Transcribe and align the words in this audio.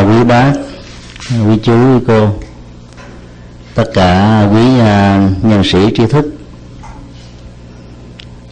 quý 0.00 0.24
bác 0.24 0.52
quý 1.30 1.58
chú 1.62 1.72
quý 1.72 2.04
cô 2.06 2.28
tất 3.74 3.84
cả 3.94 4.42
quý 4.52 4.78
à, 4.80 5.28
nhân 5.42 5.62
sĩ 5.64 5.78
tri 5.96 6.06
thức. 6.06 6.24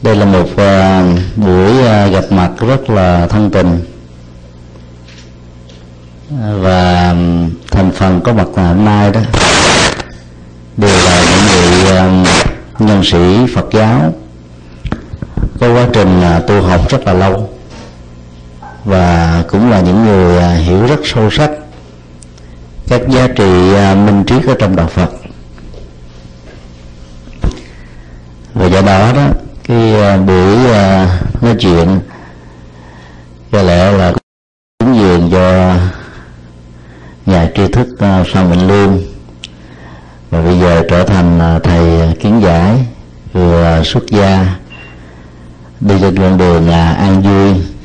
Đây 0.03 0.17
là 0.17 0.25
một 0.25 0.57
à, 0.57 1.05
buổi 1.37 1.87
à, 1.87 2.07
gặp 2.07 2.25
mặt 2.31 2.51
rất 2.61 2.91
là 2.91 3.27
thân 3.27 3.51
tình. 3.51 3.81
Và 6.61 7.15
thành 7.71 7.91
phần 7.93 8.21
có 8.25 8.33
mặt 8.33 8.47
hôm 8.57 8.85
nay 8.85 9.11
đó 9.11 9.21
đều 10.77 10.97
là 11.05 11.25
những 11.25 11.47
vị 11.55 11.89
nhân 12.79 13.05
sĩ 13.05 13.55
Phật 13.55 13.67
giáo. 13.73 14.15
Có 15.61 15.75
quá 15.75 15.87
trình 15.93 16.21
uh, 16.21 16.47
tu 16.47 16.63
học 16.63 16.91
rất 16.91 17.05
là 17.05 17.13
lâu 17.13 17.58
và 18.89 19.45
cũng 19.49 19.71
là 19.71 19.81
những 19.81 20.05
người 20.05 20.39
à, 20.39 20.55
hiểu 20.55 20.87
rất 20.87 21.01
sâu 21.05 21.31
sắc 21.31 21.51
các 22.87 23.01
giá 23.09 23.29
trị 23.37 23.75
à, 23.75 23.95
minh 23.95 24.25
triết 24.27 24.47
ở 24.47 24.55
trong 24.59 24.77
đạo 24.77 24.87
Phật. 24.87 25.11
Và 28.55 28.67
do 28.67 28.83
đó 28.83 29.13
đó, 29.13 29.27
cái 29.65 30.03
à, 30.03 30.17
buổi 30.17 30.57
nói 31.41 31.57
chuyện 31.61 32.01
có 33.53 33.63
lẽ 33.63 33.93
là 33.93 34.13
cúng 34.79 34.97
dường 34.97 35.31
cho 35.33 35.75
nhà 37.27 37.51
tri 37.57 37.69
thức 37.69 37.89
Phan 38.33 38.51
Minh 38.51 38.69
Lương. 38.69 39.03
Và 40.31 40.43
bây 40.43 40.59
giờ 40.61 40.83
trở 40.91 41.05
thành 41.05 41.61
thầy 41.65 42.15
kiến 42.21 42.41
giải 42.43 42.87
vừa 43.33 43.83
xuất 43.85 44.07
gia 44.07 44.57
đi 45.81 45.95
trên 46.01 46.17
con 46.17 46.39
đường 46.39 46.69
là 46.69 46.93
An 46.93 47.23
Vui 47.23 47.78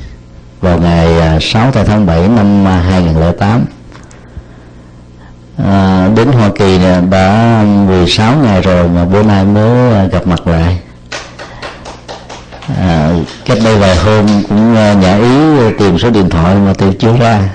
vào 0.63 0.79
ngày 0.79 1.19
à, 1.19 1.37
6 1.41 1.71
tháng 1.71 2.05
7 2.05 2.27
năm 2.27 2.67
à, 2.67 2.79
2008 2.89 3.65
à, 5.57 6.09
đến 6.15 6.27
Hoa 6.27 6.49
Kỳ 6.55 6.79
đã 7.11 7.63
16 7.87 8.35
ngày 8.43 8.61
rồi 8.61 8.89
mà 8.89 9.05
bữa 9.05 9.23
nay 9.23 9.45
mới 9.45 9.93
à, 9.93 10.05
gặp 10.05 10.27
mặt 10.27 10.47
lại. 10.47 10.79
À, 12.79 13.11
cách 13.45 13.57
đây 13.63 13.77
vài 13.77 13.95
hôm 13.95 14.43
cũng 14.49 14.73
nhã 14.73 15.17
ý 15.17 15.71
tìm 15.79 15.99
số 15.99 16.09
điện 16.09 16.29
thoại 16.29 16.55
mà 16.55 16.73
tôi 16.77 16.95
chưa 16.99 17.17
ra. 17.17 17.49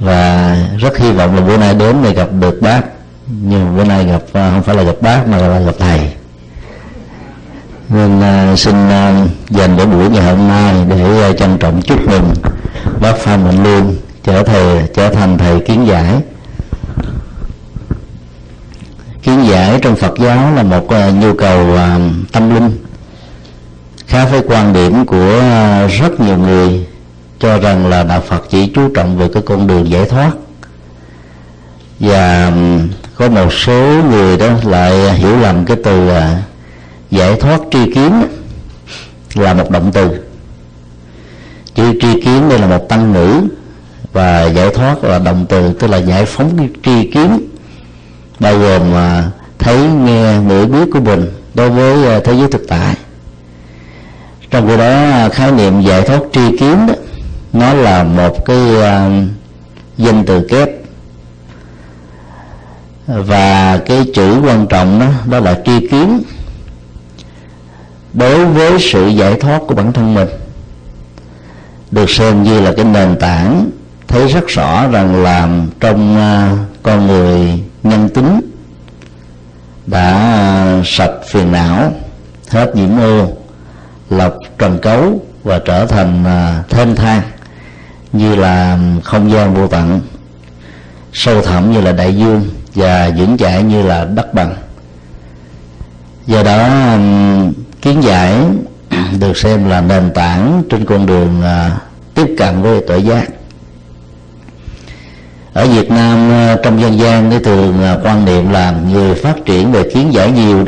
Và 0.00 0.56
rất 0.78 0.98
hy 0.98 1.12
vọng 1.12 1.34
là 1.34 1.40
bữa 1.40 1.56
nay 1.56 1.74
đến 1.74 1.96
để 2.02 2.12
gặp 2.12 2.28
được 2.40 2.62
bác. 2.62 2.80
Nhưng 3.26 3.76
bữa 3.76 3.84
nay 3.84 4.04
gặp 4.04 4.22
không 4.32 4.62
phải 4.62 4.76
là 4.76 4.82
gặp 4.82 4.96
bác 5.00 5.28
mà 5.28 5.38
là 5.38 5.58
gặp 5.58 5.74
thầy 5.78 6.12
nên 7.94 8.20
à, 8.20 8.56
xin 8.56 8.88
à, 8.88 9.26
dành 9.50 9.76
buổi 9.76 9.86
buổi 9.86 10.08
ngày 10.10 10.22
hôm 10.22 10.48
nay 10.48 10.74
để 10.88 11.22
à, 11.22 11.32
trân 11.32 11.58
trọng 11.58 11.82
chúc 11.82 12.08
mừng 12.08 12.34
bác 13.00 13.16
Phan 13.16 13.44
Mạnh 13.44 13.64
Lương 13.64 13.94
trở 14.24 14.42
thầy 14.42 14.82
trở 14.94 15.10
thành 15.10 15.38
thầy 15.38 15.60
kiến 15.60 15.86
giải. 15.86 16.20
Kiến 19.22 19.44
giải 19.48 19.78
trong 19.82 19.96
Phật 19.96 20.14
giáo 20.18 20.54
là 20.54 20.62
một 20.62 20.86
nhu 21.20 21.34
cầu 21.34 21.78
tâm 22.32 22.54
linh. 22.54 22.70
Khác 24.06 24.28
với 24.30 24.42
quan 24.46 24.72
điểm 24.72 25.06
của 25.06 25.42
rất 26.00 26.20
nhiều 26.20 26.38
người 26.38 26.86
cho 27.40 27.58
rằng 27.58 27.86
là 27.86 28.02
đạo 28.02 28.20
Phật 28.20 28.44
chỉ 28.50 28.72
chú 28.74 28.88
trọng 28.94 29.18
về 29.18 29.28
cái 29.34 29.42
con 29.46 29.66
đường 29.66 29.90
giải 29.90 30.04
thoát. 30.04 30.30
Và 32.00 32.52
có 33.16 33.28
một 33.28 33.52
số 33.52 34.02
người 34.10 34.36
đó 34.36 34.46
lại 34.64 35.12
hiểu 35.12 35.36
lầm 35.36 35.64
cái 35.64 35.76
từ 35.84 36.08
uh, 36.08 36.14
giải 37.14 37.36
thoát 37.36 37.60
tri 37.70 37.92
kiến 37.94 38.22
là 39.34 39.54
một 39.54 39.70
động 39.70 39.90
từ. 39.92 40.10
Chữ 41.74 41.92
tri 42.00 42.20
kiến 42.20 42.48
đây 42.48 42.58
là 42.58 42.66
một 42.66 42.88
tăng 42.88 43.12
ngữ 43.12 43.40
và 44.12 44.44
giải 44.44 44.70
thoát 44.74 45.04
là 45.04 45.18
động 45.18 45.46
từ 45.48 45.72
tức 45.72 45.86
là 45.86 45.96
giải 45.96 46.24
phóng 46.24 46.58
cái 46.58 46.68
tri 46.84 47.10
kiến. 47.10 47.48
Bao 48.40 48.58
gồm 48.58 48.92
mà 48.92 49.30
thấy 49.58 49.78
nghe 49.78 50.38
ngửi 50.38 50.66
biết 50.66 50.88
của 50.92 51.00
mình 51.00 51.30
đối 51.54 51.70
với 51.70 52.14
à, 52.14 52.20
thế 52.24 52.32
giới 52.32 52.48
thực 52.48 52.68
tại. 52.68 52.94
Trong 54.50 54.68
cái 54.68 54.76
đó 54.76 54.84
à, 54.84 55.28
khái 55.28 55.52
niệm 55.52 55.80
giải 55.80 56.02
thoát 56.02 56.20
tri 56.32 56.56
kiến 56.58 56.86
đó 56.86 56.94
nó 57.52 57.74
là 57.74 58.04
một 58.04 58.44
cái 58.44 58.56
uh, 58.56 59.28
danh 59.98 60.24
từ 60.26 60.46
kép. 60.48 60.68
Và 63.06 63.78
cái 63.86 64.06
chữ 64.14 64.40
quan 64.44 64.66
trọng 64.66 65.00
đó 65.00 65.06
đó 65.30 65.38
là 65.40 65.60
tri 65.66 65.88
kiến 65.88 66.22
đối 68.14 68.46
với 68.46 68.80
sự 68.80 69.08
giải 69.08 69.34
thoát 69.40 69.60
của 69.68 69.74
bản 69.74 69.92
thân 69.92 70.14
mình 70.14 70.28
được 71.90 72.10
xem 72.10 72.42
như 72.42 72.60
là 72.60 72.72
cái 72.76 72.84
nền 72.84 73.16
tảng 73.20 73.70
thấy 74.08 74.28
rất 74.28 74.46
rõ 74.48 74.88
rằng 74.88 75.22
làm 75.22 75.70
trong 75.80 76.16
à, 76.16 76.56
con 76.82 77.06
người 77.06 77.62
nhân 77.82 78.08
tính 78.08 78.40
đã 79.86 80.82
sạch 80.84 81.12
phiền 81.28 81.52
não 81.52 81.92
hết 82.48 82.76
nhiễm 82.76 83.00
ô 83.00 83.28
lọc 84.10 84.34
trần 84.58 84.78
cấu 84.78 85.20
và 85.42 85.58
trở 85.58 85.86
thành 85.86 86.24
à, 86.24 86.62
thênh 86.70 86.96
thang 86.96 87.22
như 88.12 88.34
là 88.34 88.78
không 89.04 89.30
gian 89.30 89.54
vô 89.54 89.66
tận 89.66 90.00
sâu 91.12 91.42
thẳm 91.42 91.72
như 91.72 91.80
là 91.80 91.92
đại 91.92 92.16
dương 92.16 92.48
và 92.74 93.10
vững 93.16 93.36
chãi 93.36 93.62
như 93.62 93.82
là 93.82 94.04
đất 94.04 94.34
bằng. 94.34 94.54
Do 96.26 96.42
đó 96.42 96.68
kiến 97.84 98.02
giải 98.02 98.34
được 99.18 99.36
xem 99.36 99.68
là 99.68 99.80
nền 99.80 100.10
tảng 100.14 100.62
trên 100.70 100.84
con 100.84 101.06
đường 101.06 101.42
à, 101.42 101.78
tiếp 102.14 102.34
cận 102.38 102.62
với 102.62 102.80
tội 102.88 103.02
giác. 103.02 103.28
Ở 105.52 105.66
Việt 105.66 105.90
Nam 105.90 106.30
à, 106.30 106.56
trong 106.62 106.80
dân 106.80 106.98
gian 106.98 107.30
thì 107.30 107.38
thường 107.44 107.82
à, 107.82 107.98
quan 108.04 108.24
niệm 108.24 108.50
là 108.50 108.74
người 108.92 109.14
phát 109.14 109.34
triển 109.44 109.72
về 109.72 109.90
kiến 109.90 110.14
giải 110.14 110.30
nhiều 110.30 110.64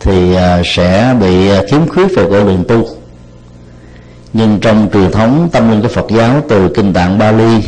thì 0.00 0.36
sẽ 0.64 1.14
bị 1.20 1.50
khiếm 1.70 1.88
khuyết 1.88 2.06
về 2.16 2.26
con 2.30 2.46
đường 2.46 2.64
tu. 2.68 2.88
Nhưng 4.32 4.58
trong 4.60 4.88
truyền 4.92 5.10
thống 5.10 5.48
tâm 5.52 5.70
linh 5.70 5.82
của 5.82 5.88
Phật 5.88 6.06
giáo 6.10 6.42
từ 6.48 6.68
kinh 6.74 6.92
tạng 6.92 7.18
Bali 7.18 7.62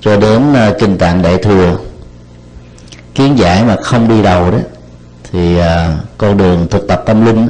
cho 0.00 0.16
đến 0.16 0.42
kinh 0.80 0.98
tạng 0.98 1.22
Đại 1.22 1.36
thừa, 1.38 1.78
kiến 3.14 3.38
giải 3.38 3.64
mà 3.64 3.76
không 3.82 4.08
đi 4.08 4.22
đầu 4.22 4.50
đó 4.50 4.58
thì 5.36 5.58
à, 5.58 5.96
con 6.18 6.36
đường 6.36 6.66
thực 6.70 6.88
tập 6.88 7.02
tâm 7.06 7.26
linh 7.26 7.48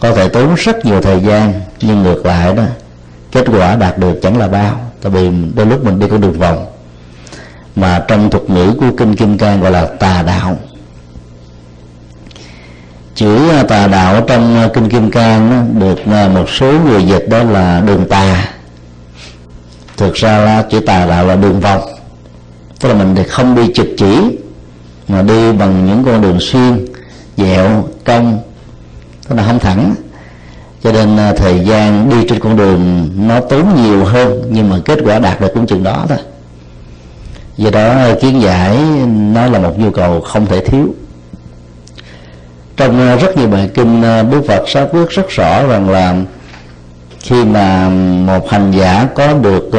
có 0.00 0.12
thể 0.12 0.28
tốn 0.28 0.54
rất 0.54 0.84
nhiều 0.84 1.00
thời 1.00 1.20
gian, 1.20 1.60
nhưng 1.80 2.02
ngược 2.02 2.26
lại 2.26 2.54
đó, 2.54 2.62
kết 3.32 3.44
quả 3.52 3.76
đạt 3.76 3.98
được 3.98 4.18
chẳng 4.22 4.38
là 4.38 4.48
bao. 4.48 4.80
Tại 5.02 5.12
vì 5.12 5.30
đôi 5.54 5.66
lúc 5.66 5.84
mình 5.84 5.98
đi 5.98 6.06
con 6.10 6.20
đường 6.20 6.38
vòng, 6.38 6.66
mà 7.76 8.04
trong 8.08 8.30
thuật 8.30 8.50
ngữ 8.50 8.74
của 8.80 8.86
kinh 8.98 9.16
kim 9.16 9.38
cang 9.38 9.60
gọi 9.60 9.70
là 9.70 9.86
tà 9.86 10.22
đạo. 10.22 10.56
Chữ 13.14 13.50
à, 13.50 13.62
tà 13.62 13.86
đạo 13.86 14.24
trong 14.26 14.56
à, 14.56 14.68
kinh 14.74 14.88
kim 14.88 15.10
cang 15.10 15.74
được 15.78 16.06
một 16.06 16.50
số 16.50 16.72
người 16.72 17.02
dịch 17.06 17.26
đó 17.28 17.42
là 17.42 17.82
đường 17.86 18.08
tà. 18.08 18.48
Thực 19.96 20.14
ra 20.14 20.38
là 20.38 20.62
chữ 20.70 20.80
tà 20.80 21.06
đạo 21.06 21.26
là 21.26 21.36
đường 21.36 21.60
vòng, 21.60 21.80
tức 22.80 22.88
là 22.88 22.94
mình 22.94 23.14
thì 23.16 23.22
không 23.22 23.54
đi 23.54 23.72
trực 23.74 23.86
chỉ 23.98 24.38
mà 25.08 25.22
đi 25.22 25.52
bằng 25.52 25.86
những 25.86 26.04
con 26.04 26.20
đường 26.20 26.40
xuyên, 26.40 26.86
dẹo, 27.36 27.88
cong, 28.04 28.40
tức 29.28 29.36
là 29.36 29.42
không 29.46 29.58
thẳng. 29.58 29.94
Cho 30.82 30.92
nên 30.92 31.16
à, 31.16 31.32
thời 31.36 31.60
gian 31.60 32.10
đi 32.10 32.16
trên 32.28 32.40
con 32.40 32.56
đường 32.56 33.10
nó 33.16 33.40
tốn 33.40 33.82
nhiều 33.82 34.04
hơn, 34.04 34.42
nhưng 34.50 34.70
mà 34.70 34.76
kết 34.84 34.98
quả 35.04 35.18
đạt 35.18 35.40
được 35.40 35.54
cũng 35.54 35.66
chừng 35.66 35.82
đó 35.82 36.06
thôi. 36.08 36.18
Do 37.56 37.70
đó, 37.70 37.94
kiến 38.20 38.42
giải 38.42 38.78
nó 39.32 39.46
là 39.46 39.58
một 39.58 39.78
nhu 39.78 39.90
cầu 39.90 40.20
không 40.20 40.46
thể 40.46 40.60
thiếu. 40.60 40.94
Trong 42.76 43.00
à, 43.00 43.16
rất 43.16 43.36
nhiều 43.36 43.48
bài 43.48 43.70
kinh 43.74 44.02
à, 44.02 44.22
Đức 44.22 44.42
Phật 44.48 44.62
sáu 44.68 44.86
quyết 44.86 45.08
rất 45.10 45.28
rõ 45.28 45.66
rằng 45.66 45.90
là 45.90 46.16
khi 47.20 47.44
mà 47.44 47.88
một 48.26 48.50
hành 48.50 48.70
giả 48.70 49.08
có 49.14 49.32
được 49.32 49.70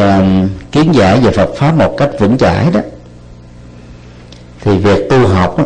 kiến 0.72 0.96
giải 0.96 1.20
về 1.20 1.32
Phật 1.32 1.50
pháp 1.56 1.72
một 1.78 1.96
cách 1.98 2.10
vững 2.20 2.38
chãi 2.38 2.66
đó 2.74 2.80
thì 4.64 4.78
việc 4.78 5.10
tu 5.10 5.28
học 5.28 5.58
đó, 5.58 5.66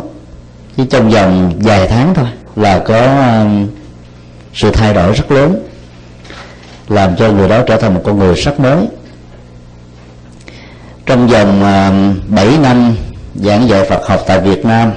chỉ 0.76 0.84
trong 0.90 1.10
vòng 1.10 1.52
vài 1.58 1.88
tháng 1.88 2.14
thôi 2.14 2.26
là 2.56 2.78
có 2.78 2.98
um, 3.42 3.68
sự 4.54 4.70
thay 4.70 4.94
đổi 4.94 5.12
rất 5.12 5.30
lớn 5.30 5.68
làm 6.88 7.16
cho 7.16 7.32
người 7.32 7.48
đó 7.48 7.62
trở 7.66 7.76
thành 7.76 7.94
một 7.94 8.00
con 8.04 8.18
người 8.18 8.36
sắc 8.36 8.60
mới. 8.60 8.86
Trong 11.06 11.28
vòng 11.28 11.62
um, 11.62 12.34
7 12.34 12.58
năm 12.62 12.96
giảng 13.34 13.68
dạy 13.68 13.84
Phật 13.90 14.06
học 14.06 14.20
tại 14.26 14.40
Việt 14.40 14.64
Nam 14.64 14.92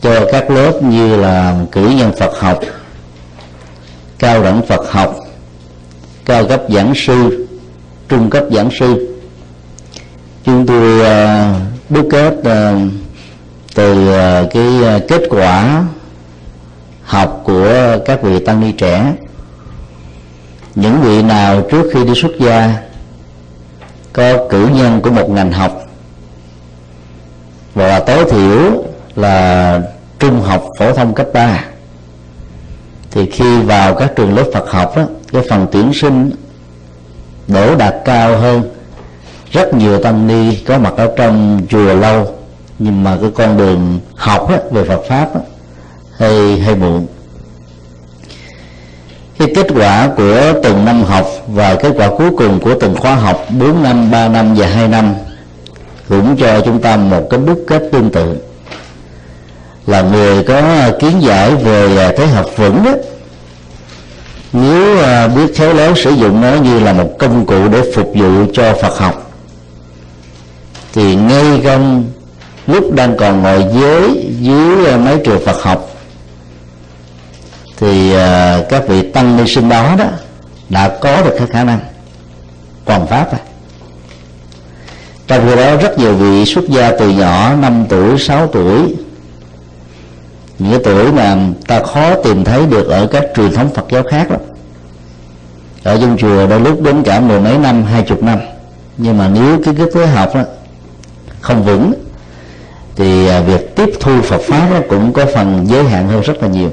cho 0.00 0.26
các 0.32 0.50
lớp 0.50 0.82
như 0.82 1.16
là 1.16 1.56
cử 1.72 1.88
nhân 1.88 2.12
Phật 2.18 2.40
học 2.40 2.60
cao 4.18 4.42
đẳng 4.42 4.66
Phật 4.66 4.90
học 4.90 5.16
cao 6.24 6.46
cấp 6.48 6.62
giảng 6.68 6.92
sư 6.96 7.46
trung 8.08 8.30
cấp 8.30 8.44
giảng 8.50 8.70
sư. 8.78 9.16
Chúng 10.44 10.66
tôi 10.66 11.00
uh, 11.00 11.69
đúc 11.90 12.08
kết 12.10 12.34
ờ, 12.44 12.76
từ 13.74 14.12
ờ, 14.12 14.48
cái 14.50 14.82
ờ, 14.84 15.00
kết 15.08 15.22
quả 15.30 15.84
học 17.02 17.40
của 17.44 17.98
các 18.04 18.22
vị 18.22 18.44
tăng 18.44 18.60
ni 18.60 18.72
trẻ. 18.72 19.12
Những 20.74 21.00
vị 21.00 21.22
nào 21.22 21.62
trước 21.70 21.90
khi 21.92 22.04
đi 22.04 22.12
xuất 22.14 22.32
gia 22.40 22.74
có 24.12 24.46
cử 24.50 24.68
nhân 24.74 25.00
của 25.00 25.10
một 25.10 25.30
ngành 25.30 25.52
học 25.52 25.86
và 27.74 28.00
tối 28.00 28.24
thiểu 28.30 28.84
là 29.16 29.80
trung 30.18 30.40
học 30.40 30.64
phổ 30.78 30.92
thông 30.92 31.14
cấp 31.14 31.26
3 31.34 31.64
thì 33.10 33.30
khi 33.30 33.60
vào 33.62 33.94
các 33.94 34.12
trường 34.16 34.34
lớp 34.34 34.44
Phật 34.54 34.70
học 34.70 34.96
đó, 34.96 35.02
cái 35.32 35.42
phần 35.50 35.66
tuyển 35.72 35.92
sinh 35.94 36.30
đổ 37.48 37.76
đạt 37.76 37.94
cao 38.04 38.36
hơn 38.36 38.62
rất 39.60 39.74
nhiều 39.74 39.98
tăng 39.98 40.26
ni 40.26 40.56
có 40.56 40.78
mặt 40.78 40.92
ở 40.96 41.10
trong 41.16 41.60
chùa 41.70 41.94
lâu 41.94 42.34
nhưng 42.78 43.04
mà 43.04 43.16
cái 43.20 43.30
con 43.34 43.56
đường 43.56 44.00
học 44.14 44.48
á, 44.50 44.58
về 44.70 44.84
Phật 44.84 45.00
pháp 45.08 45.34
á, 45.34 45.40
hay 46.18 46.58
hay 46.58 46.74
muộn. 46.74 47.06
Cái 49.38 49.48
kết 49.54 49.66
quả 49.74 50.08
của 50.16 50.52
từng 50.62 50.84
năm 50.84 51.02
học 51.02 51.26
và 51.46 51.74
kết 51.74 51.92
quả 51.96 52.10
cuối 52.18 52.30
cùng 52.38 52.60
của 52.60 52.74
từng 52.80 52.96
khóa 52.96 53.14
học 53.14 53.46
4 53.58 53.82
năm, 53.82 54.10
3 54.10 54.28
năm 54.28 54.54
và 54.54 54.66
2 54.66 54.88
năm 54.88 55.14
cũng 56.08 56.36
cho 56.36 56.60
chúng 56.60 56.80
ta 56.80 56.96
một 56.96 57.26
cái 57.30 57.40
đúc 57.46 57.64
kết 57.66 57.82
tương 57.92 58.10
tự. 58.10 58.36
Là 59.86 60.02
người 60.02 60.44
có 60.44 60.62
kiến 61.00 61.22
giải 61.22 61.54
về 61.54 61.96
à, 61.96 62.12
thế 62.16 62.26
học 62.26 62.46
vững 62.56 62.84
đó 62.84 62.92
nếu 64.52 64.98
à, 64.98 65.28
biết 65.28 65.56
khéo 65.56 65.74
léo 65.74 65.94
sử 65.94 66.10
dụng 66.10 66.40
nó 66.40 66.54
như 66.54 66.80
là 66.80 66.92
một 66.92 67.10
công 67.18 67.46
cụ 67.46 67.68
để 67.68 67.82
phục 67.94 68.12
vụ 68.14 68.44
cho 68.52 68.74
Phật 68.82 68.98
học 68.98 69.29
thì 70.92 71.16
ngay 71.16 71.60
trong 71.64 72.04
lúc 72.66 72.94
đang 72.94 73.16
còn 73.16 73.42
ngồi 73.42 73.64
dưới 73.74 74.26
dưới 74.40 74.86
ờ, 74.86 74.98
mấy 74.98 75.18
trường 75.24 75.44
Phật 75.44 75.62
học 75.62 75.90
thì 77.76 78.14
uh, 78.14 78.68
các 78.68 78.88
vị 78.88 79.02
tăng 79.10 79.36
ni 79.36 79.46
sinh 79.46 79.68
đó 79.68 79.94
đó 79.98 80.04
đã 80.68 80.98
có 81.00 81.22
được 81.22 81.34
cái 81.38 81.46
khả 81.46 81.64
năng 81.64 81.80
còn 82.84 83.06
pháp 83.06 83.32
rồi. 83.32 83.40
Trong 85.26 85.48
khi 85.48 85.56
đó 85.56 85.76
rất 85.76 85.98
nhiều 85.98 86.14
vị 86.14 86.44
xuất 86.44 86.64
gia 86.68 86.92
từ 86.98 87.10
nhỏ 87.10 87.54
5 87.54 87.86
tuổi 87.88 88.18
6 88.18 88.46
tuổi 88.46 88.96
những 90.58 90.70
cái 90.70 90.80
tuổi 90.84 91.12
mà 91.12 91.36
ta 91.66 91.82
khó 91.82 92.14
tìm 92.14 92.44
thấy 92.44 92.66
được 92.66 92.88
ở 92.88 93.06
các 93.06 93.24
truyền 93.36 93.52
thống 93.52 93.74
Phật 93.74 93.84
giáo 93.90 94.02
khác 94.10 94.30
lắm. 94.30 94.40
Ở 95.82 95.98
trong 96.00 96.16
chùa 96.18 96.46
đôi 96.46 96.60
lúc 96.60 96.82
đến 96.82 97.02
cả 97.02 97.20
mười 97.20 97.40
mấy 97.40 97.58
năm 97.58 97.84
hai 97.84 98.02
chục 98.02 98.22
năm. 98.22 98.38
Nhưng 98.96 99.18
mà 99.18 99.28
nếu 99.28 99.60
cái 99.64 99.74
cái 99.78 99.86
thế 99.94 100.06
học 100.06 100.34
đó 100.34 100.42
không 101.40 101.64
vững. 101.64 101.92
Thì 102.96 103.28
à, 103.28 103.40
việc 103.40 103.76
tiếp 103.76 103.90
thu 104.00 104.22
Phật 104.22 104.40
pháp 104.40 104.68
nó 104.72 104.80
cũng 104.88 105.12
có 105.12 105.26
phần 105.34 105.66
giới 105.68 105.84
hạn 105.84 106.08
hơn 106.08 106.20
rất 106.20 106.42
là 106.42 106.48
nhiều. 106.48 106.70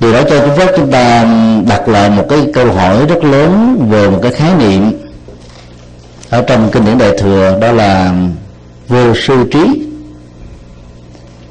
Điều 0.00 0.12
đó 0.12 0.22
cho 0.30 0.40
chúng 0.46 0.56
phép 0.56 0.72
chúng 0.76 0.90
ta 0.90 1.24
đặt 1.68 1.88
lại 1.88 2.10
một 2.10 2.26
cái 2.28 2.38
câu 2.54 2.72
hỏi 2.72 3.06
rất 3.06 3.24
lớn 3.24 3.78
về 3.90 4.10
một 4.10 4.18
cái 4.22 4.32
khái 4.32 4.54
niệm 4.54 4.92
ở 6.30 6.42
trong 6.42 6.70
kinh 6.72 6.84
điển 6.84 6.98
đại 6.98 7.18
thừa, 7.18 7.58
đó 7.60 7.72
là 7.72 8.14
vô 8.88 9.14
sư 9.14 9.44
trí. 9.52 9.88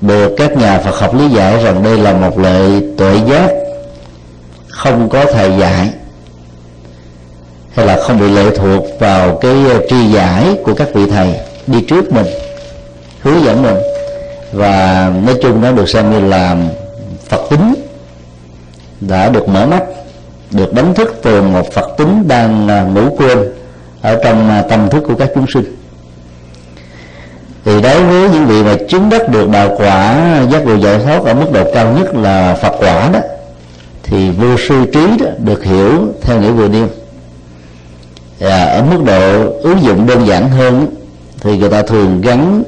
Được 0.01 0.33
các 0.37 0.57
nhà 0.57 0.79
Phật 0.79 0.99
học 0.99 1.15
lý 1.15 1.29
giải 1.29 1.63
rằng 1.63 1.83
đây 1.83 1.97
là 1.97 2.13
một 2.13 2.39
loại 2.39 2.83
tuệ 2.97 3.19
giác 3.29 3.51
không 4.67 5.09
có 5.09 5.25
thầy 5.33 5.51
dạy 5.59 5.89
hay 7.75 7.85
là 7.85 7.97
không 8.01 8.19
bị 8.19 8.29
lệ 8.29 8.45
thuộc 8.55 8.85
vào 8.99 9.37
cái 9.41 9.55
ờ, 9.69 9.85
tri 9.89 10.07
giải 10.07 10.57
của 10.63 10.73
các 10.73 10.87
vị 10.93 11.05
thầy 11.09 11.35
đi 11.67 11.81
trước 11.81 12.13
mình, 12.13 12.25
hướng 13.21 13.43
dẫn 13.43 13.63
mình. 13.63 13.75
Và 14.51 15.11
nói 15.25 15.35
chung 15.41 15.61
nó 15.61 15.71
được 15.71 15.89
xem 15.89 16.11
như 16.11 16.19
là 16.19 16.57
Phật 17.29 17.41
tính 17.49 17.73
đã 19.01 19.29
được 19.29 19.47
mở 19.47 19.65
mắt, 19.65 19.83
được 20.51 20.73
đánh 20.73 20.93
thức 20.93 21.19
từ 21.21 21.41
một 21.41 21.71
Phật 21.73 21.97
tính 21.97 22.27
đang 22.27 22.67
ờ, 22.67 22.85
ngủ 22.85 23.15
quên 23.17 23.39
ở 24.01 24.19
trong 24.23 24.49
ờ, 24.49 24.61
tâm 24.69 24.89
thức 24.89 25.03
của 25.07 25.15
các 25.15 25.29
chúng 25.35 25.45
sinh. 25.53 25.77
Thì 27.65 27.81
đối 27.81 28.03
với 28.03 28.29
những 28.29 28.45
vị 28.45 28.63
mà 28.63 28.75
chứng 28.89 29.09
đắc 29.09 29.29
được 29.29 29.49
đạo 29.49 29.75
quả, 29.77 30.17
giác 30.51 30.65
ngộ 30.65 30.75
giải 30.75 30.99
thoát 30.99 31.23
ở 31.23 31.33
mức 31.33 31.51
độ 31.53 31.71
cao 31.73 31.93
nhất 31.99 32.15
là 32.15 32.57
Phật 32.61 32.73
quả 32.79 33.09
đó, 33.13 33.19
thì 34.03 34.31
vô 34.31 34.57
sư 34.67 34.85
trí 34.93 35.07
đó 35.19 35.25
được 35.39 35.63
hiểu 35.63 36.07
theo 36.21 36.41
nghĩa 36.41 36.51
vừa 36.51 36.67
nêu 36.67 36.87
và 38.41 38.65
ở 38.65 38.83
mức 38.83 39.03
độ 39.05 39.51
ứng 39.61 39.83
dụng 39.83 40.07
đơn 40.07 40.27
giản 40.27 40.49
hơn 40.49 40.87
thì 41.41 41.57
người 41.57 41.69
ta 41.69 41.81
thường 41.81 42.21
gắn 42.21 42.63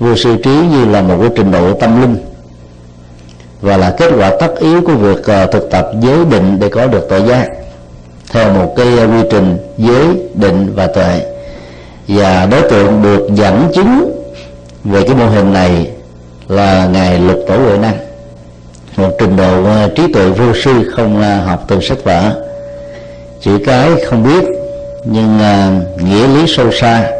vô 0.00 0.16
sư 0.16 0.36
trí 0.44 0.50
như 0.50 0.84
là 0.84 1.02
một 1.02 1.16
cái 1.20 1.30
trình 1.36 1.50
độ 1.50 1.72
tâm 1.72 2.00
linh. 2.00 2.16
Và 3.60 3.76
là 3.76 3.94
kết 3.98 4.12
quả 4.18 4.32
tất 4.40 4.54
yếu 4.60 4.80
của 4.80 4.94
việc 4.94 5.24
ờ, 5.24 5.46
thực 5.46 5.70
tập 5.70 5.90
giới 6.00 6.24
định 6.30 6.60
để 6.60 6.68
có 6.68 6.86
được 6.86 7.06
tội 7.08 7.22
giác, 7.28 7.46
theo 8.32 8.52
một 8.52 8.74
cái 8.76 8.86
quy 8.86 9.28
trình 9.30 9.58
giới 9.78 10.06
định 10.34 10.72
và 10.74 10.86
tuệ. 10.86 11.20
Và 12.08 12.46
đối 12.46 12.62
tượng 12.70 13.02
được 13.02 13.28
dẫn 13.34 13.68
chứng 13.74 14.22
về 14.84 15.02
cái 15.02 15.14
mô 15.14 15.26
hình 15.26 15.52
này 15.52 15.90
là 16.48 16.86
ngài 16.86 17.18
lục 17.18 17.38
tổ 17.48 17.56
huệ 17.56 17.78
năng, 17.78 17.98
một 18.96 19.10
trình 19.18 19.36
độ 19.36 19.64
ờ, 19.64 19.90
trí 19.96 20.12
tuệ 20.12 20.28
vô 20.28 20.54
sư 20.64 20.90
không 20.96 21.22
ờ, 21.22 21.36
học 21.36 21.64
từ 21.68 21.80
sách 21.80 22.04
vở. 22.04 22.32
Chữ 23.40 23.58
cái 23.66 23.90
không 24.06 24.22
biết 24.22 24.59
nhưng 25.04 25.38
uh, 25.38 26.02
nghĩa 26.02 26.26
lý 26.26 26.44
sâu 26.56 26.72
xa 26.72 27.10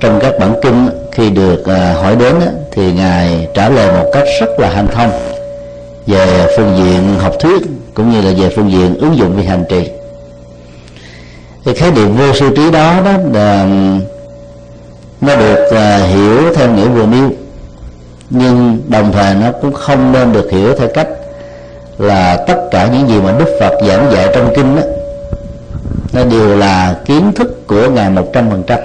trong 0.00 0.18
các 0.22 0.38
bản 0.38 0.54
kinh 0.62 0.88
khi 1.12 1.30
được 1.30 1.60
uh, 1.60 2.02
hỏi 2.02 2.16
đến 2.16 2.36
uh, 2.36 2.42
thì 2.72 2.92
ngài 2.92 3.48
trả 3.54 3.68
lời 3.68 3.92
một 3.92 4.10
cách 4.12 4.24
rất 4.40 4.58
là 4.58 4.70
hanh 4.70 4.88
thông 4.88 5.10
về 6.06 6.46
phương 6.56 6.76
diện 6.76 7.18
học 7.18 7.34
thuyết 7.40 7.62
cũng 7.94 8.10
như 8.10 8.20
là 8.20 8.30
về 8.42 8.48
phương 8.56 8.72
diện 8.72 8.98
ứng 8.98 9.16
dụng 9.16 9.36
về 9.36 9.44
hành 9.44 9.64
trì. 9.68 9.90
Cái 11.64 11.74
khái 11.74 11.90
niệm 11.90 12.16
vô 12.16 12.32
sư 12.34 12.50
trí 12.56 12.70
đó 12.70 13.00
đó 13.04 13.12
là 13.32 13.66
nó 15.20 15.36
được 15.36 15.66
uh, 15.66 16.10
hiểu 16.14 16.54
theo 16.54 16.72
nghĩa 16.72 16.88
vừa 16.88 17.06
nêu 17.06 17.30
nhưng 18.30 18.82
đồng 18.88 19.12
thời 19.12 19.34
nó 19.34 19.52
cũng 19.62 19.72
không 19.72 20.12
nên 20.12 20.32
được 20.32 20.50
hiểu 20.50 20.74
theo 20.78 20.88
cách 20.94 21.08
là 21.98 22.44
tất 22.46 22.68
cả 22.70 22.88
những 22.92 23.08
gì 23.08 23.20
mà 23.20 23.32
Đức 23.38 23.56
Phật 23.60 23.72
giảng 23.88 24.10
dạy 24.12 24.28
trong 24.34 24.52
kinh 24.56 24.76
đó 24.76 24.82
nó 26.12 26.24
đều 26.24 26.56
là 26.56 27.00
kiến 27.04 27.32
thức 27.32 27.66
của 27.66 27.90
ngài 27.90 28.10
một 28.10 28.30
trăm 28.32 28.50
phần 28.50 28.62
trăm. 28.66 28.78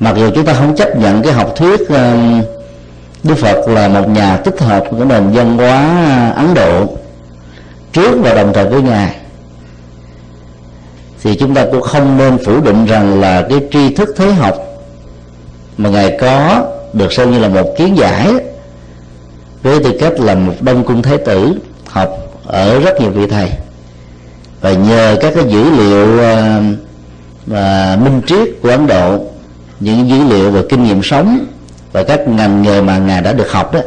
Mặc 0.00 0.14
dù 0.16 0.30
chúng 0.34 0.44
ta 0.44 0.54
không 0.54 0.76
chấp 0.76 0.96
nhận 0.96 1.22
cái 1.22 1.32
học 1.32 1.52
thuyết 1.56 1.88
ờ, 1.88 2.16
Đức 3.22 3.34
Phật 3.34 3.68
là 3.68 3.88
một 3.88 4.08
nhà 4.08 4.36
tích 4.36 4.60
hợp 4.60 4.84
của 4.90 5.04
nền 5.04 5.30
văn 5.30 5.58
hóa 5.58 6.32
Ấn 6.36 6.54
Độ 6.54 6.86
trước 7.92 8.18
và 8.22 8.34
đồng 8.34 8.52
thời 8.52 8.66
với 8.66 8.82
ngài, 8.82 9.16
thì 11.22 11.36
chúng 11.36 11.54
ta 11.54 11.66
cũng 11.72 11.82
không 11.82 12.18
nên 12.18 12.38
phủ 12.44 12.60
định 12.60 12.86
rằng 12.86 13.20
là 13.20 13.46
cái 13.50 13.60
tri 13.72 13.94
thức 13.94 14.08
thế 14.16 14.32
học 14.32 14.56
mà 15.76 15.90
ngài 15.90 16.18
có 16.20 16.64
được 16.92 17.12
xem 17.12 17.30
như 17.30 17.38
là 17.38 17.48
một 17.48 17.74
kiến 17.78 17.96
giải 17.96 18.32
với 19.62 19.84
tư 19.84 19.92
cách 20.00 20.20
là 20.20 20.34
một 20.34 20.52
đông 20.60 20.84
cung 20.84 21.02
thế 21.02 21.16
tử 21.16 21.54
học 21.86 22.10
ở 22.46 22.80
rất 22.80 23.00
nhiều 23.00 23.10
vị 23.10 23.26
thầy 23.26 23.50
và 24.64 24.72
nhờ 24.72 25.16
các 25.20 25.32
cái 25.34 25.44
dữ 25.48 25.70
liệu 25.70 26.18
ờ, 26.18 26.60
và 27.46 27.98
minh 28.04 28.20
triết 28.26 28.48
của 28.62 28.68
Ấn 28.68 28.86
Độ, 28.86 29.18
những 29.80 30.08
dữ 30.08 30.16
liệu 30.28 30.50
về 30.50 30.62
kinh 30.68 30.84
nghiệm 30.84 31.02
sống 31.02 31.46
và 31.92 32.02
các 32.02 32.28
ngành 32.28 32.62
nghề 32.62 32.80
mà 32.80 32.98
ngài 32.98 33.22
đã 33.22 33.32
được 33.32 33.52
học 33.52 33.74
đó, 33.74 33.80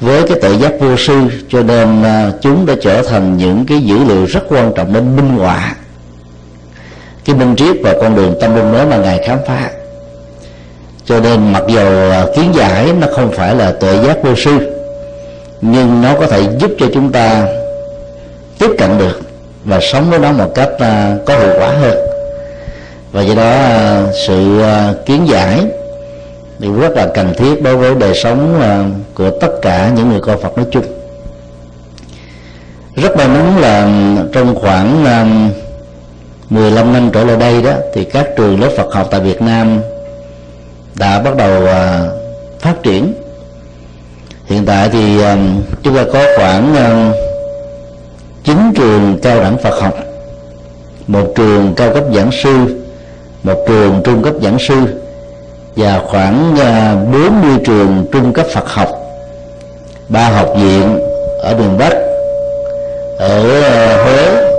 với 0.00 0.22
cái 0.28 0.38
tự 0.42 0.52
giác 0.52 0.72
vô 0.80 0.96
sư, 0.96 1.14
cho 1.48 1.62
nên 1.62 2.02
ờ, 2.02 2.38
chúng 2.40 2.66
đã 2.66 2.74
trở 2.82 3.02
thành 3.02 3.36
những 3.36 3.66
cái 3.66 3.80
dữ 3.80 4.04
liệu 4.04 4.24
rất 4.24 4.40
quan 4.48 4.72
trọng 4.76 4.92
để 4.92 5.00
minh 5.00 5.28
họa 5.38 5.74
cái 7.24 7.36
minh 7.36 7.56
triết 7.56 7.76
và 7.82 7.94
con 8.00 8.16
đường 8.16 8.34
tâm 8.40 8.54
linh 8.54 8.72
mới 8.72 8.86
mà 8.86 8.96
ngài 8.96 9.20
khám 9.26 9.38
phá. 9.46 9.70
Cho 11.04 11.20
nên 11.20 11.52
mặc 11.52 11.62
dù 11.68 12.10
ờ, 12.10 12.32
kiến 12.36 12.52
giải 12.54 12.92
nó 13.00 13.06
không 13.16 13.32
phải 13.32 13.54
là 13.54 13.72
tự 13.72 14.06
giác 14.06 14.22
vô 14.22 14.34
sư, 14.36 14.72
nhưng 15.60 16.02
nó 16.02 16.14
có 16.20 16.26
thể 16.26 16.42
giúp 16.58 16.70
cho 16.78 16.86
chúng 16.94 17.12
ta 17.12 17.46
tiếp 18.58 18.70
cận 18.78 18.98
được 18.98 19.27
và 19.68 19.80
sống 19.80 20.10
với 20.10 20.18
nó 20.18 20.32
một 20.32 20.52
cách 20.54 20.70
uh, 20.74 21.24
có 21.26 21.38
hiệu 21.38 21.52
quả 21.58 21.68
hơn. 21.68 21.98
Và 23.12 23.22
do 23.22 23.34
đó 23.34 23.52
uh, 24.04 24.14
sự 24.26 24.60
uh, 24.60 25.06
kiến 25.06 25.28
giải 25.28 25.64
thì 26.60 26.68
rất 26.80 26.92
là 26.96 27.06
cần 27.14 27.34
thiết 27.38 27.62
đối 27.62 27.76
với 27.76 27.94
đời 27.94 28.14
sống 28.14 28.60
của 29.14 29.30
tất 29.30 29.48
cả 29.62 29.90
những 29.96 30.10
người 30.10 30.20
con 30.20 30.42
Phật 30.42 30.56
nói 30.56 30.66
chung. 30.70 30.84
Rất 32.96 33.16
may 33.16 33.28
mắn 33.28 33.58
là 33.60 33.88
trong 34.32 34.54
khoảng 34.54 35.04
15 36.50 36.92
năm 36.92 37.10
trở 37.12 37.24
lại 37.24 37.36
đây 37.36 37.62
đó 37.62 37.72
thì 37.94 38.04
các 38.04 38.26
trường 38.36 38.60
lớp 38.60 38.70
Phật 38.76 38.94
học 38.94 39.08
tại 39.10 39.20
Việt 39.20 39.42
Nam 39.42 39.80
đã 40.94 41.20
bắt 41.20 41.36
đầu 41.36 41.68
phát 42.60 42.74
triển. 42.82 43.14
Hiện 44.46 44.66
tại 44.66 44.88
thì 44.92 45.20
chúng 45.82 45.96
ta 45.96 46.04
có 46.12 46.24
khoảng 46.36 46.74
chín 48.48 48.72
trường 48.74 49.18
cao 49.22 49.40
đẳng 49.40 49.58
Phật 49.58 49.80
học, 49.80 49.94
một 51.06 51.32
trường 51.34 51.74
cao 51.76 51.94
cấp 51.94 52.04
giảng 52.14 52.30
sư, 52.42 52.50
một 53.42 53.64
trường 53.68 54.00
trung 54.04 54.22
cấp 54.22 54.34
giảng 54.42 54.58
sư, 54.58 54.74
và 55.76 56.00
khoảng 56.06 56.56
à, 56.60 56.96
40 57.12 57.58
trường 57.66 58.06
trung 58.12 58.32
cấp 58.32 58.46
Phật 58.54 58.68
học. 58.68 58.88
Ba 60.08 60.28
học 60.28 60.48
viện 60.56 60.98
ở 61.42 61.54
miền 61.56 61.78
Bắc, 61.78 61.92
ở 63.18 63.62
à, 63.62 64.04
Huế 64.04 64.50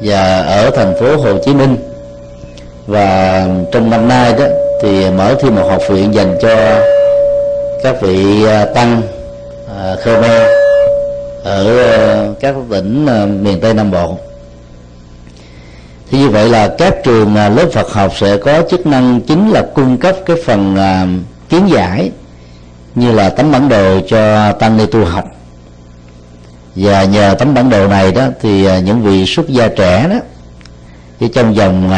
và 0.00 0.40
ở 0.42 0.70
thành 0.70 0.94
phố 1.00 1.16
Hồ 1.16 1.38
Chí 1.44 1.54
Minh. 1.54 1.76
Và 2.86 3.46
trong 3.72 3.90
năm 3.90 4.08
nay 4.08 4.32
đó 4.38 4.44
thì 4.82 5.10
mở 5.10 5.34
thêm 5.40 5.54
một 5.54 5.66
học 5.70 5.82
viện 5.88 6.14
dành 6.14 6.38
cho 6.42 6.56
các 7.82 8.02
vị 8.02 8.44
à, 8.46 8.64
tăng 8.64 9.02
Khmer 10.04 10.65
ở 11.46 11.78
ờ, 11.78 12.34
các 12.40 12.54
tỉnh 12.70 13.06
ờ, 13.06 13.26
miền 13.26 13.60
Tây 13.60 13.74
Nam 13.74 13.90
Bộ. 13.90 14.18
Thì 16.10 16.18
như 16.18 16.28
vậy 16.28 16.48
là 16.48 16.68
các 16.78 16.94
trường 17.04 17.36
ờ, 17.36 17.48
lớp 17.48 17.68
Phật 17.72 17.92
học 17.92 18.12
sẽ 18.16 18.36
có 18.36 18.62
chức 18.70 18.86
năng 18.86 19.20
chính 19.20 19.50
là 19.50 19.62
cung 19.74 19.98
cấp 19.98 20.16
cái 20.26 20.36
phần 20.44 20.76
kiến 21.48 21.68
giải 21.68 22.10
như 22.94 23.12
là 23.12 23.28
tấm 23.28 23.52
bản 23.52 23.68
đồ 23.68 24.00
cho 24.08 24.52
tăng 24.52 24.76
ni 24.76 24.86
tu 24.86 25.04
học. 25.04 25.24
Và 26.76 27.04
nhờ 27.04 27.34
tấm 27.38 27.54
bản 27.54 27.70
đồ 27.70 27.88
này 27.88 28.12
đó 28.12 28.26
thì 28.40 28.82
những 28.82 29.02
vị 29.02 29.26
xuất 29.26 29.48
gia 29.48 29.68
trẻ 29.68 30.08
đó 30.10 30.16
chỉ 31.20 31.28
trong 31.28 31.54
vòng 31.54 31.90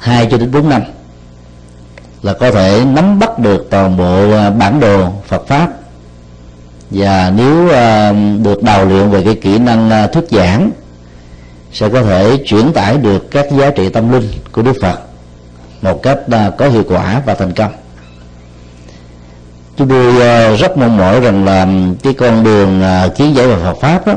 hai 0.00 0.28
cho 0.30 0.36
đến 0.36 0.52
bốn 0.52 0.68
năm 0.68 0.82
là 2.22 2.32
có 2.32 2.50
thể 2.50 2.82
nắm 2.94 3.18
bắt 3.18 3.38
được 3.38 3.66
toàn 3.70 3.96
bộ 3.96 4.28
bản 4.58 4.80
đồ 4.80 5.12
Phật 5.28 5.46
pháp 5.46 5.77
và 6.90 7.32
nếu 7.36 7.68
ờ, 7.68 8.14
được 8.42 8.62
đào 8.62 8.84
luyện 8.84 9.10
về 9.10 9.22
cái 9.24 9.34
kỹ 9.34 9.58
năng 9.58 9.90
ờ, 9.90 10.06
thuyết 10.06 10.24
giảng, 10.30 10.70
sẽ 11.72 11.88
có 11.88 12.02
thể 12.02 12.36
chuyển 12.46 12.72
tải 12.72 12.98
được 12.98 13.30
các 13.30 13.46
giá 13.50 13.70
trị 13.70 13.88
tâm 13.88 14.12
linh 14.12 14.28
của 14.52 14.62
Đức 14.62 14.76
Phật 14.82 14.98
một 15.82 16.02
cách 16.02 16.18
ờ, 16.30 16.50
có 16.58 16.68
hiệu 16.68 16.84
quả 16.88 17.22
và 17.26 17.34
thành 17.34 17.52
công. 17.52 17.72
Chúng 19.76 19.88
tôi 19.88 20.12
rất 20.56 20.76
mong 20.76 20.96
mỏi 20.96 21.20
rằng 21.20 21.44
là 21.44 21.66
cái 22.02 22.12
con 22.12 22.44
đường 22.44 22.82
kiến 23.16 23.34
giải 23.36 23.46
về 23.46 23.56
Phật 23.62 23.80
pháp 23.80 24.06
đó 24.06 24.14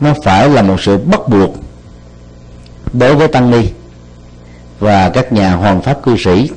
nó 0.00 0.14
phải 0.24 0.48
là 0.48 0.62
một 0.62 0.80
sự 0.80 0.98
bắt 0.98 1.28
buộc 1.28 1.54
đối 2.92 3.14
với 3.14 3.28
tăng 3.28 3.50
ni 3.50 3.68
và 4.80 5.08
các 5.08 5.32
nhà 5.32 5.54
hoàn 5.54 5.82
pháp 5.82 6.02
cư 6.02 6.16
sĩ 6.16 6.50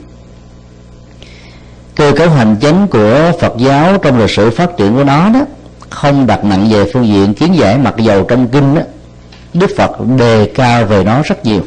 cơ 1.95 2.11
cấu 2.17 2.29
hành 2.29 2.55
chính 2.61 2.87
của 2.87 3.31
Phật 3.39 3.53
giáo 3.57 3.97
trong 3.97 4.19
lịch 4.19 4.29
sử 4.29 4.49
phát 4.49 4.77
triển 4.77 4.95
của 4.95 5.03
nó 5.03 5.29
đó 5.29 5.45
không 5.89 6.27
đặt 6.27 6.43
nặng 6.43 6.69
về 6.71 6.91
phương 6.93 7.07
diện 7.07 7.33
kiến 7.33 7.55
giải 7.55 7.77
mặc 7.77 7.93
dầu 7.97 8.23
trong 8.23 8.47
kinh 8.47 8.75
đó 8.75 8.81
Đức 9.53 9.71
Phật 9.77 9.91
đề 10.17 10.51
cao 10.55 10.85
về 10.85 11.03
nó 11.03 11.21
rất 11.21 11.45
nhiều. 11.45 11.61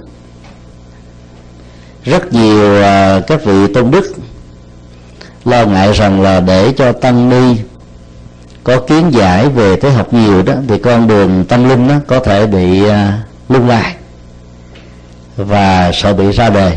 Rất 2.05 2.33
nhiều 2.33 2.83
à, 2.83 3.21
các 3.27 3.45
vị 3.45 3.73
tôn 3.75 3.91
đức 3.91 4.13
lo 5.45 5.65
ngại 5.65 5.93
rằng 5.93 6.21
là 6.21 6.41
để 6.41 6.73
cho 6.77 6.93
tăng 6.93 7.29
ni 7.29 7.61
có 8.65 8.81
kiến 8.81 9.11
giải 9.13 9.49
về 9.49 9.77
thế 9.77 9.91
học 9.91 10.13
nhiều 10.13 10.43
đó 10.43 10.55
thì 10.69 10.79
con 10.79 11.09
đường 11.09 11.45
tâm 11.49 11.69
linh 11.69 11.89
đó 11.89 11.95
có 12.07 12.21
thể 12.21 12.47
bị 12.47 12.83
uh, 12.87 12.93
lung 13.49 13.69
lai 13.69 13.95
và 15.37 15.91
sợ 15.95 16.15
bị 16.15 16.33
ra 16.33 16.51
đề 16.51 16.77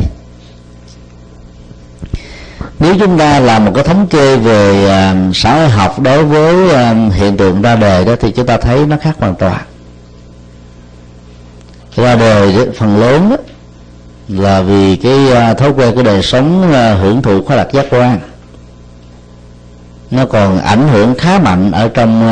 nếu 2.81 2.95
chúng 2.99 3.17
ta 3.17 3.39
làm 3.39 3.65
một 3.65 3.71
cái 3.75 3.83
thống 3.83 4.07
kê 4.07 4.37
về 4.37 4.85
uh, 4.85 5.35
xã 5.35 5.55
hội 5.55 5.69
học 5.69 5.99
đối 5.99 6.23
với 6.23 6.55
uh, 6.65 7.13
hiện 7.13 7.37
tượng 7.37 7.61
ra 7.61 7.75
đề 7.75 8.05
đó 8.05 8.15
thì 8.19 8.31
chúng 8.31 8.45
ta 8.45 8.57
thấy 8.57 8.85
nó 8.85 8.97
khác 9.01 9.15
hoàn 9.19 9.35
toàn. 9.35 9.61
Ra 11.95 12.15
đề 12.15 12.67
phần 12.77 12.99
lớn 12.99 13.29
đó, 13.29 13.37
là 14.27 14.61
vì 14.61 14.95
cái 14.95 15.19
uh, 15.51 15.57
thói 15.57 15.69
quen 15.69 15.95
của 15.95 16.03
đời 16.03 16.21
sống 16.21 16.73
hưởng 17.01 17.21
thụ 17.21 17.43
khoa 17.43 17.55
lạc 17.55 17.67
giác 17.71 17.85
quan. 17.89 18.19
Nó 20.11 20.25
còn 20.25 20.59
ảnh 20.59 20.87
hưởng 20.87 21.15
khá 21.15 21.39
mạnh 21.39 21.71
ở 21.71 21.87
trong 21.87 22.27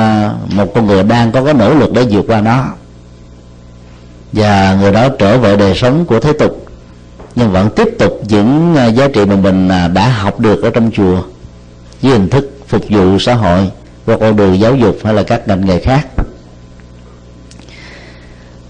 một 0.56 0.72
con 0.76 0.88
người 0.88 1.04
đang 1.04 1.32
có 1.32 1.44
cái 1.44 1.54
nỗ 1.54 1.74
lực 1.74 1.94
để 1.94 2.06
vượt 2.10 2.26
qua 2.28 2.42
nó. 2.42 2.66
Và 4.34 4.78
người 4.82 4.92
đó 4.92 5.10
trở 5.20 5.38
về 5.38 5.58
đời 5.58 5.76
sống 5.76 6.06
của 6.06 6.20
thế 6.20 6.34
tục 6.34 6.69
nhưng 7.36 7.52
vẫn 7.52 7.70
tiếp 7.76 7.90
tục 8.00 8.22
những 8.28 8.76
à, 8.76 8.86
giá 8.86 9.08
trị 9.08 9.26
mà 9.26 9.36
mình 9.36 9.70
à, 9.70 9.88
đã 9.88 10.10
học 10.10 10.40
được 10.40 10.64
ở 10.64 10.70
trong 10.70 10.92
chùa 10.92 11.22
với 12.02 12.12
hình 12.12 12.30
thức 12.30 12.60
phục 12.68 12.90
vụ 12.90 13.20
xã 13.20 13.34
hội, 13.34 13.72
qua 14.06 14.18
con 14.20 14.36
đường 14.36 14.60
giáo 14.60 14.76
dục 14.76 14.98
hay 15.04 15.14
là 15.14 15.24
các 15.24 15.48
ngành 15.48 15.66
nghề 15.66 15.80
khác. 15.80 16.08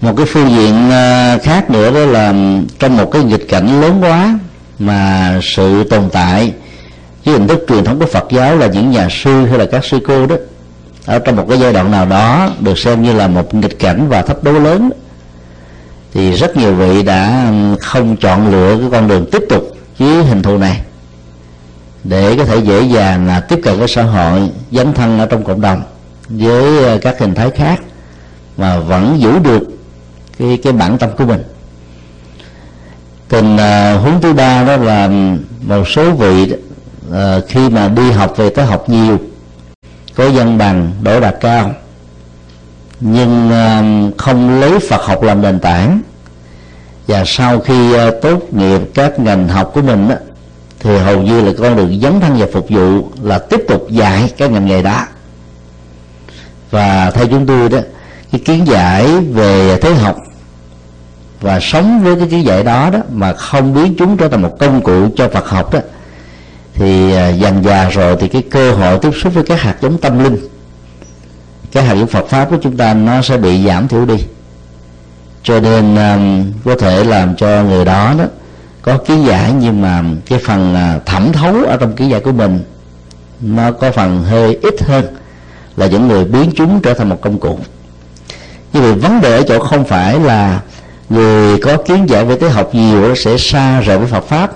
Một 0.00 0.12
cái 0.16 0.26
phương 0.26 0.50
diện 0.50 0.90
à, 0.90 1.38
khác 1.42 1.70
nữa 1.70 1.90
đó 1.90 2.00
là 2.00 2.34
trong 2.78 2.96
một 2.96 3.10
cái 3.12 3.24
nghịch 3.24 3.48
cảnh 3.48 3.80
lớn 3.80 3.98
quá 4.00 4.38
mà 4.78 5.38
sự 5.42 5.84
tồn 5.84 6.08
tại 6.12 6.52
với 7.24 7.34
hình 7.34 7.48
thức 7.48 7.64
truyền 7.68 7.84
thống 7.84 7.98
của 7.98 8.06
Phật 8.06 8.24
giáo 8.30 8.56
là 8.56 8.66
những 8.66 8.90
nhà 8.90 9.08
sư 9.10 9.46
hay 9.46 9.58
là 9.58 9.66
các 9.66 9.84
sư 9.84 9.98
cô 10.06 10.26
đó, 10.26 10.36
ở 11.06 11.18
trong 11.18 11.36
một 11.36 11.46
cái 11.48 11.58
giai 11.58 11.72
đoạn 11.72 11.90
nào 11.90 12.06
đó 12.06 12.50
được 12.60 12.78
xem 12.78 13.02
như 13.02 13.12
là 13.12 13.28
một 13.28 13.54
nghịch 13.54 13.78
cảnh 13.78 14.08
và 14.08 14.22
thách 14.22 14.42
đố 14.42 14.52
lớn 14.52 14.90
thì 16.12 16.32
rất 16.32 16.56
nhiều 16.56 16.74
vị 16.74 17.02
đã 17.02 17.52
không 17.80 18.16
chọn 18.16 18.50
lựa 18.50 18.78
cái 18.78 18.88
con 18.92 19.08
đường 19.08 19.26
tiếp 19.32 19.42
tục 19.48 19.76
với 19.98 20.24
hình 20.24 20.42
thù 20.42 20.58
này 20.58 20.80
để 22.04 22.36
có 22.36 22.44
thể 22.44 22.56
dễ 22.58 22.82
dàng 22.82 23.26
là 23.26 23.40
tiếp 23.40 23.60
cận 23.62 23.78
với 23.78 23.88
xã 23.88 24.02
hội 24.02 24.50
dấn 24.72 24.92
thân 24.92 25.18
ở 25.18 25.26
trong 25.26 25.44
cộng 25.44 25.60
đồng 25.60 25.82
với 26.28 26.84
à, 26.84 26.98
các 27.02 27.18
hình 27.18 27.34
thái 27.34 27.50
khác 27.50 27.80
mà 28.56 28.78
vẫn 28.78 29.20
giữ 29.20 29.38
được 29.38 29.62
cái 30.38 30.58
cái 30.62 30.72
bản 30.72 30.98
tâm 30.98 31.10
của 31.18 31.24
mình. 31.24 31.42
Tình 33.28 33.54
uh, 33.54 34.02
huống 34.02 34.20
thứ 34.20 34.32
ba 34.32 34.64
đó 34.64 34.76
là 34.76 35.10
một 35.62 35.88
số 35.88 36.10
vị 36.10 36.52
à, 37.12 37.40
khi 37.48 37.68
mà 37.68 37.88
đi 37.88 38.10
học 38.10 38.36
về 38.36 38.50
tới 38.50 38.66
học 38.66 38.88
nhiều 38.88 39.18
có 40.14 40.28
dân 40.28 40.58
bằng 40.58 40.92
đỗ 41.02 41.20
đạt 41.20 41.34
cao 41.40 41.74
nhưng 43.00 43.50
um, 43.50 44.12
không 44.16 44.60
lấy 44.60 44.78
Phật 44.78 45.02
học 45.04 45.22
làm 45.22 45.42
nền 45.42 45.60
tảng. 45.60 46.00
Và 47.06 47.24
sau 47.26 47.60
khi 47.60 47.94
uh, 47.94 48.14
tốt 48.22 48.52
nghiệp 48.52 48.80
các 48.94 49.18
ngành 49.18 49.48
học 49.48 49.70
của 49.74 49.82
mình 49.82 50.08
á, 50.08 50.16
thì 50.80 50.98
hầu 50.98 51.22
như 51.22 51.40
là 51.40 51.52
con 51.58 51.76
đường 51.76 52.00
dấn 52.02 52.20
thân 52.20 52.36
và 52.38 52.46
phục 52.52 52.66
vụ 52.68 53.10
là 53.22 53.38
tiếp 53.38 53.60
tục 53.68 53.86
dạy 53.90 54.32
các 54.36 54.50
ngành 54.50 54.66
nghề 54.66 54.82
đó. 54.82 55.06
Và 56.70 57.10
theo 57.10 57.26
chúng 57.26 57.46
tôi 57.46 57.68
đó 57.68 57.78
cái 58.32 58.40
kiến 58.44 58.66
giải 58.66 59.06
về 59.06 59.78
thế 59.82 59.94
học 59.94 60.16
và 61.40 61.60
sống 61.60 62.04
với 62.04 62.16
cái 62.16 62.28
kiến 62.28 62.44
giải 62.44 62.64
đó 62.64 62.90
đó 62.90 62.98
mà 63.12 63.32
không 63.32 63.74
biến 63.74 63.94
chúng 63.98 64.16
trở 64.16 64.28
thành 64.28 64.42
một 64.42 64.58
công 64.58 64.82
cụ 64.82 65.08
cho 65.16 65.28
Phật 65.28 65.48
học 65.48 65.72
đó 65.72 65.80
thì 66.74 67.12
uh, 67.12 67.40
dần 67.40 67.64
già 67.64 67.88
rồi 67.88 68.16
thì 68.20 68.28
cái 68.28 68.42
cơ 68.50 68.72
hội 68.72 68.98
tiếp 68.98 69.10
xúc 69.22 69.34
với 69.34 69.44
các 69.44 69.60
hạt 69.60 69.76
giống 69.80 69.98
tâm 69.98 70.24
linh 70.24 70.36
cái 71.72 71.84
hạt 71.84 71.94
giống 71.94 72.06
Phật 72.06 72.28
pháp 72.28 72.50
của 72.50 72.56
chúng 72.62 72.76
ta 72.76 72.94
nó 72.94 73.22
sẽ 73.22 73.36
bị 73.36 73.66
giảm 73.66 73.88
thiểu 73.88 74.06
đi. 74.06 74.16
Cho 75.42 75.60
nên 75.60 75.96
um, 75.96 76.52
có 76.64 76.74
thể 76.80 77.04
làm 77.04 77.36
cho 77.36 77.62
người 77.62 77.84
đó 77.84 78.14
đó 78.18 78.24
có 78.82 78.98
kiến 78.98 79.24
giải 79.26 79.52
nhưng 79.52 79.82
mà 79.82 80.04
cái 80.26 80.38
phần 80.38 80.74
uh, 80.74 81.06
thẩm 81.06 81.32
thấu 81.32 81.64
ở 81.64 81.76
trong 81.76 81.96
kiến 81.96 82.10
giải 82.10 82.20
của 82.20 82.32
mình 82.32 82.64
nó 83.40 83.72
có 83.72 83.90
phần 83.90 84.22
hơi 84.22 84.58
ít 84.62 84.82
hơn 84.82 85.04
là 85.76 85.86
những 85.86 86.08
người 86.08 86.24
biến 86.24 86.50
chúng 86.56 86.80
trở 86.80 86.94
thành 86.94 87.08
một 87.08 87.20
công 87.20 87.38
cụ. 87.38 87.58
Như 88.72 88.80
vậy 88.80 88.94
vấn 88.94 89.20
đề 89.20 89.36
ở 89.36 89.42
chỗ 89.48 89.58
không 89.58 89.84
phải 89.84 90.20
là 90.20 90.60
người 91.08 91.58
có 91.58 91.76
kiến 91.76 92.08
giải 92.08 92.24
về 92.24 92.36
tế 92.36 92.48
học 92.48 92.74
nhiều 92.74 93.14
sẽ 93.14 93.36
xa 93.38 93.80
rời 93.80 93.98
với 93.98 94.06
Phật 94.06 94.24
pháp 94.28 94.50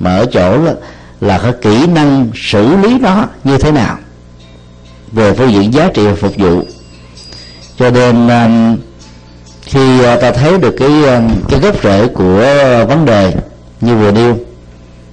mà 0.00 0.16
ở 0.16 0.26
chỗ 0.32 0.58
là 0.58 0.74
là 1.20 1.38
có 1.38 1.52
kỹ 1.62 1.86
năng 1.86 2.30
xử 2.34 2.76
lý 2.76 2.98
nó 2.98 3.26
như 3.44 3.58
thế 3.58 3.72
nào 3.72 3.98
về 5.12 5.32
phương 5.32 5.52
diện 5.52 5.74
giá 5.74 5.88
trị 5.94 6.06
và 6.06 6.14
phục 6.14 6.36
vụ. 6.36 6.62
Cho 7.78 7.90
nên 7.90 8.28
um, 8.28 8.78
khi 9.62 10.00
uh, 10.00 10.20
ta 10.20 10.32
thấy 10.32 10.58
được 10.58 10.74
cái 10.78 10.88
um, 10.88 11.30
cái 11.48 11.60
gốc 11.60 11.82
rễ 11.82 12.08
của 12.08 12.44
vấn 12.88 13.04
đề 13.04 13.34
như 13.80 13.96
vừa 13.96 14.12
nêu 14.12 14.36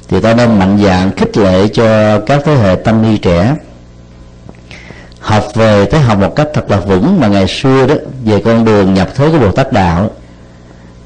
thì 0.07 0.21
ta 0.21 0.33
nên 0.33 0.59
mạnh 0.59 0.79
dạng 0.83 1.11
khích 1.11 1.37
lệ 1.37 1.67
cho 1.67 2.19
các 2.19 2.41
thế 2.45 2.55
hệ 2.55 2.75
tăng 2.75 3.01
ni 3.01 3.17
trẻ 3.17 3.55
học 5.19 5.43
về 5.55 5.85
thế 5.85 5.99
học 5.99 6.19
một 6.19 6.35
cách 6.35 6.47
thật 6.53 6.71
là 6.71 6.79
vững 6.79 7.19
mà 7.19 7.27
ngày 7.27 7.47
xưa 7.47 7.87
đó 7.87 7.95
về 8.25 8.41
con 8.45 8.65
đường 8.65 8.93
nhập 8.93 9.09
thế 9.15 9.29
của 9.31 9.39
bồ 9.39 9.51
tát 9.51 9.73
đạo 9.73 10.09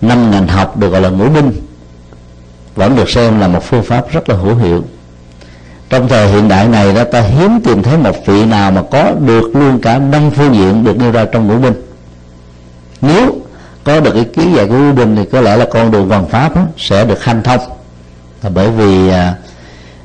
năm 0.01 0.31
ngành 0.31 0.47
học 0.47 0.77
được 0.77 0.89
gọi 0.89 1.01
là 1.01 1.09
ngũ 1.09 1.29
binh 1.29 1.51
vẫn 2.75 2.95
được 2.95 3.09
xem 3.09 3.39
là 3.39 3.47
một 3.47 3.63
phương 3.63 3.83
pháp 3.83 4.11
rất 4.11 4.29
là 4.29 4.35
hữu 4.35 4.55
hiệu 4.55 4.83
trong 5.93 6.07
thời 6.07 6.27
hiện 6.27 6.47
đại 6.47 6.67
này 6.67 6.93
đó 6.93 7.03
ta 7.03 7.21
hiếm 7.21 7.61
tìm 7.63 7.83
thấy 7.83 7.97
một 7.97 8.25
vị 8.25 8.45
nào 8.45 8.71
mà 8.71 8.81
có 8.91 9.11
được 9.25 9.55
luôn 9.55 9.79
cả 9.81 9.97
năm 9.97 10.31
phương 10.31 10.55
diện 10.55 10.83
được 10.83 10.97
nêu 10.97 11.11
ra 11.11 11.25
trong 11.25 11.47
ngũ 11.47 11.57
binh. 11.57 11.73
Nếu 13.01 13.35
có 13.83 13.99
được 13.99 14.11
cái 14.13 14.23
ký 14.23 14.51
dạy 14.55 14.65
của 14.67 14.73
ngũ 14.73 14.91
binh 14.91 15.15
thì 15.15 15.25
có 15.31 15.41
lẽ 15.41 15.57
là 15.57 15.65
con 15.71 15.91
đường 15.91 16.09
hoàn 16.09 16.27
pháp 16.27 16.55
đó, 16.55 16.61
sẽ 16.77 17.05
được 17.05 17.23
hanh 17.23 17.43
thông. 17.43 17.59
Là 18.43 18.49
bởi 18.49 18.69
vì 18.69 19.09
à, 19.09 19.35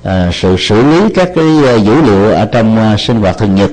à, 0.02 0.30
sự 0.33 0.57
xử 0.59 0.83
lý 0.83 1.14
các 1.14 1.28
cái 1.35 1.45
à, 1.66 1.75
dữ 1.75 2.02
liệu 2.02 2.33
ở 2.33 2.45
trong 2.45 2.76
à, 2.76 2.97
sinh 2.99 3.21
hoạt 3.21 3.38
thường 3.38 3.54
nhật 3.54 3.71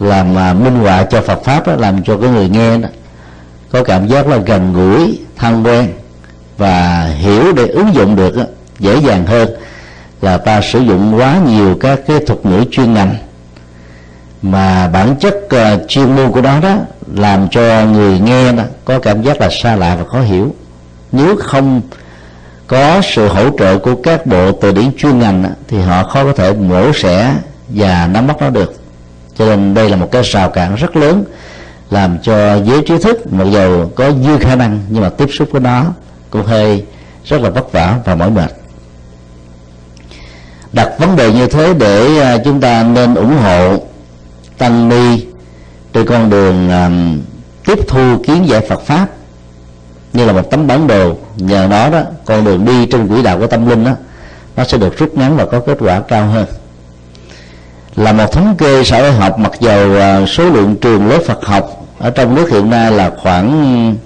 làm 0.00 0.38
à, 0.38 0.54
minh 0.54 0.76
họa 0.76 1.04
cho 1.04 1.20
Phật 1.20 1.44
pháp 1.44 1.66
đó, 1.66 1.74
làm 1.78 2.04
cho 2.04 2.16
cái 2.18 2.30
người 2.30 2.48
nghe 2.48 2.78
đó, 2.78 2.88
có 3.70 3.82
cảm 3.84 4.06
giác 4.08 4.28
là 4.28 4.36
gần 4.36 4.72
gũi 4.72 5.18
thân 5.36 5.64
quen 5.64 5.92
và 6.58 7.04
hiểu 7.18 7.52
để 7.52 7.66
ứng 7.66 7.94
dụng 7.94 8.16
được 8.16 8.36
đó, 8.36 8.44
dễ 8.78 8.96
dàng 8.96 9.26
hơn 9.26 9.48
là 10.20 10.38
ta 10.38 10.60
sử 10.60 10.80
dụng 10.80 11.14
quá 11.16 11.38
nhiều 11.46 11.76
các 11.80 12.00
cái 12.06 12.20
thuật 12.26 12.46
ngữ 12.46 12.64
chuyên 12.70 12.94
ngành. 12.94 13.14
Mà 14.42 14.88
bản 14.88 15.16
chất 15.20 15.34
uh, 15.44 15.88
chuyên 15.88 16.16
môn 16.16 16.32
của 16.32 16.40
đó 16.40 16.60
đó 16.62 16.76
làm 17.14 17.48
cho 17.48 17.84
người 17.86 18.18
nghe 18.18 18.52
đó 18.52 18.62
có 18.84 18.98
cảm 18.98 19.22
giác 19.22 19.40
là 19.40 19.48
xa 19.50 19.76
lạ 19.76 19.96
và 19.98 20.04
khó 20.04 20.20
hiểu. 20.20 20.54
Nếu 21.12 21.36
không 21.36 21.80
có 22.66 23.00
sự 23.04 23.28
hỗ 23.28 23.58
trợ 23.58 23.78
của 23.78 23.94
các 24.02 24.26
bộ 24.26 24.52
từ 24.52 24.72
điển 24.72 24.90
chuyên 24.98 25.18
ngành 25.18 25.42
đó, 25.42 25.48
thì 25.68 25.80
họ 25.80 26.02
khó 26.02 26.24
có 26.24 26.32
thể 26.32 26.52
mổ 26.52 26.92
xẻ 26.92 27.34
và 27.68 28.08
nắm 28.12 28.26
bắt 28.26 28.36
nó 28.40 28.50
được. 28.50 28.80
Cho 29.38 29.46
nên 29.46 29.74
đây 29.74 29.88
là 29.88 29.96
một 29.96 30.08
cái 30.12 30.22
rào 30.22 30.50
cản 30.50 30.74
rất 30.74 30.96
lớn 30.96 31.24
làm 31.90 32.18
cho 32.22 32.56
giới 32.64 32.82
trí 32.86 32.98
thức 32.98 33.32
mặc 33.32 33.44
dù 33.52 33.88
có 33.94 34.12
dư 34.26 34.38
khả 34.38 34.54
năng 34.54 34.80
nhưng 34.88 35.02
mà 35.02 35.08
tiếp 35.08 35.26
xúc 35.32 35.48
với 35.52 35.60
nó 35.60 35.84
cũng 36.30 36.42
hơi 36.42 36.84
rất 37.24 37.40
là 37.40 37.50
vất 37.50 37.72
vả 37.72 37.98
và 38.04 38.14
mỏi 38.14 38.30
mệt 38.30 38.50
đặt 40.76 40.98
vấn 40.98 41.16
đề 41.16 41.32
như 41.32 41.46
thế 41.46 41.74
để 41.74 42.20
à, 42.20 42.38
chúng 42.44 42.60
ta 42.60 42.82
nên 42.82 43.14
ủng 43.14 43.36
hộ 43.42 43.76
tăng 44.58 44.88
ni 44.88 45.26
trên 45.92 46.06
con 46.06 46.30
đường 46.30 46.70
um, 46.70 47.20
tiếp 47.66 47.78
thu 47.88 48.22
kiến 48.26 48.48
giải 48.48 48.60
Phật 48.68 48.80
pháp 48.80 49.06
như 50.12 50.26
là 50.26 50.32
một 50.32 50.50
tấm 50.50 50.66
bản 50.66 50.86
đồ. 50.86 51.16
Nhờ 51.36 51.68
đó 51.68 51.90
đó 51.90 52.02
con 52.24 52.44
đường 52.44 52.64
đi 52.64 52.86
trên 52.86 53.08
quỹ 53.08 53.22
đạo 53.22 53.38
của 53.38 53.46
tâm 53.46 53.68
linh 53.68 53.84
đó 53.84 53.90
nó 54.56 54.64
sẽ 54.64 54.78
được 54.78 54.98
rút 54.98 55.14
ngắn 55.14 55.36
và 55.36 55.46
có 55.46 55.60
kết 55.60 55.76
quả 55.80 56.00
cao 56.00 56.26
hơn. 56.26 56.46
Là 57.96 58.12
một 58.12 58.32
thống 58.32 58.56
kê 58.58 58.84
xã 58.84 59.00
hội 59.00 59.12
học 59.12 59.38
mặc 59.38 59.52
dầu 59.60 59.90
uh, 59.90 60.28
số 60.28 60.44
lượng 60.44 60.76
trường 60.80 61.08
lớp 61.08 61.20
Phật 61.26 61.44
học 61.44 61.86
ở 61.98 62.10
trong 62.10 62.34
nước 62.34 62.50
hiện 62.50 62.70
nay 62.70 62.92
là 62.92 63.12
khoảng 63.22 63.96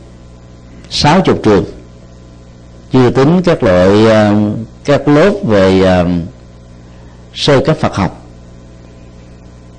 60 0.91 1.37
trường 1.43 1.65
chưa 2.93 3.11
tính 3.11 3.43
các 3.43 3.63
loại 3.63 3.89
uh, 4.05 4.57
các 4.85 5.09
lớp 5.09 5.33
về 5.47 6.01
uh, 6.03 6.07
sơ 7.35 7.61
cấp 7.61 7.77
Phật 7.77 7.95
học. 7.95 8.23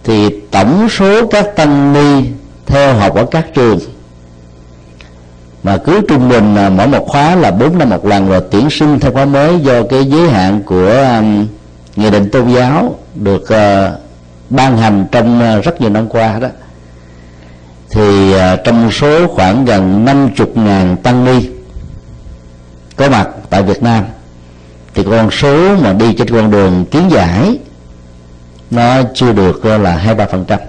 Thì 0.04 0.30
tổng 0.52 0.90
số 0.90 1.28
các 1.28 1.56
tăng 1.56 1.94
ni 1.94 2.30
theo 2.66 2.94
học 2.94 3.16
ở 3.16 3.26
các 3.26 3.54
trường 3.54 3.80
mà 5.64 5.78
cứ 5.78 6.02
trung 6.08 6.30
bình 6.30 6.56
là 6.56 6.70
mỗi 6.70 6.88
một 6.88 7.06
khóa 7.08 7.36
là 7.36 7.52
4 7.52 7.78
năm 7.78 7.90
một 7.90 8.06
lần 8.06 8.30
rồi 8.30 8.42
tuyển 8.52 8.70
sinh 8.70 9.00
theo 9.00 9.12
khóa 9.12 9.26
mới 9.26 9.60
do 9.60 9.84
cái 9.84 10.06
giới 10.06 10.30
hạn 10.30 10.62
của 10.66 11.16
um, 11.18 11.48
nghị 11.96 12.10
định 12.10 12.30
tôn 12.30 12.54
giáo 12.54 12.96
được 13.16 13.42
uh, 13.44 14.00
ban 14.50 14.78
hành 14.78 15.06
trong 15.12 15.58
uh, 15.58 15.66
rất 15.66 15.82
nhiều 15.82 15.90
năm 15.90 16.10
qua 16.10 16.40
đó. 16.40 16.48
Thì 17.90 18.36
uh, 18.36 18.40
trong 18.64 18.92
số 18.92 19.28
khoảng 19.28 19.66
gần 19.66 20.06
50 20.06 20.48
ngàn 20.56 20.98
tăng 20.98 21.26
ni 21.26 21.50
có 22.96 23.10
mặt 23.10 23.30
tại 23.50 23.64
Việt 23.64 23.84
Nam 23.84 24.04
thì 24.94 25.04
con 25.04 25.32
số 25.32 25.76
mà 25.76 25.94
đi 25.94 26.14
trên 26.14 26.30
con 26.30 26.52
đường 26.52 26.86
kiến 26.86 27.12
giải 27.12 27.58
nó 28.72 29.02
chưa 29.14 29.34
được 29.34 29.66
là 29.66 29.96
hai 29.96 30.16
ba 30.16 30.26
phần 30.26 30.46
trăm. 30.46 30.60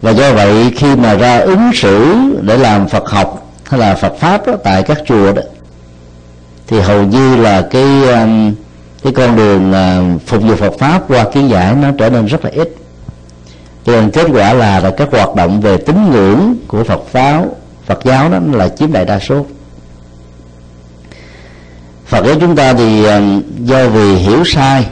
Và 0.00 0.10
do 0.10 0.32
vậy 0.32 0.72
khi 0.76 0.96
mà 0.96 1.14
ra 1.14 1.38
ứng 1.38 1.70
xử 1.74 2.14
để 2.42 2.56
làm 2.56 2.88
Phật 2.88 3.08
học 3.08 3.52
hay 3.64 3.80
là 3.80 3.94
Phật 3.94 4.12
pháp 4.20 4.46
đó, 4.46 4.52
tại 4.64 4.82
các 4.82 4.98
chùa 5.06 5.32
đó 5.32 5.42
thì 6.66 6.80
hầu 6.80 7.02
như 7.02 7.36
là 7.36 7.62
cái 7.70 8.08
um, 8.08 8.54
cái 9.02 9.12
con 9.12 9.36
đường 9.36 9.72
à, 9.72 10.02
phục 10.26 10.42
vụ 10.42 10.56
Phật 10.56 10.72
pháp 10.78 11.02
qua 11.08 11.24
kiến 11.32 11.48
giải 11.50 11.74
nó 11.74 11.88
trở 11.98 12.10
nên 12.10 12.26
rất 12.26 12.44
là 12.44 12.50
ít. 12.50 12.76
Cho 13.84 13.92
nên 13.92 14.10
kết 14.10 14.26
quả 14.32 14.52
là, 14.52 14.80
là 14.80 14.90
các 14.90 15.08
hoạt 15.10 15.34
động 15.34 15.60
về 15.60 15.76
tín 15.76 16.10
ngưỡng 16.10 16.54
của 16.68 16.84
Phật 16.84 17.00
giáo 17.12 17.56
Phật 17.86 18.04
giáo 18.04 18.28
đó 18.28 18.38
là 18.52 18.68
chiếm 18.68 18.92
đại 18.92 19.04
đa 19.04 19.18
số. 19.18 19.46
Phật 22.14 22.26
giáo 22.26 22.36
chúng 22.40 22.56
ta 22.56 22.74
thì 22.74 23.04
ờ, 23.04 23.22
do 23.64 23.88
vì 23.88 24.14
hiểu 24.14 24.44
sai 24.44 24.86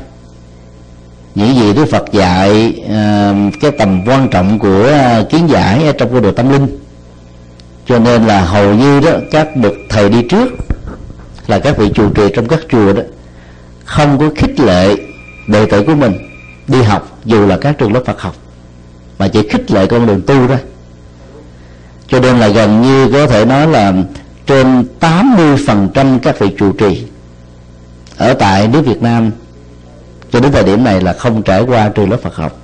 những 1.35 1.55
gì 1.55 1.73
Đức 1.73 1.85
Phật 1.91 2.13
dạy 2.13 2.75
ờ, 2.89 3.35
cái 3.61 3.71
tầm 3.71 4.03
quan 4.07 4.29
trọng 4.29 4.59
của 4.59 4.85
ờ, 4.85 5.27
kiến 5.31 5.49
giải 5.51 5.87
ở 5.87 5.93
trong 5.93 6.13
cái 6.13 6.21
đồ 6.21 6.33
tâm 6.33 6.53
linh. 6.53 6.79
Cho 7.87 7.99
nên 7.99 8.27
là 8.27 8.45
hầu 8.45 8.75
như 8.75 9.01
đó, 9.01 9.11
các 9.31 9.57
bậc 9.57 9.73
thầy 9.89 10.09
đi 10.09 10.23
trước, 10.23 10.49
là 11.47 11.59
các 11.59 11.77
vị 11.77 11.89
trụ 11.95 12.11
trì 12.11 12.23
trong 12.35 12.49
các 12.49 12.61
chùa 12.69 12.93
đó, 12.93 13.03
không 13.85 14.19
có 14.19 14.31
khích 14.37 14.61
lệ 14.61 14.97
đệ 15.47 15.67
tử 15.67 15.83
của 15.83 15.95
mình 15.95 16.19
đi 16.69 16.83
học, 16.83 17.19
dù 17.25 17.47
là 17.47 17.59
các 17.61 17.79
trường 17.79 17.93
lớp 17.93 18.03
Phật 18.07 18.21
học, 18.21 18.35
mà 19.19 19.29
chỉ 19.29 19.49
khích 19.49 19.71
lệ 19.71 19.87
con 19.87 20.07
đường 20.07 20.21
tu 20.27 20.49
thôi. 20.49 20.59
Cho 22.09 22.21
nên 22.21 22.39
là 22.39 22.49
gần 22.49 22.83
như 22.83 23.09
có 23.13 23.27
thể 23.27 23.45
nói 23.45 23.67
là 23.67 23.93
trên 24.47 24.85
80% 25.01 26.19
các 26.19 26.39
vị 26.39 26.49
trụ 26.59 26.73
trì 26.73 27.12
ở 28.17 28.35
tại 28.35 28.69
nước 28.69 28.83
Việt 28.87 29.03
Nam 29.03 29.31
cho 30.33 30.41
đến 30.41 30.53
thời 30.53 30.65
điểm 30.65 30.85
này 30.85 31.01
là 31.01 31.13
không 31.13 31.43
trải 31.43 31.63
qua 31.63 31.89
trường 31.89 32.11
lớp 32.11 32.17
Phật 32.23 32.35
học. 32.37 32.59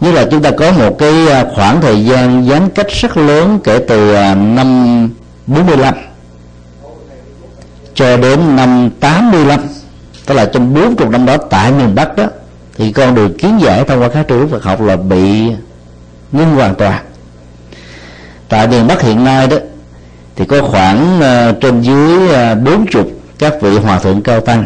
Như 0.00 0.12
là 0.12 0.26
chúng 0.30 0.42
ta 0.42 0.50
có 0.50 0.72
một 0.72 0.98
cái 0.98 1.28
à, 1.28 1.44
khoảng 1.54 1.80
thời 1.80 2.04
gian 2.04 2.46
gián 2.46 2.70
cách 2.70 2.86
rất 3.00 3.16
lớn 3.16 3.60
kể 3.64 3.78
từ 3.88 4.14
à, 4.14 4.34
năm 4.34 5.10
45 5.46 5.94
cho 7.94 8.16
đến 8.16 8.56
năm 8.56 8.90
85 9.00 9.60
tức 10.26 10.34
là 10.34 10.44
trong 10.44 10.74
40 10.74 11.08
năm 11.10 11.26
đó 11.26 11.36
tại 11.36 11.72
miền 11.72 11.94
Bắc 11.94 12.16
đó 12.16 12.24
thì 12.76 12.92
con 12.92 13.14
đường 13.14 13.38
kiến 13.38 13.58
giải 13.62 13.84
thông 13.84 14.02
qua 14.02 14.08
các 14.08 14.28
trường 14.28 14.48
Phật 14.48 14.62
học 14.62 14.80
là 14.80 14.96
bị 14.96 15.50
ngưng 16.32 16.54
hoàn 16.54 16.74
toàn. 16.74 17.04
Tại 18.48 18.68
miền 18.68 18.86
Bắc 18.86 19.02
hiện 19.02 19.24
nay 19.24 19.46
đó 19.46 19.56
thì 20.36 20.44
có 20.44 20.62
khoảng 20.62 21.18
uh, 21.18 21.60
trên 21.60 21.80
dưới 21.80 22.16
uh, 22.16 22.58
40 22.64 23.04
các 23.42 23.60
vị 23.60 23.78
hòa 23.78 23.98
thượng 23.98 24.22
cao 24.22 24.40
tăng, 24.40 24.64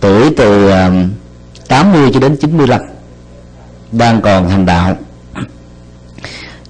tuổi 0.00 0.34
từ 0.36 0.70
à, 0.70 0.90
80 1.68 2.10
cho 2.14 2.20
đến 2.20 2.36
95 2.36 2.80
đang 3.92 4.20
còn 4.20 4.48
hành 4.48 4.66
đạo. 4.66 4.96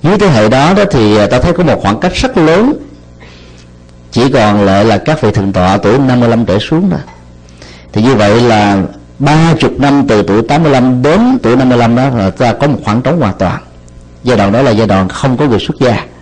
Dưới 0.03 0.19
thế 0.19 0.27
hệ 0.27 0.49
đó 0.49 0.75
đó 0.75 0.85
thì 0.91 1.17
à, 1.17 1.27
ta 1.27 1.41
thấy 1.41 1.53
có 1.53 1.65
một 1.65 1.81
khoảng 1.83 2.01
cách 2.01 2.13
rất 2.15 2.37
lớn, 2.37 2.73
chỉ 4.11 4.31
còn 4.33 4.65
lại 4.65 4.85
là 4.85 4.99
các 4.99 5.23
vị 5.23 5.31
thượng 5.31 5.53
tọa 5.53 5.77
tuổi 5.77 5.99
55 5.99 6.47
trở 6.47 6.59
xuống 6.59 6.91
đó. 6.91 6.99
Thì 7.93 8.03
như 8.03 8.15
vậy 8.15 8.41
là 8.41 8.83
ba 9.19 9.55
chục 9.61 9.81
năm 9.81 10.05
từ 10.09 10.23
tuổi 10.23 10.43
85 10.49 11.03
đến 11.03 11.39
tuổi 11.43 11.57
55 11.57 11.97
đó 11.97 12.09
là 12.09 12.31
ta 12.31 12.53
có 12.53 12.67
một 12.67 12.79
khoảng 12.85 13.03
trống 13.03 13.21
hoàn 13.21 13.35
toàn. 13.39 13.63
Giai 14.25 14.37
đoạn 14.37 14.53
đó 14.53 14.63
là 14.63 14.71
giai 14.71 14.87
đoạn 14.87 15.09
không 15.09 15.37
có 15.37 15.47
người 15.47 15.61
xuất 15.61 15.77
gia 15.81 16.14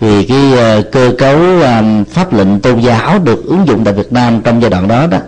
vì 0.00 0.24
cái 0.24 0.52
uh, 0.78 0.92
cơ 0.92 1.12
cấu 1.18 1.38
ờ, 1.60 1.82
pháp 2.10 2.32
lệnh 2.32 2.60
tôn 2.60 2.80
giáo 2.80 3.18
được 3.18 3.44
ứng 3.44 3.66
dụng 3.66 3.84
tại 3.84 3.94
Việt 3.94 4.12
Nam 4.12 4.40
trong 4.42 4.62
giai 4.62 4.70
đoạn 4.70 4.88
đó 4.88 5.06
đó 5.06 5.18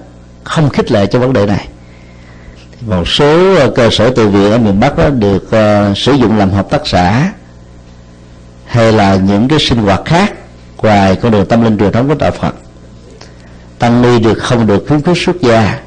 không 0.44 0.70
khích 0.70 0.92
lệ 0.92 1.06
cho 1.06 1.18
vấn 1.18 1.32
đề 1.32 1.46
này. 1.46 1.68
Một 2.86 3.08
số 3.08 3.54
ờ, 3.54 3.70
cơ 3.70 3.90
sở 3.90 4.10
từ 4.10 4.28
viện 4.28 4.52
ở 4.52 4.58
miền 4.58 4.80
Bắc 4.80 4.98
đó 4.98 5.08
được 5.08 5.44
uh, 5.44 5.98
sử 5.98 6.12
dụng 6.12 6.38
làm 6.38 6.50
hợp 6.50 6.70
tác 6.70 6.80
xã 6.84 7.32
hay 8.66 8.92
là 8.92 9.16
những 9.16 9.48
cái 9.48 9.58
sinh 9.58 9.78
hoạt 9.78 10.04
khác 10.04 10.32
ngoài 10.82 11.16
con 11.16 11.32
đường 11.32 11.46
tâm 11.46 11.64
linh 11.64 11.78
truyền 11.78 11.92
thống 11.92 12.08
của 12.08 12.14
đạo 12.14 12.30
Phật. 12.30 12.54
Tăng 13.78 14.02
ni 14.02 14.18
được 14.18 14.38
không 14.38 14.66
được 14.66 14.84
khuyến 14.88 15.02
khích 15.02 15.16
xuất 15.16 15.40
gia 15.40 15.80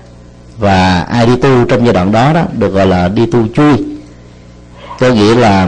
và 0.57 1.01
ai 1.01 1.25
đi 1.25 1.35
tu 1.35 1.65
trong 1.65 1.85
giai 1.85 1.93
đoạn 1.93 2.11
đó 2.11 2.33
đó 2.33 2.43
được 2.53 2.69
gọi 2.69 2.87
là 2.87 3.07
đi 3.07 3.25
tu 3.25 3.47
chui. 3.55 3.85
Có 4.99 5.09
nghĩa 5.09 5.35
là 5.35 5.67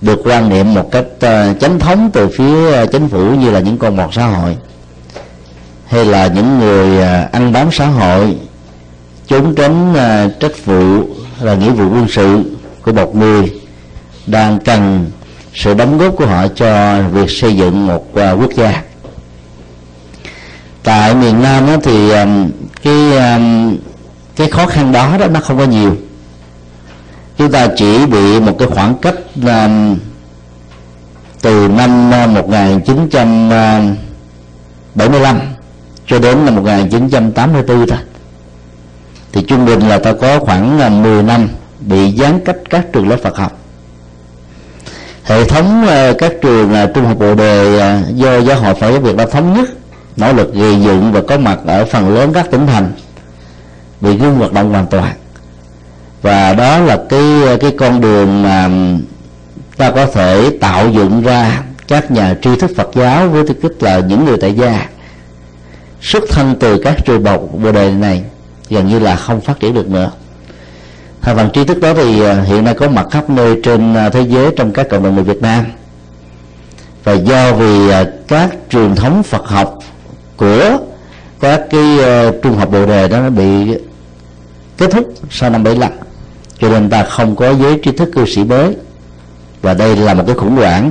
được 0.00 0.20
quan 0.24 0.48
niệm 0.48 0.74
một 0.74 0.90
cách 0.92 1.04
uh, 1.14 1.60
chánh 1.60 1.78
thống 1.78 2.10
từ 2.12 2.28
phía 2.28 2.82
uh, 2.82 2.92
chính 2.92 3.08
phủ 3.08 3.34
như 3.34 3.50
là 3.50 3.60
những 3.60 3.78
con 3.78 3.96
mọt 3.96 4.10
xã 4.12 4.26
hội 4.26 4.56
hay 5.86 6.04
là 6.04 6.26
những 6.26 6.58
người 6.58 7.00
ờ, 7.00 7.28
ăn 7.32 7.52
bám 7.52 7.68
xã 7.72 7.86
hội 7.86 8.36
trốn 9.26 9.54
tránh 9.54 9.94
trách 10.40 10.64
vụ 10.64 11.02
là 11.40 11.54
nghĩa 11.54 11.70
vụ 11.70 11.84
quân 11.84 12.06
sự 12.08 12.56
của 12.82 12.92
một 12.92 13.16
người 13.16 13.60
đang 14.26 14.58
cần 14.58 15.10
sự 15.54 15.74
đóng 15.74 15.98
góp 15.98 16.16
của 16.16 16.26
họ 16.26 16.48
cho 16.48 17.02
việc 17.02 17.30
xây 17.30 17.56
dựng 17.56 17.86
một 17.86 18.04
quốc 18.14 18.50
gia. 18.56 18.82
Tại 20.82 21.14
miền 21.14 21.42
Nam 21.42 21.66
đó 21.66 21.76
thì 21.82 22.10
cái 22.82 22.96
cái 24.36 24.50
khó 24.50 24.66
khăn 24.66 24.92
đó 24.92 25.16
đó 25.18 25.26
nó 25.26 25.40
không 25.40 25.58
có 25.58 25.64
nhiều. 25.64 25.96
Chúng 27.38 27.52
ta 27.52 27.68
chỉ 27.76 28.06
bị 28.06 28.40
một 28.40 28.56
cái 28.58 28.68
khoảng 28.68 28.94
cách 29.02 29.14
từ 31.42 31.68
năm 31.68 32.14
à, 32.14 32.26
1975 32.26 35.24
à, 35.24 35.34
cho 36.06 36.18
đến 36.18 36.44
năm 36.44 36.56
1984 36.56 37.86
thôi. 37.86 37.98
Thì 39.32 39.44
trung 39.48 39.66
bình 39.66 39.80
là 39.80 39.98
ta 39.98 40.12
có 40.12 40.38
khoảng 40.38 40.80
à, 40.80 40.88
10 40.88 41.22
năm 41.22 41.48
bị 41.80 42.10
gián 42.10 42.40
cách 42.44 42.56
các 42.70 42.86
trường 42.92 43.08
lớp 43.08 43.16
Phật 43.22 43.36
học. 43.36 43.58
Hệ 45.24 45.44
thống 45.44 45.86
các 46.18 46.32
trường 46.42 46.74
trung 46.94 47.04
học 47.04 47.18
bộ 47.18 47.34
đề 47.34 47.80
do 48.14 48.38
giáo 48.38 48.60
hội 48.60 48.74
Phật 48.74 48.90
giáo 48.90 49.00
Việt 49.00 49.16
Nam 49.16 49.30
thống 49.30 49.54
nhất, 49.54 49.68
nỗ 50.16 50.32
lực 50.32 50.54
gây 50.54 50.80
dựng 50.80 51.12
và 51.12 51.20
có 51.28 51.38
mặt 51.38 51.58
ở 51.66 51.84
phần 51.84 52.14
lớn 52.14 52.32
các 52.32 52.50
tỉnh 52.50 52.66
thành 52.66 52.92
bị 54.00 54.16
ngưng 54.16 54.34
hoạt 54.34 54.52
động 54.52 54.70
hoàn 54.70 54.86
toàn. 54.86 55.12
Và 56.22 56.54
đó 56.54 56.78
là 56.78 56.98
cái 57.08 57.22
cái 57.60 57.74
con 57.78 58.00
đường 58.00 58.42
mà 58.42 58.68
ta 59.78 59.90
có 59.90 60.06
thể 60.06 60.50
tạo 60.60 60.90
dựng 60.90 61.22
ra 61.22 61.62
các 61.88 62.10
nhà 62.10 62.34
tri 62.42 62.50
thức 62.56 62.70
Phật 62.76 62.90
giáo 62.94 63.28
với 63.28 63.46
tư 63.46 63.54
cách 63.62 63.72
là 63.80 63.98
những 63.98 64.24
người 64.24 64.36
tại 64.40 64.54
gia. 64.54 64.88
Xuất 66.00 66.24
thân 66.30 66.54
từ 66.60 66.78
các 66.78 67.04
trường 67.04 67.24
bột 67.24 67.40
bồ 67.62 67.72
đề 67.72 67.90
này, 67.90 68.22
gần 68.70 68.88
như 68.88 68.98
là 68.98 69.16
không 69.16 69.40
phát 69.40 69.60
triển 69.60 69.74
được 69.74 69.88
nữa. 69.88 70.10
Thành 71.22 71.36
phần 71.36 71.50
tri 71.52 71.64
thức 71.64 71.80
đó 71.80 71.94
thì 71.94 72.22
à, 72.22 72.42
hiện 72.42 72.64
nay 72.64 72.74
có 72.74 72.88
mặt 72.88 73.06
khắp 73.10 73.30
nơi 73.30 73.60
trên 73.62 73.94
à, 73.94 74.10
thế 74.10 74.20
giới 74.20 74.50
trong 74.56 74.72
các 74.72 74.88
cộng 74.90 75.02
đồng 75.02 75.14
người 75.14 75.24
Việt 75.24 75.42
Nam. 75.42 75.64
Và 77.04 77.12
do 77.12 77.52
vì 77.52 77.90
à, 77.90 78.04
các 78.28 78.50
truyền 78.70 78.94
thống 78.94 79.22
Phật 79.22 79.46
học 79.46 79.78
của 80.36 80.78
các 81.40 81.62
cái 81.70 81.98
trung 82.42 82.56
học 82.56 82.70
bồ 82.72 82.86
đề 82.86 83.08
đó 83.08 83.20
nó 83.20 83.30
bị 83.30 83.74
kết 84.78 84.90
thúc 84.90 85.12
sau 85.30 85.50
năm 85.50 85.64
75 85.64 85.92
cho 86.58 86.68
nên 86.68 86.90
ta 86.90 87.04
không 87.04 87.36
có 87.36 87.54
giới 87.54 87.80
tri 87.84 87.92
thức 87.92 88.08
cư 88.14 88.24
sĩ 88.26 88.44
mới 88.44 88.74
và 89.62 89.74
đây 89.74 89.96
là 89.96 90.14
một 90.14 90.24
cái 90.26 90.36
khủng 90.36 90.56
hoảng 90.56 90.90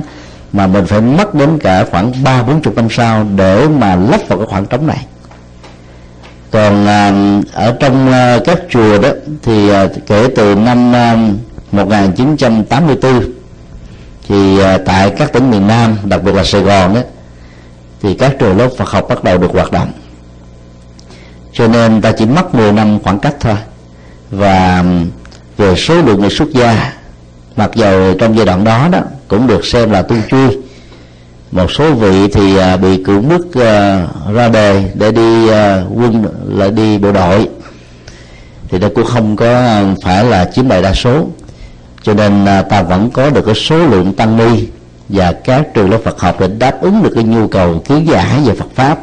mà 0.52 0.66
mình 0.66 0.86
phải 0.86 1.00
mất 1.00 1.34
đến 1.34 1.58
cả 1.58 1.84
khoảng 1.90 2.24
ba 2.24 2.42
bốn 2.42 2.62
chục 2.62 2.76
năm 2.76 2.88
sau 2.90 3.26
để 3.36 3.68
mà 3.68 3.96
lấp 3.96 4.20
vào 4.28 4.38
cái 4.38 4.46
khoảng 4.46 4.66
trống 4.66 4.86
này. 4.86 5.06
Còn 6.50 6.86
à, 6.86 7.12
ở 7.52 7.76
trong 7.80 8.12
à, 8.12 8.38
các 8.44 8.58
chùa 8.70 8.98
đó 8.98 9.08
thì 9.42 9.70
à, 9.70 9.86
kể 10.06 10.28
từ 10.36 10.54
năm 10.54 10.92
à, 10.94 11.16
1984 11.72 13.22
thì 14.28 14.60
à, 14.60 14.78
tại 14.78 15.10
các 15.10 15.32
tỉnh 15.32 15.50
miền 15.50 15.66
Nam 15.66 15.96
đặc 16.04 16.22
biệt 16.22 16.34
là 16.34 16.44
Sài 16.44 16.60
Gòn 16.60 16.94
đó 16.94 17.00
thì 18.02 18.14
các 18.14 18.38
trường 18.38 18.58
lớp 18.58 18.68
Phật 18.78 18.88
học 18.88 19.06
bắt 19.08 19.24
đầu 19.24 19.38
được 19.38 19.50
hoạt 19.52 19.72
động. 19.72 19.92
Cho 21.52 21.68
nên 21.68 22.00
ta 22.00 22.12
chỉ 22.12 22.26
mất 22.26 22.54
10 22.54 22.72
năm 22.72 22.98
khoảng 23.02 23.18
cách 23.18 23.34
thôi. 23.40 23.56
Và 24.30 24.54
à, 24.58 24.84
về 25.56 25.74
số 25.76 25.94
lượng 25.94 26.20
người 26.20 26.30
xuất 26.30 26.48
gia 26.48 26.97
mặc 27.58 27.70
dầu 27.74 28.14
trong 28.18 28.36
giai 28.36 28.46
đoạn 28.46 28.64
đó 28.64 28.88
đó, 28.92 29.00
cũng 29.28 29.46
được 29.46 29.66
xem 29.66 29.90
là 29.90 30.02
tu 30.02 30.16
chui. 30.30 30.58
Một 31.50 31.70
số 31.70 31.92
vị 31.92 32.28
thì 32.32 32.56
à, 32.56 32.76
bị 32.76 33.04
cưỡng 33.04 33.28
bức 33.28 33.54
à, 33.54 34.06
ra 34.32 34.48
đề 34.48 34.90
để 34.94 35.12
đi 35.12 35.48
à, 35.48 35.82
quân, 35.94 36.24
lại 36.48 36.70
đi 36.70 36.98
bộ 36.98 37.12
đội. 37.12 37.48
Thì 38.68 38.78
nó 38.78 38.88
cũng 38.94 39.04
không 39.04 39.36
có 39.36 39.82
phải 40.04 40.24
là 40.24 40.50
chiếm 40.54 40.68
đại 40.68 40.82
đa 40.82 40.94
số. 40.94 41.26
Cho 42.02 42.14
nên 42.14 42.46
ta 42.70 42.82
vẫn 42.82 43.10
có 43.10 43.30
được 43.30 43.42
cái 43.46 43.54
số 43.54 43.78
lượng 43.78 44.14
tăng 44.14 44.36
ni 44.36 44.66
và 45.08 45.32
các 45.32 45.74
trường 45.74 45.90
lớp 45.90 45.98
Phật 46.04 46.20
học 46.20 46.40
để 46.40 46.48
đáp 46.58 46.80
ứng 46.80 47.02
được 47.02 47.10
cái 47.14 47.24
nhu 47.24 47.48
cầu 47.48 47.82
kiến 47.88 48.06
giải 48.08 48.40
về 48.46 48.54
Phật 48.54 48.68
pháp. 48.74 48.98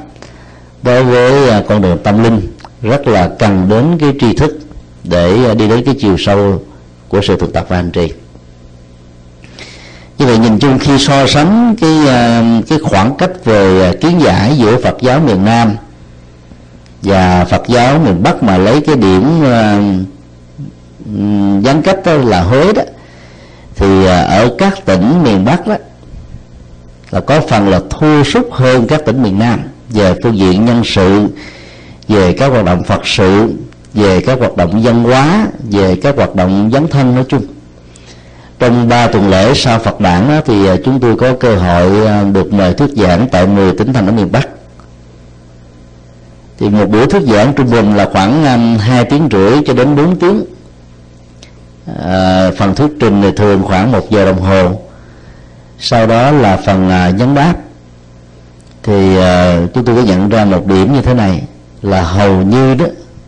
Đối 0.84 1.04
với 1.04 1.64
con 1.68 1.82
đường 1.82 1.98
tâm 2.04 2.24
linh, 2.24 2.42
rất 2.82 3.08
là 3.08 3.30
cần 3.40 3.70
đến 3.70 3.98
cái 4.00 4.14
tri 4.20 4.36
thức 4.36 4.60
để 5.04 5.56
đi 5.56 5.68
đến 5.68 5.84
cái 5.86 5.96
chiều 6.00 6.16
sâu 6.18 6.62
của 7.10 7.22
sự 7.24 7.38
thực 7.38 7.54
tập 7.54 7.66
và 7.70 7.76
hành 7.76 7.92
trì 7.92 8.12
như 10.18 10.26
vậy 10.26 10.38
nhìn 10.38 10.60
chung 10.60 10.80
khi 10.80 11.00
so 11.00 11.28
sánh 11.28 11.76
cái 11.82 12.08
à, 12.08 12.44
cái 12.70 12.80
khoảng 12.84 13.16
cách 13.18 13.46
về 13.46 13.90
à, 13.90 13.94
kiến 14.02 14.22
giải 14.22 14.58
giữa 14.58 14.78
Phật 14.84 14.98
giáo 15.02 15.20
miền 15.20 15.46
Nam 15.46 15.76
và 17.02 17.46
Phật 17.46 17.62
giáo 17.68 18.00
miền 18.00 18.24
Bắc 18.24 18.44
mà 18.44 18.58
lấy 18.58 18.82
cái 18.82 18.96
điểm 18.96 19.44
à, 19.44 19.80
gián 21.62 21.82
cách 21.84 22.00
đó 22.06 22.14
là 22.14 22.42
Huế 22.42 22.74
đó, 22.74 22.82
thì 23.76 24.06
ở 24.06 24.50
các 24.58 24.86
tỉnh 24.86 25.24
miền 25.24 25.46
Bắc 25.46 25.68
đó 25.68 25.76
là 27.12 27.20
có 27.22 27.42
phần 27.50 27.70
là 27.70 27.82
thua 27.90 28.24
sút 28.24 28.48
hơn 28.52 28.88
các 28.88 29.06
tỉnh 29.06 29.24
miền 29.24 29.40
Nam 29.40 29.60
về 29.90 30.14
phương 30.24 30.38
diện 30.38 30.66
nhân 30.66 30.82
sự, 30.86 31.28
về 32.08 32.34
các 32.34 32.48
hoạt 32.48 32.66
động 32.66 32.84
Phật 32.84 33.08
sự, 33.08 33.54
về 33.94 34.22
các 34.22 34.40
hoạt 34.40 34.58
động 34.58 34.82
văn 34.84 35.04
hóa, 35.04 35.48
về 35.72 35.96
các 35.96 36.16
hoạt 36.16 36.36
động 36.36 36.70
dấn 36.74 36.88
thân 36.88 37.16
nói 37.16 37.24
chung 37.30 37.46
trong 38.60 38.90
ba 38.90 39.08
tuần 39.08 39.30
lễ 39.30 39.54
sau 39.56 39.80
Phật 39.80 40.02
đản 40.02 40.28
đó, 40.28 40.42
thì 40.46 40.68
à, 40.68 40.76
chúng 40.86 41.00
tôi 41.00 41.16
có 41.16 41.34
cơ 41.40 41.56
hội 41.56 42.08
à, 42.08 42.24
được 42.24 42.54
mời 42.54 42.74
thuyết 42.74 42.90
giảng 42.96 43.28
tại 43.32 43.48
10 43.48 43.74
tỉnh 43.74 43.94
thành 43.94 44.06
ở 44.06 44.12
miền 44.12 44.32
Bắc. 44.32 44.48
Thì 46.58 46.70
một 46.70 46.90
buổi 46.90 47.06
thuyết 47.06 47.22
giảng 47.22 47.54
trung 47.54 47.72
bình 47.72 47.96
là 47.96 48.10
khoảng 48.12 48.46
à, 48.46 48.58
2 48.80 49.06
tiếng 49.06 49.30
rưỡi 49.32 49.52
cho 49.66 49.74
đến 49.74 49.96
4 49.96 50.20
tiếng. 50.20 50.46
À, 52.04 52.52
phần 52.58 52.76
thuyết 52.76 52.92
trình 53.00 53.22
thì 53.22 53.32
thường 53.32 53.64
khoảng 53.64 53.92
một 53.92 54.10
giờ 54.10 54.26
đồng 54.26 54.42
hồ. 54.42 54.82
Sau 55.80 56.08
đó 56.08 56.32
là 56.32 56.58
phần 56.66 56.90
à, 56.90 57.12
đáp. 57.36 57.54
Thì 58.84 59.18
à, 59.18 59.60
chúng 59.74 59.86
tôi 59.86 59.96
có 59.96 60.02
nhận 60.02 60.30
ra 60.30 60.46
một 60.46 60.68
điểm 60.68 60.94
như 60.94 61.02
thế 61.02 61.14
này 61.14 61.42
là 61.82 62.02
hầu 62.02 62.42
như 62.42 62.76
đó 62.76 62.86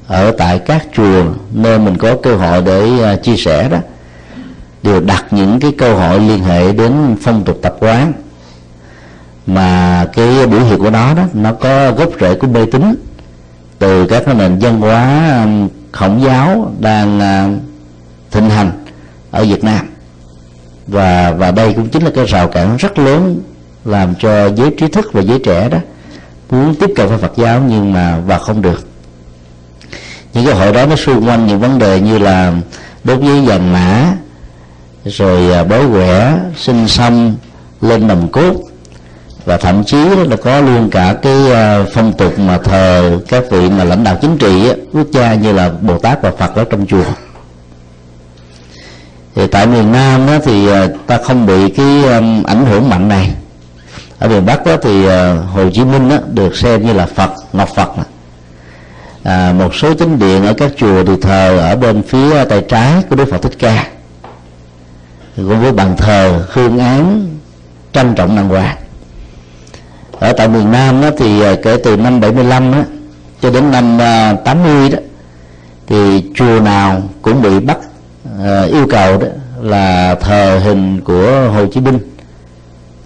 ở 0.08 0.32
tại 0.38 0.60
các 0.60 0.88
chùa 0.96 1.24
nơi 1.54 1.80
mình 1.80 1.98
có 1.98 2.16
cơ 2.24 2.36
hội 2.36 2.62
để 2.62 3.04
à, 3.04 3.16
chia 3.16 3.36
sẻ 3.38 3.70
đó 3.70 3.78
đều 4.84 5.00
đặt 5.00 5.26
những 5.32 5.60
cái 5.60 5.72
câu 5.78 5.96
hỏi 5.96 6.20
liên 6.20 6.44
hệ 6.44 6.74
đến 6.74 7.16
phong 7.22 7.44
tục 7.44 7.60
tập 7.62 7.76
quán. 7.80 8.14
Mà 9.48 10.06
cái 10.14 10.48
biểu 10.48 10.60
hiện 10.60 10.80
của 10.80 10.90
nó 10.90 11.14
đó, 11.14 11.24
nó 11.34 11.54
có 11.54 11.92
gốc 11.92 12.10
rễ 12.20 12.36
của 12.36 12.48
mê 12.48 12.66
tín. 12.72 12.96
Từ 13.80 14.08
các 14.08 14.24
cái 14.26 14.36
nền 14.36 14.60
văn 14.60 14.82
hóa 14.82 15.32
um, 15.44 15.70
khổng 15.92 16.22
giáo 16.24 16.72
đang 16.80 17.20
à, 17.20 17.50
thịnh 18.32 18.50
hành 18.50 18.72
ở 19.32 19.44
Việt 19.44 19.64
Nam. 19.64 19.88
Và 20.88 21.32
và 21.32 21.52
đây 21.52 21.74
cũng 21.74 21.90
chính 21.90 22.04
là 22.04 22.12
cái 22.16 22.26
rào 22.26 22.48
cản 22.48 22.78
rất 22.78 23.00
lớn 23.00 23.42
làm 23.86 24.16
cho 24.20 24.50
giới 24.50 24.76
trí 24.78 24.88
thức 24.88 25.14
và 25.14 25.22
giới 25.22 25.40
trẻ 25.40 25.70
đó 25.70 25.78
muốn 26.52 26.76
tiếp 26.76 26.90
cận 26.96 27.08
với 27.08 27.18
Phật 27.18 27.34
giáo 27.38 27.62
nhưng 27.70 27.94
mà 27.94 28.20
và 28.26 28.38
không 28.38 28.62
được. 28.62 28.88
Những 30.34 30.46
cái 30.46 30.56
hội 30.56 30.74
đó 30.74 30.86
nó 30.86 30.96
xung 30.96 31.28
quanh 31.28 31.48
những 31.48 31.60
vấn 31.60 31.80
đề 31.80 32.02
như 32.02 32.18
là 32.18 32.54
đốt 33.04 33.22
giấy 33.22 33.42
vàng 33.42 33.74
mã 33.74 34.14
rồi 35.10 35.52
à, 35.54 35.64
bói 35.64 35.88
quẻ 35.92 36.40
sinh 36.58 36.88
xong 36.88 37.36
lên 37.82 38.08
nằm 38.08 38.28
cốt. 38.28 38.54
Và 39.46 39.58
thậm 39.58 39.84
chí 39.84 39.98
là 40.30 40.36
có 40.36 40.62
luôn 40.62 40.90
cả 40.90 41.16
cái 41.22 41.52
à, 41.52 41.84
phong 41.94 42.14
tục 42.14 42.40
mà 42.40 42.58
thờ 42.58 43.20
các 43.28 43.44
vị 43.52 43.70
mà 43.70 43.84
lãnh 43.84 44.04
đạo 44.04 44.18
chính 44.22 44.38
trị 44.38 44.72
quốc 44.94 45.08
gia 45.12 45.34
như 45.34 45.52
là 45.52 45.70
bồ 45.82 45.98
tát 45.98 46.22
và 46.22 46.32
phật 46.32 46.56
ở 46.56 46.64
trong 46.64 46.88
chùa. 46.88 47.06
Thì 49.36 49.48
tại 49.48 49.68
miền 49.68 49.92
nam 49.92 50.28
đó 50.28 50.34
thì 50.44 50.72
à, 50.72 50.88
ta 51.08 51.18
không 51.24 51.46
bị 51.46 51.70
cái 51.70 52.04
um, 52.04 52.44
ảnh 52.44 52.66
hưởng 52.66 52.90
mạnh 52.90 53.08
này. 53.08 53.32
Ở 54.20 54.28
miền 54.28 54.46
bắc 54.46 54.66
đó 54.66 54.78
thì 54.82 55.08
à, 55.08 55.34
hồ 55.34 55.70
chí 55.74 55.84
minh 55.84 56.10
đó 56.10 56.18
được 56.34 56.56
xem 56.56 56.86
như 56.86 56.94
là 56.94 57.06
phật 57.06 57.32
ngọc 57.54 57.70
phật 57.76 57.90
à, 59.24 59.54
một 59.58 59.76
số 59.76 59.94
chính 59.94 60.20
điện 60.20 60.46
ở 60.46 60.54
các 60.54 60.72
chùa 60.78 61.04
thì 61.04 61.14
thờ 61.22 61.58
ở 61.60 61.76
bên 61.76 62.04
phía 62.04 62.46
tay 62.46 62.64
trái 62.70 62.94
của 63.10 63.16
đức 63.16 63.26
phật 63.32 63.42
thích 63.42 63.56
ca 63.60 63.86
cũng 65.38 65.62
với 65.62 65.72
bàn 65.72 65.98
thờ 65.98 66.46
hương 66.50 66.80
án 66.80 67.28
trang 67.94 68.16
trọng 68.16 68.36
đàng 68.36 68.50
hoàng. 68.50 68.78
Ở 70.20 70.34
tại 70.34 70.48
miền 70.48 70.72
Nam 70.72 71.02
đó 71.02 71.10
thì 71.18 71.42
à, 71.42 71.56
kể 71.64 71.78
từ 71.84 71.98
năm 71.98 72.20
75 72.20 72.72
đó, 72.72 72.78
cho 73.42 73.52
đến 73.52 73.72
năm 73.72 74.02
à, 74.02 74.34
80 74.46 74.90
đó 74.90 75.00
thì 75.88 76.24
chùa 76.36 76.60
nào 76.60 77.02
cũng 77.22 77.42
bị 77.42 77.60
bắt 77.60 77.78
à, 78.44 78.62
yêu 78.62 78.88
cầu 78.90 79.18
đó 79.18 79.28
là 79.62 80.16
thờ 80.16 80.60
hình 80.64 81.02
của 81.02 81.50
Hồ 81.54 81.66
Chí 81.74 81.80
Minh 81.80 82.00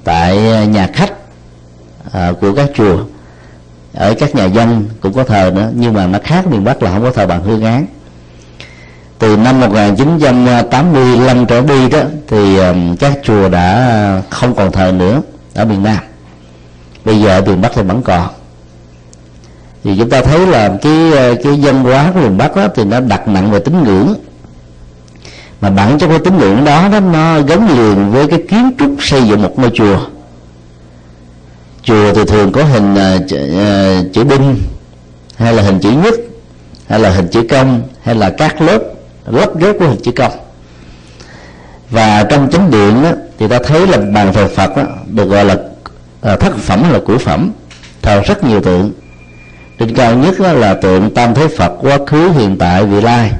tại 0.03 0.37
nhà 0.67 0.87
khách 0.93 1.13
của 2.41 2.53
các 2.55 2.69
chùa. 2.75 2.97
Ở 3.93 4.13
các 4.19 4.35
nhà 4.35 4.45
dân 4.45 4.89
cũng 5.01 5.13
có 5.13 5.23
thờ 5.23 5.51
nữa 5.55 5.69
nhưng 5.75 5.93
mà 5.93 6.07
nó 6.07 6.19
khác 6.23 6.47
miền 6.47 6.63
Bắc 6.63 6.83
là 6.83 6.91
không 6.91 7.01
có 7.01 7.11
thờ 7.11 7.27
bằng 7.27 7.43
hương 7.43 7.63
án 7.65 7.85
từ 9.21 9.37
năm 9.37 9.59
1985 9.59 11.45
trở 11.45 11.61
đi 11.61 11.89
đó 11.89 11.99
thì 12.27 12.59
các 12.99 13.19
chùa 13.23 13.49
đã 13.49 14.21
không 14.29 14.55
còn 14.55 14.71
thờ 14.71 14.91
nữa 14.91 15.21
ở 15.53 15.65
miền 15.65 15.83
Nam. 15.83 15.97
Bây 17.05 17.21
giờ 17.21 17.29
ở 17.29 17.41
miền 17.41 17.61
Bắc 17.61 17.71
thì 17.75 17.81
vẫn 17.81 18.01
còn. 18.01 18.27
Thì 19.83 19.95
chúng 19.97 20.09
ta 20.09 20.21
thấy 20.21 20.47
là 20.47 20.77
cái 20.81 21.11
ờ, 21.11 21.35
cái 21.43 21.59
dân 21.59 21.83
hóa 21.83 22.11
của 22.13 22.19
miền 22.19 22.37
Bắc 22.37 22.55
đó 22.55 22.67
thì 22.75 22.83
nó 22.83 22.99
đặt 22.99 23.27
nặng 23.27 23.51
về 23.51 23.59
tín 23.59 23.83
ngưỡng. 23.83 24.13
Mà 25.61 25.69
bản 25.69 25.99
chất 25.99 26.07
của 26.07 26.19
tín 26.19 26.37
ngưỡng 26.37 26.65
đó, 26.65 26.89
đó 26.91 26.99
nó 26.99 27.41
gắn 27.41 27.77
liền 27.77 28.11
với 28.11 28.27
cái 28.27 28.43
kiến 28.49 28.71
trúc 28.79 28.91
xây 28.99 29.23
dựng 29.27 29.41
một 29.41 29.59
ngôi 29.59 29.71
chùa. 29.73 29.97
Chùa 31.83 32.13
thì 32.13 32.25
thường 32.25 32.51
có 32.51 32.63
hình 32.63 32.93
uh, 32.93 33.29
chữ, 33.29 33.37
uh, 33.37 34.13
chữ 34.13 34.23
đinh 34.23 34.57
hay 35.35 35.53
là 35.53 35.63
hình 35.63 35.79
chữ 35.79 35.91
nhất 35.91 36.13
hay 36.87 36.99
là 36.99 37.09
hình 37.09 37.27
chữ 37.27 37.43
công 37.49 37.81
hay 38.03 38.15
là 38.15 38.29
các 38.29 38.61
lớp 38.61 38.90
lắp 39.25 39.49
ghép 39.59 39.79
của 39.79 39.87
hình 39.87 40.01
chữ 40.03 40.11
công. 40.11 40.31
Và 41.89 42.23
trong 42.29 42.49
chánh 42.51 42.71
điện 42.71 43.03
đó, 43.03 43.11
thì 43.39 43.47
ta 43.47 43.59
thấy 43.63 43.87
là 43.87 43.97
bàn 43.97 44.33
thờ 44.33 44.47
Phật 44.55 44.77
đó, 44.77 44.83
được 45.07 45.25
gọi 45.25 45.45
là 45.45 45.55
à, 46.21 46.35
thất 46.35 46.57
phẩm 46.57 46.91
là 46.91 46.99
cửu 47.07 47.17
phẩm 47.17 47.51
thờ 48.01 48.21
rất 48.25 48.43
nhiều 48.43 48.61
tượng. 48.61 48.91
Trên 49.79 49.95
cao 49.95 50.15
nhất 50.15 50.35
đó 50.39 50.51
là 50.51 50.73
tượng 50.73 51.13
tam 51.13 51.33
thế 51.33 51.47
Phật 51.47 51.73
quá 51.81 51.97
khứ 52.07 52.29
hiện 52.29 52.57
tại 52.57 52.85
vị 52.85 53.01
lai. 53.01 53.31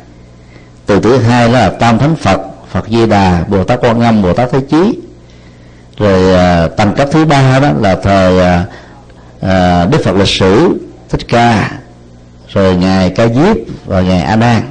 Từ 0.86 1.00
thứ 1.00 1.18
hai 1.18 1.50
là 1.50 1.70
tam 1.70 2.00
thánh 2.00 2.16
Phật 2.16 2.42
Phật 2.72 2.88
Di 2.88 3.06
Đà 3.06 3.44
Bồ 3.48 3.64
Tát 3.64 3.80
Quan 3.82 4.02
Âm 4.02 4.22
Bồ 4.22 4.34
Tát 4.34 4.52
Thế 4.52 4.60
Chí. 4.70 5.00
Rồi 5.98 6.34
à, 6.36 6.68
tầng 6.68 6.94
cấp 6.98 7.08
thứ 7.12 7.26
ba 7.26 7.60
đó 7.60 7.70
là 7.80 7.96
thờ 7.96 8.40
à, 8.42 8.66
à, 9.50 9.86
Đức 9.86 10.02
Phật 10.04 10.16
lịch 10.16 10.28
sử 10.28 10.70
Thích 11.10 11.28
Ca. 11.28 11.72
Rồi 12.54 12.76
ngài 12.76 13.10
Ca 13.10 13.28
Diếp 13.28 13.58
và 13.86 14.02
ngài 14.02 14.22
A 14.22 14.36
Nan 14.36 14.62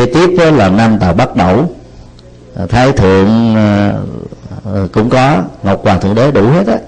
kế 0.00 0.06
tiếp 0.06 0.30
đó 0.38 0.50
là 0.50 0.68
nam 0.68 0.98
tàu 0.98 1.12
bắt 1.12 1.36
đầu 1.36 1.74
à, 2.56 2.66
thái 2.66 2.92
thượng 2.92 3.56
à, 3.56 3.92
à, 4.64 4.80
cũng 4.92 5.10
có 5.10 5.42
ngọc 5.62 5.80
hoàng 5.84 6.00
thượng 6.00 6.14
đế 6.14 6.30
đủ 6.30 6.48
hết 6.48 6.66
á. 6.66 6.78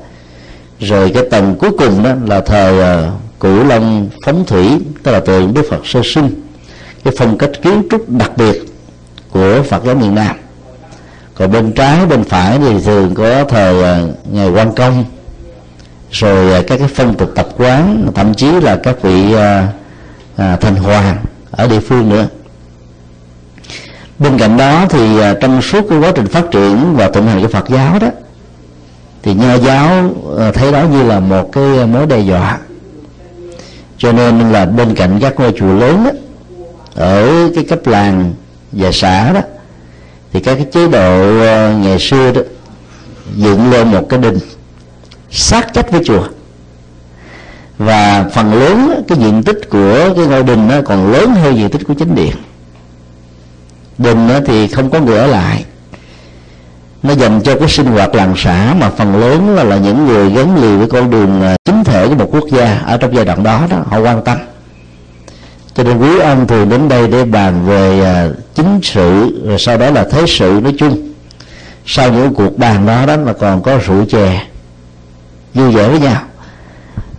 Rồi 0.81 1.11
cái 1.14 1.22
tầng 1.31 1.57
cuối 1.59 1.70
cùng 1.79 2.03
đó 2.03 2.11
là 2.27 2.40
thời 2.40 2.75
cử 3.40 3.59
cửu 3.59 3.64
long 3.64 4.09
phóng 4.25 4.44
thủy 4.46 4.79
tức 5.03 5.12
là 5.12 5.20
tượng 5.20 5.55
đức 5.55 5.62
phật 5.70 5.87
sơ 5.87 6.01
sinh. 6.05 6.42
Cái 7.05 7.14
phong 7.18 7.38
cách 7.38 7.51
kiến 7.62 7.83
trúc 7.90 8.11
đặc 8.11 8.31
biệt 8.37 8.62
của 9.31 9.62
phật 9.68 9.85
giáo 9.85 9.94
miền 9.94 10.14
nam. 10.14 10.37
Còn 11.35 11.53
bên 11.53 11.72
trái 11.72 12.07
bên 12.07 12.25
phải 12.25 12.59
thì 12.59 12.81
thường 12.85 13.14
có 13.14 13.44
thờ 13.44 13.98
ngày 14.33 14.51
quan 14.51 14.75
công. 14.75 15.05
Rồi 16.11 16.62
các 16.62 16.79
cái 16.79 16.88
phong 16.94 17.14
tục 17.14 17.33
tập 17.35 17.48
quán 17.57 18.11
thậm 18.14 18.35
chí 18.35 18.51
là 18.61 18.77
các 18.83 19.03
vị 19.03 19.35
à, 20.37 20.57
thành 20.57 20.77
hoàng 20.77 21.16
ở 21.51 21.68
địa 21.68 21.81
phương 21.81 22.09
nữa 22.09 22.27
bên 24.23 24.39
cạnh 24.39 24.57
đó 24.57 24.87
thì 24.89 25.21
à, 25.21 25.35
trong 25.41 25.63
suốt 25.63 25.87
cái 25.89 25.99
quá 25.99 26.13
trình 26.15 26.27
phát 26.27 26.51
triển 26.51 26.97
và 26.97 27.09
thịnh 27.09 27.27
hành 27.27 27.43
của 27.43 27.49
Phật 27.49 27.69
giáo 27.69 27.99
đó 27.99 28.09
thì 29.23 29.35
nho 29.35 29.55
giáo 29.55 30.11
à, 30.39 30.53
thấy 30.53 30.73
đó 30.73 30.83
như 30.93 31.03
là 31.03 31.21
một 31.21 31.53
cái 31.53 31.87
mối 31.87 32.07
đe 32.07 32.19
dọa. 32.19 32.59
Cho 33.99 34.13
nên 34.13 34.53
là 34.53 34.67
bên 34.67 34.95
cạnh 34.95 35.19
các 35.21 35.41
ngôi 35.41 35.53
chùa 35.59 35.75
lớn 35.75 36.05
đó, 36.05 36.11
ở 36.95 37.51
cái 37.55 37.65
cấp 37.65 37.87
làng 37.87 38.35
và 38.73 38.93
xã 38.93 39.33
đó 39.33 39.41
thì 40.33 40.41
các 40.41 40.55
cái 40.55 40.67
chế 40.73 40.89
độ 40.89 41.41
à, 41.41 41.75
ngày 41.83 41.99
xưa 41.99 42.33
đó 42.33 42.41
dựng 43.37 43.71
lên 43.71 43.93
một 43.93 44.07
cái 44.09 44.19
đình 44.19 44.39
sát 45.31 45.75
chất 45.75 45.91
với 45.91 46.05
chùa. 46.05 46.25
Và 47.79 48.25
phần 48.35 48.53
lớn 48.53 49.05
cái 49.09 49.19
diện 49.19 49.43
tích 49.43 49.71
của 49.71 50.15
cái 50.17 50.27
ngôi 50.27 50.43
đình 50.43 50.69
nó 50.69 50.75
còn 50.85 51.13
lớn 51.13 51.35
hơn 51.35 51.57
diện 51.57 51.71
tích 51.71 51.83
của 51.87 51.95
chính 51.95 52.15
điện 52.15 52.35
đình 54.03 54.29
thì 54.47 54.69
không 54.69 54.91
có 54.91 55.01
người 55.01 55.19
ở 55.19 55.27
lại. 55.27 55.65
Nó 57.03 57.12
dành 57.12 57.41
cho 57.43 57.57
cái 57.59 57.69
sinh 57.69 57.87
hoạt 57.87 58.15
làng 58.15 58.35
xã 58.37 58.75
mà 58.81 58.91
phần 58.91 59.21
lớn 59.21 59.55
là, 59.55 59.65
là 59.65 59.77
những 59.77 60.07
người 60.07 60.31
gắn 60.31 60.62
liền 60.62 60.79
với 60.79 60.88
con 60.88 61.11
đường 61.11 61.43
à, 61.43 61.57
chính 61.65 61.85
thể 61.85 62.09
của 62.09 62.15
một 62.15 62.29
quốc 62.33 62.45
gia 62.51 62.79
ở 62.87 62.97
trong 62.97 63.17
giai 63.17 63.25
đoạn 63.25 63.43
đó 63.43 63.67
đó 63.71 63.77
họ 63.87 63.99
quan 63.99 64.25
tâm. 64.25 64.38
Cho 65.75 65.83
nên 65.83 65.99
quý 65.99 66.19
ông 66.19 66.47
thường 66.47 66.69
đến 66.69 66.88
đây 66.88 67.09
để 67.09 67.25
bàn 67.25 67.67
về 67.67 68.05
à, 68.05 68.29
chính 68.55 68.81
sự 68.83 69.43
rồi 69.49 69.59
sau 69.59 69.79
đó 69.79 69.91
là 69.91 70.05
thế 70.11 70.25
sự 70.29 70.61
nói 70.62 70.75
chung. 70.79 71.12
Sau 71.87 72.12
những 72.12 72.35
cuộc 72.35 72.59
bàn 72.59 72.87
đó 72.87 73.07
đó 73.07 73.17
mà 73.17 73.33
còn 73.33 73.62
có 73.62 73.79
rượu 73.87 74.05
chè 74.05 74.47
vui 75.55 75.71
vẻ 75.71 75.88
với 75.88 76.01
nhau. 76.01 76.21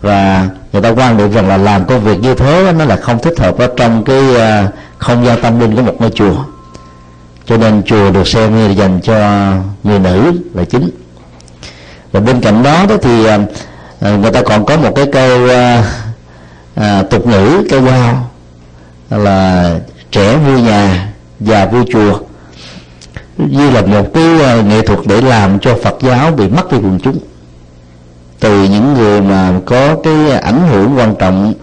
Và 0.02 0.48
người 0.74 0.82
ta 0.82 0.90
quan 0.90 1.18
niệm 1.18 1.32
rằng 1.32 1.48
là 1.48 1.58
làm 1.58 1.86
công 1.86 2.04
việc 2.04 2.20
như 2.20 2.36
thế 2.36 2.74
nó 2.78 2.86
là 2.86 2.96
không 2.96 3.20
thích 3.20 3.40
hợp 3.40 3.58
ở 3.58 3.70
trong 3.78 4.04
cái 4.04 4.36
à, 4.36 4.68
không 4.98 5.26
gian 5.26 5.42
tâm 5.42 5.60
linh 5.60 5.76
của 5.76 5.82
một 5.82 5.96
ngôi 6.00 6.10
chùa 6.10 6.36
cho 7.46 7.58
nên 7.58 7.84
chùa 7.84 8.12
được 8.12 8.28
xem 8.28 8.56
như 8.56 8.68
là 8.68 8.74
dành 8.74 9.00
cho 9.04 9.16
người 9.84 10.00
nữ 10.00 10.32
là 10.54 10.64
chính. 10.64 10.90
Và 12.12 12.20
bên 12.20 12.42
cạnh 12.42 12.64
đó 12.64 12.86
đó 12.90 12.96
thì 13.02 13.26
à, 13.26 13.40
à, 14.00 14.12
người 14.12 14.32
ta 14.32 14.42
còn 14.42 14.66
có 14.66 14.78
một 14.78 14.92
cái 14.96 15.06
câu 15.12 15.50
à, 15.50 15.84
à 16.76 17.04
tục 17.10 17.28
ngữ 17.28 17.68
câu 17.70 17.82
giao 17.86 18.30
là 19.10 19.76
trẻ 20.12 20.38
vui 20.38 20.62
nhà 20.62 21.14
già 21.40 21.66
vui 21.66 21.84
chùa. 21.94 22.20
Như 23.38 23.72
là 23.72 23.82
một 23.82 24.14
cái 24.14 24.24
nghệ 24.64 24.82
thuật 24.82 25.00
để 25.06 25.22
làm 25.22 25.60
cho 25.60 25.76
Phật 25.84 25.96
giáo 26.02 26.32
bị 26.32 26.50
mất 26.50 26.72
đi 26.72 26.78
quần 26.78 27.00
chúng. 27.04 27.18
Từ 28.40 28.64
những 28.64 28.94
người 28.94 29.22
mà 29.22 29.54
có 29.66 29.96
cái 30.04 30.32
ảnh 30.32 30.68
hưởng 30.72 30.98
quan 30.98 31.16
trọng 31.20 31.54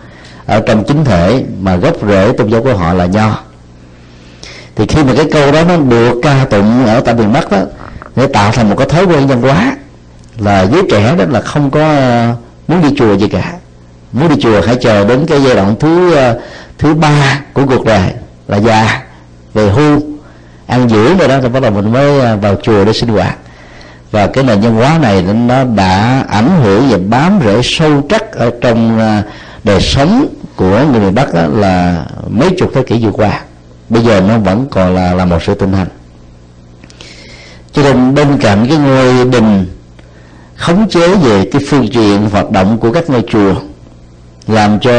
ở 0.47 0.61
trong 0.67 0.85
chính 0.85 1.05
thể 1.05 1.45
mà 1.61 1.77
gốc 1.77 1.95
rễ 2.09 2.33
tôn 2.33 2.51
giáo 2.51 2.63
của 2.63 2.75
họ 2.75 2.93
là 2.93 3.07
nho 3.07 3.50
thì 4.77 4.87
khi 4.87 5.05
mà 5.05 5.13
cái 5.17 5.27
câu 5.33 5.53
đó 5.53 5.65
nó 5.65 5.77
được 5.77 6.21
ca 6.23 6.45
tụng 6.51 6.87
ở 6.87 7.01
tại 7.01 7.15
miền 7.15 7.33
bắc 7.33 7.51
đó, 7.51 7.59
để 8.17 8.27
tạo 8.27 8.53
thành 8.53 8.71
một 8.71 8.77
cái 8.79 8.89
thói 8.89 9.05
quen 9.05 9.27
văn 9.27 9.43
hóa, 9.43 9.77
là 10.39 10.67
giới 10.67 10.83
trẻ 10.91 11.15
đó 11.19 11.25
là 11.29 11.41
không 11.41 11.71
có 11.71 11.81
ờ, 11.81 12.35
muốn 12.69 12.83
đi 12.83 12.89
chùa 12.97 13.15
gì 13.15 13.29
cả. 13.29 13.53
Muốn 14.13 14.29
đi 14.29 14.35
chùa 14.41 14.61
hãy 14.67 14.77
chờ 14.81 15.05
đến 15.05 15.27
cái 15.27 15.43
giai 15.43 15.55
đoạn 15.55 15.75
thứ 15.81 16.15
ờ, 16.15 16.41
thứ 16.79 16.95
ba 16.95 17.41
của 17.53 17.67
cuộc 17.67 17.85
đời, 17.85 18.13
là 18.49 18.57
già, 18.57 19.03
về 19.55 19.71
hưu, 19.71 20.01
ăn 20.67 20.89
dưỡng 20.89 21.19
rồi 21.19 21.29
đó, 21.29 21.39
thì 21.43 21.49
bắt 21.49 21.61
đầu 21.61 21.71
mình 21.71 21.93
mới 21.93 22.21
ờ, 22.21 22.37
vào 22.37 22.57
chùa 22.63 22.85
để 22.85 22.93
sinh 22.93 23.09
hoạt. 23.09 23.37
Và 24.11 24.27
cái 24.27 24.45
nền 24.45 24.61
văn 24.61 24.75
hóa 24.75 24.99
này 24.99 25.23
nó 25.23 25.65
đã 25.65 26.25
ảnh 26.29 26.61
hưởng 26.63 26.89
và 26.91 26.99
bám 27.09 27.41
rễ 27.45 27.61
sâu 27.63 28.03
chắc 28.09 28.33
ở 28.33 28.51
trong 28.61 29.01
đời 29.65 29.81
sống 29.81 30.27
của 30.57 30.85
người 30.91 31.01
miền 31.01 31.15
Bắc 31.15 31.35
đó 31.35 31.43
là 31.53 32.05
mấy 32.29 32.51
chục 32.59 32.71
thế 32.75 32.83
kỷ 32.83 33.05
vừa 33.05 33.13
qua 33.13 33.41
bây 33.91 34.03
giờ 34.03 34.21
nó 34.21 34.39
vẫn 34.39 34.67
còn 34.71 34.95
là 34.95 35.15
là 35.15 35.25
một 35.25 35.43
sự 35.43 35.55
tinh 35.55 35.73
hành. 35.73 35.89
Cho 37.73 37.83
nên 37.83 38.15
bên 38.15 38.39
cạnh 38.41 38.67
cái 38.69 38.79
ngôi 38.79 39.25
đình 39.25 39.67
khống 40.57 40.89
chế 40.89 41.15
về 41.15 41.49
cái 41.53 41.63
phương 41.69 41.89
tiện 41.95 42.31
hoạt 42.31 42.51
động 42.51 42.79
của 42.79 42.93
các 42.93 43.11
ngôi 43.11 43.25
chùa, 43.29 43.55
làm 44.47 44.81
cho 44.81 44.93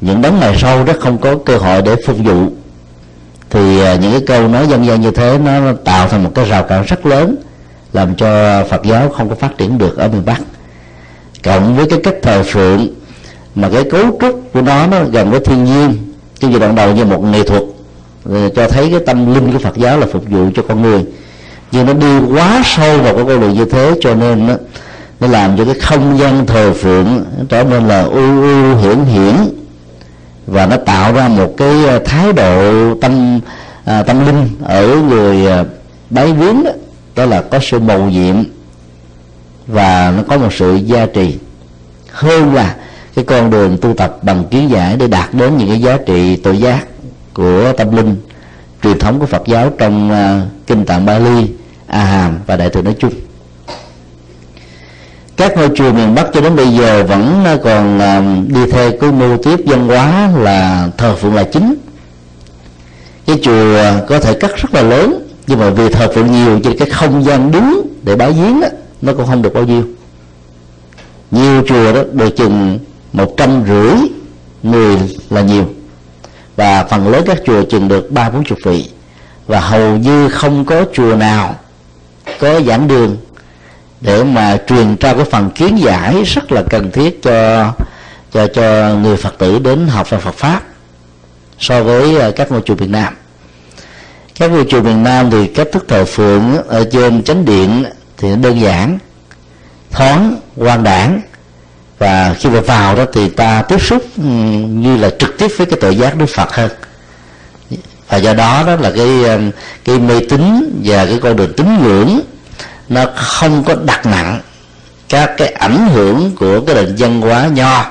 những 0.00 0.22
đấng 0.22 0.40
này 0.40 0.56
sau 0.58 0.84
rất 0.84 1.00
không 1.00 1.18
có 1.18 1.34
cơ 1.44 1.56
hội 1.56 1.82
để 1.82 1.96
phục 2.06 2.16
vụ, 2.18 2.48
thì 3.50 3.80
à, 3.80 3.94
những 3.94 4.12
cái 4.12 4.22
câu 4.26 4.48
nói 4.48 4.66
dân 4.66 4.86
gian 4.86 5.00
như 5.00 5.10
thế 5.10 5.38
nó 5.38 5.72
tạo 5.84 6.08
thành 6.08 6.24
một 6.24 6.30
cái 6.34 6.44
rào 6.44 6.62
cản 6.62 6.84
rất 6.86 7.06
lớn, 7.06 7.36
làm 7.92 8.14
cho 8.14 8.62
Phật 8.70 8.82
giáo 8.84 9.08
không 9.08 9.28
có 9.28 9.34
phát 9.34 9.58
triển 9.58 9.78
được 9.78 9.96
ở 9.98 10.08
miền 10.08 10.24
Bắc. 10.24 10.40
Cộng 11.44 11.76
với 11.76 11.86
cái 11.90 11.98
cách 12.02 12.16
thờ 12.22 12.42
phượng 12.46 12.88
mà 13.54 13.68
cái 13.72 13.84
cấu 13.90 14.18
trúc 14.20 14.50
của 14.52 14.62
nó 14.62 14.86
nó 14.86 15.04
gần 15.04 15.30
với 15.30 15.40
thiên 15.40 15.64
nhiên, 15.64 16.12
cái 16.40 16.50
giai 16.50 16.60
đoạn 16.60 16.74
đầu 16.74 16.92
như 16.92 17.04
một 17.04 17.24
nghệ 17.24 17.42
thuật 17.42 17.62
cho 18.54 18.68
thấy 18.68 18.88
cái 18.90 19.00
tâm 19.06 19.34
linh 19.34 19.52
của 19.52 19.58
Phật 19.58 19.76
giáo 19.76 19.98
là 19.98 20.06
phục 20.12 20.24
vụ 20.30 20.48
cho 20.54 20.62
con 20.68 20.82
người. 20.82 21.04
Nhưng 21.72 21.86
nó 21.86 21.92
đi 21.92 22.34
quá 22.34 22.62
sâu 22.64 22.98
vào 22.98 23.14
cái 23.14 23.24
con 23.24 23.40
đường 23.40 23.54
như 23.54 23.64
thế 23.64 23.94
cho 24.00 24.14
nên 24.14 24.46
nó, 24.46 24.54
nó 25.20 25.26
làm 25.26 25.56
cho 25.56 25.64
cái 25.64 25.74
không 25.74 26.18
gian 26.18 26.46
thờ 26.46 26.72
phượng 26.72 27.24
trở 27.48 27.64
nên 27.64 27.88
là 27.88 28.02
u 28.02 28.42
u 28.42 28.76
hiển 28.76 29.04
hiển. 29.04 29.34
Và 30.46 30.66
nó 30.66 30.76
tạo 30.76 31.12
ra 31.12 31.28
một 31.28 31.54
cái 31.56 31.86
à, 31.88 31.98
thái 32.04 32.32
độ 32.32 32.94
tâm 33.00 33.40
à, 33.84 34.02
tâm 34.02 34.26
linh 34.26 34.48
ở 34.64 34.96
người 35.08 35.46
à, 35.46 35.64
bái 36.10 36.32
viếng 36.32 36.64
đó 36.64 36.70
đó 37.16 37.24
là 37.24 37.42
có 37.42 37.58
sự 37.62 37.78
mầu 37.78 38.10
nhiệm 38.10 38.36
và 39.66 40.12
nó 40.16 40.22
có 40.28 40.38
một 40.38 40.52
sự 40.52 40.74
gia 40.74 41.06
trì. 41.06 41.34
Hơn 42.10 42.54
là 42.54 42.74
cái 43.14 43.24
con 43.24 43.50
đường 43.50 43.78
tu 43.80 43.94
tập 43.94 44.18
bằng 44.22 44.44
kiến 44.50 44.70
giải 44.70 44.96
để 44.96 45.06
đạt 45.06 45.34
đến 45.34 45.56
những 45.56 45.68
cái 45.68 45.80
giá 45.80 45.96
trị 46.06 46.36
tội 46.36 46.58
giác 46.58 46.86
của 47.36 47.72
tâm 47.76 47.96
linh 47.96 48.16
truyền 48.82 48.98
thống 48.98 49.20
của 49.20 49.26
Phật 49.26 49.42
giáo 49.46 49.72
trong 49.78 50.10
uh, 50.10 50.66
kinh 50.66 50.84
tạng 50.84 51.06
Bali, 51.06 51.46
A 51.86 52.04
Hàm 52.04 52.38
và 52.46 52.56
Đại 52.56 52.70
thừa 52.70 52.82
nói 52.82 52.94
chung. 52.98 53.12
Các 55.36 55.56
ngôi 55.56 55.68
chùa 55.76 55.92
miền 55.92 56.14
Bắc 56.14 56.26
cho 56.34 56.40
đến 56.40 56.56
bây 56.56 56.68
giờ 56.68 57.04
vẫn 57.04 57.44
à, 57.44 57.56
còn 57.64 57.96
uh, 57.98 58.48
đi 58.48 58.70
theo 58.70 58.90
cái 59.00 59.12
mô 59.12 59.36
tiếp 59.36 59.60
văn 59.66 59.88
hóa 59.88 60.30
là 60.38 60.88
thờ 60.96 61.14
phượng 61.16 61.34
là 61.34 61.44
chính. 61.44 61.74
Cái 63.26 63.38
chùa 63.42 63.82
có 64.08 64.20
thể 64.20 64.34
cắt 64.34 64.50
rất 64.56 64.74
là 64.74 64.82
lớn 64.82 65.28
nhưng 65.46 65.58
mà 65.58 65.70
vì 65.70 65.88
thờ 65.88 66.12
phượng 66.14 66.32
nhiều 66.32 66.60
cho 66.64 66.70
cái 66.78 66.90
không 66.90 67.24
gian 67.24 67.52
đứng 67.52 67.82
để 68.02 68.16
bái 68.16 68.32
giếng 68.32 68.60
đó, 68.60 68.68
nó 69.02 69.12
cũng 69.12 69.26
không 69.26 69.42
được 69.42 69.54
bao 69.54 69.64
nhiêu 69.64 69.84
nhiều 71.30 71.62
chùa 71.68 71.92
đó 71.92 72.02
được 72.12 72.36
chừng 72.36 72.78
một 73.12 73.34
trăm 73.36 73.64
rưỡi 73.66 73.94
người 74.62 74.96
là 75.30 75.40
nhiều 75.40 75.64
và 76.56 76.84
phần 76.84 77.08
lớn 77.08 77.24
các 77.26 77.38
chùa 77.46 77.62
chừng 77.62 77.88
được 77.88 78.10
ba 78.10 78.30
bốn 78.30 78.44
chục 78.44 78.58
vị. 78.64 78.90
Và 79.46 79.60
hầu 79.60 79.96
như 79.96 80.28
không 80.28 80.64
có 80.64 80.84
chùa 80.92 81.16
nào 81.16 81.54
có 82.38 82.60
giảng 82.60 82.88
đường 82.88 83.16
để 84.00 84.24
mà 84.24 84.58
truyền 84.66 84.96
trao 84.96 85.14
cái 85.14 85.24
phần 85.24 85.50
kiến 85.50 85.78
giải 85.78 86.22
rất 86.24 86.52
là 86.52 86.62
cần 86.70 86.90
thiết 86.90 87.22
cho 87.22 87.72
cho 88.32 88.46
cho 88.46 88.94
người 88.94 89.16
phật 89.16 89.38
tử 89.38 89.58
đến 89.58 89.86
học 89.86 90.10
và 90.10 90.18
Phật 90.18 90.34
pháp 90.34 90.62
so 91.58 91.82
với 91.82 92.18
ờ, 92.18 92.30
các 92.30 92.52
ngôi 92.52 92.60
chùa 92.64 92.74
Việt 92.74 92.90
Nam. 92.90 93.14
Các 94.38 94.50
ngôi 94.50 94.66
chùa 94.68 94.82
miền 94.82 95.02
nam 95.02 95.30
thì 95.30 95.46
cách 95.46 95.68
thức 95.72 95.84
thờ 95.88 96.04
phượng 96.04 96.56
ở 96.68 96.84
trên 96.92 97.22
chánh 97.22 97.44
điện 97.44 97.84
thì 98.16 98.36
đơn 98.36 98.60
giản, 98.60 98.98
thoáng 99.90 100.36
quan 100.56 100.82
đảng 100.82 101.20
và 101.98 102.34
khi 102.38 102.48
mà 102.48 102.60
vào 102.60 102.96
đó 102.96 103.04
thì 103.12 103.28
ta 103.28 103.62
tiếp 103.62 103.82
xúc 103.82 104.02
ừ, 104.16 104.22
như 104.68 104.96
là 104.96 105.10
trực 105.18 105.38
tiếp 105.38 105.48
với 105.56 105.66
cái 105.66 105.78
tội 105.80 105.96
giác 105.96 106.16
đức 106.16 106.26
phật 106.26 106.54
hơn. 106.54 106.70
Và 108.08 108.16
do 108.16 108.34
đó 108.34 108.64
đó 108.66 108.76
là 108.76 108.90
cái 108.96 109.24
ừ, 109.24 109.38
cái 109.84 109.98
mê 109.98 110.20
tín 110.28 110.72
và 110.84 111.06
cái 111.06 111.18
con 111.22 111.36
đường 111.36 111.52
tín 111.56 111.82
ngưỡng 111.82 112.20
nó 112.88 113.04
không 113.16 113.64
có 113.64 113.74
đặt 113.74 114.06
nặng 114.06 114.40
các 115.08 115.30
cái 115.36 115.48
ảnh 115.48 115.88
hưởng 115.88 116.36
của 116.36 116.60
cái 116.60 116.74
nền 116.74 116.94
văn 116.98 117.20
hóa 117.20 117.46
nho 117.46 117.86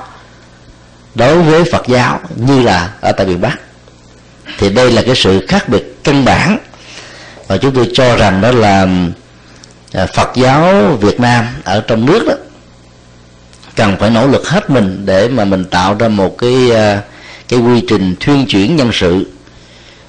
đối 1.14 1.42
với 1.42 1.64
Phật 1.64 1.86
giáo 1.86 2.20
như 2.36 2.62
là 2.62 2.90
ở 3.00 3.12
tại 3.12 3.26
miền 3.26 3.40
Bắc. 3.40 3.58
Thì 4.58 4.70
đây 4.70 4.90
là 4.90 5.02
cái 5.02 5.14
sự 5.16 5.46
khác 5.48 5.68
biệt 5.68 6.04
căn 6.04 6.24
bản. 6.24 6.58
Và 7.46 7.56
chúng 7.56 7.74
tôi 7.74 7.90
cho 7.94 8.16
rằng 8.16 8.40
đó 8.40 8.50
là 8.50 8.88
ừ, 9.92 10.06
Phật 10.14 10.30
giáo 10.34 10.96
Việt 11.00 11.20
Nam 11.20 11.46
ở 11.64 11.80
trong 11.80 12.06
nước 12.06 12.24
đó 12.26 12.34
cần 13.76 13.96
phải 14.00 14.10
nỗ 14.10 14.26
lực 14.26 14.48
hết 14.48 14.70
mình 14.70 15.02
để 15.04 15.28
mà 15.28 15.44
mình 15.44 15.64
tạo 15.64 15.96
ra 15.98 16.08
một 16.08 16.38
cái 16.38 16.70
à, 16.70 17.02
cái 17.48 17.60
quy 17.60 17.84
trình 17.88 18.14
thuyên 18.20 18.46
chuyển 18.46 18.76
nhân 18.76 18.90
sự. 18.92 19.26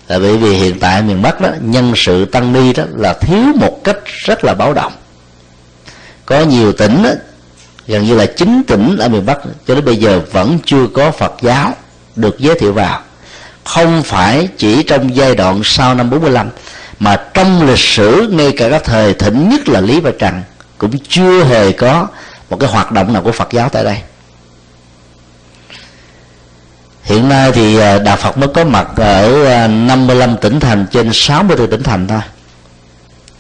Là 0.08 0.20
bởi 0.20 0.38
vì 0.38 0.54
hiện 0.54 0.80
tại 0.80 1.02
miền 1.02 1.22
Bắc 1.22 1.42
đó 1.42 1.50
nhân 1.62 1.94
sự 1.96 2.26
tăng 2.26 2.54
ni 2.54 2.74
đó 2.74 2.84
là 2.96 3.14
thiếu 3.14 3.44
một 3.56 3.84
cách 3.84 3.98
rất 4.06 4.44
là 4.44 4.54
báo 4.54 4.74
động. 4.74 4.94
Có 6.26 6.42
nhiều 6.42 6.72
tỉnh 6.72 7.04
đó, 7.04 7.10
gần 7.88 8.06
như 8.06 8.16
là 8.16 8.26
chín 8.26 8.62
tỉnh 8.68 8.98
ở 8.98 9.10
miền 9.10 9.26
Bắc 9.26 9.38
cho 9.68 9.76
đến 9.76 9.86
bây 9.86 9.96
giờ 9.96 10.22
vẫn 10.32 10.60
chưa 10.66 10.88
có 10.94 11.12
Phật 11.12 11.34
giáo 11.42 11.76
được 12.16 12.40
giới 12.40 12.60
thiệu 12.60 12.74
vào. 12.74 13.02
Không 13.64 14.04
phải 14.04 14.48
chỉ 14.58 14.84
trong 14.84 15.16
giai 15.16 15.36
đoạn 15.36 15.62
sau 15.64 15.96
năm 15.96 16.10
45 16.10 16.50
mà 17.00 17.16
trong 17.34 17.68
lịch 17.68 17.80
sử 17.80 18.30
ngay 18.32 18.52
cả 18.58 18.70
các 18.70 18.84
thời 18.84 19.14
thịnh 19.14 19.50
nhất 19.50 19.70
là 19.70 19.82
Lý 19.82 20.00
và 20.00 20.12
Trần 20.20 20.44
cũng 20.78 21.00
chưa 21.10 21.44
hề 21.44 21.72
có 21.72 22.08
một 22.50 22.58
cái 22.60 22.70
hoạt 22.70 22.92
động 22.92 23.14
nào 23.14 23.22
của 23.22 23.32
Phật 23.32 23.52
giáo 23.52 23.70
tại 23.70 23.84
đây. 23.84 23.98
Hiện 27.04 27.30
nay 27.30 27.52
thì 27.52 27.80
à, 27.80 28.00
đạo 28.00 28.18
Phật 28.18 28.38
mới 28.38 28.50
có 28.54 28.64
mặt 28.64 28.88
ở 28.96 29.46
à, 29.46 29.68
55 29.68 30.38
tỉnh 30.38 30.60
thành 30.60 30.86
trên 30.92 31.10
64 31.14 31.70
tỉnh 31.70 31.84
thành 31.84 32.08
thôi. 32.08 32.22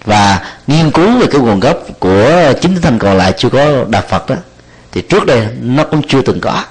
Và 0.05 0.45
nghiên 0.67 0.91
cứu 0.91 1.17
về 1.19 1.27
cái 1.31 1.41
nguồn 1.41 1.59
gốc 1.59 1.77
của 1.99 2.53
chín 2.61 2.73
tỉnh 2.73 2.81
thành 2.81 2.99
còn 2.99 3.17
lại 3.17 3.33
chưa 3.37 3.49
có 3.49 3.85
đạo 3.89 4.03
Phật 4.09 4.29
đó, 4.29 4.35
thì 4.91 5.01
trước 5.01 5.25
đây 5.25 5.47
nó 5.61 5.83
cũng 5.83 6.07
chưa 6.07 6.21
từng 6.21 6.39
có. 6.39 6.63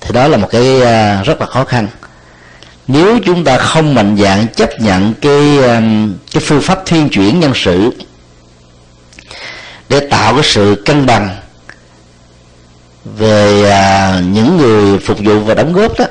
Thì 0.00 0.12
đó 0.12 0.28
là 0.28 0.36
một 0.36 0.48
cái 0.50 0.82
à, 0.82 1.22
rất 1.22 1.40
là 1.40 1.46
khó 1.46 1.64
khăn. 1.64 1.88
Nếu 2.86 3.18
chúng 3.26 3.44
ta 3.44 3.58
không 3.58 3.94
mạnh 3.94 4.16
dạng 4.20 4.46
chấp 4.48 4.70
nhận 4.80 5.14
cái 5.20 5.58
cái 6.32 6.42
phương 6.42 6.60
pháp 6.60 6.82
thiên 6.86 7.08
chuyển 7.08 7.40
nhân 7.40 7.52
sự 7.54 7.92
để 9.88 10.00
tạo 10.00 10.34
cái 10.34 10.42
sự 10.44 10.82
cân 10.86 11.06
bằng 11.06 11.36
về 13.04 13.70
à, 13.70 14.20
những 14.20 14.56
người 14.56 14.98
phục 14.98 15.18
vụ 15.18 15.40
và 15.40 15.54
đóng 15.54 15.72
góp 15.72 15.98
đó 15.98 16.04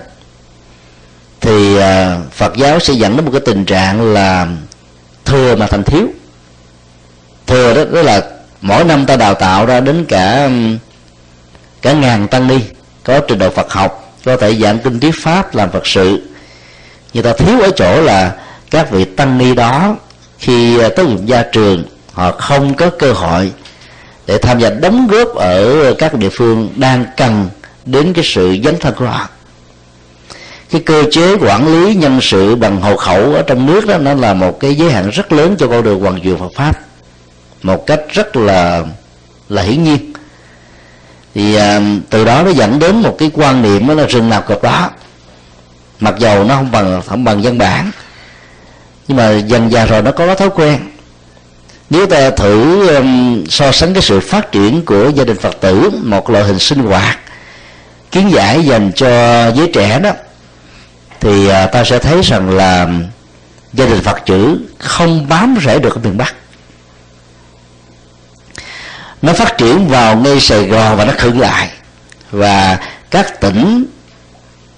thì 1.43 1.77
à, 1.77 2.17
Phật 2.31 2.55
giáo 2.55 2.79
sẽ 2.79 2.93
dẫn 2.93 3.15
đến 3.15 3.25
một 3.25 3.31
cái 3.31 3.41
tình 3.45 3.65
trạng 3.65 4.13
là 4.13 4.47
thừa 5.25 5.55
mà 5.55 5.67
thành 5.67 5.83
thiếu. 5.83 6.07
Thừa 7.47 7.73
đó, 7.73 7.85
đó 7.85 8.01
là 8.01 8.21
mỗi 8.61 8.83
năm 8.83 9.05
ta 9.05 9.15
đào 9.15 9.33
tạo 9.33 9.65
ra 9.65 9.79
đến 9.79 10.05
cả 10.05 10.49
cả 11.81 11.93
ngàn 11.93 12.27
tăng 12.27 12.47
ni 12.47 12.59
có 13.03 13.19
trình 13.19 13.39
độ 13.39 13.49
Phật 13.49 13.71
học 13.71 14.13
có 14.25 14.37
thể 14.37 14.55
giảng 14.55 14.79
kinh 14.79 14.99
thuyết 14.99 15.15
pháp 15.21 15.55
làm 15.55 15.71
Phật 15.71 15.87
sự. 15.87 16.21
Người 17.13 17.23
ta 17.23 17.33
thiếu 17.33 17.61
ở 17.61 17.71
chỗ 17.75 18.01
là 18.01 18.35
các 18.71 18.91
vị 18.91 19.05
tăng 19.05 19.37
ni 19.37 19.55
đó 19.55 19.95
khi 20.39 20.79
à, 20.79 20.89
tốt 20.95 21.03
nghiệp 21.03 21.25
gia 21.25 21.43
trường 21.43 21.83
họ 22.13 22.31
không 22.31 22.73
có 22.73 22.89
cơ 22.99 23.13
hội 23.13 23.51
để 24.27 24.37
tham 24.37 24.59
gia 24.59 24.69
đóng 24.69 25.07
góp 25.07 25.35
ở 25.35 25.93
các 25.93 26.13
địa 26.13 26.29
phương 26.29 26.69
đang 26.75 27.05
cần 27.17 27.49
đến 27.85 28.13
cái 28.13 28.23
sự 28.23 28.57
dấn 28.63 28.75
thân 28.79 28.93
của 28.97 29.05
họ. 29.05 29.29
Cái 30.71 30.81
cơ 30.81 31.03
chế 31.11 31.35
quản 31.35 31.67
lý 31.67 31.95
nhân 31.95 32.19
sự 32.21 32.55
bằng 32.55 32.81
hộ 32.81 32.97
khẩu 32.97 33.33
ở 33.33 33.43
trong 33.47 33.65
nước 33.65 33.87
đó 33.87 33.97
nó 33.97 34.13
là 34.13 34.33
một 34.33 34.59
cái 34.59 34.75
giới 34.75 34.91
hạn 34.91 35.09
rất 35.09 35.31
lớn 35.31 35.55
cho 35.59 35.67
con 35.67 35.83
đường 35.83 35.99
hoàn 35.99 36.21
truyền 36.21 36.37
Phật 36.37 36.51
pháp. 36.55 36.79
Một 37.63 37.85
cách 37.87 37.99
rất 38.09 38.35
là 38.35 38.83
là 39.49 39.61
hiển 39.61 39.83
nhiên. 39.83 40.13
Thì 41.35 41.55
à, 41.55 41.81
từ 42.09 42.25
đó 42.25 42.43
nó 42.43 42.49
dẫn 42.49 42.79
đến 42.79 42.95
một 42.95 43.15
cái 43.19 43.31
quan 43.33 43.61
niệm 43.61 43.87
đó 43.87 43.93
là 43.93 44.05
rừng 44.05 44.29
nào 44.29 44.41
cọp 44.41 44.63
đó. 44.63 44.89
Mặc 45.99 46.15
dầu 46.19 46.43
nó 46.43 46.55
không 46.55 46.71
bằng 46.71 47.01
không 47.07 47.23
bằng 47.23 47.43
dân 47.43 47.57
bản 47.57 47.91
nhưng 49.07 49.17
mà 49.17 49.31
dần 49.31 49.69
dà 49.69 49.85
rồi 49.85 50.01
nó 50.01 50.11
có 50.11 50.35
thói 50.35 50.49
quen 50.49 50.79
nếu 51.93 52.05
ta 52.05 52.29
thử 52.29 52.87
um, 52.95 53.43
so 53.49 53.71
sánh 53.71 53.93
cái 53.93 54.01
sự 54.01 54.19
phát 54.19 54.51
triển 54.51 54.85
của 54.85 55.11
gia 55.15 55.23
đình 55.23 55.37
phật 55.37 55.61
tử 55.61 55.89
một 56.03 56.29
loại 56.29 56.43
hình 56.43 56.59
sinh 56.59 56.79
hoạt 56.79 57.19
kiến 58.11 58.31
giải 58.31 58.65
dành 58.65 58.91
cho 58.95 59.07
giới 59.51 59.71
trẻ 59.73 59.99
đó 59.99 60.11
thì 61.19 61.47
uh, 61.47 61.71
ta 61.71 61.83
sẽ 61.83 61.99
thấy 61.99 62.21
rằng 62.21 62.49
là 62.49 62.87
gia 63.73 63.85
đình 63.85 64.01
phật 64.01 64.17
tử 64.25 64.57
không 64.79 65.29
bám 65.29 65.57
rễ 65.65 65.79
được 65.79 65.95
ở 65.95 66.01
miền 66.03 66.17
bắc. 66.17 66.35
Nó 69.21 69.33
phát 69.33 69.57
triển 69.57 69.87
vào 69.87 70.15
ngay 70.15 70.39
sài 70.39 70.67
gòn 70.67 70.97
và 70.97 71.05
nó 71.05 71.13
khựng 71.17 71.39
lại. 71.39 71.69
Và 72.31 72.77
các 73.11 73.41
tỉnh 73.41 73.85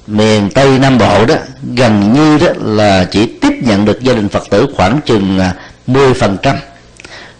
miền 0.08 0.50
tây 0.56 0.80
nam 0.80 0.98
bộ 0.98 1.26
đó 1.26 1.36
gần 1.76 2.14
như 2.14 2.38
đó 2.38 2.54
là 2.62 3.06
chỉ 3.12 3.26
tiếp 3.42 3.54
nhận 3.62 3.86
được 3.86 4.00
gia 4.02 4.14
đình 4.14 4.30
phật 4.30 4.44
tử 4.50 4.68
khoảng 4.76 5.00
chừng 5.06 5.40
à, 5.40 5.54
10% 5.88 6.14
phần 6.14 6.38
trăm 6.42 6.56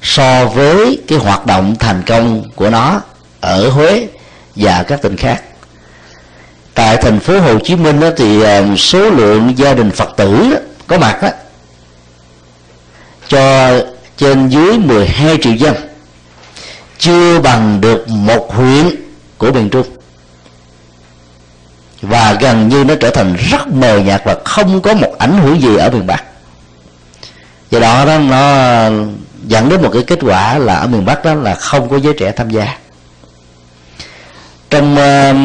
so 0.06 0.46
với 0.46 1.02
cái 1.08 1.20
hoạt 1.20 1.46
động 1.46 1.76
thành 1.80 2.04
công 2.06 2.44
của 2.56 2.70
nó 2.70 3.02
ở 3.42 3.70
Huế 3.70 4.08
và 4.56 4.84
các 4.84 5.02
tỉnh 5.02 5.18
khác. 5.18 5.42
Tại 6.74 6.98
thành 6.98 7.20
phố 7.20 7.40
Hồ 7.40 7.60
Chí 7.60 7.76
Minh 7.76 8.00
đó 8.00 8.10
thì 8.18 8.42
ờ, 8.42 8.76
số 8.76 9.10
lượng 9.10 9.54
gia 9.58 9.74
đình 9.74 9.92
Phật 9.92 10.10
tử 10.18 10.50
đó, 10.52 10.58
có 10.88 10.98
mặt 10.98 11.22
đó, 11.22 11.30
cho 13.28 13.72
trên 14.18 14.50
dưới 14.50 14.78
12 14.78 15.38
triệu 15.42 15.54
dân 15.54 15.76
chưa 16.98 17.40
bằng 17.40 17.82
được 17.82 18.10
một 18.10 18.54
huyện 18.54 18.96
của 19.38 19.52
miền 19.52 19.70
Trung. 19.70 19.88
Và 22.02 22.34
gần 22.34 22.70
như 22.70 22.84
nó 22.84 22.96
trở 22.96 23.10
thành 23.10 23.36
rất 23.36 23.68
mờ 23.68 23.98
nhạt 23.98 24.22
và 24.26 24.36
không 24.46 24.82
có 24.82 24.94
một 24.94 25.16
ảnh 25.18 25.38
hưởng 25.38 25.62
gì 25.62 25.76
ở 25.76 25.90
miền 25.90 26.08
Bắc. 26.08 26.24
Do 27.72 27.80
đó, 27.80 28.06
đó 28.06 28.20
nó 28.20 28.90
dẫn 29.48 29.70
đến 29.70 29.82
một 29.82 29.90
cái 29.94 30.04
kết 30.04 30.20
quả 30.22 30.58
là 30.58 30.76
ở 30.76 30.88
miền 30.88 31.06
Bắc 31.06 31.26
đó 31.26 31.34
là 31.34 31.56
không 31.56 31.90
có 31.90 32.00
giới 32.00 32.14
trẻ 32.14 32.32
tham 32.32 32.50
gia. 32.50 32.78
Trong 34.70 34.94
uh, 34.94 35.36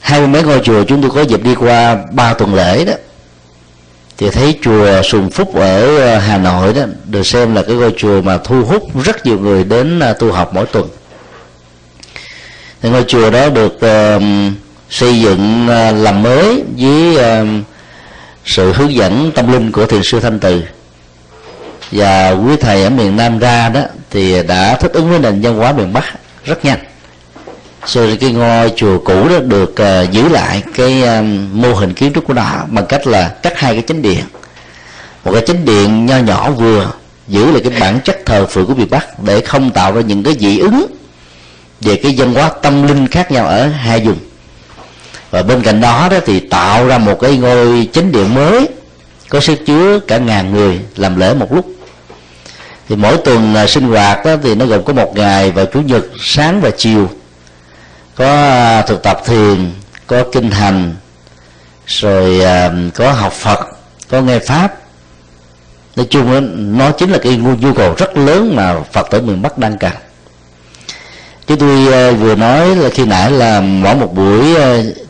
hai 0.00 0.20
mươi 0.20 0.28
mấy 0.28 0.42
ngôi 0.42 0.60
chùa 0.64 0.84
chúng 0.84 1.02
tôi 1.02 1.10
có 1.10 1.22
dịp 1.22 1.42
đi 1.42 1.54
qua 1.54 1.96
ba 2.12 2.34
tuần 2.34 2.54
lễ 2.54 2.84
đó 2.84 2.92
thì 4.18 4.30
thấy 4.30 4.58
chùa 4.62 5.02
Sùng 5.02 5.30
Phúc 5.30 5.54
ở 5.54 5.96
uh, 6.16 6.22
Hà 6.22 6.38
Nội 6.38 6.74
đó 6.74 6.82
được 7.04 7.26
xem 7.26 7.54
là 7.54 7.62
cái 7.62 7.76
ngôi 7.76 7.94
chùa 7.96 8.22
mà 8.22 8.38
thu 8.38 8.64
hút 8.64 9.04
rất 9.04 9.26
nhiều 9.26 9.38
người 9.38 9.64
đến 9.64 10.00
uh, 10.10 10.18
tu 10.18 10.32
học 10.32 10.50
mỗi 10.54 10.66
tuần. 10.66 10.88
Thì 12.82 12.90
ngôi 12.90 13.04
chùa 13.08 13.30
đó 13.30 13.48
được 13.48 13.74
uh, 13.74 14.22
xây 14.90 15.20
dựng 15.20 15.64
uh, 15.64 16.02
làm 16.02 16.22
mới 16.22 16.62
với 16.78 17.16
uh, 17.16 17.48
sự 18.44 18.72
hướng 18.72 18.94
dẫn 18.94 19.32
tâm 19.34 19.52
linh 19.52 19.72
của 19.72 19.86
thiền 19.86 20.02
sư 20.02 20.20
Thanh 20.20 20.40
Từ 20.40 20.62
và 21.92 22.30
quý 22.30 22.56
thầy 22.56 22.84
ở 22.84 22.90
miền 22.90 23.16
Nam 23.16 23.38
ra 23.38 23.68
đó 23.68 23.80
thì 24.10 24.42
đã 24.42 24.76
thích 24.80 24.92
ứng 24.92 25.10
với 25.10 25.18
nền 25.18 25.40
văn 25.42 25.56
hóa 25.56 25.72
miền 25.72 25.92
Bắc 25.92 26.04
rất 26.44 26.64
nhanh. 26.64 26.78
Rồi 27.86 28.18
cái 28.20 28.32
ngôi 28.32 28.72
chùa 28.76 28.98
cũ 28.98 29.28
đó 29.28 29.38
được 29.40 29.70
uh, 29.70 30.10
giữ 30.10 30.28
lại 30.28 30.62
cái 30.74 31.02
um, 31.02 31.48
mô 31.62 31.74
hình 31.74 31.92
kiến 31.92 32.12
trúc 32.14 32.26
của 32.26 32.34
nó 32.34 32.64
bằng 32.68 32.86
cách 32.86 33.06
là 33.06 33.28
cắt 33.28 33.58
hai 33.58 33.72
cái 33.72 33.82
chính 33.82 34.02
điện. 34.02 34.24
Một 35.24 35.32
cái 35.32 35.42
chính 35.46 35.64
điện 35.64 36.06
nho 36.06 36.18
nhỏ 36.18 36.50
vừa 36.50 36.90
giữ 37.28 37.50
lại 37.50 37.60
cái 37.64 37.80
bản 37.80 38.00
chất 38.04 38.18
thờ 38.26 38.46
phượng 38.46 38.66
của 38.66 38.74
miền 38.74 38.90
Bắc 38.90 39.22
để 39.22 39.40
không 39.40 39.70
tạo 39.70 39.92
ra 39.92 40.00
những 40.00 40.22
cái 40.22 40.34
dị 40.40 40.58
ứng 40.58 40.86
về 41.80 41.96
cái 41.96 42.14
văn 42.16 42.34
hóa 42.34 42.50
tâm 42.62 42.86
linh 42.86 43.08
khác 43.08 43.30
nhau 43.30 43.46
ở 43.46 43.66
hai 43.66 44.00
vùng. 44.00 44.18
Và 45.30 45.42
bên 45.42 45.62
cạnh 45.62 45.80
đó 45.80 46.08
đó 46.10 46.16
thì 46.26 46.40
tạo 46.40 46.86
ra 46.86 46.98
một 46.98 47.20
cái 47.20 47.36
ngôi 47.36 47.88
chính 47.92 48.12
điện 48.12 48.34
mới 48.34 48.68
có 49.34 49.40
sức 49.40 49.66
chứa 49.66 49.98
cả 49.98 50.18
ngàn 50.18 50.52
người 50.52 50.80
làm 50.96 51.16
lễ 51.16 51.34
một 51.34 51.52
lúc. 51.52 51.66
Thì 52.88 52.96
mỗi 52.96 53.16
tuần 53.16 53.54
à, 53.54 53.66
sinh 53.66 53.88
hoạt 53.88 54.24
đó, 54.24 54.36
thì 54.42 54.54
nó 54.54 54.66
gồm 54.66 54.84
có 54.84 54.92
một 54.92 55.16
ngày 55.16 55.50
vào 55.50 55.66
chủ 55.66 55.80
nhật 55.80 56.04
sáng 56.20 56.60
và 56.60 56.70
chiều. 56.76 57.10
Có 58.14 58.26
à, 58.26 58.82
thực 58.82 59.02
tập 59.02 59.20
thiền 59.26 59.72
có 60.06 60.24
kinh 60.32 60.50
hành 60.50 60.94
rồi 61.86 62.40
à, 62.40 62.70
có 62.94 63.12
học 63.12 63.32
phật 63.32 63.58
có 64.08 64.20
nghe 64.20 64.38
pháp. 64.38 64.74
Nói 65.96 66.06
chung 66.10 66.32
đó, 66.32 66.40
nó 66.56 66.90
chính 66.90 67.10
là 67.10 67.18
cái 67.18 67.36
nhu 67.36 67.74
cầu 67.74 67.94
rất 67.98 68.16
lớn 68.16 68.56
mà 68.56 68.80
phật 68.92 69.10
tử 69.10 69.20
miền 69.20 69.42
bắc 69.42 69.58
đang 69.58 69.78
cần. 69.78 69.92
Chứ 71.46 71.56
tôi 71.56 72.14
vừa 72.14 72.34
nói 72.34 72.76
là 72.76 72.88
khi 72.88 73.04
nãy 73.04 73.30
là 73.30 73.60
mỗi 73.60 73.94
một 73.94 74.14
buổi 74.14 74.54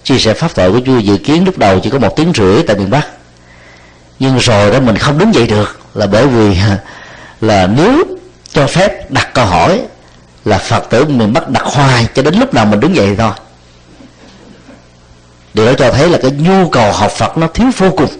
chia 0.04 0.18
sẻ 0.18 0.34
pháp 0.34 0.54
thoại 0.54 0.70
của 0.70 0.80
tôi 0.86 1.02
dự 1.02 1.16
kiến 1.16 1.44
lúc 1.44 1.58
đầu 1.58 1.80
chỉ 1.80 1.90
có 1.90 1.98
một 1.98 2.16
tiếng 2.16 2.32
rưỡi 2.34 2.62
tại 2.62 2.76
miền 2.76 2.90
bắc 2.90 3.06
nhưng 4.18 4.38
rồi 4.38 4.70
đó 4.70 4.80
mình 4.80 4.98
không 4.98 5.18
đứng 5.18 5.34
dậy 5.34 5.46
được 5.46 5.80
là 5.94 6.06
bởi 6.06 6.26
vì 6.26 6.56
là 7.40 7.66
nếu 7.66 8.04
cho 8.52 8.66
phép 8.66 9.10
đặt 9.10 9.34
câu 9.34 9.46
hỏi 9.46 9.80
là 10.44 10.58
phật 10.58 10.90
tử 10.90 11.04
mình 11.04 11.32
bắt 11.32 11.48
đặt 11.48 11.64
hoài 11.64 12.06
cho 12.14 12.22
đến 12.22 12.34
lúc 12.34 12.54
nào 12.54 12.66
mình 12.66 12.80
đứng 12.80 12.96
dậy 12.96 13.14
thôi 13.18 13.32
điều 15.54 15.66
đó 15.66 15.72
cho 15.78 15.92
thấy 15.92 16.08
là 16.08 16.18
cái 16.22 16.30
nhu 16.30 16.68
cầu 16.68 16.92
học 16.92 17.10
phật 17.10 17.38
nó 17.38 17.46
thiếu 17.46 17.66
vô 17.76 17.90
cùng. 17.90 18.10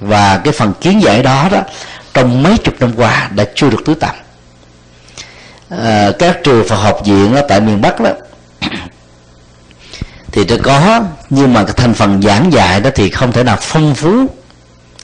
Và 0.00 0.40
cái 0.44 0.52
phần 0.52 0.72
kiến 0.80 1.02
giải 1.02 1.22
đó 1.22 1.48
đó 1.52 1.60
trong 2.14 2.42
mấy 2.42 2.58
chục 2.58 2.74
năm 2.80 2.92
qua 2.96 3.30
đã 3.34 3.44
chưa 3.54 3.70
được 3.70 3.82
tứ 3.84 3.94
tập 3.94 4.14
à, 5.68 6.10
các 6.18 6.38
trường 6.44 6.68
Phật 6.68 6.76
học 6.76 7.00
viện 7.04 7.34
đó, 7.34 7.40
tại 7.48 7.60
miền 7.60 7.80
Bắc 7.80 8.00
đó 8.00 8.10
thì 10.32 10.44
nó 10.44 10.56
có 10.62 11.02
nhưng 11.30 11.54
mà 11.54 11.64
cái 11.64 11.74
thành 11.76 11.94
phần 11.94 12.22
giảng 12.22 12.52
dạy 12.52 12.80
đó 12.80 12.90
thì 12.94 13.10
không 13.10 13.32
thể 13.32 13.44
nào 13.44 13.56
phong 13.60 13.94
phú 13.94 14.26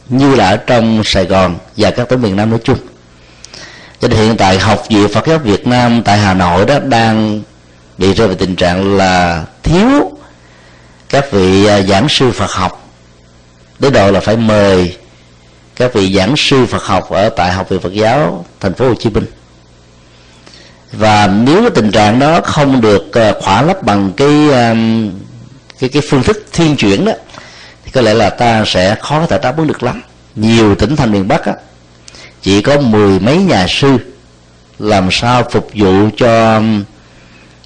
như 0.08 0.34
là 0.34 0.48
ở 0.50 0.56
trong 0.56 1.02
Sài 1.04 1.24
Gòn 1.24 1.58
và 1.76 1.90
các 1.90 2.08
tỉnh 2.08 2.22
miền 2.22 2.36
Nam 2.36 2.50
nói 2.50 2.58
chung. 2.64 2.78
Cho 4.00 4.08
nên 4.08 4.18
hiện 4.18 4.36
tại 4.36 4.58
học 4.58 4.84
viện 4.88 5.08
Phật 5.08 5.26
giáo 5.26 5.38
Việt 5.38 5.66
Nam 5.66 6.02
tại 6.04 6.18
Hà 6.18 6.34
Nội 6.34 6.66
đó 6.66 6.78
đang 6.78 7.42
bị 7.98 8.14
rơi 8.14 8.28
vào 8.28 8.36
tình 8.36 8.56
trạng 8.56 8.96
là 8.96 9.44
thiếu 9.62 10.12
các 11.08 11.32
vị 11.32 11.66
à, 11.66 11.82
giảng 11.82 12.08
sư 12.08 12.30
Phật 12.30 12.50
học. 12.50 12.88
Đến 13.78 13.92
độ 13.92 14.10
là 14.10 14.20
phải 14.20 14.36
mời 14.36 14.96
các 15.76 15.94
vị 15.94 16.14
giảng 16.16 16.34
sư 16.36 16.66
Phật 16.66 16.82
học 16.82 17.10
ở 17.10 17.28
tại 17.28 17.52
học 17.52 17.68
viện 17.68 17.80
Phật 17.80 17.92
giáo 17.92 18.44
thành 18.60 18.74
phố 18.74 18.88
Hồ 18.88 18.94
Chí 18.94 19.10
Minh. 19.10 19.26
Và 20.92 21.26
nếu 21.26 21.60
cái 21.60 21.70
tình 21.70 21.90
trạng 21.90 22.18
đó 22.18 22.40
không 22.40 22.80
được 22.80 23.12
à, 23.12 23.32
khỏa 23.40 23.62
lấp 23.62 23.82
bằng 23.82 24.12
cái 24.16 24.52
à, 24.52 24.74
cái 25.78 25.88
cái 25.88 26.02
phương 26.10 26.22
thức 26.22 26.46
thiên 26.52 26.76
chuyển 26.76 27.04
đó 27.04 27.12
thì 27.86 27.92
có 27.92 28.00
lẽ 28.00 28.14
là 28.14 28.30
ta 28.30 28.64
sẽ 28.66 28.96
khó 29.00 29.20
có 29.20 29.26
thể 29.26 29.38
đáp 29.38 29.56
ứng 29.56 29.66
được 29.66 29.82
lắm. 29.82 30.02
Nhiều 30.34 30.74
tỉnh 30.74 30.96
thành 30.96 31.12
miền 31.12 31.28
bắc 31.28 31.44
á, 31.44 31.54
chỉ 32.42 32.62
có 32.62 32.78
mười 32.80 33.20
mấy 33.20 33.36
nhà 33.36 33.66
sư 33.68 33.96
làm 34.78 35.08
sao 35.10 35.44
phục 35.50 35.68
vụ 35.74 36.08
cho 36.16 36.62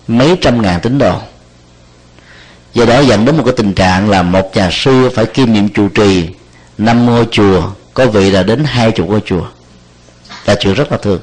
mấy 0.09 0.37
trăm 0.41 0.63
ngàn 0.63 0.81
tín 0.81 0.99
đồ. 0.99 1.19
Do 2.75 2.85
đó 2.85 3.01
dẫn 3.01 3.25
đến 3.25 3.37
một 3.37 3.43
cái 3.47 3.55
tình 3.57 3.75
trạng 3.75 4.11
là 4.11 4.23
một 4.23 4.57
nhà 4.57 4.69
sư 4.73 5.11
phải 5.15 5.27
kiêm 5.27 5.53
nhiệm 5.53 5.69
trụ 5.69 5.89
trì 5.89 6.29
năm 6.79 7.07
ngôi 7.07 7.27
chùa 7.31 7.63
có 7.95 8.07
vị 8.07 8.31
là 8.31 8.43
đến 8.43 8.65
hai 8.65 8.91
chục 8.93 9.09
ngôi 9.09 9.21
chùa. 9.27 9.47
Là 10.47 10.55
chuyện 10.61 10.75
rất 10.75 10.93
là 10.93 10.99
thường. 10.99 11.21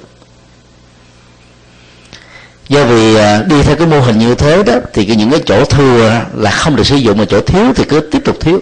Do 2.70 2.86
vì 2.86 3.16
à, 3.16 3.42
đi 3.42 3.64
theo 3.64 3.76
cái 3.76 3.88
mô 3.88 4.00
hình 4.00 4.20
như 4.20 4.36
thế 4.36 4.64
đó 4.64 4.74
thì 4.94 5.06
những 5.06 5.32
cái 5.32 5.40
chỗ 5.46 5.66
thừa 5.66 6.22
là 6.36 6.52
không 6.52 6.76
được 6.76 6.86
sử 6.86 6.96
dụng 6.96 7.18
mà 7.18 7.26
chỗ 7.30 7.42
thiếu 7.42 7.74
thì 7.76 7.84
cứ 7.84 8.00
tiếp 8.00 8.20
tục 8.26 8.38
thiếu 8.42 8.62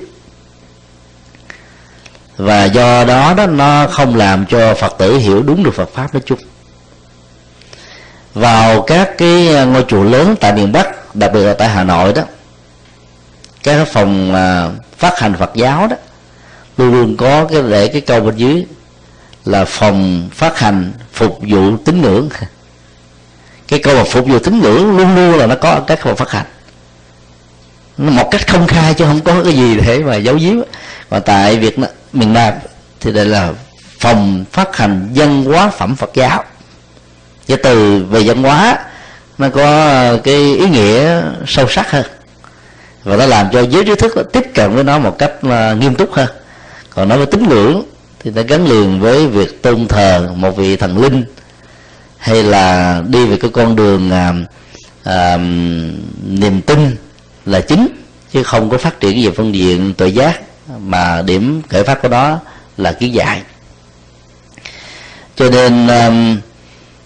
và 2.38 2.66
do 2.66 3.04
đó 3.04 3.34
đó, 3.34 3.48
nó 3.48 3.88
không 3.88 4.16
làm 4.16 4.46
cho 4.46 4.74
phật 4.76 4.96
tử 4.98 5.18
hiểu 5.18 5.44
đúng 5.44 5.64
được 5.64 5.74
phật 5.76 5.90
pháp 5.94 6.14
nói 6.14 6.22
chung. 6.26 6.40
Vào 8.34 8.82
các 8.82 9.18
cái 9.18 9.66
ngôi 9.66 9.86
chùa 9.88 10.04
lớn 10.04 10.36
tại 10.40 10.54
miền 10.54 10.72
bắc, 10.72 11.16
đặc 11.16 11.32
biệt 11.34 11.44
là 11.44 11.54
tại 11.54 11.70
hà 11.70 11.84
nội 11.84 12.14
đó, 12.14 12.22
các 13.64 13.88
phòng 13.88 14.36
à, 14.36 14.70
phát 14.98 15.20
hành 15.20 15.36
phật 15.40 15.52
giáo 15.56 15.88
đó, 15.88 15.96
luôn 16.78 16.94
luôn 16.94 17.18
có 17.18 17.46
cái 17.46 17.62
để 17.70 17.88
cái 17.88 18.02
câu 18.02 18.22
bên 18.22 18.36
dưới 18.36 18.66
là 19.46 19.66
phòng 19.66 20.30
phát 20.34 20.60
hành 20.60 20.94
phục 21.14 21.40
vụ 21.42 21.78
tín 21.86 22.02
ngưỡng. 22.02 22.30
Cái 23.68 23.80
câu 23.80 23.96
mà 23.96 24.04
phục 24.04 24.28
vụ 24.28 24.40
tín 24.40 24.60
ngưỡng 24.60 24.98
luôn 24.98 25.16
luôn 25.16 25.38
là 25.38 25.48
nó 25.48 25.56
có 25.56 25.70
ở 25.70 25.82
các 25.88 26.00
phòng 26.02 26.16
phát 26.16 26.32
hành. 26.32 26.46
Một 27.98 28.28
cách 28.32 28.48
không 28.48 28.68
khai 28.68 28.94
chứ 28.94 29.06
không 29.06 29.22
có 29.22 29.44
cái 29.44 29.54
gì 29.54 29.78
để 29.86 30.00
mà 30.00 30.16
giấu 30.16 30.36
giếm. 30.36 30.56
Và 31.10 31.20
tại 31.20 31.56
việt 31.56 31.80
nam 31.80 31.90
miền 32.16 32.34
nam 32.34 32.53
thì 32.99 33.11
đây 33.11 33.26
là 33.26 33.53
phòng 33.99 34.45
phát 34.51 34.78
hành 34.78 35.09
văn 35.16 35.45
hóa 35.45 35.70
phẩm 35.70 35.95
phật 35.95 36.09
giáo. 36.13 36.43
Cái 37.47 37.57
từ 37.57 38.05
về 38.09 38.24
văn 38.26 38.43
hóa 38.43 38.80
nó 39.38 39.49
có 39.49 39.63
ờ, 39.63 40.20
cái 40.24 40.36
ý 40.36 40.70
nghĩa 40.70 41.22
sâu 41.47 41.68
sắc 41.70 41.91
hơn. 41.91 42.05
Và 43.03 43.16
nó 43.16 43.26
làm 43.26 43.47
cho 43.53 43.61
giới 43.61 43.86
trí 43.86 43.95
thức 43.95 44.30
tiếp 44.34 44.43
cận 44.53 44.76
với 44.76 44.84
nó 44.84 44.99
một 44.99 45.16
cách 45.18 45.32
ờ, 45.41 45.76
nghiêm 45.76 45.95
túc 45.95 46.13
hơn. 46.13 46.30
Còn 46.89 47.09
nói 47.09 47.18
về 47.18 47.26
tín 47.26 47.49
ngưỡng 47.49 47.84
thì 48.20 48.32
nó 48.32 48.41
gắn 48.47 48.68
liền 48.68 48.99
với 48.99 49.28
việc 49.28 49.61
tôn 49.61 49.88
thờ 49.88 50.30
một 50.36 50.57
vị 50.57 50.76
thần 50.76 50.97
linh 50.97 51.26
hay 52.18 52.43
là 52.43 53.01
đi 53.07 53.26
về 53.26 53.38
cái 53.38 53.51
con 53.53 53.76
đường 53.76 54.11
à, 54.11 54.34
à, 55.03 55.38
niềm 56.28 56.61
tin 56.61 56.95
là 57.45 57.61
chính 57.61 57.88
chứ 58.34 58.43
không 58.43 58.70
có 58.70 58.78
phát 58.78 58.99
triển 58.99 59.26
về 59.26 59.32
phương 59.38 59.55
diện 59.55 59.93
tội 59.97 60.11
giác 60.11 60.41
mà 60.68 61.22
điểm 61.22 61.61
khởi 61.70 61.84
phát 61.84 62.01
của 62.01 62.07
đó 62.07 62.39
là 62.78 62.91
kiến 62.91 63.13
giải. 63.13 63.41
Cho 65.36 65.49
nên 65.49 65.88
um, 65.88 66.38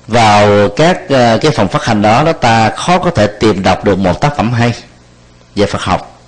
vào 0.08 0.70
các 0.70 1.02
uh, 1.04 1.42
cái 1.42 1.52
phòng 1.56 1.68
phát 1.68 1.84
hành 1.84 2.02
đó 2.02 2.24
đó 2.24 2.34
ta 2.34 2.70
khó 2.70 3.00
có 3.00 3.12
thể 3.12 3.28
tìm 3.28 3.64
đọc 3.64 3.84
được 3.84 3.98
một 3.98 4.22
tác 4.22 4.38
phẩm 4.38 4.54
hay 4.54 4.74
về 5.56 5.66
Phật 5.66 5.82
học. 5.82 6.22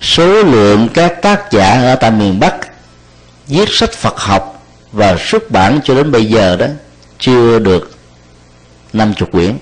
Số 0.00 0.42
lượng 0.42 0.88
các 0.94 1.22
tác 1.22 1.52
giả 1.52 1.82
ở 1.82 1.94
tại 1.94 2.10
miền 2.10 2.40
Bắc 2.40 2.54
viết 3.46 3.68
sách 3.68 3.92
Phật 3.92 4.18
học 4.18 4.62
và 4.92 5.16
xuất 5.18 5.50
bản 5.50 5.80
cho 5.84 5.94
đến 5.94 6.12
bây 6.12 6.24
giờ 6.24 6.56
đó 6.56 6.66
chưa 7.18 7.58
được 7.58 7.90
năm 8.92 9.14
chục 9.14 9.32
quyển. 9.32 9.58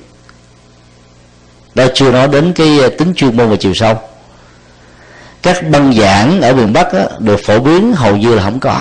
Đó 1.74 1.84
chưa 1.95 2.12
nói 2.12 2.28
đến 2.28 2.53
cái 2.53 2.78
uh, 2.87 2.99
tính 2.99 3.14
chuyên 3.16 3.37
môn 3.37 3.51
và 3.51 3.57
chiều 3.57 3.74
sâu 3.74 4.01
các 5.47 5.71
băng 5.71 5.93
giảng 5.93 6.41
ở 6.43 6.55
miền 6.55 6.73
bắc 6.73 6.93
á, 6.93 7.05
được 7.19 7.41
phổ 7.45 7.59
biến 7.59 7.93
hầu 7.93 8.17
như 8.17 8.35
là 8.35 8.43
không 8.43 8.61
có. 8.61 8.81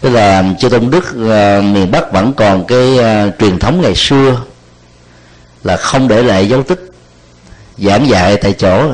Tức 0.00 0.10
là 0.10 0.44
chư 0.58 0.68
tôn 0.68 0.90
đức 0.90 1.04
uh, 1.10 1.64
miền 1.64 1.90
bắc 1.90 2.12
vẫn 2.12 2.32
còn 2.32 2.64
cái 2.64 2.98
uh, 2.98 3.34
truyền 3.38 3.58
thống 3.58 3.82
ngày 3.82 3.94
xưa 3.94 4.40
là 5.64 5.76
không 5.76 6.08
để 6.08 6.22
lại 6.22 6.48
dấu 6.48 6.62
tích 6.62 6.90
giảng 7.78 8.08
dạy 8.08 8.36
tại 8.36 8.52
chỗ. 8.52 8.92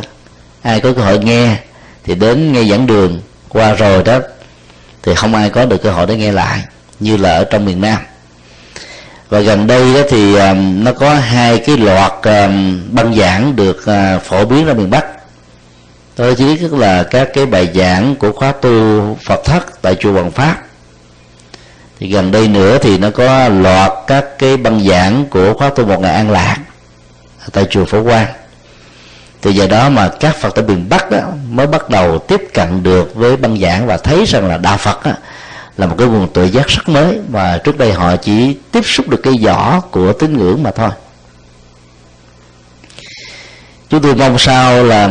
Ai 0.62 0.80
có 0.80 0.92
cơ 0.92 1.02
hội 1.02 1.18
nghe 1.18 1.56
thì 2.04 2.14
đến 2.14 2.52
nghe 2.52 2.64
giảng 2.64 2.86
đường 2.86 3.20
qua 3.48 3.74
rồi 3.74 4.02
đó 4.02 4.18
thì 5.02 5.14
không 5.14 5.34
ai 5.34 5.50
có 5.50 5.64
được 5.64 5.82
cơ 5.82 5.90
hội 5.90 6.06
để 6.06 6.16
nghe 6.16 6.32
lại 6.32 6.60
như 7.00 7.16
là 7.16 7.34
ở 7.34 7.44
trong 7.44 7.64
miền 7.64 7.80
nam. 7.80 7.98
Và 9.28 9.40
gần 9.40 9.66
đây 9.66 9.94
đó 9.94 10.00
thì 10.10 10.36
um, 10.36 10.84
nó 10.84 10.92
có 10.92 11.14
hai 11.14 11.58
cái 11.58 11.76
loạt 11.76 12.12
um, 12.22 12.80
băng 12.94 13.14
giảng 13.14 13.56
được 13.56 13.84
uh, 13.90 14.22
phổ 14.22 14.44
biến 14.44 14.66
ra 14.66 14.74
miền 14.74 14.90
bắc 14.90 15.04
tôi 16.16 16.34
chỉ 16.34 16.44
biết 16.44 16.72
là 16.72 17.02
các 17.02 17.28
cái 17.34 17.46
bài 17.46 17.68
giảng 17.74 18.14
của 18.16 18.32
khóa 18.32 18.52
tu 18.52 19.18
phật 19.24 19.40
thất 19.44 19.82
tại 19.82 19.94
chùa 19.94 20.12
hoàng 20.12 20.30
pháp 20.30 20.62
thì 21.98 22.08
gần 22.08 22.30
đây 22.30 22.48
nữa 22.48 22.78
thì 22.78 22.98
nó 22.98 23.10
có 23.10 23.48
loạt 23.48 23.92
các 24.06 24.38
cái 24.38 24.56
băng 24.56 24.84
giảng 24.84 25.24
của 25.30 25.54
khóa 25.54 25.70
tu 25.70 25.86
một 25.86 26.00
ngày 26.00 26.14
an 26.14 26.30
lạc 26.30 26.56
tại 27.52 27.66
chùa 27.70 27.84
phổ 27.84 28.04
quang. 28.04 28.26
Từ 29.40 29.50
giờ 29.50 29.66
đó 29.66 29.88
mà 29.88 30.10
các 30.20 30.36
phật 30.36 30.54
tử 30.54 30.62
miền 30.62 30.88
bắc 30.88 31.10
đó 31.10 31.20
mới 31.50 31.66
bắt 31.66 31.90
đầu 31.90 32.18
tiếp 32.18 32.40
cận 32.54 32.82
được 32.82 33.14
với 33.14 33.36
băng 33.36 33.58
giảng 33.58 33.86
và 33.86 33.96
thấy 33.96 34.24
rằng 34.26 34.48
là 34.48 34.58
đạo 34.58 34.76
phật 34.76 35.04
đó, 35.06 35.12
là 35.76 35.86
một 35.86 35.94
cái 35.98 36.08
nguồn 36.08 36.28
tự 36.32 36.44
giác 36.44 36.68
rất 36.68 36.88
mới 36.88 37.18
và 37.28 37.58
trước 37.58 37.78
đây 37.78 37.92
họ 37.92 38.16
chỉ 38.16 38.56
tiếp 38.72 38.82
xúc 38.84 39.08
được 39.08 39.20
cái 39.22 39.34
vỏ 39.42 39.80
của 39.80 40.12
tín 40.12 40.38
ngưỡng 40.38 40.62
mà 40.62 40.70
thôi. 40.70 40.90
Chúng 43.88 44.02
tôi 44.02 44.14
mong 44.14 44.38
sao 44.38 44.84
là 44.84 45.10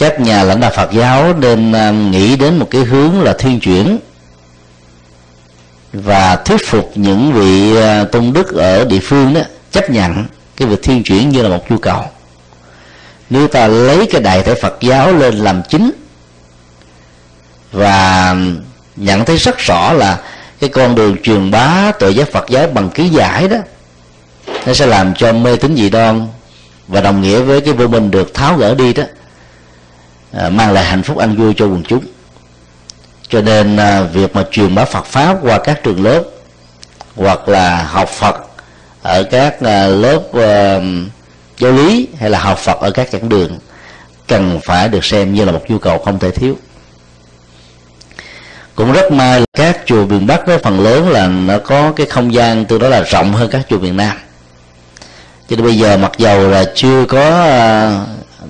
các 0.00 0.20
nhà 0.20 0.42
lãnh 0.42 0.60
đạo 0.60 0.70
Phật 0.76 0.92
giáo 0.92 1.34
nên 1.34 1.72
à, 1.72 1.90
nghĩ 1.90 2.36
đến 2.36 2.58
một 2.58 2.68
cái 2.70 2.82
hướng 2.82 3.22
là 3.22 3.34
thiên 3.38 3.60
chuyển 3.60 3.98
và 5.92 6.36
thuyết 6.36 6.66
phục 6.66 6.92
những 6.94 7.32
vị 7.32 7.76
à, 7.76 8.04
tôn 8.04 8.32
đức 8.32 8.54
ở 8.54 8.84
địa 8.84 9.00
phương 9.02 9.34
đó 9.34 9.40
chấp 9.72 9.90
nhận 9.90 10.24
cái 10.56 10.68
việc 10.68 10.82
thiên 10.82 11.02
chuyển 11.02 11.28
như 11.28 11.42
là 11.42 11.48
một 11.48 11.70
nhu 11.70 11.78
cầu. 11.78 12.04
Nếu 13.30 13.48
ta 13.48 13.66
lấy 13.66 14.06
cái 14.06 14.20
đại 14.20 14.42
thể 14.42 14.54
Phật 14.54 14.76
giáo 14.80 15.12
lên 15.12 15.34
làm 15.34 15.62
chính 15.68 15.90
và 17.72 18.36
nhận 18.96 19.24
thấy 19.24 19.36
rất 19.36 19.58
rõ 19.58 19.92
là 19.92 20.18
cái 20.60 20.70
con 20.70 20.94
đường 20.94 21.16
truyền 21.22 21.50
bá 21.50 21.92
tự 21.98 22.08
giác 22.08 22.32
Phật 22.32 22.44
giáo 22.48 22.66
bằng 22.66 22.90
ký 22.90 23.08
giải 23.08 23.48
đó, 23.48 23.58
nó 24.66 24.74
sẽ 24.74 24.86
làm 24.86 25.14
cho 25.14 25.32
mê 25.32 25.56
tín 25.56 25.76
dị 25.76 25.90
đoan 25.90 26.28
và 26.88 27.00
đồng 27.00 27.22
nghĩa 27.22 27.40
với 27.40 27.60
cái 27.60 27.74
vô 27.74 27.86
minh 27.86 28.10
được 28.10 28.34
tháo 28.34 28.56
gỡ 28.56 28.74
đi 28.74 28.92
đó 28.92 29.02
À, 30.32 30.48
mang 30.48 30.72
lại 30.72 30.84
hạnh 30.84 31.02
phúc 31.02 31.18
an 31.18 31.36
vui 31.36 31.54
cho 31.56 31.66
quần 31.66 31.82
chúng. 31.88 32.04
Cho 33.28 33.40
nên 33.40 33.76
à, 33.76 34.02
việc 34.02 34.34
mà 34.36 34.44
truyền 34.50 34.74
bá 34.74 34.84
Phật 34.84 35.06
pháp 35.06 35.36
qua 35.42 35.58
các 35.58 35.82
trường 35.82 36.04
lớp, 36.04 36.22
hoặc 37.16 37.48
là 37.48 37.82
học 37.84 38.08
Phật 38.08 38.36
ở 39.02 39.22
các 39.22 39.60
à, 39.60 39.86
lớp 39.86 40.22
giáo 41.58 41.72
lý, 41.72 42.08
hay 42.18 42.30
là 42.30 42.38
học 42.38 42.58
Phật 42.58 42.80
ở 42.80 42.90
các 42.90 43.08
giảng 43.10 43.28
đường, 43.28 43.58
cần 44.26 44.60
phải 44.64 44.88
được 44.88 45.04
xem 45.04 45.34
như 45.34 45.44
là 45.44 45.52
một 45.52 45.62
nhu 45.68 45.78
cầu 45.78 45.98
không 45.98 46.18
thể 46.18 46.30
thiếu. 46.30 46.56
Cũng 48.74 48.92
rất 48.92 49.12
may 49.12 49.40
là 49.40 49.46
các 49.58 49.80
chùa 49.86 50.06
miền 50.06 50.26
Bắc 50.26 50.46
đó 50.46 50.56
phần 50.62 50.80
lớn 50.80 51.08
là 51.08 51.26
nó 51.26 51.58
có 51.58 51.92
cái 51.96 52.06
không 52.06 52.34
gian 52.34 52.64
tương 52.64 52.78
đối 52.78 52.90
là 52.90 53.00
rộng 53.00 53.32
hơn 53.32 53.50
các 53.50 53.66
chùa 53.68 53.78
miền 53.78 53.96
Nam. 53.96 54.16
Cho 55.48 55.56
nên 55.56 55.64
bây 55.64 55.78
giờ 55.78 55.96
mặc 55.96 56.12
dầu 56.18 56.48
là 56.48 56.64
chưa 56.74 57.04
có 57.04 57.20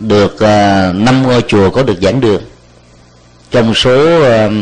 được 0.01 0.35
uh, 0.35 0.95
năm 0.95 1.23
ngôi 1.23 1.45
chùa 1.49 1.71
có 1.71 1.83
được 1.83 1.99
giảng 2.03 2.21
đường. 2.21 2.43
Trong 3.51 3.75
số 3.75 4.19
uh, 4.19 4.53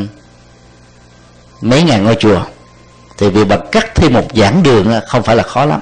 mấy 1.61 1.83
ngàn 1.83 2.05
ngôi 2.05 2.15
chùa. 2.15 2.41
Thì 3.19 3.29
việc 3.29 3.45
bật 3.45 3.73
cắt 3.73 3.95
thêm 3.95 4.13
một 4.13 4.27
giảng 4.35 4.63
đường 4.63 4.93
không 5.07 5.23
phải 5.23 5.37
là 5.37 5.43
khó 5.43 5.65
lắm. 5.65 5.81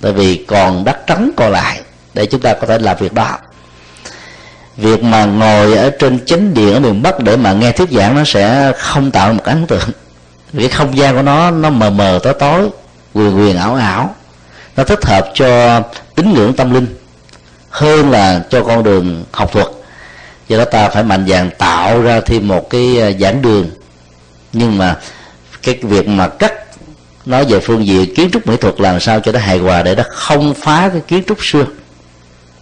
Tại 0.00 0.12
vì 0.12 0.44
còn 0.48 0.84
đất 0.84 1.06
trống 1.06 1.30
còn 1.36 1.52
lại 1.52 1.80
để 2.14 2.26
chúng 2.26 2.40
ta 2.40 2.54
có 2.54 2.66
thể 2.66 2.78
làm 2.78 2.96
việc 3.00 3.12
đó. 3.12 3.38
Việc 4.76 5.02
mà 5.02 5.24
ngồi 5.24 5.76
ở 5.76 5.90
trên 5.90 6.18
chính 6.26 6.54
điện 6.54 6.74
ở 6.74 6.80
miền 6.80 7.02
bắc 7.02 7.20
để 7.20 7.36
mà 7.36 7.52
nghe 7.52 7.72
thuyết 7.72 7.90
giảng 7.90 8.14
nó 8.14 8.22
sẽ 8.26 8.72
không 8.78 9.10
tạo 9.10 9.32
một 9.32 9.44
ấn 9.44 9.66
tượng. 9.66 9.88
Vì 10.52 10.68
cái 10.68 10.78
không 10.78 10.96
gian 10.96 11.16
của 11.16 11.22
nó 11.22 11.50
nó 11.50 11.70
mờ 11.70 11.90
mờ 11.90 12.20
tối 12.22 12.34
tối 12.34 12.68
quyền 13.14 13.38
quyền 13.38 13.56
ảo 13.56 13.74
ảo 13.74 14.14
nó 14.76 14.84
thích 14.84 15.04
hợp 15.04 15.30
cho 15.34 15.80
tín 16.14 16.32
ngưỡng 16.34 16.54
tâm 16.54 16.74
linh 16.74 16.86
hơn 17.70 18.10
là 18.10 18.44
cho 18.50 18.64
con 18.64 18.82
đường 18.82 19.24
học 19.32 19.52
thuật. 19.52 19.66
Do 20.48 20.58
đó 20.58 20.64
ta 20.64 20.88
phải 20.88 21.02
mạnh 21.02 21.26
dạn 21.28 21.50
tạo 21.58 22.02
ra 22.02 22.20
thêm 22.20 22.48
một 22.48 22.70
cái 22.70 22.98
ờ, 22.98 23.12
giảng 23.12 23.42
đường. 23.42 23.70
Nhưng 24.52 24.78
mà 24.78 24.96
cái 25.62 25.78
việc 25.82 26.08
mà 26.08 26.28
cắt 26.28 26.52
nói 27.26 27.44
về 27.44 27.60
phương 27.60 27.86
diện 27.86 28.14
kiến 28.14 28.30
trúc 28.32 28.46
mỹ 28.46 28.56
thuật 28.56 28.80
làm 28.80 29.00
sao 29.00 29.20
cho 29.20 29.32
nó 29.32 29.38
hài 29.38 29.58
hòa 29.58 29.82
để 29.82 29.94
nó 29.94 30.02
không 30.08 30.54
phá 30.54 30.88
cái 30.92 31.00
kiến 31.08 31.22
trúc 31.26 31.44
xưa. 31.44 31.64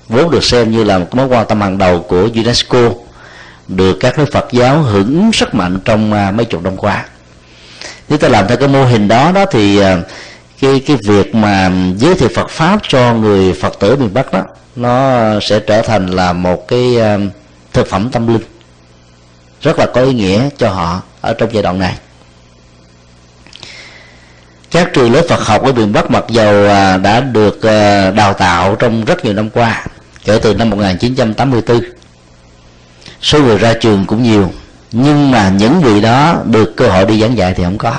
Vốn 0.08 0.30
được 0.30 0.44
xem 0.44 0.70
như 0.70 0.84
là 0.84 0.98
một 0.98 1.14
mối 1.14 1.26
quan 1.26 1.46
tâm 1.46 1.60
hàng 1.60 1.78
đầu 1.78 2.00
của 2.08 2.28
UNESCO, 2.34 2.90
được 3.68 3.96
các 4.00 4.18
nước 4.18 4.26
Phật 4.32 4.46
giáo 4.52 4.82
hưởng 4.82 5.06
ứng 5.06 5.30
rất 5.30 5.54
mạnh 5.54 5.80
trong 5.84 6.12
à, 6.12 6.30
mấy 6.30 6.46
chục 6.46 6.62
năm 6.62 6.76
qua. 6.76 7.04
Nếu 8.08 8.18
ta 8.18 8.28
làm 8.28 8.48
theo 8.48 8.56
cái 8.56 8.68
mô 8.68 8.84
hình 8.84 9.08
đó 9.08 9.32
đó 9.32 9.44
thì 9.50 9.78
ờ, 9.78 10.02
cái 10.60 10.82
cái 10.86 10.96
việc 10.96 11.34
mà 11.34 11.70
giới 11.96 12.14
thiệu 12.14 12.28
Phật 12.34 12.50
pháp 12.50 12.78
cho 12.88 13.14
người 13.14 13.52
Phật 13.52 13.78
tử 13.80 13.96
miền 13.96 14.14
Bắc 14.14 14.32
đó 14.32 14.44
nó 14.78 15.30
sẽ 15.40 15.60
trở 15.60 15.82
thành 15.82 16.06
là 16.06 16.32
một 16.32 16.68
cái 16.68 16.96
ờ, 16.96 17.18
thực 17.72 17.86
phẩm 17.86 18.10
tâm 18.12 18.26
linh 18.26 18.42
rất 19.62 19.78
là 19.78 19.86
có 19.94 20.02
ý 20.02 20.12
nghĩa 20.12 20.48
cho 20.58 20.70
họ 20.70 21.02
ở 21.20 21.34
trong 21.34 21.48
giai 21.52 21.62
đoạn 21.62 21.78
này. 21.78 21.94
Các 24.70 24.90
trường 24.92 25.12
lớp 25.12 25.22
Phật 25.28 25.40
học 25.40 25.62
ở 25.62 25.72
miền 25.72 25.92
Bắc 25.92 26.10
mặc 26.10 26.24
dầu 26.28 26.54
ờ, 26.54 26.98
đã 26.98 27.20
được 27.20 27.62
ờ, 27.62 28.10
đào 28.10 28.34
tạo 28.34 28.76
trong 28.76 29.04
rất 29.04 29.24
nhiều 29.24 29.34
năm 29.34 29.50
qua 29.50 29.84
kể 30.24 30.38
từ 30.42 30.54
năm 30.54 30.70
1984 30.70 31.80
số 33.22 33.42
người 33.42 33.58
ra 33.58 33.74
trường 33.80 34.04
cũng 34.06 34.22
nhiều 34.22 34.50
nhưng 34.92 35.30
mà 35.30 35.48
những 35.48 35.80
vị 35.80 36.00
đó 36.00 36.36
được 36.44 36.76
cơ 36.76 36.88
hội 36.88 37.06
đi 37.06 37.20
giảng 37.20 37.36
dạy 37.36 37.54
thì 37.54 37.64
không 37.64 37.78
có. 37.78 37.94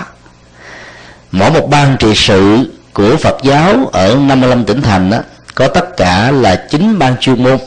Mỗi 1.32 1.52
một 1.52 1.68
ban 1.70 1.98
trị 1.98 2.14
sự 2.16 2.58
của 2.94 3.18
Phật 3.18 3.38
giáo 3.44 3.90
ở 3.94 4.16
55 4.16 4.66
tỉnh 4.66 4.82
thành 4.82 5.10
đó, 5.10 5.18
có 5.60 5.68
tất 5.68 5.98
cả 5.98 6.32
là 6.32 6.56
chín 6.56 7.00
ban 7.00 7.18
chuyên 7.18 7.44
môn. 7.44 7.58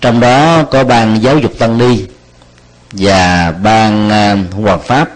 Trong 0.00 0.20
đó 0.20 0.62
có 0.62 0.84
ban 0.84 1.22
giáo 1.22 1.38
dục 1.38 1.52
tăng 1.58 1.78
ni 1.78 2.04
và 2.92 3.52
ban 3.62 4.10
à, 4.10 4.36
hoàng 4.62 4.80
pháp. 4.86 5.10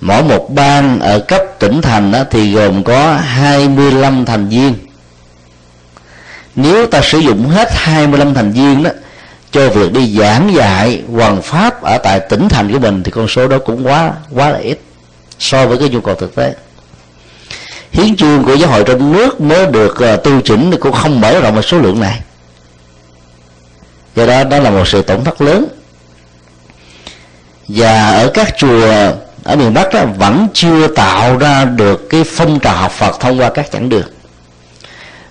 Mỗi 0.00 0.22
một 0.22 0.54
ban 0.54 1.00
ở 1.00 1.18
cấp 1.18 1.42
tỉnh 1.58 1.82
thành 1.82 2.12
thì 2.30 2.52
gồm 2.52 2.84
có 2.84 3.14
25 3.14 4.24
thành 4.24 4.48
viên. 4.48 4.74
Nếu 6.56 6.86
ta 6.86 7.00
sử 7.02 7.18
dụng 7.18 7.48
hết 7.48 7.68
25 7.70 8.34
thành 8.34 8.52
viên 8.52 8.82
đó, 8.82 8.90
cho 9.50 9.68
việc 9.68 9.92
đi 9.92 10.18
giảng 10.18 10.54
dạy 10.54 11.02
hoàng 11.12 11.42
pháp 11.42 11.82
ở 11.82 11.98
tại 11.98 12.20
tỉnh 12.20 12.48
thành 12.48 12.72
của 12.72 12.78
mình, 12.78 13.02
thì 13.02 13.10
con 13.10 13.28
số 13.28 13.48
đó 13.48 13.58
cũng 13.58 13.86
quá 13.86 14.12
quá 14.34 14.50
là 14.50 14.58
ít 14.58 14.80
so 15.38 15.66
với 15.66 15.78
cái 15.78 15.88
nhu 15.88 16.00
cầu 16.00 16.14
thực 16.14 16.34
tế 16.34 16.54
hiến 17.96 18.16
chương 18.16 18.44
của 18.44 18.54
giáo 18.54 18.70
hội 18.70 18.84
trong 18.84 19.12
nước 19.12 19.40
mới 19.40 19.66
được 19.66 19.96
ờ, 19.96 20.14
uh, 20.14 20.24
tu 20.24 20.40
chỉnh 20.40 20.70
thì 20.70 20.76
cũng 20.80 20.92
không 20.92 21.20
mở 21.20 21.40
rộng 21.40 21.54
một 21.54 21.62
số 21.62 21.78
lượng 21.78 22.00
này. 22.00 22.20
Do 24.16 24.26
đó 24.26 24.44
đó 24.44 24.58
là 24.58 24.70
một 24.70 24.88
sự 24.88 25.02
tổn 25.02 25.24
thất 25.24 25.40
lớn. 25.40 25.66
Và 27.68 28.10
ở 28.10 28.30
các 28.34 28.54
chùa 28.58 28.86
ở 29.44 29.56
miền 29.56 29.74
Bắc 29.74 29.94
đó 29.94 30.04
vẫn 30.18 30.48
chưa 30.54 30.88
tạo 30.88 31.38
ra 31.38 31.64
được 31.64 32.10
cái 32.10 32.24
phong 32.24 32.58
trào 32.60 32.76
học 32.76 32.92
Phật 32.92 33.20
thông 33.20 33.40
qua 33.40 33.50
các 33.50 33.70
chặng 33.72 33.88
đường. 33.88 34.06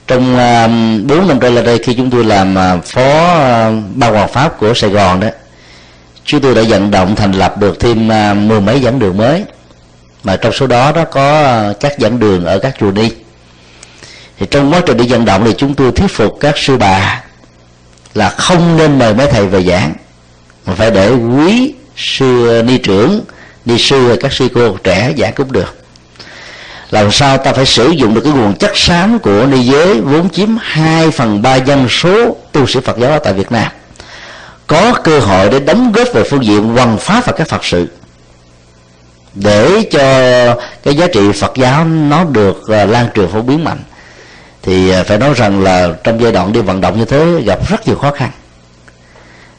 Trong 0.07 0.37
ờ, 0.37 0.65
uh, 0.65 0.71
4 1.07 1.27
năm 1.27 1.39
trở 1.39 1.49
lại 1.49 1.63
đây 1.63 1.79
khi 1.83 1.93
chúng 1.93 2.09
tôi 2.09 2.23
làm 2.23 2.55
uh, 2.55 2.85
phó 2.85 3.35
uh, 3.35 3.83
ban 3.95 4.13
hoàng 4.13 4.29
pháp 4.29 4.57
của 4.59 4.73
Sài 4.73 4.89
Gòn 4.89 5.19
đó 5.19 5.27
chúng 6.25 6.41
tôi 6.41 6.55
đã 6.55 6.61
vận 6.69 6.91
động 6.91 7.15
thành 7.15 7.31
lập 7.31 7.57
được 7.57 7.79
thêm 7.79 8.07
uh, 8.07 8.37
mười 8.37 8.61
mấy 8.61 8.81
giảng 8.83 8.99
đường 8.99 9.17
mới 9.17 9.43
mà 10.25 10.35
trong 10.35 10.53
số 10.53 10.67
đó 10.67 10.91
đó 10.91 11.03
có 11.11 11.41
ờ, 11.43 11.73
các 11.79 11.99
dẫn 11.99 12.19
đường 12.19 12.45
ở 12.45 12.59
các 12.59 12.75
chùa 12.79 12.91
đi 12.91 13.11
thì 14.39 14.45
trong 14.51 14.73
quá 14.73 14.81
trình 14.85 14.97
đi 14.97 15.05
vận 15.07 15.25
động 15.25 15.45
thì 15.45 15.53
chúng 15.57 15.73
tôi 15.73 15.91
thuyết 15.91 16.11
phục 16.11 16.37
các 16.39 16.57
sư 16.57 16.77
bà 16.77 17.23
là 18.15 18.29
không 18.29 18.77
nên 18.77 18.99
mời 18.99 19.13
mấy 19.13 19.27
thầy 19.27 19.47
về 19.47 19.63
giảng, 19.63 19.93
mà 20.65 20.73
phải 20.75 20.91
để 20.91 21.09
quý 21.09 21.73
sư 21.95 22.61
ni 22.65 22.77
trưởng, 22.77 23.21
ni 23.65 23.77
sư 23.77 24.17
các 24.21 24.33
sư 24.33 24.47
cô 24.53 24.77
trẻ 24.83 25.13
giảng 25.17 25.33
cũng 25.33 25.51
được. 25.51 25.77
Làm 26.91 27.11
sao 27.11 27.37
ta 27.37 27.53
phải 27.53 27.65
sử 27.65 27.89
dụng 27.89 28.13
được 28.13 28.21
cái 28.23 28.33
nguồn 28.33 28.55
chất 28.55 28.71
xám 28.77 29.19
của 29.19 29.45
ni 29.45 29.63
giới 29.63 30.01
vốn 30.01 30.29
chiếm 30.29 30.49
2 30.61 31.11
phần 31.11 31.41
ba 31.41 31.55
dân 31.55 31.87
số 31.89 32.35
tu 32.51 32.67
sĩ 32.67 32.79
Phật 32.79 32.97
giáo 32.97 33.19
tại 33.19 33.33
Việt 33.33 33.51
Nam. 33.51 33.71
Có 34.67 34.93
cơ 35.03 35.19
hội 35.19 35.49
để 35.49 35.59
đóng 35.59 35.91
góp 35.91 36.07
về 36.13 36.23
phương 36.23 36.45
diện 36.45 36.63
hoằng 36.63 36.97
pháp 36.97 37.25
và 37.25 37.33
các 37.37 37.47
Phật 37.47 37.65
sự 37.65 37.87
để 39.35 39.83
cho 39.91 40.01
cái 40.83 40.95
giá 40.95 41.07
trị 41.07 41.31
Phật 41.31 41.51
giáo 41.55 41.85
nó 41.85 42.23
được 42.23 42.63
ờ, 42.67 42.85
lan 42.85 43.07
truyền 43.15 43.27
phổ 43.27 43.41
biến 43.41 43.63
mạnh. 43.63 43.79
Thì 44.61 44.89
ờ, 44.89 45.03
phải 45.03 45.17
nói 45.17 45.33
rằng 45.35 45.63
là 45.63 45.89
trong 46.03 46.21
giai 46.21 46.31
đoạn 46.31 46.53
đi 46.53 46.61
vận 46.61 46.81
động 46.81 46.99
như 46.99 47.05
thế 47.05 47.41
gặp 47.45 47.69
rất 47.69 47.87
nhiều 47.87 47.95
khó 47.95 48.11
khăn. 48.11 48.29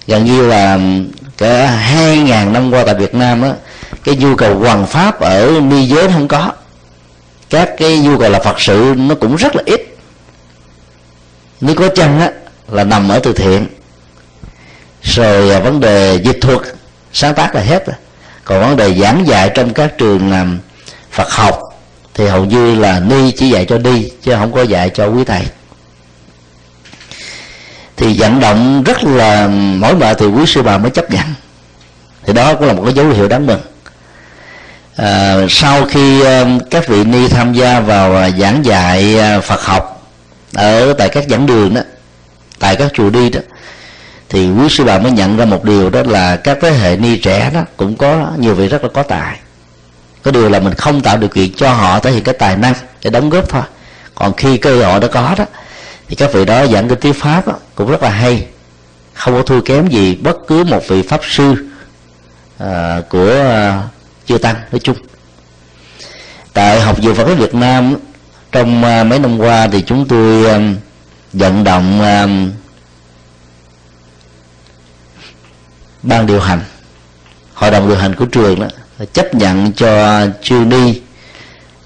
Gần 0.06 0.24
như 0.24 0.46
là 0.46 0.78
cả 1.38 1.66
hai 1.66 2.18
ngàn 2.18 2.52
năm 2.52 2.70
qua 2.70 2.84
tại 2.84 2.94
Việt 2.94 3.14
Nam 3.14 3.42
á, 3.42 3.52
cái 4.04 4.16
nhu 4.16 4.36
cầu 4.36 4.58
hoàng 4.58 4.86
pháp 4.86 5.20
ở 5.20 5.60
ni 5.60 5.86
giới 5.86 6.08
không 6.08 6.28
có. 6.28 6.52
Các 7.50 7.70
cái 7.78 7.98
nhu 7.98 8.18
cầu 8.18 8.30
là 8.30 8.38
phật 8.38 8.60
sự 8.60 8.94
nó 8.96 9.14
cũng 9.14 9.36
rất 9.36 9.56
là 9.56 9.62
ít. 9.66 9.96
Nếu 11.60 11.74
có 11.74 11.88
chăng 11.88 12.20
á, 12.20 12.30
là 12.70 12.84
nằm 12.84 13.08
ở 13.08 13.18
từ 13.18 13.32
thiện. 13.32 13.66
Rồi 15.02 15.50
ờ, 15.50 15.60
vấn 15.60 15.80
đề 15.80 16.20
dịch 16.24 16.38
thuật 16.40 16.60
sáng 17.12 17.34
tác 17.34 17.54
là 17.54 17.60
hết 17.60 17.86
rồi 17.86 17.96
còn 18.46 18.60
vấn 18.60 18.76
đề 18.76 18.94
giảng 18.94 19.26
dạy 19.26 19.50
trong 19.54 19.74
các 19.74 19.98
trường 19.98 20.30
làm 20.30 20.58
phật 21.10 21.30
học 21.30 21.60
thì 22.14 22.26
hầu 22.26 22.44
như 22.44 22.74
là 22.74 23.00
ni 23.00 23.30
chỉ 23.30 23.50
dạy 23.50 23.64
cho 23.64 23.78
đi 23.78 24.10
chứ 24.22 24.34
không 24.38 24.52
có 24.52 24.62
dạy 24.62 24.90
cho 24.94 25.06
quý 25.06 25.24
thầy. 25.24 25.42
Thì 27.96 28.16
vận 28.18 28.40
động 28.40 28.82
rất 28.82 29.04
là 29.04 29.48
mỗi 29.52 29.94
mệt 29.94 30.18
thì 30.18 30.26
quý 30.26 30.46
sư 30.46 30.62
bà 30.62 30.78
mới 30.78 30.90
chấp 30.90 31.10
nhận. 31.10 31.24
Thì 32.26 32.32
đó 32.32 32.54
cũng 32.54 32.66
là 32.66 32.72
một 32.72 32.82
cái 32.84 32.94
dấu 32.94 33.08
hiệu 33.08 33.28
đáng 33.28 33.46
mừng. 33.46 33.60
À, 34.96 35.36
sau 35.48 35.84
khi 35.84 36.24
à, 36.24 36.44
các 36.70 36.88
vị 36.88 37.04
ni 37.04 37.28
tham 37.28 37.52
gia 37.52 37.80
vào 37.80 38.16
à, 38.16 38.30
giảng 38.30 38.64
dạy 38.64 39.18
à, 39.18 39.40
Phật 39.40 39.60
học 39.60 40.10
ở 40.54 40.92
tại 40.92 41.08
các 41.08 41.24
giảng 41.28 41.46
đường 41.46 41.74
đó 41.74 41.80
tại 42.58 42.76
các 42.76 42.90
chùa 42.94 43.10
đi 43.10 43.30
đó 43.30 43.40
thì 44.28 44.50
quý 44.50 44.68
sư 44.68 44.84
bà 44.84 44.98
mới 44.98 45.12
nhận 45.12 45.36
ra 45.36 45.44
một 45.44 45.64
điều 45.64 45.90
đó 45.90 46.02
là 46.06 46.36
các 46.36 46.58
thế 46.60 46.70
hệ 46.70 46.96
ni 46.96 47.18
trẻ 47.18 47.50
đó 47.54 47.60
cũng 47.76 47.96
có 47.96 48.32
nhiều 48.38 48.54
vị 48.54 48.68
rất 48.68 48.82
là 48.82 48.88
có 48.94 49.02
tài. 49.02 49.40
Có 50.22 50.30
điều 50.30 50.48
là 50.48 50.60
mình 50.60 50.74
không 50.74 51.00
tạo 51.00 51.16
điều 51.16 51.28
kiện 51.28 51.52
cho 51.56 51.72
họ 51.72 51.98
thể 51.98 52.10
hiện 52.10 52.24
cái 52.24 52.34
tài 52.38 52.56
năng 52.56 52.74
để 53.02 53.10
đóng 53.10 53.30
góp 53.30 53.48
thôi. 53.48 53.62
Còn 54.14 54.32
khi 54.32 54.58
cơ 54.58 54.84
hội 54.84 55.00
đã 55.00 55.08
có 55.08 55.34
đó 55.38 55.44
thì 56.08 56.16
các 56.16 56.32
vị 56.32 56.44
đó 56.44 56.66
giảng 56.66 56.88
cái 56.88 56.96
tiếng 57.00 57.12
pháp 57.12 57.46
đó, 57.46 57.54
cũng 57.74 57.90
rất 57.90 58.02
là 58.02 58.10
hay. 58.10 58.46
Không 59.14 59.34
có 59.34 59.42
thua 59.42 59.60
kém 59.60 59.88
gì 59.88 60.14
bất 60.14 60.36
cứ 60.48 60.64
một 60.64 60.88
vị 60.88 61.02
pháp 61.02 61.20
sư 61.24 61.54
à, 62.58 63.00
của 63.08 63.30
à, 63.30 63.82
chưa 64.26 64.38
tăng 64.38 64.56
nói 64.72 64.80
chung. 64.82 64.96
Tại 66.52 66.80
học 66.80 66.98
viện 66.98 67.14
Phật 67.14 67.26
giáo 67.26 67.36
Việt 67.36 67.54
Nam 67.54 67.96
trong 68.52 68.78
uh, 68.78 69.06
mấy 69.06 69.18
năm 69.18 69.38
qua 69.38 69.68
thì 69.72 69.82
chúng 69.86 70.06
tôi 70.08 70.50
um, 70.50 70.76
vận 71.32 71.64
động 71.64 72.00
um, 72.00 72.50
ban 76.06 76.26
điều 76.26 76.40
hành. 76.40 76.60
Hội 77.54 77.70
đồng 77.70 77.88
điều 77.88 77.96
hành 77.96 78.14
của 78.14 78.24
trường 78.24 78.60
đó 78.60 78.66
chấp 79.12 79.34
nhận 79.34 79.72
cho 79.72 80.20
chư 80.42 80.54
ni 80.54 81.00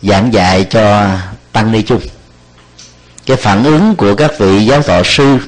giảng 0.02 0.32
dạy 0.32 0.66
cho 0.70 1.08
tăng 1.52 1.72
ni 1.72 1.82
chung. 1.82 2.00
Cái 3.26 3.36
phản 3.36 3.64
ứng 3.64 3.94
của 3.96 4.14
các 4.14 4.38
vị 4.38 4.66
giáo 4.66 4.82
thọ 4.82 5.02
sư 5.04 5.38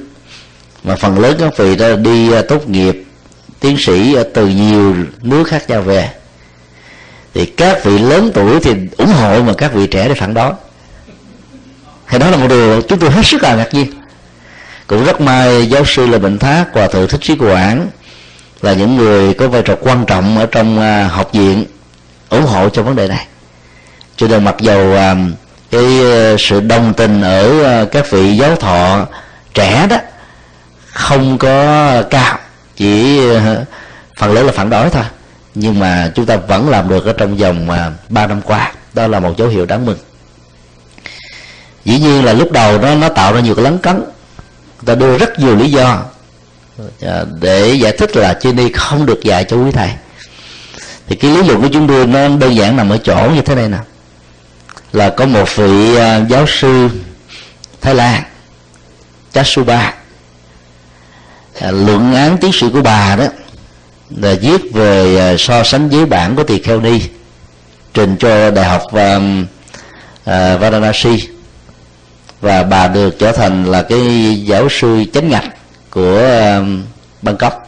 mà 0.83 0.95
phần 0.95 1.19
lớn 1.19 1.35
các 1.39 1.57
vị 1.57 1.75
đó 1.75 1.95
đi 1.95 2.31
à, 2.31 2.41
tốt 2.47 2.69
nghiệp, 2.69 3.03
tiến 3.59 3.77
sĩ 3.79 4.15
từ 4.33 4.47
nhiều 4.47 4.95
nước 5.21 5.43
khác 5.47 5.69
nhau 5.69 5.81
về. 5.81 6.09
Thì 7.33 7.45
các 7.45 7.83
vị 7.83 7.99
lớn 7.99 8.31
tuổi 8.33 8.59
thì 8.59 8.71
ủng 8.97 9.13
hộ 9.13 9.43
mà 9.43 9.53
các 9.53 9.73
vị 9.73 9.87
trẻ 9.87 10.07
để 10.07 10.13
phản 10.13 10.33
đối. 10.33 10.53
Thì 12.09 12.19
đó 12.19 12.29
là 12.29 12.37
một 12.37 12.47
điều 12.49 12.81
chúng 12.81 12.99
tôi 12.99 13.11
hết 13.11 13.25
sức 13.25 13.43
là 13.43 13.55
ngạc 13.55 13.73
nhiên. 13.73 13.93
Cũng 14.87 15.05
rất 15.05 15.21
may 15.21 15.69
giáo 15.69 15.85
sư 15.85 16.07
là 16.07 16.17
bệnh 16.17 16.39
thác 16.39 16.65
hòa 16.73 16.87
thượng 16.87 17.07
thích 17.07 17.21
trí 17.21 17.35
quảng 17.35 17.87
là 18.63 18.73
những 18.73 18.95
người 18.95 19.33
có 19.33 19.47
vai 19.47 19.61
trò 19.61 19.75
quan 19.81 20.05
trọng 20.05 20.37
ở 20.37 20.45
trong 20.45 20.79
à, 20.79 21.07
học 21.07 21.29
viện 21.33 21.65
ủng 22.29 22.45
hộ 22.45 22.69
cho 22.69 22.83
vấn 22.83 22.95
đề 22.95 23.07
này. 23.07 23.27
Cho 24.17 24.27
nên 24.27 24.43
mặc 24.43 24.55
dầu 24.59 24.95
à, 24.95 25.15
cái 25.71 25.83
à, 26.11 26.35
sự 26.39 26.61
đồng 26.61 26.93
tình 26.93 27.21
ở 27.21 27.85
các 27.91 28.11
vị 28.11 28.37
giáo 28.37 28.55
thọ 28.55 29.07
trẻ 29.53 29.87
đó 29.89 29.97
không 30.91 31.37
có 31.37 32.03
cao 32.09 32.37
chỉ 32.75 33.19
phần 34.19 34.33
lớn 34.33 34.45
là 34.45 34.51
phản 34.51 34.69
đối 34.69 34.89
thôi 34.89 35.03
nhưng 35.55 35.79
mà 35.79 36.11
chúng 36.15 36.25
ta 36.25 36.35
vẫn 36.35 36.69
làm 36.69 36.89
được 36.89 37.05
ở 37.05 37.13
trong 37.13 37.37
vòng 37.37 37.69
à, 37.69 37.91
ba 38.09 38.27
năm 38.27 38.41
qua. 38.41 38.71
Đó 38.93 39.07
là 39.07 39.19
một 39.19 39.37
dấu 39.37 39.47
hiệu 39.47 39.65
đáng 39.65 39.85
mừng. 39.85 39.97
Dĩ 41.85 41.99
nhiên 41.99 42.25
là 42.25 42.33
lúc 42.33 42.51
đầu 42.51 42.81
nó 42.81 42.95
nó 42.95 43.09
tạo 43.09 43.33
ra 43.33 43.39
nhiều 43.39 43.55
cái 43.55 43.63
lấn 43.63 43.77
cấn 43.77 44.03
ta 44.85 44.95
đưa 44.95 45.17
rất 45.17 45.39
nhiều 45.39 45.55
lý 45.55 45.71
do 45.71 46.03
à, 47.01 47.25
để 47.41 47.73
giải 47.73 47.91
thích 47.91 48.15
là 48.15 48.33
chư 48.33 48.53
ni 48.53 48.71
không 48.71 49.05
được 49.05 49.23
dạy 49.23 49.43
cho 49.43 49.57
quý 49.57 49.71
thầy. 49.71 49.89
Thì 51.07 51.15
cái 51.15 51.31
lý 51.31 51.43
luận 51.43 51.61
của 51.61 51.69
chúng 51.73 51.87
tôi 51.87 52.07
nó 52.07 52.27
đơn 52.27 52.55
giản 52.55 52.77
nằm 52.77 52.89
ở 52.89 52.97
chỗ 52.97 53.29
như 53.35 53.41
thế 53.41 53.55
này 53.55 53.69
nè. 53.69 53.77
Là 54.93 55.09
có 55.09 55.25
một 55.25 55.55
vị 55.55 55.95
à, 55.95 56.25
giáo 56.29 56.45
sư 56.47 56.89
Thái 57.81 57.95
Lan 57.95 58.23
Chasuba. 59.33 59.93
À, 61.59 61.71
luận 61.71 62.13
án 62.15 62.37
tiến 62.37 62.51
sĩ 62.53 62.67
của 62.73 62.81
bà 62.81 63.15
đó 63.15 63.25
là 64.09 64.33
viết 64.41 64.61
về 64.73 65.17
à, 65.17 65.35
so 65.39 65.63
sánh 65.63 65.89
với 65.89 66.05
bản 66.05 66.35
của 66.35 66.43
tỳ 66.43 66.61
kheo 66.61 66.81
ni 66.81 67.01
trình 67.93 68.17
cho 68.19 68.51
đại 68.51 68.65
học 68.65 68.83
um, 68.91 69.41
uh, 69.41 70.59
Varanasi. 70.59 71.29
Và 72.41 72.63
bà 72.63 72.87
được 72.87 73.19
trở 73.19 73.31
thành 73.31 73.65
là 73.65 73.81
cái 73.81 74.35
giáo 74.45 74.67
sư 74.69 75.03
chánh 75.13 75.29
ngạch 75.29 75.45
của 75.93 76.19
um, 76.57 76.83
Bangkok 77.21 77.67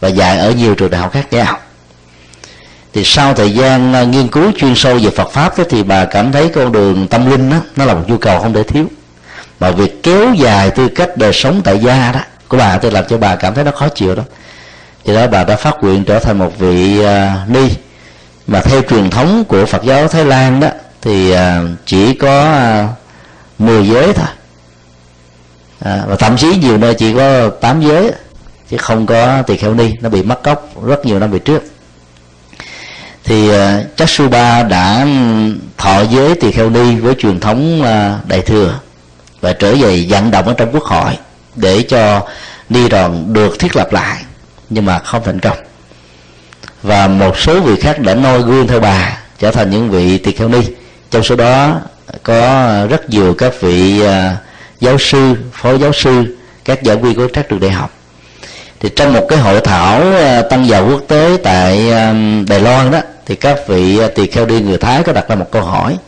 và 0.00 0.08
dạy 0.08 0.38
ở 0.38 0.50
nhiều 0.50 0.74
trường 0.74 0.90
đại 0.90 1.00
học 1.00 1.12
khác 1.12 1.32
nhau. 1.32 1.58
Thì 2.92 3.04
sau 3.04 3.34
thời 3.34 3.54
gian 3.54 4.02
uh, 4.02 4.08
nghiên 4.08 4.28
cứu 4.28 4.52
chuyên 4.58 4.74
sâu 4.74 4.98
về 4.98 5.10
Phật 5.10 5.30
pháp 5.32 5.58
đó, 5.58 5.64
thì 5.70 5.82
bà 5.82 6.04
cảm 6.04 6.32
thấy 6.32 6.48
con 6.48 6.72
đường 6.72 7.08
tâm 7.08 7.30
linh 7.30 7.50
đó, 7.50 7.56
nó 7.76 7.84
là 7.84 7.94
một 7.94 8.02
nhu 8.06 8.18
cầu 8.18 8.40
không 8.40 8.54
thể 8.54 8.62
thiếu. 8.62 8.86
Mà 9.60 9.70
việc 9.70 10.02
kéo 10.02 10.34
dài 10.34 10.70
tư 10.70 10.88
cách 10.88 11.16
đời 11.16 11.32
sống 11.32 11.60
tại 11.64 11.78
gia 11.78 12.12
đó 12.12 12.20
của 12.48 12.56
bà 12.56 12.78
tôi 12.78 12.90
làm 12.90 13.04
cho 13.08 13.18
bà 13.18 13.36
cảm 13.36 13.54
thấy 13.54 13.64
nó 13.64 13.70
khó 13.70 13.88
chịu 13.88 14.14
đó. 14.14 14.22
Thì 15.04 15.14
đó 15.14 15.26
bà 15.26 15.44
đã 15.44 15.56
phát 15.56 15.74
nguyện 15.80 16.04
trở 16.04 16.18
thành 16.18 16.38
một 16.38 16.58
vị 16.58 17.00
uh, 17.00 17.50
ni. 17.50 17.68
Mà 18.46 18.60
theo 18.60 18.82
truyền 18.82 19.10
thống 19.10 19.44
của 19.44 19.66
Phật 19.66 19.82
giáo 19.82 20.08
Thái 20.08 20.24
Lan 20.24 20.60
đó 20.60 20.68
thì 21.02 21.32
uh, 21.32 21.38
chỉ 21.86 22.14
có 22.14 22.56
uh, 22.84 22.90
10 23.58 23.88
giới 23.88 24.12
thôi 24.12 24.26
à, 25.84 26.02
và 26.06 26.16
thậm 26.16 26.36
chí 26.36 26.56
nhiều 26.56 26.78
nơi 26.78 26.94
chỉ 26.94 27.14
có 27.14 27.48
tám 27.48 27.80
giới 27.80 28.12
chứ 28.70 28.76
không 28.76 29.06
có 29.06 29.42
tỳ 29.42 29.56
kheo 29.56 29.74
ni 29.74 29.90
nó 30.00 30.08
bị 30.08 30.22
mất 30.22 30.42
cốc 30.42 30.86
rất 30.86 31.06
nhiều 31.06 31.18
năm 31.18 31.30
về 31.30 31.38
trước. 31.38 31.62
Thì 33.24 33.50
à, 33.50 33.80
uh, 33.80 33.96
Chasuba 33.96 34.62
đã 34.62 35.06
thọ 35.76 36.02
giới 36.02 36.34
tỳ 36.34 36.52
kheo 36.52 36.70
ni 36.70 36.96
với 36.96 37.14
truyền 37.14 37.40
thống 37.40 37.80
uh, 37.80 38.28
đại 38.28 38.40
thừa 38.40 38.78
và 39.40 39.52
trở 39.52 39.74
về 39.74 40.06
vận 40.08 40.30
động 40.30 40.46
ở 40.46 40.54
trong 40.54 40.70
quốc 40.72 40.84
hội 40.84 41.18
để 41.56 41.82
cho 41.82 42.26
ni 42.68 42.88
đoàn 42.88 43.32
được 43.32 43.58
thiết 43.58 43.76
lập 43.76 43.92
lại 43.92 44.22
nhưng 44.70 44.84
mà 44.84 44.98
không 44.98 45.22
thành 45.24 45.40
công. 45.40 45.56
Và 46.82 47.08
một 47.08 47.38
số 47.38 47.60
vị 47.60 47.80
khác 47.80 47.98
đã 47.98 48.14
noi 48.14 48.42
gương 48.42 48.66
theo 48.66 48.80
bà 48.80 49.18
trở 49.38 49.50
thành 49.50 49.70
những 49.70 49.90
vị 49.90 50.18
tỳ 50.18 50.32
kheo 50.32 50.48
ni. 50.48 50.60
Trong 51.10 51.22
số 51.22 51.36
đó 51.36 51.80
có 52.22 52.68
rất 52.90 53.10
nhiều 53.10 53.34
các 53.38 53.60
vị 53.60 54.02
uh, 54.02 54.10
giáo 54.80 54.98
sư, 54.98 55.34
phó 55.52 55.74
giáo 55.74 55.92
sư, 55.92 56.36
các 56.64 56.78
giảng 56.82 57.02
viên 57.02 57.14
của 57.14 57.28
các 57.32 57.48
trường 57.48 57.60
đại 57.60 57.70
học. 57.70 57.90
Thì 58.80 58.88
trong 58.96 59.12
một 59.12 59.26
cái 59.28 59.38
hội 59.38 59.60
thảo 59.60 60.00
ờ, 60.00 60.42
tăng 60.42 60.68
giàu 60.68 60.86
quốc 60.90 61.02
tế 61.08 61.36
tại 61.42 61.90
đài 62.48 62.60
loan 62.60 62.90
đó, 62.90 63.00
thì 63.26 63.36
các 63.36 63.68
vị 63.68 63.98
ờ, 63.98 64.08
tỳ 64.08 64.26
kheo 64.26 64.46
đi 64.46 64.60
người 64.60 64.78
thái 64.78 65.02
có 65.02 65.12
đặt 65.12 65.28
ra 65.28 65.36
một 65.36 65.50
câu 65.50 65.62
hỏi 65.62 65.98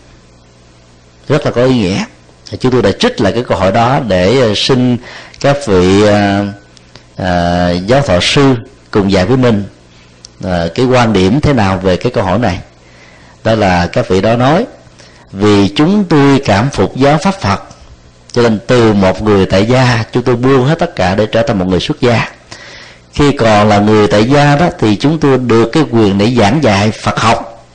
rất 1.29 1.45
là 1.45 1.51
có 1.51 1.65
ý 1.65 1.75
nghĩa. 1.75 2.05
Chúng 2.61 2.73
tôi 2.73 2.83
đã 2.83 2.91
trích 3.01 3.21
lại 3.21 3.33
cái 3.33 3.45
câu 3.49 3.59
hỏi 3.59 3.73
đó 3.73 4.01
để 4.09 4.41
ờ, 4.41 4.53
xin 4.57 4.97
các 5.41 5.67
vị 5.67 6.03
giáo 7.87 8.03
thọ 8.07 8.19
sư 8.21 8.55
cùng 8.91 9.13
dạy 9.13 9.27
với 9.27 9.37
mình 9.37 9.65
cái 10.75 10.87
quan 10.87 11.13
điểm 11.13 11.41
thế 11.41 11.53
nào 11.53 11.79
về 11.79 11.97
cái 11.97 12.13
câu 12.13 12.25
hỏi 12.25 12.39
này. 12.39 12.59
Đó 13.45 13.55
là 13.55 13.87
các 13.87 14.09
vị 14.09 14.21
đó 14.21 14.37
nói, 14.37 14.67
vì 15.33 15.69
chúng 15.69 16.05
tôi 16.05 16.43
cảm 16.45 16.71
phục 16.71 16.97
giáo 16.97 17.19
pháp 17.19 17.35
phật 17.41 17.63
cho 18.33 18.43
nên 18.43 18.59
từ 18.67 18.93
một 18.93 19.23
người 19.23 19.47
tại 19.47 19.67
gia, 19.67 20.05
chúng 20.13 20.23
tôi 20.23 20.37
buông 20.37 20.65
hết 20.65 20.79
tất 20.79 20.97
cả 20.97 21.15
để 21.15 21.27
trở 21.27 21.43
thành 21.43 21.59
một 21.59 21.67
người 21.69 21.81
xuất 21.81 22.01
gia. 22.01 22.29
Khi 23.13 23.33
còn 23.33 23.69
là 23.69 23.79
người 23.79 24.07
tại 24.07 24.25
gia 24.25 24.57
đó, 24.57 24.67
thì 24.79 24.97
chúng 24.97 25.19
tôi 25.19 25.39
được 25.39 25.73
cái 25.73 25.83
quyền 25.91 26.19
để 26.19 26.35
giảng 26.39 26.63
dạy 26.63 26.91
phật 26.91 27.21
học 27.21 27.67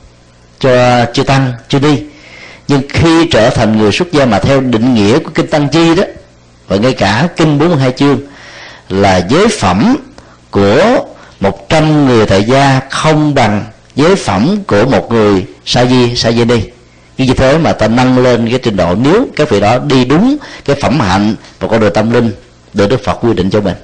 cho 0.60 1.04
chư 1.12 1.22
tăng, 1.22 1.52
chư 1.68 1.78
đi 1.78 2.02
nhưng 2.68 2.82
khi 2.88 3.28
trở 3.30 3.50
thành 3.50 3.78
người 3.78 3.92
xuất 3.92 4.12
gia 4.12 4.26
mà 4.26 4.38
theo 4.38 4.60
định 4.60 4.94
nghĩa 4.94 5.18
của 5.18 5.30
kinh 5.34 5.46
tăng 5.46 5.68
chi 5.68 5.94
đó, 5.94 6.02
và 6.68 6.76
ngay 6.76 6.92
cả 6.92 7.28
kinh 7.36 7.58
42 7.58 7.92
chương, 7.92 8.20
là 8.88 9.26
giới 9.28 9.48
phẩm 9.48 9.96
của 10.50 11.04
một 11.40 11.68
trăm 11.68 12.06
người 12.06 12.26
tại 12.26 12.44
gia 12.44 12.80
không 12.90 13.34
bằng 13.34 13.64
giới 13.94 14.16
phẩm 14.16 14.58
của 14.66 14.84
một 14.84 15.12
người 15.12 15.46
sa 15.64 15.84
di 15.84 16.16
sa 16.16 16.32
di 16.32 16.44
đi 16.44 16.62
như 17.26 17.34
thế 17.34 17.58
mà 17.58 17.72
ta 17.72 17.88
nâng 17.88 18.18
lên 18.18 18.48
cái 18.50 18.58
trình 18.62 18.76
độ, 18.76 18.94
nếu 18.94 19.26
các 19.36 19.50
vị 19.50 19.60
đó 19.60 19.78
đi 19.78 20.04
đúng 20.04 20.36
cái 20.64 20.76
phẩm 20.76 21.00
hạnh 21.00 21.34
và 21.60 21.68
con 21.68 21.80
đường 21.80 21.92
tâm 21.94 22.10
linh, 22.10 22.32
được 22.74 22.86
đức 22.86 23.04
phật 23.04 23.14
quy 23.14 23.34
định 23.34 23.50
cho 23.50 23.60
mình. 23.60 23.76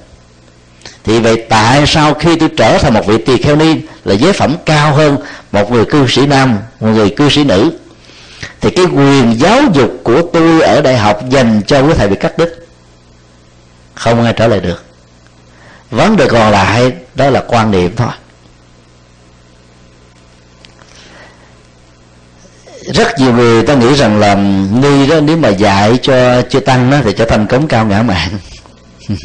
Thì 1.03 1.19
vậy 1.19 1.45
tại 1.49 1.83
sao 1.87 2.13
khi 2.13 2.35
tôi 2.35 2.49
trở 2.57 2.77
thành 2.77 2.93
một 2.93 3.05
vị 3.07 3.17
tỳ 3.17 3.37
kheo 3.37 3.55
ni 3.55 3.75
là 4.05 4.13
giới 4.13 4.33
phẩm 4.33 4.55
cao 4.65 4.93
hơn 4.93 5.17
một 5.51 5.71
người 5.71 5.85
cư 5.85 6.07
sĩ 6.07 6.25
nam, 6.25 6.57
một 6.79 6.87
người 6.87 7.09
cư 7.09 7.29
sĩ 7.29 7.43
nữ? 7.43 7.71
Thì 8.61 8.69
cái 8.69 8.85
quyền 8.85 9.39
giáo 9.39 9.61
dục 9.73 9.91
của 10.03 10.21
tôi 10.33 10.61
ở 10.61 10.81
đại 10.81 10.97
học 10.97 11.29
dành 11.29 11.61
cho 11.67 11.81
quý 11.81 11.93
thầy 11.97 12.07
bị 12.07 12.15
cắt 12.15 12.37
đứt. 12.37 12.67
Không 13.93 14.23
ai 14.23 14.33
trả 14.33 14.47
lời 14.47 14.59
được. 14.59 14.83
Vấn 15.91 16.17
đề 16.17 16.27
còn 16.27 16.51
lại, 16.51 16.91
đó 17.15 17.29
là 17.29 17.43
quan 17.47 17.71
niệm 17.71 17.95
thôi. 17.95 18.11
Rất 22.93 23.19
nhiều 23.19 23.33
người 23.33 23.63
ta 23.63 23.73
nghĩ 23.73 23.95
rằng 23.95 24.19
là 24.19 24.35
ni 24.81 25.07
đó, 25.07 25.19
nếu 25.19 25.37
mà 25.37 25.49
dạy 25.49 25.97
cho 26.01 26.41
chưa 26.41 26.59
tăng 26.59 26.91
đó 26.91 26.97
thì 27.03 27.13
trở 27.17 27.25
thành 27.25 27.47
cống 27.47 27.67
cao 27.67 27.85
ngã 27.85 28.01
mạng. 28.01 28.29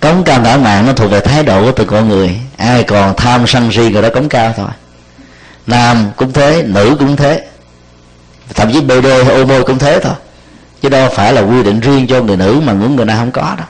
Cống 0.00 0.24
cao 0.24 0.40
ngã 0.40 0.56
mạng 0.56 0.86
nó 0.86 0.92
thuộc 0.92 1.10
về 1.10 1.20
thái 1.20 1.42
độ 1.42 1.62
của 1.62 1.72
từng 1.72 1.86
con 1.86 2.08
người. 2.08 2.36
Ai 2.56 2.82
còn 2.82 3.14
tham 3.16 3.46
sân 3.46 3.72
si 3.72 3.90
người 3.90 4.02
đó 4.02 4.08
cống 4.14 4.28
cao 4.28 4.52
thôi. 4.56 4.68
Nam 5.66 6.10
cũng 6.16 6.32
thế, 6.32 6.62
nữ 6.66 6.96
cũng 6.98 7.16
thế. 7.16 7.46
Thậm 8.54 8.72
chí 8.72 8.80
bd 8.80 9.06
hay 9.26 9.34
ô 9.34 9.44
môi 9.44 9.64
cũng 9.64 9.78
thế 9.78 10.00
thôi. 10.02 10.14
Chứ 10.82 10.88
đâu 10.88 11.10
phải 11.14 11.32
là 11.32 11.40
quy 11.40 11.62
định 11.62 11.80
riêng 11.80 12.06
cho 12.06 12.22
người 12.22 12.36
nữ 12.36 12.60
mà 12.64 12.72
những 12.72 12.96
người 12.96 13.06
nam 13.06 13.18
không 13.18 13.30
có 13.30 13.54
đâu. 13.58 13.66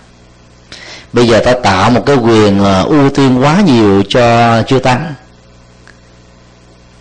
Bây 1.12 1.28
giờ 1.28 1.40
ta 1.44 1.52
tạo 1.62 1.90
một 1.90 2.02
cái 2.06 2.16
quyền 2.16 2.64
ờ, 2.64 2.82
ưu 2.82 3.10
tiên 3.10 3.42
quá 3.42 3.60
nhiều 3.60 4.02
cho 4.08 4.62
chưa 4.62 4.78
tăng 4.78 5.14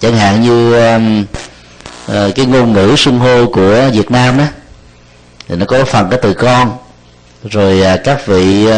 chẳng 0.02 0.18
hạn 0.18 0.41
như 0.41 0.76
uh, 0.76 2.36
cái 2.36 2.45
ngôn 2.45 2.74
ngữ 2.74 2.95
xưng 2.97 3.20
hô 3.20 3.45
của 3.45 3.89
Việt 3.93 4.12
Nam 4.12 4.38
đó 4.38 4.43
thì 5.47 5.56
nó 5.56 5.66
có 5.66 5.86
phần 5.86 6.10
cái 6.10 6.20
từ 6.22 6.34
con. 6.34 6.78
Rồi 7.43 7.82
uh, 7.93 8.00
các 8.04 8.26
vị 8.26 8.68
uh, 8.68 8.74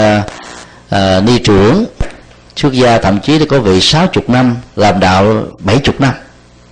uh, 0.96 1.24
ni 1.24 1.40
trưởng 1.40 1.86
xuất 2.56 2.74
gia 2.74 2.98
thậm 2.98 3.20
chí 3.20 3.46
có 3.46 3.60
vị 3.60 3.82
sáu 3.82 4.08
chục 4.08 4.30
năm 4.30 4.56
làm 4.76 5.00
đạo 5.00 5.44
bảy 5.60 5.78
chục 5.78 6.02
năm. 6.02 6.14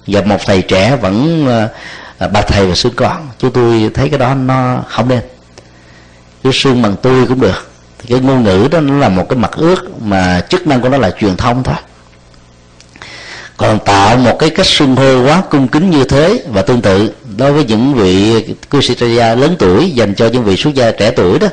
Và 0.07 0.21
một 0.21 0.37
thầy 0.45 0.61
trẻ 0.61 0.95
vẫn 0.95 1.45
uh, 1.45 2.31
bà 2.31 2.41
thầy 2.41 2.67
và 2.67 2.75
sư 2.75 2.91
con. 2.95 3.27
Chúng 3.39 3.51
tôi 3.51 3.91
thấy 3.93 4.09
cái 4.09 4.19
đó 4.19 4.33
nó 4.33 4.83
không 4.89 5.09
nên. 5.09 5.21
Cứ 6.43 6.51
xương 6.53 6.81
bằng 6.81 6.95
tôi 7.01 7.25
cũng 7.27 7.41
được. 7.41 7.71
Thì 7.99 8.09
cái 8.09 8.19
ngôn 8.19 8.43
ngữ 8.43 8.67
đó 8.71 8.79
nó 8.79 8.93
là 8.93 9.09
một 9.09 9.25
cái 9.29 9.39
mặt 9.39 9.51
ước 9.55 10.01
mà 10.01 10.41
chức 10.49 10.67
năng 10.67 10.81
của 10.81 10.89
nó 10.89 10.97
là 10.97 11.11
truyền 11.19 11.37
thông 11.37 11.63
thôi 11.63 11.75
còn 13.59 13.79
tạo 13.79 14.17
một 14.17 14.39
cái 14.39 14.49
cách 14.49 14.65
xưng 14.65 14.95
hô 14.95 15.23
quá 15.23 15.43
cung 15.49 15.67
kính 15.67 15.89
như 15.89 16.03
thế 16.03 16.43
và 16.47 16.61
tương 16.61 16.81
tự 16.81 17.13
đối 17.37 17.53
với 17.53 17.65
những 17.65 17.93
vị 17.93 18.45
cư 18.69 18.81
sĩ 18.81 19.15
gia 19.15 19.35
lớn 19.35 19.55
tuổi 19.59 19.91
dành 19.91 20.15
cho 20.15 20.27
những 20.27 20.43
vị 20.43 20.55
xuất 20.57 20.73
gia 20.73 20.91
trẻ 20.91 21.11
tuổi 21.11 21.39
đó. 21.39 21.47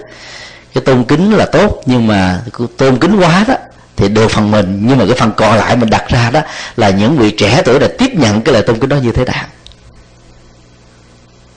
Cái 0.75 0.85
tôn 0.85 1.05
kính 1.05 1.33
là 1.33 1.47
tốt 1.47 1.83
nhưng 1.87 2.07
mà 2.07 2.41
tôn 2.77 2.99
kính 2.99 3.21
quá 3.21 3.45
đó 3.49 3.55
thì 3.97 4.09
được 4.09 4.31
phần 4.31 4.51
mình 4.51 4.83
nhưng 4.83 4.99
mà 4.99 5.05
cái 5.05 5.15
phần 5.15 5.33
còn 5.37 5.57
lại 5.57 5.77
mình 5.77 5.91
đặt 5.91 6.09
ra 6.09 6.31
đó 6.31 6.41
là 6.77 6.91
những 6.91 7.17
vị 7.17 7.31
trẻ 7.31 7.63
tuổi 7.65 7.79
đã 7.79 7.89
tiếp 7.99 8.15
nhận 8.15 8.43
cái 8.43 8.53
lời 8.53 8.63
tôn 8.63 8.79
kính 8.79 8.89
đó 8.89 8.97
như 8.97 9.13
thế 9.13 9.25
nào 9.25 9.45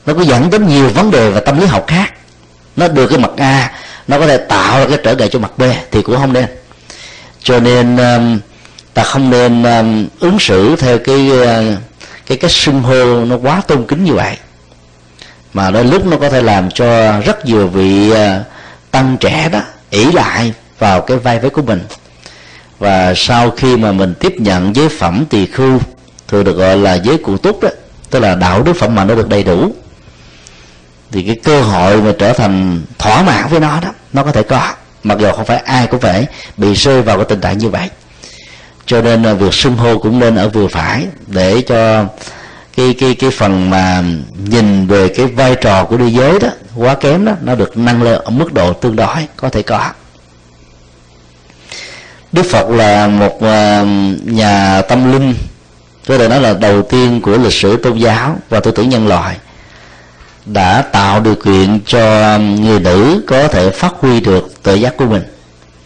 nó 0.06 0.14
có 0.14 0.22
dẫn 0.22 0.50
đến 0.50 0.68
nhiều 0.68 0.89
vấn 0.89 1.12
đề 1.12 1.30
và 1.30 1.39
tâm 1.39 1.60
lý 1.60 1.66
học 1.66 1.86
khác. 1.88 2.14
Nó 2.76 2.88
được 2.88 3.08
cái 3.08 3.20
mặt 3.20 3.32
a 3.38 3.72
nó 4.08 4.20
có 4.20 4.28
thể 4.28 4.38
tạo 4.38 4.80
ra 4.80 4.86
cái 4.89 4.97
trở 5.04 5.16
ngại 5.16 5.30
cho 5.32 5.39
mặt 5.39 5.52
b 5.58 5.64
thì 5.91 6.02
cũng 6.02 6.18
không 6.18 6.34
nên. 6.34 6.45
Cho 7.43 7.60
nên 7.60 7.97
um, 7.97 8.39
ta 8.94 9.04
không 9.04 9.30
nên 9.30 9.64
um, 9.64 10.08
ứng 10.20 10.40
xử 10.40 10.76
theo 10.76 10.98
cái 10.98 11.30
uh, 11.32 11.78
cái 12.28 12.38
cách 12.38 12.52
xưng 12.52 12.82
hô 12.82 13.26
nó 13.26 13.38
quá 13.38 13.62
tôn 13.68 13.86
kính 13.88 14.04
như 14.04 14.14
vậy. 14.14 14.38
Mà 15.54 15.72
đôi 15.72 15.86
lúc 15.86 16.06
nó 16.06 16.18
có 16.18 16.30
thể 16.30 16.42
làm 16.42 16.72
cho 16.72 17.20
rất 17.20 17.46
nhiều 17.46 17.68
vị 17.68 18.12
uh, 18.12 18.18
tăng 18.92 19.18
trẻ 19.20 19.50
đó 19.52 19.62
ỷ 19.90 20.12
lại 20.12 20.54
vào 20.80 21.02
cái 21.02 21.18
vai 21.18 21.40
vế 21.40 21.50
của 21.50 21.62
mình. 21.62 21.82
Và 22.80 23.14
sau 23.16 23.52
khi 23.52 23.78
mà 23.78 23.92
mình 23.92 24.14
tiếp 24.20 24.34
nhận 24.38 24.76
giới 24.76 24.90
phẩm 24.90 25.26
tỳ 25.30 25.46
khưu 25.46 25.80
thường 26.28 26.44
được 26.44 26.58
gọi 26.58 26.78
là 26.78 26.94
giới 26.94 27.18
cụ 27.18 27.38
túc 27.38 27.62
đó 27.62 27.70
tức 28.10 28.20
là 28.20 28.36
đạo 28.36 28.64
đức 28.64 28.74
phẩm 28.74 28.96
mà 28.96 29.04
nó 29.04 29.16
được 29.16 29.30
đầy 29.30 29.44
đủ 29.44 29.74
thì 31.12 31.24
cái 31.24 31.36
cơ 31.44 31.62
hội 31.62 32.02
mà 32.02 32.14
trở 32.20 32.34
thành 32.34 32.82
thỏa 32.98 33.24
mãn 33.24 33.50
với 33.50 33.60
nó 33.60 33.80
đó 33.82 33.90
nó 34.14 34.24
có 34.24 34.32
thể 34.32 34.44
có 34.44 34.74
mặc 35.04 35.18
dù 35.22 35.32
không 35.32 35.46
phải 35.46 35.58
ai 35.58 35.88
cũng 35.88 36.00
phải 36.00 36.28
bị 36.58 36.74
rơi 36.74 37.02
vào 37.02 37.18
cái 37.18 37.26
tình 37.26 37.42
trạng 37.42 37.58
như 37.58 37.70
vậy 37.70 37.90
cho 38.90 39.02
nên 39.02 39.24
là 39.24 39.34
việc 39.34 39.54
xưng 39.54 39.78
hô 39.78 39.98
cũng 39.98 40.20
nên 40.20 40.36
ở 40.36 40.50
vừa 40.50 40.68
phải 40.68 41.08
để 41.28 41.62
cho 41.62 42.06
cái 42.78 42.96
cái 43.00 43.16
cái 43.16 43.30
phần 43.30 43.70
mà 43.70 44.04
nhìn 44.46 44.88
về 44.88 45.08
cái 45.08 45.26
vai 45.26 45.56
trò 45.62 45.86
của 45.86 45.98
đi 45.98 46.12
giới 46.14 46.40
đó, 46.40 46.50
quá 46.76 46.96
kém 46.96 47.26
đó, 47.26 47.32
nó 47.42 47.56
được 47.56 47.78
nâng 47.78 48.04
lên 48.04 48.22
ở 48.24 48.30
mức 48.30 48.54
độ 48.54 48.74
tương 48.74 48.96
đối, 48.96 49.28
có 49.38 49.50
thể 49.50 49.62
có. 49.62 49.90
Đức 52.32 52.44
Phật 52.52 52.70
là 52.70 53.08
một 53.08 53.42
à, 53.42 53.86
nhà 54.24 54.82
tâm 54.82 55.12
linh, 55.12 55.34
có 56.08 56.18
thể 56.18 56.28
nói 56.28 56.42
là 56.42 56.54
đầu 56.54 56.82
tiên 56.82 57.22
của 57.22 57.38
lịch 57.38 57.54
sử 57.54 57.78
tôn 57.78 57.98
giáo 57.98 58.38
và 58.50 58.60
tư 58.60 58.72
tưởng 58.72 58.90
nhân 58.90 59.08
loại, 59.08 59.38
đã 60.46 60.82
tạo 60.82 61.20
điều 61.20 61.36
kiện 61.36 61.80
cho 61.86 62.38
người 62.38 62.80
nữ 62.80 63.24
có 63.28 63.48
thể 63.48 63.70
phát 63.70 63.94
huy 64.00 64.20
được 64.20 64.64
tự 64.64 64.76
giác 64.76 64.98
của 64.98 65.06
mình. 65.06 65.24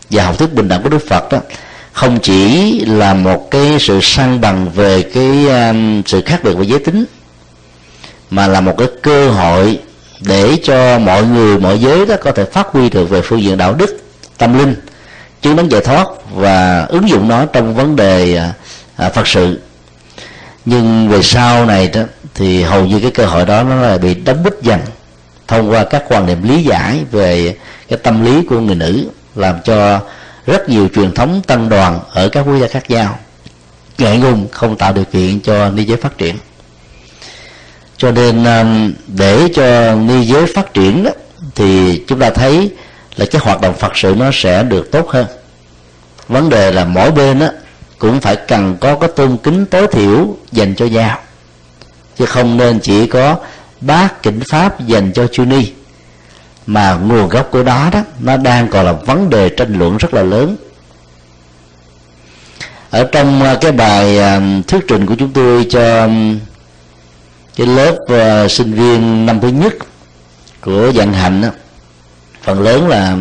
Và 0.09 0.25
học 0.25 0.37
thuyết 0.39 0.53
bình 0.53 0.67
đẳng 0.67 0.83
của 0.83 0.89
Đức 0.89 1.07
Phật 1.09 1.31
đó 1.31 1.39
không 1.93 2.19
chỉ 2.19 2.79
là 2.85 3.13
một 3.13 3.51
cái 3.51 3.77
sự 3.79 3.99
sang 4.01 4.41
bằng 4.41 4.69
về 4.69 5.01
cái 5.01 5.47
um, 5.47 6.01
sự 6.05 6.21
khác 6.25 6.43
biệt 6.43 6.53
về 6.53 6.65
giới 6.65 6.79
tính 6.79 7.05
mà 8.29 8.47
là 8.47 8.61
một 8.61 8.75
cái 8.77 8.87
cơ 9.01 9.29
hội 9.29 9.79
để 10.19 10.57
cho 10.63 10.99
mọi 10.99 11.23
người 11.23 11.59
mọi 11.59 11.79
giới 11.79 12.05
đó 12.05 12.15
có 12.21 12.31
thể 12.31 12.45
phát 12.45 12.67
huy 12.67 12.89
được 12.89 13.09
về 13.09 13.21
phương 13.21 13.41
diện 13.41 13.57
đạo 13.57 13.73
đức 13.73 13.97
tâm 14.37 14.59
linh 14.59 14.75
chứng 15.41 15.55
đấng 15.55 15.71
giải 15.71 15.81
thoát 15.81 16.07
và 16.33 16.85
ứng 16.89 17.09
dụng 17.09 17.27
nó 17.27 17.45
trong 17.45 17.75
vấn 17.75 17.95
đề 17.95 18.35
à, 18.35 18.53
à 18.95 19.09
phật 19.09 19.27
sự. 19.27 19.59
Nhưng 20.65 21.09
về 21.09 21.21
sau 21.21 21.65
này 21.65 21.87
đó 21.87 22.01
thì 22.35 22.63
hầu 22.63 22.85
như 22.85 22.99
cái 22.99 23.11
cơ 23.11 23.25
hội 23.25 23.45
đó 23.45 23.63
nó 23.63 23.75
lại 23.75 23.97
bị 23.97 24.15
đóng 24.15 24.43
bít 24.43 24.53
dần 24.61 24.79
thông 25.47 25.71
qua 25.71 25.83
các 25.83 26.03
quan 26.07 26.25
niệm 26.25 26.43
lý 26.43 26.63
giải 26.63 26.99
về 27.11 27.55
cái 27.87 27.99
tâm 28.03 28.25
lý 28.25 28.45
của 28.49 28.59
người 28.59 28.75
nữ 28.75 29.05
làm 29.35 29.55
cho 29.63 29.99
rất 30.45 30.69
nhiều 30.69 30.87
truyền 30.95 31.13
thống 31.13 31.41
tăng 31.47 31.69
đoàn 31.69 31.99
ở 32.09 32.29
các 32.29 32.41
quốc 32.41 32.57
gia 32.57 32.67
khác 32.67 32.89
nhau. 32.89 33.19
Ngại 33.97 34.17
ngùng 34.17 34.47
không 34.51 34.77
tạo 34.77 34.93
điều 34.93 35.05
kiện 35.05 35.39
cho 35.39 35.69
ni 35.69 35.83
giới 35.83 35.97
phát 35.97 36.17
triển. 36.17 36.35
Cho 37.97 38.11
nên 38.11 38.43
um, 38.43 38.93
để 39.07 39.47
cho 39.55 39.95
ni 39.95 40.25
giới 40.25 40.45
phát 40.55 40.73
triển 40.73 41.03
đó, 41.03 41.11
thì 41.55 42.03
chúng 42.07 42.19
ta 42.19 42.29
thấy 42.29 42.71
là 43.15 43.25
cái 43.31 43.41
hoạt 43.45 43.61
động 43.61 43.73
phật 43.73 43.97
sự 43.97 44.15
nó 44.17 44.29
sẽ 44.33 44.63
được 44.63 44.91
tốt 44.91 45.09
hơn. 45.09 45.25
Vấn 46.27 46.49
đề 46.49 46.71
là 46.71 46.85
mỗi 46.85 47.11
bên 47.11 47.39
á 47.39 47.51
cũng 47.99 48.21
phải 48.21 48.35
cần 48.35 48.77
có 48.81 48.95
cái 48.95 49.09
tôn 49.15 49.37
kính 49.37 49.65
tối 49.65 49.87
thiểu 49.87 50.37
dành 50.51 50.75
cho 50.75 50.85
nhau. 50.85 51.19
Chứ 52.17 52.25
không 52.25 52.57
nên 52.57 52.79
chỉ 52.79 53.07
có 53.07 53.35
bát 53.81 54.23
kinh 54.23 54.39
pháp 54.49 54.87
dành 54.87 55.11
cho 55.13 55.27
chư 55.27 55.45
ni 55.45 55.71
mà 56.65 56.93
nguồn 56.93 57.29
gốc 57.29 57.47
của 57.51 57.63
đó 57.63 57.89
đó 57.91 58.03
nó 58.19 58.37
đang 58.37 58.67
còn 58.67 58.85
là 58.85 58.91
vấn 58.91 59.29
đề 59.29 59.49
tranh 59.49 59.79
luận 59.79 59.97
rất 59.97 60.13
là 60.13 60.21
lớn. 60.23 60.55
Ở 62.89 63.09
trong 63.11 63.43
à, 63.43 63.57
cái 63.61 63.71
bài 63.71 64.19
à, 64.19 64.41
thuyết 64.67 64.85
trình 64.87 65.05
của 65.05 65.15
chúng 65.19 65.33
tôi 65.33 65.65
cho 65.69 66.09
cái 67.55 67.67
lớp 67.67 67.97
à, 68.07 68.47
sinh 68.47 68.73
viên 68.73 69.25
năm 69.25 69.39
thứ 69.39 69.47
nhất 69.47 69.73
của 70.61 70.91
dạng 70.95 71.13
hạnh 71.13 71.41
đó, 71.41 71.49
phần 72.41 72.61
lớn 72.61 72.87
là 72.87 73.17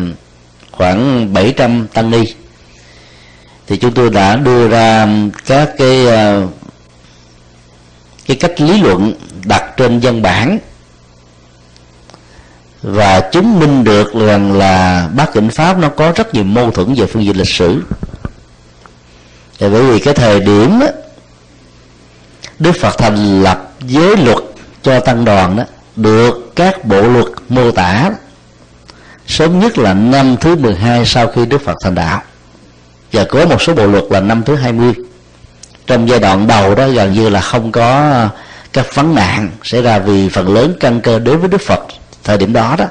khoảng 0.71 1.33
700 1.33 1.87
tăng 1.93 2.11
ni. 2.11 2.33
Thì 3.67 3.77
chúng 3.77 3.93
tôi 3.93 4.09
đã 4.09 4.35
đưa 4.35 4.67
ra 4.67 5.07
các 5.45 5.69
cái 5.77 6.05
cái 8.25 8.37
cách 8.37 8.61
lý 8.61 8.81
luận 8.81 9.13
đặt 9.45 9.73
trên 9.77 9.99
văn 9.99 10.21
bản 10.21 10.59
và 12.83 13.19
chứng 13.19 13.59
minh 13.59 13.83
được 13.83 14.13
rằng 14.13 14.53
là 14.57 15.07
bát 15.15 15.29
kinh 15.33 15.49
pháp 15.49 15.77
nó 15.77 15.89
có 15.89 16.11
rất 16.15 16.33
nhiều 16.33 16.43
mâu 16.43 16.71
thuẫn 16.71 16.93
về 16.93 17.05
phương 17.05 17.25
diện 17.25 17.37
lịch 17.37 17.49
sử. 17.49 17.81
Thì 19.59 19.69
bởi 19.69 19.83
vì 19.83 19.99
cái 19.99 20.13
thời 20.13 20.39
điểm 20.39 20.79
đó, 20.79 20.87
Đức 22.59 22.71
Phật 22.81 22.97
thành 22.97 23.43
lập 23.43 23.71
giới 23.81 24.17
luật 24.17 24.37
cho 24.81 24.99
tăng 24.99 25.25
đoàn 25.25 25.55
đó 25.55 25.63
được 25.95 26.55
các 26.55 26.85
bộ 26.85 27.01
luật 27.01 27.25
mô 27.49 27.71
tả 27.71 28.11
sớm 29.27 29.59
nhất 29.59 29.77
là 29.77 29.93
năm 29.93 30.37
thứ 30.41 30.55
12 30.55 31.05
sau 31.05 31.27
khi 31.27 31.45
Đức 31.45 31.61
Phật 31.61 31.77
thành 31.83 31.95
đạo. 31.95 32.21
Và 33.11 33.23
có 33.23 33.45
một 33.45 33.61
số 33.61 33.73
bộ 33.73 33.87
luật 33.87 34.03
là 34.09 34.19
năm 34.19 34.43
thứ 34.43 34.55
20 34.55 34.93
trong 35.87 36.09
giai 36.09 36.19
đoạn 36.19 36.47
đầu 36.47 36.75
đó 36.75 36.87
gần 36.87 37.13
như 37.13 37.29
là 37.29 37.41
không 37.41 37.71
có 37.71 38.11
ờ, 38.11 38.29
các 38.73 38.95
vấn 38.95 39.15
nạn 39.15 39.49
xảy 39.63 39.81
ra 39.81 39.99
vì 39.99 40.29
phần 40.29 40.53
lớn 40.53 40.73
căn 40.79 41.01
cơ 41.01 41.19
đối 41.19 41.37
với 41.37 41.49
Đức 41.49 41.61
Phật 41.61 41.79
thời 42.23 42.37
điểm 42.37 42.53
đó 42.53 42.75
đó 42.77 42.85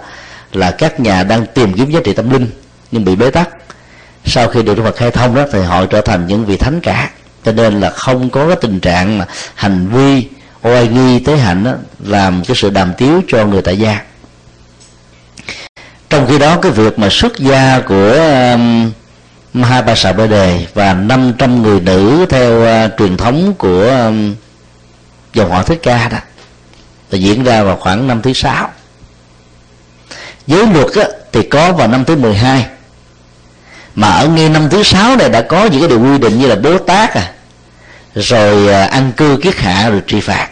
là 0.53 0.71
các 0.71 1.01
nhà 1.01 1.25
đang 1.25 1.47
tìm 1.47 1.73
kiếm 1.73 1.91
giá 1.91 2.01
trị 2.05 2.13
tâm 2.13 2.31
linh 2.31 2.51
nhưng 2.91 3.05
bị 3.05 3.17
bế 3.17 3.31
tắc. 3.31 3.49
Sau 4.25 4.49
khi 4.49 4.63
được 4.63 4.75
Đức 4.75 4.83
Phật 4.83 4.97
khai 4.97 5.11
thông 5.11 5.35
đó 5.35 5.45
thì 5.53 5.61
họ 5.61 5.87
trở 5.87 6.01
thành 6.01 6.27
những 6.27 6.47
vị 6.47 6.57
thánh 6.57 6.81
cả. 6.81 7.11
Cho 7.45 7.53
nên 7.53 7.81
là 7.81 7.91
không 7.91 8.31
có 8.31 8.47
cái 8.47 8.57
tình 8.61 8.81
trạng 8.81 9.19
mà 9.19 9.27
hành 9.55 9.89
vi 9.89 10.29
oai 10.63 10.89
nghi 10.89 11.19
tế 11.19 11.37
hạnh 11.37 11.65
đó, 11.65 11.73
làm 12.05 12.45
cái 12.45 12.57
sự 12.57 12.71
đàm 12.71 12.93
tiếu 12.99 13.23
cho 13.29 13.47
người 13.47 13.63
tại 13.63 13.79
gia. 13.79 14.01
Trong 16.11 16.27
khi 16.29 16.39
đó 16.39 16.57
cái 16.57 16.73
việc 16.73 16.99
mà 16.99 17.09
xuất 17.11 17.39
gia 17.39 17.81
của 17.81 18.13
um, 18.53 18.93
hai 19.63 19.83
bà 19.83 19.95
sà 19.95 20.13
bê 20.13 20.27
đề 20.27 20.67
và 20.75 20.95
500 20.95 21.63
người 21.63 21.81
nữ 21.81 22.27
theo 22.29 22.63
uh, 22.63 22.93
truyền 22.99 23.17
thống 23.17 23.55
của 23.59 23.87
um, 23.89 24.35
dòng 25.35 25.51
họ 25.51 25.63
thích 25.63 25.81
ca 25.83 26.09
đó 26.09 26.19
là 27.11 27.19
diễn 27.19 27.45
ra 27.45 27.63
vào 27.63 27.77
khoảng 27.77 28.07
năm 28.07 28.23
thứ 28.23 28.33
sáu 28.33 28.71
giới 30.47 30.67
luật 30.67 30.95
á, 30.95 31.05
thì 31.33 31.43
có 31.43 31.73
vào 31.73 31.89
năm 31.89 32.05
thứ 32.05 32.17
12 32.17 32.67
mà 33.95 34.09
ở 34.09 34.29
ngay 34.29 34.49
năm 34.49 34.69
thứ 34.71 34.83
sáu 34.83 35.17
này 35.17 35.29
đã 35.29 35.43
có 35.43 35.65
những 35.65 35.81
cái 35.81 35.89
điều 35.89 36.01
quy 36.01 36.19
định 36.19 36.39
như 36.39 36.47
là 36.47 36.55
bố 36.55 36.79
tát 36.79 37.15
à 37.15 37.33
rồi 38.15 38.69
à, 38.69 38.85
ăn 38.85 39.13
cư 39.17 39.39
kiết 39.43 39.57
hạ 39.57 39.91
rồi 39.91 40.03
trị 40.07 40.21
phạt. 40.21 40.49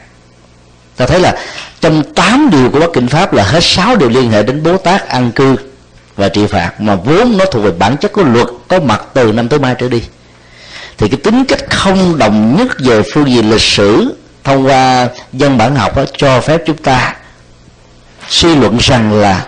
Ta 0.97 1.07
thấy 1.07 1.21
là 1.21 1.35
trong 1.81 2.03
tám 2.15 2.51
điều 2.53 2.71
của 2.71 2.81
Bắc 2.81 2.91
Kinh 2.93 3.09
Pháp 3.09 3.33
là 3.33 3.43
hết 3.43 3.65
sáu 3.65 3.97
điều 3.97 4.09
liên 4.09 4.31
hệ 4.31 4.43
đến 4.43 4.63
Bố 4.63 4.77
Tát 4.77 5.09
ăn 5.09 5.33
cư 5.33 5.57
và 6.17 6.29
trị 6.29 6.47
phạt 6.47 6.81
mà 6.81 6.95
vốn 6.95 7.39
nó 7.39 7.45
thuộc 7.45 7.65
về 7.65 7.71
bản 7.71 7.97
chất 7.97 8.13
của 8.13 8.23
luật 8.23 8.47
có 8.69 8.81
mặt 8.81 9.03
từ 9.15 9.33
năm 9.33 9.49
thứ 9.49 9.59
mai 9.59 9.75
trở 9.79 9.89
đi. 9.89 10.03
Thì 10.99 11.09
cái 11.09 11.21
tính 11.25 11.45
cách 11.45 11.71
không 11.71 12.19
đồng 12.19 12.57
nhất 12.57 12.69
về 12.79 13.03
phương 13.15 13.31
diện 13.31 13.51
lịch 13.51 13.61
sử 13.61 14.17
thông 14.45 14.67
qua 14.67 15.09
dân 15.33 15.59
bản 15.59 15.77
học 15.77 15.97
đó, 15.97 16.05
cho 16.17 16.41
phép 16.41 16.63
chúng 16.67 16.77
ta 16.77 17.15
suy 18.29 18.55
luận 18.55 18.79
rằng 18.81 19.13
là 19.13 19.47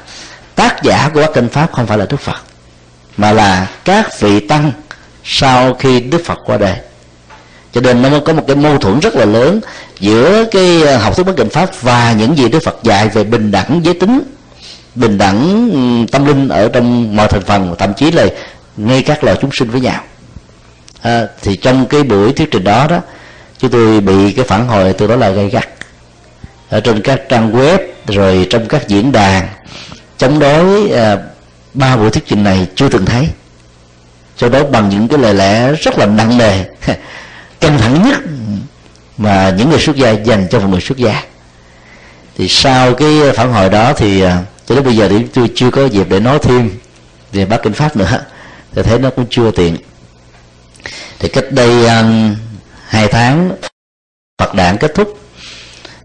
tác 0.55 0.83
giả 0.83 1.11
của 1.15 1.21
các 1.21 1.31
Kinh 1.35 1.49
Pháp 1.49 1.73
không 1.73 1.87
phải 1.87 1.99
là 1.99 2.07
Đức 2.11 2.21
Phật 2.21 2.43
mà 3.17 3.33
là 3.33 3.69
các 3.85 4.21
vị 4.21 4.41
tăng 4.41 4.73
sau 5.25 5.75
khi 5.75 6.01
Đức 6.01 6.25
Phật 6.25 6.39
qua 6.47 6.57
đời. 6.57 6.77
Cho 7.73 7.81
nên 7.81 8.03
nó 8.03 8.09
mới 8.09 8.21
có 8.21 8.33
một 8.33 8.45
cái 8.47 8.57
mâu 8.57 8.79
thuẫn 8.79 9.01
rất 9.01 9.15
là 9.15 9.25
lớn 9.25 9.61
giữa 10.01 10.45
cái 10.45 10.83
ờ, 10.83 10.97
học 10.97 11.17
thuyết 11.17 11.27
bất 11.27 11.37
định 11.37 11.49
pháp 11.49 11.71
và 11.83 12.13
những 12.13 12.39
gì 12.39 12.49
đức 12.49 12.63
phật 12.63 12.77
dạy 12.83 13.09
về 13.09 13.25
bình 13.25 13.51
đẳng 13.51 13.81
giới 13.85 13.95
tính 13.95 14.23
bình 14.95 15.19
đẳng 15.19 16.07
tâm 16.13 16.27
linh 16.27 16.49
ở 16.49 16.69
trong 16.69 17.17
mọi 17.17 17.29
thành 17.29 17.43
phần 17.43 17.75
thậm 17.79 17.95
chí 17.95 18.11
là 18.11 18.27
ngay 18.77 19.03
các 19.03 19.25
loài 19.25 19.37
chúng 19.41 19.53
sinh 19.53 19.71
với 19.71 19.81
nhau. 19.81 20.01
À, 21.03 21.27
thì 21.43 21.57
trong 21.57 21.87
cái 21.87 22.03
buổi 22.03 22.33
thuyết 22.33 22.51
trình 22.51 22.65
đó 22.65 22.87
đó 22.87 23.01
chúng 23.59 23.71
tôi 23.71 24.01
bị 24.01 24.33
cái 24.33 24.45
phản 24.45 24.67
hồi 24.67 24.93
từ 24.93 25.07
đó 25.07 25.17
là 25.17 25.31
gây 25.31 25.49
gắt. 25.51 25.69
Ở 26.71 26.81
trên 26.81 27.03
các 27.03 27.21
trang 27.29 27.53
web 27.53 27.79
rồi 28.07 28.47
trong 28.51 28.67
các 28.67 28.89
diễn 28.89 29.13
đàn 29.13 29.49
chống 30.23 30.39
đối 30.39 30.91
à, 30.91 31.19
ba 31.75 31.97
buổi 31.97 32.11
thuyết 32.11 32.25
trình 32.27 32.45
này 32.45 32.67
chưa 32.75 32.89
từng 32.89 33.07
thấy. 33.07 33.29
Cho 34.37 34.49
đó 34.49 34.65
bằng 34.65 34.89
những 34.89 35.09
cái 35.09 35.19
lời 35.19 35.35
lẽ 35.35 35.73
rất 35.73 35.99
là 35.99 36.07
nặng 36.07 36.39
nề 36.39 36.65
căng 37.61 37.79
thẳng 37.79 38.03
nhất 38.09 38.19
mà 39.19 39.55
những 39.59 39.71
người 39.71 39.79
xuất 39.79 39.97
gia 39.97 40.11
dành 40.11 40.47
cho 40.51 40.61
một 40.61 40.69
người 40.69 40.81
xuất 40.81 40.99
gia. 40.99 41.23
Thì 42.37 42.49
sau 42.49 42.95
cái 42.95 43.11
phản 43.35 43.53
hồi 43.53 43.69
đó 43.69 43.93
thì 43.93 44.21
à, 44.21 44.43
cho 44.67 44.75
đến 44.75 44.85
bây 44.85 44.97
giờ 44.97 45.09
thì 45.09 45.27
tôi 45.35 45.51
chưa 45.55 45.71
có 45.71 45.87
dịp 45.87 46.07
để 46.11 46.21
nói 46.21 46.39
thêm 46.43 46.71
về 47.33 47.45
bát 47.45 47.61
kinh 47.63 47.73
pháp 47.73 47.97
nữa. 47.97 48.25
Tôi 48.75 48.85
thấy 48.85 48.99
nó 48.99 49.11
cũng 49.11 49.27
chưa 49.31 49.51
tiện. 49.51 49.77
Thì 51.19 51.29
cách 51.29 51.45
đây 51.51 51.87
um, 51.87 52.37
hai 52.87 53.09
tháng 53.09 53.53
Phật 54.39 54.55
đản 54.55 54.79
kết 54.79 54.95
thúc. 54.95 55.19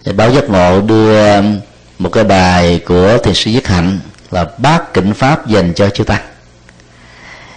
Thì 0.05 0.11
báo 0.11 0.31
giác 0.31 0.49
ngộ 0.49 0.81
đưa 0.81 1.35
um, 1.35 1.59
một 1.99 2.09
cái 2.09 2.23
bài 2.23 2.81
của 2.85 3.17
thiền 3.17 3.33
sư 3.33 3.51
Nhất 3.51 3.67
Hạnh 3.67 3.99
là 4.31 4.45
bát 4.57 4.93
kinh 4.93 5.13
pháp 5.13 5.47
dành 5.47 5.73
cho 5.73 5.89
chư 5.89 6.03
tăng 6.03 6.21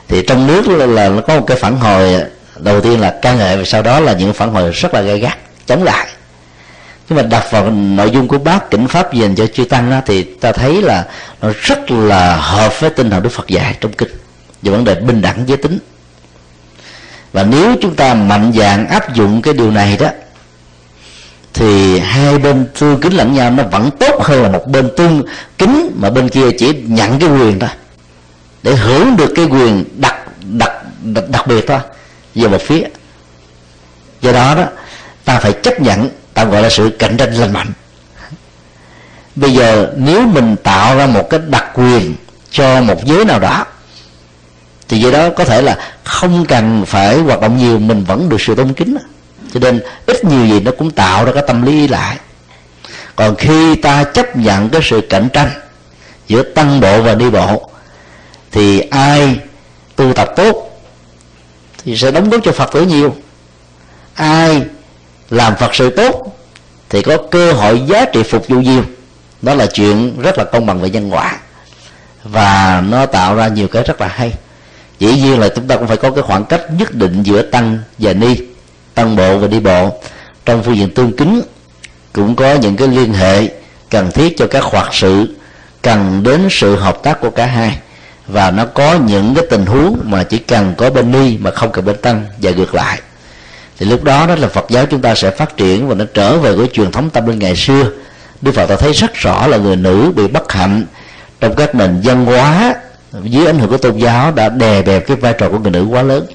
thì 0.09 0.23
trong 0.27 0.47
nước 0.47 0.69
là, 0.69 0.87
là 0.87 1.09
nó 1.09 1.21
có 1.21 1.37
một 1.37 1.45
cái 1.47 1.57
phản 1.57 1.77
hồi 1.77 2.21
đầu 2.57 2.81
tiên 2.81 3.01
là 3.01 3.19
ca 3.23 3.35
ngợi 3.35 3.57
và 3.57 3.65
sau 3.65 3.83
đó 3.83 4.01
là 4.01 4.13
những 4.13 4.33
phản 4.33 4.53
hồi 4.53 4.71
rất 4.71 4.95
là 4.95 5.01
gay 5.01 5.19
gắt 5.19 5.39
chống 5.67 5.83
lại. 5.83 6.07
Nhưng 7.09 7.17
mà 7.17 7.23
đặt 7.23 7.45
vào 7.51 7.71
nội 7.71 8.11
dung 8.11 8.29
của 8.29 8.39
bác 8.39 8.71
kinh 8.71 8.89
pháp 8.89 9.13
dành 9.13 9.35
cho 9.35 9.47
chư 9.47 9.65
tăng 9.65 9.91
đó, 9.91 10.01
thì 10.07 10.23
ta 10.23 10.53
thấy 10.53 10.83
là 10.83 11.07
nó 11.43 11.49
rất 11.61 11.91
là 11.91 12.37
hợp 12.37 12.81
với 12.81 12.91
tinh 12.91 13.11
thần 13.11 13.23
đức 13.23 13.29
phật 13.29 13.49
dạy 13.49 13.77
trong 13.81 13.93
kinh 13.93 14.09
về 14.63 14.73
vấn 14.73 14.85
đề 14.85 14.95
bình 14.95 15.23
đẳng 15.23 15.45
giới 15.47 15.57
tính. 15.57 15.79
Và 17.33 17.43
nếu 17.43 17.75
chúng 17.83 17.95
ta 17.95 18.15
mạnh 18.15 18.53
dạn 18.57 18.87
áp 18.87 19.15
dụng 19.15 19.43
cái 19.43 19.55
điều 19.55 19.71
này 19.71 19.97
đó 19.97 20.09
thì 21.55 21.99
hai 21.99 22.39
bên 22.39 22.67
tương 22.79 23.01
kính 23.01 23.13
lẫn 23.13 23.35
nhau 23.35 23.51
nó 23.51 23.63
vẫn 23.63 23.91
tốt 23.91 24.23
hơn 24.23 24.43
là 24.43 24.49
một 24.49 24.67
bên 24.67 24.91
tương 24.97 25.23
kính 25.59 25.93
mà 25.95 26.11
bên 26.11 26.29
kia 26.29 26.51
chỉ 26.59 26.73
nhận 26.87 27.19
cái 27.19 27.29
quyền 27.29 27.59
thôi. 27.59 27.71
Để 28.63 28.75
hưởng 28.75 29.17
được 29.17 29.33
cái 29.37 29.45
quyền 29.45 29.85
đặc 29.97 30.17
đặc 30.43 30.73
đặc, 31.03 31.25
đặc 31.29 31.47
biệt 31.47 31.65
thôi 31.67 31.79
về 32.35 32.49
một 32.49 32.63
phía. 32.63 32.83
Do 34.21 34.33
đó 34.33 34.55
đó 34.55 34.65
ta 35.25 35.39
phải 35.39 35.53
chấp 35.53 35.81
nhận 35.81 36.11
tạm 36.35 36.51
gọi 36.51 36.63
là 36.63 36.71
sự 36.71 36.91
cạnh 36.99 37.17
tranh 37.17 37.35
lành 37.35 37.53
mạnh. 37.53 37.73
Bây 39.37 39.53
giờ 39.53 39.93
nếu 39.97 40.27
mình 40.27 40.57
tạo 40.63 40.97
ra 40.97 41.07
một 41.07 41.31
cái 41.31 41.41
đặc 41.49 41.65
quyền 41.75 42.15
cho 42.51 42.81
một 42.83 43.05
giới 43.05 43.25
nào 43.25 43.39
đó 43.39 43.65
thì 44.89 45.01
do 45.01 45.11
đó 45.11 45.31
có 45.37 45.45
thể 45.45 45.63
là 45.63 45.79
không 46.05 46.45
cần 46.49 46.85
phải 46.87 47.19
hoạt 47.19 47.41
động 47.41 47.57
nhiều 47.57 47.79
mình 47.79 48.05
vẫn 48.05 48.29
được 48.29 48.41
sự 48.41 48.55
tôn 48.55 48.73
kính 48.73 48.97
cho 49.55 49.61
nên 49.61 49.81
ít 50.07 50.25
nhiều 50.25 50.47
gì 50.47 50.61
nó 50.61 50.73
cũng 50.79 50.91
tạo 50.91 51.25
ra 51.25 51.33
cái 51.33 51.43
tâm 51.47 51.63
lý 51.63 51.89
lại. 51.89 52.17
Còn 53.17 53.37
khi 53.37 53.77
ta 53.77 54.05
chấp 54.05 54.37
nhận 54.37 54.69
cái 54.69 54.81
sự 54.85 55.01
cạnh 55.01 55.29
tranh 55.33 55.51
giữa 56.29 56.43
tăng 56.43 56.81
bộ 56.81 57.03
và 57.03 57.15
đi 57.15 57.31
bộ, 57.31 57.71
thì 58.53 58.81
ai 58.81 59.39
tu 59.97 60.13
tập 60.13 60.33
tốt 60.37 60.81
thì 61.85 61.97
sẽ 61.97 62.11
đóng 62.11 62.31
góp 62.31 62.41
cho 62.45 62.53
phật 62.53 62.73
tử 62.73 62.87
nhiều. 62.87 63.15
Ai 64.15 64.63
làm 65.31 65.57
phật 65.57 65.75
sự 65.75 65.91
tốt 65.91 66.37
thì 66.89 67.03
có 67.03 67.17
cơ 67.31 67.53
hội 67.53 67.83
giá 67.87 68.05
trị 68.05 68.23
phục 68.23 68.49
vụ 68.49 68.61
nhiều. 68.61 68.83
Đó 69.43 69.55
là 69.55 69.67
chuyện 69.67 70.21
rất 70.21 70.39
là 70.39 70.45
công 70.45 70.67
bằng 70.67 70.81
về 70.81 70.91
nhân 70.91 71.15
quả. 71.15 71.39
Và 72.25 72.83
nó 72.89 73.07
tạo 73.07 73.35
ra 73.35 73.49
nhiều 73.49 73.69
cái 73.69 73.83
rất 73.83 74.01
là 74.01 74.09
hay. 74.09 74.33
Dĩ 74.99 75.13
nhiên 75.13 75.41
là 75.41 75.49
chúng 75.49 75.69
ta 75.69 75.77
cũng 75.77 75.87
phải 75.87 75.97
có 75.97 76.11
cái 76.11 76.23
khoảng 76.23 76.45
cách 76.45 76.63
nhất 76.79 76.95
định 76.95 77.23
giữa 77.23 77.43
tăng 77.43 77.79
và 77.99 78.13
ni 78.13 78.37
tăng 79.01 79.17
bộ 79.17 79.39
và 79.39 79.47
đi 79.47 79.61
bộ. 79.61 80.01
Trong 80.47 80.63
phương 80.63 80.77
diện 80.77 80.95
tương 80.95 81.17
kính, 81.17 81.43
cũng 82.13 82.37
có 82.37 82.55
những 82.55 82.77
cái 82.77 82.89
liên 82.89 83.13
hệ 83.13 83.49
cần 83.91 84.11
thiết 84.11 84.37
cho 84.37 84.47
các 84.47 84.63
hoạt 84.65 84.95
sự, 84.95 85.35
cần 85.83 86.23
đến 86.23 86.49
sự 86.51 86.77
hợp 86.77 87.03
tác 87.03 87.21
của 87.21 87.31
cả 87.31 87.47
hai. 87.47 87.79
Và 88.27 88.51
nó 88.51 88.65
có 88.67 88.95
những 89.07 89.35
cái 89.35 89.45
tình 89.51 89.67
huống 89.67 90.01
mà 90.05 90.23
chỉ 90.23 90.39
cần 90.39 90.75
có 90.79 90.91
bên 90.91 91.13
ni 91.13 91.37
mà 91.37 91.51
không 91.51 91.73
cần 91.73 91.85
bên 91.85 91.97
tăng 91.97 92.27
và 92.43 92.51
ngược 92.51 92.75
lại. 92.75 93.01
Thì 93.79 93.87
lúc 93.87 94.05
đó 94.05 94.27
đó 94.27 94.35
là 94.35 94.49
Phật 94.49 94.67
giáo 94.69 94.87
chúng 94.87 95.01
ta 95.01 95.15
sẽ 95.15 95.31
phát 95.31 95.57
triển 95.57 95.89
và 95.89 95.95
nó 95.95 96.05
trở 96.15 96.39
về 96.39 96.53
với 96.53 96.67
truyền 96.67 96.91
thống 96.93 97.11
tâm 97.11 97.27
linh 97.27 97.39
ngày 97.39 97.57
xưa. 97.57 97.85
Đức 98.41 98.53
Phật 98.55 98.67
ta 98.67 98.77
thấy 98.77 98.93
rất 98.93 99.15
rõ 99.15 99.47
là 99.47 99.57
người 99.57 99.77
nữ 99.77 100.13
bị 100.17 100.29
bất 100.29 100.53
hạnh 100.53 100.85
trong 101.41 101.55
các 101.55 101.75
nền 101.75 102.01
văn 102.05 102.25
hóa 102.25 102.75
dưới 103.23 103.47
ảnh 103.47 103.59
hưởng 103.59 103.71
của 103.71 103.77
tôn 103.77 103.97
giáo 103.97 104.33
đã 104.33 104.49
đè 104.49 104.83
bẹp 104.83 105.07
cái 105.07 105.17
vai 105.17 105.35
trò 105.39 105.49
của 105.49 105.59
người 105.59 105.71
nữ 105.71 105.87
quá 105.91 106.03
lớn 106.03 106.27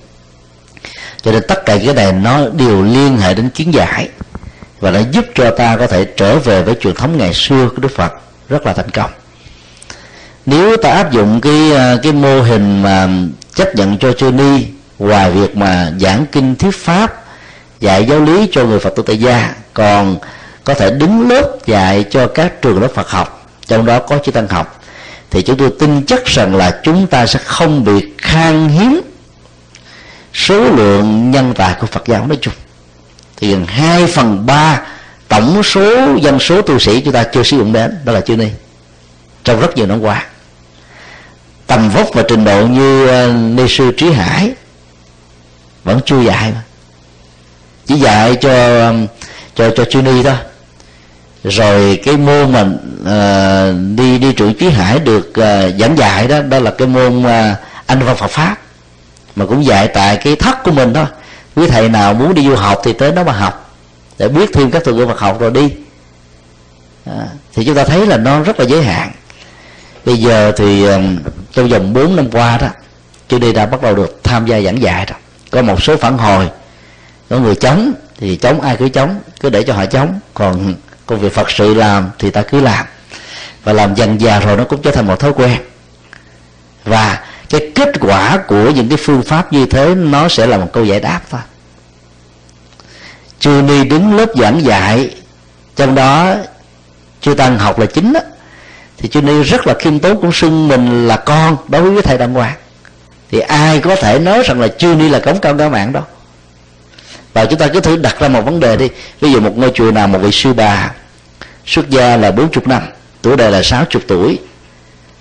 cho 1.26 1.32
nên 1.32 1.44
tất 1.48 1.66
cả 1.66 1.78
cái 1.86 1.94
này 1.94 2.12
nó 2.12 2.50
đều 2.58 2.84
liên 2.84 3.18
hệ 3.18 3.34
đến 3.34 3.50
kiến 3.50 3.74
giải. 3.74 4.10
Và 4.80 4.92
nó 4.92 5.00
giúp 5.12 5.26
cho 5.36 5.52
ta 5.52 5.78
có 5.78 5.88
thể 5.88 6.06
trở 6.18 6.40
về 6.40 6.64
với 6.64 6.76
truyền 6.82 6.96
thống 6.96 7.18
ngày 7.18 7.34
xưa 7.34 7.70
của 7.70 7.82
Đức 7.82 7.92
Phật. 7.96 8.14
Rất 8.50 8.66
là 8.66 8.74
thành 8.74 8.90
công. 8.90 9.12
Nếu 10.46 10.78
ta 10.78 10.92
áp 10.92 11.12
dụng 11.12 11.42
cái 11.42 11.72
à, 11.76 11.96
cái 12.04 12.12
mô 12.12 12.42
hình 12.42 12.84
mà 12.84 13.08
chấp 13.56 13.76
nhận 13.76 13.98
cho 13.98 14.14
chư 14.14 14.32
ni 14.32 14.66
ngoài 15.00 15.32
việc 15.32 15.58
mà 15.58 15.92
giảng 16.00 16.26
kinh 16.32 16.56
thuyết 16.56 16.76
pháp, 16.78 17.24
dạy 17.80 18.06
giáo 18.06 18.20
lý 18.20 18.50
cho 18.52 18.64
người 18.64 18.80
phật 18.80 18.96
tử 18.96 19.04
tại 19.08 19.18
gia, 19.18 19.54
còn 19.74 20.18
có 20.64 20.74
thể 20.74 20.92
đứng 20.92 21.30
lớp 21.30 21.58
dạy 21.66 22.06
cho 22.12 22.28
các 22.28 22.62
trường 22.62 22.82
lớp 22.82 22.92
phật 22.96 23.10
học, 23.10 23.48
trong 23.68 23.86
đó 23.86 24.00
có 24.00 24.18
chữ 24.18 24.32
tăng 24.32 24.48
học, 24.48 24.82
thì 25.32 25.42
chúng 25.42 25.58
tôi 25.58 25.72
tin 25.80 26.06
chắc 26.06 26.26
rằng 26.26 26.56
là 26.56 26.80
chúng 26.84 27.08
ta 27.08 27.26
sẽ 27.26 27.40
không 27.44 27.84
bị 27.84 28.12
khan 28.18 28.70
hiếm 28.70 29.02
số 30.36 30.60
lượng 30.64 31.32
nhân 31.32 31.54
tài 31.54 31.76
của 31.80 31.88
Phật 31.88 32.04
giáo 32.08 32.28
nói 32.28 32.38
chung. 32.42 32.54
Thì 33.38 33.52
gần 33.52 33.66
2 33.66 34.08
phần 34.08 34.46
ba 34.46 34.82
tổng 35.28 35.64
số 35.64 36.16
dân 36.22 36.40
số 36.40 36.62
tu 36.62 36.80
sĩ 36.80 37.02
chúng 37.02 37.14
ta 37.14 37.24
chưa 37.24 37.44
sử 37.44 37.58
dụng 37.58 37.74
đến 37.74 37.98
đó 38.06 38.14
là 38.14 38.22
chưa 38.22 38.36
ni. 38.36 38.48
Trong 39.44 39.60
rất 39.60 39.78
nhiều 39.78 39.88
năm 39.88 40.02
qua. 40.02 40.26
Tầm 41.68 41.90
vóc 41.90 42.10
và 42.14 42.24
trình 42.28 42.46
độ 42.46 42.68
như 42.68 43.08
ờ, 43.08 43.34
ni 43.34 43.64
sư 43.70 43.92
trí 43.98 44.12
hải 44.12 44.54
vẫn 45.84 46.00
chưa 46.06 46.22
dạy 46.22 46.52
mà. 46.52 46.62
Chỉ 47.86 47.96
dạy 47.96 48.36
cho 48.36 48.52
cho 49.56 49.72
cho 49.76 49.86
chư 49.86 50.02
ni 50.02 50.24
thôi. 50.24 50.36
Rồi 51.44 52.00
cái 52.04 52.18
môn 52.18 52.52
mà 52.52 52.62
uh, 52.62 53.76
đi 53.98 54.18
đi 54.18 54.34
trụ 54.34 54.52
trí 54.60 54.70
hải 54.70 55.00
được 55.00 55.30
uh, 55.30 55.80
giảng 55.80 55.98
dạy 55.98 56.28
đó 56.28 56.42
đó 56.42 56.60
là 56.60 56.72
cái 56.72 56.88
môn 56.88 57.20
uh, 57.20 57.58
anh 57.86 58.00
văn 58.00 58.16
Phật 58.18 58.32
pháp 58.32 58.65
mà 59.36 59.46
cũng 59.46 59.66
dạy 59.66 59.88
tại 59.88 60.18
cái 60.18 60.36
thất 60.36 60.64
của 60.64 60.72
mình 60.72 60.94
thôi. 60.94 61.06
Quý 61.56 61.68
thầy 61.68 61.90
nào 61.90 62.14
muốn 62.14 62.34
đi 62.34 62.44
du 62.44 62.56
học 62.56 62.82
thì 62.84 62.94
tới 62.94 63.12
đó 63.12 63.24
mà 63.24 63.32
học. 63.32 63.76
Để 64.18 64.28
biết 64.28 64.50
thêm 64.54 64.72
các 64.72 64.84
thuật 64.84 64.96
ngữ 64.96 65.08
Phật 65.08 65.20
học 65.20 65.40
rồi 65.40 65.52
đi. 65.52 65.74
À, 67.06 67.28
thì 67.54 67.66
chúng 67.66 67.76
ta 67.76 67.84
thấy 67.84 68.06
là 68.06 68.18
nó 68.18 68.42
rất 68.42 68.60
là 68.60 68.66
giới 68.66 68.84
hạn. 68.84 69.12
Bây 70.06 70.18
giờ 70.18 70.52
thì 70.58 70.86
um, 70.86 71.18
trong 71.54 71.70
vòng 71.70 71.94
4 71.94 72.16
năm 72.16 72.32
qua 72.32 72.58
đó 72.58 72.68
chưa 73.30 73.40
đi 73.40 73.54
đã 73.54 73.66
bắt 73.66 73.82
đầu 73.82 73.96
được 73.96 74.20
tham 74.24 74.46
gia 74.46 74.62
giảng 74.62 74.82
dạy 74.82 75.06
rồi. 75.06 75.20
Có 75.52 75.62
một 75.62 75.84
số 75.84 75.98
phản 75.98 76.18
hồi. 76.18 76.50
Có 77.30 77.38
người 77.38 77.56
chống 77.56 77.94
thì 78.18 78.36
chống 78.36 78.62
ai 78.62 78.76
cứ 78.78 78.90
chống 78.90 79.20
cứ 79.42 79.50
để 79.50 79.64
cho 79.64 79.74
họ 79.74 79.86
chống. 79.86 80.20
Còn 80.34 80.74
công 81.06 81.20
việc 81.20 81.34
phật 81.34 81.52
sự 81.52 81.74
làm 81.74 82.10
thì 82.20 82.30
ta 82.30 82.42
cứ 82.42 82.62
làm. 82.62 82.86
Và 83.64 83.74
làm 83.74 83.96
dần 83.96 84.22
già 84.22 84.40
rồi 84.40 84.58
nó 84.58 84.64
cũng 84.64 84.82
trở 84.82 84.92
thành 84.92 85.08
một 85.08 85.20
thói 85.20 85.34
quen. 85.34 85.58
Và 86.86 87.20
cái 87.50 87.72
kết 87.76 87.92
quả 88.02 88.38
của 88.48 88.70
những 88.70 88.90
cái 88.90 88.98
phương 88.98 89.24
pháp 89.24 89.54
như 89.54 89.66
thế, 89.66 89.96
nó 89.96 90.28
sẽ 90.28 90.48
là 90.48 90.58
một 90.58 90.70
câu 90.74 90.86
giải 90.86 91.00
đáp 91.00 91.22
thôi. 91.30 91.42
Chưa 93.40 93.62
đi 93.62 93.84
đứng 93.84 94.16
lớp 94.16 94.30
giảng 94.36 94.64
dạy, 94.64 95.10
trong 95.76 95.96
đó 95.96 96.36
chưa 97.22 97.34
tăng 97.34 97.58
học 97.58 97.80
là 97.80 97.86
chính 97.86 98.14
đó 98.14 98.20
thì 98.98 99.10
Chư 99.10 99.22
Ni 99.22 99.44
rất 99.44 99.68
là 99.68 99.74
khiêm 99.80 100.00
tốn, 100.00 100.22
cũng 100.22 100.32
xưng 100.32 100.68
mình 100.68 101.08
là 101.08 101.18
con 101.18 101.58
đối 101.68 101.92
với 101.92 102.02
thầy 102.02 102.18
đàng 102.18 102.34
hoàng. 102.34 102.56
Thì 103.32 103.40
ai 103.40 103.80
có 103.80 103.96
thể 103.96 104.20
nói 104.20 104.44
rằng 104.46 104.62
là 104.62 104.68
chưa 104.68 104.96
ni 104.96 105.10
là 105.10 105.20
cống 105.20 105.40
cao 105.40 105.56
cao 105.58 105.70
mạng 105.70 105.94
đâu. 105.94 106.04
Và 107.34 107.46
chúng 107.46 107.60
ta 107.60 107.68
cứ 107.68 107.80
thử 107.80 107.96
đặt 107.96 108.20
ra 108.20 108.28
một 108.28 108.42
vấn 108.42 108.60
đề 108.60 108.78
đi. 108.78 108.90
Ví 109.22 109.32
dụ 109.32 109.40
một 109.40 109.58
ngôi 109.58 109.72
chùa 109.74 109.92
nào, 109.92 110.08
một 110.08 110.20
vị 110.20 110.32
sư 110.32 110.54
bà 110.54 110.92
xuất 111.66 111.90
gia 111.90 112.18
là 112.18 112.32
40 112.32 112.64
năm, 112.66 112.82
tuổi 113.22 113.38
đời 113.38 113.52
là 113.52 113.64
60 113.64 114.04
tuổi, 114.08 114.40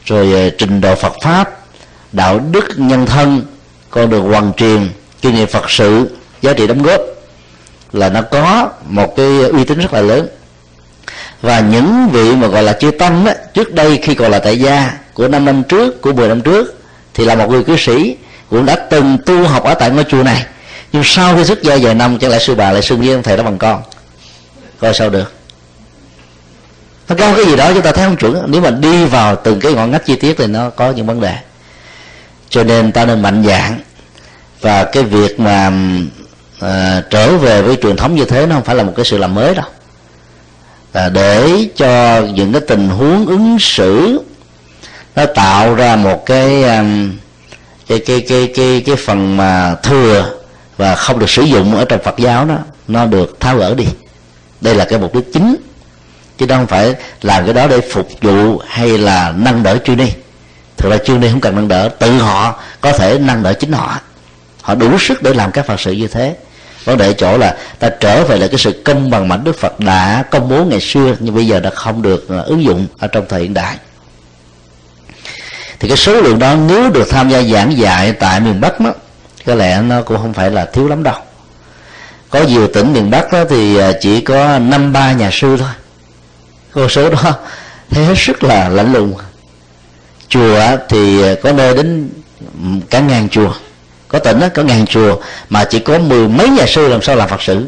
rồi 0.05 0.33
ờ, 0.33 0.51
trình 0.59 0.81
độ 0.81 0.95
Phật 0.95 1.13
pháp 1.23 1.64
đạo 2.15 2.41
đức 2.51 2.65
nhân 2.77 3.07
thân 3.07 3.43
con 3.91 4.11
đường 4.11 4.25
hoàn 4.25 4.53
truyền 4.53 4.89
kinh 5.23 5.35
nghiệm 5.35 5.47
Phật 5.47 5.71
sự 5.71 6.11
giá 6.43 6.53
trị 6.53 6.67
đóng 6.67 6.83
góp 6.83 7.01
là 7.93 8.09
nó 8.09 8.23
có 8.23 8.69
một 8.89 9.17
cái 9.17 9.39
uy 9.39 9.65
tín 9.65 9.79
rất 9.79 9.93
là 9.93 10.01
lớn. 10.01 10.27
Và 11.43 11.61
những 11.61 12.09
vị 12.13 12.37
mà 12.37 12.47
gọi 12.47 12.63
là 12.63 12.73
chưa 12.73 12.91
tâm 12.91 13.25
á, 13.25 13.35
trước 13.55 13.75
đây 13.75 13.99
khi 14.03 14.15
còn 14.15 14.31
là 14.31 14.39
tại 14.39 14.59
gia 14.59 14.99
của 15.15 15.29
năm 15.29 15.45
năm 15.45 15.63
trước 15.63 16.03
của 16.03 16.13
10 16.13 16.29
năm 16.29 16.41
trước 16.41 16.81
thì 17.15 17.25
là 17.25 17.35
một 17.35 17.51
người 17.51 17.65
cư 17.65 17.77
sĩ 17.77 18.17
cũng 18.51 18.67
đã 18.67 18.77
từng 18.77 19.19
tu 19.27 19.45
học 19.45 19.65
ở 19.65 19.75
tại 19.75 19.91
ngôi 19.91 20.05
chùa 20.05 20.23
này. 20.23 20.47
Nhưng 20.93 21.03
sau 21.05 21.37
khi 21.37 21.45
xuất 21.45 21.63
gia 21.63 21.77
vài 21.83 21.95
năm 21.95 22.19
chẳng 22.19 22.31
lẽ 22.31 22.39
sư 22.39 22.55
bà 22.55 22.73
lại 22.73 22.83
xưng 22.83 23.01
với 23.01 23.13
ông 23.13 23.23
thầy 23.23 23.37
đó 23.37 23.43
bằng 23.43 23.59
con. 23.59 23.83
Coi 24.81 24.95
sao 24.95 25.11
được? 25.11 25.33
Nó 27.09 27.15
có 27.19 27.35
cái 27.37 27.45
gì 27.45 27.57
đó 27.57 27.73
chúng 27.73 27.83
ta 27.83 27.93
thấy 27.93 28.05
không 28.05 28.17
chuẩn. 28.17 28.43
Nếu 28.47 28.61
mà 28.61 28.71
đi 28.71 29.05
vào 29.05 29.37
từng 29.37 29.61
cái 29.61 29.73
ngọn 29.73 29.91
ngách 29.91 30.07
chi 30.07 30.17
tiết 30.17 30.35
thì 30.39 30.47
nó 30.47 30.71
có 30.71 30.91
những 30.91 31.07
vấn 31.07 31.21
đề 31.21 31.37
cho 32.55 32.65
nên 32.65 32.93
ta 32.93 33.05
nên 33.05 33.23
mạnh 33.23 33.45
dạng 33.47 33.81
và 34.61 34.85
cái 34.85 35.03
việc 35.03 35.41
mà 35.41 35.73
à, 36.61 37.03
trở 37.11 37.37
về 37.37 37.63
với 37.63 37.77
truyền 37.77 37.97
thống 37.97 38.15
như 38.15 38.25
thế 38.25 38.47
nó 38.47 38.55
không 38.55 38.65
phải 38.65 38.77
là 38.77 38.83
một 38.83 38.93
cái 38.97 39.05
sự 39.05 39.19
làm 39.19 39.35
mới 39.35 39.55
đâu. 39.55 39.67
Là 40.93 41.09
để 41.09 41.69
cho 41.77 42.21
những 42.21 42.53
cái 42.53 42.61
tình 42.69 42.89
huống 42.89 43.27
ứng 43.27 43.57
xử 43.61 44.23
nó 45.17 45.27
tạo 45.27 45.75
ra 45.75 45.97
một 45.97 46.27
cái 46.27 46.63
cái 47.89 47.99
cái 47.99 48.21
cái 48.29 48.53
cái 48.55 48.83
cái 48.87 48.97
phần 48.97 49.37
mà 49.37 49.75
thừa 49.83 50.35
và 50.77 50.95
không 50.95 51.19
được 51.19 51.31
sử 51.31 51.43
dụng 51.43 51.77
ở 51.77 51.85
trong 51.85 52.03
Phật 52.03 52.19
giáo 52.19 52.45
đó 52.45 52.59
nó 52.89 53.07
được 53.07 53.41
tháo 53.41 53.57
gỡ 53.57 53.75
đi. 53.75 53.87
Đây 54.61 54.75
là 54.75 54.85
cái 54.85 54.99
mục 54.99 55.15
đích 55.15 55.33
chính. 55.33 55.57
Chứ 56.39 56.47
không 56.49 56.67
phải 56.67 56.95
làm 57.23 57.45
cái 57.45 57.55
đó 57.55 57.67
để 57.67 57.81
phục 57.81 58.09
vụ 58.23 58.59
hay 58.59 58.99
là 58.99 59.35
nâng 59.37 59.63
đỡ 59.63 59.79
chuyên 59.85 59.97
ni 59.97 60.09
thực 60.85 60.91
ra 60.91 60.99
chương 60.99 61.21
ni 61.21 61.29
không 61.31 61.41
cần 61.41 61.57
nâng 61.57 61.69
đỡ, 61.69 61.89
tự 61.89 62.13
họ 62.19 62.61
có 62.81 62.93
thể 62.93 63.19
nâng 63.19 63.43
đỡ 63.43 63.53
chính 63.53 63.73
họ. 63.73 64.01
Họ 64.63 64.75
đủ 64.75 64.99
sức 64.99 65.23
để 65.23 65.35
làm 65.35 65.53
các 65.53 65.67
phật 65.67 65.81
sự 65.81 65.93
như 65.93 66.09
thế. 66.09 66.37
Vấn 66.85 66.99
đề 66.99 67.13
chỗ 67.13 67.39
là 67.39 67.57
ta 67.79 67.91
trở 68.01 68.25
về 68.25 68.37
lại 68.37 68.49
cái 68.49 68.59
sự 68.59 68.83
công 68.85 69.11
bằng 69.11 69.29
mạnh 69.29 69.45
đức 69.45 69.59
phật 69.59 69.81
đã 69.81 70.25
công 70.31 70.49
bố 70.49 70.65
ngày 70.65 70.81
xưa, 70.81 71.17
nhưng 71.21 71.35
bây 71.35 71.47
giờ 71.47 71.61
đã 71.61 71.71
không 71.71 72.03
được 72.03 72.29
à, 72.29 72.39
ứng 72.39 72.65
dụng 72.65 72.87
ở 72.99 73.07
trong 73.07 73.25
thời 73.29 73.43
hiện 73.43 73.55
đại. 73.55 73.77
Thì 75.81 75.89
cái 75.89 75.97
số 75.97 76.21
lượng 76.21 76.39
đó 76.39 76.55
nếu 76.55 76.91
được 76.91 77.09
tham 77.11 77.29
gia 77.29 77.43
giảng 77.43 77.77
dạy 77.77 78.13
tại 78.13 78.41
miền 78.41 78.61
bắc 78.61 78.81
đó, 78.81 78.93
có 79.47 79.55
lẽ 79.55 79.83
nó 79.83 80.03
cũng 80.03 80.17
không 80.17 80.33
phải 80.33 80.51
là 80.51 80.65
thiếu 80.65 80.89
lắm 80.89 81.03
đâu. 81.03 81.17
Có 82.31 82.43
nhiều 82.43 82.69
tỉnh 82.69 82.93
miền 82.93 83.11
bắc 83.11 83.33
đó 83.33 83.45
thì 83.51 83.79
à, 83.79 83.93
chỉ 84.01 84.21
có 84.21 84.59
năm 84.59 84.93
ba 84.93 85.13
nhà 85.13 85.29
sư 85.33 85.57
thôi. 85.57 85.71
Con 86.73 86.89
số 86.89 87.11
đó 87.11 87.35
thấy 87.91 88.05
hết 88.07 88.15
sức 88.17 88.45
là 88.45 88.69
lạnh 88.69 88.93
lùng 88.93 89.15
chùa 90.35 90.77
thì 90.89 91.23
ờ, 91.23 91.35
có 91.43 91.53
nơi 91.53 91.75
đến 91.75 92.11
cả 92.91 93.01
ngàn 93.01 93.29
chùa. 93.29 93.53
Có 94.09 94.19
tỉnh 94.19 94.41
đó, 94.41 94.49
có 94.55 94.63
ngàn 94.63 94.87
chùa 94.87 95.17
mà 95.49 95.65
chỉ 95.65 95.79
có 95.79 95.99
mười 95.99 96.29
mấy 96.29 96.49
nhà 96.49 96.67
sư 96.67 96.89
làm 96.89 97.03
sao 97.03 97.17
làm 97.17 97.29
phật 97.29 97.43
sự. 97.43 97.67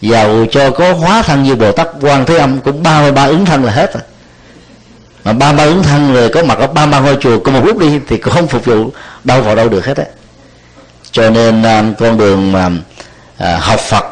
Giàu 0.00 0.46
cho 0.50 0.70
có 0.70 0.92
hóa 0.92 1.22
thân 1.22 1.42
như 1.42 1.54
bồ 1.54 1.72
tát 1.72 1.88
quan 2.00 2.24
thế 2.24 2.36
âm 2.36 2.60
cũng 2.60 2.82
ba 2.82 3.00
mươi 3.00 3.12
ba 3.12 3.24
ứng 3.24 3.44
thân 3.44 3.64
là 3.64 3.72
hết 3.72 3.94
rồi. 3.94 4.02
Mà 5.24 5.32
ba 5.32 5.52
ba 5.52 5.64
ứng 5.64 5.82
thân 5.82 6.14
rồi 6.14 6.28
có 6.28 6.42
mặt 6.42 6.58
ở 6.58 6.66
ba 6.66 6.86
ba 6.86 7.00
ngôi 7.00 7.16
chùa 7.20 7.38
cùng 7.38 7.54
một 7.54 7.64
lúc 7.64 7.78
đi 7.78 8.00
thì 8.08 8.16
cũng 8.16 8.34
không 8.34 8.48
phục 8.48 8.64
vụ 8.64 8.92
đâu 9.24 9.42
vào 9.42 9.56
đâu 9.56 9.68
được 9.68 9.86
hết 9.86 9.96
á. 9.96 10.04
Cho 11.12 11.30
nên 11.30 11.62
ờ, 11.62 11.84
con 11.98 12.18
đường 12.18 12.52
mà 12.52 12.70
ờ, 13.38 13.56
học 13.56 13.80
phật 13.80 14.04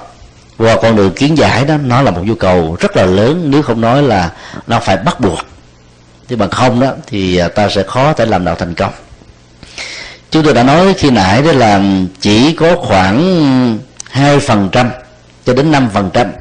qua 0.59 0.77
con 0.83 0.97
đường 0.97 1.13
kiến 1.13 1.39
giải 1.39 1.65
đó 1.65 1.75
nó 1.85 2.03
là 2.03 2.11
một 2.11 2.23
nhu 2.25 2.35
cầu 2.35 2.77
rất 2.81 2.97
là 2.97 3.07
lớn 3.07 3.47
nếu 3.51 3.63
không 3.63 3.81
nói 3.81 4.03
là 4.03 4.31
nó 4.67 4.81
phải 4.81 4.97
bắt 4.97 5.21
buộc 5.21 5.39
chứ 6.29 6.37
bằng 6.37 6.51
không 6.51 6.81
đó 6.81 6.93
thì 7.07 7.37
à, 7.37 7.49
ta 7.49 7.69
sẽ 7.69 7.83
khó 7.83 8.13
thể 8.13 8.27
làm 8.27 8.45
đạo 8.45 8.55
thành 8.55 8.75
công. 8.75 8.93
Chúng 10.31 10.45
tôi 10.45 10.55
đã 10.55 10.63
nói 10.63 10.95
khi 10.99 11.11
nãy 11.11 11.43
đó 11.43 11.53
là 11.53 11.83
chỉ 12.21 12.53
có 12.53 12.77
khoảng 12.77 13.79
hai 14.11 14.41
phần 14.41 14.69
trăm 14.73 14.91
cho 15.45 15.55
đến 15.55 15.73
năm 15.73 15.89
phần 15.95 16.11
trăm. 16.13 16.33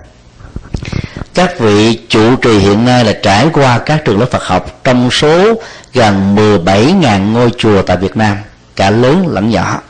Các 1.34 1.60
vị 1.60 2.00
trụ 2.10 2.36
trì 2.36 2.58
hiện 2.58 2.86
nay 2.86 3.06
là 3.06 3.14
trải 3.24 3.48
qua 3.54 3.80
các 3.80 4.06
trường 4.06 4.20
lớp 4.20 4.26
Phật 4.32 4.44
học 4.44 4.80
trong 4.84 5.12
số 5.12 5.62
gần 5.94 6.36
17.000 6.36 7.32
ngôi 7.32 7.52
chùa 7.58 7.82
tại 7.82 7.98
Việt 7.98 8.18
Nam 8.18 8.38
cả 8.76 8.90
lớn 8.90 9.28
lẫn 9.28 9.50
nhỏ 9.50 9.82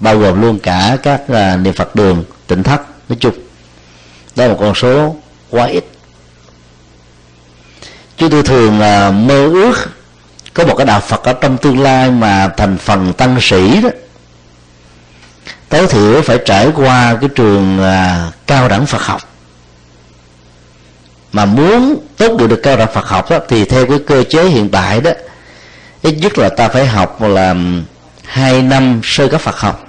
bao 0.00 0.18
gồm 0.18 0.40
luôn 0.40 0.58
cả 0.58 0.96
các 1.02 1.22
uh, 1.22 1.60
niệm 1.60 1.74
Phật 1.74 1.94
đường 1.94 2.24
tỉnh 2.46 2.62
thất 2.62 2.80
nói 3.08 3.16
chung. 3.20 3.34
Đó 4.36 4.44
là 4.44 4.52
một 4.52 4.58
con 4.60 4.74
số 4.74 5.16
quá 5.50 5.66
ít 5.66 5.84
chúng 8.20 8.30
tôi 8.30 8.42
thường 8.42 8.80
à, 8.80 9.10
mơ 9.10 9.46
ước 9.46 9.74
có 10.54 10.66
một 10.66 10.74
cái 10.74 10.86
đạo 10.86 11.00
phật 11.00 11.24
ở 11.24 11.32
trong 11.32 11.56
tương 11.56 11.82
lai 11.82 12.10
mà 12.10 12.48
thành 12.56 12.78
phần 12.78 13.12
tăng 13.12 13.38
sĩ 13.40 13.80
đó. 13.82 13.88
Tối 15.68 15.86
thiểu 15.86 16.22
phải 16.22 16.38
trải 16.44 16.68
qua 16.76 17.16
cái 17.20 17.30
trường 17.34 17.82
à, 17.82 18.30
cao 18.46 18.68
đẳng 18.68 18.86
phật 18.86 19.02
học. 19.02 19.20
Mà 21.32 21.44
muốn 21.44 21.96
tốt 22.16 22.36
được 22.38 22.46
được 22.46 22.60
cao 22.62 22.76
đẳng 22.76 22.92
phật 22.94 23.06
học 23.06 23.30
đó, 23.30 23.38
thì 23.48 23.64
theo 23.64 23.86
cái 23.86 23.98
cơ 24.06 24.24
chế 24.24 24.44
hiện 24.44 24.68
tại 24.68 25.00
đó 25.00 25.10
ít 26.02 26.12
nhất 26.12 26.38
là 26.38 26.48
ta 26.48 26.68
phải 26.68 26.86
học 26.86 27.22
là 27.22 27.54
hai 28.24 28.62
năm 28.62 29.00
sơ 29.04 29.28
cấp 29.28 29.40
Phật 29.40 29.56
học 29.56 29.86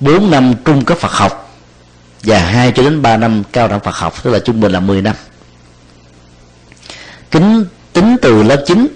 bốn 0.00 0.30
năm 0.30 0.54
trung 0.64 0.84
cấp 0.84 0.98
Phật 0.98 1.12
học 1.12 1.56
và 2.22 2.38
hai 2.38 2.72
cho 2.72 2.82
đến 2.82 3.02
ba 3.02 3.16
năm 3.16 3.42
cao 3.52 3.68
đẳng 3.68 3.80
Phật 3.80 3.94
học 3.94 4.14
tức 4.22 4.30
là 4.30 4.38
trung 4.38 4.60
bình 4.60 4.72
là 4.72 4.80
10 4.80 5.02
năm 5.02 5.14
kính 7.30 7.64
tính 7.92 8.16
từ 8.22 8.42
lớp 8.42 8.64
9 8.66 8.88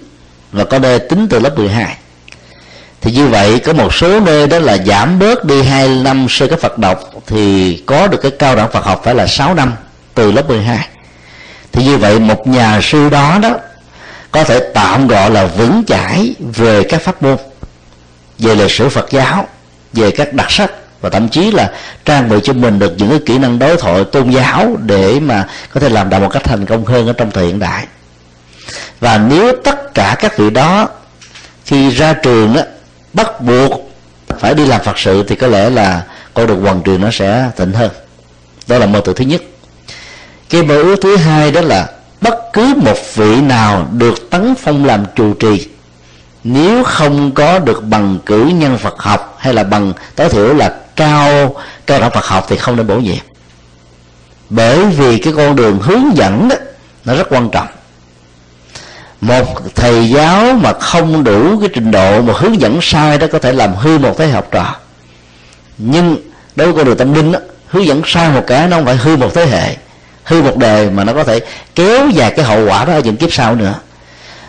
và 0.51 0.63
có 0.63 0.79
nơi 0.79 0.99
tính 0.99 1.27
từ 1.29 1.39
lớp 1.39 1.57
12 1.57 1.97
thì 3.01 3.11
như 3.11 3.27
vậy, 3.27 3.59
có 3.59 3.73
một 3.73 3.93
số 3.93 4.19
nơi 4.19 4.47
đó 4.47 4.59
là 4.59 4.77
giảm 4.77 5.19
bớt 5.19 5.45
đi 5.45 5.61
hai 5.61 5.87
năm 5.87 6.27
sơ 6.29 6.47
cấp 6.47 6.59
Phật 6.59 6.77
độc 6.77 7.09
thì 7.27 7.77
có 7.85 8.07
được 8.07 8.17
cái 8.21 8.31
cao 8.31 8.55
đẳng 8.55 8.71
Phật 8.71 8.85
học 8.85 9.01
phải 9.03 9.15
là 9.15 9.27
6 9.27 9.53
năm 9.53 9.73
từ 10.13 10.31
lớp 10.31 10.49
12 10.49 10.87
thì 11.71 11.83
như 11.83 11.97
vậy, 11.97 12.19
một 12.19 12.47
nhà 12.47 12.79
sư 12.83 13.09
đó 13.09 13.39
đó 13.41 13.57
có 14.31 14.43
thể 14.43 14.59
tạm 14.73 15.07
gọi 15.07 15.31
là 15.31 15.45
vững 15.45 15.83
chãi 15.87 16.35
về 16.39 16.83
các 16.83 17.01
pháp 17.01 17.23
môn, 17.23 17.37
về 18.39 18.55
lịch 18.55 18.71
sử 18.71 18.89
Phật 18.89 19.11
giáo, 19.11 19.47
về 19.93 20.11
các 20.11 20.33
đặc 20.33 20.51
sắc 20.51 20.71
và 21.01 21.09
thậm 21.09 21.29
chí 21.29 21.51
là 21.51 21.71
trang 22.05 22.29
bị 22.29 22.35
cho 22.43 22.53
mình 22.53 22.79
được 22.79 22.93
những 22.97 23.09
cái 23.09 23.19
kỹ 23.25 23.37
năng 23.37 23.59
đối 23.59 23.77
thoại 23.77 24.03
tôn 24.03 24.29
giáo 24.29 24.77
để 24.79 25.19
mà 25.19 25.47
có 25.73 25.79
thể 25.79 25.89
làm 25.89 26.09
đạo 26.09 26.19
một 26.19 26.29
cách 26.29 26.43
thành 26.43 26.65
công 26.65 26.85
hơn 26.85 27.07
ở 27.07 27.13
trong 27.13 27.31
thời 27.31 27.45
hiện 27.45 27.59
đại 27.59 27.85
và 29.03 29.17
nếu 29.17 29.55
tất 29.63 29.93
cả 29.93 30.15
các 30.19 30.37
vị 30.37 30.49
đó 30.49 30.89
khi 31.65 31.89
ra 31.89 32.13
trường 32.13 32.55
á, 32.55 32.63
bắt 33.13 33.41
buộc 33.41 33.91
phải 34.39 34.53
đi 34.53 34.65
làm 34.65 34.81
phật 34.81 34.99
sự 34.99 35.23
thì 35.27 35.35
có 35.35 35.47
lẽ 35.47 35.69
là 35.69 36.03
con 36.33 36.47
đường 36.47 36.61
hoàng 36.61 36.81
trường 36.85 37.01
nó 37.01 37.11
sẽ 37.11 37.49
thịnh 37.57 37.71
hơn. 37.71 37.91
Đó 38.67 38.77
là 38.77 38.85
mơ 38.85 39.01
tưởng 39.05 39.15
thứ 39.15 39.25
nhất. 39.25 39.41
Cái 40.49 40.63
mơ 40.63 40.75
ước 40.81 40.95
thứ 41.01 41.15
hai 41.17 41.51
đó 41.51 41.61
là 41.61 41.89
bất 42.21 42.35
cứ 42.53 42.73
một 42.77 42.97
vị 43.15 43.41
nào 43.41 43.87
được 43.91 44.29
tấn 44.29 44.55
phong 44.55 44.85
làm 44.85 45.05
trụ 45.15 45.33
trì 45.33 45.67
nếu 46.43 46.83
không 46.83 47.31
có 47.31 47.59
được 47.59 47.83
bằng 47.83 48.19
cử 48.25 48.45
nhân 48.45 48.77
Phật 48.77 48.99
học 48.99 49.37
hay 49.39 49.53
là 49.53 49.63
bằng 49.63 49.93
tối 50.15 50.29
thiểu 50.29 50.53
là 50.53 50.75
cao 50.95 51.55
cao 51.85 51.99
đẳng 51.99 52.11
Phật 52.11 52.25
học 52.25 52.45
thì 52.49 52.57
không 52.57 52.75
nên 52.75 52.87
bổ 52.87 52.95
nhiệm. 52.95 53.23
Bởi 54.49 54.85
vì 54.85 55.17
cái 55.17 55.33
con 55.35 55.55
đường 55.55 55.79
hướng 55.81 56.17
dẫn 56.17 56.49
đó 56.49 56.55
nó 57.05 57.15
rất 57.15 57.27
quan 57.29 57.49
trọng 57.49 57.67
một 59.23 59.75
thầy 59.75 60.09
giáo 60.09 60.53
mà 60.53 60.73
không 60.73 61.23
đủ 61.23 61.59
cái 61.59 61.69
trình 61.73 61.91
độ 61.91 62.21
mà 62.21 62.33
hướng 62.37 62.61
dẫn 62.61 62.79
sai 62.81 63.17
đó 63.17 63.27
có 63.31 63.39
thể 63.39 63.53
làm 63.53 63.75
hư 63.75 63.97
một 63.97 64.17
thế 64.17 64.27
học 64.27 64.47
trò. 64.51 64.75
Nhưng 65.77 66.17
đối 66.55 66.67
với 66.67 66.77
con 66.77 66.85
đường 66.85 66.97
tâm 66.97 67.13
linh 67.13 67.31
đó, 67.31 67.39
hướng 67.67 67.85
dẫn 67.85 68.01
sai 68.05 68.29
một 68.29 68.43
cái 68.47 68.67
nó 68.67 68.77
không 68.77 68.85
phải 68.85 68.95
hư 68.95 69.15
một 69.15 69.33
thế 69.33 69.45
hệ 69.45 69.75
hư 70.23 70.41
một 70.41 70.57
đời 70.57 70.89
mà 70.89 71.03
nó 71.03 71.13
có 71.13 71.23
thể 71.23 71.39
kéo 71.75 72.09
dài 72.09 72.33
cái 72.35 72.45
hậu 72.45 72.67
quả 72.67 72.85
đó 72.85 72.93
ở 72.93 72.99
những 72.99 73.17
kiếp 73.17 73.33
sau 73.33 73.55
nữa. 73.55 73.73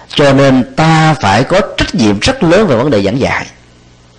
Cho 0.09 0.33
nên 0.33 0.75
ta 0.77 1.15
phải 1.21 1.45
có 1.45 1.61
trách 1.77 1.95
nhiệm 1.95 2.21
rất 2.21 2.43
lớn 2.43 2.67
về 2.67 2.77
vấn 2.77 2.91
đề 2.91 3.03
giảng 3.03 3.21
dạy. 3.21 3.47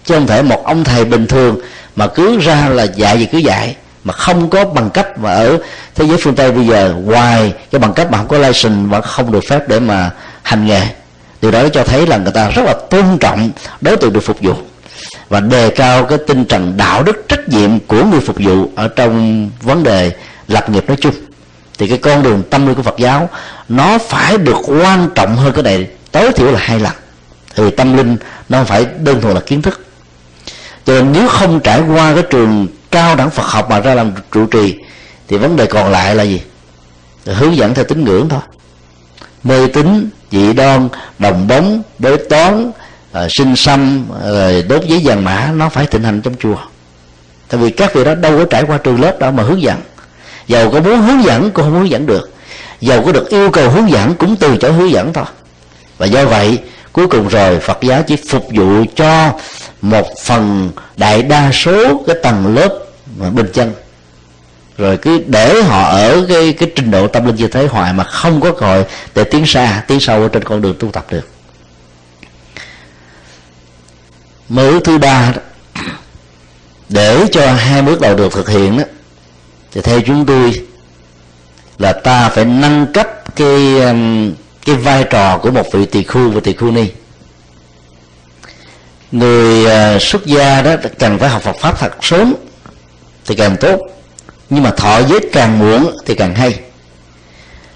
Chứ 0.05 0.15
không 0.15 0.27
thể 0.27 0.41
một 0.41 0.65
ông 0.65 0.83
thầy 0.83 1.05
bình 1.05 1.27
thường 1.27 1.59
mà 1.95 2.07
cứ 2.07 2.39
ra 2.39 2.69
là 2.69 2.83
dạy 2.83 3.19
gì 3.19 3.25
cứ 3.31 3.37
dạy 3.37 3.75
mà 4.03 4.13
không 4.13 4.49
có 4.49 4.65
bằng 4.65 4.89
cấp 4.89 5.17
mà 5.17 5.33
ở 5.33 5.57
thế 5.95 6.05
giới 6.05 6.17
phương 6.21 6.35
tây 6.35 6.51
bây 6.51 6.67
giờ 6.67 6.95
ngoài 7.03 7.53
cái 7.71 7.79
bằng 7.79 7.93
cấp 7.93 8.11
mà 8.11 8.17
không 8.17 8.27
có 8.27 8.37
license 8.37 8.89
và 8.89 9.01
không 9.01 9.31
được 9.31 9.43
phép 9.47 9.67
để 9.67 9.79
mà 9.79 10.11
hành 10.45 10.65
nghề. 10.65 10.81
Điều 11.41 11.51
đó 11.51 11.69
cho 11.69 11.83
thấy 11.83 12.07
là 12.07 12.17
người 12.17 12.31
ta 12.31 12.49
rất 12.49 12.63
là 12.65 12.73
tôn 12.89 13.17
trọng 13.19 13.51
đối 13.81 13.97
tượng 13.97 14.13
được 14.13 14.19
phục 14.19 14.41
vụ 14.41 14.53
và 15.29 15.39
đề 15.39 15.69
cao 15.69 16.05
cái 16.05 16.17
tinh 16.27 16.45
thần 16.45 16.77
đạo 16.77 17.03
đức 17.03 17.25
trách 17.27 17.49
nhiệm 17.49 17.79
của 17.79 18.03
người 18.03 18.19
phục 18.19 18.35
vụ 18.39 18.69
ở 18.75 18.87
trong 18.87 19.49
vấn 19.61 19.83
đề 19.83 20.11
lập 20.47 20.69
nghiệp 20.69 20.87
nói 20.87 20.97
chung. 21.01 21.13
Thì 21.77 21.87
cái 21.87 21.97
con 21.97 22.23
đường 22.23 22.43
tâm 22.49 22.67
linh 22.67 22.75
của 22.75 22.81
Phật 22.81 22.95
giáo, 22.97 23.29
nó 23.69 23.97
phải 23.97 24.37
được 24.37 24.57
quan 24.67 25.09
trọng 25.15 25.35
hơn 25.35 25.53
cái 25.53 25.63
này 25.63 25.87
tối 26.11 26.31
thiểu 26.31 26.51
là 26.51 26.59
hai 26.59 26.79
lần. 26.79 26.93
Thì 27.55 27.71
tâm 27.71 27.97
linh 27.97 28.17
nó 28.49 28.57
không 28.57 28.67
phải 28.67 28.85
đơn 28.99 29.21
thuần 29.21 29.35
là 29.35 29.41
kiến 29.41 29.61
thức. 29.61 29.85
Cho 30.85 30.93
nên 30.93 31.11
nếu 31.13 31.27
không 31.27 31.59
trải 31.59 31.81
qua 31.81 32.13
cái 32.13 32.23
trường 32.29 32.67
cao 32.91 33.15
đẳng 33.15 33.29
Phật 33.29 33.45
học 33.45 33.69
mà 33.69 33.79
ra 33.79 33.93
làm 33.93 34.11
trụ 34.31 34.45
trì, 34.45 34.75
thì 35.27 35.37
vấn 35.37 35.55
đề 35.55 35.65
còn 35.65 35.91
lại 35.91 36.15
là 36.15 36.23
gì? 36.23 36.41
Hướng 37.25 37.55
dẫn 37.55 37.73
theo 37.73 37.85
tín 37.85 38.03
ngưỡng 38.03 38.29
thôi. 38.29 38.41
Mê 39.43 39.67
tín 39.67 40.09
dị 40.31 40.53
đoan 40.53 40.89
đồng 41.19 41.47
bóng 41.47 41.83
đối 41.99 42.17
toán 42.17 42.69
uh, 42.69 43.17
sinh 43.29 43.55
xăm 43.55 44.05
rồi 44.25 44.63
đốt 44.69 44.83
giấy 44.83 45.01
vàng 45.03 45.23
mã 45.23 45.51
nó 45.55 45.69
phải 45.69 45.85
thịnh 45.85 46.03
hành 46.03 46.21
trong 46.21 46.35
chùa. 46.39 46.57
Tại 47.47 47.61
vì 47.61 47.69
các 47.69 47.93
vị 47.93 48.03
đó 48.03 48.15
đâu 48.15 48.37
có 48.37 48.45
trải 48.45 48.63
qua 48.63 48.77
trường 48.77 49.01
lớp 49.01 49.19
đó 49.19 49.31
mà 49.31 49.43
hướng 49.43 49.61
dẫn. 49.61 49.81
Dầu 50.47 50.71
có 50.71 50.79
muốn 50.79 51.01
hướng 51.01 51.23
dẫn 51.23 51.51
cũng 51.51 51.65
không 51.65 51.73
hướng 51.73 51.89
dẫn 51.89 52.05
được. 52.05 52.33
Dầu 52.81 53.03
có 53.05 53.11
được 53.11 53.29
yêu 53.29 53.51
cầu 53.51 53.69
hướng 53.69 53.89
dẫn 53.89 54.15
cũng 54.15 54.35
từ 54.35 54.57
chối 54.57 54.73
hướng 54.73 54.91
dẫn 54.91 55.13
thôi. 55.13 55.25
Và 55.97 56.05
do 56.05 56.25
vậy 56.25 56.59
cuối 56.91 57.07
cùng 57.07 57.27
rồi 57.27 57.59
phật 57.59 57.77
giáo 57.81 58.03
chỉ 58.07 58.15
phục 58.29 58.47
vụ 58.51 58.83
cho 58.95 59.31
một 59.81 60.07
phần 60.23 60.71
đại 60.97 61.21
đa 61.21 61.51
số 61.51 62.03
cái 62.07 62.15
tầng 62.23 62.55
lớp 62.55 62.79
bình 63.31 63.49
chân 63.53 63.73
rồi 64.77 64.97
cứ 64.97 65.23
để 65.27 65.63
họ 65.63 65.83
ở 65.83 66.25
cái 66.29 66.53
cái 66.53 66.71
trình 66.75 66.91
độ 66.91 67.07
tâm 67.07 67.25
linh 67.25 67.35
như 67.35 67.47
thế 67.47 67.67
hoài 67.67 67.93
mà 67.93 68.03
không 68.03 68.41
có 68.41 68.51
còi 68.51 68.85
để 69.15 69.23
tiến 69.23 69.45
xa, 69.45 69.83
tiến 69.87 69.99
sâu 69.99 70.21
ở 70.21 70.27
trên 70.27 70.43
con 70.43 70.61
đường 70.61 70.75
tu 70.79 70.91
tập 70.91 71.05
được. 71.09 71.29
Mơ 74.49 74.79
thứ 74.83 74.97
ba 74.97 75.33
để 76.89 77.25
cho 77.31 77.53
hai 77.53 77.81
bước 77.81 78.01
đầu 78.01 78.15
được 78.15 78.33
thực 78.33 78.49
hiện 78.49 78.77
đó, 78.77 78.83
thì 79.71 79.81
theo 79.81 80.01
chúng 80.01 80.25
tôi 80.25 80.61
là 81.77 81.93
ta 81.93 82.29
phải 82.29 82.45
nâng 82.45 82.93
cấp 82.93 83.35
cái 83.35 83.81
um, 83.81 84.33
cái 84.65 84.75
vai 84.75 85.03
trò 85.03 85.37
của 85.37 85.51
một 85.51 85.71
vị 85.71 85.85
tỳ 85.85 86.03
khu 86.03 86.29
và 86.29 86.41
tỳ 86.43 86.53
khu 86.53 86.71
ni. 86.71 86.85
Người 89.11 89.65
à, 89.71 89.97
xuất 89.99 90.25
gia 90.25 90.61
đó 90.61 90.75
cần 90.99 91.19
phải 91.19 91.29
học 91.29 91.41
Phật 91.41 91.55
pháp 91.59 91.79
thật 91.79 91.91
sớm 92.01 92.35
thì 93.25 93.35
càng 93.35 93.57
tốt 93.59 93.79
nhưng 94.49 94.63
mà 94.63 94.71
thọ 94.71 94.99
giới 94.99 95.19
càng 95.33 95.59
muộn 95.59 95.97
thì 96.05 96.15
càng 96.15 96.35
hay. 96.35 96.59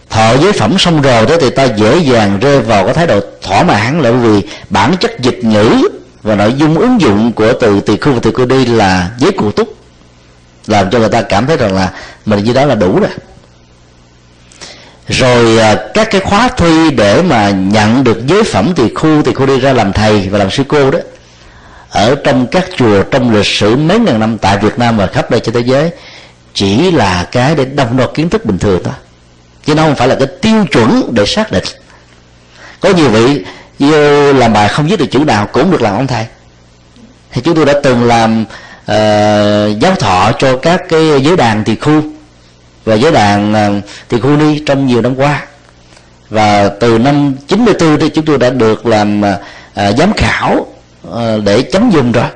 Thọ 0.10 0.38
giới 0.38 0.52
phẩm 0.52 0.78
xong 0.80 1.02
rồi 1.02 1.26
đó 1.26 1.36
thì 1.42 1.50
ta 1.50 1.64
dễ 1.64 1.98
dàng 1.98 2.40
rơi 2.40 2.62
vào 2.62 2.86
cái 2.86 2.94
thái 2.94 3.08
độ 3.08 3.20
thỏa 3.42 3.64
mãn, 3.64 4.02
là 4.02 4.12
vì 4.12 4.42
bản 4.70 4.96
chất 5.00 5.20
dịch 5.20 5.40
ngữ 5.44 5.90
và 6.24 6.36
nội 6.36 6.54
dung 6.58 6.80
ứng 6.80 7.02
dụng 7.02 7.32
của 7.32 7.54
từ 7.54 7.80
tỳ 7.80 7.98
khu 7.98 8.12
và 8.12 8.20
tỳ 8.20 8.32
khu 8.32 8.46
đi 8.46 8.66
là 8.66 9.10
giới 9.18 9.32
cụ 9.32 9.52
túc, 9.52 9.76
làm 10.68 10.90
cho 10.90 11.00
người 11.00 11.10
ta 11.10 11.22
cảm 11.22 11.48
thấy 11.48 11.58
rằng 11.58 11.76
là 11.76 11.92
mình 12.26 12.44
như 12.44 12.54
đó 12.54 12.66
là 12.66 12.76
đủ 12.76 13.00
rồi. 13.00 13.10
Rồi 15.08 15.58
à, 15.58 15.76
các 15.94 16.08
cái 16.12 16.22
khóa 16.22 16.50
thi 16.58 16.92
để 16.92 17.22
mà 17.22 17.50
nhận 17.50 18.04
được 18.04 18.28
giới 18.28 18.44
phẩm 18.44 18.74
tỳ 18.76 18.94
khu 18.94 19.22
tỳ 19.26 19.34
khu 19.34 19.46
đi 19.46 19.60
ra 19.60 19.74
làm 19.74 19.94
thầy 19.94 20.30
và 20.32 20.40
làm 20.40 20.52
sư 20.52 20.64
cô 20.68 20.92
đó, 20.92 21.00
ở 21.90 22.16
trong 22.24 22.48
các 22.48 22.66
chùa, 22.78 23.04
trong 23.04 23.36
lịch 23.36 23.46
sử 23.46 23.76
mấy 23.76 24.00
ngàn 24.00 24.20
năm 24.20 24.38
tại 24.38 24.58
Việt 24.58 24.80
Nam 24.80 24.98
và 24.98 25.08
khắp 25.08 25.32
nơi 25.32 25.40
trên 25.40 25.56
thế 25.56 25.62
giới 25.62 25.92
chỉ 26.54 26.92
là 26.92 27.28
cái 27.32 27.56
để 27.56 27.66
đồng 27.66 27.98
đo 27.98 28.06
kiến 28.14 28.30
thức 28.30 28.46
bình 28.46 28.58
thường 28.58 28.82
thôi. 28.84 28.94
Chứ 29.66 29.76
nó 29.76 29.84
không 29.84 29.96
phải 29.96 30.08
là 30.08 30.16
cái 30.16 30.28
tiêu 30.42 30.66
chuẩn 30.72 31.10
để 31.14 31.26
xác 31.26 31.52
định. 31.52 31.64
Có 32.80 32.90
nhiều 32.90 33.10
vị 33.10 33.46
vô 33.80 34.34
làm 34.34 34.54
bài 34.54 34.70
không 34.70 34.88
viết 34.88 35.00
được 35.00 35.06
chữ 35.12 35.20
nào 35.20 35.48
cũng 35.48 35.72
được 35.72 35.82
làm 35.82 35.96
ông 35.96 36.08
thầy. 36.08 36.26
Thì 37.32 37.42
chúng 37.42 37.56
tôi 37.56 37.66
đã 37.66 37.74
từng 37.84 38.04
làm 38.04 38.46
ờ, 38.86 39.68
uh, 39.72 39.80
giáo 39.80 39.96
thọ 39.96 40.32
cho 40.40 40.58
các 40.58 40.82
cái 40.90 41.22
giới 41.22 41.38
đàn 41.38 41.64
tỳ 41.64 41.76
khu. 41.76 42.02
Và 42.86 42.96
giới 42.96 43.12
đàn 43.12 43.54
uh, 43.78 43.84
tỳ 44.08 44.20
khu 44.20 44.30
ni 44.30 44.64
trong 44.66 44.88
nhiều 44.88 45.02
năm 45.02 45.16
qua. 45.16 45.46
Và 46.30 46.70
từ 46.80 46.98
năm 46.98 47.36
94 47.48 48.00
thì 48.00 48.10
chúng 48.10 48.26
tôi 48.26 48.38
đã 48.38 48.50
được 48.50 48.86
làm 48.86 49.22
uh, 49.22 49.98
giám 49.98 50.14
khảo 50.14 50.68
uh, 51.08 51.14
để 51.44 51.62
chấm 51.62 51.92
dùng 51.92 52.12
rồi. 52.12 52.28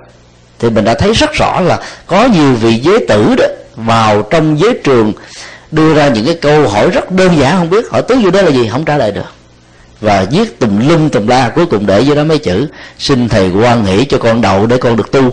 Thì 0.60 0.70
mình 0.70 0.86
đã 0.86 0.94
thấy 0.94 1.14
rất 1.14 1.34
rõ 1.34 1.62
là 1.62 1.80
có 2.08 2.26
nhiều 2.26 2.54
vị 2.54 2.80
giới 2.84 3.06
tử 3.08 3.36
đó 3.38 3.46
vào 3.76 4.22
trong 4.22 4.60
giới 4.60 4.80
trường, 4.84 5.14
đưa 5.72 5.94
ra 5.94 6.08
những 6.08 6.26
cái 6.26 6.36
câu 6.42 6.68
hỏi 6.68 6.90
rất 6.90 7.12
đơn 7.12 7.38
giản, 7.40 7.58
không 7.58 7.70
biết 7.70 7.90
hỏi 7.90 8.02
tứ 8.02 8.16
vô 8.24 8.32
đó 8.32 8.42
là 8.42 8.50
gì, 8.50 8.70
không 8.72 8.86
trả 8.86 8.98
lời 8.98 9.12
được. 9.12 9.34
Và 10.02 10.26
viết 10.32 10.60
tùm 10.60 10.88
lum 10.88 11.10
tùm 11.10 11.28
la, 11.28 11.50
cuối 11.50 11.66
cùng 11.66 11.86
để 11.86 12.04
vô 12.06 12.16
đó 12.16 12.24
mấy 12.24 12.38
chữ, 12.38 12.68
xin 13.00 13.30
thầy 13.30 13.52
quan 13.52 13.86
hỷ 13.86 14.06
cho 14.06 14.18
con 14.18 14.42
đậu 14.42 14.66
để 14.68 14.78
con 14.78 14.98
được 14.98 15.12
tu. 15.12 15.32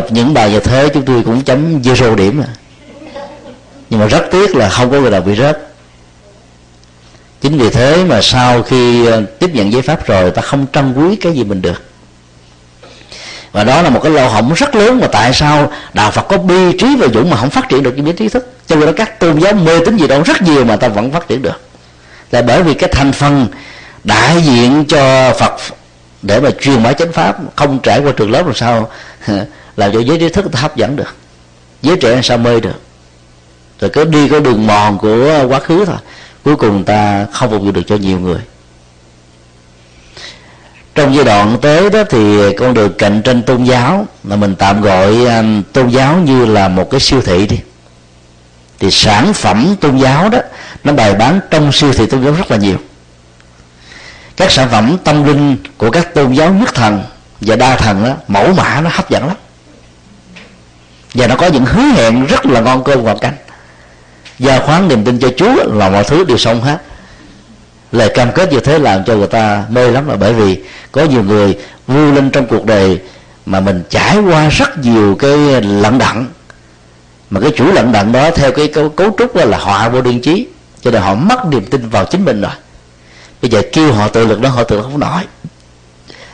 Gặp 0.00 0.06
những 0.10 0.34
bài 0.34 0.50
như 0.50 0.60
thế 0.60 0.88
chúng 0.94 1.04
tôi 1.04 1.22
cũng 1.22 1.42
chấm 1.42 1.82
zero 1.82 2.14
điểm 2.14 2.42
à. 2.42 2.48
Nhưng 3.90 4.00
mà 4.00 4.06
rất 4.06 4.22
tiếc 4.30 4.56
là 4.56 4.68
không 4.68 4.90
có 4.90 5.00
người 5.00 5.10
nào 5.10 5.20
bị 5.20 5.36
rớt. 5.36 5.58
Chính 7.40 7.58
vì 7.58 7.70
thế 7.70 8.04
mà 8.04 8.20
sau 8.22 8.62
khi 8.62 9.06
ờ, 9.06 9.22
tiếp 9.38 9.50
nhận 9.52 9.72
giấy 9.72 9.82
pháp 9.82 10.06
rồi, 10.06 10.30
ta 10.30 10.42
không 10.42 10.66
trân 10.72 10.94
quý 10.94 11.16
cái 11.16 11.32
gì 11.32 11.44
mình 11.44 11.62
được. 11.62 11.82
Và 13.52 13.64
đó 13.64 13.82
là 13.82 13.90
một 13.90 14.00
cái 14.02 14.12
lỗ 14.12 14.28
hổng 14.28 14.52
rất 14.54 14.74
lớn 14.74 15.00
mà 15.00 15.06
tại 15.06 15.34
sao 15.34 15.72
đạo 15.94 16.10
phật 16.10 16.22
có 16.28 16.38
bi 16.38 16.78
trí 16.78 16.96
và 16.96 17.06
dũng 17.14 17.30
mà 17.30 17.36
không 17.36 17.50
phát 17.50 17.68
triển 17.68 17.82
được 17.82 17.94
cái 18.04 18.14
trí 18.18 18.28
thức. 18.28 18.52
Cho 18.66 18.76
nên 18.76 18.94
các 18.94 19.20
tôn 19.20 19.40
giáo 19.40 19.52
mê 19.52 19.84
tín 19.84 19.96
gì 19.96 20.08
đó 20.08 20.22
rất 20.24 20.42
nhiều 20.42 20.64
mà 20.64 20.76
ta 20.76 20.88
vẫn 20.88 21.12
phát 21.12 21.28
triển 21.28 21.42
được. 21.42 21.60
Là 22.30 22.42
bởi 22.42 22.62
vì 22.62 22.74
cái 22.74 22.90
thành 22.92 23.12
phần 23.12 23.46
đại 24.04 24.42
diện 24.42 24.84
cho 24.88 25.32
phật 25.38 25.52
để 26.22 26.40
mà 26.40 26.50
truyền 26.60 26.82
bá 26.82 26.92
chánh 26.92 27.12
pháp 27.12 27.36
không 27.56 27.78
trải 27.82 28.00
qua 28.00 28.12
trường 28.16 28.30
lớp 28.30 28.46
làm 28.46 28.54
sao 28.54 28.90
làm 29.76 29.92
cho 29.92 30.00
giới 30.00 30.18
trí 30.18 30.28
thức 30.28 30.44
hấp 30.52 30.76
dẫn 30.76 30.96
được. 30.96 31.14
Giới 31.82 31.96
trẻ 31.96 32.20
sao 32.22 32.38
mê 32.38 32.60
được. 32.60 32.80
Rồi 33.80 33.90
cứ 33.90 34.04
đi 34.04 34.28
cái 34.28 34.40
đường 34.40 34.66
mòn 34.66 34.98
của 34.98 35.46
quá 35.48 35.60
khứ 35.60 35.84
thôi. 35.84 35.96
Cuối 36.44 36.56
cùng 36.56 36.84
ta 36.84 37.26
không 37.32 37.50
phục 37.50 37.62
vụ 37.62 37.70
được 37.70 37.82
cho 37.86 37.96
nhiều 37.96 38.20
người. 38.20 38.40
Trong 40.94 41.14
giai 41.14 41.24
đoạn 41.24 41.58
tới 41.62 41.90
đó 41.90 42.04
thì 42.10 42.52
con 42.58 42.74
đường 42.74 42.92
cạnh 42.98 43.22
tranh 43.22 43.42
tôn 43.42 43.64
giáo 43.64 44.06
là 44.24 44.36
mình 44.36 44.54
tạm 44.58 44.82
gọi 44.82 45.24
um, 45.24 45.62
tôn 45.62 45.88
giáo 45.88 46.16
như 46.16 46.46
là 46.46 46.68
một 46.68 46.90
cái 46.90 47.00
siêu 47.00 47.22
thị 47.22 47.46
đi. 47.46 47.58
Thì 48.78 48.90
sản 48.90 49.32
phẩm 49.32 49.76
tôn 49.80 49.98
giáo 49.98 50.28
đó, 50.28 50.38
nó 50.84 50.92
bày 50.92 51.14
bán 51.14 51.40
trong 51.50 51.72
siêu 51.72 51.92
thị 51.92 52.06
tôn 52.06 52.24
giáo 52.24 52.32
rất 52.32 52.50
là 52.50 52.56
nhiều. 52.56 52.76
Các 54.36 54.50
sản 54.50 54.68
phẩm 54.70 54.96
tâm 55.04 55.24
linh 55.24 55.56
của 55.78 55.90
các 55.90 56.14
tôn 56.14 56.32
giáo 56.32 56.54
nhất 56.54 56.74
thần 56.74 57.02
và 57.40 57.56
đa 57.56 57.76
thần 57.76 58.04
đó 58.04 58.14
mẫu 58.28 58.52
mã 58.52 58.80
nó 58.80 58.90
hấp 58.92 59.10
dẫn 59.10 59.26
lắm 59.26 59.36
và 61.14 61.26
nó 61.26 61.36
có 61.36 61.46
những 61.46 61.64
hứa 61.64 61.82
hẹn 61.82 62.26
rất 62.26 62.46
là 62.46 62.60
ngon 62.60 62.84
cơm 62.84 63.04
ngọt 63.04 63.18
canh 63.20 63.36
gia 64.38 64.58
khoán 64.58 64.88
niềm 64.88 65.04
tin 65.04 65.18
cho 65.18 65.28
chúa 65.36 65.64
là 65.64 65.90
mọi 65.90 66.04
thứ 66.04 66.24
đều 66.24 66.36
xong 66.38 66.62
hết. 66.62 66.78
Lời 67.92 68.10
cam 68.14 68.32
kết 68.32 68.52
như 68.52 68.60
thế 68.60 68.78
làm 68.78 69.04
cho 69.04 69.16
người 69.16 69.26
ta 69.26 69.64
mê 69.70 69.90
lắm 69.90 70.08
là 70.08 70.16
bởi 70.16 70.32
vì 70.32 70.62
có 70.92 71.04
nhiều 71.04 71.22
người 71.22 71.58
vui 71.86 72.12
lên 72.12 72.30
trong 72.30 72.46
cuộc 72.46 72.64
đời 72.64 73.00
mà 73.46 73.60
mình 73.60 73.82
trải 73.88 74.18
qua 74.18 74.48
rất 74.48 74.78
nhiều 74.78 75.16
cái 75.18 75.36
lận 75.62 75.98
đận 75.98 76.26
mà 77.30 77.40
cái 77.40 77.50
chủ 77.56 77.72
lận 77.72 77.92
đận 77.92 78.12
đó 78.12 78.30
theo 78.30 78.52
cái 78.52 78.68
cấu, 78.68 78.88
cấu 78.88 79.10
trúc 79.18 79.36
đó 79.36 79.44
là 79.44 79.58
họa 79.58 79.88
vô 79.88 80.02
điên 80.02 80.20
chí 80.20 80.46
cho 80.82 80.90
nên 80.90 81.02
họ 81.02 81.14
mất 81.14 81.46
niềm 81.46 81.64
tin 81.64 81.88
vào 81.88 82.04
chính 82.04 82.24
mình 82.24 82.40
rồi. 82.40 82.52
Bây 83.42 83.50
giờ 83.50 83.62
kêu 83.72 83.92
họ 83.92 84.08
tự 84.08 84.26
lực 84.26 84.40
đó 84.40 84.48
họ 84.48 84.64
tự 84.64 84.82
không 84.82 85.00
nổi. 85.00 85.22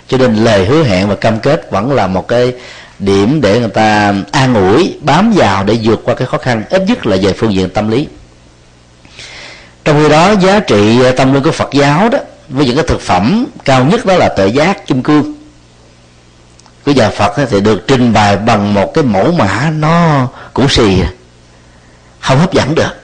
Cho 0.09 0.19
nên 0.19 0.35
lời 0.35 0.67
hứa 0.67 0.83
hẹn 0.83 1.09
và 1.09 1.15
cam 1.15 1.41
kết 1.41 1.71
vẫn 1.71 1.93
là 1.93 2.07
một 2.07 2.29
cái 2.29 2.55
điểm 2.99 3.41
để 3.41 3.61
người 3.61 3.69
ta 3.69 4.15
an 4.33 4.55
ủi, 4.55 4.99
bám 5.01 5.33
vào 5.33 5.65
để 5.65 5.79
vượt 5.83 6.01
qua 6.05 6.15
cái 6.15 6.27
khó 6.27 6.39
khăn 6.39 6.65
ít 6.71 6.83
nhất 6.89 7.07
là 7.07 7.17
về 7.23 7.33
phương 7.33 7.55
diện 7.55 7.71
tâm 7.71 7.91
lý. 7.91 8.07
Trong 9.85 10.03
khi 10.03 10.09
đó, 10.09 10.33
giá 10.33 10.61
trị 10.61 11.01
ờ, 11.03 11.11
tâm 11.11 11.33
linh 11.33 11.43
của 11.43 11.51
phật 11.51 11.69
giáo 11.73 12.09
đó, 12.09 12.19
với 12.49 12.67
những 12.67 12.77
cái 12.77 12.85
thực 12.89 13.01
phẩm 13.01 13.47
cao 13.65 13.85
nhất 13.85 14.07
đó 14.07 14.15
là 14.15 14.29
tự 14.29 14.47
giác 14.47 14.87
kim 14.87 15.03
cương 15.03 15.35
của 16.85 16.93
nhà 16.93 17.11
phật 17.11 17.33
thì 17.51 17.61
được 17.61 17.87
trình 17.87 18.13
bày 18.13 18.37
bằng 18.37 18.75
một 18.75 18.95
cái 18.95 19.05
mẫu 19.05 19.33
mã 19.33 19.71
nó 19.79 20.29
cũng 20.55 20.69
xì 20.69 21.01
à. 21.01 21.11
không 22.21 22.39
hấp 22.39 22.53
dẫn 22.53 22.75
được. 22.75 22.97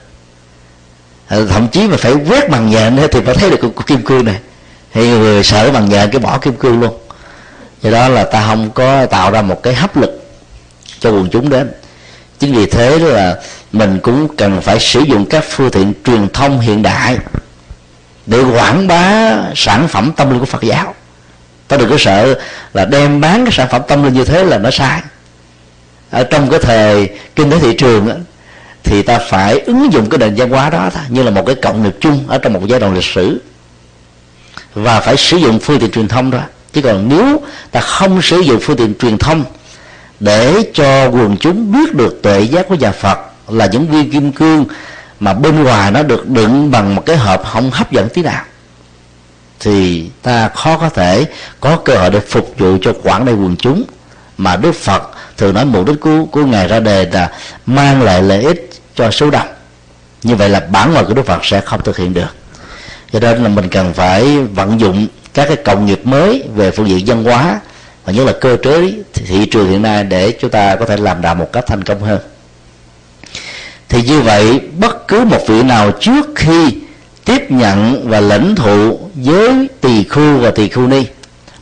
Ờ, 1.27 1.45
thậm 1.45 1.67
chí 1.67 1.87
mà 1.87 1.97
phải 1.97 2.13
quét 2.13 2.49
bằng 2.49 2.69
nhện 2.69 2.99
thì 3.11 3.19
phải 3.25 3.35
thấy 3.35 3.49
được 3.49 3.85
kim 3.87 4.01
cương 4.01 4.25
này. 4.25 4.39
Thì 4.93 5.09
người 5.09 5.43
sợ 5.43 5.71
bằng 5.71 5.89
nhện 5.89 6.11
cái 6.11 6.19
bỏ 6.19 6.37
kim 6.37 6.53
cương 6.53 6.79
luôn 6.79 6.93
do 7.83 7.91
đó 7.91 8.09
là 8.09 8.23
ta 8.23 8.47
không 8.47 8.71
có 8.71 9.05
tạo 9.05 9.31
ra 9.31 9.41
một 9.41 9.63
cái 9.63 9.73
hấp 9.73 9.97
lực 9.97 10.23
cho 10.99 11.11
quần 11.11 11.29
chúng 11.29 11.49
đến. 11.49 11.71
Chính 12.39 12.53
vì 12.53 12.65
thế 12.65 12.99
là 12.99 13.37
mình 13.71 13.99
cũng 14.03 14.35
cần 14.37 14.61
phải 14.61 14.79
sử 14.79 14.99
dụng 14.99 15.25
các 15.25 15.43
phương 15.49 15.71
tiện 15.71 15.93
truyền 16.05 16.27
thông 16.29 16.59
hiện 16.59 16.83
đại 16.83 17.17
để 18.25 18.43
quảng 18.43 18.87
bá 18.87 19.33
sản 19.55 19.87
phẩm 19.87 20.11
tâm 20.15 20.29
linh 20.29 20.39
của 20.39 20.45
Phật 20.45 20.63
giáo. 20.63 20.95
Ta 21.67 21.77
đừng 21.77 21.89
có 21.89 21.95
sợ 21.99 22.39
là 22.73 22.85
đem 22.85 23.21
bán 23.21 23.45
cái 23.45 23.51
sản 23.51 23.67
phẩm 23.71 23.81
tâm 23.87 24.03
linh 24.03 24.13
như 24.13 24.25
thế 24.25 24.43
là 24.43 24.57
nó 24.57 24.71
sai. 24.71 25.01
Ở 26.11 26.23
trong 26.23 26.49
cái 26.49 26.59
thời 26.59 27.09
kinh 27.35 27.51
tế 27.51 27.59
thị 27.59 27.75
trường 27.77 28.07
đó, 28.07 28.13
thì 28.83 29.01
ta 29.01 29.19
phải 29.29 29.59
ứng 29.59 29.93
dụng 29.93 30.09
cái 30.09 30.17
nền 30.17 30.35
văn 30.35 30.49
hóa 30.49 30.69
đó 30.69 30.89
như 31.09 31.23
là 31.23 31.31
một 31.31 31.43
cái 31.45 31.55
cộng 31.55 31.83
nghiệp 31.83 31.95
chung 31.99 32.23
ở 32.27 32.37
trong 32.37 32.53
một 32.53 32.61
giai 32.67 32.79
đoạn 32.79 32.93
lịch 32.93 33.03
sử. 33.03 33.41
Và 34.73 34.99
phải 34.99 35.17
sử 35.17 35.37
dụng 35.37 35.59
phương 35.59 35.79
tiện 35.79 35.91
truyền 35.91 36.07
thông 36.07 36.31
đó 36.31 36.39
chứ 36.73 36.81
còn 36.81 37.09
nếu 37.09 37.41
ta 37.71 37.79
không 37.79 38.21
sử 38.21 38.39
dụng 38.39 38.59
phương 38.61 38.77
tiện 38.77 38.93
truyền 38.99 39.17
thông 39.17 39.43
để 40.19 40.71
cho 40.73 41.09
quần 41.09 41.37
chúng 41.37 41.71
biết 41.71 41.95
được 41.95 42.19
tuệ 42.23 42.41
giác 42.41 42.67
của 42.69 42.75
nhà 42.75 42.91
Phật 42.91 43.19
là 43.47 43.65
những 43.65 43.87
viên 43.87 44.11
kim 44.11 44.31
cương 44.31 44.65
mà 45.19 45.33
bên 45.33 45.63
ngoài 45.63 45.91
nó 45.91 46.03
được 46.03 46.29
đựng 46.29 46.71
bằng 46.71 46.95
một 46.95 47.05
cái 47.05 47.17
hộp 47.17 47.45
không 47.45 47.71
hấp 47.71 47.91
dẫn 47.91 48.09
tí 48.09 48.21
nào 48.21 48.43
thì 49.59 50.09
ta 50.21 50.49
khó 50.49 50.77
có 50.77 50.89
thể 50.89 51.25
có 51.59 51.77
cơ 51.77 51.95
hội 51.95 52.09
để 52.09 52.19
phục 52.19 52.55
vụ 52.57 52.77
cho 52.81 52.93
quảng 53.03 53.25
đại 53.25 53.35
quần 53.35 53.55
chúng 53.57 53.83
mà 54.37 54.55
Đức 54.55 54.75
Phật 54.75 55.03
thường 55.37 55.53
nói 55.53 55.65
mục 55.65 55.87
đích 55.87 55.99
của, 56.01 56.25
của 56.31 56.45
ngài 56.45 56.67
ra 56.67 56.79
đề 56.79 57.09
là 57.11 57.31
mang 57.65 58.01
lại 58.01 58.21
lợi 58.21 58.43
ích 58.43 58.69
cho 58.95 59.11
số 59.11 59.29
đông. 59.29 59.47
Như 60.23 60.35
vậy 60.35 60.49
là 60.49 60.59
bản 60.59 60.93
ngoài 60.93 61.05
của 61.05 61.13
Đức 61.13 61.25
Phật 61.25 61.45
sẽ 61.45 61.61
không 61.61 61.81
thực 61.83 61.97
hiện 61.97 62.13
được. 62.13 62.35
Cho 63.11 63.19
nên 63.19 63.43
là 63.43 63.49
mình 63.49 63.69
cần 63.69 63.93
phải 63.93 64.39
vận 64.39 64.79
dụng 64.79 65.07
các 65.33 65.45
cái 65.47 65.57
cộng 65.57 65.85
nghiệp 65.85 66.01
mới 66.03 66.43
về 66.55 66.71
phương 66.71 66.87
diện 66.87 67.05
văn 67.05 67.23
hóa, 67.23 67.59
và 68.05 68.13
nhất 68.13 68.25
là 68.25 68.33
cơ 68.41 68.57
chế 68.63 68.93
thị 69.13 69.45
trường 69.45 69.69
hiện 69.69 69.81
nay 69.81 70.03
để 70.03 70.31
chúng 70.41 70.49
ta 70.49 70.75
có 70.75 70.85
thể 70.85 70.97
làm 70.97 71.21
đạo 71.21 71.35
một 71.35 71.49
cách 71.53 71.63
thành 71.67 71.83
công 71.83 72.01
hơn. 72.01 72.19
Thì 73.89 74.01
như 74.01 74.21
vậy, 74.21 74.59
bất 74.79 75.07
cứ 75.07 75.25
một 75.25 75.47
vị 75.47 75.63
nào 75.63 75.91
trước 75.91 76.25
khi 76.35 76.77
tiếp 77.25 77.51
nhận 77.51 78.09
và 78.09 78.19
lãnh 78.19 78.55
thụ 78.55 78.99
với 79.15 79.69
tỳ 79.81 80.03
khu 80.03 80.37
và 80.37 80.51
tỳ 80.51 80.69
khu 80.69 80.87
ni, 80.87 81.03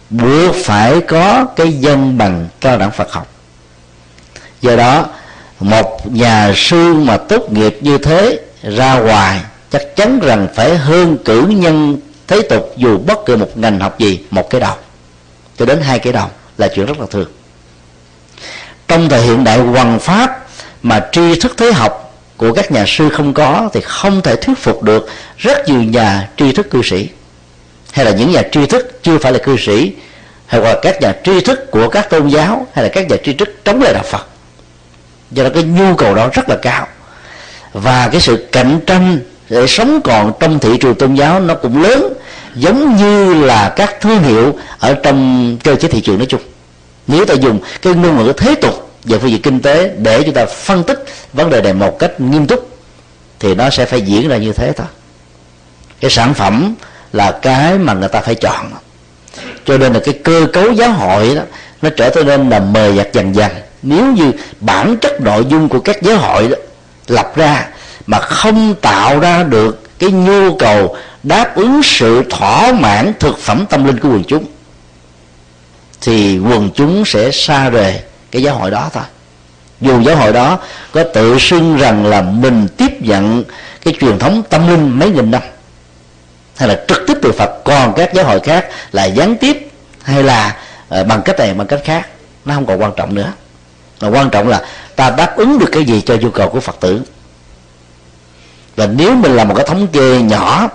buộc 0.09 0.55
phải 0.55 1.01
có 1.01 1.45
cái 1.55 1.73
dân 1.73 2.17
bằng 2.17 2.47
cao 2.61 2.77
đẳng 2.77 2.91
Phật 2.91 3.11
học. 3.11 3.27
Do 4.61 4.75
đó, 4.75 5.05
một 5.59 6.11
nhà 6.11 6.53
sư 6.55 6.93
mà 6.93 7.17
tốt 7.17 7.51
nghiệp 7.51 7.77
như 7.81 7.97
thế 7.97 8.39
ra 8.63 8.99
ngoài, 8.99 9.39
chắc 9.71 9.95
chắn 9.95 10.19
rằng 10.19 10.47
phải 10.55 10.77
hơn 10.77 11.17
cử 11.25 11.41
nhân 11.47 11.97
thế 12.31 12.41
tục 12.41 12.73
dù 12.77 12.97
bất 12.97 13.19
cứ 13.25 13.37
một 13.37 13.57
ngành 13.57 13.79
học 13.79 13.99
gì, 13.99 14.19
một 14.29 14.49
cái 14.49 14.61
đầu. 14.61 14.75
Cho 15.57 15.65
đến 15.65 15.81
hai 15.81 15.99
cái 15.99 16.13
đầu 16.13 16.27
là 16.57 16.67
chuyện 16.75 16.85
rất 16.85 16.99
là 16.99 17.05
thường. 17.11 17.29
Trong 18.87 19.09
thời 19.09 19.21
hiện 19.21 19.43
đại 19.43 19.59
hoàng 19.59 19.99
pháp 19.99 20.47
mà 20.83 21.07
tri 21.11 21.39
thức 21.39 21.53
thế 21.57 21.71
học 21.71 22.13
của 22.37 22.53
các 22.53 22.71
nhà 22.71 22.85
sư 22.87 23.09
không 23.09 23.33
có 23.33 23.69
thì 23.73 23.81
không 23.81 24.21
thể 24.21 24.35
thuyết 24.35 24.57
phục 24.57 24.83
được 24.83 25.09
rất 25.37 25.69
nhiều 25.69 25.83
nhà 25.83 26.29
tri 26.37 26.51
thức 26.51 26.69
cư 26.69 26.81
sĩ. 26.83 27.09
Hay 27.91 28.05
là 28.05 28.11
những 28.11 28.31
nhà 28.31 28.41
tri 28.51 28.65
thức 28.65 29.03
chưa 29.03 29.17
phải 29.17 29.31
là 29.31 29.39
cư 29.43 29.57
sĩ 29.57 29.93
hay 30.45 30.61
là 30.61 30.79
các 30.81 31.01
nhà 31.01 31.15
tri 31.23 31.41
thức 31.41 31.71
của 31.71 31.89
các 31.89 32.09
tôn 32.09 32.27
giáo, 32.27 32.67
hay 32.73 32.83
là 32.83 32.89
các 32.93 33.09
nhà 33.09 33.15
tri 33.23 33.33
thức 33.33 33.49
chống 33.65 33.81
lại 33.81 33.93
đạo 33.93 34.03
Phật. 34.03 34.27
Do 35.31 35.43
đó 35.43 35.49
cái 35.53 35.63
nhu 35.63 35.95
cầu 35.95 36.15
đó 36.15 36.29
rất 36.33 36.49
là 36.49 36.57
cao. 36.61 36.87
Và 37.73 38.09
cái 38.11 38.21
sự 38.21 38.47
cạnh 38.51 38.79
tranh 38.87 39.19
để 39.49 39.67
sống 39.67 40.01
còn 40.03 40.33
trong 40.39 40.59
thị 40.59 40.77
trường 40.77 40.95
tôn 40.95 41.15
giáo 41.15 41.39
nó 41.39 41.55
cũng 41.55 41.83
lớn 41.83 42.13
giống 42.55 42.95
như 42.95 43.43
là 43.43 43.73
các 43.75 44.01
thương 44.01 44.23
hiệu 44.23 44.57
ở 44.79 44.93
trong 44.93 45.57
cơ 45.63 45.75
chế 45.75 45.87
thị 45.87 46.01
trường 46.01 46.17
nói 46.17 46.27
chung. 46.29 46.41
Nếu 47.07 47.25
ta 47.25 47.33
dùng 47.33 47.59
cái 47.81 47.93
ngôn 47.93 48.17
ngữ 48.17 48.33
thế 48.37 48.55
tục 48.55 48.91
về 49.03 49.17
phương 49.19 49.31
diện 49.31 49.41
kinh 49.41 49.59
tế 49.59 49.91
để 49.97 50.23
chúng 50.23 50.33
ta 50.33 50.45
phân 50.45 50.83
tích 50.83 51.05
vấn 51.33 51.49
đề 51.49 51.61
này 51.61 51.73
một 51.73 51.99
cách 51.99 52.21
nghiêm 52.21 52.47
túc, 52.47 52.77
thì 53.39 53.55
nó 53.55 53.69
sẽ 53.69 53.85
phải 53.85 54.01
diễn 54.01 54.27
ra 54.27 54.37
như 54.37 54.53
thế 54.53 54.71
thôi. 54.71 54.87
Cái 55.99 56.11
sản 56.11 56.33
phẩm 56.33 56.75
là 57.13 57.31
cái 57.41 57.77
mà 57.77 57.93
người 57.93 58.09
ta 58.09 58.21
phải 58.21 58.35
chọn. 58.35 58.71
Cho 59.65 59.77
nên 59.77 59.93
là 59.93 59.99
cái 60.05 60.13
cơ 60.23 60.47
cấu 60.53 60.71
giáo 60.71 60.91
hội 60.91 61.35
đó, 61.35 61.41
nó 61.81 61.89
trở 61.97 62.23
nên 62.25 62.49
là 62.49 62.59
mờ 62.59 62.93
dạt 62.93 63.13
dần 63.13 63.35
dần 63.35 63.51
nếu 63.81 64.05
như 64.05 64.31
bản 64.59 64.97
chất 65.01 65.21
nội 65.21 65.45
dung 65.49 65.69
của 65.69 65.79
các 65.79 66.01
giáo 66.01 66.17
hội 66.17 66.47
đó 66.47 66.55
lập 67.07 67.31
ra 67.35 67.67
mà 68.07 68.19
không 68.19 68.75
tạo 68.81 69.19
ra 69.19 69.43
được 69.43 69.99
cái 69.99 70.11
nhu 70.11 70.55
cầu 70.55 70.95
đáp 71.23 71.55
ứng 71.55 71.81
sự 71.83 72.23
thỏa 72.29 72.71
mãn 72.71 73.13
thực 73.19 73.37
phẩm 73.39 73.65
tâm 73.69 73.83
linh 73.83 73.99
của 73.99 74.09
quần 74.09 74.23
chúng 74.23 74.45
thì 76.01 76.39
quần 76.39 76.69
chúng 76.75 77.05
sẽ 77.05 77.31
xa 77.31 77.69
rời 77.69 77.99
cái 78.31 78.43
giáo 78.43 78.55
hội 78.55 78.71
đó 78.71 78.89
thôi. 78.93 79.03
Dù 79.81 80.01
giáo 80.01 80.15
hội 80.15 80.33
đó 80.33 80.59
có 80.91 81.03
tự 81.03 81.39
xưng 81.39 81.77
rằng 81.77 82.05
là 82.05 82.21
mình 82.21 82.67
tiếp 82.77 83.01
nhận 83.01 83.43
cái 83.85 83.93
truyền 83.99 84.19
thống 84.19 84.43
tâm 84.49 84.67
linh 84.67 84.99
mấy 84.99 85.09
nghìn 85.09 85.31
năm 85.31 85.41
hay 86.57 86.69
là 86.69 86.85
trực 86.87 87.03
tiếp 87.07 87.13
từ 87.21 87.31
Phật 87.31 87.63
còn 87.63 87.93
các 87.93 88.13
giáo 88.13 88.25
hội 88.25 88.39
khác 88.39 88.67
là 88.91 89.05
gián 89.05 89.35
tiếp 89.35 89.69
hay 90.03 90.23
là 90.23 90.57
uh, 90.99 91.07
bằng 91.07 91.21
cách 91.25 91.39
này 91.39 91.53
bằng 91.53 91.67
cách 91.67 91.81
khác 91.83 92.07
nó 92.45 92.53
không 92.55 92.65
còn 92.65 92.81
quan 92.81 92.91
trọng 92.97 93.15
nữa. 93.15 93.33
Mà 94.01 94.07
quan 94.07 94.29
trọng 94.29 94.47
là 94.47 94.61
ta 94.95 95.09
đáp 95.09 95.35
ứng 95.35 95.59
được 95.59 95.69
cái 95.71 95.83
gì 95.83 96.01
cho 96.01 96.15
nhu 96.15 96.29
cầu 96.29 96.49
của 96.49 96.59
Phật 96.59 96.75
tử. 96.79 97.01
Và 98.75 98.87
nếu 98.87 99.15
mình 99.15 99.35
làm 99.35 99.47
một 99.47 99.53
cái 99.57 99.65
thống 99.67 99.87
kê 99.87 100.21
nhỏ 100.21 100.69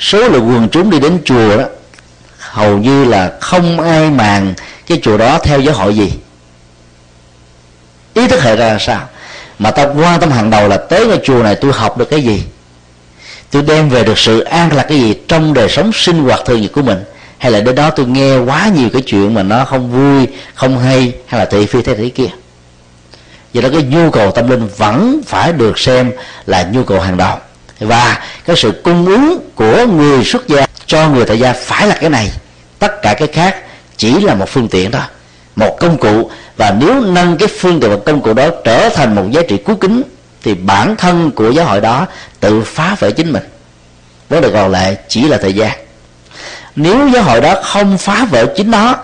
số 0.00 0.28
lượng 0.28 0.48
quần 0.48 0.68
chúng 0.68 0.90
đi 0.90 1.00
đến 1.00 1.18
chùa 1.24 1.56
đó, 1.56 1.64
hầu 2.38 2.78
như 2.78 3.04
là 3.04 3.32
không 3.40 3.80
ai 3.80 4.10
màng 4.10 4.54
cái 4.86 5.00
chùa 5.02 5.16
đó 5.16 5.38
theo 5.38 5.60
giáo 5.60 5.74
hội 5.74 5.94
gì. 5.94 6.12
Ý 8.14 8.28
thức 8.28 8.42
hệ 8.42 8.56
ra 8.56 8.72
là 8.72 8.78
sao? 8.78 9.08
Mà 9.58 9.70
ta 9.70 9.84
quan 9.84 10.20
tâm 10.20 10.30
hàng 10.30 10.50
đầu 10.50 10.68
là 10.68 10.76
tới 10.76 11.08
cái 11.08 11.20
chùa 11.24 11.42
này 11.42 11.54
tôi 11.54 11.72
học 11.72 11.98
được 11.98 12.10
cái 12.10 12.22
gì? 12.22 12.42
Tôi 13.50 13.62
đem 13.62 13.88
về 13.88 14.04
được 14.04 14.18
sự 14.18 14.40
an 14.40 14.76
lạc 14.76 14.82
cái 14.88 15.00
gì 15.00 15.14
trong 15.28 15.54
đời 15.54 15.68
sống 15.68 15.90
sinh 15.94 16.22
hoạt 16.22 16.40
thường 16.44 16.62
nhật 16.62 16.72
của 16.72 16.82
mình? 16.82 17.04
Hay 17.38 17.52
là 17.52 17.60
đến 17.60 17.74
đó 17.74 17.90
tôi 17.90 18.06
nghe 18.06 18.38
quá 18.38 18.70
nhiều 18.76 18.88
cái 18.92 19.02
chuyện 19.02 19.34
mà 19.34 19.42
nó 19.42 19.64
không 19.64 19.90
vui, 19.90 20.26
không 20.54 20.78
hay 20.78 21.12
hay 21.26 21.40
là 21.40 21.44
thị 21.44 21.66
phi 21.66 21.82
thế 21.82 21.94
thế 21.94 22.08
kia? 22.08 22.28
Do 23.52 23.60
đó 23.60 23.68
cái 23.72 23.82
nhu 23.82 24.10
cầu 24.10 24.30
tâm 24.30 24.50
linh 24.50 24.68
vẫn 24.76 25.20
phải 25.26 25.52
được 25.52 25.78
xem 25.78 26.12
là 26.46 26.62
nhu 26.72 26.84
cầu 26.84 27.00
hàng 27.00 27.16
đầu 27.16 27.38
và 27.80 28.18
cái 28.44 28.56
sự 28.56 28.80
cung 28.84 29.06
ứng 29.06 29.50
của 29.54 29.86
người 29.86 30.24
xuất 30.24 30.48
gia 30.48 30.66
cho 30.86 31.08
người 31.08 31.24
tại 31.24 31.38
gia 31.38 31.52
phải 31.52 31.86
là 31.86 31.94
cái 32.00 32.10
này. 32.10 32.30
Tất 32.78 33.02
cả 33.02 33.14
cái 33.14 33.28
khác 33.28 33.56
chỉ 33.96 34.20
là 34.20 34.34
một 34.34 34.48
phương 34.48 34.68
tiện 34.68 34.90
thôi, 34.90 35.02
một 35.56 35.76
công 35.80 35.98
cụ. 35.98 36.30
Và 36.56 36.74
nếu 36.80 37.00
nâng 37.00 37.36
cái 37.36 37.48
phương 37.58 37.80
tiện 37.80 37.90
và 37.90 37.96
công 38.06 38.22
cụ 38.22 38.34
đó 38.34 38.48
trở 38.64 38.88
thành 38.88 39.14
một 39.14 39.24
giá 39.30 39.42
trị 39.48 39.56
cuối 39.56 39.76
kính, 39.80 40.02
thì 40.42 40.54
bản 40.54 40.96
thân 40.96 41.30
của 41.30 41.50
giáo 41.50 41.64
hội 41.64 41.80
đó 41.80 42.06
tự 42.40 42.62
phá 42.62 42.96
vỡ 42.98 43.10
chính 43.10 43.32
mình. 43.32 43.42
Vấn 44.28 44.40
đề 44.40 44.50
còn 44.52 44.70
lại, 44.70 44.96
chỉ 45.08 45.22
là 45.22 45.38
thời 45.38 45.54
gian. 45.54 45.72
Nếu 46.76 47.08
giáo 47.08 47.22
hội 47.22 47.40
đó 47.40 47.54
không 47.62 47.98
phá 47.98 48.26
vỡ 48.30 48.46
chính 48.56 48.70
nó, 48.70 48.96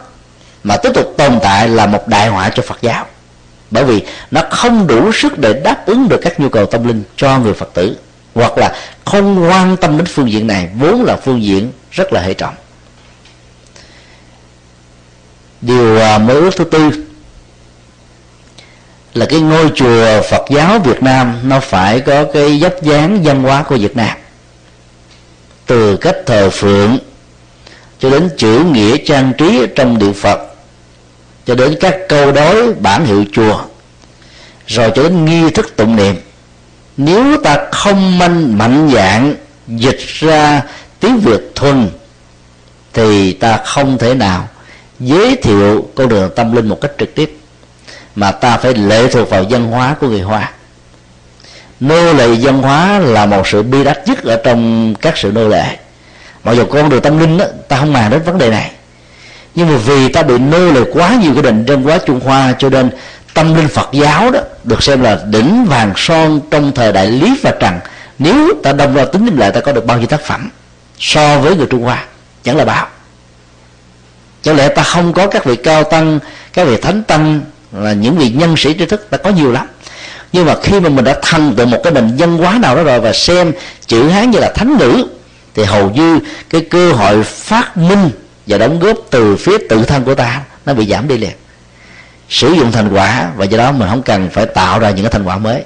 mà 0.64 0.76
tiếp 0.76 0.90
tục 0.94 1.14
tồn 1.16 1.38
tại 1.42 1.68
là 1.68 1.86
một 1.86 2.08
đại 2.08 2.28
họa 2.28 2.50
cho 2.50 2.62
phật 2.62 2.78
giáo. 2.82 3.06
Bởi 3.70 3.84
vì 3.84 4.02
nó 4.30 4.42
không 4.50 4.86
đủ 4.86 5.12
sức 5.12 5.38
để 5.38 5.52
đáp 5.52 5.86
ứng 5.86 6.08
được 6.08 6.20
các 6.22 6.40
nhu 6.40 6.48
cầu 6.48 6.66
tâm 6.66 6.88
linh 6.88 7.02
cho 7.16 7.38
người 7.38 7.54
phật 7.54 7.70
tử 7.74 7.96
hoặc 8.36 8.58
là 8.58 8.74
không 9.04 9.48
quan 9.48 9.76
tâm 9.76 9.98
đến 9.98 10.06
phương 10.06 10.30
diện 10.30 10.46
này, 10.46 10.68
vốn 10.78 11.02
là 11.02 11.16
phương 11.16 11.42
diện 11.42 11.72
rất 11.90 12.12
là 12.12 12.20
hệ 12.20 12.34
trọng. 12.34 12.54
Điều 15.60 15.98
à, 15.98 16.18
mơ 16.18 16.34
ước 16.34 16.50
thứ 16.56 16.64
tư 16.64 16.90
là 19.14 19.26
cái 19.26 19.40
ngôi 19.40 19.70
chùa 19.74 20.22
Phật 20.30 20.42
giáo 20.50 20.78
Việt 20.78 21.02
Nam 21.02 21.38
nó 21.42 21.60
phải 21.60 22.00
có 22.00 22.24
cái 22.34 22.60
dốc 22.60 22.82
dáng 22.82 23.22
văn 23.24 23.42
hóa 23.42 23.62
của 23.62 23.76
Việt 23.76 23.96
Nam. 23.96 24.16
Từ 25.66 25.96
cách 25.96 26.16
thờ 26.26 26.50
phượng 26.50 26.98
cho 27.98 28.10
đến 28.10 28.28
chữ 28.36 28.64
nghĩa 28.72 28.96
trang 28.96 29.32
trí 29.38 29.66
trong 29.74 29.98
điện 29.98 30.14
Phật, 30.14 30.38
cho 31.46 31.54
đến 31.54 31.76
các 31.80 31.96
câu 32.08 32.32
đối 32.32 32.74
bản 32.74 33.04
hiệu 33.04 33.24
chùa, 33.32 33.60
rồi 34.66 34.92
cho 34.94 35.02
đến 35.02 35.24
nghi 35.24 35.50
thức 35.50 35.76
tụng 35.76 35.96
niệm 35.96 36.16
nếu 36.96 37.36
ta 37.36 37.58
không 37.72 38.18
manh 38.18 38.58
mạnh 38.58 38.90
dạng 38.94 39.34
dịch 39.68 40.00
ra 40.06 40.62
tiếng 41.00 41.18
việt 41.18 41.40
thuần 41.54 41.90
thì 42.92 43.32
ta 43.32 43.56
không 43.64 43.98
thể 43.98 44.14
nào 44.14 44.48
giới 45.00 45.36
thiệu 45.36 45.88
con 45.94 46.08
đường 46.08 46.30
tâm 46.36 46.56
linh 46.56 46.68
một 46.68 46.80
cách 46.80 46.92
trực 46.98 47.14
tiếp 47.14 47.36
mà 48.14 48.32
ta 48.32 48.56
phải 48.56 48.74
lệ 48.74 49.08
thuộc 49.08 49.30
vào 49.30 49.44
văn 49.50 49.66
hóa 49.70 49.94
của 50.00 50.08
người 50.08 50.20
hoa. 50.20 50.52
Nô 51.80 52.12
lệ 52.12 52.28
văn 52.40 52.62
hóa 52.62 52.98
là 52.98 53.26
một 53.26 53.46
sự 53.46 53.62
bi 53.62 53.84
đát 53.84 54.08
nhất 54.08 54.24
ở 54.24 54.40
trong 54.44 54.94
các 54.94 55.16
sự 55.16 55.32
nô 55.32 55.48
lệ. 55.48 55.76
Mặc 56.44 56.52
dù 56.52 56.64
con 56.64 56.88
đường 56.88 57.02
tâm 57.02 57.18
linh 57.18 57.38
đó, 57.38 57.44
ta 57.68 57.76
không 57.76 57.92
màng 57.92 58.10
đến 58.10 58.22
vấn 58.22 58.38
đề 58.38 58.50
này 58.50 58.70
nhưng 59.56 59.68
mà 59.68 59.76
vì 59.76 60.08
ta 60.08 60.22
bị 60.22 60.38
nô 60.38 60.72
lệ 60.72 60.80
quá 60.92 61.14
nhiều 61.22 61.34
cái 61.34 61.42
định 61.42 61.64
trong 61.64 61.86
quá 61.86 61.98
trung 62.06 62.20
hoa 62.20 62.54
cho 62.58 62.70
nên 62.70 62.90
tâm 63.36 63.54
linh 63.54 63.68
phật 63.68 63.88
giáo 63.92 64.30
đó 64.30 64.40
được 64.64 64.82
xem 64.82 65.02
là 65.02 65.18
đỉnh 65.30 65.64
vàng 65.64 65.92
son 65.96 66.40
trong 66.50 66.72
thời 66.72 66.92
đại 66.92 67.10
lý 67.10 67.38
và 67.42 67.54
trần. 67.60 67.74
Nếu 68.18 68.52
ta 68.62 68.72
đông 68.72 68.94
ra 68.94 69.04
tính 69.04 69.36
lại 69.36 69.50
ta 69.50 69.60
có 69.60 69.72
được 69.72 69.86
bao 69.86 69.98
nhiêu 69.98 70.06
tác 70.06 70.20
phẩm? 70.26 70.50
So 70.98 71.38
với 71.38 71.56
người 71.56 71.66
trung 71.70 71.82
hoa, 71.82 72.04
chẳng 72.42 72.56
là 72.56 72.64
bao. 72.64 72.88
Chẳng 74.42 74.56
lẽ 74.56 74.68
ta 74.68 74.82
không 74.82 75.12
có 75.12 75.26
các 75.26 75.44
vị 75.44 75.56
cao 75.56 75.84
tăng, 75.84 76.18
các 76.52 76.64
vị 76.64 76.76
thánh 76.76 77.02
tăng 77.02 77.40
là 77.72 77.92
những 77.92 78.18
vị 78.18 78.30
nhân 78.30 78.54
sĩ 78.56 78.74
tri 78.78 78.86
thức, 78.86 79.06
ta 79.10 79.16
có 79.16 79.30
nhiều 79.30 79.52
lắm. 79.52 79.66
Nhưng 80.32 80.46
mà 80.46 80.54
khi 80.62 80.80
mà 80.80 80.88
mình 80.88 81.04
đã 81.04 81.18
thành 81.22 81.54
từ 81.56 81.66
một 81.66 81.80
cái 81.84 81.92
nền 81.92 82.16
văn 82.18 82.38
hóa 82.38 82.58
nào 82.58 82.76
đó 82.76 82.82
rồi 82.82 83.00
và 83.00 83.12
xem 83.12 83.52
chữ 83.86 84.08
hán 84.08 84.30
như 84.30 84.38
là 84.38 84.52
thánh 84.54 84.76
nữ, 84.78 85.08
thì 85.54 85.64
hầu 85.64 85.90
như 85.90 86.18
cái 86.50 86.60
cơ 86.60 86.92
hội 86.92 87.22
phát 87.22 87.76
minh 87.76 88.10
và 88.46 88.58
đóng 88.58 88.78
góp 88.78 88.96
từ 89.10 89.36
phía 89.36 89.58
tự 89.68 89.84
thân 89.84 90.04
của 90.04 90.14
ta 90.14 90.40
nó 90.66 90.74
bị 90.74 90.86
giảm 90.86 91.08
đi 91.08 91.18
liền 91.18 91.32
sử 92.28 92.52
dụng 92.52 92.72
thành 92.72 92.94
quả 92.94 93.30
và 93.36 93.44
do 93.44 93.58
đó 93.58 93.72
mình 93.72 93.88
không 93.88 94.02
cần 94.02 94.30
phải 94.32 94.46
tạo 94.46 94.78
ra 94.78 94.90
những 94.90 95.04
cái 95.04 95.12
thành 95.12 95.24
quả 95.24 95.38
mới. 95.38 95.62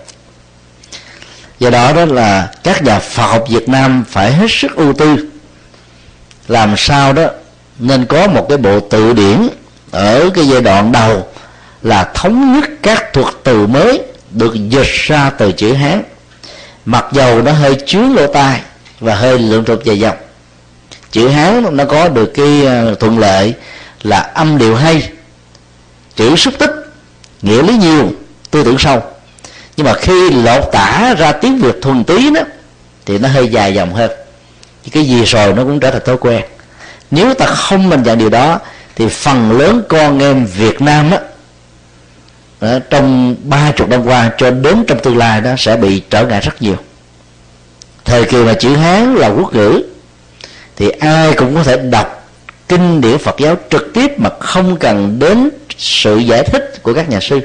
Do 1.59 1.71
đó 1.71 1.93
đó 1.93 2.05
là 2.05 2.51
các 2.65 2.83
nhà 2.83 2.99
Phật 2.99 3.27
học 3.27 3.45
Việt 3.49 3.69
Nam 3.69 4.05
phải 4.11 4.33
hết 4.33 4.47
sức 4.49 4.77
ưu 4.77 4.93
tư. 4.93 5.29
Làm 6.49 6.75
sao 6.77 7.13
đó 7.13 7.27
nên 7.79 8.05
có 8.05 8.27
một 8.27 8.47
cái 8.49 8.59
bộ 8.59 8.81
tự 8.81 9.13
điển 9.13 9.49
ở 9.91 10.31
cái 10.35 10.49
giai 10.49 10.61
đoạn 10.63 10.93
đầu 10.93 11.27
là 11.83 12.11
thống 12.15 12.53
nhất 12.53 12.71
các 12.83 13.13
thuật 13.13 13.35
từ 13.45 13.67
mới 13.67 14.03
được 14.31 14.55
dịch 14.55 14.89
ra 15.07 15.31
từ 15.31 15.53
chữ 15.53 15.73
hán. 15.73 16.03
Mặc 16.85 17.05
dầu 17.13 17.43
nó 17.43 17.53
hơi 17.53 17.77
chướng 17.87 18.15
lỗ 18.15 18.27
tai 18.27 18.61
và 19.01 19.15
hơi 19.15 19.39
lượng 19.39 19.65
thuộc 19.65 19.85
dài 19.85 19.99
dòng, 19.99 20.17
chữ 21.11 21.29
hán 21.29 21.77
nó 21.77 21.85
có 21.85 22.09
được 22.09 22.33
cái 22.35 22.67
ờ, 22.67 22.95
thuận 22.95 23.19
lợi 23.19 23.55
là 24.03 24.19
âm 24.19 24.59
điệu 24.59 24.77
hay 24.77 25.11
chữ 26.21 26.37
xúc 26.37 26.55
tích, 26.59 26.71
nghĩa 27.43 27.63
lý 27.63 27.77
nhiều, 27.77 28.13
tư 28.51 28.65
tưởng 28.65 28.79
sâu. 28.79 29.03
Nhưng 29.77 29.87
mà 29.87 29.95
khi 29.95 30.31
lột 30.31 30.73
tả 30.73 31.15
ra 31.19 31.33
tiếng 31.33 31.59
việt 31.59 31.77
thuần 31.83 32.05
tí 32.05 32.31
đó, 32.31 32.41
thì 33.07 33.19
nó 33.19 33.29
hơi 33.29 33.49
dài 33.49 33.75
dòng 33.75 33.95
hơn. 33.95 34.11
Cái 34.93 35.05
gì 35.05 35.25
rồi 35.25 35.53
nó 35.53 35.65
cũng 35.65 35.81
trở 35.81 35.91
thành 35.91 36.03
thói 36.05 36.17
quen. 36.17 36.43
Nếu 37.11 37.35
ta 37.35 37.47
không 37.47 37.89
mình 37.89 38.03
dạy 38.03 38.17
điều 38.17 38.31
đó, 38.31 38.59
thì 38.97 39.09
phần 39.09 39.59
lớn 39.59 39.83
con 39.89 40.19
em 40.19 40.47
Việt 40.47 40.81
Nam 40.81 41.11
á 41.11 41.19
ờ, 42.61 42.79
trong 42.79 43.37
ba 43.45 43.73
chục 43.77 43.89
năm 43.89 44.07
qua 44.07 44.31
cho 44.39 44.51
đến 44.51 44.85
trong 44.87 45.01
tương 45.01 45.17
lai 45.17 45.41
đó 45.41 45.51
sẽ 45.59 45.77
bị 45.77 46.03
trở 46.11 46.27
ngại 46.27 46.41
rất 46.41 46.63
nhiều. 46.63 46.77
Thời 48.05 48.25
kỳ 48.25 48.37
mà 48.45 48.55
chữ 48.55 48.77
hán 48.77 49.15
là 49.15 49.29
quốc 49.29 49.55
ngữ, 49.55 49.83
thì 50.77 50.89
ai 50.89 51.33
cũng 51.33 51.55
có 51.55 51.63
thể 51.63 51.77
đọc 51.77 52.20
kinh 52.71 53.01
điển 53.01 53.19
Phật 53.19 53.37
giáo 53.39 53.57
trực 53.71 53.91
tiếp 53.95 54.21
mà 54.21 54.31
không 54.41 54.77
cần 54.77 55.19
đến 55.19 55.51
sự 55.79 56.19
giải 56.19 56.43
thích 56.43 56.83
của 56.83 56.95
các 56.95 57.09
nhà 57.09 57.21
sư. 57.21 57.41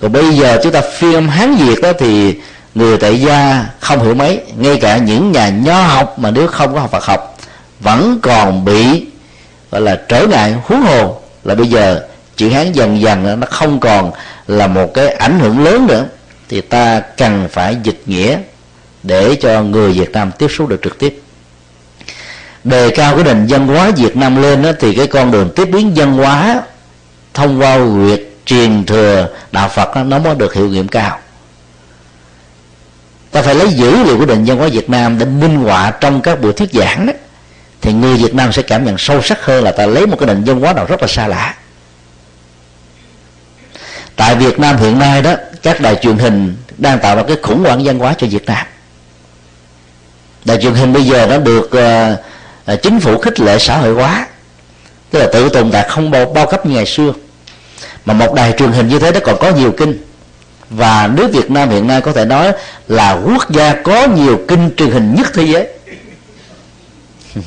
Còn 0.00 0.12
bây 0.12 0.36
giờ 0.36 0.60
chúng 0.62 0.72
ta 0.72 0.80
phiên 0.98 1.28
hán 1.28 1.54
việt 1.54 1.82
đó 1.82 1.92
thì 1.98 2.34
người 2.74 2.96
tại 2.96 3.20
gia 3.20 3.66
không 3.80 4.04
hiểu 4.04 4.14
mấy, 4.14 4.40
ngay 4.56 4.76
cả 4.76 4.96
những 4.96 5.32
nhà 5.32 5.48
nho 5.48 5.82
học 5.82 6.18
mà 6.18 6.30
nếu 6.30 6.46
không 6.46 6.74
có 6.74 6.80
học 6.80 6.90
Phật 6.90 7.04
học 7.04 7.38
vẫn 7.80 8.18
còn 8.22 8.64
bị, 8.64 9.06
gọi 9.70 9.80
là, 9.80 10.00
trở 10.08 10.26
ngại, 10.26 10.54
huống 10.62 10.82
hồ 10.82 11.20
là 11.44 11.54
bây 11.54 11.66
giờ 11.66 12.06
chữ 12.36 12.48
hán 12.48 12.72
dần 12.72 13.00
dần 13.00 13.40
nó 13.40 13.46
không 13.50 13.80
còn 13.80 14.12
là 14.46 14.66
một 14.66 14.94
cái 14.94 15.08
ảnh 15.08 15.40
hưởng 15.40 15.64
lớn 15.64 15.86
nữa. 15.86 16.04
Thì 16.48 16.60
ta 16.60 17.00
cần 17.00 17.48
phải 17.52 17.76
dịch 17.82 18.02
nghĩa 18.06 18.38
để 19.02 19.36
cho 19.40 19.62
người 19.62 19.92
Việt 19.92 20.12
Nam 20.12 20.30
tiếp 20.38 20.48
xúc 20.48 20.68
được 20.68 20.80
trực 20.82 20.98
tiếp 20.98 21.22
đề 22.64 22.90
cao 22.90 23.14
cái 23.14 23.24
nền 23.24 23.46
văn 23.48 23.68
hóa 23.68 23.90
Việt 23.90 24.16
Nam 24.16 24.42
lên 24.42 24.62
đó, 24.62 24.70
thì 24.80 24.94
cái 24.94 25.06
con 25.06 25.30
đường 25.30 25.50
tiếp 25.56 25.64
biến 25.64 25.92
văn 25.96 26.12
hóa 26.12 26.62
thông 27.34 27.60
qua 27.60 27.78
việc 27.78 28.42
truyền 28.46 28.86
thừa 28.86 29.28
đạo 29.52 29.68
Phật 29.68 29.94
đó, 29.94 30.02
nó 30.02 30.18
mới 30.18 30.34
được 30.34 30.54
hiệu 30.54 30.68
nghiệm 30.68 30.88
cao. 30.88 31.18
Ta 33.30 33.42
phải 33.42 33.54
lấy 33.54 33.68
dữ 33.68 34.04
liệu 34.04 34.18
của 34.18 34.26
nền 34.26 34.44
văn 34.44 34.58
hóa 34.58 34.68
Việt 34.68 34.90
Nam 34.90 35.18
để 35.18 35.26
minh 35.26 35.56
họa 35.56 35.90
trong 36.00 36.20
các 36.20 36.40
buổi 36.40 36.52
thuyết 36.52 36.72
giảng 36.72 37.06
đó 37.06 37.12
thì 37.80 37.92
người 37.92 38.16
Việt 38.16 38.34
Nam 38.34 38.52
sẽ 38.52 38.62
cảm 38.62 38.84
nhận 38.84 38.98
sâu 38.98 39.22
sắc 39.22 39.44
hơn 39.44 39.64
là 39.64 39.72
ta 39.72 39.86
lấy 39.86 40.06
một 40.06 40.16
cái 40.18 40.26
nền 40.26 40.44
văn 40.44 40.60
hóa 40.60 40.72
nào 40.72 40.86
rất 40.86 41.02
là 41.02 41.08
xa 41.08 41.26
lạ. 41.26 41.54
Tại 44.16 44.34
Việt 44.34 44.58
Nam 44.58 44.76
hiện 44.76 44.98
nay 44.98 45.22
đó 45.22 45.34
các 45.62 45.80
đài 45.80 45.94
truyền 45.94 46.18
hình 46.18 46.56
đang 46.78 46.98
tạo 46.98 47.16
ra 47.16 47.22
cái 47.22 47.36
khủng 47.42 47.64
hoảng 47.64 47.84
văn 47.84 47.98
hóa 47.98 48.14
cho 48.18 48.26
Việt 48.26 48.46
Nam. 48.46 48.66
Đài 50.44 50.60
truyền 50.60 50.74
hình 50.74 50.92
bây 50.92 51.02
giờ 51.04 51.26
nó 51.26 51.38
được 51.38 51.64
uh, 51.64 52.20
là 52.70 52.76
chính 52.76 53.00
phủ 53.00 53.18
khích 53.18 53.40
lệ 53.40 53.58
xã 53.58 53.76
hội 53.76 53.94
hóa. 53.94 54.26
Tức 55.10 55.18
là 55.18 55.26
tự 55.32 55.48
tồn 55.48 55.70
tại 55.70 55.88
không 55.88 56.10
bao, 56.10 56.26
bao 56.26 56.46
cấp 56.46 56.66
như 56.66 56.74
ngày 56.74 56.86
xưa. 56.86 57.12
Mà 58.04 58.14
một 58.14 58.34
đài 58.34 58.52
truyền 58.52 58.72
hình 58.72 58.88
như 58.88 58.98
thế 58.98 59.12
nó 59.12 59.20
còn 59.24 59.36
có 59.40 59.50
nhiều 59.50 59.72
kinh. 59.76 60.04
Và 60.70 61.10
nước 61.14 61.32
Việt 61.32 61.50
Nam 61.50 61.70
hiện 61.70 61.86
nay 61.86 62.00
có 62.00 62.12
thể 62.12 62.24
nói 62.24 62.52
là 62.88 63.12
quốc 63.12 63.50
gia 63.50 63.74
có 63.74 64.06
nhiều 64.06 64.40
kinh 64.48 64.70
truyền 64.76 64.90
hình 64.90 65.14
nhất 65.14 65.26
thế 65.34 65.44
giới. 65.44 65.68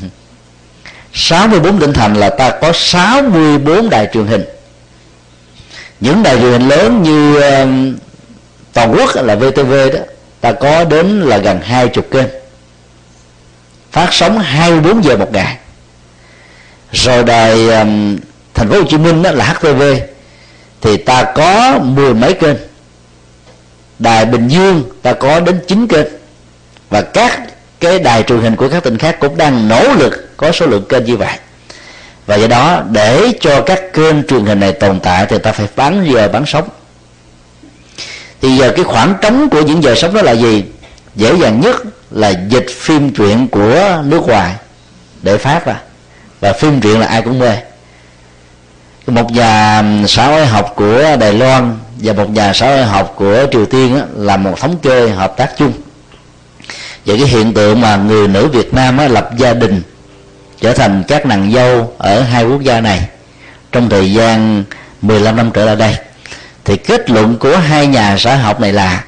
64 1.14 1.80
tỉnh 1.80 1.94
thành 1.94 2.14
là 2.14 2.30
ta 2.30 2.50
có 2.62 2.72
64 2.74 3.90
đài 3.90 4.08
truyền 4.14 4.28
hình. 4.28 4.44
Những 6.00 6.24
đài 6.24 6.38
truyền 6.40 6.52
hình 6.52 6.68
lớn 6.68 7.04
như 7.04 7.42
ờ, 7.42 7.68
toàn 8.74 8.96
quốc 8.98 9.16
là 9.16 9.36
VTV 9.36 9.72
đó 9.72 10.00
ta 10.42 10.52
có 10.52 10.84
đến 10.84 11.22
là 11.22 11.38
gần 11.38 11.62
hai 11.62 11.88
chục 11.88 12.08
kênh 12.12 12.43
phát 13.94 14.10
sóng 14.12 14.40
24 14.40 15.04
giờ 15.04 15.18
một 15.18 15.34
ngày. 15.34 15.58
Rồi 16.92 17.24
đài 17.24 17.70
um, 17.70 18.18
thành 18.54 18.70
phố 18.70 18.76
Hồ 18.76 18.84
Chí 18.90 18.98
Minh 18.98 19.24
đó 19.24 19.32
là 19.32 19.46
HTV 19.46 19.84
thì 20.82 20.98
ta 20.98 21.24
có 21.36 21.80
mười 21.84 22.14
mấy 22.14 22.34
kênh. 22.34 22.56
Đài 24.00 24.26
Bình 24.26 24.48
Dương 24.48 24.84
ta 25.02 25.14
có 25.14 25.40
đến 25.40 25.60
chín 25.68 25.88
kênh. 25.88 26.06
Và 26.90 27.02
các 27.02 27.40
cái 27.80 28.00
đài 28.00 28.24
truyền 28.24 28.42
hình 28.42 28.56
của 28.56 28.70
các 28.70 28.84
tỉnh 28.84 28.98
khác 28.98 29.18
cũng 29.20 29.38
đang 29.38 29.68
nỗ 29.68 29.94
lực 29.94 30.38
có 30.38 30.52
số 30.52 30.66
lượng 30.66 30.86
kênh 30.90 31.06
như 31.06 31.18
vậy. 31.18 31.38
Và 32.26 32.36
do 32.36 32.48
đó 32.48 32.84
để 32.92 33.32
cho 33.40 33.62
các 33.62 33.94
kênh 33.94 34.28
truyền 34.28 34.46
hình 34.46 34.60
này 34.60 34.72
tồn 34.72 35.00
tại 35.00 35.26
thì 35.30 35.38
ta 35.38 35.52
phải 35.52 35.68
bán 35.76 36.08
giờ 36.14 36.28
bán 36.28 36.44
sóng. 36.48 36.70
thì 38.42 38.58
giờ 38.58 38.74
cái 38.76 38.86
khoảng 38.86 39.16
trống 39.22 39.50
của 39.50 39.62
những 39.62 39.84
giờ 39.84 39.96
sống 39.96 40.14
đó 40.14 40.22
là 40.22 40.32
gì? 40.32 40.64
Dễ 41.16 41.34
dàng 41.42 41.62
nhất 41.62 41.76
là 42.14 42.30
dịch 42.30 42.66
phim 42.70 43.14
truyện 43.14 43.48
của 43.48 44.02
nước 44.06 44.28
ngoài 44.28 44.56
để 45.22 45.38
phát 45.38 45.66
ra. 45.66 45.76
Và 46.40 46.54
phim 46.54 46.82
truyện 46.82 47.00
là 47.00 47.08
ai 47.08 47.22
cũng 47.22 47.40
mê. 47.40 47.58
Một 49.08 49.32
nhà 49.32 49.84
xã 50.08 50.28
hội 50.28 50.46
học 50.46 50.74
của 50.76 51.18
đài 51.20 51.34
loan 51.34 51.78
và 51.98 52.14
một 52.14 52.30
nhà 52.30 52.54
xã 52.54 52.68
hội 52.68 52.84
học 52.84 53.14
của 53.16 53.46
triều 53.52 53.66
tiên 53.66 53.96
á, 53.96 54.06
là 54.16 54.38
một 54.38 54.60
thống 54.60 54.78
kê 54.78 55.10
hợp 55.10 55.38
tác 55.38 55.58
chung. 55.58 55.74
Về 57.06 57.18
cái 57.18 57.28
hiện 57.28 57.54
tượng 57.54 57.82
mà 57.82 57.96
người 57.96 58.28
nữ 58.28 58.48
việt 58.48 58.74
nam 58.74 58.98
á, 58.98 59.08
lập 59.08 59.30
gia 59.38 59.54
đình 59.54 59.82
trở 60.62 60.74
thành 60.74 61.04
các 61.08 61.26
nàng 61.26 61.52
dâu 61.52 61.94
ở 61.98 62.22
hai 62.22 62.46
quốc 62.46 62.62
gia 62.62 62.82
này 62.82 63.08
trong 63.72 63.90
thời 63.90 64.14
gian 64.14 64.64
15 65.02 65.36
năm 65.36 65.52
trở 65.54 65.66
lại 65.66 65.76
đây. 65.76 65.96
Thì 66.66 66.78
kết 66.78 67.10
luận 67.10 67.38
của 67.38 67.58
hai 67.58 67.88
nhà 67.88 68.16
xã 68.20 68.36
học 68.36 68.60
này 68.60 68.74
là 68.74 69.04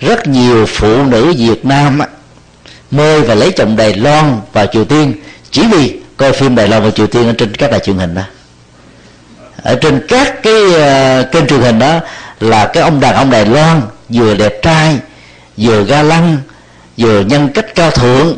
rất 0.00 0.26
nhiều 0.26 0.66
phụ 0.66 1.04
nữ 1.04 1.32
Việt 1.38 1.64
Nam 1.64 2.00
mê 2.90 3.20
và 3.20 3.34
lấy 3.34 3.52
chồng 3.52 3.76
Đài 3.76 3.94
Loan 3.94 4.40
và 4.52 4.66
Triều 4.66 4.84
Tiên. 4.84 5.12
Chỉ 5.50 5.62
vì 5.72 6.00
coi 6.16 6.32
phim 6.32 6.54
Đài 6.54 6.68
Loan 6.68 6.82
và 6.82 6.90
Triều 6.90 7.06
Tiên 7.06 7.26
ở 7.26 7.32
trên 7.38 7.54
các 7.54 7.70
đài 7.70 7.80
truyền 7.80 7.98
hình 7.98 8.14
đó. 8.14 8.22
Ở 9.62 9.74
trên 9.74 10.06
các 10.08 10.42
cái 10.42 10.54
uh, 10.54 11.32
kênh 11.32 11.46
truyền 11.46 11.60
hình 11.60 11.78
đó 11.78 12.00
là 12.40 12.66
cái 12.66 12.82
ông 12.82 13.00
đàn 13.00 13.14
ông 13.14 13.30
Đài 13.30 13.46
Loan 13.46 13.80
vừa 14.08 14.34
đẹp 14.34 14.62
trai 14.62 14.98
vừa 15.56 15.84
ga 15.84 16.02
lăng 16.02 16.38
vừa 16.96 17.20
nhân 17.20 17.48
cách 17.48 17.74
cao 17.74 17.90
thượng 17.90 18.36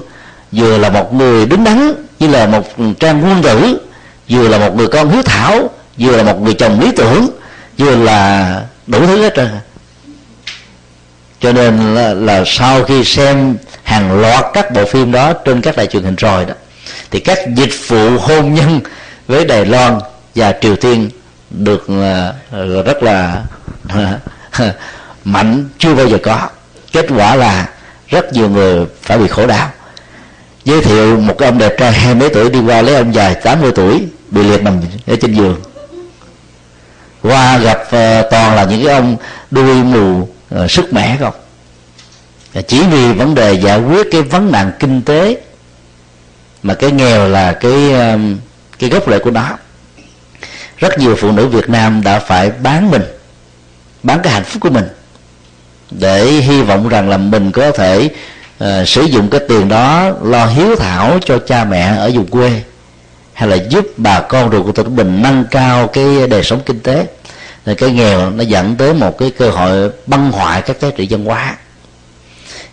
vừa 0.53 0.79
là 0.79 0.91
một 0.91 1.15
người 1.15 1.47
đứng 1.47 1.65
đắn 1.65 1.93
như 2.19 2.29
là 2.29 2.47
một 2.47 2.65
trang 3.01 3.23
quân 3.25 3.43
tử 3.43 3.89
vừa 4.29 4.49
là 4.49 4.59
một 4.59 4.77
người 4.77 4.89
con 4.89 5.11
hiếu 5.11 5.23
thảo 5.23 5.71
vừa 5.99 6.17
là 6.17 6.23
một 6.23 6.41
người 6.41 6.55
chồng 6.55 6.81
lý 6.81 6.93
tưởng 6.97 7.31
vừa 7.79 7.97
là 7.97 8.61
đủ 8.87 9.07
thứ 9.07 9.23
hết 9.23 9.37
rồi 9.37 9.49
cho 11.43 11.53
nên 11.53 11.95
là, 11.95 12.15
là 12.15 12.43
sau 12.47 12.85
khi 12.85 13.05
xem 13.05 13.57
hàng 13.83 14.21
loạt 14.21 14.45
các 14.53 14.73
bộ 14.73 14.85
phim 14.85 15.13
đó 15.13 15.33
trên 15.33 15.61
các 15.61 15.77
đài 15.77 15.87
truyền 15.87 16.03
hình 16.03 16.17
rồi 16.17 16.45
đó 16.45 16.55
thì 17.11 17.21
các 17.21 17.39
dịch 17.55 17.89
vụ 17.89 18.19
hôn 18.19 18.55
nhân 18.55 18.81
với 19.27 19.45
Đài 19.45 19.67
Loan 19.67 19.99
và 20.35 20.55
Triều 20.61 20.77
Tiên 20.77 21.11
được 21.51 21.83
uh, 21.83 22.87
rất 22.87 23.03
là 23.03 23.43
ờ, 23.89 24.19
mạnh 25.25 25.69
chưa 25.79 25.95
bao 25.95 26.09
giờ 26.09 26.19
có. 26.23 26.49
Kết 26.93 27.07
quả 27.17 27.35
là 27.35 27.69
rất 28.09 28.33
nhiều 28.33 28.49
người 28.49 28.87
phải 29.03 29.19
bị 29.19 29.29
khổ 29.29 29.47
đau. 29.47 29.71
Giới 30.65 30.83
thiệu 30.83 31.21
một 31.21 31.35
cái 31.39 31.49
ông 31.49 31.59
đẹp 31.59 31.75
trai 31.79 31.93
hai 31.93 32.15
mấy 32.15 32.29
tuổi 32.29 32.51
đi 32.51 32.61
qua 32.61 32.83
lấy 32.83 32.95
ông 32.95 33.15
dài 33.15 33.35
80 33.35 33.73
tuổi 33.75 34.03
bị 34.31 34.43
liệt 34.43 34.63
nằm 34.63 34.81
ở 35.07 35.17
trên 35.21 35.35
giường. 35.35 35.61
Qua 37.23 37.59
gặp 37.59 37.81
uh, 37.81 38.31
toàn 38.31 38.57
là 38.57 38.65
những 38.65 38.85
cái 38.85 38.95
ông 38.95 39.17
đuôi 39.51 39.83
mù 39.83 40.29
uh, 40.55 40.71
sức 40.71 40.93
mẻ 40.93 41.17
không? 41.21 41.35
Chỉ 42.69 42.83
vì 42.91 43.13
vấn 43.13 43.35
đề 43.35 43.53
giải 43.53 43.81
quyết 43.81 44.07
cái 44.11 44.23
vấn 44.23 44.53
nạn 44.53 44.73
kinh 44.79 45.03
tế 45.03 45.37
mà 46.63 46.75
cái 46.75 46.93
nghèo 46.93 47.29
là 47.29 47.53
cái 47.53 47.93
um, 47.93 48.39
cái 48.79 48.91
gốc 48.91 49.11
rễ 49.11 49.19
của 49.19 49.31
nó. 49.31 49.59
Rất 50.79 50.99
nhiều 50.99 51.17
phụ 51.19 51.33
nữ 51.33 51.47
Việt 51.47 51.69
Nam 51.69 52.03
đã 52.03 52.19
phải 52.19 52.51
bán 52.51 52.91
mình 52.91 53.03
bán 54.03 54.21
cái 54.23 54.33
hạnh 54.33 54.45
phúc 54.45 54.63
của 54.63 54.71
mình 54.71 54.89
để 55.91 56.25
hy 56.25 56.63
vọng 56.63 56.89
rằng 56.89 57.09
là 57.09 57.17
mình 57.17 57.53
có 57.53 57.71
thể 57.71 58.09
uh, 58.65 58.89
sử 58.89 59.03
dụng 59.03 59.31
cái 59.31 59.41
tiền 59.49 59.69
đó 59.69 60.11
lo 60.23 60.47
hiếu 60.47 60.77
thảo 60.77 61.19
cho 61.25 61.39
cha 61.39 61.65
mẹ 61.65 61.97
ở 61.97 62.11
vùng 62.15 62.27
quê 62.27 62.63
hay 63.33 63.49
là 63.49 63.57
giúp 63.57 63.87
bà 63.97 64.21
con 64.21 64.51
ruột 64.51 64.67
của 64.67 64.73
tỉnh 64.73 64.97
mình 64.97 65.23
nâng 65.23 65.45
cao 65.51 65.87
cái 65.87 66.29
đời 66.29 66.43
sống 66.43 66.61
kinh 66.67 66.81
tế 66.81 67.07
rồi 67.67 67.75
cái 67.75 67.91
nghèo 67.91 68.31
nó 68.31 68.43
dẫn 68.43 68.77
tới 68.77 68.95
một 68.95 69.19
cái 69.19 69.31
cơ 69.31 69.51
hội 69.51 69.91
băng 70.07 70.33
hoại 70.33 70.63
các 70.63 70.77
giá 70.81 70.91
trị 70.97 71.07
văn 71.11 71.25
hóa. 71.25 71.57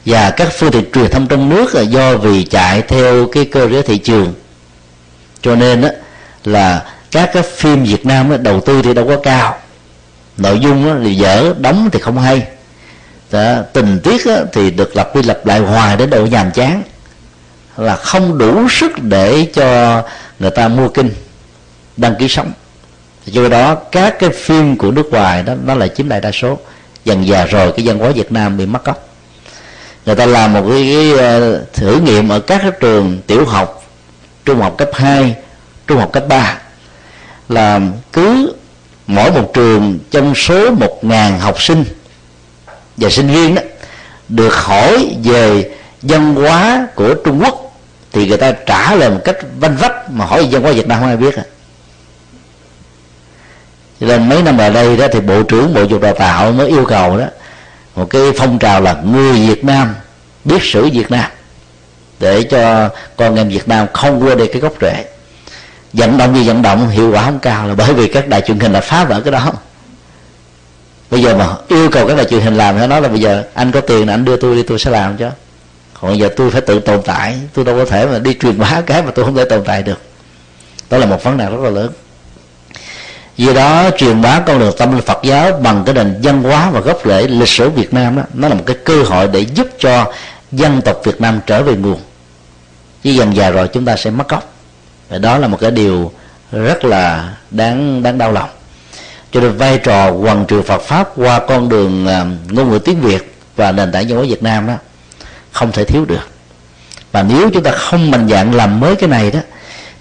Và 0.05 0.31
các 0.31 0.49
phương 0.53 0.71
tiện 0.71 0.91
truyền 0.93 1.11
thông 1.11 1.27
trong 1.27 1.49
nước 1.49 1.75
là 1.75 1.81
do 1.81 2.17
vì 2.17 2.43
chạy 2.43 2.81
theo 2.81 3.27
cái 3.31 3.45
cơ 3.45 3.67
chế 3.71 3.81
thị 3.81 3.97
trường. 3.97 4.33
Cho 5.41 5.55
nên 5.55 5.81
đó, 5.81 5.89
là 6.43 6.85
các 7.11 7.29
cái 7.33 7.43
phim 7.43 7.83
Việt 7.83 8.05
Nam 8.05 8.29
đó, 8.29 8.37
đầu 8.37 8.61
tư 8.61 8.81
thì 8.81 8.93
đâu 8.93 9.07
có 9.07 9.17
cao. 9.23 9.57
Nội 10.37 10.59
dung 10.59 10.85
đó, 10.85 10.95
thì 11.03 11.15
dở 11.15 11.53
đóng 11.59 11.89
thì 11.91 11.99
không 11.99 12.19
hay. 12.19 12.47
Đó, 13.31 13.55
tình 13.73 13.99
tiết 14.03 14.25
đó, 14.25 14.37
thì 14.53 14.71
được 14.71 14.95
lập 14.95 15.15
đi 15.15 15.23
lập 15.23 15.45
lại 15.45 15.59
hoài 15.59 15.97
đến 15.97 16.09
độ 16.09 16.25
nhàm 16.25 16.51
chán. 16.51 16.83
Là 17.77 17.95
không 17.95 18.37
đủ 18.37 18.69
sức 18.69 18.91
để 19.03 19.47
cho 19.53 20.01
người 20.39 20.51
ta 20.51 20.67
mua 20.67 20.89
kinh 20.89 21.13
đăng 21.97 22.15
ký 22.15 22.27
sống 22.27 22.51
do 23.31 23.49
đó 23.49 23.75
các 23.75 24.19
cái 24.19 24.29
phim 24.29 24.77
của 24.77 24.91
nước 24.91 25.11
ngoài 25.11 25.43
đó 25.43 25.53
nó 25.65 25.75
lại 25.75 25.89
chiếm 25.89 26.09
đại 26.09 26.21
đa 26.21 26.31
số. 26.31 26.57
Dần 27.05 27.27
già 27.27 27.45
rồi 27.45 27.71
cái 27.71 27.85
văn 27.87 27.99
hóa 27.99 28.09
Việt 28.09 28.31
Nam 28.31 28.57
bị 28.57 28.65
mất 28.65 28.83
cắp 28.83 28.99
người 30.09 30.15
ta 30.15 30.25
làm 30.25 30.53
một 30.53 30.65
cái, 30.69 30.93
cái 30.93 31.17
ờ, 31.17 31.65
thử 31.73 31.99
nghiệm 31.99 32.29
ở 32.29 32.39
các 32.39 32.59
cái 32.61 32.71
trường 32.79 33.19
tiểu 33.27 33.45
học 33.45 33.83
trung 34.45 34.59
học 34.61 34.75
cấp 34.77 34.89
2 34.93 35.35
trung 35.87 35.97
học 35.97 36.09
cấp 36.13 36.23
3 36.27 36.57
là 37.49 37.81
cứ 38.13 38.53
mỗi 39.07 39.31
một 39.31 39.51
trường 39.53 39.99
trong 40.11 40.35
số 40.35 40.71
một 40.71 41.03
ngàn 41.03 41.39
học 41.39 41.61
sinh 41.61 41.85
và 42.97 43.09
sinh 43.09 43.27
viên 43.27 43.55
đó 43.55 43.61
được 44.29 44.53
hỏi 44.53 45.15
về 45.23 45.69
văn 46.01 46.35
hóa 46.35 46.87
của 46.95 47.13
Trung 47.13 47.41
Quốc. 47.43 47.79
Thì 48.11 48.27
người 48.27 48.37
ta 48.37 48.51
trả 48.51 48.95
lời 48.95 49.09
một 49.09 49.21
cách 49.23 49.37
vanh 49.59 49.77
vách 49.77 50.11
mà 50.11 50.25
hỏi 50.25 50.43
về 50.43 50.49
văn 50.49 50.61
hóa 50.61 50.71
Việt 50.71 50.87
Nam 50.87 50.99
không 50.99 51.07
ai 51.07 51.17
biết 51.17 51.35
à 51.35 51.43
cho 53.99 54.07
nên 54.07 54.29
mấy 54.29 54.43
năm 54.43 54.57
ở 54.57 54.69
đây 54.69 54.97
đó 54.97 55.07
thì 55.11 55.19
bộ 55.19 55.43
trưởng 55.43 55.73
bộ 55.73 55.83
dục 55.83 56.01
đào 56.01 56.13
tạo 56.13 56.51
mới 56.51 56.67
yêu 56.67 56.85
cầu 56.85 57.17
đó, 57.17 57.25
một 57.95 58.09
cái 58.09 58.21
phong 58.37 58.59
trào 58.59 58.81
là 58.81 58.93
người 58.93 59.47
Việt 59.47 59.63
Nam 59.63 59.95
biết 60.45 60.63
sử 60.63 60.89
Việt 60.89 61.11
Nam, 61.11 61.31
để 62.19 62.43
cho 62.43 62.89
con 63.17 63.35
em 63.35 63.49
Việt 63.49 63.67
Nam 63.67 63.87
không 63.93 64.23
quên 64.23 64.37
đi 64.37 64.47
cái 64.47 64.61
gốc 64.61 64.73
rễ. 64.81 65.05
Vận 65.93 66.17
động 66.17 66.35
gì 66.35 66.47
vận 66.47 66.61
động, 66.61 66.89
hiệu 66.89 67.11
quả 67.11 67.23
không 67.23 67.39
cao 67.39 67.67
là 67.67 67.75
bởi 67.75 67.93
vì 67.93 68.07
các 68.07 68.27
đài 68.27 68.41
truyền 68.41 68.59
hình 68.59 68.73
đã 68.73 68.81
phá 68.81 69.03
vỡ 69.03 69.21
cái 69.21 69.31
đó. 69.31 69.53
Bây 71.11 71.21
giờ 71.21 71.35
mà 71.35 71.47
yêu 71.67 71.89
cầu 71.91 72.07
các 72.07 72.17
đài 72.17 72.25
truyền 72.25 72.41
hình 72.41 72.55
làm 72.55 72.79
nó 72.79 72.87
nói 72.87 73.01
là 73.01 73.07
bây 73.07 73.19
giờ 73.19 73.43
anh 73.53 73.71
có 73.71 73.81
tiền 73.81 74.07
là 74.07 74.13
anh 74.13 74.25
đưa 74.25 74.37
tôi 74.37 74.55
đi, 74.55 74.63
tôi 74.63 74.79
sẽ 74.79 74.91
làm 74.91 75.17
cho. 75.17 75.29
Còn 76.01 76.17
giờ 76.17 76.29
tôi 76.35 76.51
phải 76.51 76.61
tự 76.61 76.79
tồn 76.79 77.01
tại, 77.05 77.37
tôi 77.53 77.65
đâu 77.65 77.77
có 77.77 77.85
thể 77.85 78.05
mà 78.05 78.19
đi 78.19 78.33
truyền 78.33 78.59
bá 78.59 78.81
cái 78.85 79.01
mà 79.03 79.11
tôi 79.11 79.25
không 79.25 79.35
thể 79.35 79.45
tồn 79.45 79.63
tại 79.65 79.83
được. 79.83 80.01
Đó 80.89 80.97
là 80.97 81.05
một 81.05 81.23
vấn 81.23 81.37
đề 81.37 81.45
rất 81.45 81.59
là 81.59 81.69
lớn 81.69 81.91
do 83.39 83.53
đó 83.53 83.89
truyền 83.97 84.21
bá 84.21 84.39
con 84.39 84.59
đường 84.59 84.73
tâm 84.77 84.91
linh 84.91 85.01
Phật 85.01 85.19
giáo 85.23 85.51
bằng 85.63 85.83
cái 85.85 85.95
nền 85.95 86.19
văn 86.23 86.43
hóa 86.43 86.69
và 86.69 86.79
gốc 86.79 86.99
rễ 87.05 87.27
lịch 87.27 87.49
sử 87.49 87.69
Việt 87.69 87.93
Nam 87.93 88.15
đó, 88.15 88.23
nó 88.33 88.47
là 88.47 88.55
một 88.55 88.63
cái 88.65 88.75
cơ 88.85 89.03
hội 89.03 89.27
để 89.27 89.39
giúp 89.39 89.67
cho 89.79 90.13
dân 90.51 90.81
tộc 90.81 91.01
Việt 91.03 91.21
Nam 91.21 91.39
trở 91.45 91.63
về 91.63 91.75
nguồn. 91.75 91.99
Chứ 93.03 93.09
dần 93.09 93.35
già 93.35 93.49
rồi 93.49 93.67
chúng 93.67 93.85
ta 93.85 93.95
sẽ 93.95 94.11
mất 94.11 94.29
gốc. 94.29 94.53
Và 95.09 95.17
đó 95.17 95.37
là 95.37 95.47
một 95.47 95.57
cái 95.61 95.71
điều 95.71 96.11
rất 96.51 96.85
là 96.85 97.33
đáng 97.51 98.03
đáng 98.03 98.17
đau 98.17 98.31
lòng. 98.31 98.49
Cho 99.31 99.41
nên 99.41 99.57
vai 99.57 99.77
trò 99.77 100.11
quần 100.11 100.45
trường 100.45 100.63
Phật 100.63 100.81
pháp 100.81 101.09
qua 101.15 101.39
con 101.39 101.69
đường 101.69 102.07
à, 102.07 102.25
ngôn 102.49 102.69
ngữ 102.69 102.79
tiếng 102.79 103.01
Việt 103.01 103.35
và 103.55 103.71
nền 103.71 103.91
tảng 103.91 104.07
văn 104.07 104.17
hóa 104.17 104.25
Việt 104.29 104.43
Nam 104.43 104.67
đó 104.67 104.73
không 105.51 105.71
thể 105.71 105.83
thiếu 105.83 106.05
được. 106.05 106.29
Và 107.11 107.23
nếu 107.23 107.49
chúng 107.53 107.63
ta 107.63 107.71
không 107.71 108.11
mạnh 108.11 108.27
dạng 108.29 108.55
làm 108.55 108.79
mới 108.79 108.95
cái 108.95 109.09
này 109.09 109.31
đó, 109.31 109.39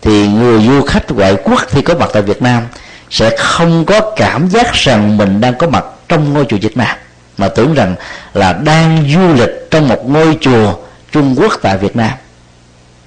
thì 0.02 0.28
người 0.28 0.62
du 0.66 0.82
khách 0.82 1.10
ngoại 1.10 1.36
quốc 1.44 1.60
khi 1.68 1.82
có 1.82 1.94
mặt 1.94 2.10
tại 2.12 2.22
Việt 2.22 2.42
Nam 2.42 2.62
sẽ 3.10 3.36
không 3.38 3.84
có 3.84 4.00
cảm 4.16 4.48
giác 4.48 4.72
rằng 4.72 5.16
mình 5.16 5.40
đang 5.40 5.54
có 5.58 5.68
mặt 5.68 5.84
trong 6.08 6.32
ngôi 6.32 6.44
chùa 6.48 6.56
Việt 6.60 6.76
Nam, 6.76 6.96
mà 7.38 7.48
tưởng 7.48 7.74
rằng 7.74 7.94
là 8.34 8.52
đang 8.52 9.08
du 9.14 9.42
lịch 9.42 9.70
trong 9.70 9.88
một 9.88 10.10
ngôi 10.10 10.38
chùa 10.40 10.74
Trung 11.12 11.34
Quốc 11.38 11.52
tại 11.62 11.78
Việt 11.78 11.96
Nam. 11.96 12.12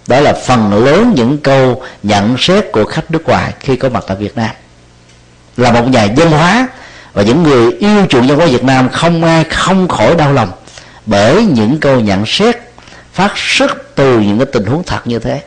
Đó 0.07 0.19
là 0.19 0.33
phần 0.33 0.85
lớn 0.85 1.13
những 1.15 1.37
câu 1.37 1.83
nhận 2.03 2.35
xét 2.39 2.65
của 2.71 2.85
khách 2.85 3.11
nước 3.11 3.25
ngoài 3.25 3.53
khi 3.59 3.75
có 3.75 3.89
mặt 3.89 4.03
tại 4.07 4.17
Việt 4.17 4.37
Nam. 4.37 4.49
Là 5.57 5.71
một 5.71 5.87
nhà 5.87 6.03
dân 6.03 6.31
hóa 6.31 6.67
và 7.13 7.23
những 7.23 7.43
người 7.43 7.71
yêu 7.71 8.05
chuộng 8.09 8.27
văn 8.27 8.37
hóa 8.37 8.45
Việt 8.45 8.63
Nam 8.63 8.89
không 8.89 9.23
ai 9.23 9.43
không 9.43 9.87
khỏi 9.87 10.15
đau 10.15 10.33
lòng 10.33 10.51
bởi 11.05 11.45
những 11.45 11.79
câu 11.79 11.99
nhận 11.99 12.23
xét 12.25 12.57
phát 13.13 13.31
xuất 13.35 13.95
từ 13.95 14.19
những 14.19 14.37
cái 14.37 14.47
tình 14.53 14.65
huống 14.65 14.83
thật 14.83 15.07
như 15.07 15.19
thế. 15.19 15.41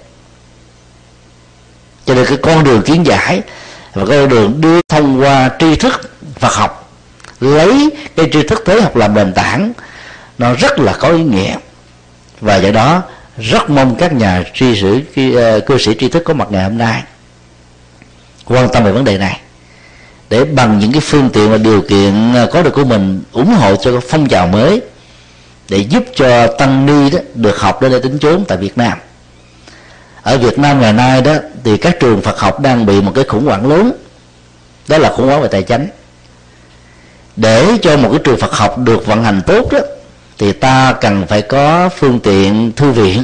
Cho 2.07 2.15
nên 2.15 2.27
cái 2.27 2.39
con 2.43 2.65
đường 2.65 2.83
kiến 2.83 3.07
giải 3.07 3.43
và 3.95 4.05
con 4.07 4.29
đường 4.29 4.61
đưa 4.61 4.81
thông 4.89 5.21
qua 5.21 5.51
tri 5.59 5.77
thức 5.77 6.11
Phật 6.39 6.53
học. 6.53 6.93
Lấy 7.41 7.91
cái 8.17 8.29
tri 8.33 8.43
thức 8.43 8.63
thế 8.67 8.81
học 8.81 8.97
làm 8.97 9.15
nền 9.15 9.33
tảng, 9.33 9.73
nó 10.39 10.55
rất 10.55 10.79
là 10.79 10.93
có 10.93 11.09
ý 11.09 11.23
nghĩa. 11.23 11.57
Và 12.41 12.57
do 12.57 12.71
đó, 12.71 13.03
rất 13.39 13.71
mong 13.71 13.97
các 13.97 14.13
nhà 14.13 14.45
tri 14.55 14.81
sử 14.81 15.01
ờ, 15.37 15.61
cư 15.61 15.79
sĩ 15.79 15.95
tri 15.99 16.09
thức 16.09 16.23
có 16.25 16.35
mặt 16.35 16.49
ngày 16.51 16.65
hôm 16.65 16.79
nay 16.79 17.03
quan 18.45 18.69
tâm 18.73 18.85
về 18.85 18.93
vấn 18.93 19.05
đề 19.05 19.19
này. 19.19 19.41
Để 20.31 20.45
bằng 20.45 20.79
những 20.79 20.93
cái 20.93 21.01
phương 21.01 21.31
tiện 21.33 21.51
và 21.51 21.57
điều 21.57 21.83
kiện 21.83 22.35
ờ, 22.35 22.47
có 22.53 22.63
được 22.63 22.75
của 22.75 22.85
mình, 22.85 23.23
ủng 23.33 23.55
hộ 23.55 23.77
cho 23.77 24.01
phong 24.09 24.29
trào 24.29 24.47
mới, 24.47 24.81
để 25.69 25.79
giúp 25.79 26.05
cho 26.15 26.47
tăng 26.47 26.87
ni 26.87 27.11
đó 27.11 27.19
được 27.35 27.59
học 27.59 27.83
đến 27.83 27.91
đây 27.91 28.01
tính 28.01 28.19
chốn 28.19 28.45
tại 28.49 28.59
Việt 28.59 28.79
Nam 28.79 28.99
ở 30.25 30.39
Việt 30.39 30.59
Nam 30.59 30.81
ngày 30.81 30.93
nay 30.93 31.23
đó, 31.23 31.33
thì 31.65 31.77
các 31.77 32.01
trường 32.01 32.23
Phật 32.23 32.39
học 32.39 32.61
đang 32.61 32.87
bị 32.87 33.01
một 33.01 33.13
cái 33.15 33.25
khủng 33.25 33.45
hoảng 33.45 33.69
lớn. 33.69 33.93
Đó 34.89 34.99
là 34.99 35.11
khủng 35.11 35.27
hoảng 35.27 35.43
về 35.43 35.49
tài 35.49 35.63
chính 35.63 35.89
để 37.37 37.79
cho 37.83 37.97
một 37.97 38.09
cái 38.13 38.21
trường 38.25 38.37
Phật 38.37 38.53
học 38.53 38.79
được 38.79 39.07
vận 39.07 39.25
hành 39.25 39.43
tốt 39.47 39.73
đó, 39.73 39.79
thì 40.39 40.53
ta 40.53 40.95
cần 41.01 41.27
phải 41.27 41.43
có 41.43 41.89
phương 41.89 42.21
tiện, 42.21 42.73
thư 42.77 42.91
viện. 42.93 43.23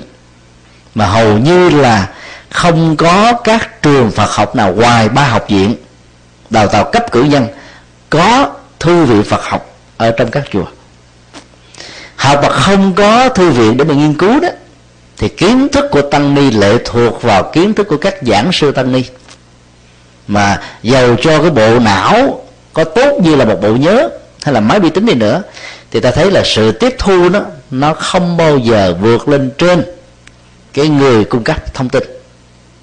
Mà 0.95 1.07
hầu 1.07 1.39
như 1.39 1.71
là 1.71 2.09
không 2.51 2.97
có 2.97 3.33
các 3.33 3.83
trường 3.83 4.11
Phật 4.11 4.31
học 4.31 4.57
nào 4.57 4.75
ngoài 4.75 5.09
ba 5.09 5.29
học 5.29 5.45
viện 5.49 5.75
đào 6.51 6.67
tạo 6.67 6.91
cấp 6.93 7.13
cử 7.13 7.23
nhân 7.23 7.47
có 8.11 8.51
thư 8.79 9.05
viện 9.05 9.23
Phật 9.23 9.45
học 9.45 9.67
ở 9.97 10.11
trong 10.11 10.31
các 10.31 10.45
chùa. 10.53 10.65
Học 12.17 12.39
mà 12.43 12.49
không 12.49 12.95
có 12.95 13.29
thư 13.29 13.51
viện 13.51 13.77
để 13.77 13.85
mà 13.85 13.95
nghiên 13.95 14.15
cứu 14.15 14.41
đó 14.41 14.49
thì 15.21 15.29
kiến 15.29 15.69
thức 15.69 15.85
của 15.91 16.03
tăng 16.03 16.35
ni 16.35 16.51
lệ 16.51 16.79
thuộc 16.85 17.23
vào 17.23 17.51
kiến 17.53 17.75
thức 17.75 17.89
của 17.89 17.97
các 17.97 18.15
giảng 18.23 18.53
sư 18.53 18.73
tăng 18.73 18.93
ni. 18.93 19.05
Mà 20.29 20.61
giàu 20.83 21.17
cho 21.23 21.39
cái 21.39 21.51
bộ 21.51 21.79
não 21.79 22.45
có 22.73 22.85
tốt 22.85 23.19
như 23.23 23.37
là 23.37 23.45
một 23.45 23.61
bộ 23.63 23.69
nhớ, 23.69 24.09
hay 24.43 24.55
là 24.55 24.61
máy 24.61 24.81
vi 24.81 24.91
tính 24.91 25.07
đi 25.07 25.15
nữa, 25.15 25.43
thì 25.91 26.01
ta 26.01 26.11
thấy 26.11 26.31
là 26.31 26.43
sự 26.45 26.73
tiếp 26.73 26.95
thu 26.99 27.29
nó 27.29 27.41
nó 27.71 27.95
không 27.95 28.37
bao 28.37 28.59
giờ 28.59 28.95
vượt 29.01 29.29
lên 29.29 29.51
trên 29.59 29.85
cái 30.75 30.89
người 30.89 31.25
cung 31.25 31.45
cấp 31.45 31.75
thông 31.75 31.89
tin. 31.89 32.03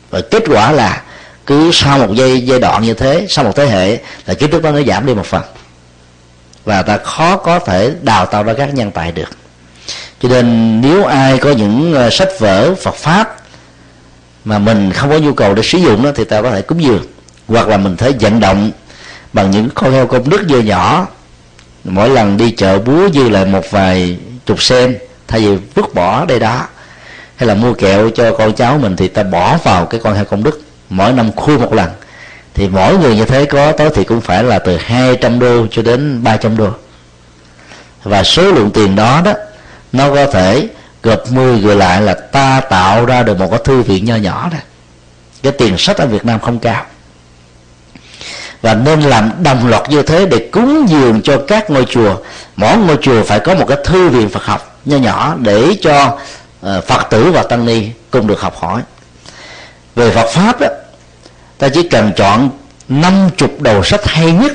Và 0.09 0.22
kết 0.31 0.43
quả 0.47 0.72
là 0.72 1.01
cứ 1.45 1.69
sau 1.73 1.99
một 1.99 2.14
giai 2.15 2.41
giai 2.41 2.59
đoạn 2.59 2.84
như 2.84 2.93
thế, 2.93 3.26
sau 3.30 3.45
một 3.45 3.55
thế 3.55 3.65
hệ, 3.65 3.97
là 4.26 4.34
kiến 4.34 4.51
thức 4.51 4.61
đó 4.61 4.72
nó 4.72 4.81
giảm 4.88 5.05
đi 5.05 5.14
một 5.14 5.26
phần. 5.26 5.43
Và 6.65 6.81
ta 6.81 6.97
khó 6.97 7.38
có 7.38 7.59
thể 7.59 7.91
đào 8.01 8.26
tạo 8.26 8.43
ra 8.43 8.53
các 8.53 8.73
nhân 8.73 8.91
tài 8.91 9.11
được 9.11 9.30
cho 10.22 10.30
nên 10.30 10.81
nếu 10.81 11.06
ai 11.06 11.38
có 11.38 11.52
những 11.52 11.94
ờ, 11.94 12.10
sách 12.10 12.30
vở 12.39 12.76
Phật 12.76 12.95
pháp 12.95 13.35
mà 14.45 14.60
mình 14.60 14.91
không 14.94 15.10
có 15.10 15.18
nhu 15.18 15.34
cầu 15.34 15.53
để 15.53 15.64
sử 15.64 15.77
dụng 15.77 16.03
đó, 16.03 16.11
thì 16.15 16.23
ta 16.23 16.41
có 16.41 16.52
thể 16.52 16.61
cúng 16.61 16.84
dường. 16.84 17.03
Hoặc 17.48 17.68
là 17.68 17.77
mình 17.77 17.98
thấy 17.98 18.14
vận 18.19 18.39
động 18.39 18.72
bằng 19.34 19.52
những 19.52 19.69
con 19.73 19.91
heo 19.91 20.07
công 20.07 20.30
đức 20.30 20.41
vừa 20.49 20.60
nhỏ. 20.60 21.07
Mỗi 21.84 22.10
lần 22.10 22.38
đi 22.38 22.52
chợ 22.52 22.80
búa 22.80 23.10
dư 23.14 23.30
lại 23.30 23.45
một 23.45 23.72
vài 23.72 24.18
chục 24.45 24.61
sen, 24.61 24.98
thay 25.27 25.41
vì 25.41 25.57
vứt 25.76 25.94
bỏ 25.94 26.26
đây 26.26 26.39
đó, 26.39 26.68
hay 27.35 27.48
là 27.48 27.56
mua 27.56 27.73
kẹo 27.73 28.10
cho 28.10 28.35
con 28.38 28.53
cháu 28.53 28.77
mình, 28.77 28.95
thì 28.95 29.07
ta 29.07 29.23
bỏ 29.23 29.57
vào 29.64 29.85
cái 29.85 29.99
con 30.03 30.14
heo 30.14 30.26
công 30.26 30.44
đức 30.44 30.61
mỗi 30.89 31.14
năm 31.14 31.31
khui 31.31 31.57
một 31.57 31.73
lần. 31.73 31.89
Thì 32.53 32.68
mỗi 32.68 32.98
người 32.98 33.15
như 33.15 33.26
thế 33.26 33.45
có 33.45 33.72
tới 33.72 33.89
thì 33.95 34.03
cũng 34.03 34.22
phải 34.22 34.44
là 34.44 34.60
từ 34.60 34.77
200 34.77 35.39
đô 35.39 35.68
cho 35.72 35.81
đến 35.81 36.23
300 36.23 36.57
đô. 36.57 36.69
Và 38.03 38.23
số 38.23 38.52
lượng 38.52 38.72
tiền 38.73 38.95
đó 38.95 39.22
đó 39.26 39.34
nó 39.98 40.14
có 40.15 40.26
thể 40.26 40.68
gộp 41.03 41.32
10 41.32 41.60
người 41.60 41.76
lại 41.76 42.02
là 42.02 42.14
ta 42.14 42.61
tạo 42.69 43.06
ra 43.06 43.24
được 43.24 43.40
một 43.40 43.48
cái 43.52 43.60
thư 43.64 43.82
viện 43.82 44.06
nho 44.06 44.15
nhỏ 44.15 44.49
đó 44.52 44.57
cái 45.44 45.52
tiền 45.52 45.78
sách 45.78 45.98
ở 45.98 46.07
Việt 46.07 46.26
Nam 46.26 46.40
không 46.40 46.60
cao. 46.60 46.86
Và 48.61 48.74
nên 48.74 49.02
làm 49.02 49.32
đồng 49.44 49.68
loạt 49.68 49.90
như 49.90 50.02
thế 50.02 50.26
để 50.26 50.49
cúng 50.52 50.86
dường 50.90 51.22
cho 51.22 51.41
các 51.48 51.69
ngôi 51.69 51.86
chùa. 51.86 52.15
Mỗi 52.56 52.78
ngôi 52.78 52.98
chùa 53.02 53.24
phải 53.24 53.40
có 53.40 53.56
một 53.56 53.65
cái 53.68 53.78
thư 53.86 54.10
viện 54.10 54.30
Phật 54.30 54.44
học 54.44 54.80
nho 54.86 54.98
nhỏ 54.98 55.36
để 55.40 55.76
cho 55.82 56.18
ờ, 56.61 56.82
Phật 56.82 57.07
tử 57.10 57.32
và 57.32 57.44
tăng 57.44 57.65
ni 57.65 57.90
cùng 58.11 58.28
được 58.28 58.41
học 58.41 58.56
hỏi. 58.57 58.82
Về 59.95 60.11
Phật 60.11 60.28
pháp 60.30 60.60
đó 60.60 60.68
ta 61.57 61.69
chỉ 61.69 61.90
cần 61.90 62.11
chọn 62.15 62.49
năm 62.88 63.30
chục 63.38 63.61
đầu 63.61 63.84
sách 63.84 64.06
hay 64.06 64.32
nhất 64.32 64.53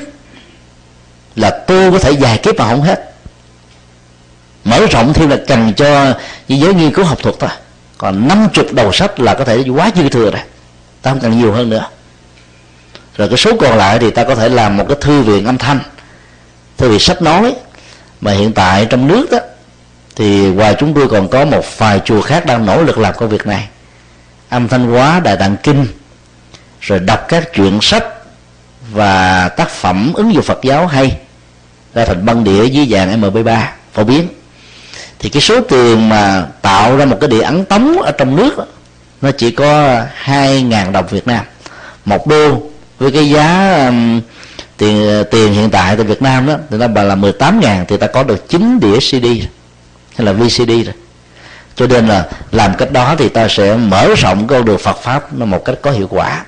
là 1.35 1.49
tôi 1.67 1.91
có 1.91 1.99
thể 1.99 2.11
dài 2.11 2.37
kiếp 2.37 2.59
mà 2.59 2.69
không 2.69 2.81
hết 2.81 3.12
mở 4.63 4.85
rộng 4.91 5.13
thêm 5.13 5.29
là 5.29 5.37
cần 5.47 5.73
cho 5.73 6.13
giới 6.47 6.73
nghiên 6.73 6.91
cứu 6.91 7.05
học 7.05 7.17
thuật 7.21 7.35
thôi. 7.39 7.49
Còn 7.97 8.27
năm 8.27 8.47
chục 8.53 8.65
đầu 8.71 8.91
sách 8.91 9.19
là 9.19 9.33
có 9.33 9.45
thể 9.45 9.63
quá 9.75 9.91
dư 9.95 10.09
thừa 10.09 10.31
rồi. 10.31 10.41
Ta 11.01 11.11
không 11.11 11.19
cần 11.19 11.39
nhiều 11.39 11.53
hơn 11.53 11.69
nữa. 11.69 11.87
Rồi 13.17 13.27
cái 13.27 13.37
số 13.37 13.57
còn 13.59 13.77
lại 13.77 13.99
thì 13.99 14.11
ta 14.11 14.23
có 14.23 14.35
thể 14.35 14.49
làm 14.49 14.77
một 14.77 14.85
cái 14.87 14.97
thư 15.01 15.21
viện 15.21 15.45
âm 15.45 15.57
thanh. 15.57 15.79
Thư 16.77 16.89
viện 16.89 16.99
sách 16.99 17.21
nói. 17.21 17.55
Mà 18.21 18.31
hiện 18.31 18.53
tại 18.53 18.85
trong 18.85 19.07
nước 19.07 19.31
đó 19.31 19.39
thì 20.15 20.39
ngoài 20.39 20.75
chúng 20.79 20.93
tôi 20.93 21.07
còn 21.07 21.27
có 21.27 21.45
một 21.45 21.65
vài 21.77 22.01
chùa 22.05 22.21
khác 22.21 22.45
đang 22.45 22.65
nỗ 22.65 22.83
lực 22.83 22.97
làm 22.97 23.13
công 23.17 23.29
việc 23.29 23.47
này. 23.47 23.67
Âm 24.49 24.67
thanh 24.67 24.87
hóa, 24.87 25.19
đại 25.19 25.37
tạng 25.37 25.57
kinh, 25.63 25.87
rồi 26.81 26.99
đọc 26.99 27.25
các 27.27 27.53
truyện 27.53 27.79
sách 27.81 28.05
và 28.91 29.49
tác 29.49 29.69
phẩm 29.69 30.13
ứng 30.13 30.33
dụng 30.33 30.43
Phật 30.43 30.59
giáo 30.63 30.87
hay, 30.87 31.17
ra 31.93 32.05
thành 32.05 32.25
băng 32.25 32.43
đĩa 32.43 32.65
dưới 32.65 32.87
dạng 32.91 33.21
MP3 33.21 33.65
phổ 33.93 34.03
biến 34.03 34.27
thì 35.23 35.29
cái 35.29 35.41
số 35.41 35.61
tiền 35.61 36.09
mà 36.09 36.45
tạo 36.61 36.97
ra 36.97 37.05
một 37.05 37.17
cái 37.21 37.29
địa 37.29 37.41
ấn 37.41 37.65
tống 37.65 38.01
ở 38.01 38.11
trong 38.11 38.35
nước 38.35 38.57
đó, 38.57 38.65
nó 39.21 39.31
chỉ 39.31 39.51
có 39.51 40.01
2.000 40.25 40.91
đồng 40.91 41.07
Việt 41.07 41.27
Nam. 41.27 41.45
Một 42.05 42.27
đô 42.27 42.61
với 42.99 43.11
cái 43.11 43.29
giá 43.29 43.77
um, 43.87 44.21
tiền 44.77 45.23
tiền 45.31 45.53
hiện 45.53 45.69
tại 45.69 45.95
tại 45.95 46.05
Việt 46.05 46.21
Nam 46.21 46.47
đó 46.47 46.53
thì 46.69 46.77
nó 46.77 46.87
bà 46.87 47.03
là 47.03 47.15
18 47.15 47.59
ngàn 47.59 47.85
thì 47.87 47.97
ta 47.97 48.07
có 48.07 48.23
được 48.23 48.49
9 48.49 48.79
đĩa 48.79 48.99
CD 48.99 49.25
hay 50.15 50.25
là 50.25 50.31
VCD 50.31 50.69
rồi. 50.69 50.93
Cho 51.75 51.87
nên 51.87 52.07
là 52.07 52.25
làm 52.51 52.73
cách 52.77 52.91
đó 52.91 53.15
thì 53.17 53.29
ta 53.29 53.47
sẽ 53.49 53.75
mở 53.75 54.07
rộng 54.17 54.47
con 54.47 54.65
đường 54.65 54.77
Phật 54.77 54.97
pháp 55.01 55.33
nó 55.33 55.45
một 55.45 55.65
cách 55.65 55.75
có 55.81 55.91
hiệu 55.91 56.07
quả. 56.09 56.45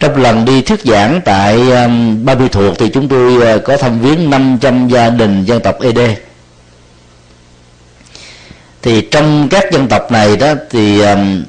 Trong 0.00 0.16
lần 0.16 0.44
đi 0.44 0.62
thuyết 0.62 0.80
giảng 0.84 1.20
tại 1.24 1.70
um, 1.70 2.24
Ba 2.24 2.34
Bi 2.34 2.48
Thuộc 2.48 2.78
thì 2.78 2.88
chúng 2.88 3.08
tôi 3.08 3.56
uh, 3.56 3.64
có 3.64 3.76
thăm 3.76 4.00
viếng 4.00 4.30
500 4.30 4.88
gia 4.88 5.10
đình 5.10 5.44
dân 5.44 5.60
tộc 5.60 5.80
ED 5.80 5.98
thì 8.88 9.00
trong 9.10 9.48
các 9.48 9.72
dân 9.72 9.88
tộc 9.88 10.12
này 10.12 10.36
đó 10.36 10.54
thì 10.70 11.00
um, 11.00 11.44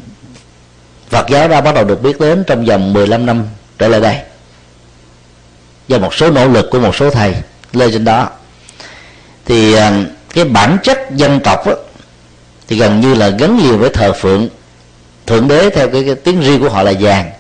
Phật 1.10 1.30
giáo 1.30 1.48
đã 1.48 1.62
bắt 1.62 1.76
đầu 1.76 1.84
được 1.84 2.04
biết 2.04 2.20
đến 2.20 2.44
trong 2.48 2.66
vòng 2.66 2.94
15 2.94 3.26
năm 3.26 3.48
trở 3.78 3.88
lại 3.88 4.02
đây. 4.02 4.18
Do 5.88 5.98
một 5.98 6.14
số 6.14 6.32
nỗ 6.32 6.48
lực 6.48 6.66
của 6.72 6.80
một 6.80 6.96
số 6.96 7.10
thầy 7.10 7.36
lên 7.74 7.92
trên 7.92 8.06
đó. 8.06 8.30
Thì 9.46 9.74
um, 9.74 10.06
cái 10.34 10.46
bản 10.46 10.78
chất 10.84 11.00
dân 11.16 11.40
tộc 11.40 11.68
đó, 11.68 11.74
thì 12.68 12.78
gần 12.78 13.02
như 13.02 13.14
là 13.14 13.30
gắn 13.30 13.60
liền 13.60 13.80
với 13.80 13.90
thờ 13.90 14.14
phượng. 14.14 14.48
Thượng 15.28 15.48
đế 15.48 15.70
theo 15.70 15.90
cái, 15.90 16.04
cái 16.06 16.16
tiếng 16.16 16.42
riêng 16.42 16.60
của 16.60 16.70
họ 16.70 16.84
là 16.84 16.94
vàng. 17.00 17.32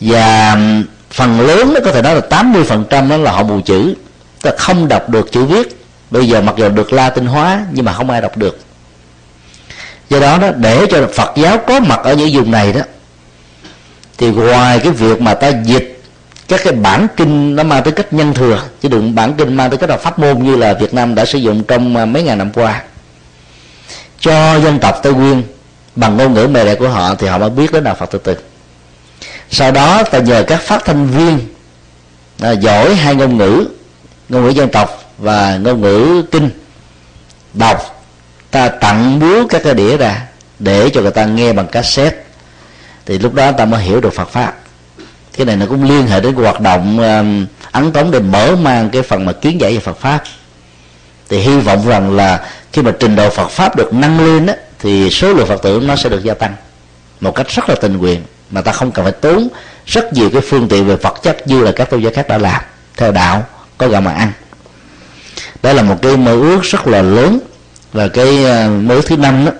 Và 0.00 0.52
um, 0.52 0.84
phần 1.10 1.40
lớn 1.40 1.72
nó 1.74 1.80
có 1.84 1.92
thể 1.92 2.02
nói 2.02 2.14
là 2.14 2.20
80 2.20 2.64
phần 2.64 2.84
trăm 2.90 3.08
đó 3.08 3.16
là 3.16 3.32
họ 3.32 3.42
mù 3.42 3.60
chữ. 3.60 3.94
Ta 4.42 4.50
không 4.58 4.88
đọc 4.88 5.08
được 5.08 5.32
chữ 5.32 5.44
viết 5.44 5.83
bây 6.14 6.28
giờ 6.28 6.40
mặc 6.40 6.54
dù 6.58 6.68
được 6.68 6.92
la 6.92 7.10
tinh 7.10 7.26
hóa 7.26 7.64
nhưng 7.72 7.84
mà 7.84 7.92
không 7.92 8.10
ai 8.10 8.20
đọc 8.20 8.36
được. 8.36 8.58
Do 10.10 10.20
đó 10.20 10.38
đó 10.38 10.50
để 10.56 10.86
cho 10.90 11.08
Phật 11.14 11.32
giáo 11.36 11.58
có 11.58 11.80
mặt 11.80 12.00
ở 12.04 12.14
những 12.14 12.32
vùng 12.32 12.50
này 12.50 12.72
đó 12.72 12.80
thì 14.18 14.30
ngoài 14.30 14.78
cái 14.78 14.92
việc 14.92 15.20
mà 15.20 15.34
ta 15.34 15.48
dịch 15.64 16.02
các 16.48 16.60
cái 16.64 16.72
bản 16.72 17.06
kinh 17.16 17.56
nó 17.56 17.62
mang 17.62 17.82
tới 17.82 17.92
cách 17.92 18.12
nhân 18.12 18.34
thừa 18.34 18.62
chứ 18.82 18.88
đừng 18.88 19.14
bản 19.14 19.34
kinh 19.38 19.56
mang 19.56 19.70
tới 19.70 19.78
cách 19.78 19.90
là 19.90 19.96
pháp 19.96 20.18
môn 20.18 20.42
như 20.42 20.56
là 20.56 20.74
Việt 20.74 20.94
Nam 20.94 21.14
đã 21.14 21.24
sử 21.24 21.38
dụng 21.38 21.64
trong 21.64 21.96
à, 21.96 22.04
mấy 22.04 22.22
ngàn 22.22 22.38
năm 22.38 22.50
qua 22.54 22.82
cho 24.20 24.58
dân 24.58 24.78
tộc 24.78 25.00
Tây 25.02 25.12
Nguyên 25.12 25.42
bằng 25.96 26.16
ngôn 26.16 26.34
ngữ 26.34 26.48
mẹ 26.50 26.64
đẻ 26.64 26.74
của 26.74 26.88
họ 26.88 27.14
thì 27.14 27.26
họ 27.26 27.38
mới 27.38 27.50
biết 27.50 27.72
đến 27.72 27.84
đạo 27.84 27.94
Phật 27.94 28.10
từ 28.10 28.18
từ. 28.18 28.36
Sau 29.50 29.72
đó 29.72 30.02
ta 30.02 30.18
nhờ 30.18 30.44
các 30.46 30.60
phát 30.60 30.84
thanh 30.84 31.06
viên 31.06 31.38
à, 32.40 32.50
giỏi 32.50 32.94
hai 32.94 33.14
ngôn 33.14 33.36
ngữ 33.36 33.66
ngôn 34.28 34.44
ngữ 34.44 34.48
dân 34.48 34.68
tộc 34.68 35.03
và 35.18 35.56
ngôn 35.56 35.80
ngữ 35.80 36.22
kinh. 36.30 36.50
Đọc 37.54 38.04
ta 38.50 38.68
tặng 38.68 39.18
búa 39.18 39.46
các 39.48 39.62
cái 39.64 39.74
đĩa 39.74 39.96
ra 39.96 40.22
để 40.58 40.90
cho 40.90 41.00
người 41.00 41.10
ta 41.10 41.24
nghe 41.24 41.52
bằng 41.52 41.66
cassette. 41.66 42.16
Thì 43.06 43.18
lúc 43.18 43.34
đó 43.34 43.52
ta 43.52 43.64
mới 43.64 43.82
hiểu 43.82 44.00
được 44.00 44.14
Phật 44.14 44.28
pháp. 44.28 44.54
Cái 45.36 45.46
này 45.46 45.56
nó 45.56 45.66
cũng 45.66 45.84
liên 45.84 46.06
hệ 46.06 46.20
đến 46.20 46.34
hoạt 46.34 46.60
động 46.60 46.98
um, 46.98 47.46
ấn 47.72 47.92
tống 47.92 48.10
để 48.10 48.20
mở 48.20 48.56
mang 48.56 48.90
cái 48.90 49.02
phần 49.02 49.24
mà 49.24 49.32
kiến 49.32 49.60
giải 49.60 49.72
về 49.74 49.80
Phật 49.80 49.98
pháp. 50.00 50.22
Thì 51.28 51.38
hy 51.38 51.60
vọng 51.60 51.88
rằng 51.88 52.16
là 52.16 52.46
khi 52.72 52.82
mà 52.82 52.92
trình 53.00 53.16
độ 53.16 53.30
Phật 53.30 53.48
pháp 53.48 53.76
được 53.76 53.94
nâng 53.94 54.20
lên 54.20 54.46
á, 54.46 54.54
thì 54.78 55.10
số 55.10 55.32
lượng 55.32 55.46
Phật 55.46 55.62
tử 55.62 55.82
nó 55.84 55.96
sẽ 55.96 56.08
được 56.08 56.24
gia 56.24 56.34
tăng 56.34 56.54
một 57.20 57.34
cách 57.34 57.48
rất 57.48 57.68
là 57.68 57.74
tình 57.74 57.96
nguyện. 57.96 58.22
Mà 58.50 58.60
ta 58.60 58.72
không 58.72 58.90
cần 58.90 59.04
phải 59.04 59.12
tốn 59.12 59.48
rất 59.86 60.12
nhiều 60.12 60.30
cái 60.32 60.40
phương 60.40 60.68
tiện 60.68 60.86
về 60.86 60.96
vật 60.96 61.14
chất 61.22 61.46
như 61.46 61.62
là 61.62 61.72
các 61.72 61.90
tôn 61.90 62.02
giáo 62.02 62.12
khác 62.14 62.28
đã 62.28 62.38
làm 62.38 62.62
theo 62.96 63.12
đạo 63.12 63.42
có 63.78 63.88
gạo 63.88 64.00
mà 64.00 64.12
ăn 64.12 64.32
đó 65.62 65.72
là 65.72 65.82
một 65.82 65.96
cái 66.02 66.16
mơ 66.16 66.32
ước 66.32 66.62
rất 66.62 66.86
là 66.86 67.02
lớn. 67.02 67.38
Và 67.92 68.08
cái 68.08 68.44
ờ, 68.44 68.68
mơ 68.68 68.94
ước 68.94 69.06
thứ 69.06 69.16
năm 69.16 69.44
đó 69.44 69.52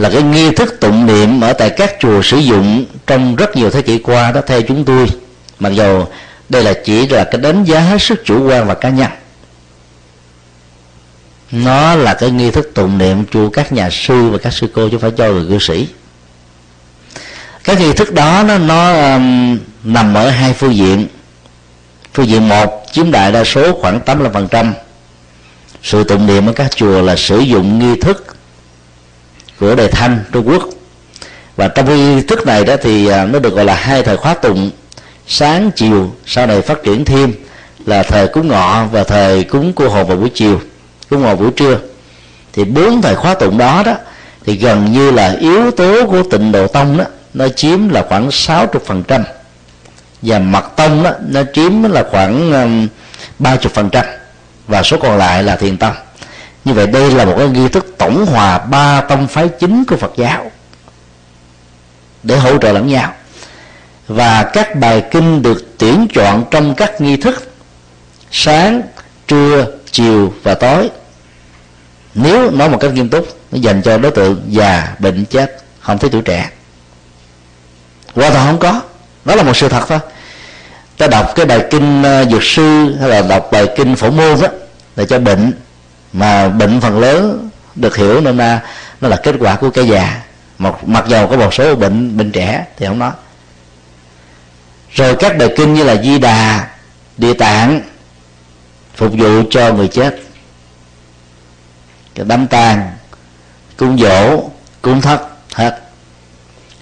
là 0.00 0.10
cái 0.10 0.22
nghi 0.22 0.50
thức 0.50 0.80
tụng 0.80 1.06
niệm 1.06 1.40
ở 1.40 1.52
tại 1.52 1.70
các 1.70 1.96
chùa 2.00 2.22
sử 2.22 2.36
dụng 2.36 2.84
trong 3.06 3.36
rất 3.36 3.56
nhiều 3.56 3.70
thế 3.70 3.82
kỷ 3.82 3.98
qua 3.98 4.32
đó 4.32 4.40
theo 4.46 4.62
chúng 4.62 4.84
tôi. 4.84 5.06
Mặc 5.58 5.72
dù 5.72 6.04
đây 6.48 6.62
là 6.62 6.74
chỉ 6.84 7.06
là 7.06 7.24
cái 7.24 7.40
đánh 7.40 7.64
giá 7.64 7.80
hết 7.80 8.02
sức 8.02 8.22
chủ 8.24 8.48
quan 8.48 8.66
và 8.66 8.74
cá 8.74 8.88
nhân. 8.88 9.10
Nó 11.52 11.94
là 11.94 12.14
cái 12.14 12.30
nghi 12.30 12.50
thức 12.50 12.70
tụng 12.74 12.98
niệm 12.98 13.24
chùa 13.30 13.50
các 13.50 13.72
nhà 13.72 13.90
sư 13.90 14.28
và 14.28 14.38
các 14.38 14.52
sư 14.52 14.66
cô 14.74 14.88
chứ 14.88 14.98
phải 14.98 15.10
cho 15.10 15.32
người 15.32 15.46
cư 15.48 15.58
sĩ. 15.58 15.88
Cái 17.64 17.76
nghi 17.76 17.92
thức 17.92 18.14
đó 18.14 18.44
nó, 18.48 18.58
nó 18.58 19.12
um, 19.14 19.58
nằm 19.84 20.14
ở 20.14 20.30
hai 20.30 20.52
phương 20.52 20.76
diện 20.76 21.06
phương 22.14 22.28
diện 22.28 22.48
một, 22.48 22.82
chiếm 22.92 23.10
đại 23.10 23.32
đa 23.32 23.44
số 23.44 23.72
khoảng 23.80 24.00
85% 24.06 24.72
sự 25.82 26.04
tụng 26.04 26.26
niệm 26.26 26.46
ở 26.46 26.52
các 26.52 26.76
chùa 26.76 27.02
là 27.02 27.16
sử 27.16 27.38
dụng 27.38 27.78
nghi 27.78 28.00
thức 28.00 28.36
của 29.60 29.74
đề 29.74 29.88
thanh, 29.88 30.24
trung 30.32 30.48
quốc. 30.48 30.62
Và 31.56 31.68
trong 31.68 31.86
cái 31.86 31.98
nghi 31.98 32.22
thức 32.22 32.46
này 32.46 32.64
đó 32.64 32.76
thì 32.82 33.06
à, 33.06 33.24
nó 33.24 33.38
được 33.38 33.54
gọi 33.54 33.64
là 33.64 33.74
hai 33.74 34.02
thời 34.02 34.16
khóa 34.16 34.34
tụng. 34.34 34.70
Sáng, 35.26 35.70
chiều, 35.76 36.14
sau 36.26 36.46
này 36.46 36.62
phát 36.62 36.82
triển 36.84 37.04
thêm 37.04 37.32
là 37.86 38.02
thời 38.02 38.28
cúng 38.28 38.48
ngọ 38.48 38.84
và 38.92 39.04
thời 39.04 39.44
cúng 39.44 39.72
cô 39.76 39.88
hồn 39.88 40.06
vào 40.06 40.16
buổi 40.16 40.30
chiều, 40.34 40.60
cúng 41.10 41.22
ngọ 41.22 41.34
buổi 41.34 41.50
trưa. 41.50 41.78
Thì 42.52 42.64
bốn 42.64 43.02
thời 43.02 43.14
khóa 43.14 43.34
tụng 43.34 43.58
đó 43.58 43.82
đó 43.86 43.94
thì 44.46 44.56
gần 44.56 44.92
như 44.92 45.10
là 45.10 45.36
yếu 45.40 45.70
tố 45.70 46.06
của 46.06 46.22
tịnh 46.22 46.52
độ 46.52 46.66
tông 46.66 46.96
đó, 46.96 47.04
nó 47.34 47.48
chiếm 47.48 47.88
là 47.88 48.06
khoảng 48.08 48.30
60 48.30 48.82
phần 48.86 49.02
trăm 49.02 49.24
và 50.22 50.38
mật 50.38 50.76
tông 50.76 51.02
đó 51.02 51.10
nó 51.26 51.42
chiếm 51.54 51.82
là 51.82 52.04
khoảng 52.10 52.52
um, 52.52 52.88
ba 53.38 53.56
chục 53.56 53.72
phần 53.72 53.90
trăm, 53.90 54.04
và 54.66 54.82
số 54.82 54.96
còn 55.02 55.18
lại 55.18 55.42
là 55.42 55.56
thiền 55.56 55.76
tông 55.76 55.94
như 56.64 56.72
vậy 56.72 56.86
đây 56.86 57.10
là 57.10 57.24
một 57.24 57.34
cái 57.38 57.48
nghi 57.48 57.68
thức 57.68 57.94
tổng 57.98 58.26
hòa 58.26 58.58
ba 58.58 59.00
tông 59.00 59.28
phái 59.28 59.48
chính 59.48 59.84
của 59.84 59.96
Phật 59.96 60.12
giáo 60.16 60.50
để 62.22 62.38
hỗ 62.38 62.58
trợ 62.58 62.72
lẫn 62.72 62.86
nhau. 62.86 63.14
Và 64.08 64.50
các 64.52 64.76
bài 64.76 65.04
kinh 65.10 65.42
được 65.42 65.74
tuyển 65.78 66.06
chọn 66.14 66.44
trong 66.50 66.74
các 66.74 67.00
nghi 67.00 67.16
thức 67.16 67.52
sáng, 68.30 68.82
trưa, 69.26 69.66
chiều 69.90 70.34
và 70.42 70.54
tối. 70.54 70.90
Nếu 72.14 72.50
nói 72.50 72.68
một 72.68 72.78
cách 72.80 72.92
nghiêm 72.92 73.08
túc, 73.08 73.28
nó 73.52 73.58
dành 73.58 73.82
cho 73.82 73.98
đối 73.98 74.12
tượng 74.12 74.42
già, 74.48 74.94
bệnh, 74.98 75.24
chết, 75.24 75.62
không 75.80 75.98
thấy 75.98 76.10
tuổi 76.10 76.22
trẻ. 76.22 76.50
Qua 78.14 78.30
toàn 78.30 78.46
không 78.46 78.58
có 78.58 78.82
đó 79.24 79.34
là 79.34 79.42
một 79.42 79.56
sự 79.56 79.68
thật 79.68 79.84
thôi 79.88 79.98
ta 80.96 81.06
đọc 81.06 81.32
cái 81.34 81.46
bài 81.46 81.66
kinh 81.70 82.02
ờ, 82.02 82.26
dược 82.30 82.42
sư 82.42 82.96
hay 83.00 83.08
là 83.08 83.22
đọc 83.22 83.48
bài 83.52 83.68
kinh 83.76 83.96
phổ 83.96 84.10
môn 84.10 84.40
đó 84.40 84.48
để 84.96 85.06
cho 85.06 85.18
bệnh. 85.18 85.52
Mà 86.12 86.48
bệnh 86.48 86.80
phần 86.80 87.00
lớn 87.00 87.50
được 87.74 87.96
hiểu 87.96 88.20
nên 88.20 88.36
là 88.36 88.60
nó 89.00 89.08
là 89.08 89.16
kết 89.16 89.34
quả 89.40 89.56
của 89.56 89.70
cái 89.70 89.88
già. 89.88 90.22
Mặc, 90.58 90.74
mặc 90.88 91.04
dầu 91.08 91.26
có 91.26 91.36
một 91.36 91.54
số 91.54 91.74
bệnh 91.74 92.16
bệnh 92.16 92.32
trẻ 92.32 92.64
thì 92.76 92.86
không 92.86 92.98
nói. 92.98 93.12
Rồi 94.90 95.16
các 95.18 95.38
bài 95.38 95.52
kinh 95.56 95.74
như 95.74 95.84
là 95.84 95.96
di 96.02 96.18
đà 96.18 96.68
địa 97.16 97.34
tạng 97.34 97.80
phục 98.94 99.12
vụ 99.12 99.42
cho 99.50 99.72
người 99.72 99.88
chết. 99.88 100.20
Cái 102.14 102.26
đám 102.28 102.46
tang 102.46 102.90
cung 103.76 103.98
dỗ 103.98 104.42
cung 104.82 105.00
thất 105.00 105.20
hết. 105.54 105.80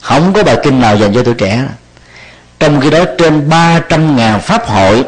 Không 0.00 0.32
có 0.32 0.42
bài 0.42 0.56
kinh 0.62 0.80
nào 0.80 0.96
dành 0.96 1.14
cho 1.14 1.22
tuổi 1.22 1.34
trẻ 1.34 1.64
trong 2.58 2.80
khi 2.80 2.90
đó 2.90 3.04
trên 3.18 3.48
300 3.48 4.16
ngàn 4.16 4.40
pháp 4.40 4.66
hội 4.66 5.04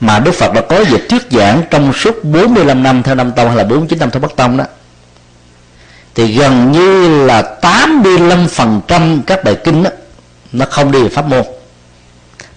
mà 0.00 0.18
Đức 0.18 0.34
Phật 0.34 0.52
đã 0.52 0.60
có 0.60 0.84
dịp 0.84 1.06
thuyết 1.08 1.22
giảng 1.30 1.62
trong 1.70 1.92
suốt 1.92 2.24
45 2.24 2.82
năm 2.82 3.02
theo 3.02 3.14
năm 3.14 3.32
tông 3.32 3.48
hay 3.48 3.56
là 3.56 3.64
49 3.64 3.98
năm 3.98 4.10
theo 4.10 4.20
Bắc 4.20 4.36
tông 4.36 4.56
đó 4.56 4.64
thì 6.14 6.26
gần 6.34 6.72
như 6.72 7.24
là 7.26 7.58
85% 7.62 9.20
các 9.26 9.44
bài 9.44 9.56
kinh 9.64 9.82
đó, 9.82 9.90
nó 10.52 10.66
không 10.70 10.92
đi 10.92 11.02
về 11.02 11.08
pháp 11.08 11.26
môn 11.26 11.42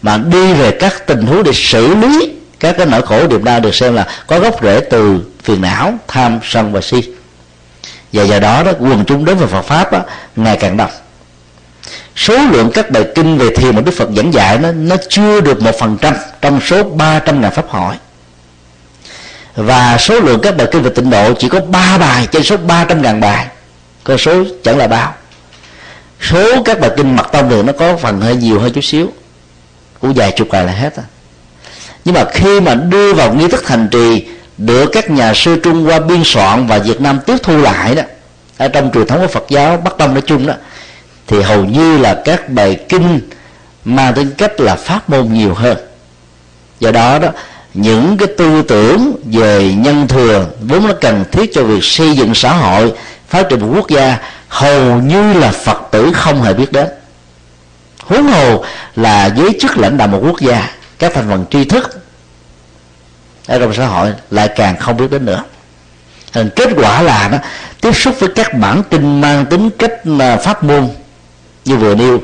mà 0.01 0.17
đi 0.17 0.53
về 0.53 0.71
các 0.71 1.07
tình 1.07 1.21
huống 1.21 1.43
để 1.43 1.51
xử 1.53 1.95
lý 1.95 2.33
các 2.59 2.75
cái 2.77 2.85
nỗi 2.85 3.01
khổ 3.01 3.27
điệp 3.27 3.43
đau 3.43 3.59
được 3.59 3.75
xem 3.75 3.93
là 3.93 4.07
có 4.27 4.39
gốc 4.39 4.63
rễ 4.63 4.79
từ 4.79 5.19
phiền 5.43 5.61
não 5.61 5.93
tham 6.07 6.39
sân 6.43 6.73
và 6.73 6.81
si. 6.81 7.13
Và 8.13 8.23
do 8.23 8.39
đó 8.39 8.63
đó 8.63 8.71
quần 8.79 9.05
chúng 9.07 9.25
đến 9.25 9.37
về 9.37 9.47
Phật 9.47 9.61
pháp 9.61 9.91
đó, 9.91 9.99
ngày 10.35 10.57
càng 10.59 10.77
đông 10.77 10.91
số 12.17 12.37
lượng 12.51 12.71
các 12.73 12.91
bài 12.91 13.05
kinh 13.15 13.37
về 13.37 13.49
thiền 13.55 13.75
mà 13.75 13.81
Đức 13.81 13.91
Phật 13.91 14.09
giảng 14.15 14.33
dạy 14.33 14.57
nó 14.57 14.71
nó 14.71 14.95
chưa 15.09 15.41
được 15.41 15.61
một 15.61 15.79
phần 15.79 15.97
trăm 16.01 16.13
trong 16.41 16.61
số 16.61 16.83
300 16.83 17.41
ngàn 17.41 17.51
pháp 17.51 17.69
hỏi. 17.69 17.95
Và 19.55 19.97
số 19.97 20.19
lượng 20.19 20.39
các 20.41 20.57
bài 20.57 20.67
kinh 20.71 20.81
về 20.81 20.89
tịnh 20.89 21.09
độ 21.09 21.33
chỉ 21.33 21.49
có 21.49 21.59
3 21.59 21.97
bài 21.97 22.27
trên 22.31 22.43
số 22.43 22.57
300 22.57 23.01
ngàn 23.01 23.19
bài. 23.19 23.47
Con 24.03 24.17
số 24.17 24.43
chẳng 24.63 24.77
là 24.77 24.87
bao. 24.87 25.13
Số 26.21 26.63
các 26.63 26.79
bài 26.79 26.91
kinh 26.97 27.15
mật 27.15 27.31
tông 27.31 27.49
đường 27.49 27.65
nó 27.65 27.73
có 27.73 27.97
phần 27.97 28.21
hơi 28.21 28.35
nhiều 28.35 28.59
hơn 28.59 28.73
chút 28.73 28.83
xíu. 28.83 29.11
Cũng 29.99 30.13
vài 30.13 30.31
chục 30.31 30.47
bài 30.51 30.65
là 30.65 30.71
hết 30.71 30.95
à. 30.95 31.03
Nhưng 32.05 32.15
mà 32.15 32.25
khi 32.31 32.59
mà 32.59 32.75
đưa 32.75 33.13
vào 33.13 33.33
nghi 33.33 33.47
thức 33.47 33.63
thành 33.65 33.87
trì 33.91 34.27
được 34.57 34.89
các 34.91 35.09
nhà 35.09 35.33
sư 35.35 35.59
Trung 35.63 35.83
Hoa 35.83 35.99
biên 35.99 36.21
soạn 36.25 36.67
và 36.67 36.77
Việt 36.77 37.01
Nam 37.01 37.19
tiếp 37.25 37.35
thu 37.43 37.57
lại 37.57 37.95
đó, 37.95 38.03
ở 38.57 38.67
trong 38.67 38.91
truyền 38.93 39.07
thống 39.07 39.19
của 39.19 39.27
Phật 39.27 39.45
giáo 39.49 39.77
Bắc 39.77 39.97
Tông 39.97 40.13
nói 40.13 40.23
chung 40.25 40.47
đó 40.47 40.53
thì 41.27 41.41
hầu 41.41 41.65
như 41.65 41.97
là 41.97 42.21
các 42.25 42.49
bài 42.49 42.79
kinh 42.89 43.19
mang 43.85 44.13
tính 44.13 44.31
cách 44.37 44.59
là 44.59 44.75
pháp 44.75 45.09
môn 45.09 45.33
nhiều 45.33 45.53
hơn. 45.53 45.77
Do 46.79 46.91
đó 46.91 47.19
đó, 47.19 47.29
những 47.73 48.17
cái 48.17 48.27
tư 48.37 48.61
tưởng 48.61 49.15
về 49.25 49.73
nhân 49.73 50.07
thừa 50.07 50.45
vốn 50.61 50.87
nó 50.87 50.93
cần 51.01 51.23
thiết 51.31 51.51
cho 51.53 51.63
việc 51.63 51.83
xây 51.83 52.15
dựng 52.15 52.35
xã 52.35 52.53
hội, 52.53 52.93
phát 53.29 53.49
triển 53.49 53.59
một 53.59 53.73
quốc 53.75 53.89
gia, 53.89 54.17
hầu 54.47 55.01
như 55.01 55.33
là 55.33 55.51
phật 55.51 55.81
tử 55.91 56.11
không 56.13 56.43
hề 56.43 56.53
biết 56.53 56.71
đến. 56.71 56.87
Huống 58.03 58.27
hồ 58.27 58.63
là 58.95 59.25
giới 59.37 59.57
chức 59.61 59.77
lãnh 59.77 59.97
đạo 59.97 60.07
một 60.07 60.19
quốc 60.23 60.39
gia, 60.41 60.69
các 60.99 61.11
thành 61.15 61.29
phần 61.29 61.45
tri 61.49 61.63
thức 61.63 62.01
ở 63.47 63.59
trong 63.59 63.73
xã 63.73 63.85
hội 63.85 64.13
lại 64.31 64.49
càng 64.55 64.77
không 64.77 64.97
biết 64.97 65.11
đến 65.11 65.25
nữa. 65.25 65.43
Thành 66.33 66.49
kết 66.55 66.69
quả 66.75 67.01
là 67.01 67.29
nó 67.31 67.37
tiếp 67.81 67.91
xúc 67.91 68.15
với 68.19 68.29
các 68.35 68.53
bản 68.53 68.83
tin 68.89 69.21
mang 69.21 69.45
tính 69.45 69.69
cách 69.79 69.93
ờ, 70.19 70.37
pháp 70.37 70.63
môn 70.63 70.89
như 71.67 71.77
vừa 71.77 71.95
nêu, 71.95 72.21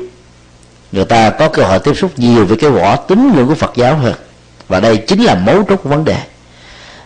người 0.92 1.04
ta 1.04 1.30
có 1.30 1.48
cơ 1.48 1.62
hội 1.62 1.78
tiếp 1.78 1.94
xúc 1.96 2.12
nhiều 2.16 2.46
với 2.46 2.56
cái 2.56 2.70
vỏ 2.70 2.96
tín 2.96 3.32
ngưỡng 3.34 3.48
của 3.48 3.54
Phật 3.54 3.72
giáo 3.76 3.96
hơn. 3.96 4.14
Và 4.68 4.80
đây 4.80 4.96
chính 4.96 5.22
là 5.24 5.34
mấu 5.34 5.62
chốt 5.68 5.76
của 5.76 5.88
vấn 5.88 6.04
đề. 6.04 6.16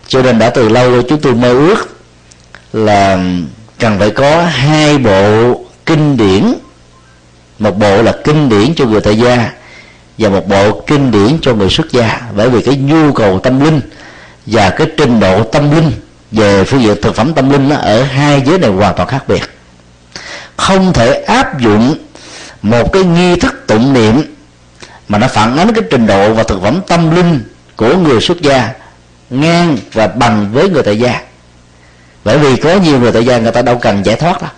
Cho 0.07 0.21
nên 0.21 0.39
đã 0.39 0.49
từ 0.49 0.69
lâu 0.69 0.91
rồi 0.91 1.05
chúng 1.09 1.21
tôi 1.21 1.33
mơ 1.33 1.49
ước 1.49 1.97
là 2.73 3.19
cần 3.79 3.99
phải 3.99 4.09
có 4.09 4.41
hai 4.41 4.97
bộ 4.97 5.55
kinh 5.85 6.17
điển. 6.17 6.53
Một 7.59 7.77
bộ 7.77 8.01
là 8.01 8.13
kinh 8.23 8.49
điển 8.49 8.73
cho 8.75 8.85
người 8.85 9.01
tại 9.01 9.17
gia 9.17 9.51
và 10.17 10.29
một 10.29 10.47
bộ 10.47 10.81
kinh 10.87 11.11
điển 11.11 11.37
cho 11.41 11.53
người 11.53 11.69
xuất 11.69 11.91
gia. 11.91 12.21
Bởi 12.35 12.49
vì 12.49 12.61
cái 12.61 12.75
nhu 12.75 13.13
cầu 13.13 13.39
tâm 13.39 13.59
linh 13.65 13.81
và 14.45 14.69
cái 14.69 14.87
trình 14.97 15.19
độ 15.19 15.43
tâm 15.43 15.71
linh 15.75 15.91
về 16.31 16.63
phương 16.63 16.81
diện 16.81 16.95
thực 17.01 17.15
phẩm 17.15 17.33
tâm 17.33 17.49
linh 17.49 17.69
ở 17.69 18.03
hai 18.03 18.43
giới 18.45 18.59
này 18.59 18.69
hoàn 18.69 18.95
toàn 18.95 19.09
khác 19.09 19.27
biệt. 19.27 19.41
Không 20.57 20.93
thể 20.93 21.13
áp 21.13 21.59
dụng 21.59 21.95
một 22.61 22.93
cái 22.93 23.03
nghi 23.03 23.35
thức 23.35 23.63
tụng 23.67 23.93
niệm 23.93 24.35
mà 25.07 25.17
nó 25.17 25.27
phản 25.27 25.57
ánh 25.57 25.73
cái 25.73 25.83
trình 25.91 26.07
độ 26.07 26.33
và 26.33 26.43
thực 26.43 26.61
phẩm 26.61 26.81
tâm 26.87 27.15
linh 27.15 27.43
của 27.75 27.97
người 27.97 28.21
xuất 28.21 28.41
gia 28.41 28.73
ngang 29.29 29.77
và 29.93 30.07
bằng 30.07 30.49
với 30.53 30.69
người 30.69 30.83
tại 30.83 30.99
gia. 30.99 31.21
Bởi 32.23 32.37
vì 32.37 32.55
có 32.55 32.75
nhiều 32.75 32.99
người 32.99 33.11
tại 33.11 33.25
gia 33.25 33.37
người 33.37 33.51
ta 33.51 33.61
đâu 33.61 33.77
cần 33.77 34.05
giải 34.05 34.15
thoát 34.15 34.41
đâu. 34.41 34.51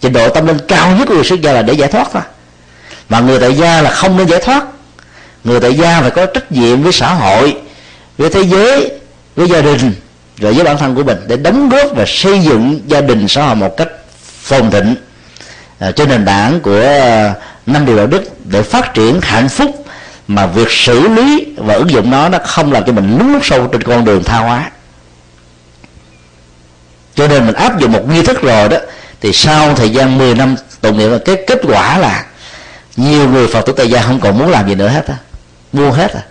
Trình 0.00 0.12
độ 0.12 0.28
tâm 0.28 0.46
linh 0.46 0.58
cao 0.68 0.96
nhất 0.96 1.08
của 1.08 1.14
người 1.14 1.24
xuất 1.24 1.40
gia 1.40 1.52
là 1.52 1.62
để 1.62 1.72
giải 1.72 1.88
thoát 1.88 2.08
thôi. 2.12 2.22
Mà 3.08 3.20
người 3.20 3.40
tại 3.40 3.54
gia 3.54 3.82
là 3.82 3.90
không 3.90 4.16
nên 4.16 4.28
giải 4.28 4.40
thoát. 4.44 4.64
Người 5.44 5.60
tại 5.60 5.74
gia 5.74 6.00
phải 6.00 6.10
có 6.10 6.26
trách 6.26 6.52
nhiệm 6.52 6.82
với 6.82 6.92
xã 6.92 7.14
hội, 7.14 7.56
với 8.18 8.30
thế 8.30 8.42
giới, 8.42 8.90
với 9.36 9.48
gia 9.48 9.60
đình 9.60 9.94
rồi 10.36 10.52
với 10.52 10.64
bản 10.64 10.78
thân 10.78 10.94
của 10.94 11.02
mình 11.02 11.18
để 11.26 11.36
đóng 11.36 11.68
góp 11.68 11.96
và 11.96 12.04
xây 12.06 12.40
dựng 12.40 12.80
gia 12.86 13.00
đình 13.00 13.28
xã 13.28 13.46
hội 13.46 13.56
một 13.56 13.76
cách 13.76 13.88
phồn 14.42 14.70
thịnh. 14.70 14.94
Ờ, 15.78 15.88
à, 15.88 15.92
trên 15.92 16.08
nền 16.08 16.24
tảng 16.24 16.60
của 16.60 16.80
ờ, 16.80 17.32
năm 17.66 17.86
điều 17.86 17.96
đạo 17.96 18.06
đức 18.06 18.22
để 18.44 18.62
phát 18.62 18.94
triển 18.94 19.20
hạnh 19.22 19.48
phúc 19.48 19.84
mà 20.28 20.46
việc 20.46 20.70
xử 20.70 21.08
lý 21.08 21.46
và 21.56 21.74
ứng 21.74 21.90
dụng 21.90 22.10
nó 22.10 22.28
nó 22.28 22.38
không 22.44 22.72
làm 22.72 22.84
cho 22.86 22.92
mình 22.92 23.18
lún 23.18 23.32
lút 23.32 23.42
sâu 23.44 23.66
trên 23.66 23.82
con 23.82 24.04
đường 24.04 24.24
tha 24.24 24.38
hóa. 24.38 24.70
Cho 27.14 27.28
nên 27.28 27.46
mình 27.46 27.54
áp 27.54 27.80
dụng 27.80 27.92
một 27.92 28.08
nghi 28.08 28.22
thức 28.22 28.42
rồi 28.42 28.68
đó 28.68 28.76
thì 29.20 29.32
sau 29.32 29.74
thời 29.74 29.90
gian 29.90 30.18
10 30.18 30.34
năm 30.34 30.56
tụng 30.80 30.98
niệm 30.98 31.18
cái 31.24 31.36
kết 31.46 31.60
quả 31.68 31.98
là 31.98 32.24
nhiều 32.96 33.28
người 33.28 33.48
phật 33.48 33.66
tử 33.66 33.72
tại 33.76 33.90
gia 33.90 34.02
không 34.02 34.20
còn 34.20 34.38
muốn 34.38 34.50
làm 34.50 34.68
gì 34.68 34.74
nữa 34.74 34.88
hết 34.88 35.06
á 35.06 35.14
buông 35.72 35.92
hết 35.92 36.14
à 36.14 36.22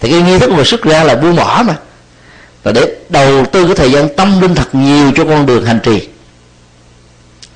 thì 0.00 0.10
cái 0.10 0.22
nghi 0.22 0.38
thức 0.38 0.50
mà 0.50 0.64
xuất 0.64 0.82
ra 0.82 1.04
là 1.04 1.14
buông 1.14 1.36
bỏ 1.36 1.62
mà. 1.66 1.76
Và 2.62 2.72
để 2.72 2.96
đầu 3.08 3.44
tư 3.46 3.66
cái 3.66 3.74
thời 3.74 3.92
gian 3.92 4.16
tâm 4.16 4.40
linh 4.40 4.54
thật 4.54 4.74
nhiều 4.74 5.12
cho 5.16 5.24
con 5.24 5.46
đường 5.46 5.64
hành 5.64 5.80
trì 5.82 6.08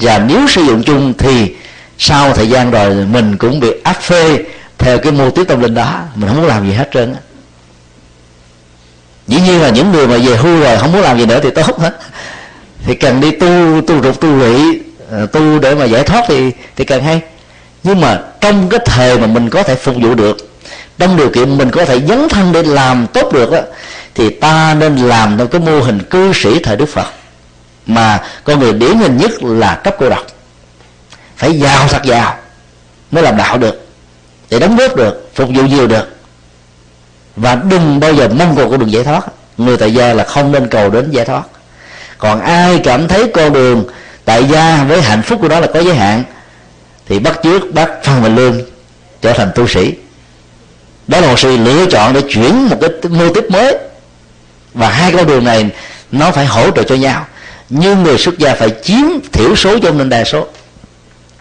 và 0.01 0.19
nếu 0.19 0.49
sử 0.49 0.63
dụng 0.63 0.83
chung 0.83 1.15
thì 1.19 1.55
sau 1.99 2.33
thời 2.33 2.49
gian 2.49 2.71
rồi 2.71 2.95
mình 2.95 3.37
cũng 3.37 3.61
bị 3.61 3.69
áp 3.85 4.03
phê 4.03 4.45
theo 4.79 4.99
cái 4.99 5.13
mô 5.13 5.31
típ 5.31 5.49
tâm 5.49 5.61
linh 5.61 5.75
đó 5.75 6.01
mình 6.15 6.29
không 6.29 6.37
muốn 6.37 6.47
làm 6.47 6.69
gì 6.69 6.73
hết 6.73 6.89
trơn 6.93 7.15
á. 7.15 7.21
Dĩ 9.27 9.41
nhiên 9.41 9.63
là 9.63 9.69
những 9.69 9.93
người 9.93 10.07
mà 10.07 10.17
về 10.17 10.37
hưu 10.37 10.61
rồi 10.61 10.79
không 10.79 10.93
muốn 10.93 11.03
làm 11.03 11.19
gì 11.19 11.27
nữa 11.27 11.41
thì 11.43 11.51
tốt 11.51 11.79
hết. 11.79 11.99
Thì 12.85 12.95
cần 12.95 13.21
đi 13.21 13.31
tu 13.31 13.81
tu 13.87 14.03
rục 14.03 14.21
tu 14.21 14.37
lụy 14.37 14.81
ờ, 15.11 15.27
tu 15.27 15.59
để 15.59 15.75
mà 15.75 15.85
giải 15.85 16.03
thoát 16.03 16.25
thì 16.29 16.51
thì 16.77 16.85
càng 16.85 17.03
hay. 17.03 17.21
Nhưng 17.83 18.01
mà 18.01 18.19
trong 18.41 18.69
cái 18.69 18.81
thời 18.85 19.19
mà 19.19 19.27
mình 19.27 19.51
có 19.51 19.63
thể 19.63 19.75
phục 19.75 19.97
vụ 20.03 20.15
được 20.15 20.57
trong 20.99 21.17
điều 21.17 21.31
kiện 21.31 21.59
mình 21.59 21.71
có 21.71 21.85
thể 21.85 22.01
dấn 22.01 22.29
thân 22.29 22.53
để 22.53 22.63
làm 22.63 23.07
tốt 23.07 23.33
được 23.33 23.51
đó, 23.51 23.61
thì 24.15 24.31
ta 24.31 24.75
nên 24.79 24.97
làm 24.97 25.39
theo 25.39 25.47
cái 25.47 25.61
mô 25.61 25.81
hình 25.81 26.03
cư 26.03 26.33
sĩ 26.35 26.59
thời 26.59 26.77
đức 26.77 26.87
phật 26.87 27.07
mà 27.87 28.23
con 28.45 28.59
người 28.59 28.73
điển 28.73 28.99
hình 28.99 29.17
nhất 29.17 29.43
là 29.43 29.75
cấp 29.75 29.97
cô 29.99 30.09
độc. 30.09 30.27
Phải 31.37 31.59
giàu 31.59 31.89
thật 31.89 32.03
giàu 32.05 32.37
mới 33.11 33.23
làm 33.23 33.37
đạo 33.37 33.59
được, 33.59 33.87
để 34.51 34.59
đóng 34.59 34.77
góp 34.77 34.97
được, 34.97 35.31
phục 35.35 35.49
vụ 35.55 35.63
nhiều 35.63 35.87
được. 35.87 36.17
Và 37.37 37.55
đừng 37.55 38.01
bao 38.01 38.15
giờ 38.15 38.29
mong 38.29 38.57
cầu 38.57 38.71
con 38.71 38.81
đường 38.81 38.93
giải 38.93 39.05
thoát. 39.05 39.21
Người 39.57 39.77
tại 39.77 39.95
gia 39.95 40.13
là 40.13 40.25
không 40.25 40.53
nên 40.53 40.69
cầu 40.69 40.91
đến 40.91 41.11
giải 41.11 41.25
thoát. 41.25 41.43
Còn 42.19 42.41
ai 42.41 42.81
cảm 42.85 43.09
thấy 43.09 43.31
con 43.35 43.53
đường 43.53 43.85
tại 44.25 44.45
gia 44.45 44.85
với 44.85 45.03
hạnh 45.03 45.23
phúc 45.23 45.39
của 45.43 45.49
đó 45.49 45.61
là 45.61 45.67
có 45.75 45.81
giới 45.81 45.95
hạn, 45.95 46.25
thì 47.09 47.19
bắt 47.19 47.39
trước 47.43 47.75
bắt 47.75 47.91
phan 48.03 48.23
và 48.23 48.29
lương, 48.29 48.61
trở 49.23 49.33
thành 49.33 49.51
tu 49.55 49.69
sĩ. 49.69 49.95
Đó 51.07 51.21
là 51.21 51.27
một 51.27 51.39
sự 51.39 51.57
lựa 51.57 51.87
chọn 51.87 52.13
để 52.13 52.23
chuyển 52.29 52.69
một 52.69 52.77
cái 52.81 52.91
mô 53.11 53.35
tiếp 53.35 53.45
mới. 53.51 53.79
Và 54.75 54.89
hai 54.89 55.13
con 55.13 55.27
đường 55.27 55.45
này 55.45 55.71
nó 56.13 56.31
phải 56.31 56.47
hỗ 56.47 56.71
trợ 56.71 56.83
cho 56.83 56.95
nhau 56.95 57.27
nhưng 57.69 58.03
người 58.03 58.19
xuất 58.19 58.39
gia 58.39 58.55
phải 58.55 58.71
chiếm 58.83 59.05
thiểu 59.33 59.57
số 59.57 59.79
trong 59.79 59.99
nên 59.99 60.09
đa 60.09 60.25
số. 60.25 60.47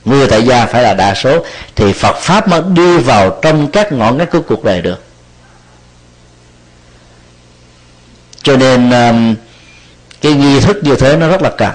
Người 0.06 0.28
tại 0.28 0.44
gia 0.44 0.66
phải 0.66 0.84
là 0.84 0.94
đa 0.94 1.16
số. 1.16 1.46
Thì 1.76 1.94
Phật 1.94 2.16
pháp 2.18 2.48
mới 2.48 2.62
đưa 2.74 2.98
vào 2.98 3.40
trong 3.42 3.68
các 3.72 3.92
ngọn 3.92 4.18
ngách 4.18 4.32
của 4.32 4.42
cuộc 4.42 4.64
đời 4.64 4.82
được. 4.82 5.04
Cho 8.44 8.58
nên 8.58 8.92
um, 8.92 9.36
cái 10.22 10.34
nghi 10.34 10.60
thức 10.60 10.78
như 10.84 10.96
thế 10.96 11.18
nó 11.18 11.28
rất 11.28 11.42
là 11.42 11.50
cần. 11.50 11.72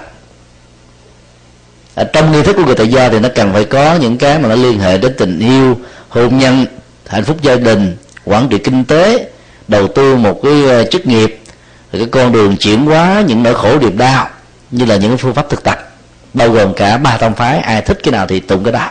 Ở 1.95 2.05
trong 2.05 2.33
nghi 2.33 2.43
thức 2.43 2.57
của 2.57 2.65
người 2.65 2.75
tại 2.75 2.89
gia 2.89 3.09
thì 3.09 3.19
nó 3.19 3.29
cần 3.35 3.53
phải 3.53 3.65
có 3.65 3.95
những 3.95 4.19
cái 4.19 4.39
mà 4.39 4.49
nó 4.49 4.55
liên 4.55 4.81
hệ 4.81 4.99
đến 4.99 5.15
tình 5.19 5.39
yêu, 5.39 5.81
hôn 6.09 6.39
nhân, 6.39 6.67
hạnh 7.07 7.25
phúc 7.25 7.43
gia 7.43 7.55
đình, 7.55 7.97
quản 8.25 8.49
trị 8.49 8.59
kinh 8.59 8.85
tế, 8.85 9.31
đầu 9.69 9.89
tư 9.89 10.17
một 10.17 10.41
cái 10.43 10.65
ờ, 10.69 10.85
chức 10.85 11.07
nghiệp 11.07 11.41
cái 11.93 12.07
con 12.11 12.33
đường 12.33 12.57
chuyển 12.57 12.87
hóa 12.87 13.23
những 13.27 13.43
nỗi 13.43 13.55
khổ 13.55 13.79
niềm 13.79 13.99
đau 13.99 14.29
như 14.71 14.85
là 14.85 14.97
những 14.97 15.19
phương 15.19 15.35
pháp 15.35 15.51
thực 15.51 15.63
tập, 15.63 15.91
bao 16.35 16.51
gồm 16.51 16.75
cả 16.75 16.99
ba 16.99 17.17
tông 17.17 17.35
phái, 17.35 17.59
ai 17.59 17.83
thích 17.83 17.99
cái 18.03 18.13
nào 18.13 18.27
thì 18.27 18.41
tụng 18.41 18.65
cái 18.65 18.73
đó. 18.73 18.91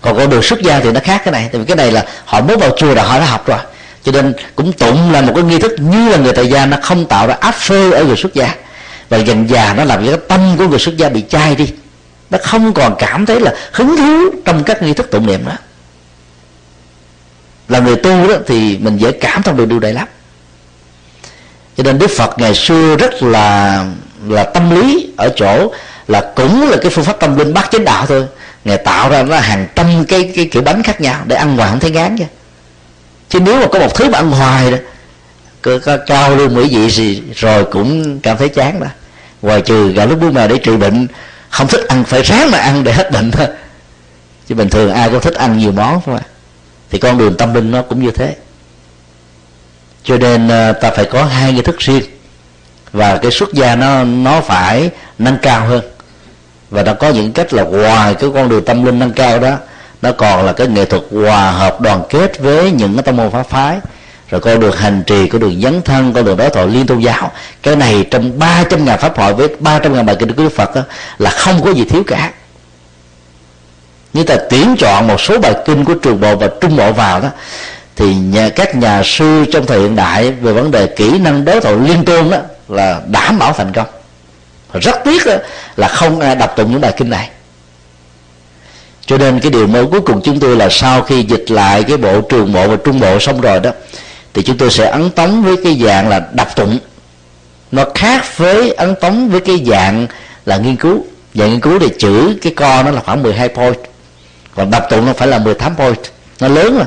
Còn 0.00 0.16
con 0.16 0.30
đường 0.30 0.42
xuất 0.42 0.62
gia 0.62 0.80
thì 0.80 0.92
nó 0.92 1.00
khác 1.04 1.22
cái 1.24 1.32
này, 1.32 1.48
tại 1.52 1.60
vì 1.60 1.66
cái 1.66 1.76
này 1.76 1.92
là 1.92 2.04
họ 2.24 2.40
mới 2.40 2.56
vào 2.56 2.70
chùa 2.76 2.94
là 2.94 3.02
họ 3.02 3.18
đã 3.18 3.24
học 3.24 3.46
rồi, 3.46 3.58
cho 4.02 4.12
nên 4.12 4.34
cũng 4.56 4.72
tụng 4.72 5.12
là 5.12 5.20
một 5.20 5.32
cái 5.34 5.44
nghi 5.44 5.58
thức 5.58 5.72
như 5.78 6.08
là 6.08 6.16
người 6.16 6.32
tại 6.32 6.48
gia, 6.48 6.66
nó 6.66 6.76
không 6.82 7.06
tạo 7.06 7.26
ra 7.26 7.36
áp 7.40 7.54
phê 7.54 7.90
ở 7.90 8.04
người 8.04 8.16
xuất 8.16 8.34
gia. 8.34 8.54
Và 9.08 9.18
dần 9.18 9.50
già 9.50 9.74
nó 9.74 9.84
làm 9.84 10.06
cho 10.06 10.10
cái 10.10 10.20
tâm 10.28 10.54
của 10.58 10.68
người 10.68 10.78
xuất 10.78 10.96
gia 10.96 11.08
bị 11.08 11.24
chai 11.28 11.56
đi, 11.56 11.72
nó 12.30 12.38
không 12.42 12.72
còn 12.72 12.94
cảm 12.98 13.26
thấy 13.26 13.40
là 13.40 13.54
hứng 13.72 13.96
thú 13.96 14.30
trong 14.44 14.64
các 14.64 14.82
nghi 14.82 14.92
thức 14.92 15.10
tụng 15.10 15.26
niệm 15.26 15.44
đó 15.46 15.52
là 17.68 17.78
người 17.78 17.96
tu 17.96 18.28
đó 18.28 18.34
thì 18.46 18.78
mình 18.78 18.96
dễ 18.96 19.12
cảm 19.12 19.42
thông 19.42 19.56
được 19.56 19.66
điều 19.68 19.80
này 19.80 19.92
lắm. 19.92 20.08
Cho 21.76 21.82
nên 21.82 21.98
đức 21.98 22.10
phật 22.10 22.38
ngày 22.38 22.54
xưa 22.54 22.96
rất 22.96 23.22
là 23.22 23.84
là 24.28 24.44
tâm 24.44 24.70
lý 24.70 25.12
ở 25.16 25.32
chỗ 25.36 25.72
là 26.08 26.32
cũng 26.36 26.70
là 26.70 26.76
cái 26.82 26.90
phương 26.90 27.04
pháp 27.04 27.20
tâm 27.20 27.36
linh 27.36 27.54
bắt 27.54 27.68
chánh 27.70 27.84
đạo 27.84 28.06
thôi. 28.06 28.26
Ngài 28.64 28.78
tạo 28.78 29.10
ra 29.10 29.22
nó 29.22 29.36
hàng 29.36 29.66
trăm 29.74 30.04
cái 30.04 30.32
cái 30.36 30.48
kiểu 30.52 30.62
bánh 30.62 30.82
khác 30.82 31.00
nhau 31.00 31.22
để 31.26 31.36
ăn 31.36 31.56
hoài 31.56 31.70
không 31.70 31.80
thấy 31.80 31.90
ngán 31.90 32.16
chứ. 32.18 32.24
Chứ 33.28 33.40
nếu 33.40 33.60
mà 33.60 33.66
có 33.72 33.78
một 33.78 33.94
thứ 33.94 34.10
mà 34.10 34.18
ăn 34.18 34.30
hoài 34.30 34.70
đó 34.70 34.76
có, 35.62 35.78
có 35.84 35.96
cao 36.06 36.36
lương 36.36 36.54
mỹ 36.54 36.68
vị 36.76 36.90
gì 36.90 37.22
rồi 37.34 37.64
cũng 37.64 38.20
cảm 38.20 38.36
thấy 38.36 38.48
chán 38.48 38.80
đó 38.80 38.86
ngoài 39.42 39.60
trừ 39.60 39.92
gà 39.92 40.04
lúc 40.04 40.20
bún 40.20 40.34
mè 40.34 40.48
để 40.48 40.58
trị 40.58 40.76
bệnh 40.76 41.06
không 41.50 41.66
thích 41.66 41.88
ăn 41.88 42.04
phải 42.04 42.22
ráng 42.22 42.50
mà 42.50 42.58
ăn 42.58 42.84
để 42.84 42.92
hết 42.92 43.12
bệnh 43.12 43.30
thôi. 43.30 43.46
Chứ 44.48 44.54
bình 44.54 44.68
thường 44.68 44.92
ai 44.92 45.10
cũng 45.10 45.20
thích 45.20 45.34
ăn 45.34 45.58
nhiều 45.58 45.72
món 45.72 46.00
không 46.04 46.16
ạ 46.16 46.22
thì 46.90 46.98
con 46.98 47.18
đường 47.18 47.36
tâm 47.36 47.54
linh 47.54 47.70
nó 47.70 47.82
cũng 47.82 48.04
như 48.04 48.10
thế. 48.10 48.36
Cho 50.04 50.16
nên 50.16 50.48
ờ, 50.48 50.72
ta 50.72 50.90
phải 50.90 51.04
có 51.04 51.24
hai 51.24 51.52
nghi 51.52 51.62
thức 51.62 51.78
riêng 51.78 52.02
và 52.92 53.16
cái 53.16 53.30
xuất 53.30 53.52
gia 53.52 53.76
nó 53.76 54.04
nó 54.04 54.40
phải 54.40 54.90
nâng 55.18 55.36
cao 55.42 55.66
hơn. 55.66 55.82
Và 56.70 56.82
nó 56.82 56.94
có 56.94 57.08
những 57.10 57.32
cách 57.32 57.54
là 57.54 57.62
ngoài 57.62 58.14
cái 58.14 58.30
con 58.34 58.48
đường 58.48 58.64
tâm 58.64 58.84
linh 58.84 58.98
nâng 58.98 59.12
cao 59.12 59.38
đó 59.38 59.56
nó 60.02 60.12
còn 60.12 60.46
là 60.46 60.52
cái 60.52 60.66
nghệ 60.66 60.84
thuật 60.84 61.02
hòa 61.10 61.50
hợp 61.50 61.80
đoàn 61.80 62.02
kết 62.10 62.38
với 62.38 62.70
những 62.70 62.94
cái 62.94 63.02
tâm 63.02 63.16
môn 63.16 63.30
pháp 63.30 63.42
phái. 63.42 63.78
Rồi 64.30 64.40
con 64.40 64.60
đường 64.60 64.76
hành 64.76 65.02
trì 65.06 65.28
con 65.28 65.40
đường 65.40 65.60
dấn 65.60 65.82
thân 65.82 66.12
con 66.12 66.24
đường 66.24 66.36
đối 66.36 66.50
thoại 66.50 66.66
liên 66.66 66.86
tôn 66.86 66.98
giáo. 66.98 67.32
Cái 67.62 67.76
này 67.76 68.06
trong 68.10 68.38
300 68.38 68.84
ngàn 68.84 68.98
pháp 68.98 69.18
hội 69.18 69.34
với 69.34 69.48
300 69.60 69.94
ngàn 69.94 70.06
bài 70.06 70.16
kinh 70.18 70.32
của 70.32 70.42
Đức 70.42 70.48
Phật 70.48 70.74
đó, 70.74 70.82
là 71.18 71.30
không 71.30 71.62
có 71.64 71.70
gì 71.70 71.84
thiếu 71.84 72.02
cả. 72.06 72.30
Như 74.12 74.24
ta 74.24 74.36
tuyển 74.50 74.76
chọn 74.78 75.06
một 75.06 75.20
số 75.20 75.38
bài 75.38 75.54
kinh 75.64 75.84
của 75.84 75.94
trường 75.94 76.20
bộ 76.20 76.36
và 76.36 76.48
trung 76.60 76.76
bộ 76.76 76.92
vào 76.92 77.20
đó 77.20 77.28
thì 77.96 78.14
nhà, 78.14 78.48
các 78.48 78.76
nhà 78.76 79.02
sư 79.04 79.44
trong 79.52 79.66
thời 79.66 79.80
hiện 79.80 79.96
đại 79.96 80.30
về 80.30 80.52
vấn 80.52 80.70
đề 80.70 80.86
kỹ 80.86 81.18
năng 81.18 81.44
đối 81.44 81.60
thoại 81.60 81.74
liên 81.74 82.04
tôn 82.04 82.30
đó 82.30 82.38
là 82.68 83.00
đảm 83.06 83.38
bảo 83.38 83.52
thành 83.52 83.72
công. 83.72 83.86
Rất 84.72 85.04
tiếc 85.04 85.22
là 85.76 85.88
không 85.88 86.20
ai 86.20 86.36
đọc 86.36 86.56
tụng 86.56 86.72
những 86.72 86.80
bài 86.80 86.92
kinh 86.96 87.10
này. 87.10 87.30
Cho 89.06 89.18
nên 89.18 89.40
cái 89.40 89.50
điều 89.50 89.66
mới 89.66 89.86
cuối 89.86 90.00
cùng 90.00 90.20
chúng 90.24 90.40
tôi 90.40 90.56
là 90.56 90.68
sau 90.70 91.02
khi 91.02 91.22
dịch 91.22 91.50
lại 91.50 91.82
cái 91.82 91.96
bộ 91.96 92.20
trường 92.20 92.52
bộ 92.52 92.68
và 92.68 92.76
trung 92.84 93.00
bộ 93.00 93.18
xong 93.18 93.40
rồi 93.40 93.60
đó, 93.60 93.70
thì 94.34 94.42
chúng 94.42 94.58
tôi 94.58 94.70
sẽ 94.70 94.90
ấn 94.90 95.10
tống 95.10 95.42
với 95.42 95.56
cái 95.64 95.80
dạng 95.84 96.08
là 96.08 96.22
đọc 96.32 96.56
tụng. 96.56 96.78
Nó 97.72 97.84
khác 97.94 98.38
với 98.38 98.72
ấn 98.72 98.94
tống 99.00 99.30
với 99.30 99.40
cái 99.40 99.64
dạng 99.66 100.06
là 100.46 100.56
nghiên 100.56 100.76
cứu. 100.76 101.04
Dạng 101.34 101.50
nghiên 101.50 101.60
cứu 101.60 101.78
thì 101.78 101.88
chữ 101.98 102.38
cái 102.42 102.52
co 102.56 102.82
nó 102.82 102.90
là 102.90 103.00
khoảng 103.00 103.22
12 103.22 103.48
point, 103.48 103.78
còn 104.54 104.70
đọc 104.70 104.82
tụng 104.90 105.06
nó 105.06 105.12
phải 105.12 105.28
là 105.28 105.38
18 105.38 105.76
point. 105.76 105.98
Nó 106.40 106.48
lớn 106.48 106.78
mà 106.78 106.86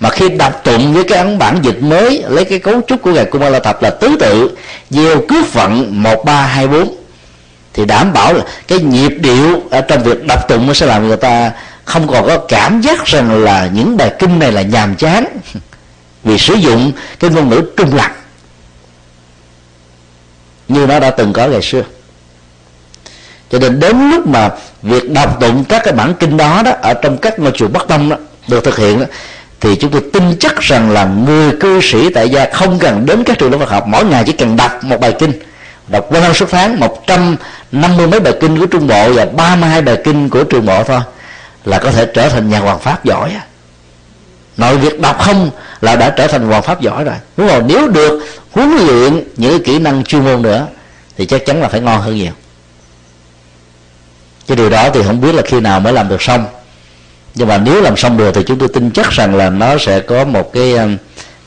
mà 0.00 0.10
khi 0.10 0.28
đọc 0.28 0.60
tụng 0.64 0.94
với 0.94 1.04
cái 1.04 1.18
ấn 1.18 1.38
bản 1.38 1.58
dịch 1.62 1.82
mới 1.82 2.24
lấy 2.28 2.44
cái 2.44 2.58
cấu 2.58 2.80
trúc 2.86 3.02
của 3.02 3.12
ngài 3.12 3.24
Kumala 3.24 3.50
la 3.50 3.58
thập 3.60 3.82
là 3.82 3.90
tứ 3.90 4.16
tự 4.20 4.56
gieo 4.90 5.20
cước 5.28 5.52
vận 5.52 6.02
một 6.02 6.24
ba 6.24 6.42
hai 6.42 6.68
bốn 6.68 6.96
thì 7.72 7.84
đảm 7.84 8.12
bảo 8.12 8.32
là 8.34 8.44
cái 8.68 8.78
nhịp 8.78 9.08
điệu 9.08 9.62
ở 9.70 9.80
trong 9.80 10.02
việc 10.02 10.26
đọc 10.26 10.48
tụng 10.48 10.66
nó 10.66 10.74
sẽ 10.74 10.86
làm 10.86 11.08
người 11.08 11.16
ta 11.16 11.52
không 11.84 12.08
còn 12.08 12.26
có 12.26 12.38
cảm 12.38 12.80
giác 12.80 13.04
rằng 13.04 13.44
là 13.44 13.68
những 13.74 13.96
bài 13.96 14.12
kinh 14.18 14.38
này 14.38 14.52
là 14.52 14.62
nhàm 14.62 14.94
chán 14.94 15.24
vì 16.24 16.38
sử 16.38 16.54
dụng 16.54 16.92
cái 17.20 17.30
ngôn 17.30 17.48
ngữ 17.48 17.62
trung 17.76 17.94
lập. 17.94 18.10
Như 20.68 20.86
nó 20.86 21.00
đã 21.00 21.10
từng 21.10 21.32
có 21.32 21.46
ngày 21.46 21.62
xưa. 21.62 21.82
Cho 23.50 23.58
nên 23.58 23.80
đến 23.80 24.10
lúc 24.10 24.26
mà 24.26 24.50
việc 24.82 25.10
đọc 25.10 25.40
tụng 25.40 25.64
các 25.68 25.82
cái 25.84 25.92
bản 25.94 26.14
kinh 26.20 26.36
đó 26.36 26.62
đó 26.64 26.70
ở 26.82 26.94
trong 26.94 27.18
các 27.18 27.38
ngôi 27.38 27.52
chùa 27.54 27.68
bắc 27.68 27.88
tông 27.88 28.08
đó 28.08 28.16
được 28.48 28.64
thực 28.64 28.76
hiện 28.76 29.00
đó, 29.00 29.06
thì 29.60 29.76
chúng 29.76 29.90
tôi 29.90 30.02
tin 30.12 30.38
chắc 30.40 30.60
rằng 30.60 30.90
là 30.90 31.04
người 31.04 31.52
cư 31.60 31.80
sĩ 31.82 32.10
tại 32.14 32.28
gia 32.28 32.46
không 32.52 32.78
cần 32.78 33.06
đến 33.06 33.24
các 33.24 33.38
trường 33.38 33.52
lớp 33.52 33.58
Phật 33.58 33.70
học. 33.70 33.86
Mỗi 33.86 34.04
ngày 34.04 34.24
chỉ 34.26 34.32
cần 34.32 34.56
đọc 34.56 34.84
một 34.84 35.00
bài 35.00 35.14
kinh. 35.18 35.32
Đọc 35.88 36.06
qua 36.08 36.20
năm 36.20 36.34
suốt 36.34 36.46
tháng, 36.50 36.80
một 36.80 37.06
trăm 37.06 37.36
năm 37.72 37.96
mươi 37.96 38.06
mấy 38.06 38.20
bài 38.20 38.34
kinh 38.40 38.58
của 38.58 38.66
trung 38.66 38.86
bộ 38.86 39.12
và 39.12 39.24
ba 39.24 39.56
mươi 39.56 39.70
hai 39.70 39.82
bài 39.82 39.96
kinh 40.04 40.28
của 40.28 40.44
trường 40.44 40.66
bộ 40.66 40.82
thôi 40.84 41.00
là 41.64 41.78
có 41.78 41.90
thể 41.90 42.06
trở 42.14 42.28
thành 42.28 42.50
nhà 42.50 42.58
hoàng 42.58 42.78
pháp 42.78 43.04
giỏi 43.04 43.32
nội 44.60 44.76
việc 44.76 45.00
đọc 45.00 45.18
không 45.20 45.50
là 45.80 45.96
đã 45.96 46.10
trở 46.10 46.26
thành 46.26 46.48
hoàng 46.48 46.62
pháp 46.62 46.80
giỏi 46.80 47.04
rồi. 47.04 47.14
Đúng 47.36 47.46
rồi, 47.46 47.62
nếu 47.66 47.88
được 47.88 48.24
huấn 48.52 48.70
luyện 48.70 49.24
những 49.36 49.62
kỹ 49.62 49.78
năng 49.78 50.04
chuyên 50.04 50.24
môn 50.24 50.42
nữa, 50.42 50.66
thì 51.16 51.26
chắc 51.26 51.46
chắn 51.46 51.60
là 51.60 51.68
phải 51.68 51.80
ngon 51.80 52.00
hơn 52.00 52.16
nhiều. 52.16 52.32
Cái 54.46 54.56
điều 54.56 54.70
đó 54.70 54.88
thì 54.94 55.02
không 55.06 55.20
biết 55.20 55.34
là 55.34 55.42
khi 55.46 55.60
nào 55.60 55.80
mới 55.80 55.92
làm 55.92 56.08
được 56.08 56.22
xong 56.22 56.46
nhưng 57.34 57.48
mà 57.48 57.58
nếu 57.58 57.82
làm 57.82 57.96
xong 57.96 58.16
được 58.16 58.34
thì 58.34 58.42
chúng 58.46 58.58
tôi 58.58 58.68
tin 58.68 58.90
chắc 58.90 59.10
rằng 59.10 59.34
là 59.34 59.50
nó 59.50 59.78
sẽ 59.78 60.00
có 60.00 60.24
một 60.24 60.52
cái 60.52 60.74
ờ, 60.74 60.88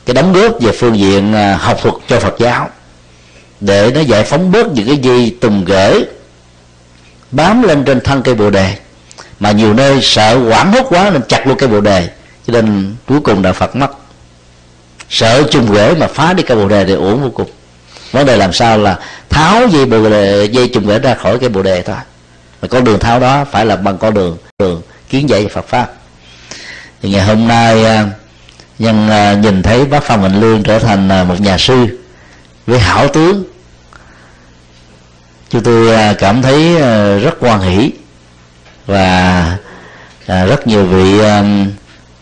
cái 0.06 0.14
đóng 0.14 0.32
góp 0.32 0.60
về 0.60 0.72
phương 0.72 0.98
diện 0.98 1.32
ờ, 1.32 1.54
học 1.54 1.78
thuật 1.82 1.94
cho 2.08 2.20
Phật 2.20 2.34
giáo. 2.38 2.68
Để 3.60 3.90
nó 3.94 4.00
giải 4.00 4.24
phóng 4.24 4.52
bớt 4.52 4.66
những 4.66 4.86
cái 4.86 4.96
gì 4.96 5.30
tùng 5.30 5.64
gửi 5.64 6.04
bám 7.30 7.62
lên 7.62 7.84
trên 7.84 8.00
thân 8.00 8.22
cây 8.22 8.34
bồ 8.34 8.50
đề. 8.50 8.74
Mà 9.40 9.52
nhiều 9.52 9.74
nơi 9.74 9.98
sợ 10.02 10.38
quảng 10.48 10.72
hốt 10.72 10.86
quá 10.88 11.10
nên 11.10 11.22
chặt 11.28 11.46
luôn 11.46 11.58
cây 11.58 11.68
bồ 11.68 11.80
đề, 11.80 12.08
cho 12.46 12.52
nên 12.52 12.94
cuối 13.06 13.20
cùng 13.20 13.42
đạo 13.42 13.52
Phật 13.52 13.76
mất. 13.76 13.90
Sợ 15.10 15.42
chung 15.50 15.74
rễ 15.74 15.94
mà 15.94 16.06
phá 16.06 16.32
đi 16.32 16.42
cây 16.42 16.56
bồ 16.56 16.68
đề 16.68 16.84
thì 16.84 16.92
uổng 16.92 17.22
vô 17.22 17.30
cùng. 17.30 17.48
Vấn 18.12 18.26
đề 18.26 18.36
làm 18.36 18.52
sao 18.52 18.78
là 18.78 18.98
tháo 19.28 19.68
dây 19.68 19.86
bồ 19.86 20.10
đề, 20.10 20.48
dây 20.52 20.68
trùng 20.68 20.86
rễ 20.86 20.98
ra 20.98 21.14
khỏi 21.14 21.38
cây 21.38 21.48
bồ 21.48 21.62
đề 21.62 21.82
thôi. 21.82 21.96
Mà 22.62 22.68
con 22.68 22.84
đường 22.84 22.98
tháo 22.98 23.20
đó 23.20 23.44
phải 23.52 23.66
là 23.66 23.76
bằng 23.76 23.98
con 23.98 24.14
đường 24.14 24.36
đường 24.58 24.82
kiến 25.14 25.28
dạy 25.28 25.48
Phật 25.48 25.68
pháp. 25.68 25.92
Thì 27.02 27.10
ngày 27.10 27.24
hôm 27.24 27.48
nay 27.48 27.84
à, 27.84 28.06
nhân 28.78 29.08
à, 29.08 29.34
nhìn 29.34 29.62
thấy 29.62 29.84
bác 29.84 30.02
Phạm 30.02 30.22
Mạnh 30.22 30.40
Lương 30.40 30.62
trở 30.62 30.78
thành 30.78 31.08
à, 31.08 31.24
một 31.24 31.40
nhà 31.40 31.58
sư 31.58 31.98
với 32.66 32.78
hảo 32.78 33.08
tướng, 33.08 33.44
chúng 35.48 35.62
tôi 35.62 36.14
cảm 36.14 36.42
thấy 36.42 36.74
rất 37.20 37.34
quan 37.40 37.60
hỷ 37.60 37.90
và 38.86 39.56
rất 40.26 40.66
nhiều 40.66 40.86
vị 40.86 41.20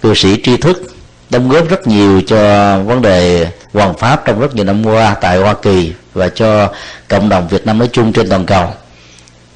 cư 0.02 0.14
sĩ 0.14 0.40
tri 0.44 0.56
thức 0.56 0.94
đóng 1.30 1.48
góp 1.48 1.68
rất 1.68 1.86
nhiều 1.86 2.22
cho 2.26 2.78
vấn 2.78 3.02
đề 3.02 3.46
hoàng 3.72 3.94
pháp 3.98 4.22
trong 4.26 4.40
rất 4.40 4.54
nhiều 4.54 4.64
năm 4.64 4.86
qua 4.86 5.14
tại 5.20 5.38
Hoa 5.38 5.54
Kỳ 5.62 5.92
và 6.14 6.28
cho 6.28 6.72
cộng 7.08 7.28
đồng 7.28 7.48
Việt 7.48 7.66
Nam 7.66 7.78
nói 7.78 7.88
chung 7.92 8.12
trên 8.12 8.28
toàn 8.28 8.46
cầu. 8.46 8.70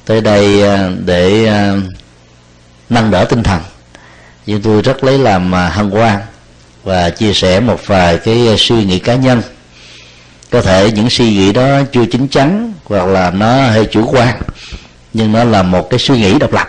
Tới 0.05 0.21
đây 0.21 0.63
để 1.05 1.51
nâng 2.89 3.11
đỡ 3.11 3.25
tinh 3.25 3.43
thần. 3.43 3.61
Nhưng 4.45 4.61
tôi 4.61 4.81
rất 4.81 5.03
lấy 5.03 5.17
làm 5.19 5.55
à, 5.55 5.69
hân 5.69 5.91
hoan 5.91 6.19
và 6.83 7.09
chia 7.09 7.33
sẻ 7.33 7.59
một 7.59 7.79
vài 7.85 8.17
cái 8.17 8.47
à, 8.47 8.55
suy 8.57 8.85
nghĩ 8.85 8.99
cá 8.99 9.15
nhân. 9.15 9.41
Có 10.51 10.61
thể 10.61 10.91
những 10.91 11.09
suy 11.09 11.29
nghĩ 11.29 11.53
đó 11.53 11.81
chưa 11.91 12.05
chín 12.05 12.27
chắn 12.27 12.73
hoặc 12.85 13.05
là 13.05 13.31
nó 13.31 13.67
hơi 13.67 13.85
chủ 13.85 14.09
quan 14.11 14.41
nhưng 15.13 15.31
nó 15.31 15.43
là 15.43 15.63
một 15.63 15.89
cái 15.89 15.99
suy 15.99 16.17
nghĩ 16.17 16.39
độc 16.39 16.53
lập. 16.53 16.67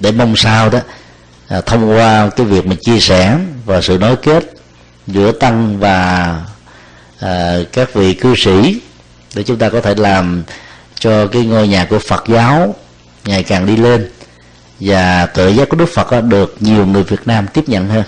Để 0.00 0.12
mong 0.12 0.36
sao 0.36 0.70
đó 0.70 0.78
à, 1.48 1.60
thông 1.60 1.90
qua 1.90 2.30
cái 2.36 2.46
việc 2.46 2.66
mình 2.66 2.78
chia 2.80 3.00
sẻ 3.00 3.38
và 3.64 3.80
sự 3.80 3.98
nối 3.98 4.16
kết 4.16 4.44
giữa 5.06 5.32
tăng 5.32 5.78
và 5.78 6.34
à, 7.20 7.56
các 7.72 7.94
vị 7.94 8.14
cư 8.14 8.34
sĩ 8.36 8.80
để 9.34 9.42
chúng 9.42 9.58
ta 9.58 9.68
có 9.68 9.80
thể 9.80 9.94
làm 9.94 10.42
cho 10.98 11.26
cái 11.26 11.44
ngôi 11.44 11.68
nhà 11.68 11.86
của 11.90 11.98
Phật 11.98 12.24
giáo 12.28 12.74
ngày 13.24 13.42
càng 13.42 13.66
đi 13.66 13.76
lên 13.76 14.10
và 14.80 15.26
tự 15.26 15.48
giác 15.48 15.68
của 15.68 15.76
Đức 15.76 15.88
Phật 15.94 16.22
được 16.24 16.56
nhiều 16.60 16.86
người 16.86 17.02
Việt 17.02 17.20
Nam 17.26 17.46
tiếp 17.52 17.64
nhận 17.66 17.88
hơn. 17.88 18.04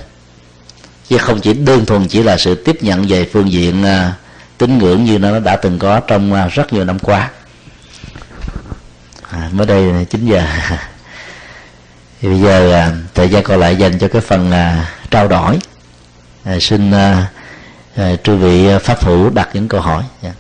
Chứ 1.09 1.19
không 1.19 1.41
chỉ 1.41 1.53
đơn 1.53 1.87
thuần 1.87 2.09
chỉ 2.09 2.23
là 2.23 2.37
sự 2.37 2.55
tiếp 2.55 2.83
nhận 2.83 3.03
về 3.09 3.29
phương 3.33 3.53
diện 3.53 3.85
à, 3.85 4.13
tín 4.59 4.79
ngưỡng 4.79 5.05
như 5.05 5.19
nó 5.19 5.39
đã 5.39 5.57
từng 5.57 5.79
có 5.79 6.01
trong 6.01 6.33
à, 6.33 6.47
rất 6.47 6.73
nhiều 6.73 6.85
năm 6.85 6.99
qua. 6.99 7.31
À, 9.31 9.51
mới 9.53 9.67
đây 9.67 10.07
9 10.11 10.27
giờ. 10.27 10.43
Thì 12.21 12.29
bây 12.31 12.41
giờ 12.41 12.73
à, 12.73 12.93
thời 13.15 13.29
gian 13.29 13.43
còn 13.45 13.61
lại 13.61 13.77
dành 13.77 13.99
cho 13.99 14.09
cái 14.09 14.21
phần 14.23 14.51
à, 14.53 14.91
trao 15.11 15.29
đổi. 15.29 15.59
À, 16.45 16.57
xin 16.61 16.91
à, 16.91 17.27
à, 17.97 18.17
chư 18.25 18.37
vị 18.37 18.69
à, 18.69 18.79
pháp 18.79 19.05
hữu 19.05 19.31
đặt 19.31 19.49
những 19.53 19.69
câu 19.69 19.81
hỏi. 19.81 20.05
Yeah. 20.23 20.35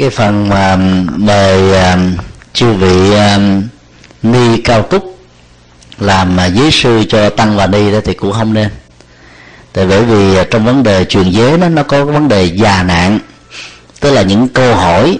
Cái 0.00 0.10
phần 0.10 0.48
mà 0.48 0.76
mời 1.16 1.82
um, 1.92 2.16
chư 2.52 2.72
vị 2.72 3.14
um, 3.14 3.62
ni 4.22 4.60
cao 4.64 4.82
túc 4.82 5.18
làm 5.98 6.40
à, 6.40 6.46
giới 6.46 6.70
sư 6.70 7.04
cho 7.08 7.30
tăng 7.30 7.56
và 7.56 7.66
ni 7.66 7.92
đó 7.92 7.98
thì 8.04 8.14
cũng 8.14 8.32
không 8.32 8.52
nên. 8.52 8.68
Tại 9.72 9.86
bởi 9.86 10.04
vì 10.04 10.36
à, 10.36 10.44
trong 10.50 10.64
vấn 10.64 10.82
đề 10.82 11.04
truyền 11.04 11.30
giới 11.30 11.58
nó 11.58 11.68
nó 11.68 11.82
có 11.82 12.04
vấn 12.04 12.28
đề 12.28 12.44
già 12.44 12.82
nạn 12.82 13.18
tức 14.00 14.10
là 14.10 14.22
những 14.22 14.48
câu 14.48 14.74
hỏi 14.74 15.18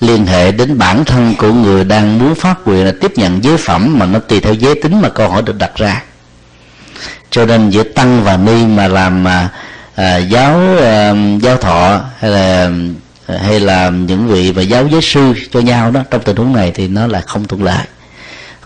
liên 0.00 0.26
hệ 0.26 0.52
đến 0.52 0.78
bản 0.78 1.04
thân 1.04 1.34
của 1.38 1.52
người 1.52 1.84
đang 1.84 2.18
muốn 2.18 2.34
phát 2.34 2.54
quyền 2.64 2.84
là 2.84 2.92
tiếp 3.00 3.12
nhận 3.16 3.44
giới 3.44 3.56
phẩm 3.56 3.98
mà 3.98 4.06
nó 4.06 4.18
tùy 4.18 4.40
theo 4.40 4.54
giới 4.54 4.74
tính 4.74 5.00
mà 5.00 5.08
câu 5.08 5.28
hỏi 5.28 5.42
được 5.42 5.58
đặt 5.58 5.76
ra. 5.76 6.02
Cho 7.30 7.46
nên 7.46 7.70
giữa 7.70 7.82
tăng 7.82 8.24
và 8.24 8.36
ni 8.36 8.66
mà 8.66 8.88
làm 8.88 9.28
à, 9.28 9.48
à 9.94 10.16
giáo 10.16 10.60
à, 10.82 11.14
giáo 11.42 11.56
thọ 11.56 12.00
hay 12.18 12.30
là 12.30 12.70
hay 13.38 13.60
là 13.60 13.90
những 13.90 14.28
vị 14.28 14.52
và 14.52 14.62
giáo 14.62 14.88
giới 14.88 15.02
sư 15.02 15.32
cho 15.52 15.60
nhau 15.60 15.90
đó 15.90 16.00
trong 16.10 16.22
tình 16.22 16.36
huống 16.36 16.52
này 16.52 16.72
thì 16.74 16.88
nó 16.88 17.06
là 17.06 17.20
không 17.20 17.44
thuận 17.44 17.62
lợi. 17.62 17.84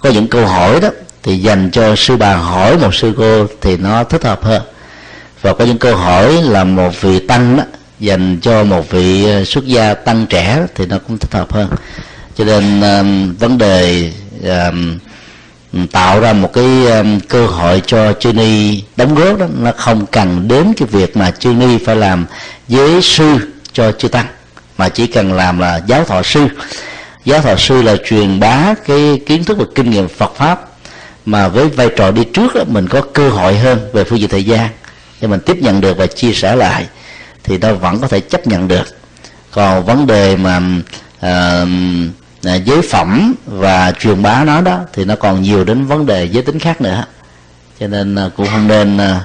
Có 0.00 0.10
những 0.10 0.28
câu 0.28 0.46
hỏi 0.46 0.80
đó 0.80 0.88
thì 1.22 1.38
dành 1.38 1.70
cho 1.70 1.96
sư 1.96 2.16
bà 2.16 2.36
hỏi 2.36 2.78
một 2.78 2.94
sư 2.94 3.14
cô 3.16 3.46
thì 3.60 3.76
nó 3.76 4.04
thích 4.04 4.24
hợp 4.24 4.44
hơn. 4.44 4.62
Và 5.42 5.54
có 5.54 5.64
những 5.64 5.78
câu 5.78 5.96
hỏi 5.96 6.42
là 6.42 6.64
một 6.64 7.00
vị 7.00 7.26
tăng 7.26 7.56
đó 7.56 7.62
dành 8.00 8.38
cho 8.42 8.64
một 8.64 8.90
vị 8.90 9.24
ờ, 9.24 9.44
xuất 9.44 9.66
gia 9.66 9.94
tăng 9.94 10.26
trẻ 10.26 10.66
thì 10.74 10.86
nó 10.86 10.98
cũng 11.08 11.18
thích 11.18 11.32
hợp 11.32 11.52
hơn. 11.52 11.68
Cho 12.36 12.44
nên 12.44 12.80
um, 12.80 13.34
vấn 13.34 13.58
đề 13.58 14.12
um, 14.42 14.98
tạo 15.92 16.20
ra 16.20 16.32
một 16.32 16.52
cái 16.52 16.86
um, 16.86 17.20
cơ 17.20 17.46
hội 17.46 17.82
cho 17.86 18.12
chư 18.12 18.32
ni 18.32 18.82
đóng 18.96 19.14
góp 19.14 19.38
đó 19.38 19.46
nó 19.58 19.72
không 19.76 20.06
cần 20.06 20.48
đến 20.48 20.72
cái 20.76 20.88
việc 20.90 21.16
mà 21.16 21.30
chư 21.30 21.52
ni 21.52 21.78
phải 21.86 21.96
làm 21.96 22.26
giới 22.68 23.02
sư 23.02 23.38
cho 23.72 23.92
chư 23.92 24.08
tăng 24.08 24.26
mà 24.78 24.88
chỉ 24.88 25.06
cần 25.06 25.32
làm 25.32 25.58
là 25.58 25.80
giáo 25.86 26.04
thọ 26.04 26.22
sư. 26.22 26.46
Giáo 27.24 27.40
thọ 27.40 27.56
sư 27.56 27.82
là 27.82 27.96
truyền 28.04 28.40
bá 28.40 28.74
cái 28.86 29.20
kiến 29.26 29.44
thức 29.44 29.58
và 29.58 29.64
kinh 29.74 29.90
nghiệm 29.90 30.08
Phật 30.08 30.34
pháp. 30.36 30.60
Mà 31.26 31.48
với 31.48 31.68
vai 31.68 31.88
trò 31.96 32.10
đi 32.10 32.24
trước 32.24 32.54
đó, 32.54 32.60
mình 32.66 32.88
có 32.88 33.00
cơ 33.00 33.28
hội 33.28 33.56
hơn 33.56 33.90
về 33.92 34.04
phương 34.04 34.20
diện 34.20 34.28
thời 34.28 34.44
gian. 34.44 34.68
Để 35.20 35.28
mình 35.28 35.40
tiếp 35.40 35.56
nhận 35.60 35.80
được 35.80 35.96
và 35.96 36.06
chia 36.06 36.32
sẻ 36.32 36.56
lại 36.56 36.86
thì 37.44 37.58
nó 37.58 37.72
vẫn 37.74 38.00
có 38.00 38.08
thể 38.08 38.20
chấp 38.20 38.46
nhận 38.46 38.68
được. 38.68 38.84
Còn 39.50 39.84
vấn 39.84 40.06
đề 40.06 40.36
mà 40.36 40.60
uh, 41.26 42.64
giới 42.64 42.82
phẩm 42.82 43.34
và 43.46 43.92
truyền 43.98 44.22
bá 44.22 44.44
nó 44.44 44.60
đó 44.60 44.80
thì 44.92 45.04
nó 45.04 45.16
còn 45.16 45.42
nhiều 45.42 45.64
đến 45.64 45.86
vấn 45.86 46.06
đề 46.06 46.24
giới 46.24 46.42
tính 46.42 46.58
khác 46.58 46.80
nữa. 46.80 47.04
Cho 47.80 47.86
nên 47.86 48.14
à, 48.14 48.30
cũng 48.36 48.46
không 48.46 48.68
nên 48.68 48.98
à, 48.98 49.20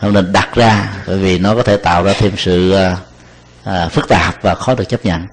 không 0.00 0.12
nên 0.12 0.32
đặt 0.32 0.54
ra 0.54 0.88
bởi 1.06 1.18
vì 1.18 1.38
nó 1.38 1.54
có 1.54 1.62
thể 1.62 1.76
tạo 1.76 2.02
ra 2.02 2.12
thêm 2.18 2.32
sự 2.36 2.74
uh, 2.92 2.98
à, 3.64 3.88
phức 3.88 4.08
tạp 4.08 4.42
và 4.42 4.54
khó 4.54 4.74
được 4.74 4.88
chấp 4.88 5.04
nhận. 5.04 5.26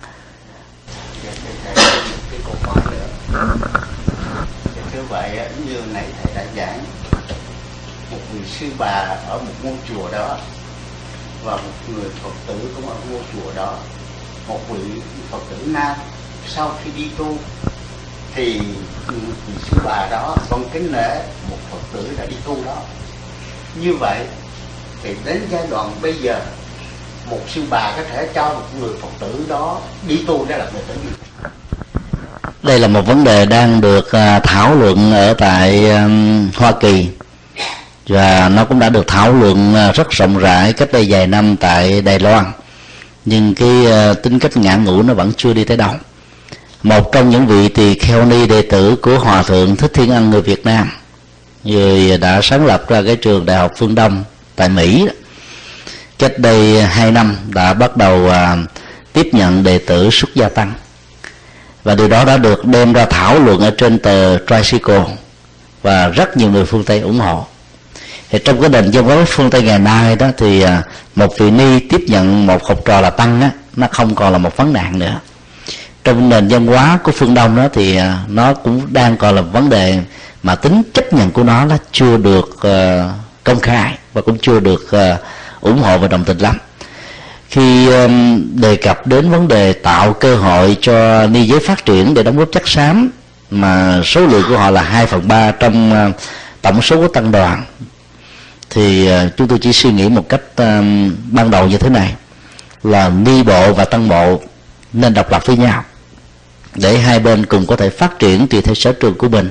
Thưa 4.94 5.04
vậy 5.10 5.40
như 5.66 5.82
này 5.94 6.06
thầy 6.24 6.36
đã 6.36 6.44
giảng 6.56 6.84
một 8.12 8.18
vị 8.34 8.40
sư 8.60 8.66
bà 8.78 9.18
ở 9.28 9.40
một 9.40 9.54
ngôi 9.64 9.74
chùa 9.90 10.12
đó 10.12 10.38
và 11.44 11.56
một 11.56 11.94
người 11.94 12.10
phật 12.24 12.34
tử 12.48 12.72
cũng 12.76 12.90
ở 12.90 12.96
ngôi 13.12 13.22
chùa 13.34 13.54
đó 13.56 13.78
một 14.48 14.60
vị 14.70 15.02
phật 15.32 15.40
tử 15.50 15.58
nam 15.66 15.98
sau 16.48 16.72
khi 16.84 16.92
đi 16.92 17.10
tu 17.18 17.38
thì 18.36 18.60
vị 19.08 19.54
sư 19.62 19.78
bà 19.86 20.08
đó 20.12 20.36
vẫn 20.50 20.64
kính 20.74 20.94
lễ 20.94 21.24
một 21.50 21.58
phật 21.72 21.78
tử 21.94 22.16
đã 22.18 22.26
đi 22.26 22.36
tu 22.46 22.58
đó. 22.66 22.78
Như 23.82 23.94
vậy 23.94 24.26
thì 25.04 25.16
đến 25.26 25.48
giai 25.52 25.68
đoạn 25.70 25.92
bây 26.02 26.14
giờ 26.14 26.40
một 27.30 27.40
sư 27.48 27.62
bà 27.70 27.94
có 27.98 28.04
thể 28.12 28.28
cho 28.36 28.50
một 28.50 28.66
người 28.80 28.92
phật 29.02 29.10
tử 29.20 29.46
đó 29.50 29.82
đi 30.08 30.18
tu 30.28 30.46
để 30.50 30.58
làm 30.58 30.68
người 30.74 30.84
tử 30.88 30.94
gì 31.04 31.10
đây 32.64 32.80
là 32.80 32.88
một 32.88 33.02
vấn 33.02 33.24
đề 33.24 33.46
đang 33.46 33.82
được 33.82 34.12
à, 34.12 34.40
thảo 34.40 34.76
luận 34.76 35.14
ở 35.14 35.34
tại 35.34 35.86
Hoa 36.56 36.72
Kỳ. 36.80 37.08
Và 38.08 38.50
nó 38.50 38.66
cũng 38.66 38.80
đã 38.80 38.90
được 38.90 39.08
thảo 39.08 39.34
luận 39.34 39.76
à, 39.76 39.92
rất 39.92 40.10
rộng 40.10 40.38
rãi 40.38 40.74
cách 40.74 40.92
đây 40.92 41.06
vài 41.10 41.28
năm 41.28 41.56
tại 41.60 42.02
Đài 42.02 42.20
Loan. 42.20 42.46
Nhưng 43.26 43.56
cái 43.56 43.92
à, 43.92 44.14
tính 44.14 44.40
cách 44.40 44.58
ngạn 44.58 44.84
ngũ 44.84 45.04
nó 45.04 45.14
vẫn 45.14 45.32
chưa 45.38 45.54
đi 45.54 45.64
tới 45.64 45.78
đâu. 45.78 45.92
Một 46.84 47.12
trong 47.12 47.30
những 47.30 47.48
vị 47.48 47.70
tỳ 47.70 47.94
kheo 47.94 48.26
ni 48.26 48.48
đệ 48.48 48.62
tử 48.62 48.96
của 48.96 49.20
hòa 49.20 49.44
thượng 49.44 49.76
thích 49.76 49.94
thiên 49.94 50.12
ân 50.12 50.30
người 50.30 50.42
Việt 50.42 50.66
Nam, 50.66 50.90
người 51.64 52.18
đã 52.18 52.40
sáng 52.44 52.66
lập 52.66 52.90
ra 52.90 53.02
cái 53.02 53.16
trường 53.16 53.46
đại 53.46 53.58
học 53.58 53.72
phương 53.78 53.96
Đông 53.96 54.24
tại 54.56 54.70
Mỹ 54.70 55.06
đó 55.08 55.14
cách 56.20 56.40
đây 56.40 56.82
hai 56.82 57.12
năm 57.12 57.36
đã 57.50 57.74
bắt 57.74 57.98
đầu 57.98 58.30
à, 58.30 58.58
tiếp 59.14 59.30
nhận 59.32 59.64
đệ 59.64 59.78
tử 59.78 60.10
xuất 60.12 60.36
gia 60.36 60.50
tăng. 60.50 60.74
Và 61.84 61.96
điều 61.96 62.08
đó 62.08 62.26
đã 62.26 62.38
được 62.38 62.66
đem 62.66 62.94
ra 62.94 63.06
thảo 63.06 63.40
luận 63.40 63.60
ở 63.60 63.72
trên 63.78 64.00
tờ 64.00 64.38
Tricycle 64.38 65.04
và 65.82 66.08
rất 66.08 66.38
nhiều 66.38 66.50
người 66.50 66.66
phương 66.66 66.84
Tây 66.84 67.00
ủng 67.00 67.20
hộ. 67.20 67.46
Thì 68.30 68.40
trong 68.46 68.62
cái 68.62 68.70
nền 68.70 68.92
văn 68.94 69.04
hóa 69.04 69.26
phương 69.28 69.50
Tây 69.50 69.62
ngày 69.62 69.80
nay 69.80 70.16
đó 70.16 70.28
thì 70.38 70.62
à, 70.62 70.84
một 71.16 71.38
vị 71.38 71.52
ni 71.52 71.80
tiếp 71.80 72.02
nhận 72.08 72.48
một 72.48 72.64
học 72.64 72.80
trò 72.86 73.02
là 73.02 73.10
tăng 73.10 73.42
á 73.42 73.50
nó 73.76 73.88
không 73.92 74.16
còn 74.16 74.32
là 74.32 74.38
một 74.38 74.58
vấn 74.58 74.74
nạn 74.74 75.00
nữa. 75.00 75.20
Trong 76.04 76.30
nền 76.30 76.48
văn 76.48 76.68
hóa 76.68 77.00
của 77.04 77.12
phương 77.12 77.34
Đông 77.34 77.56
đó 77.56 77.68
thì 77.74 77.96
à, 77.96 78.20
nó 78.28 78.54
cũng 78.54 78.94
đang 78.94 79.18
còn 79.18 79.36
là 79.36 79.42
vấn 79.42 79.70
đề 79.70 80.00
mà 80.44 80.56
tính 80.56 80.84
chấp 80.94 81.14
nhận 81.14 81.32
của 81.32 81.44
nó 81.44 81.66
nó 81.66 81.78
chưa 81.92 82.18
được 82.18 82.64
à, 82.64 83.10
công 83.44 83.60
khai 83.60 83.98
và 84.14 84.22
cũng 84.22 84.38
chưa 84.42 84.60
được 84.60 84.92
ủng 85.62 85.82
hộ 85.82 85.98
và 85.98 86.08
đồng 86.08 86.24
tình 86.26 86.38
lắm. 86.38 86.58
Khi 87.50 87.88
um, 87.88 88.48
đề 88.62 88.76
cập 88.76 89.08
đến 89.08 89.30
vấn 89.30 89.48
đề 89.48 89.74
tạo 89.74 90.14
cơ 90.14 90.36
hội 90.36 90.78
cho 90.82 91.28
ni 91.28 91.48
giới 91.48 91.60
phát 91.60 91.86
triển 91.86 92.14
để 92.14 92.24
đóng 92.24 92.38
góp 92.38 92.48
chất 92.52 92.68
xám 92.68 93.12
mà 93.52 94.02
số 94.06 94.22
lượng 94.22 94.44
của 94.50 94.58
họ 94.58 94.70
là 94.70 94.82
2 94.82 95.06
phần 95.06 95.28
ba 95.28 95.52
trong 95.52 96.08
uh, 96.10 96.16
tổng 96.62 96.82
số 96.82 96.96
của 96.96 97.08
tăng 97.08 97.32
đoàn 97.32 97.64
thì 98.70 99.10
uh, 99.12 99.38
chúng 99.38 99.48
tôi 99.48 99.60
chỉ 99.60 99.74
suy 99.74 99.92
nghĩ 99.92 100.10
một 100.10 100.30
cách 100.30 100.42
um, 100.56 101.16
ban 101.32 101.52
đầu 101.52 101.68
như 101.68 101.78
thế 101.78 101.90
này 101.90 102.16
là 102.84 103.10
ni 103.10 103.44
bộ 103.44 103.74
và 103.74 103.86
tăng 103.86 104.10
bộ 104.10 104.42
nên 104.94 105.14
độc 105.14 105.32
lập 105.32 105.46
với 105.46 105.58
nhau 105.58 105.84
để 106.76 106.98
hai 106.98 107.20
bên 107.20 107.46
cùng 107.46 107.66
có 107.68 107.76
thể 107.76 107.90
phát 107.90 108.20
triển 108.20 108.48
tùy 108.48 108.62
theo 108.62 108.76
sở 108.76 108.94
trường 108.94 109.16
của 109.16 109.30
mình 109.30 109.50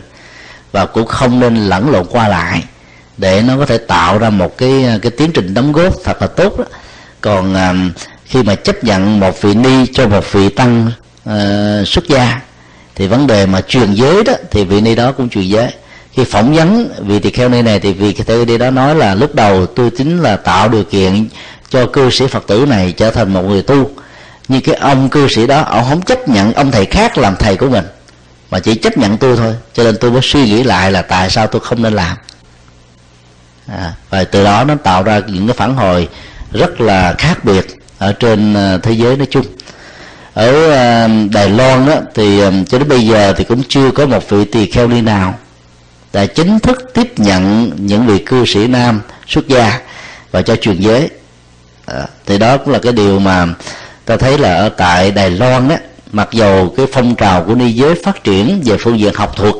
và 0.73 0.87
cũng 0.87 1.07
không 1.07 1.41
nên 1.41 1.57
lẫn 1.57 1.91
lộn 1.91 2.07
qua 2.07 2.29
lại 2.29 2.65
để 3.19 3.43
nó 3.43 3.57
có 3.59 3.67
thể 3.67 3.79
tạo 3.79 4.19
ra 4.19 4.31
một 4.31 4.59
cái 4.59 4.85
cái 5.03 5.11
tiến 5.11 5.33
trình 5.33 5.55
đóng 5.55 5.73
góp 5.73 5.95
thật 6.05 6.23
là 6.23 6.27
tốt 6.27 6.59
đó. 6.59 6.65
còn 7.21 7.55
à, 7.55 7.75
khi 8.25 8.43
mà 8.43 8.55
chấp 8.55 8.85
nhận 8.85 9.21
một 9.21 9.43
vị 9.43 9.55
ni 9.55 9.87
cho 9.93 10.09
một 10.09 10.33
vị 10.33 10.49
tăng 10.49 10.91
à, 11.25 11.83
xuất 11.87 12.09
gia 12.09 12.41
thì 12.95 13.07
vấn 13.07 13.27
đề 13.27 13.47
mà 13.47 13.61
truyền 13.61 13.95
giới 13.95 14.25
đó 14.25 14.33
thì 14.51 14.65
vị 14.65 14.81
ni 14.81 14.95
đó 14.95 15.13
cũng 15.13 15.29
truyền 15.29 15.45
giới. 15.45 15.69
Khi 16.13 16.25
phỏng 16.25 16.55
vấn 16.55 16.89
vị 16.99 17.19
tỳ 17.19 17.31
kheo 17.31 17.49
ni 17.49 17.63
này 17.63 17.81
thì 17.81 17.93
vị 17.93 18.13
tỳ 18.13 18.45
đi 18.45 18.59
đó 18.59 18.71
nói 18.71 18.95
là 18.95 19.15
lúc 19.15 19.35
đầu 19.35 19.67
tôi 19.67 19.91
chính 19.99 20.23
là 20.23 20.37
tạo 20.37 20.69
điều 20.69 20.85
kiện 20.85 21.29
cho 21.71 21.87
cư 21.87 22.11
sĩ 22.11 22.27
phật 22.27 22.47
tử 22.47 22.67
này 22.67 22.93
trở 22.93 23.11
thành 23.11 23.33
một 23.33 23.43
người 23.43 23.63
tu 23.63 23.91
nhưng 24.49 24.61
cái 24.61 24.75
ông 24.75 25.09
cư 25.09 25.29
sĩ 25.29 25.47
đó 25.47 25.61
ông 25.61 25.85
không 25.89 26.03
chấp 26.03 26.29
nhận 26.29 26.53
ông 26.53 26.71
thầy 26.71 26.85
khác 26.85 27.19
làm 27.19 27.37
thầy 27.37 27.57
của 27.57 27.69
mình 27.69 27.85
mà 28.51 28.59
chỉ 28.59 28.75
chấp 28.75 28.99
nhận 28.99 29.17
tôi 29.17 29.37
thôi. 29.37 29.55
Cho 29.75 29.85
nên 29.85 29.97
tôi 30.01 30.11
mới 30.11 30.21
suy 30.23 30.45
nghĩ 30.45 30.63
lại 30.63 30.93
là 30.93 31.03
tại 31.03 31.31
sao 31.31 31.47
tôi 31.47 31.61
không 31.61 31.83
nên 31.83 31.93
làm 31.93 32.17
à, 33.67 33.93
và 34.11 34.25
từ 34.25 34.45
đó 34.45 34.65
nó 34.65 34.75
tạo 34.75 35.03
ra 35.03 35.21
những 35.27 35.47
cái 35.47 35.57
phản 35.57 35.75
hồi 35.75 36.09
rất 36.53 36.81
là 36.81 37.15
khác 37.19 37.45
biệt 37.45 37.67
ở 37.99 38.13
trên 38.13 38.55
ờ, 38.55 38.79
thế 38.79 38.93
giới 38.93 39.17
nói 39.17 39.27
chung. 39.31 39.47
Ở 40.35 40.71
ờ, 40.71 41.09
Đài 41.33 41.49
Loan 41.49 41.87
đó, 41.87 41.95
thì 42.15 42.41
ờ, 42.41 42.53
cho 42.69 42.79
đến 42.79 42.89
bây 42.89 43.07
giờ 43.07 43.33
thì 43.37 43.45
cũng 43.45 43.63
chưa 43.69 43.91
có 43.91 44.07
một 44.07 44.29
vị 44.29 44.45
tỳ 44.45 44.67
kheo 44.71 44.89
ni 44.89 45.01
nào 45.01 45.35
đã 46.13 46.27
chính 46.27 46.59
thức 46.61 46.91
tiếp 46.95 47.13
nhận 47.19 47.71
những 47.77 48.07
vị 48.07 48.19
cư 48.19 48.45
sĩ 48.47 48.67
nam 48.67 49.01
xuất 49.27 49.49
gia 49.49 49.81
và 50.31 50.43
cho 50.43 50.57
truyền 50.57 50.81
giới. 50.81 51.09
À, 51.87 52.07
thì 52.27 52.39
đó 52.39 52.57
cũng 52.57 52.73
là 52.73 52.79
cái 52.79 52.93
điều 52.93 53.19
mà 53.19 53.47
ta 54.05 54.17
thấy 54.17 54.39
là 54.39 54.55
ở 54.55 54.69
tại 54.69 55.11
Đài 55.11 55.31
Loan 55.31 55.69
đó 55.69 55.77
mặc 56.13 56.29
dầu 56.33 56.75
cái 56.77 56.87
phong 56.93 57.15
trào 57.15 57.45
của 57.45 57.55
ni 57.55 57.73
giới 57.73 57.95
phát 58.05 58.25
triển 58.25 58.63
về 58.65 58.77
phương 58.81 59.01
diện 59.01 59.15
học 59.15 59.37
thuật 59.37 59.55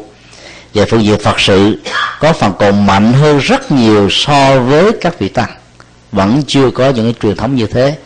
về 0.77 0.85
phương 0.85 1.05
diện 1.05 1.19
Phật 1.19 1.41
sự 1.41 1.79
có 2.21 2.33
phần 2.33 2.53
còn 2.59 2.87
mạnh 2.87 3.13
hơn 3.13 3.39
rất 3.39 3.73
nhiều 3.73 4.09
so 4.11 4.61
với 4.61 4.93
các 5.01 5.19
vị 5.19 5.29
tăng. 5.29 5.51
Vẫn 6.13 6.43
chưa 6.47 6.71
có 6.71 6.91
những 6.91 7.05
cái 7.05 7.15
truyền 7.23 7.37
thống 7.37 7.55
như 7.55 7.67
thế. 7.67 7.97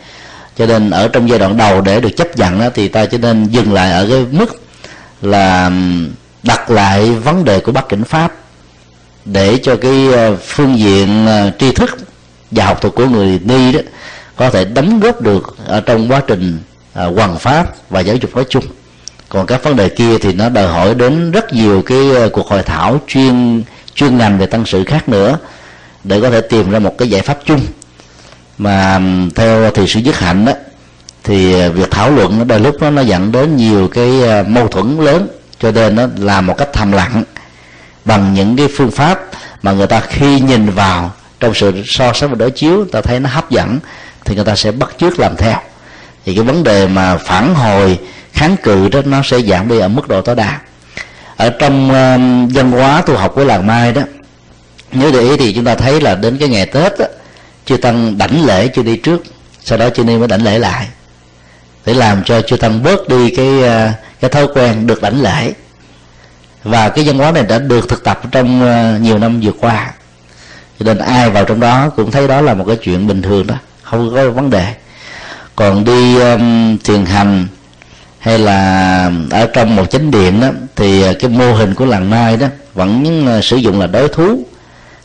Cho 0.57 0.65
nên 0.65 0.89
ở 0.89 1.07
trong 1.07 1.29
giai 1.29 1.39
đoạn 1.39 1.57
đầu 1.57 1.81
để 1.81 1.99
được 1.99 2.17
chấp 2.17 2.37
nhận 2.37 2.59
đó, 2.59 2.69
thì 2.73 2.87
ta 2.87 3.05
cho 3.05 3.17
nên 3.17 3.45
dừng 3.45 3.73
lại 3.73 3.91
ở 3.91 4.07
cái 4.09 4.25
mức 4.31 4.61
là 5.21 5.71
đặt 6.43 6.71
lại 6.71 7.11
vấn 7.11 7.45
đề 7.45 7.59
của 7.59 7.71
bắc 7.71 7.89
cảnh 7.89 8.03
pháp 8.03 8.33
để 9.25 9.59
cho 9.63 9.75
cái 9.75 10.07
ờ, 10.13 10.35
phương 10.35 10.79
diện 10.79 11.25
ờ, 11.27 11.51
tri 11.59 11.71
thức 11.71 11.97
và 12.51 12.65
học 12.65 12.81
thuật 12.81 12.95
của 12.95 13.05
người 13.05 13.39
ni 13.43 13.71
đó 13.71 13.79
có 14.35 14.49
thể 14.49 14.65
đóng 14.65 14.99
góp 14.99 15.21
được 15.21 15.55
ở 15.65 15.81
trong 15.81 16.11
quá 16.11 16.21
trình 16.27 16.59
ờ, 16.93 17.11
hoàn 17.15 17.39
pháp 17.39 17.89
và 17.89 17.99
giáo 17.99 18.15
dục 18.15 18.35
nói 18.35 18.45
chung 18.49 18.63
còn 19.31 19.45
các 19.45 19.63
vấn 19.63 19.75
đề 19.75 19.89
kia 19.89 20.17
thì 20.17 20.33
nó 20.33 20.49
đòi 20.49 20.67
hỏi 20.67 20.95
đến 20.95 21.31
rất 21.31 21.53
nhiều 21.53 21.81
cái 21.81 22.11
ờ, 22.15 22.29
cuộc 22.29 22.47
hội 22.47 22.63
thảo 22.63 22.99
chuyên 23.07 23.63
chuyên 23.95 24.17
ngành 24.17 24.39
về 24.39 24.45
tăng 24.45 24.65
sự 24.65 24.83
khác 24.83 25.09
nữa 25.09 25.37
để 26.03 26.21
có 26.21 26.29
thể 26.29 26.41
tìm 26.41 26.71
ra 26.71 26.79
một 26.79 26.97
cái 26.97 27.09
giải 27.09 27.21
pháp 27.21 27.37
chung. 27.45 27.61
Mà 28.57 29.01
theo 29.35 29.71
thì 29.71 29.87
sự 29.87 29.99
dứt 29.99 30.19
hạnh 30.19 30.45
đó 30.45 30.53
thì 31.23 31.69
việc 31.69 31.91
thảo 31.91 32.11
luận 32.11 32.37
nó 32.39 32.43
đôi 32.43 32.59
lúc 32.59 32.75
nó 32.81 32.89
nó 32.89 33.01
dẫn 33.01 33.31
đến 33.31 33.57
nhiều 33.57 33.87
cái 33.87 34.21
ờ, 34.21 34.43
mâu 34.47 34.67
thuẫn 34.67 34.97
lớn, 34.99 35.27
cho 35.59 35.71
nên 35.71 35.95
nó 35.95 36.07
làm 36.17 36.45
một 36.45 36.57
cách 36.57 36.69
thầm 36.73 36.91
lặng 36.91 37.23
bằng 38.05 38.33
những 38.33 38.57
cái 38.57 38.67
phương 38.77 38.91
pháp 38.91 39.19
mà 39.61 39.71
người 39.71 39.87
ta 39.87 39.99
khi 39.99 40.39
nhìn 40.39 40.69
vào 40.69 41.11
trong 41.39 41.53
sự 41.53 41.83
so 41.85 42.13
sánh 42.13 42.29
và 42.29 42.35
đối 42.35 42.51
chiếu 42.51 42.85
ta 42.91 43.01
thấy 43.01 43.19
nó 43.19 43.29
hấp 43.29 43.49
dẫn 43.49 43.79
thì 44.25 44.35
người 44.35 44.45
ta 44.45 44.55
sẽ 44.55 44.71
bắt 44.71 44.89
chước 44.97 45.19
làm 45.19 45.35
theo. 45.35 45.57
Thì 46.25 46.35
cái 46.35 46.43
vấn 46.43 46.63
đề 46.63 46.87
mà 46.87 47.17
phản 47.17 47.55
hồi 47.55 47.99
kháng 48.33 48.57
cự 48.63 48.89
đó 48.89 49.01
nó 49.05 49.21
sẽ 49.23 49.41
giảm 49.41 49.67
đi 49.67 49.79
ở 49.79 49.87
mức 49.87 50.07
độ 50.07 50.21
tối 50.21 50.35
đa. 50.35 50.59
Ở 51.37 51.49
trong 51.49 51.89
uh, 51.89 52.53
văn 52.55 52.71
hóa 52.71 53.01
tu 53.01 53.15
học 53.15 53.31
của 53.35 53.43
làng 53.43 53.67
mai 53.67 53.91
đó 53.91 54.01
nếu 54.91 55.11
để 55.11 55.19
ý 55.19 55.37
thì 55.37 55.53
chúng 55.53 55.65
ta 55.65 55.75
thấy 55.75 56.01
là 56.01 56.15
đến 56.15 56.37
cái 56.37 56.49
ngày 56.49 56.65
tết 56.65 56.99
đó, 56.99 57.05
chư 57.65 57.77
tăng 57.77 58.17
đảnh 58.17 58.45
lễ 58.45 58.67
chưa 58.67 58.83
đi 58.83 58.97
trước 58.97 59.23
sau 59.63 59.77
đó 59.77 59.89
chư 59.89 60.03
ni 60.03 60.17
mới 60.17 60.27
đảnh 60.27 60.43
lễ 60.43 60.59
lại. 60.59 60.87
Để 61.85 61.93
làm 61.93 62.23
cho 62.23 62.41
chư 62.41 62.57
tăng 62.57 62.83
bớt 62.83 63.07
đi 63.07 63.35
cái 63.35 63.47
uh, 63.47 63.95
cái 64.19 64.29
thói 64.29 64.47
quen 64.53 64.87
được 64.87 65.01
đảnh 65.01 65.21
lễ. 65.21 65.53
Và 66.63 66.89
cái 66.89 67.07
văn 67.07 67.17
hóa 67.17 67.31
này 67.31 67.43
đã 67.43 67.59
được 67.59 67.89
thực 67.89 68.03
tập 68.03 68.21
trong 68.31 68.61
uh, 68.61 69.01
nhiều 69.01 69.17
năm 69.17 69.41
vừa 69.41 69.51
qua. 69.51 69.91
Cho 70.79 70.85
nên 70.85 70.97
ai 70.97 71.29
vào 71.29 71.45
trong 71.45 71.59
đó 71.59 71.89
cũng 71.95 72.11
thấy 72.11 72.27
đó 72.27 72.41
là 72.41 72.53
một 72.53 72.63
cái 72.67 72.75
chuyện 72.75 73.07
bình 73.07 73.21
thường 73.21 73.47
đó 73.47 73.55
không 73.83 74.11
có 74.15 74.29
vấn 74.29 74.49
đề. 74.49 74.73
Còn 75.55 75.83
đi 75.83 76.19
um, 76.19 76.77
thiền 76.77 77.05
hành 77.05 77.47
hay 78.21 78.39
là 78.39 79.11
ở 79.31 79.47
trong 79.53 79.75
một 79.75 79.85
chánh 79.91 80.11
điện 80.11 80.41
đó 80.41 80.47
thì 80.75 81.03
à, 81.03 81.13
cái 81.19 81.29
mô 81.29 81.53
hình 81.53 81.73
của 81.73 81.85
làng 81.85 82.09
mai 82.09 82.37
đó 82.37 82.47
vẫn 82.73 83.27
à, 83.27 83.41
sử 83.41 83.57
dụng 83.57 83.79
là 83.79 83.87
đối 83.87 84.07
thú 84.07 84.43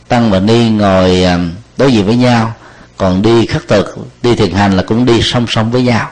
tăng 0.07 0.31
và 0.31 0.39
ni 0.39 0.69
ngồi 0.69 1.23
à, 1.23 1.39
đối 1.77 1.93
diện 1.93 2.05
với 2.05 2.15
nhau 2.15 2.53
còn 2.97 3.21
đi 3.21 3.45
khắc 3.45 3.67
thực 3.67 3.97
đi 4.21 4.35
thiền 4.35 4.51
hành 4.51 4.77
là 4.77 4.83
cũng 4.83 5.05
đi 5.05 5.21
song 5.21 5.45
song 5.49 5.71
với 5.71 5.83
nhau. 5.83 6.09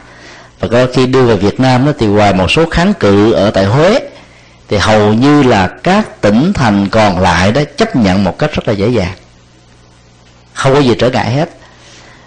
Và 0.60 0.68
có 0.68 0.86
khi 0.94 1.06
đưa 1.06 1.26
về 1.26 1.36
Việt 1.36 1.60
Nam 1.60 1.86
đó, 1.86 1.92
thì 2.00 2.06
ngoài 2.06 2.34
một 2.34 2.52
số 2.52 2.66
kháng 2.70 2.94
cự 2.94 3.32
ở 3.32 3.52
tại 3.52 3.66
Huế 3.66 4.00
thì 4.68 4.78
hầu 4.78 5.14
như 5.14 5.44
là 5.44 5.68
các 5.68 6.22
tỉnh 6.22 6.54
thành 6.54 6.88
còn 6.90 7.20
lại 7.20 7.52
đó 7.52 7.62
chấp 7.78 7.96
nhận 7.96 8.24
một 8.24 8.40
cách 8.40 8.54
rất 8.54 8.68
là 8.68 8.74
dễ 8.74 8.90
dàng. 8.90 9.14
Không 10.54 10.74
có 10.74 10.80
gì 10.80 10.96
trở 11.00 11.10
ngại 11.10 11.32
hết. 11.32 11.50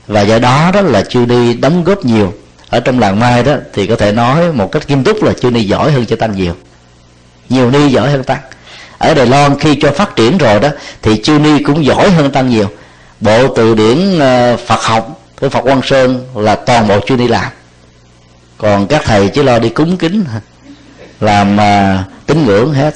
Và 0.06 0.20
do 0.22 0.38
đó 0.38 0.70
đó 0.74 0.80
là 0.80 1.02
chưa 1.08 1.24
đi 1.24 1.54
đóng 1.54 1.84
góp 1.84 2.04
nhiều 2.04 2.34
ở 2.70 2.80
trong 2.80 2.98
làng 2.98 3.20
mai 3.20 3.42
đó 3.42 3.54
thì 3.72 3.86
có 3.86 3.96
thể 3.96 4.12
nói 4.12 4.52
một 4.52 4.72
cách 4.72 4.82
nghiêm 4.88 5.04
túc 5.04 5.22
là 5.22 5.32
chưa 5.40 5.50
ni 5.50 5.64
giỏi 5.64 5.92
hơn 5.92 6.06
cho 6.06 6.16
tăng 6.16 6.36
nhiều. 6.36 6.54
Nhiều 7.48 7.70
ni 7.70 7.88
giỏi 7.88 8.10
hơn 8.10 8.24
tăng. 8.24 8.40
Ở 8.98 9.14
đài 9.14 9.26
loan 9.26 9.58
khi 9.58 9.74
cho 9.80 9.90
phát 9.90 10.16
triển 10.16 10.38
rồi 10.38 10.60
đó 10.60 10.68
thì 11.02 11.22
chư 11.22 11.38
ni 11.38 11.62
cũng 11.62 11.84
giỏi 11.84 12.10
hơn 12.10 12.30
tăng 12.30 12.48
nhiều. 12.48 12.68
Bộ 13.20 13.54
từ 13.56 13.74
điển 13.74 14.18
ờ, 14.18 14.56
phật 14.66 14.82
học 14.82 15.20
của 15.40 15.48
phật 15.48 15.60
quang 15.60 15.80
sơn 15.84 16.26
là 16.34 16.54
toàn 16.54 16.88
bộ 16.88 17.00
chư 17.06 17.16
ni 17.16 17.28
làm. 17.28 17.52
Còn 18.58 18.86
các 18.86 19.02
thầy 19.04 19.28
chỉ 19.28 19.42
lo 19.42 19.58
đi 19.58 19.68
cúng 19.68 19.96
kính 19.96 20.24
làm 21.20 21.56
uh, 21.56 22.26
tín 22.26 22.46
ngưỡng 22.46 22.72
hết. 22.72 22.94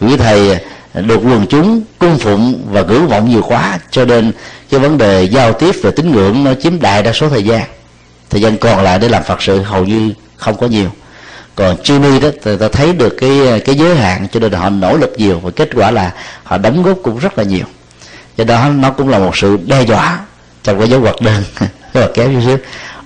Quý 0.00 0.16
thầy 0.16 0.58
được 0.94 1.20
quần 1.24 1.46
chúng 1.46 1.82
cung 1.98 2.18
phụng 2.18 2.62
và 2.70 2.82
ngưỡng 2.82 3.08
vọng 3.08 3.30
nhiều 3.30 3.42
quá 3.42 3.78
cho 3.90 4.04
nên 4.04 4.32
cái 4.70 4.80
vấn 4.80 4.98
đề 4.98 5.22
giao 5.22 5.52
tiếp 5.52 5.74
về 5.82 5.90
tín 5.90 6.12
ngưỡng 6.12 6.44
nó 6.44 6.54
chiếm 6.54 6.80
đại 6.80 7.02
đa 7.02 7.12
số 7.12 7.28
thời 7.28 7.44
gian 7.44 7.62
thời 8.30 8.40
gian 8.40 8.58
còn 8.58 8.82
lại 8.82 8.98
để 8.98 9.08
làm 9.08 9.22
phật 9.22 9.42
sự 9.42 9.62
hầu 9.62 9.84
như 9.84 10.12
không 10.36 10.56
có 10.56 10.66
nhiều. 10.66 10.90
Còn 11.54 11.82
chư 11.82 11.98
ni 11.98 12.20
đó 12.20 12.28
thì 12.42 12.56
ta 12.56 12.68
thấy 12.68 12.92
được 12.92 13.16
cái 13.20 13.60
cái 13.64 13.74
giới 13.74 13.96
hạn 13.96 14.26
cho 14.32 14.40
nên 14.40 14.52
họ 14.52 14.70
nỗ 14.70 14.96
lực 14.96 15.14
nhiều 15.16 15.40
và 15.40 15.50
kết 15.50 15.68
quả 15.74 15.90
là 15.90 16.12
họ 16.44 16.58
đóng 16.58 16.82
góp 16.82 16.98
cũng 17.02 17.18
rất 17.18 17.38
là 17.38 17.44
nhiều. 17.44 17.64
Do 18.36 18.44
đó 18.44 18.68
nó 18.68 18.90
cũng 18.90 19.08
là 19.08 19.18
một 19.18 19.36
sự 19.36 19.58
đe 19.66 19.82
dọa 19.82 20.18
trong 20.62 20.78
cái 20.78 20.88
dấu 20.88 21.00
hoạt 21.00 21.20
đơn. 21.20 21.42
Cái 21.92 22.02
hoạt 22.02 22.14
kéo 22.14 22.28
chút 22.32 22.40
xíu 22.46 22.58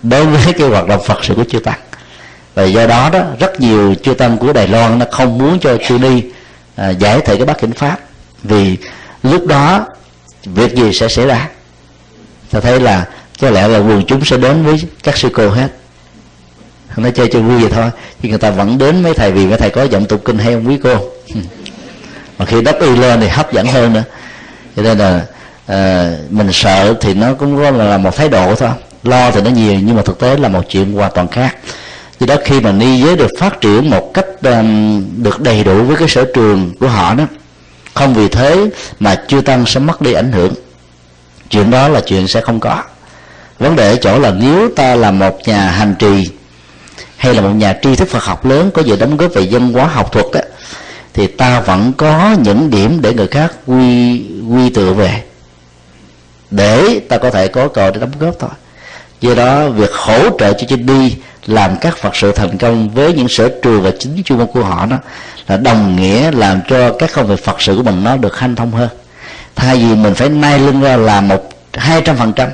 đối 0.03 0.27
với 0.27 0.53
cái 0.53 0.69
hoạt 0.69 0.87
động 0.87 1.03
phật 1.07 1.25
sự 1.25 1.35
của 1.35 1.45
chư 1.45 1.59
tăng. 1.59 1.79
Và 2.55 2.65
do 2.65 2.87
đó 2.87 3.11
đó 3.13 3.21
rất 3.41 3.61
nhiều 3.61 3.95
chư 4.03 4.15
tăng 4.15 4.39
của 4.39 4.53
đài 4.53 4.69
loan 4.69 4.99
nó 4.99 5.07
không 5.13 5.39
muốn 5.39 5.59
cho 5.61 5.77
chư 5.89 5.99
ni 5.99 6.23
à, 6.77 6.91
giải 6.91 7.21
thể 7.21 7.37
cái 7.37 7.47
bát 7.47 7.59
kinh 7.61 7.73
pháp. 7.73 7.99
Vì 8.43 8.77
lúc 9.23 9.47
đó 9.47 9.87
việc 10.45 10.75
gì 10.75 10.93
sẽ 10.93 11.09
xảy 11.09 11.27
ra? 11.27 11.49
Ta 12.51 12.61
thấy 12.61 12.81
là 12.81 13.07
có 13.43 13.51
lẽ 13.51 13.69
là 13.69 13.79
quần 13.79 14.05
chúng 14.07 14.25
sẽ 14.25 14.37
đến 14.37 14.63
với 14.65 14.77
các 15.03 15.17
sư 15.17 15.29
cô 15.33 15.49
hết 15.51 15.69
nó 16.97 17.11
chơi 17.11 17.29
cho 17.33 17.41
vui 17.41 17.61
vậy 17.61 17.71
thôi 17.75 17.91
chứ 18.23 18.29
người 18.29 18.39
ta 18.39 18.51
vẫn 18.51 18.79
đến 18.79 19.03
mấy 19.03 19.15
thầy 19.15 19.33
vì 19.33 19.47
mấy 19.47 19.59
thầy 19.59 19.71
có 19.71 19.83
giọng 19.83 20.05
tụng 20.05 20.21
kinh 20.25 20.39
hay 20.39 20.53
ông 20.53 20.69
quý 20.69 20.79
cô? 20.83 20.97
Mà 22.39 22.45
khi 22.45 22.63
đắp 22.63 22.81
y 22.81 22.97
lên 22.97 23.21
thì 23.21 23.29
hấp 23.29 23.53
dẫn 23.53 23.67
hơn 23.67 23.93
nữa. 23.93 24.03
Cho 24.77 24.83
nên 24.83 24.99
là 24.99 25.27
à, 25.67 26.11
mình 26.31 26.49
sợ 26.53 26.95
thì 27.01 27.15
nó 27.15 27.35
cũng 27.35 27.57
có 27.57 27.71
là 27.71 27.99
một 27.99 28.17
thái 28.17 28.29
độ 28.29 28.55
thôi. 28.55 28.71
Lo 29.03 29.31
thì 29.31 29.41
nó 29.41 29.51
nhiều 29.51 29.75
nhưng 29.83 29.97
mà 29.97 30.03
thực 30.03 30.19
tế 30.19 30.37
là 30.37 30.49
một 30.49 30.63
chuyện 30.69 30.93
hoàn 30.93 31.13
toàn 31.15 31.29
khác. 31.29 31.57
Do 32.21 32.27
đó 32.27 32.37
khi 32.45 32.61
mà 32.61 32.73
ni 32.73 33.01
giới 33.01 33.17
được 33.17 33.31
phát 33.39 33.61
triển 33.61 33.91
một 33.91 34.11
cách 34.15 34.27
um, 34.43 35.05
được 35.23 35.41
đầy 35.41 35.65
đủ 35.65 35.83
với 35.85 35.97
cái 35.97 36.09
sở 36.09 36.25
trường 36.35 36.73
của 36.81 36.89
họ 36.89 37.15
đó 37.15 37.25
không 37.95 38.15
vì 38.15 38.29
thế 38.29 38.71
mà 39.01 39.23
chưa 39.29 39.41
tăng 39.41 39.67
sẽ 39.67 39.81
mất 39.81 40.01
đi 40.01 40.13
ảnh 40.13 40.33
hưởng. 40.33 40.55
Chuyện 41.51 41.71
đó 41.71 41.89
là 41.89 42.01
chuyện 42.01 42.29
sẽ 42.29 42.41
không 42.41 42.61
có 42.61 42.83
vấn 43.59 43.77
đề 43.77 43.91
ở 43.91 43.97
chỗ 43.97 44.19
là 44.19 44.31
nếu 44.31 44.69
ta 44.77 44.95
là 44.95 45.11
một 45.11 45.39
nhà 45.47 45.71
hành 45.71 45.95
trì 45.99 46.29
hay 47.17 47.35
là 47.35 47.41
một 47.41 47.51
nhà 47.51 47.79
tri 47.83 47.97
thức 47.97 48.09
Phật 48.09 48.25
học 48.25 48.47
lớn 48.47 48.71
có 48.75 48.83
gì 48.83 48.97
đóng 48.97 49.17
góp 49.17 49.35
về 49.35 49.43
dân 49.43 49.73
hóa 49.73 49.87
học 49.87 50.13
thuật 50.13 50.27
đó, 50.33 50.41
thì 51.15 51.27
ta 51.27 51.61
vẫn 51.61 51.93
có 51.93 52.37
những 52.43 52.71
điểm 52.71 52.99
để 53.03 53.15
người 53.15 53.27
khác 53.27 53.53
quy 53.67 54.23
quy 54.51 54.71
tựa 54.71 54.93
về. 54.93 55.23
Để 56.51 57.01
ta 57.09 57.19
có 57.19 57.31
thể 57.31 57.49
có 57.49 57.69
cầu 57.69 57.91
để 57.91 58.01
đóng 58.01 58.13
góp 58.19 58.35
thôi. 58.39 58.51
Do 59.21 59.35
đó 59.35 59.69
việc 59.69 59.91
hỗ 59.93 60.39
trợ 60.39 60.53
cho 60.53 60.67
trên 60.69 60.87
đi 60.87 61.17
làm 61.47 61.77
các 61.81 61.97
phật 61.97 62.17
sự 62.17 62.33
thành 62.33 62.59
công 62.59 62.91
với 62.91 63.13
những 63.13 63.29
sở 63.29 63.49
trường 63.63 63.83
và 63.83 63.91
chính 63.99 64.23
chuyên 64.25 64.39
môn 64.39 64.47
của 64.47 64.63
họ 64.63 64.87
đó 64.87 64.97
là 65.49 65.57
đồng 65.57 65.97
nghĩa 65.97 66.31
làm 66.31 66.61
cho 66.69 66.93
các 66.93 67.11
công 67.15 67.27
việc 67.27 67.45
phật 67.45 67.63
sự 67.63 67.77
của 67.77 67.83
mình 67.83 68.05
nó 68.05 68.17
được 68.17 68.39
hanh 68.39 68.57
thông 68.57 68.73
hơn. 68.73 68.89
Thay 69.57 69.77
vì 69.77 69.95
mình 69.95 70.15
phải 70.15 70.29
nay 70.29 70.59
lưng 70.59 70.81
ra 70.81 70.97
làm 70.97 71.29
một 71.29 71.51
hai 71.73 72.03
trăm 72.05 72.17
phần 72.17 72.33
trăm 72.33 72.49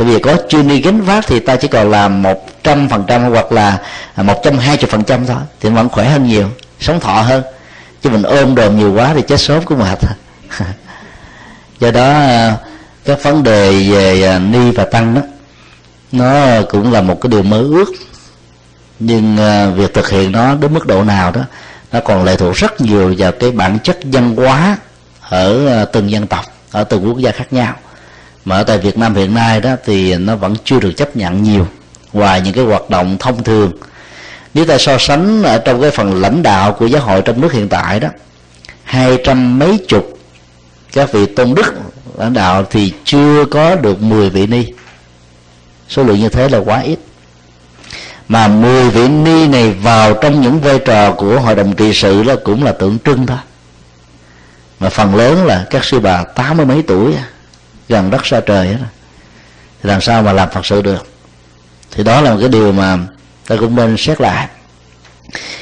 thì 0.00 0.06
vì 0.06 0.18
có 0.18 0.36
chuyên 0.48 0.68
đi 0.68 0.80
gánh 0.80 1.00
vác 1.00 1.26
thì 1.26 1.40
ta 1.40 1.56
chỉ 1.56 1.68
còn 1.68 1.90
làm 1.90 2.22
một 2.22 2.62
trăm 2.64 2.88
phần 2.88 3.04
trăm 3.06 3.22
hoặc 3.22 3.52
là 3.52 3.78
một 4.16 4.40
trăm 4.44 4.58
hai 4.58 4.76
mươi 4.76 4.88
phần 4.90 5.04
trăm 5.04 5.26
thôi. 5.26 5.36
Thì 5.60 5.68
vẫn 5.70 5.88
khỏe 5.88 6.08
hơn 6.08 6.26
nhiều, 6.26 6.48
sống 6.80 7.00
thọ 7.00 7.12
hơn. 7.12 7.42
Chứ 8.02 8.10
mình 8.10 8.22
ôm 8.22 8.54
đồm 8.54 8.78
nhiều 8.78 8.94
quá 8.94 9.12
thì 9.14 9.22
chết 9.22 9.40
sớm 9.40 9.62
cũng 9.64 9.78
mệt. 9.78 9.98
Do 11.80 11.90
đó 11.90 12.28
các 13.04 13.22
vấn 13.22 13.42
đề 13.42 13.90
về 13.90 14.22
à, 14.22 14.38
ni 14.38 14.70
và 14.70 14.84
tăng 14.84 15.14
đó, 15.14 15.20
nó 16.12 16.62
cũng 16.70 16.92
là 16.92 17.00
một 17.00 17.20
cái 17.20 17.30
điều 17.30 17.42
mơ 17.42 17.58
ước. 17.58 17.92
Nhưng 18.98 19.36
à, 19.36 19.66
việc 19.66 19.94
thực 19.94 20.10
hiện 20.10 20.32
nó 20.32 20.54
đến 20.54 20.74
mức 20.74 20.86
độ 20.86 21.04
nào 21.04 21.30
đó, 21.30 21.40
nó 21.92 22.00
còn 22.00 22.24
lệ 22.24 22.36
thuộc 22.36 22.56
rất 22.56 22.80
nhiều 22.80 23.14
vào 23.18 23.32
cái 23.32 23.50
bản 23.50 23.78
chất 23.78 23.98
văn 24.02 24.36
hóa 24.36 24.76
ở 25.20 25.66
à, 25.66 25.84
từng 25.84 26.10
dân 26.10 26.26
tộc, 26.26 26.44
ở 26.70 26.84
từng 26.84 27.08
quốc 27.08 27.18
gia 27.18 27.30
khác 27.30 27.52
nhau 27.52 27.74
mà 28.44 28.56
ở 28.56 28.62
tại 28.62 28.78
Việt 28.78 28.98
Nam 28.98 29.14
hiện 29.14 29.34
nay 29.34 29.60
đó 29.60 29.70
thì 29.84 30.16
nó 30.16 30.36
vẫn 30.36 30.54
chưa 30.64 30.80
được 30.80 30.92
chấp 30.96 31.16
nhận 31.16 31.42
nhiều 31.42 31.66
ngoài 32.12 32.40
những 32.40 32.54
cái 32.54 32.64
hoạt 32.64 32.90
động 32.90 33.16
thông 33.18 33.44
thường. 33.44 33.72
Nếu 34.54 34.64
ta 34.64 34.78
so 34.78 34.96
sánh 34.98 35.42
ở 35.42 35.58
trong 35.58 35.80
cái 35.80 35.90
phần 35.90 36.20
lãnh 36.20 36.42
đạo 36.42 36.72
của 36.72 36.86
giáo 36.86 37.02
hội 37.02 37.22
trong 37.22 37.40
nước 37.40 37.52
hiện 37.52 37.68
tại 37.68 38.00
đó, 38.00 38.08
hai 38.84 39.18
trăm 39.24 39.58
mấy 39.58 39.78
chục 39.88 40.18
các 40.92 41.12
vị 41.12 41.26
tôn 41.26 41.54
đức 41.54 41.74
lãnh 42.18 42.32
đạo 42.32 42.64
thì 42.70 42.92
chưa 43.04 43.44
có 43.44 43.74
được 43.76 44.02
10 44.02 44.30
vị 44.30 44.46
ni. 44.46 44.64
Số 45.88 46.02
lượng 46.02 46.20
như 46.20 46.28
thế 46.28 46.48
là 46.48 46.58
quá 46.58 46.80
ít. 46.80 46.98
Mà 48.28 48.48
10 48.48 48.90
vị 48.90 49.08
ni 49.08 49.48
này 49.48 49.70
vào 49.70 50.14
trong 50.14 50.40
những 50.40 50.60
vai 50.60 50.78
trò 50.78 51.12
của 51.12 51.40
hội 51.40 51.54
đồng 51.54 51.74
trị 51.74 51.92
sự 51.94 52.22
đó 52.22 52.34
cũng 52.44 52.64
là 52.64 52.72
tượng 52.72 52.98
trưng 53.04 53.26
thôi. 53.26 53.38
Mà 54.80 54.88
phần 54.88 55.14
lớn 55.14 55.44
là 55.44 55.66
các 55.70 55.84
sư 55.84 56.00
bà 56.00 56.24
tám 56.24 56.56
mươi 56.56 56.66
mấy 56.66 56.82
tuổi 56.82 57.14
gần 57.90 58.10
đất 58.10 58.26
xa 58.26 58.40
trời 58.40 58.66
đó. 58.66 58.86
thì 59.82 59.88
làm 59.88 60.00
sao 60.00 60.22
mà 60.22 60.32
làm 60.32 60.50
phật 60.50 60.66
sự 60.66 60.82
được? 60.82 61.06
Thì 61.90 62.04
đó 62.04 62.20
là 62.20 62.30
một 62.30 62.36
cái 62.40 62.48
điều 62.48 62.72
mà 62.72 62.98
ta 63.48 63.56
cũng 63.60 63.76
nên 63.76 63.96
xét 63.96 64.20
lại. 64.20 64.48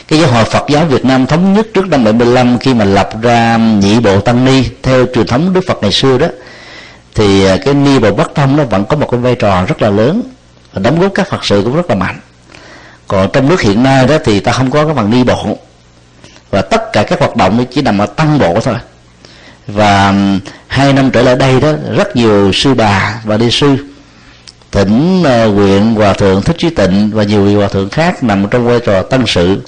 Cái 0.09 0.19
giáo 0.19 0.31
hội 0.31 0.45
Phật 0.45 0.65
giáo 0.69 0.85
Việt 0.85 1.05
Nam 1.05 1.27
thống 1.27 1.53
nhất 1.53 1.67
trước 1.75 1.89
năm 1.89 2.05
75 2.05 2.59
khi 2.59 2.75
mà 2.75 2.85
lập 2.85 3.11
ra 3.23 3.57
nhị 3.57 4.01
bộ 4.01 4.21
tăng 4.21 4.45
ni 4.45 4.65
theo 4.83 5.07
truyền 5.15 5.27
thống 5.27 5.53
Đức 5.53 5.61
Phật 5.69 5.79
ngày 5.83 5.93
xưa 5.93 6.19
đó, 6.19 6.27
thì 7.15 7.45
à, 7.45 7.57
cái 7.65 7.75
ni 7.75 7.99
bộ 7.99 8.15
Bắc 8.15 8.31
thông 8.35 8.57
nó 8.57 8.65
vẫn 8.65 8.85
có 8.85 8.97
một 8.97 9.09
cái 9.11 9.21
vai 9.21 9.35
trò 9.35 9.65
rất 9.65 9.83
là 9.83 9.91
lớn, 9.91 10.23
và 10.73 10.81
đóng 10.81 11.01
góp 11.01 11.15
các 11.15 11.29
Phật 11.29 11.45
sự 11.45 11.63
cũng 11.65 11.77
rất 11.77 11.91
là 11.91 11.95
mạnh. 11.95 12.21
Còn 13.09 13.29
trong 13.33 13.49
nước 13.49 13.61
hiện 13.61 13.83
nay 13.83 14.07
đó 14.07 14.17
thì 14.25 14.41
ta 14.41 14.53
không 14.53 14.71
có 14.71 14.85
cái 14.85 14.95
phần 14.95 15.11
ni 15.11 15.25
bộ, 15.25 15.59
và 16.51 16.63
tất 16.63 16.93
cả 16.93 17.03
các 17.03 17.19
hoạt 17.19 17.37
động 17.37 17.65
chỉ 17.71 17.83
nằm 17.83 17.99
ở 17.99 18.07
tăng 18.07 18.39
bộ 18.39 18.61
thôi 18.61 18.75
và 19.69 20.15
hai 20.67 20.93
năm 20.93 21.11
trở 21.11 21.23
lại 21.23 21.37
đây 21.37 21.61
đó, 21.61 21.73
rất 21.97 22.17
nhiều 22.17 22.53
sư 22.53 22.75
bà 22.75 23.21
và 23.25 23.37
đi 23.37 23.51
sư, 23.51 23.77
tỉnh 24.71 25.23
ờ, 25.25 25.51
huyện, 25.51 25.95
hòa 25.95 26.13
thượng 26.13 26.43
thích 26.43 26.57
trí 26.59 26.71
tịnh 26.71 27.11
và 27.15 27.23
nhiều 27.25 27.45
vị 27.45 27.55
hòa 27.55 27.69
thượng 27.69 27.91
khác 27.91 28.23
nằm 28.23 28.47
trong 28.51 28.67
vai 28.67 28.81
trò 28.81 29.03
tăng 29.03 29.27
sự, 29.27 29.63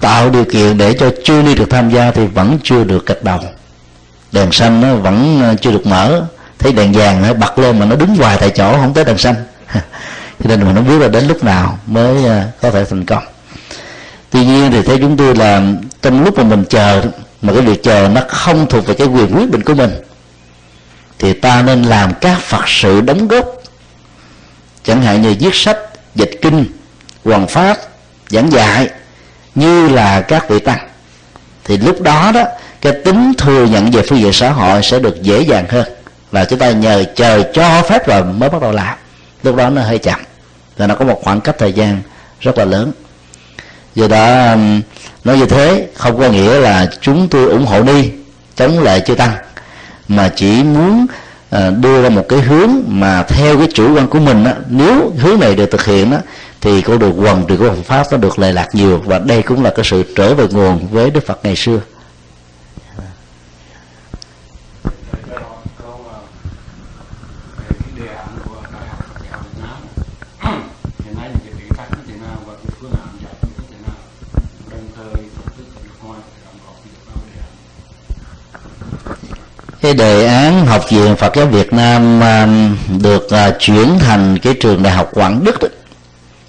tạo 0.00 0.30
điều 0.30 0.44
kiện 0.44 0.78
để 0.78 0.94
cho 0.94 1.10
chưa 1.24 1.42
đi 1.42 1.54
được 1.54 1.70
tham 1.70 1.90
gia 1.90 2.10
thì 2.10 2.26
vẫn 2.26 2.58
chưa 2.62 2.84
được 2.84 3.06
cạch 3.06 3.22
đầu. 3.22 3.40
Đèn 4.32 4.52
xanh 4.52 4.80
nó 4.80 4.94
vẫn 4.94 5.40
ờ, 5.42 5.54
chưa 5.60 5.70
được 5.70 5.86
mở. 5.86 6.22
Thấy 6.58 6.72
đèn 6.72 6.92
vàng 6.92 7.22
nó 7.22 7.34
bật 7.34 7.58
lên 7.58 7.78
mà 7.78 7.86
nó 7.86 7.96
đứng 7.96 8.16
hoài 8.16 8.36
tại 8.40 8.50
chỗ, 8.50 8.72
không 8.72 8.94
tới 8.94 9.04
đèn 9.04 9.18
xanh. 9.18 9.34
Cho 10.44 10.48
nên 10.48 10.64
mình 10.64 10.74
không 10.74 10.88
biết 10.88 10.98
là 10.98 11.08
đến 11.08 11.26
lúc 11.28 11.44
nào 11.44 11.78
mới 11.86 12.24
ờ, 12.24 12.42
có 12.62 12.70
thể 12.70 12.84
thành 12.84 13.04
công. 13.04 13.22
Tuy 14.30 14.44
nhiên 14.44 14.70
thì 14.72 14.82
theo 14.82 14.98
chúng 14.98 15.16
tôi 15.16 15.36
là, 15.36 15.62
trong 16.02 16.24
lúc 16.24 16.38
mà 16.38 16.44
mình 16.44 16.64
chờ 16.68 17.02
mà 17.42 17.52
cái 17.52 17.62
việc 17.62 17.82
chờ 17.82 18.08
nó 18.12 18.20
không 18.28 18.66
thuộc 18.68 18.86
về 18.86 18.94
cái 18.94 19.06
quyền 19.06 19.36
quyết 19.36 19.50
định 19.50 19.62
của 19.62 19.74
mình, 19.74 19.90
thì 21.18 21.32
ta 21.32 21.62
nên 21.62 21.82
làm 21.82 22.12
các 22.20 22.38
phật 22.40 22.64
sự 22.66 23.00
đóng 23.00 23.28
góp. 23.28 23.46
Chẳng 24.84 25.02
hạn 25.02 25.22
như 25.22 25.34
viết 25.40 25.54
sách, 25.54 25.78
dịch 26.14 26.30
kinh 26.42 26.64
hoàn 27.24 27.46
pháp, 27.46 27.76
giảng 28.28 28.52
dạy, 28.52 28.88
như 29.54 29.88
là 29.88 30.20
các 30.20 30.48
vị 30.48 30.58
tăng. 30.58 30.88
Thì 31.64 31.76
lúc 31.76 32.00
đó 32.00 32.32
đó, 32.34 32.44
cái 32.80 32.92
tính 33.04 33.32
thừa 33.38 33.66
nhận 33.66 33.90
về 33.90 34.02
phương 34.08 34.20
diện 34.20 34.32
xã 34.32 34.50
hội 34.50 34.82
sẽ 34.82 34.98
được 34.98 35.22
dễ 35.22 35.40
dàng 35.40 35.66
hơn. 35.68 35.88
Và 36.30 36.44
chúng 36.44 36.58
ta 36.58 36.70
nhờ 36.70 37.04
chờ 37.14 37.42
cho 37.54 37.82
phép 37.82 38.06
rồi 38.06 38.24
mới 38.24 38.50
bắt 38.50 38.62
đầu 38.62 38.72
làm. 38.72 38.98
Lúc 39.42 39.56
đó 39.56 39.70
nó 39.70 39.82
hơi 39.82 39.98
chậm. 39.98 40.20
Và 40.76 40.86
nó 40.86 40.94
có 40.94 41.04
một 41.04 41.20
khoảng 41.24 41.40
cách 41.40 41.56
thời 41.58 41.72
gian 41.72 42.00
rất 42.40 42.58
là 42.58 42.64
lớn 42.64 42.92
do 43.98 44.08
đó 44.08 44.52
um, 44.52 44.80
nói 45.24 45.38
như 45.38 45.46
thế 45.46 45.88
không 45.94 46.18
có 46.18 46.28
nghĩa 46.28 46.60
là 46.60 46.90
chúng 47.00 47.28
tôi 47.28 47.50
ủng 47.50 47.66
hộ 47.66 47.82
ni 47.82 48.10
chống 48.56 48.78
lại 48.78 49.00
chư 49.06 49.14
tăng 49.14 49.32
mà 50.08 50.30
chỉ 50.36 50.62
muốn 50.62 51.06
ờ, 51.50 51.70
đưa 51.70 52.02
ra 52.02 52.08
một 52.08 52.24
cái 52.28 52.40
hướng 52.40 52.70
mà 52.86 53.22
theo 53.22 53.58
cái 53.58 53.68
chủ 53.74 53.96
quan 53.96 54.06
của 54.06 54.18
mình 54.18 54.44
á, 54.44 54.54
nếu 54.70 55.12
hướng 55.18 55.40
này 55.40 55.54
được 55.54 55.70
thực 55.70 55.84
hiện 55.84 56.12
á, 56.12 56.18
thì 56.60 56.82
con 56.82 56.98
đường 56.98 57.20
quần 57.20 57.44
trị 57.48 57.56
của 57.58 57.68
Phật 57.68 57.82
pháp 57.84 58.06
nó 58.10 58.16
được 58.16 58.38
lệ 58.38 58.52
lạc 58.52 58.68
nhiều 58.72 59.02
và 59.04 59.18
đây 59.18 59.42
cũng 59.42 59.64
là 59.64 59.70
cái 59.70 59.84
sự 59.84 60.02
trở 60.16 60.34
về 60.34 60.46
nguồn 60.50 60.88
với 60.90 61.10
Đức 61.10 61.26
Phật 61.26 61.38
ngày 61.42 61.56
xưa. 61.56 61.80
Cái 79.88 79.94
đề 79.94 80.26
án 80.26 80.66
học 80.66 80.90
viện 80.90 81.16
Phật 81.16 81.36
giáo 81.36 81.46
Việt 81.46 81.72
Nam 81.72 82.20
à, 82.22 82.48
được 83.02 83.30
à, 83.30 83.50
chuyển 83.58 83.98
thành 83.98 84.38
cái 84.38 84.54
trường 84.60 84.82
đại 84.82 84.92
học 84.92 85.10
Quảng 85.12 85.44
Đức 85.44 85.62
đó. 85.62 85.68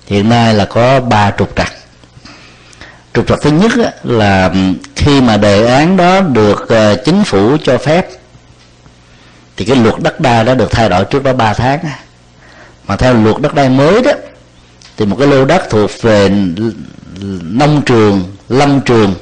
hiện 0.07 0.30
nay 0.30 0.53
là 0.53 0.66
có 0.66 0.99
ba 0.99 1.32
trục 1.38 1.56
trặc 1.56 1.74
trục 3.14 3.28
trặc 3.28 3.40
thứ 3.41 3.52
nhất 3.52 3.72
là 4.03 4.52
khi 4.95 5.22
mà 5.22 5.38
đề 5.38 5.66
án 5.66 5.98
đó 5.98 6.22
được 6.22 6.70
à, 6.70 6.95
chính 7.06 7.24
phủ 7.24 7.57
cho 7.64 7.78
phép 7.78 8.07
thì 9.57 9.66
cái 9.66 9.76
luật 9.76 9.95
đất 9.99 10.20
đai 10.20 10.45
đã 10.45 10.56
được 10.56 10.72
thay 10.72 10.90
đổi 10.90 11.06
trước 11.06 11.24
đó 11.24 11.34
3 11.34 11.53
tháng 11.53 11.80
mà 12.88 12.95
theo 12.95 13.14
luật 13.14 13.41
đất 13.41 13.53
đai 13.53 13.70
mới 13.70 14.02
đó 14.02 14.11
thì 14.98 15.06
một 15.06 15.16
cái 15.20 15.28
lô 15.28 15.45
đất 15.45 15.64
thuộc 15.70 15.91
về 16.02 16.30
nông 17.41 17.82
trường 17.86 18.24
lâm 18.49 18.82
trường 18.82 19.16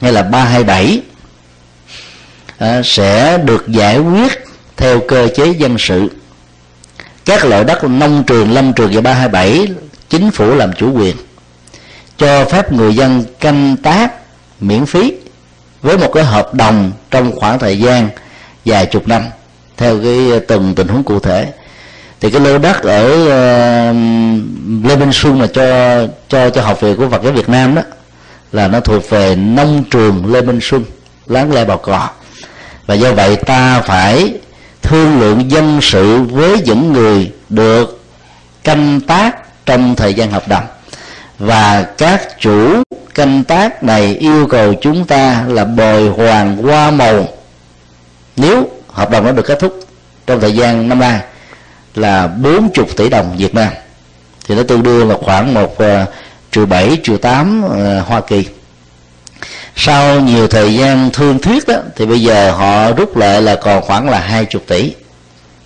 hay 0.00 0.12
là 0.12 0.22
327 0.22 1.02
À, 1.02 1.05
À, 2.58 2.80
sẽ 2.84 3.38
được 3.38 3.68
giải 3.68 3.98
quyết 3.98 4.44
theo 4.76 5.00
cơ 5.08 5.28
chế 5.36 5.46
dân 5.46 5.76
sự. 5.78 6.10
Các 7.24 7.44
loại 7.44 7.64
đất 7.64 7.84
nông 7.84 8.24
trường 8.26 8.52
lâm 8.52 8.72
trường 8.72 8.92
và 8.92 9.00
327 9.00 9.66
chính 10.08 10.30
phủ 10.30 10.54
làm 10.54 10.72
chủ 10.72 10.92
quyền 10.92 11.16
cho 12.18 12.44
phép 12.44 12.72
người 12.72 12.94
dân 12.94 13.24
canh 13.40 13.76
tác 13.82 14.12
miễn 14.60 14.86
phí 14.86 15.12
với 15.82 15.98
một 15.98 16.10
cái 16.14 16.24
hợp 16.24 16.54
đồng 16.54 16.92
trong 17.10 17.36
khoảng 17.36 17.58
thời 17.58 17.78
gian 17.78 18.08
vài 18.64 18.86
chục 18.86 19.08
năm 19.08 19.22
theo 19.76 19.98
cái 20.02 20.40
từng 20.48 20.74
tình 20.74 20.88
huống 20.88 21.04
cụ 21.04 21.20
thể. 21.20 21.52
Thì 22.20 22.30
cái 22.30 22.40
lô 22.40 22.58
đất 22.58 22.82
ở 22.82 23.04
uh, 23.06 23.96
Lê 24.88 24.96
Minh 24.96 25.12
Xuân 25.12 25.38
mà 25.38 25.46
cho 25.46 26.00
cho 26.28 26.50
cho 26.50 26.62
học 26.62 26.80
viện 26.80 26.96
của 26.96 27.08
Phật 27.08 27.22
giáo 27.22 27.32
Việt 27.32 27.48
Nam 27.48 27.74
đó 27.74 27.82
là 28.52 28.68
nó 28.68 28.80
thuộc 28.80 29.10
về 29.10 29.36
nông 29.36 29.84
trường 29.90 30.32
Lê 30.32 30.42
Minh 30.42 30.58
Xuân 30.62 30.84
láng 31.26 31.52
le 31.52 31.64
bào 31.64 31.78
cò 31.78 32.08
và 32.86 32.94
do 32.94 33.12
vậy 33.12 33.36
ta 33.36 33.80
phải 33.80 34.34
thương 34.82 35.20
lượng 35.20 35.50
dân 35.50 35.78
sự 35.82 36.20
với 36.22 36.60
những 36.64 36.92
người 36.92 37.32
được 37.48 38.04
canh 38.64 39.00
tác 39.00 39.36
trong 39.66 39.94
thời 39.96 40.14
gian 40.14 40.30
hợp 40.30 40.48
đồng. 40.48 40.64
Và 41.38 41.82
các 41.98 42.40
chủ 42.40 42.82
canh 43.14 43.44
tác 43.44 43.82
này 43.82 44.14
yêu 44.14 44.46
cầu 44.46 44.74
chúng 44.80 45.04
ta 45.04 45.44
là 45.48 45.64
bồi 45.64 46.08
hoàn 46.08 46.56
hoa 46.56 46.90
màu. 46.90 47.28
Nếu 48.36 48.68
hợp 48.88 49.10
đồng 49.10 49.24
nó 49.24 49.32
được 49.32 49.46
kết 49.46 49.58
thúc 49.60 49.80
trong 50.26 50.40
thời 50.40 50.52
gian 50.52 50.88
năm 50.88 50.98
nay 50.98 51.20
là 51.94 52.26
40 52.26 52.86
tỷ 52.96 53.08
đồng 53.08 53.36
Việt 53.36 53.54
Nam 53.54 53.72
thì 54.48 54.54
nó 54.54 54.62
tương 54.62 54.82
đương 54.82 55.08
là 55.08 55.16
khoảng 55.20 55.54
một 55.54 55.72
uh, 55.82 56.08
triệu 56.50 56.66
bảy 56.66 56.98
triệu 57.02 57.16
tám 57.16 57.64
uh, 57.64 58.06
Hoa 58.06 58.20
Kỳ 58.20 58.46
sau 59.76 60.20
nhiều 60.20 60.48
thời 60.48 60.74
gian 60.74 61.10
thương 61.12 61.38
thuyết 61.38 61.68
đó, 61.68 61.76
thì 61.96 62.06
bây 62.06 62.22
giờ 62.22 62.50
họ 62.50 62.92
rút 62.92 63.16
lại 63.16 63.42
là 63.42 63.56
còn 63.56 63.82
khoảng 63.82 64.10
là 64.10 64.20
hai 64.20 64.44
chục 64.44 64.62
tỷ, 64.66 64.92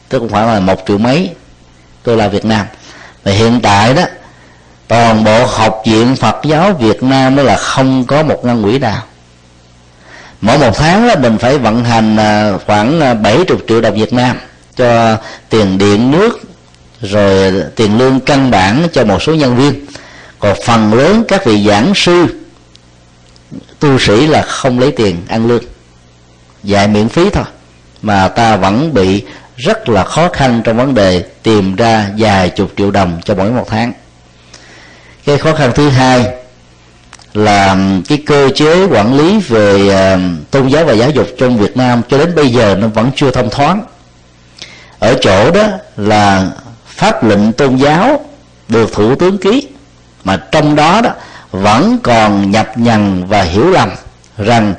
tức 0.09 0.23
khoảng 0.31 0.47
là 0.47 0.61
một 0.61 0.83
triệu 0.87 0.99
mấy 0.99 1.31
đô 2.05 2.17
la 2.17 2.29
Việt 2.29 2.45
Nam. 2.45 2.67
Và 3.25 3.33
hiện 3.33 3.61
tại 3.63 3.95
đó, 3.95 4.03
toàn 4.89 5.25
bộ 5.25 5.47
học 5.47 5.83
viện 5.87 6.17
Phật 6.17 6.37
giáo 6.45 6.73
Việt 6.73 7.03
Nam 7.03 7.37
đó 7.37 7.43
là 7.43 7.57
không 7.57 8.05
có 8.05 8.23
một 8.23 8.45
ngân 8.45 8.63
quỹ 8.63 8.79
nào. 8.79 9.03
Mỗi 10.41 10.59
một 10.59 10.71
tháng 10.75 11.09
đó, 11.09 11.15
mình 11.21 11.39
phải 11.39 11.59
vận 11.59 11.85
hành 11.85 12.17
à, 12.17 12.53
khoảng 12.67 13.01
à, 13.01 13.15
70 13.15 13.59
triệu 13.69 13.81
đồng 13.81 13.95
Việt 13.95 14.13
Nam 14.13 14.37
cho 14.77 15.17
tiền 15.49 15.79
điện, 15.79 16.11
nước, 16.11 16.41
rồi 17.01 17.53
tiền 17.77 17.99
lương 17.99 18.21
căn 18.21 18.51
bản 18.51 18.87
cho 18.93 19.05
một 19.05 19.23
số 19.23 19.35
nhân 19.35 19.57
viên. 19.57 19.87
Còn 20.39 20.57
phần 20.65 20.95
lớn 20.95 21.25
các 21.29 21.45
vị 21.45 21.67
giảng 21.69 21.93
sư 21.95 22.40
tu 23.81 23.99
sĩ 23.99 24.27
là 24.27 24.43
không 24.43 24.79
lấy 24.79 24.91
tiền 24.91 25.17
ăn 25.29 25.47
lương. 25.47 25.63
Dạy 26.63 26.89
miễn 26.89 27.09
phí 27.09 27.31
thôi, 27.31 27.45
mà 28.03 28.29
ta 28.29 28.57
vẫn 28.57 28.95
bị 28.95 29.25
rất 29.57 29.89
là 29.89 30.05
khó 30.05 30.29
khăn 30.33 30.63
trong 30.65 30.77
vấn 30.77 30.95
đề 30.95 31.25
tìm 31.43 31.77
ra 31.77 32.11
vài 32.19 32.49
chục 32.51 32.73
triệu 32.77 32.91
đồng 32.91 33.21
cho 33.25 33.35
mỗi 33.35 33.51
một 33.51 33.67
tháng. 33.69 33.93
Cái 35.25 35.39
khó 35.39 35.55
khăn 35.55 35.73
thứ 35.75 35.89
hai 35.89 36.27
là 37.35 37.77
cái 38.09 38.23
cơ 38.27 38.51
chế 38.55 38.87
quản 38.87 39.15
lý 39.15 39.39
về 39.39 39.89
ờ, 39.89 40.19
tôn 40.51 40.69
giáo 40.69 40.85
và 40.85 40.93
giáo 40.93 41.11
dục 41.11 41.27
trong 41.39 41.59
Việt 41.59 41.77
Nam 41.77 42.03
cho 42.09 42.19
đến 42.19 42.35
bây 42.35 42.49
giờ 42.49 42.77
nó 42.81 42.89
vẫn 42.89 43.11
chưa 43.17 43.31
thông 43.31 43.51
thoáng. 43.51 43.85
Ở 44.99 45.15
chỗ 45.21 45.51
đó 45.51 45.67
là 45.97 46.51
pháp 46.87 47.25
lệnh 47.25 47.53
tôn 47.53 47.77
giáo 47.77 48.25
được 48.69 48.93
thủ 48.93 49.15
tướng 49.15 49.39
ký, 49.39 49.69
mà 50.25 50.37
trong 50.37 50.77
đó 50.77 51.01
đó 51.01 51.11
vẫn 51.53 51.99
còn 52.03 52.51
nhập 52.51 52.79
nhằn 52.79 53.25
và 53.25 53.43
hiểu 53.43 53.71
lầm 53.71 53.91
rằng 54.39 54.75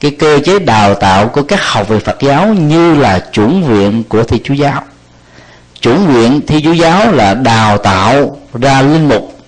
cái 0.00 0.10
cơ 0.10 0.38
chế 0.44 0.58
đào 0.58 0.94
tạo 0.94 1.28
của 1.28 1.42
các 1.42 1.60
học 1.62 1.88
viện 1.88 2.00
Phật 2.00 2.16
giáo 2.20 2.46
như 2.46 2.94
là 2.94 3.18
chuẩn 3.18 3.62
viện 3.62 4.04
của 4.08 4.22
thi 4.22 4.40
chúa 4.44 4.54
giáo. 4.54 4.82
Chuẩn 5.82 6.06
viện 6.06 6.40
thi 6.46 6.62
chúa 6.64 6.72
giáo 6.72 7.12
là 7.12 7.34
đào 7.34 7.78
tạo 7.78 8.36
ra 8.54 8.82
linh 8.82 9.08
mục. 9.08 9.38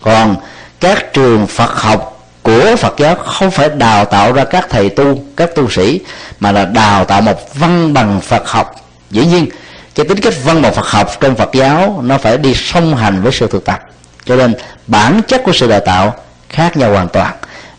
Còn 0.00 0.36
các 0.80 1.12
trường 1.12 1.46
Phật 1.46 1.74
học 1.74 2.26
của 2.42 2.76
Phật 2.78 2.94
giáo 2.98 3.14
không 3.14 3.50
phải 3.50 3.68
đào 3.68 4.04
tạo 4.04 4.32
ra 4.32 4.44
các 4.44 4.66
thầy 4.70 4.88
tu, 4.88 5.18
các 5.36 5.54
tu 5.54 5.70
sĩ, 5.70 6.00
mà 6.40 6.52
là 6.52 6.64
đào 6.64 7.04
tạo 7.04 7.20
một 7.20 7.54
văn 7.54 7.94
bằng 7.94 8.20
Phật 8.20 8.48
học. 8.48 8.74
Dĩ 9.10 9.26
nhiên, 9.26 9.46
cái 9.94 10.06
tính 10.08 10.20
cách 10.20 10.34
văn 10.44 10.62
bằng 10.62 10.74
Phật 10.74 10.86
học 10.86 11.10
trong 11.20 11.36
Phật 11.36 11.50
giáo 11.52 12.00
nó 12.04 12.18
phải 12.18 12.38
đi 12.38 12.54
song 12.54 12.96
hành 12.96 13.22
với 13.22 13.32
sự 13.32 13.46
thực 13.46 13.64
tập 13.64 13.80
cho 14.24 14.36
nên 14.36 14.54
bản 14.86 15.20
chất 15.28 15.42
của 15.44 15.52
sự 15.52 15.68
đào 15.68 15.80
tạo 15.80 16.14
khác 16.48 16.76
nhau 16.76 16.90
hoàn 16.90 17.08
toàn, 17.08 17.34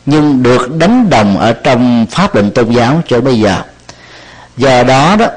nhưng 0.06 0.44
được 0.44 0.76
đánh 0.78 1.10
đồng 1.10 1.38
ở 1.38 1.54
trong 1.54 2.06
pháp 2.12 2.36
lệnh 2.36 2.52
tôn 2.52 2.72
giáo 2.72 3.02
cho 3.08 3.22
bây 3.22 3.40
giờ. 3.40 3.62
Do 4.58 4.84
đó 4.84 5.16
đó 5.16 5.28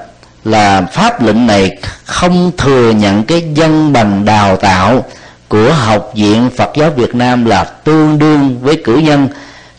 là 0.44 0.82
pháp 0.92 1.22
lệnh 1.22 1.46
này 1.46 1.70
không 2.04 2.52
thừa 2.58 2.90
nhận 2.90 3.24
cái 3.24 3.42
dân 3.54 3.92
bằng 3.92 4.24
đào 4.24 4.56
tạo 4.56 5.04
của 5.48 5.72
học 5.72 6.10
viện 6.14 6.50
Phật 6.56 6.70
giáo 6.76 6.90
Việt 6.90 7.14
Nam 7.14 7.44
là 7.44 7.64
tương 7.64 8.18
đương 8.18 8.58
với 8.60 8.80
cử 8.84 8.96
nhân, 8.96 9.28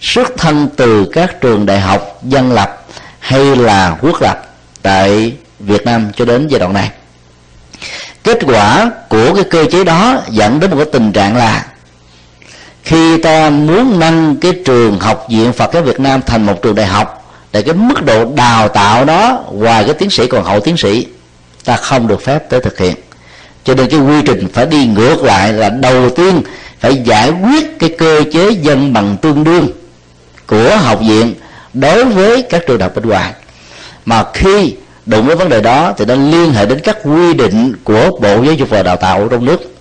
xuất 0.02 0.38
thân 0.38 0.70
từ 0.76 1.10
các 1.14 1.42
trường 1.42 1.66
đại 1.66 1.80
học 1.80 2.20
dân 2.24 2.52
lập 2.52 2.86
hay 3.20 3.56
là 3.56 3.98
quốc 4.02 4.22
lập 4.22 4.46
tại 4.82 5.34
Việt 5.60 5.86
Nam 5.86 6.12
cho 6.16 6.26
đến 6.26 6.48
giai 6.48 6.60
đoạn 6.60 6.74
này 6.74 6.90
kết 8.26 8.40
quả 8.46 8.92
của 9.10 9.36
cái 9.36 9.44
cơ 9.44 9.66
chế 9.72 9.84
đó 9.84 10.22
dẫn 10.30 10.60
đến 10.60 10.70
một 10.70 10.78
cái 10.78 10.90
tình 10.92 11.12
trạng 11.12 11.38
là 11.38 11.66
khi 12.84 13.18
ta 13.18 13.50
muốn 13.50 14.00
nâng 14.00 14.36
cái 14.36 14.52
trường 14.66 15.00
học 15.00 15.26
viện 15.30 15.54
Phật 15.54 15.74
giáo 15.74 15.84
Việt 15.84 16.00
Nam 16.00 16.22
thành 16.26 16.46
một 16.46 16.62
trường 16.62 16.76
đại 16.76 16.86
học 16.86 17.34
để 17.52 17.62
cái 17.62 17.74
mức 17.74 18.06
độ 18.06 18.32
đào 18.36 18.68
tạo 18.68 19.06
đó 19.06 19.44
ngoài 19.52 19.84
cái 19.84 19.94
tiến 19.94 20.10
sĩ 20.10 20.28
còn 20.28 20.44
hậu 20.44 20.60
tiến 20.60 20.78
sĩ, 20.78 21.08
ta 21.66 21.76
không 21.76 22.08
được 22.08 22.22
phép 22.22 22.50
tới 22.50 22.60
thực 22.60 22.80
hiện. 22.80 22.96
Cho 23.64 23.76
nên 23.76 23.90
cái 23.90 24.00
quy 24.00 24.22
trình 24.26 24.48
phải 24.54 24.66
đi 24.66 24.88
ngược 24.88 25.24
lại 25.24 25.54
là 25.54 25.70
đầu 25.70 26.10
tiên 26.10 26.42
phải 26.80 26.96
giải 26.96 27.32
quyết 27.32 27.80
cái 27.80 27.90
cơ 27.98 28.24
chế 28.34 28.52
dân 28.52 28.94
bằng 28.94 29.18
tương 29.22 29.44
đương 29.44 29.68
của 30.48 30.78
học 30.78 31.00
viện 31.08 31.34
đối 31.74 32.06
với 32.06 32.42
các 32.42 32.62
trường 32.68 32.78
đại 32.78 32.90
học 32.90 32.96
bên 32.96 33.10
ngoài. 33.10 33.34
Mà 34.06 34.24
khi 34.34 34.76
đụng 35.06 35.26
với 35.26 35.36
vấn 35.36 35.50
đề 35.50 35.62
đó 35.62 35.94
thì 35.98 36.06
nó 36.06 36.16
liên 36.16 36.54
hệ 36.54 36.66
đến 36.66 36.80
các 36.80 36.98
quy 37.04 37.34
định 37.34 37.74
của 37.84 38.10
bộ 38.22 38.44
giáo 38.44 38.54
dục 38.54 38.70
và 38.70 38.84
đào 38.84 38.96
tạo 38.96 39.28
trong 39.28 39.46
nước. 39.46 39.76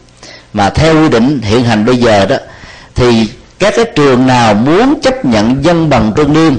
Mà 0.52 0.70
theo 0.70 0.94
quy 1.02 1.09
định 1.09 1.40
hiện 1.42 1.64
hành 1.64 1.84
bây 1.84 1.96
giờ 1.96 2.26
đó, 2.26 2.36
thì 2.94 3.28
các 3.59 3.74
cái 3.76 3.84
trường 3.84 4.26
nào 4.26 4.55
muốn 4.55 5.01
chấp 5.01 5.24
nhận 5.24 5.64
dân 5.64 5.90
bằng 5.90 6.12
tương 6.16 6.32
đương 6.32 6.56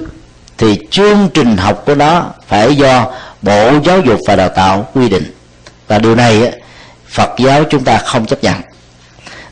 thì 0.57 0.79
chương 0.91 1.29
trình 1.33 1.57
học 1.57 1.83
của 1.85 1.95
nó 1.95 2.25
phải 2.47 2.75
do 2.75 3.11
bộ 3.41 3.71
giáo 3.83 3.99
dục 3.99 4.19
và 4.27 4.35
đào 4.35 4.49
tạo 4.49 4.87
quy 4.93 5.09
định. 5.09 5.23
Và 5.87 5.99
điều 5.99 6.15
này 6.15 6.51
phật 7.09 7.29
giáo 7.37 7.63
chúng 7.69 7.83
ta 7.83 7.97
không 7.97 8.25
chấp 8.25 8.43
nhận. 8.43 8.55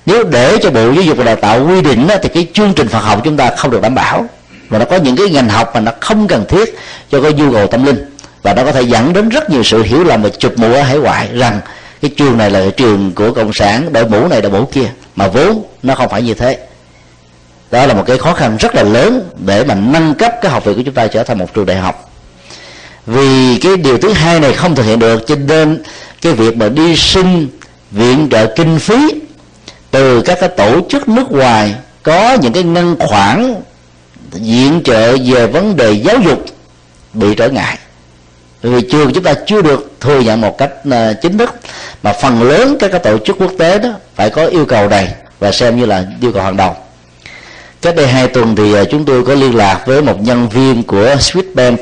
Nếu 0.05 0.23
để 0.23 0.57
cho 0.63 0.69
bộ 0.69 0.91
giáo 0.91 1.03
dục 1.03 1.17
và 1.17 1.23
đào 1.23 1.35
tạo 1.35 1.67
quy 1.67 1.81
định 1.81 2.07
thì 2.23 2.29
cái 2.29 2.47
chương 2.53 2.73
trình 2.73 2.87
phật 2.87 2.99
học 2.99 3.21
chúng 3.23 3.37
ta 3.37 3.51
không 3.57 3.71
được 3.71 3.81
đảm 3.81 3.95
bảo. 3.95 4.25
Và 4.69 4.79
nó 4.79 4.85
có 4.85 4.95
những 4.95 5.15
cái 5.15 5.29
ngành 5.29 5.49
học 5.49 5.71
mà 5.73 5.79
nó 5.79 5.91
không 5.99 6.27
cần 6.27 6.45
thiết 6.49 6.77
cho 7.11 7.21
cái 7.21 7.33
nhu 7.33 7.51
cầu 7.51 7.67
tâm 7.67 7.85
linh 7.85 8.12
và 8.43 8.53
nó 8.53 8.63
có 8.63 8.71
thể 8.71 8.81
dẫn 8.81 9.13
đến 9.13 9.29
rất 9.29 9.49
nhiều 9.49 9.63
sự 9.63 9.83
hiểu 9.83 10.03
lầm 10.03 10.21
và 10.21 10.29
chụp 10.29 10.53
mũ 10.57 10.73
ở 10.73 10.81
hải 10.81 10.97
ngoại 10.97 11.29
rằng 11.33 11.59
cái 12.01 12.11
trường 12.17 12.37
này 12.37 12.51
là 12.51 12.59
cái 12.59 12.71
trường 12.71 13.11
của 13.15 13.33
cộng 13.33 13.53
sản, 13.53 13.93
đội 13.93 14.09
mũ 14.09 14.27
này, 14.27 14.41
đội 14.41 14.51
mũ 14.51 14.65
kia. 14.65 14.91
Mà 15.15 15.27
vốn, 15.27 15.63
nó 15.83 15.95
không 15.95 16.09
phải 16.09 16.21
như 16.21 16.33
thế. 16.33 16.57
Đó 17.71 17.85
là 17.85 17.93
một 17.93 18.03
cái 18.07 18.17
khó 18.17 18.33
khăn 18.33 18.57
rất 18.57 18.75
là 18.75 18.83
lớn 18.83 19.29
để 19.45 19.63
mà 19.63 19.75
nâng 19.75 20.13
cấp 20.13 20.33
cái 20.41 20.51
học 20.51 20.65
viện 20.65 20.75
của 20.75 20.81
chúng 20.85 20.93
ta 20.93 21.07
trở 21.07 21.23
thành 21.23 21.37
một 21.37 21.53
trường 21.53 21.65
đại 21.65 21.77
học. 21.77 22.11
Vì 23.05 23.59
cái 23.61 23.77
điều 23.77 23.97
thứ 23.97 24.13
hai 24.13 24.39
này 24.39 24.53
không 24.53 24.75
thực 24.75 24.83
hiện 24.83 24.99
được, 24.99 25.27
cho 25.27 25.35
nên 25.35 25.83
cái 26.21 26.33
việc 26.33 26.57
mà 26.57 26.69
đi 26.69 26.95
xin 26.95 27.47
viện 27.91 28.27
trợ 28.31 28.45
kinh 28.55 28.79
phí 28.79 29.21
từ 29.91 30.21
các 30.21 30.37
cái 30.41 30.49
tổ 30.49 30.81
chức 30.89 31.09
nước 31.09 31.31
ngoài 31.31 31.75
có 32.03 32.33
những 32.41 32.53
cái 32.53 32.63
ngân 32.63 32.95
khoản 32.99 33.55
viện 34.31 34.81
trợ 34.83 35.17
về 35.25 35.47
vấn 35.47 35.75
đề 35.75 35.91
giáo 35.91 36.17
dục 36.25 36.45
bị 37.13 37.35
trở 37.35 37.49
ngại 37.49 37.77
vì 38.63 38.81
trường 38.81 39.13
chúng 39.13 39.23
ta 39.23 39.33
chưa 39.45 39.61
được 39.61 39.91
thừa 39.99 40.19
nhận 40.19 40.41
một 40.41 40.57
cách 40.57 40.71
uh, 40.87 41.21
chính 41.21 41.37
thức 41.37 41.55
mà 42.03 42.13
phần 42.13 42.43
lớn 42.43 42.77
các 42.79 42.91
các 42.91 43.03
tổ 43.03 43.17
chức 43.17 43.37
quốc 43.39 43.51
tế 43.59 43.79
đó 43.79 43.89
phải 44.15 44.29
có 44.29 44.45
yêu 44.45 44.65
cầu 44.65 44.89
này 44.89 45.13
và 45.39 45.51
xem 45.51 45.77
như 45.77 45.85
là 45.85 46.05
yêu 46.21 46.31
cầu 46.31 46.43
hàng 46.43 46.57
đầu. 46.57 46.75
Cách 47.81 47.95
đây 47.95 48.07
hai 48.07 48.27
tuần 48.27 48.55
thì 48.55 48.73
à, 48.73 48.83
chúng 48.91 49.05
tôi 49.05 49.23
có 49.23 49.33
liên 49.33 49.55
lạc 49.55 49.83
với 49.85 50.01
một 50.01 50.21
nhân 50.21 50.49
viên 50.49 50.83
của 50.83 51.15
Swissbank 51.15 51.77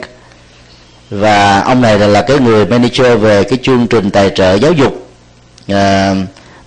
và 1.09 1.59
ông 1.59 1.81
này 1.81 1.99
là, 1.99 2.07
là 2.07 2.21
cái 2.21 2.39
người 2.39 2.65
manager 2.65 3.19
về 3.21 3.43
cái 3.43 3.59
chương 3.63 3.87
trình 3.87 4.11
tài 4.11 4.29
trợ 4.35 4.53
giáo 4.53 4.71
dục 4.71 4.93
uh, 5.71 6.17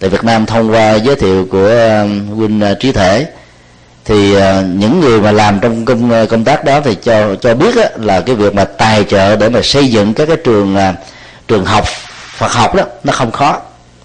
tại 0.01 0.11
Việt 0.11 0.25
Nam 0.25 0.47
thông 0.47 0.73
qua 0.73 0.95
giới 0.95 1.17
thiệu 1.17 1.47
của 1.51 1.67
uh, 1.67 2.37
huynh 2.37 2.61
uh, 2.73 2.81
trí 2.81 2.93
thể 2.93 3.27
thì 4.05 4.35
ờ, 4.35 4.63
những 4.63 5.01
người 5.01 5.21
mà 5.21 5.33
làm 5.33 5.61
trong 5.61 5.85
công 5.85 6.11
ờ, 6.11 6.27
công 6.27 6.45
tác 6.45 6.65
đó 6.65 6.81
thì 6.81 6.95
cho 7.03 7.35
cho 7.35 7.55
biết 7.55 7.77
á, 7.77 7.89
là 7.97 8.21
cái 8.21 8.35
việc 8.35 8.55
mà 8.55 8.65
tài 8.65 9.05
trợ 9.05 9.37
để 9.37 9.49
mà 9.49 9.61
xây 9.63 9.89
dựng 9.89 10.15
các 10.15 10.29
cái 10.29 10.37
trường 10.37 10.77
ờ, 10.77 10.93
trường 11.49 11.65
học 11.65 11.85
Phật 12.37 12.53
học 12.53 12.75
đó 12.75 12.83
nó 13.05 13.13
không 13.13 13.31
khó. 13.31 13.61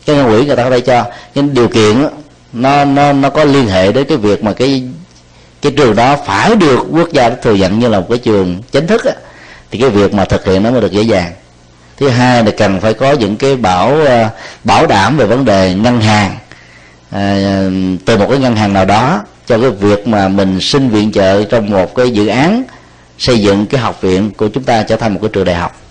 Cái 0.06 0.16
ngân 0.16 0.26
quỹ 0.30 0.46
người 0.46 0.56
ta 0.56 0.64
có 0.64 0.70
thể 0.70 0.80
cho. 0.80 1.06
Nhưng 1.36 1.54
điều 1.54 1.68
kiện 1.68 2.02
đó, 2.02 2.10
nó 2.54 2.86
nó 2.86 3.14
nó 3.14 3.30
có 3.30 3.44
liên 3.44 3.68
hệ 3.68 3.92
đến 3.92 4.06
cái 4.10 4.18
việc 4.18 4.44
mà 4.44 4.54
cái 4.54 4.84
cái 5.62 5.72
trường 5.78 5.96
đó 5.96 6.18
phải 6.26 6.56
được 6.56 6.80
quốc 6.92 7.10
gia 7.14 7.30
thừa 7.30 7.54
nhận 7.54 7.80
như 7.80 7.88
là 7.88 8.00
một 8.00 8.06
cái 8.10 8.18
trường 8.18 8.62
chính 8.72 8.88
thức 8.88 9.06
á, 9.06 9.14
thì 9.72 9.80
cái 9.80 9.90
việc 9.90 10.14
mà 10.14 10.26
thực 10.26 10.46
hiện 10.46 10.64
nó 10.64 10.72
mới 10.72 10.82
được 10.82 10.92
dễ 10.92 11.02
dàng. 11.02 11.32
Thứ 11.98 12.10
hai 12.10 12.44
là 12.44 12.52
cần 12.52 12.82
phải 12.82 12.94
có 12.94 13.12
những 13.12 13.38
cái 13.38 13.56
bảo 13.56 13.98
bảo 14.64 14.88
đảm 14.88 15.18
về 15.18 15.26
vấn 15.26 15.46
đề 15.46 15.74
ngân 15.74 16.02
hàng 16.02 16.38
à, 17.10 17.64
từ 18.06 18.18
một 18.18 18.26
cái 18.30 18.40
ngân 18.40 18.56
hàng 18.56 18.74
nào 18.74 18.86
đó 18.86 19.22
cho 19.48 19.58
cái 19.60 19.70
việc 19.70 20.08
mà 20.08 20.28
mình 20.28 20.62
xin 20.62 20.90
viện 20.90 21.12
trợ 21.12 21.44
trong 21.44 21.70
một 21.70 21.96
cái 21.96 22.12
dự 22.12 22.28
án 22.28 22.64
xây 23.18 23.40
dựng 23.42 23.66
cái 23.66 23.82
học 23.82 24.02
viện 24.02 24.32
của 24.32 24.48
chúng 24.48 24.64
ta 24.64 24.84
trở 24.84 24.96
thành 24.96 25.14
một 25.14 25.20
cái 25.22 25.30
trường 25.34 25.46
đại 25.46 25.56
học. 25.56 25.82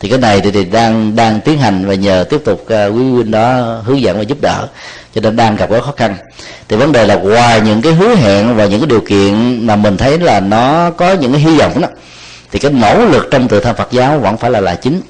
Thì 0.00 0.08
cái 0.08 0.18
này 0.18 0.40
thì, 0.40 0.50
thì 0.50 0.64
đang 0.64 1.16
đang 1.16 1.40
tiến 1.40 1.58
hành 1.58 1.86
và 1.86 1.94
nhờ 1.94 2.24
tiếp 2.30 2.40
tục 2.44 2.62
uh, 2.62 2.70
quý 2.70 3.10
huynh 3.10 3.30
đó 3.30 3.60
hướng 3.84 4.00
dẫn 4.00 4.16
và 4.16 4.22
giúp 4.22 4.40
đỡ 4.40 4.68
cho 5.14 5.20
nên 5.20 5.36
đang 5.36 5.56
gặp 5.56 5.70
rất 5.70 5.84
khó 5.84 5.92
khăn. 5.96 6.16
Thì 6.68 6.76
vấn 6.76 6.92
đề 6.92 7.06
là 7.06 7.14
ngoài 7.14 7.60
những 7.60 7.82
cái 7.82 7.92
hứa 7.92 8.14
hẹn 8.14 8.56
và 8.56 8.66
những 8.66 8.80
cái 8.80 8.86
điều 8.86 9.00
kiện 9.00 9.66
mà 9.66 9.76
mình 9.76 9.96
thấy 9.96 10.18
là 10.18 10.40
nó 10.40 10.90
có 10.90 11.12
những 11.12 11.32
cái 11.32 11.40
hy 11.40 11.58
vọng 11.58 11.80
đó 11.80 11.88
thì 12.52 12.58
cái 12.58 12.72
nỗ 12.72 13.04
lực 13.04 13.28
trong 13.30 13.48
tự 13.48 13.60
thân 13.60 13.76
Phật 13.76 13.92
giáo 13.92 14.18
vẫn 14.18 14.36
phải 14.36 14.50
là 14.50 14.60
là 14.60 14.74
chính. 14.74 15.00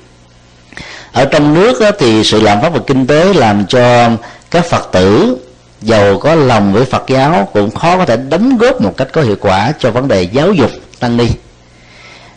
Ở 1.12 1.24
trong 1.24 1.54
nước 1.54 1.80
đó, 1.80 1.90
thì 1.98 2.24
sự 2.24 2.40
làm 2.40 2.60
pháp 2.60 2.72
và 2.72 2.80
kinh 2.86 3.06
tế 3.06 3.34
làm 3.34 3.66
cho 3.66 4.10
các 4.50 4.64
Phật 4.64 4.88
tử 4.92 5.36
giàu 5.82 6.18
có 6.18 6.34
lòng 6.34 6.72
với 6.72 6.84
Phật 6.84 7.04
giáo 7.08 7.48
cũng 7.52 7.70
khó 7.70 7.96
có 7.96 8.04
thể 8.04 8.16
đóng 8.16 8.58
góp 8.58 8.80
một 8.80 8.96
cách 8.96 9.08
có 9.12 9.22
hiệu 9.22 9.36
quả 9.40 9.72
cho 9.78 9.90
vấn 9.90 10.08
đề 10.08 10.22
giáo 10.22 10.52
dục 10.52 10.70
tăng 11.00 11.16
ni. 11.16 11.26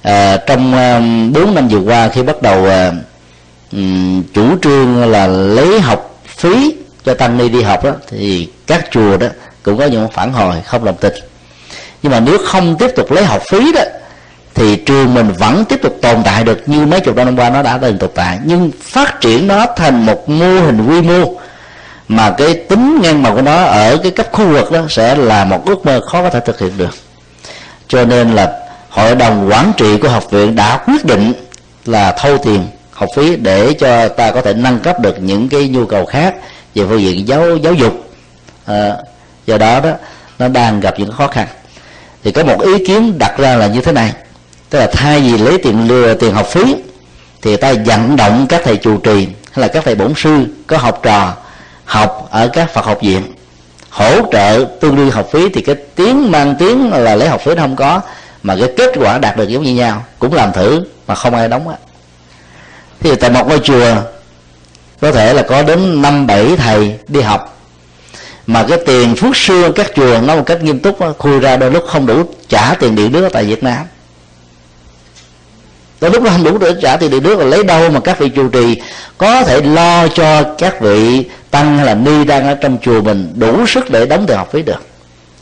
À, 0.01 0.38
trong 0.38 0.73
à, 0.73 0.99
bốn 1.34 1.49
uh, 1.49 1.55
năm 1.55 1.67
vừa 1.67 1.80
qua 1.80 2.09
khi 2.09 2.23
bắt 2.23 2.41
đầu 2.41 2.63
uh, 2.63 2.95
chủ 4.34 4.57
trương 4.61 5.11
là 5.11 5.27
lấy 5.27 5.80
học 5.80 6.19
phí 6.26 6.76
cho 7.05 7.13
tăng 7.13 7.38
ni 7.38 7.49
đi 7.49 7.61
học 7.61 7.84
đó 7.84 7.91
thì 8.07 8.49
các 8.67 8.88
chùa 8.91 9.17
đó 9.17 9.27
cũng 9.63 9.77
có 9.77 9.85
những 9.85 10.07
phản 10.13 10.34
hồi 10.34 10.55
không 10.65 10.85
đồng 10.85 10.95
tình. 10.99 11.13
Nhưng 12.03 12.11
mà 12.11 12.19
nếu 12.19 12.38
không 12.45 12.77
tiếp 12.77 12.89
tục 12.95 13.11
lấy 13.11 13.26
học 13.26 13.41
phí 13.49 13.72
đó 13.72 13.81
thì 14.53 14.76
trường 14.76 15.13
mình 15.13 15.31
vẫn 15.38 15.65
tiếp 15.65 15.80
tục 15.81 15.97
tồn 16.01 16.23
tại 16.23 16.43
được 16.43 16.61
như 16.65 16.85
mấy 16.85 16.99
chục 16.99 17.15
năm 17.15 17.38
qua 17.38 17.49
nó 17.49 17.61
đã 17.61 17.77
từng 17.77 17.97
tồn 17.97 18.09
tại. 18.15 18.39
Nhưng 18.43 18.72
phát 18.81 19.22
triển 19.22 19.47
nó 19.47 19.65
thành 19.76 20.05
một 20.05 20.30
mô 20.30 20.59
hình 20.59 20.88
quy 20.89 21.01
mô 21.01 21.39
mà 22.07 22.34
cái 22.38 22.53
tính 22.53 23.02
ngang 23.02 23.23
màu 23.23 23.36
của 23.36 23.41
nó 23.41 23.64
ở 23.64 23.98
cái 24.03 24.11
cấp 24.11 24.27
khu 24.32 24.48
vực 24.48 24.72
đó 24.72 24.82
sẽ 24.90 25.15
là 25.15 25.45
một 25.45 25.65
ước 25.65 25.86
mơ 25.86 26.02
khó 26.07 26.22
có 26.23 26.30
thể 26.30 26.40
thực 26.40 26.60
hiện 26.60 26.77
được. 26.77 26.95
Cho 27.88 28.06
nên 28.06 28.36
là 28.36 28.60
hội 28.90 29.15
đồng 29.15 29.49
quản 29.49 29.72
trị 29.77 29.98
của 29.98 30.10
học 30.10 30.32
viện 30.32 30.56
đã 30.56 30.77
quyết 30.77 31.06
định 31.06 31.34
là 31.86 32.11
thâu 32.11 32.38
tiền 32.38 32.68
học 32.91 33.10
phí 33.15 33.36
để 33.36 33.73
cho 33.73 34.07
ta 34.07 34.32
có 34.32 34.41
thể 34.41 34.53
nâng 34.53 34.80
cấp 34.80 34.99
được 34.99 35.22
những 35.22 35.49
cái 35.49 35.68
nhu 35.68 35.86
cầu 35.86 36.06
khác 36.06 36.36
về 36.76 36.86
phương 36.90 37.02
diện 37.02 37.27
giáo 37.27 37.57
giáo 37.57 37.73
dục. 37.73 38.10
À, 38.65 38.95
do 39.45 39.57
đó 39.57 39.80
đó 39.80 39.91
nó 40.40 40.48
đang 40.48 40.80
gặp 40.80 40.99
những 40.99 41.11
khó 41.11 41.27
khăn. 41.27 41.48
Thì 42.23 42.32
có 42.32 42.44
một 42.44 42.61
ý 42.61 42.86
kiến 42.86 43.18
đặt 43.18 43.38
ra 43.38 43.56
là 43.56 43.68
như 43.68 43.82
thế 43.82 43.91
này. 43.91 44.14
Tức 44.69 44.80
là 44.80 44.88
thay 44.88 45.19
vì 45.19 45.38
lấy 45.38 45.57
tiền 45.57 45.88
lừa 45.88 46.14
tiền 46.14 46.34
học 46.34 46.48
phí 46.48 46.76
thì 47.41 47.57
ta 47.57 47.73
vận 47.86 48.15
động 48.15 48.45
các 48.49 48.61
thầy 48.64 48.77
chủ 48.77 48.98
trì 48.98 49.27
hay 49.52 49.61
là 49.61 49.68
các 49.68 49.84
thầy 49.86 49.95
bổn 49.95 50.14
sư 50.15 50.45
có 50.68 50.77
học 50.77 50.99
trò 51.03 51.34
học 51.86 52.28
ở 52.32 52.48
các 52.48 52.74
Phật 52.74 52.86
học 52.86 52.98
viện. 53.02 53.24
Hỗ 53.90 54.32
trợ 54.32 54.66
tương 54.80 54.95
đương 54.95 55.12
học 55.12 55.28
phí 55.32 55.49
thì 55.49 55.62
cái 55.62 55.76
tiếng 55.76 56.32
mang 56.32 56.56
tiếng 56.60 56.91
là 56.94 57.16
lấy 57.16 57.30
học 57.30 57.41
phí 57.41 57.56
nó 57.56 57.62
không 57.62 57.76
có, 57.76 58.02
mà 58.44 58.56
cái 58.60 58.74
kết 58.78 58.91
quả 58.95 59.18
đạt 59.18 59.38
được 59.38 59.49
giống 59.49 59.64
như 59.64 59.76
nhau, 59.76 60.03
cũng 60.20 60.34
làm 60.34 60.52
thử 60.52 60.84
mà 61.07 61.16
không 61.16 61.36
ai 61.36 61.48
đóng 61.48 61.68
á. 61.68 61.76
Thì 62.99 63.16
tại 63.16 63.30
một 63.30 63.48
ngôi 63.48 63.60
chùa, 63.60 63.95
có 65.02 65.12
thể 65.12 65.34
là 65.34 65.41
có 65.41 65.64
đến 65.64 66.02
năm, 66.02 66.28
bảy 66.28 66.56
thầy 66.57 66.95
đi 67.07 67.22
học, 67.22 67.57
mà 68.48 68.66
cái 68.70 68.78
tiền 68.86 69.16
phước 69.16 69.36
xưa 69.36 69.72
các 69.72 69.91
chùa 69.95 70.20
nó 70.24 70.36
một 70.36 70.44
cách 70.45 70.64
nghiêm 70.64 70.80
túc 70.80 70.98
khui 71.18 71.40
ra 71.40 71.57
đôi 71.57 71.72
lúc 71.72 71.84
không 71.88 72.06
đủ 72.06 72.24
trả 72.48 72.74
tiền 72.74 72.95
điện 72.95 73.12
nước 73.12 73.30
tại 73.34 73.44
Việt 73.44 73.64
Nam 73.64 73.86
cái 76.06 76.14
lúc 76.14 76.23
đó 76.23 76.32
không 76.32 76.44
đủ 76.44 76.57
để 76.57 76.73
trả 76.82 76.98
tiền 76.98 77.11
điện 77.11 77.23
nước 77.23 77.40
là 77.40 77.45
lấy 77.45 77.64
đâu 77.64 77.90
mà 77.90 77.99
các 77.99 78.19
vị 78.19 78.30
trụ 78.30 78.49
trì 78.49 78.82
có 79.18 79.44
thể 79.44 79.61
lo 79.61 80.07
cho 80.07 80.44
các 80.57 80.82
vị 80.82 81.26
tăng 81.52 81.77
hay 81.77 81.86
là 81.86 81.95
ni 81.95 82.26
đang 82.26 82.48
ở 82.48 82.56
trong 82.56 82.77
chùa 82.82 83.02
mình 83.02 83.34
đủ 83.36 83.65
sức 83.68 83.90
để 83.90 84.06
đóng 84.06 84.26
tiền 84.27 84.38
học 84.38 84.49
phí 84.52 84.61
được. 84.61 84.86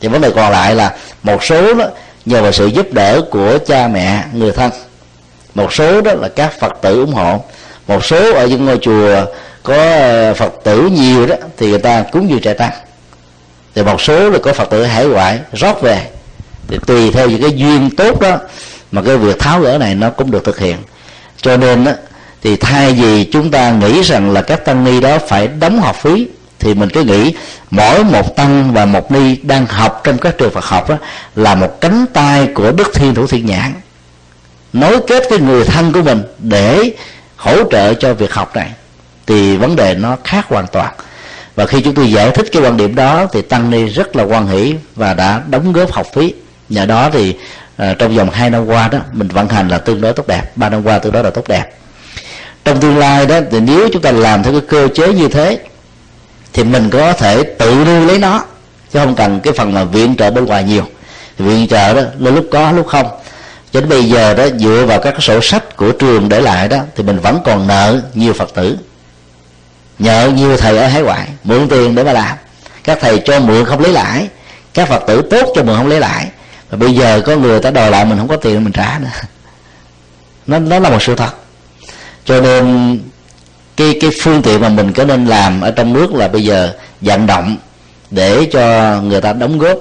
Thì 0.02 0.08
vấn 0.08 0.22
đề 0.22 0.32
còn 0.36 0.52
lại 0.52 0.76
là 0.76 0.96
một 1.24 1.44
số 1.44 1.74
đó, 1.74 1.86
nhờ 2.26 2.42
vào 2.42 2.52
sự 2.52 2.66
giúp 2.66 2.94
đỡ 2.94 3.22
của 3.32 3.58
cha 3.68 3.88
mẹ, 3.88 4.24
người 4.34 4.52
thân. 4.52 4.72
Một 5.56 5.74
số 5.74 6.02
đó 6.02 6.14
là 6.14 6.30
các 6.30 6.60
phật 6.60 6.74
tử 6.82 7.00
ủng 7.00 7.14
hộ. 7.14 7.44
Một 7.88 8.06
số 8.06 8.34
ở 8.34 8.48
những 8.48 8.66
ngôi 8.66 8.78
chùa 8.78 9.26
có 9.64 9.76
ờ, 9.76 10.34
phật 10.34 10.54
tử 10.64 10.82
nhiều 10.82 11.26
đó, 11.26 11.36
thì 11.58 11.70
người 11.70 11.80
ta 11.80 12.04
cúng 12.12 12.30
dường 12.30 12.42
trại 12.42 12.54
tăng. 12.54 12.72
Thì 13.76 13.84
một 13.84 14.02
số 14.02 14.30
là 14.30 14.40
có 14.44 14.54
phật 14.54 14.70
tử 14.70 14.84
hải 14.84 15.06
ngoại 15.06 15.40
rót 15.54 15.82
về. 15.82 16.02
Thì 16.68 16.78
tùy 16.88 17.12
theo 17.12 17.30
những 17.30 17.42
cái 17.42 17.52
duyên 17.52 17.90
tốt 17.98 18.22
đó 18.22 18.38
mà 18.94 19.02
cái 19.02 19.18
việc 19.18 19.40
tháo 19.40 19.62
gỡ 19.62 19.78
này 19.78 19.96
nó 19.96 20.10
cũng 20.10 20.32
được 20.32 20.44
thực 20.46 20.60
hiện. 20.60 20.78
Cho 21.42 21.58
nên 21.58 21.84
đó, 21.84 21.92
thì 22.42 22.56
thay 22.56 22.94
vì 22.94 23.24
chúng 23.24 23.52
ta 23.52 23.72
nghĩ 23.72 24.02
rằng 24.02 24.32
là 24.32 24.42
các 24.42 24.66
tăng 24.66 24.84
ni 24.84 25.02
đó 25.02 25.18
phải 25.28 25.48
đóng 25.48 25.80
học 25.80 25.96
phí 25.96 26.28
thì 26.60 26.74
mình 26.74 26.90
cứ 26.90 27.04
nghĩ 27.04 27.34
mỗi 27.72 28.04
một 28.04 28.36
tăng 28.36 28.74
và 28.74 28.86
một 28.86 29.12
ni 29.12 29.36
đang 29.36 29.66
học 29.66 30.02
trong 30.04 30.18
các 30.18 30.38
trường 30.38 30.52
Phật 30.52 30.66
học 30.66 30.90
đó, 30.90 30.98
là 31.36 31.56
một 31.56 31.82
cánh 31.82 32.06
tay 32.14 32.48
của 32.56 32.72
Đức 32.72 32.92
Thiên 32.94 33.16
Thủ 33.16 33.28
Thiên 33.28 33.46
Nhãn 33.46 33.74
nối 34.74 35.00
kết 35.08 35.24
với 35.30 35.40
người 35.40 35.66
thân 35.66 35.94
của 35.94 36.02
mình 36.02 36.24
để 36.40 36.92
hỗ 37.36 37.72
trợ 37.72 37.94
cho 37.94 38.14
việc 38.14 38.34
học 38.34 38.56
này. 38.56 38.72
Thì 39.26 39.58
vấn 39.58 39.76
đề 39.76 39.96
nó 39.96 40.18
khác 40.24 40.46
hoàn 40.50 40.68
toàn. 40.68 40.94
Và 41.56 41.66
khi 41.66 41.82
chúng 41.82 41.94
tôi 41.94 42.12
giải 42.12 42.32
thích 42.32 42.48
cái 42.52 42.62
quan 42.62 42.78
điểm 42.78 42.96
đó 42.96 43.26
thì 43.34 43.42
tăng 43.42 43.70
ni 43.70 43.86
rất 43.86 44.16
là 44.16 44.24
quan 44.24 44.48
hỷ 44.48 44.76
và 44.96 45.14
đã 45.14 45.42
đóng 45.50 45.74
góp 45.74 45.92
học 45.92 46.08
phí. 46.14 46.34
Nhờ 46.70 46.86
đó 46.86 47.10
thì 47.14 47.36
à, 47.78 47.96
trong 48.00 48.16
vòng 48.16 48.30
hai 48.30 48.50
năm 48.50 48.66
qua 48.66 48.88
đó 48.88 49.00
mình 49.12 49.28
vận 49.28 49.50
hành 49.50 49.68
là 49.68 49.78
tương 49.78 50.02
đối 50.02 50.14
tốt 50.14 50.28
đẹp. 50.28 50.52
Ba 50.56 50.70
năm 50.70 50.84
qua 50.84 51.00
tương 51.00 51.14
đối 51.14 51.24
là 51.24 51.30
tốt 51.30 51.48
đẹp. 51.48 51.66
Trong 52.66 52.80
tương 52.80 52.98
lai 52.98 53.26
đó 53.26 53.40
thì 53.52 53.60
nếu 53.60 53.90
chúng 53.94 54.02
ta 54.02 54.12
làm 54.12 54.44
theo 54.44 54.54
cái 54.54 54.62
cơ 54.70 54.88
chế 54.96 55.14
như 55.14 55.28
thế 55.28 55.60
thì 56.54 56.64
mình 56.64 56.90
có 56.90 57.14
thể 57.14 57.44
tự 57.44 57.84
nuôi 57.86 58.06
lấy 58.06 58.20
nó 58.20 58.46
chứ 58.92 59.00
không 59.00 59.16
cần 59.16 59.40
cái 59.40 59.54
phần 59.54 59.74
là 59.74 59.84
viện 59.84 60.16
trợ 60.16 60.32
bên 60.32 60.46
ngoài 60.46 60.64
nhiều. 60.64 60.84
Viện 61.38 61.68
trợ 61.68 61.94
đó 61.94 62.02
lúc 62.20 62.36
lúc 62.36 62.46
có 62.52 62.72
lúc 62.72 62.88
không. 62.88 63.08
Cho 63.72 63.80
đến 63.80 63.90
bây 63.90 64.04
giờ 64.04 64.34
đó 64.34 64.46
dựa 64.60 64.86
vào 64.88 65.00
các 65.00 65.24
sổ 65.24 65.42
sách 65.42 65.78
của 65.78 65.92
trường 65.92 66.30
để 66.30 66.42
lại 66.42 66.68
đó 66.68 66.78
thì 66.96 67.04
mình 67.04 67.20
vẫn 67.20 67.40
còn 67.46 67.68
nợ 67.68 68.02
nhiều 68.14 68.34
phật 68.34 68.54
tử. 68.54 68.78
Nhờ 70.00 70.32
nhiều 70.36 70.58
thầy 70.58 70.78
ở 70.78 70.88
hải 70.88 71.02
ngoại 71.02 71.28
mượn 71.44 71.68
tiền 71.70 71.96
để 71.96 72.04
mà 72.04 72.14
làm. 72.14 72.38
Các 72.84 72.98
thầy 73.02 73.22
cho 73.26 73.40
mượn 73.40 73.66
không 73.66 73.80
lấy 73.80 73.92
lãi 73.92 74.28
các 74.74 74.88
phật 74.90 75.04
tử 75.08 75.22
tốt 75.30 75.54
cho 75.56 75.64
mượn 75.64 75.78
không 75.78 75.88
lấy 75.88 76.00
lãi 76.00 76.28
và 76.74 76.78
bây 76.78 76.94
giờ 76.96 77.22
có 77.26 77.36
người 77.36 77.60
ta 77.60 77.72
đòi 77.72 77.92
lại 77.92 78.06
mình 78.06 78.18
không 78.18 78.28
có 78.28 78.36
tiền 78.36 78.64
mình 78.64 78.74
trả 78.74 79.00
nữa. 79.00 79.08
Nó 80.48 80.60
nó 80.60 80.80
là 80.80 80.90
một 80.90 81.02
sự 81.02 81.16
thật. 81.16 81.30
Cho 82.26 82.42
nên 82.42 83.00
cái 83.78 83.98
cái 84.02 84.12
phương 84.22 84.42
tiện 84.42 84.62
mà 84.62 84.70
mình 84.70 84.94
có 84.94 85.04
nên 85.06 85.26
làm 85.26 85.62
ở 85.62 85.72
trong 85.72 85.94
nước 85.94 86.14
là 86.16 86.28
bây 86.28 86.44
giờ 86.44 86.74
vận 87.02 87.28
động 87.28 87.58
để 88.12 88.48
cho 88.52 89.02
người 89.02 89.22
ta 89.22 89.34
đóng 89.34 89.60
góp. 89.60 89.78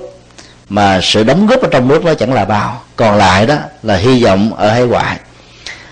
Mà 0.69 1.01
sự 1.03 1.25
đóng 1.25 1.47
góp 1.47 1.63
ở 1.63 1.69
trong 1.71 1.89
nước 1.89 2.05
nó 2.05 2.15
chẳng 2.15 2.33
là 2.33 2.45
bao. 2.45 2.83
Còn 2.97 3.17
lại 3.17 3.47
đó 3.47 3.57
là 3.83 3.97
hy 3.97 4.25
vọng 4.25 4.55
ở 4.55 4.71
hải 4.71 4.83
ngoại. 4.83 5.19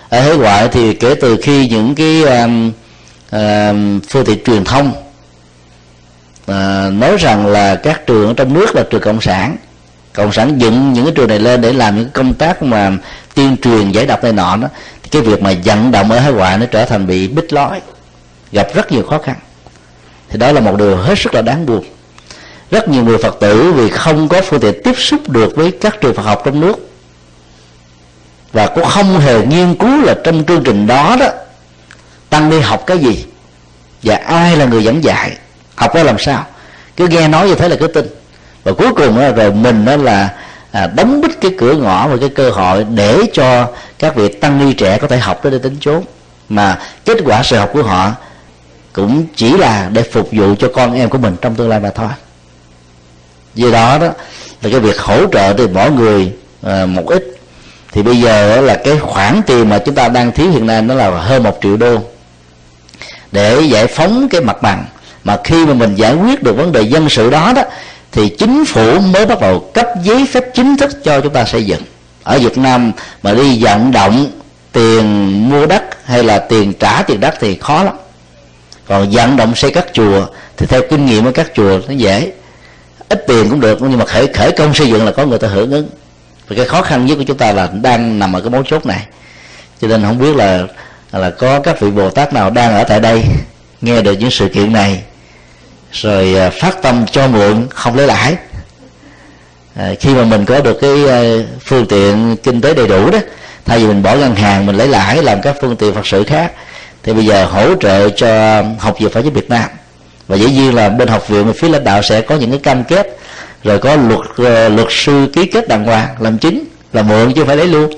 Ở 0.09 0.21
hải 0.21 0.37
ngoại 0.37 0.69
thì 0.69 0.95
kể 0.95 1.15
từ 1.15 1.37
khi 1.43 1.69
những 1.69 1.95
cái 1.95 2.23
um, 2.23 2.69
uh, 2.69 4.03
phương 4.09 4.25
tiện 4.27 4.45
truyền 4.45 4.65
thông 4.65 4.93
uh, 6.51 6.93
nói 6.93 7.17
rằng 7.19 7.47
là 7.47 7.77
các 7.77 8.07
trường 8.07 8.29
ở 8.29 8.35
trong 8.37 8.55
nước 8.55 8.75
là 8.75 8.83
trường 8.91 9.03
cộng 9.03 9.21
sản 9.21 9.57
cộng 10.21 10.33
sản 10.33 10.59
dựng 10.59 10.93
những 10.93 11.05
cái 11.05 11.15
trường 11.15 11.29
này 11.29 11.39
lên 11.39 11.61
để 11.61 11.73
làm 11.73 11.97
những 11.97 12.11
công 12.11 12.35
tác 12.35 12.63
mà 12.63 12.91
tuyên 13.35 13.57
truyền, 13.63 13.93
giải 13.93 14.07
độc 14.07 14.23
này 14.23 14.33
nọ 14.33 14.57
đó, 14.57 14.69
thì 15.03 15.09
cái 15.11 15.23
việc 15.23 15.43
mà 15.43 15.53
vận 15.65 15.91
động 15.91 16.11
ở 16.11 16.19
hải 16.19 16.33
ngoại 16.33 16.59
nó 16.59 16.67
trở 16.67 16.85
thành 16.85 17.07
bị 17.07 17.29
bích 17.29 17.53
lói, 17.53 17.81
gặp 18.53 18.69
rất 18.75 18.93
nhiều 18.93 19.03
khó 19.03 19.19
khăn. 19.19 19.37
Thì 20.29 20.39
đó 20.39 20.53
là 20.53 20.61
một 20.61 20.77
điều 20.79 20.97
hết 20.97 21.19
sức 21.19 21.35
là 21.35 21.43
đáng 21.43 21.67
buồn. 21.67 21.85
Rất 22.71 22.89
nhiều 22.89 23.05
người 23.05 23.19
phật 23.19 23.37
tử 23.41 23.73
vì 23.73 23.89
không 23.89 24.29
có 24.29 24.41
phương 24.41 24.61
tiện 24.61 24.83
tiếp 24.85 24.95
xúc 24.97 25.29
được 25.29 25.57
với 25.57 25.71
các 25.71 26.01
trường 26.01 26.15
phật 26.15 26.23
học 26.23 26.43
trong 26.45 26.61
nước, 26.61 26.91
và 28.53 28.67
cũng 28.67 28.85
không 28.85 29.21
hề 29.21 29.47
nghiên 29.47 29.75
cứu 29.75 30.03
là 30.03 30.15
trong 30.25 30.45
chương 30.45 30.65
trình 30.65 30.87
đó 30.87 31.17
đó, 31.21 31.29
tăng 32.29 32.51
đi 32.51 32.61
học 32.61 32.83
cái 32.87 32.99
gì, 32.99 33.25
và 34.03 34.17
ai 34.17 34.57
là 34.57 34.65
người 34.65 34.85
dẫn 34.85 35.05
dạy, 35.05 35.39
học 35.75 35.95
ra 35.95 36.03
làm 36.03 36.19
sao. 36.19 36.47
Cứ 36.97 37.09
nghe 37.09 37.29
nói 37.29 37.49
như 37.49 37.55
thế 37.55 37.69
là 37.69 37.77
cứ 37.81 37.87
tin 37.87 38.07
và 38.65 38.73
cuối 38.73 38.93
cùng 38.97 39.21
đó, 39.21 39.31
rồi 39.31 39.53
mình 39.53 39.85
đó 39.85 39.97
là 39.97 40.35
à, 40.71 40.87
đóng 40.87 41.21
bít 41.21 41.31
cái 41.41 41.51
cửa 41.59 41.75
ngõ 41.75 42.09
và 42.09 42.17
cái 42.21 42.29
cơ 42.29 42.51
hội 42.51 42.85
để 42.85 43.19
cho 43.33 43.69
các 43.99 44.17
vị 44.17 44.29
tăng 44.29 44.59
ni 44.59 44.73
trẻ 44.73 44.99
có 44.99 45.07
thể 45.07 45.19
học 45.19 45.41
tới 45.43 45.53
để 45.53 45.59
tính 45.59 45.77
chốn. 45.81 46.03
Mà 46.49 46.79
kết 47.05 47.19
quả 47.25 47.43
sự 47.43 47.57
học 47.57 47.71
của 47.73 47.83
họ 47.83 48.13
cũng 48.93 49.27
chỉ 49.37 49.57
là 49.57 49.89
để 49.93 50.03
phục 50.03 50.29
vụ 50.33 50.55
cho 50.59 50.69
con 50.75 50.95
em 50.95 51.09
của 51.09 51.19
mình 51.19 51.37
trong 51.41 51.55
tương 51.55 51.69
lai 51.69 51.81
mà 51.81 51.91
thôi. 51.91 52.09
Vì 53.55 53.73
đó 53.73 53.99
đó 53.99 54.07
là 54.63 54.71
cái 54.71 54.81
việc 54.81 55.01
hỗ 55.01 55.27
trợ 55.27 55.55
từ 55.57 55.69
mỗi 55.69 55.91
người 55.91 56.33
à, 56.63 56.87
một 56.87 57.07
ít. 57.07 57.37
Thì 57.93 58.03
bây 58.03 58.21
giờ 58.21 58.61
là 58.61 58.81
cái 58.85 58.99
khoản 58.99 59.41
tiền 59.47 59.69
mà 59.69 59.79
chúng 59.79 59.95
ta 59.95 60.09
đang 60.09 60.33
thiếu 60.33 60.51
hiện 60.51 60.67
nay 60.67 60.83
nó 60.83 60.95
là 60.95 61.11
hơn 61.11 61.43
một 61.43 61.59
triệu 61.63 61.77
đô. 61.77 61.99
Để 63.33 63.61
giải 63.61 63.87
phóng 63.87 64.29
cái 64.29 64.41
mặt 64.41 64.63
bằng. 64.63 64.85
Mà 65.25 65.37
khi 65.45 65.67
mà 65.67 65.75
mình 65.75 65.95
giải 65.95 66.15
quyết 66.15 66.43
được 66.43 66.57
vấn 66.57 66.73
đề 66.73 66.83
dân 66.83 67.09
sự 67.09 67.31
đó 67.31 67.53
đó 67.57 67.63
thì 68.13 68.29
chính 68.29 68.65
phủ 68.65 69.01
mới 69.01 69.27
bắt 69.27 69.41
đầu 69.41 69.71
cấp 69.75 69.87
giấy 70.03 70.27
phép 70.33 70.45
chính 70.55 70.77
thức 70.77 71.05
cho 71.05 71.21
chúng 71.21 71.33
ta 71.33 71.45
xây 71.45 71.65
dựng. 71.65 71.83
Ở 72.23 72.39
Việt 72.39 72.59
Nam 72.59 72.93
mà 73.23 73.35
đi 73.35 73.65
vận 73.65 73.93
động 73.93 74.27
tiền 74.73 75.31
mua 75.51 75.67
đất 75.67 75.83
hay 76.05 76.25
là 76.25 76.39
tiền 76.39 76.73
trả 76.73 77.03
tiền 77.03 77.21
đất 77.21 77.35
thì 77.41 77.59
khó 77.59 77.83
lắm. 77.83 77.95
Còn 78.87 79.11
vận 79.11 79.37
động 79.37 79.55
xây 79.55 79.71
các 79.71 79.87
chùa 79.93 80.27
thì 80.57 80.67
theo 80.67 80.83
kinh 80.91 81.07
nghiệm 81.07 81.25
của 81.25 81.33
các 81.33 81.51
chùa 81.55 81.81
nó 81.89 81.95
dễ. 81.95 82.33
Ít 83.09 83.25
tiền 83.27 83.51
cũng 83.51 83.61
được, 83.61 83.83
nhưng 83.83 83.99
mà 83.99 84.05
khởi 84.05 84.27
khởi 84.27 84.53
công 84.53 84.75
xây 84.75 84.89
dựng 84.89 85.05
là 85.05 85.13
có 85.13 85.27
người 85.27 85.39
ta 85.39 85.49
hưởng 85.49 85.71
ứng. 85.71 85.89
Và 86.49 86.57
cái 86.57 86.65
khó 86.65 86.83
khăn 86.83 87.07
nhất 87.07 87.15
của 87.19 87.25
chúng 87.27 87.37
ta 87.37 87.53
là 87.53 87.69
đang 87.83 88.19
nằm 88.19 88.33
ở 88.33 88.41
cái 88.41 88.51
mấu 88.51 88.63
chốt 88.63 88.87
này. 88.87 89.07
Cho 89.81 89.89
nên 89.89 90.03
không 90.03 90.19
biết 90.19 90.37
là 90.37 90.63
là 91.13 91.31
có 91.31 91.61
các 91.61 91.81
vị 91.81 91.91
bồ 91.91 92.11
tát 92.11 92.33
nào 92.33 92.51
đang 92.51 92.75
ở 92.75 92.85
tại 92.85 93.01
đây 93.01 93.25
nghe 93.81 94.03
được 94.03 94.13
những 94.13 94.31
sự 94.31 94.49
kiện 94.49 94.73
này 94.73 95.03
rồi 95.93 96.35
à, 96.35 96.51
phát 96.51 96.83
tâm 96.83 97.07
cho 97.13 97.29
mượn 97.29 97.67
không 97.71 97.97
lấy 97.97 98.07
lãi. 98.07 98.37
À, 99.75 99.93
khi 100.01 100.15
mà 100.15 100.25
mình 100.25 100.45
có 100.45 100.61
được 100.61 100.79
cái 100.81 101.09
à, 101.09 101.21
phương 101.65 101.87
tiện 101.87 102.37
kinh 102.43 102.61
tế 102.61 102.75
đầy 102.75 102.89
đủ 102.89 103.11
đó 103.11 103.19
thay 103.65 103.79
vì 103.79 103.87
mình 103.87 104.03
bỏ 104.03 104.17
ngân 104.17 104.35
hàng 104.35 104.67
mình 104.67 104.77
lấy 104.77 104.89
lãi 104.89 105.23
làm 105.23 105.41
các 105.43 105.57
phương 105.61 105.77
tiện 105.77 105.95
phật 105.95 106.07
sự 106.07 106.25
khác 106.25 106.53
thì 107.03 107.13
bây 107.13 107.27
giờ 107.27 107.45
hỗ 107.45 107.75
trợ 107.75 108.11
cho 108.11 108.63
học 108.79 108.97
viện 109.01 109.11
phải 109.13 109.23
với 109.23 109.31
Việt 109.31 109.51
Nam. 109.51 109.71
Và 110.29 110.37
dĩ 110.37 110.51
nhiên 110.51 110.75
là 110.75 110.89
bên 110.89 111.09
học 111.09 111.29
viện 111.29 111.53
phía 111.53 111.69
lãnh 111.69 111.85
đạo 111.85 112.03
sẽ 112.03 112.21
có 112.21 112.37
những 112.37 112.51
cái 112.51 112.61
cam 112.61 112.85
kết 112.85 113.19
rồi 113.65 113.79
có 113.79 113.97
luật 113.97 114.21
à, 114.37 114.69
luật 114.69 114.89
sư 114.91 115.29
ký 115.33 115.47
kết 115.47 115.69
đàng 115.69 115.85
hoàng 115.85 116.09
làm 116.19 116.39
chính 116.39 116.65
là 116.93 117.03
mượn 117.03 117.33
chứ 117.33 117.41
không 117.41 117.47
phải 117.47 117.57
lấy 117.57 117.67
luôn. 117.67 117.91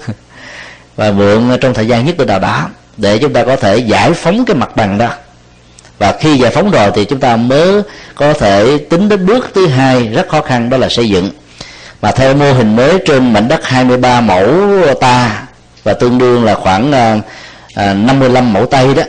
Và 0.96 1.10
mượn 1.10 1.58
trong 1.60 1.74
thời 1.74 1.86
gian 1.86 2.06
nhất 2.06 2.16
định 2.18 2.28
nào 2.28 2.38
đó 2.38 2.68
để 2.96 3.18
chúng 3.18 3.32
ta 3.32 3.44
có 3.44 3.56
thể 3.56 3.76
giải 3.76 4.12
phóng 4.12 4.44
cái 4.44 4.56
mặt 4.56 4.76
bằng 4.76 4.98
đó 4.98 5.08
và 5.98 6.12
khi 6.20 6.38
giải 6.38 6.50
phóng 6.50 6.70
rồi 6.70 6.90
thì 6.94 7.04
chúng 7.04 7.20
ta 7.20 7.36
mới 7.36 7.82
có 8.14 8.32
thể 8.32 8.78
tính 8.78 9.08
đến 9.08 9.26
bước 9.26 9.50
thứ 9.54 9.66
hai 9.66 10.08
rất 10.08 10.28
khó 10.28 10.40
khăn, 10.40 10.70
đó 10.70 10.76
là 10.76 10.88
xây 10.88 11.08
dựng. 11.08 11.30
Và 12.00 12.12
theo 12.12 12.34
mô 12.34 12.52
hình 12.52 12.76
mới 12.76 12.98
trên 13.06 13.32
mảnh 13.32 13.48
đất 13.48 13.64
23 13.64 14.20
mẫu 14.20 14.48
ta, 15.00 15.42
và 15.84 15.94
tương 15.94 16.18
đương 16.18 16.44
là 16.44 16.54
khoảng 16.54 16.92
à, 16.92 17.18
à, 17.74 17.94
55 17.94 18.52
mẫu 18.52 18.66
tây 18.66 18.94
đó, 18.94 19.02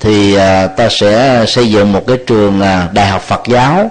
thì 0.00 0.34
à, 0.34 0.66
ta 0.66 0.88
sẽ 0.88 1.44
xây 1.48 1.70
dựng 1.70 1.92
một 1.92 2.06
cái 2.06 2.16
trường 2.26 2.60
đại 2.92 3.06
học 3.06 3.22
Phật 3.22 3.40
giáo 3.48 3.90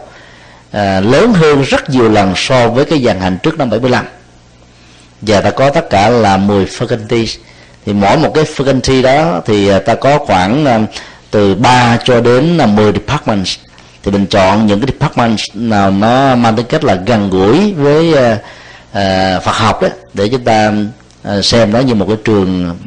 lớn 1.02 1.34
hơn 1.34 1.62
rất 1.62 1.90
nhiều 1.90 2.10
lần 2.10 2.34
so 2.36 2.68
với 2.68 2.86
cái 2.86 3.04
dàn 3.06 3.20
hành 3.20 3.38
trước 3.44 3.58
năm 3.58 3.70
75 3.70 4.06
và 5.22 5.41
ta 5.41 5.49
có 5.49 5.70
tất 5.70 5.90
cả 5.90 6.10
là 6.10 6.38
10 6.38 6.66
faculty 6.66 7.38
thì 7.86 7.94
mỗi 7.94 8.18
một 8.18 8.32
cái 8.34 8.44
faculty 8.44 9.02
đó 9.02 9.41
thì 9.45 9.72
ta 9.86 9.95
có 9.95 10.18
khoảng 10.18 10.86
từ 11.32 11.56
3 11.56 11.98
cho 12.06 12.22
đến 12.22 12.58
là 12.58 12.66
10 12.66 12.91
departments. 12.94 13.56
Thì 14.04 14.12
mình 14.12 14.26
chọn 14.26 14.68
những 14.68 14.80
cái 14.82 14.88
department 14.94 15.38
nào 15.54 15.91
nó 15.91 16.36
mang 16.36 16.56
tính 16.56 16.66
cách 16.70 16.84
là 16.84 16.95
gần 16.95 17.30
gũi 17.30 17.74
với 17.74 18.10
uh, 18.12 18.40
uh, 18.91 19.44
Phật 19.44 19.56
học 19.56 19.82
đó 19.82 19.88
để 20.14 20.30
chúng 20.30 20.44
ta 20.44 20.74
uh, 21.38 21.45
xem 21.45 21.72
nó 21.72 21.80
như 21.80 21.95
một 21.95 22.06
cái 22.08 22.18
trường 22.26 22.78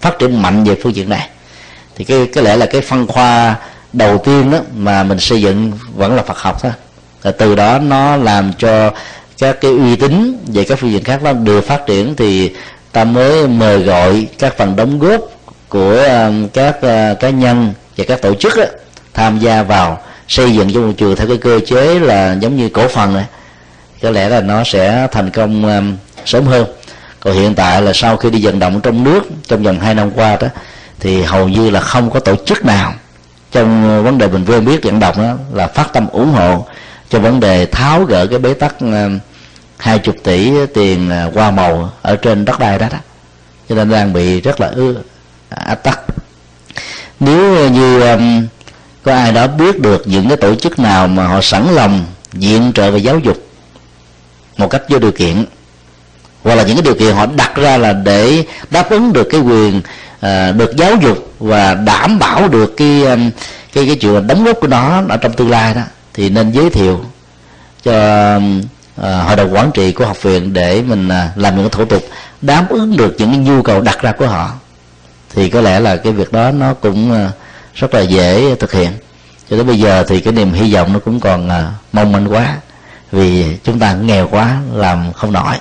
phát 0.00 0.18
triển 0.18 0.42
mạnh 0.42 0.64
về 0.64 0.76
phương 0.82 0.94
diện 0.96 1.08
này. 1.08 1.28
Thì 1.96 2.04
cái 2.04 2.26
có 2.34 2.40
lẽ 2.40 2.56
là 2.56 2.66
cái 2.66 2.80
phân 2.80 3.06
khoa 3.06 3.56
đầu 3.92 4.18
tiên 4.18 4.50
đó 4.50 4.58
mà 4.76 5.02
mình 5.02 5.18
xây 5.18 5.42
dựng 5.42 5.72
vẫn 5.94 6.16
là 6.16 6.22
Phật 6.22 6.38
học 6.38 6.62
thôi. 6.62 6.72
Và 7.22 7.32
từ 7.32 7.54
đó 7.54 7.78
nó 7.78 8.16
làm 8.16 8.52
cho 8.58 8.90
các 9.38 9.60
cái 9.60 9.70
uy 9.70 9.96
tín 9.96 10.44
về 10.46 10.64
các 10.64 10.78
phương 10.78 10.92
diện 10.92 11.04
khác 11.04 11.22
nó 11.22 11.32
được 11.32 11.66
phát 11.66 11.86
triển 11.86 12.14
thì 12.16 12.52
ta 12.92 13.04
mới 13.04 13.48
mời 13.48 13.78
gọi 13.78 14.26
các 14.38 14.58
phần 14.58 14.76
đóng 14.76 14.98
góp 14.98 15.20
của 15.68 16.08
các 16.52 16.76
cá 17.20 17.30
nhân 17.30 17.72
và 17.96 18.04
các 18.08 18.22
tổ 18.22 18.34
chức 18.34 18.56
đó, 18.56 18.64
tham 19.14 19.38
gia 19.38 19.62
vào 19.62 20.00
xây 20.28 20.54
dựng 20.54 20.72
cho 20.74 20.80
một 20.80 20.92
trường 20.98 21.16
theo 21.16 21.28
cái 21.28 21.36
cơ 21.36 21.60
chế 21.66 21.98
là 21.98 22.36
giống 22.40 22.56
như 22.56 22.68
cổ 22.68 22.88
phần 22.88 23.14
này. 23.14 23.24
Có 24.02 24.10
lẽ 24.10 24.28
là 24.28 24.40
nó 24.40 24.64
sẽ 24.64 25.08
thành 25.12 25.30
công 25.30 25.76
um, 25.76 25.96
sớm 26.24 26.44
hơn. 26.44 26.66
Còn 27.20 27.34
hiện 27.34 27.54
tại 27.54 27.82
là 27.82 27.92
sau 27.94 28.16
khi 28.16 28.30
đi 28.30 28.38
vận 28.42 28.58
động 28.58 28.80
trong 28.80 29.04
nước 29.04 29.20
trong 29.48 29.62
vòng 29.62 29.80
hai 29.80 29.94
năm 29.94 30.10
qua 30.10 30.36
đó 30.36 30.48
thì 31.00 31.22
hầu 31.22 31.48
như 31.48 31.70
là 31.70 31.80
không 31.80 32.10
có 32.10 32.20
tổ 32.20 32.36
chức 32.36 32.64
nào 32.64 32.94
trong 33.52 33.98
uh, 33.98 34.04
vấn 34.04 34.18
đề 34.18 34.28
bình 34.28 34.44
vương 34.44 34.64
biết 34.64 34.84
vận 34.84 35.00
động 35.00 35.14
đó 35.18 35.34
là 35.52 35.66
phát 35.66 35.92
tâm 35.92 36.08
ủng 36.08 36.32
hộ 36.32 36.66
cho 37.08 37.18
vấn 37.18 37.40
đề 37.40 37.66
tháo 37.66 38.04
gỡ 38.04 38.26
cái 38.26 38.38
bế 38.38 38.54
tắc 38.54 38.80
um, 38.80 39.18
hai 39.76 39.98
chục 39.98 40.16
tỷ 40.22 40.52
tiền 40.74 41.06
uh, 41.06 41.10
hoa 41.10 41.30
qua 41.34 41.50
màu 41.50 41.92
ở 42.02 42.16
trên 42.16 42.44
đất 42.44 42.58
đai 42.58 42.78
đó, 42.78 42.86
đó. 42.92 42.98
Cho 43.68 43.74
nên 43.74 43.90
đang 43.90 44.12
bị 44.12 44.40
rất 44.40 44.60
là 44.60 44.66
ư 44.66 44.96
ách 45.48 45.82
tắc 45.82 46.00
nếu 47.22 47.70
như 47.70 48.00
um, 48.00 48.46
có 49.02 49.14
ai 49.14 49.32
đó 49.32 49.46
biết 49.46 49.80
được 49.80 50.02
những 50.06 50.28
cái 50.28 50.36
tổ 50.36 50.54
chức 50.54 50.78
nào 50.78 51.08
mà 51.08 51.26
họ 51.26 51.40
sẵn 51.42 51.74
lòng 51.74 52.04
viện 52.32 52.72
trợ 52.74 52.90
về 52.90 52.98
giáo 52.98 53.18
dục 53.18 53.46
một 54.56 54.68
cách 54.70 54.82
vô 54.88 54.98
điều 54.98 55.12
kiện 55.12 55.44
hoặc 56.42 56.54
là 56.54 56.62
những 56.62 56.76
cái 56.76 56.82
điều 56.82 56.94
kiện 56.94 57.14
họ 57.14 57.26
đặt 57.26 57.56
ra 57.56 57.76
là 57.76 57.92
để 57.92 58.44
đáp 58.70 58.90
ứng 58.90 59.12
được 59.12 59.28
cái 59.30 59.40
quyền 59.40 59.78
uh, 59.78 60.56
được 60.56 60.76
giáo 60.76 60.96
dục 61.02 61.32
và 61.38 61.74
đảm 61.74 62.18
bảo 62.18 62.48
được 62.48 62.76
cái 62.76 63.04
um, 63.04 63.30
cái 63.72 63.86
cái 63.86 63.96
chuyện 63.96 64.26
đóng 64.26 64.44
góp 64.44 64.60
của 64.60 64.66
nó 64.66 65.02
ở 65.08 65.16
trong 65.16 65.32
tương 65.32 65.50
lai 65.50 65.74
đó 65.74 65.82
thì 66.14 66.30
nên 66.30 66.50
giới 66.50 66.70
thiệu 66.70 67.04
cho 67.82 68.36
uh, 68.36 69.26
hội 69.26 69.36
đồng 69.36 69.54
quản 69.54 69.70
trị 69.74 69.92
của 69.92 70.06
học 70.06 70.22
viện 70.22 70.52
để 70.52 70.82
mình 70.82 71.08
uh, 71.08 71.38
làm 71.38 71.56
những 71.56 71.70
thủ 71.70 71.84
tục 71.84 72.02
đáp 72.42 72.66
ứng 72.68 72.96
được 72.96 73.14
những 73.18 73.30
cái 73.30 73.38
nhu 73.38 73.62
cầu 73.62 73.80
đặt 73.80 74.02
ra 74.02 74.12
của 74.12 74.26
họ 74.26 74.50
thì 75.34 75.48
có 75.48 75.60
lẽ 75.60 75.80
là 75.80 75.96
cái 75.96 76.12
việc 76.12 76.32
đó 76.32 76.50
nó 76.50 76.74
cũng 76.74 77.12
ờ, 77.12 77.30
rất 77.74 77.94
là 77.94 78.00
dễ 78.00 78.54
thực 78.54 78.72
hiện. 78.72 78.92
Cho 79.50 79.56
tới 79.56 79.64
bây 79.64 79.78
giờ 79.78 80.04
thì 80.08 80.20
cái 80.20 80.32
niềm 80.32 80.52
hy 80.52 80.74
vọng 80.74 80.92
nó 80.92 80.98
cũng 80.98 81.20
còn 81.20 81.48
ờ, 81.48 81.72
mong 81.92 82.12
manh 82.12 82.32
quá. 82.32 82.56
Vì 83.12 83.56
chúng 83.64 83.78
ta 83.78 83.94
nghèo 83.94 84.28
quá, 84.28 84.56
làm 84.72 85.12
không 85.12 85.32
nổi. 85.32 85.54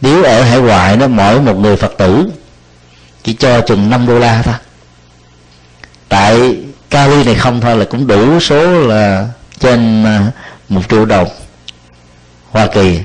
Nếu 0.00 0.24
ở 0.24 0.42
hải 0.42 0.60
ngoại 0.60 0.96
nó 0.96 1.08
mỗi 1.08 1.40
một 1.40 1.54
người 1.54 1.76
phật 1.76 1.92
tử 1.98 2.26
chỉ 3.22 3.34
cho 3.34 3.60
chừng 3.60 3.90
5 3.90 4.06
đô 4.06 4.18
la 4.18 4.42
thôi. 4.42 4.54
Tại 6.08 6.56
Cali 6.90 7.24
này 7.24 7.34
không 7.34 7.60
thôi, 7.60 7.76
là 7.76 7.84
cũng 7.84 8.06
đủ 8.06 8.40
số 8.40 8.82
là 8.82 9.28
trên 9.58 10.04
ờ, 10.04 10.20
một 10.68 10.82
triệu 10.90 11.04
đồng. 11.04 11.28
Hoa 12.50 12.66
Kỳ 12.66 13.00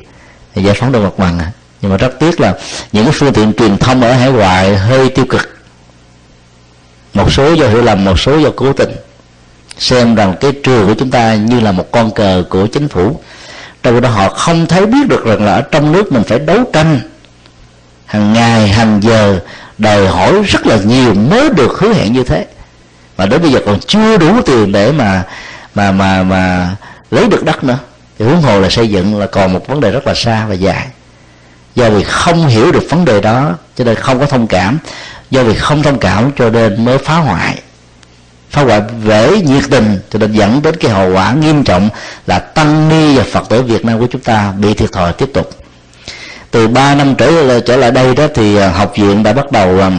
giải 0.55 0.75
phóng 0.79 0.91
được 0.91 1.03
mặt 1.03 1.17
bằng 1.17 1.39
nhưng 1.81 1.91
mà 1.91 1.97
rất 1.97 2.19
tiếc 2.19 2.39
là 2.39 2.55
những 2.91 3.05
cái 3.05 3.13
phương 3.13 3.33
tiện 3.33 3.53
truyền 3.53 3.77
thông 3.77 4.01
ở 4.01 4.13
hải 4.13 4.31
ngoại 4.31 4.77
hơi 4.77 5.09
tiêu 5.09 5.25
cực 5.29 5.58
một 7.13 7.31
số 7.31 7.53
do 7.53 7.67
hiểu 7.67 7.81
lầm, 7.81 8.05
một 8.05 8.19
số 8.19 8.37
do 8.37 8.49
cố 8.55 8.73
tình. 8.73 8.91
Xem 9.77 10.15
rằng 10.15 10.33
cái 10.39 10.51
trường 10.63 10.87
của 10.87 10.93
chúng 10.99 11.11
ta 11.11 11.35
như 11.35 11.59
là 11.59 11.71
một 11.71 11.91
con 11.91 12.11
cờ 12.11 12.43
của 12.49 12.67
chính 12.67 12.87
phủ. 12.87 13.19
Trong 13.83 14.01
đó 14.01 14.09
họ 14.09 14.29
không 14.29 14.65
thấy 14.65 14.85
biết 14.85 15.07
được 15.07 15.25
rằng 15.25 15.45
là 15.45 15.53
ở 15.53 15.61
trong 15.61 15.91
nước 15.91 16.11
mình 16.11 16.23
phải 16.23 16.39
đấu 16.39 16.63
tranh. 16.73 16.99
Hàng 18.05 18.33
ngày, 18.33 18.67
hàng 18.67 18.99
giờ, 19.03 19.39
đòi 19.77 20.07
hỏi 20.07 20.43
rất 20.43 20.67
là 20.67 20.77
nhiều 20.77 21.13
mới 21.13 21.49
được 21.49 21.79
hứa 21.79 21.93
hẹn 21.93 22.13
như 22.13 22.23
thế. 22.23 22.45
Mà 23.17 23.25
đến 23.25 23.41
bây 23.41 23.51
giờ 23.51 23.59
còn 23.65 23.79
chưa 23.79 24.17
đủ 24.17 24.41
tiền 24.45 24.71
để 24.71 24.91
mà 24.91 25.23
mà 25.75 25.91
mà 25.91 26.23
mà 26.23 26.75
lấy 27.11 27.27
được 27.27 27.45
đất 27.45 27.63
nữa. 27.63 27.77
Thì 28.19 28.25
huống 28.25 28.41
hồ 28.41 28.59
là 28.59 28.69
xây 28.69 28.87
dựng 28.87 29.19
là 29.19 29.27
còn 29.27 29.53
một 29.53 29.67
vấn 29.67 29.81
đề 29.81 29.91
rất 29.91 30.07
là 30.07 30.13
xa 30.13 30.45
và 30.45 30.53
dài. 30.53 30.87
Do 31.75 31.89
vì 31.89 32.03
không 32.03 32.47
hiểu 32.47 32.71
được 32.71 32.83
vấn 32.89 33.05
đề 33.05 33.21
đó, 33.21 33.51
cho 33.75 33.83
nên 33.83 33.95
không 33.95 34.19
có 34.19 34.25
thông 34.25 34.47
cảm 34.47 34.79
do 35.31 35.43
việc 35.43 35.59
không 35.59 35.83
thông 35.83 35.99
cảm 35.99 36.31
cho 36.37 36.49
nên 36.49 36.85
mới 36.85 36.97
phá 36.97 37.15
hoại. 37.15 37.61
Phá 38.49 38.61
hoại 38.61 38.81
vẻ 39.03 39.31
nhiệt 39.45 39.63
tình 39.69 39.99
cho 40.09 40.19
nên 40.19 40.31
dẫn 40.31 40.61
đến 40.61 40.75
cái 40.79 40.91
hậu 40.91 41.13
quả 41.13 41.33
nghiêm 41.33 41.63
trọng 41.63 41.89
là 42.27 42.39
tăng 42.39 42.89
ni 42.89 43.17
và 43.17 43.23
phật 43.31 43.49
tử 43.49 43.61
việt 43.61 43.85
nam 43.85 43.99
của 43.99 44.07
chúng 44.11 44.21
ta 44.21 44.51
bị 44.51 44.73
thiệt 44.73 44.91
thòi 44.91 45.13
tiếp 45.13 45.29
tục. 45.33 45.49
Từ 46.51 46.67
3 46.67 46.95
năm 46.95 47.15
trở 47.15 47.31
lại 47.31 47.61
trở 47.65 47.77
lại 47.77 47.91
đây 47.91 48.15
đó 48.15 48.27
thì 48.35 48.55
à, 48.55 48.69
học 48.69 48.93
viện 48.95 49.23
đã 49.23 49.33
bắt 49.33 49.51
đầu 49.51 49.79
à, 49.79 49.91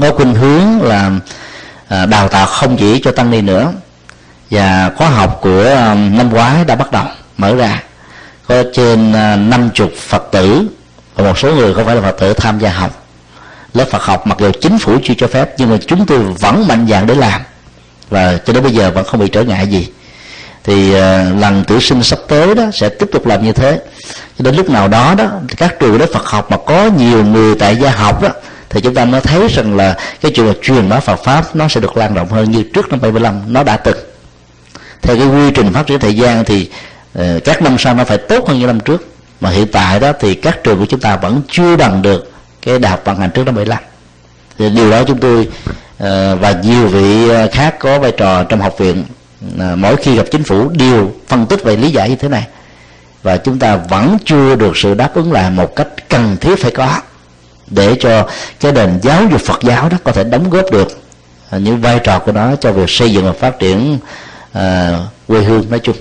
có 0.00 0.10
khuynh 0.10 0.34
hướng 0.34 0.82
là 0.82 1.10
à, 1.88 2.06
đào 2.06 2.28
tạo 2.28 2.46
không 2.46 2.76
chỉ 2.76 3.00
cho 3.04 3.12
tăng 3.12 3.30
ni 3.30 3.40
nữa. 3.40 3.72
Và 4.50 4.90
khóa 4.96 5.08
học 5.08 5.38
của 5.42 5.64
năm 5.94 6.30
ngoái 6.30 6.64
đã 6.64 6.76
bắt 6.76 6.92
đầu 6.92 7.04
mở 7.36 7.54
ra. 7.54 7.82
Có 8.48 8.62
trên 8.74 9.12
năm 9.50 9.70
chục 9.74 9.92
phật 9.98 10.28
tử 10.32 10.66
và 11.14 11.24
một 11.24 11.38
số 11.38 11.54
người 11.54 11.74
không 11.74 11.86
phải 11.86 11.94
là 11.94 12.02
phật 12.02 12.16
tử 12.20 12.32
tham 12.32 12.58
gia 12.58 12.70
học 12.70 13.01
lớp 13.74 13.84
phật 13.90 14.02
học 14.02 14.26
mặc 14.26 14.38
dù 14.40 14.50
chính 14.60 14.78
phủ 14.78 14.98
chưa 15.04 15.14
cho 15.18 15.26
phép 15.26 15.54
nhưng 15.58 15.70
mà 15.70 15.76
chúng 15.86 16.06
tôi 16.06 16.18
vẫn 16.18 16.68
mạnh 16.68 16.86
dạn 16.90 17.06
để 17.06 17.14
làm. 17.14 17.40
Và 18.10 18.38
cho 18.46 18.52
đến 18.52 18.62
bây 18.62 18.72
giờ 18.72 18.90
vẫn 18.90 19.04
không 19.04 19.20
bị 19.20 19.28
trở 19.28 19.42
ngại 19.42 19.66
gì. 19.66 19.88
Thì 20.64 20.90
uh, 20.90 20.96
lần 21.40 21.64
tuyển 21.66 21.80
sinh 21.80 22.02
sắp 22.02 22.18
tới 22.28 22.54
đó 22.54 22.64
sẽ 22.72 22.88
tiếp 22.88 23.06
tục 23.12 23.26
làm 23.26 23.44
như 23.44 23.52
thế. 23.52 23.80
Cho 24.38 24.44
đến 24.44 24.56
lúc 24.56 24.70
nào 24.70 24.88
đó 24.88 25.14
đó 25.18 25.24
các 25.56 25.80
trường 25.80 26.00
lớp 26.00 26.06
Phật 26.12 26.26
học 26.26 26.50
mà 26.50 26.56
có 26.66 26.90
nhiều 26.98 27.24
người 27.24 27.54
tại 27.54 27.76
gia 27.76 27.90
học 27.90 28.22
đó 28.22 28.28
thì 28.70 28.80
chúng 28.80 28.94
ta 28.94 29.04
mới 29.04 29.20
thấy 29.20 29.48
rằng 29.48 29.76
là 29.76 29.96
cái 30.20 30.32
chuyện 30.34 30.46
là 30.46 30.52
truyền 30.62 30.88
bá 30.88 31.00
Phật 31.00 31.24
pháp 31.24 31.56
nó 31.56 31.68
sẽ 31.68 31.80
được 31.80 31.96
lan 31.96 32.14
rộng 32.14 32.28
hơn 32.28 32.50
như 32.50 32.62
trước 32.74 32.88
năm 32.88 33.00
75 33.00 33.40
nó 33.46 33.62
đã 33.62 33.76
từng. 33.76 33.96
Theo 35.02 35.16
cái 35.16 35.26
quy 35.26 35.50
trình 35.54 35.72
phát 35.72 35.86
triển 35.86 36.00
thời 36.00 36.16
gian 36.16 36.44
thì 36.44 36.70
uh, 37.18 37.24
các 37.44 37.62
năm 37.62 37.76
sau 37.78 37.94
nó 37.94 38.04
phải 38.04 38.18
tốt 38.18 38.48
hơn 38.48 38.58
như 38.58 38.66
năm 38.66 38.80
trước. 38.80 39.08
Mà 39.40 39.50
hiện 39.50 39.66
tại 39.72 40.00
đó 40.00 40.12
thì 40.20 40.34
các 40.34 40.64
trường 40.64 40.78
của 40.78 40.86
chúng 40.86 41.00
ta 41.00 41.16
vẫn 41.16 41.42
chưa 41.50 41.76
bằng 41.76 42.02
được 42.02 42.31
cái 42.62 42.78
đại 42.78 42.90
học 42.90 43.00
vận 43.04 43.16
hành 43.16 43.30
trước 43.30 43.44
năm 43.44 43.54
75 43.54 43.82
thì 44.58 44.70
điều 44.70 44.90
đó 44.90 45.02
chúng 45.06 45.18
tôi 45.18 45.48
ờ, 45.98 46.36
và 46.36 46.52
nhiều 46.52 46.88
vị 46.88 47.28
ờ, 47.28 47.48
khác 47.52 47.76
có 47.78 47.98
vai 47.98 48.12
trò 48.12 48.44
trong 48.44 48.60
học 48.60 48.74
viện 48.78 49.04
ờ, 49.58 49.76
mỗi 49.76 49.96
khi 49.96 50.16
gặp 50.16 50.24
chính 50.30 50.44
phủ 50.44 50.68
đều 50.68 51.12
phân 51.28 51.46
tích 51.46 51.64
về 51.64 51.76
lý 51.76 51.90
giải 51.90 52.10
như 52.10 52.16
thế 52.16 52.28
này. 52.28 52.46
Và 53.22 53.36
chúng 53.36 53.58
ta 53.58 53.76
vẫn 53.76 54.16
chưa 54.24 54.56
được 54.56 54.76
sự 54.76 54.94
đáp 54.94 55.14
ứng 55.14 55.32
lại 55.32 55.50
một 55.50 55.76
cách 55.76 55.88
cần 56.08 56.36
thiết 56.40 56.56
phải 56.62 56.70
có 56.70 57.00
để 57.66 57.96
cho 58.00 58.28
cái 58.60 58.72
nền 58.72 59.00
giáo 59.02 59.22
dục 59.30 59.40
Phật 59.40 59.62
giáo 59.62 59.88
đó 59.88 59.96
có 60.04 60.12
thể 60.12 60.24
đóng 60.24 60.50
góp 60.50 60.70
được 60.72 60.88
những 61.52 61.80
vai 61.80 61.98
trò 62.04 62.18
của 62.18 62.32
nó 62.32 62.56
cho 62.56 62.72
việc 62.72 62.90
xây 62.90 63.12
dựng 63.12 63.24
và 63.24 63.32
phát 63.32 63.58
triển 63.58 63.98
uh, 64.58 64.60
quê 65.26 65.42
hương 65.42 65.70
nói 65.70 65.80
chung. 65.82 65.96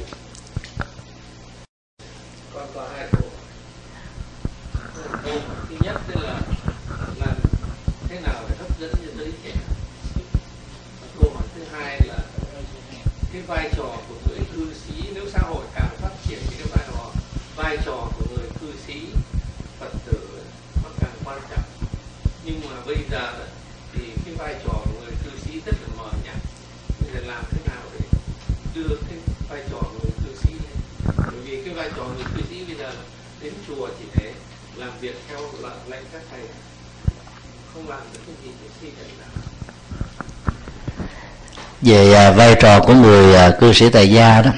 Về 41.82 42.14
à, 42.14 42.32
vai 42.32 42.56
trò 42.62 42.80
của 42.80 42.94
người 42.94 43.36
à, 43.36 43.52
cư 43.60 43.74
sĩ 43.74 43.90
tại 43.90 44.12
gia 44.12 44.42
đó. 44.42 44.52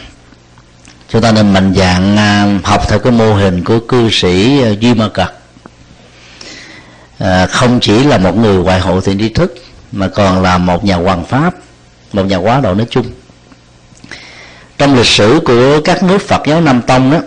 Chúng 1.10 1.22
ta 1.22 1.32
nên 1.32 1.54
mạnh 1.54 1.74
dạng 1.76 2.18
à, 2.18 2.60
học 2.64 2.90
theo 2.90 3.00
cái 3.00 3.12
mô 3.12 3.34
hình 3.34 3.64
của 3.64 3.80
cư 3.80 4.10
sĩ 4.12 4.62
duy 4.80 4.94
ma 4.94 5.10
cật. 5.10 5.30
Không 7.50 7.80
chỉ 7.80 8.04
là 8.04 8.18
một 8.18 8.38
người 8.38 8.56
ngoại 8.56 8.80
hộ 8.80 9.02
thiện 9.02 9.20
tri 9.20 9.30
thức 9.30 9.56
mà 9.92 10.08
còn 10.08 10.42
là 10.42 10.58
một 10.58 10.86
nhà 10.86 10.96
hoàng 10.96 11.26
pháp 11.26 11.54
một 12.14 12.26
nhà 12.26 12.38
quá 12.38 12.60
độ 12.60 12.76
nói 12.76 12.88
chung. 12.90 13.06
Trong 14.78 14.96
lịch 14.96 15.06
sử 15.06 15.40
của 15.46 15.82
các 15.86 16.04
nước 16.04 16.28
Phật 16.28 16.42
giáo 16.46 16.62
Nam 16.62 16.82
Tông 16.82 17.12
đó 17.12 17.20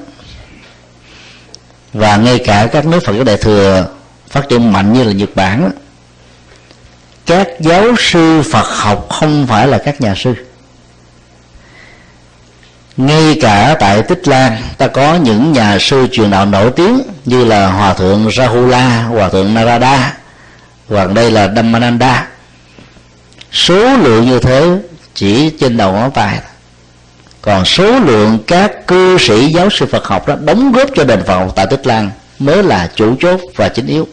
và 1.93 2.17
ngay 2.17 2.39
cả 2.39 2.69
các 2.73 2.87
nước 2.87 3.01
Phật 3.05 3.13
giáo 3.13 3.25
Đại 3.25 3.37
thừa 3.37 3.87
phát 4.29 4.49
triển 4.49 4.73
mạnh 4.73 4.93
như 4.93 5.05
là 5.05 5.13
Nhật 5.13 5.31
Bản 5.35 5.63
đó, 5.63 5.69
các 7.27 7.49
giáo 7.61 7.85
sư 7.99 8.43
phật 8.53 8.67
học 8.69 9.07
không 9.11 9.47
phải 9.47 9.69
là 9.69 9.79
các 9.79 10.01
nhà 10.01 10.15
sư. 10.17 10.35
Ngay 12.97 13.39
cả 13.41 13.77
tại 13.81 14.03
tích 14.03 14.29
lan, 14.29 14.63
ta 14.79 14.87
có 14.87 15.15
những 15.15 15.53
nhà 15.53 15.79
sư 15.81 16.07
truyền 16.13 16.31
đạo 16.31 16.47
nổi 16.47 16.71
tiếng 16.77 17.03
như 17.25 17.45
là 17.45 17.67
hòa 17.67 17.95
thượng 17.95 18.31
rahula, 18.37 19.03
hòa 19.03 19.29
thượng 19.29 19.55
narada, 19.55 20.17
hoặc 20.89 21.13
đây 21.13 21.31
là 21.31 21.53
dhammananda. 21.57 22.29
Số 23.53 23.97
lượng 23.97 24.27
như 24.27 24.39
thế 24.39 24.79
chỉ 25.15 25.51
trên 25.61 25.77
đầu 25.77 25.93
ngón 25.93 26.11
tay. 26.11 26.39
Còn 27.43 27.65
số 27.65 27.99
lượng 27.99 28.39
các 28.47 28.87
cư 28.87 29.19
sĩ 29.19 29.53
giáo 29.53 29.71
sư 29.71 29.87
phật 29.87 30.07
học 30.07 30.29
đó 30.29 30.35
đóng 30.45 30.73
góp 30.73 30.89
cho 30.95 31.05
đền 31.05 31.23
phật 31.27 31.53
tại 31.57 31.67
tích 31.71 31.87
lan 31.87 32.11
mới 32.39 32.63
là 32.63 32.91
chủ 32.95 33.17
chốt 33.21 33.41
và 33.57 33.69
chính 33.69 33.87
yếu 33.87 34.09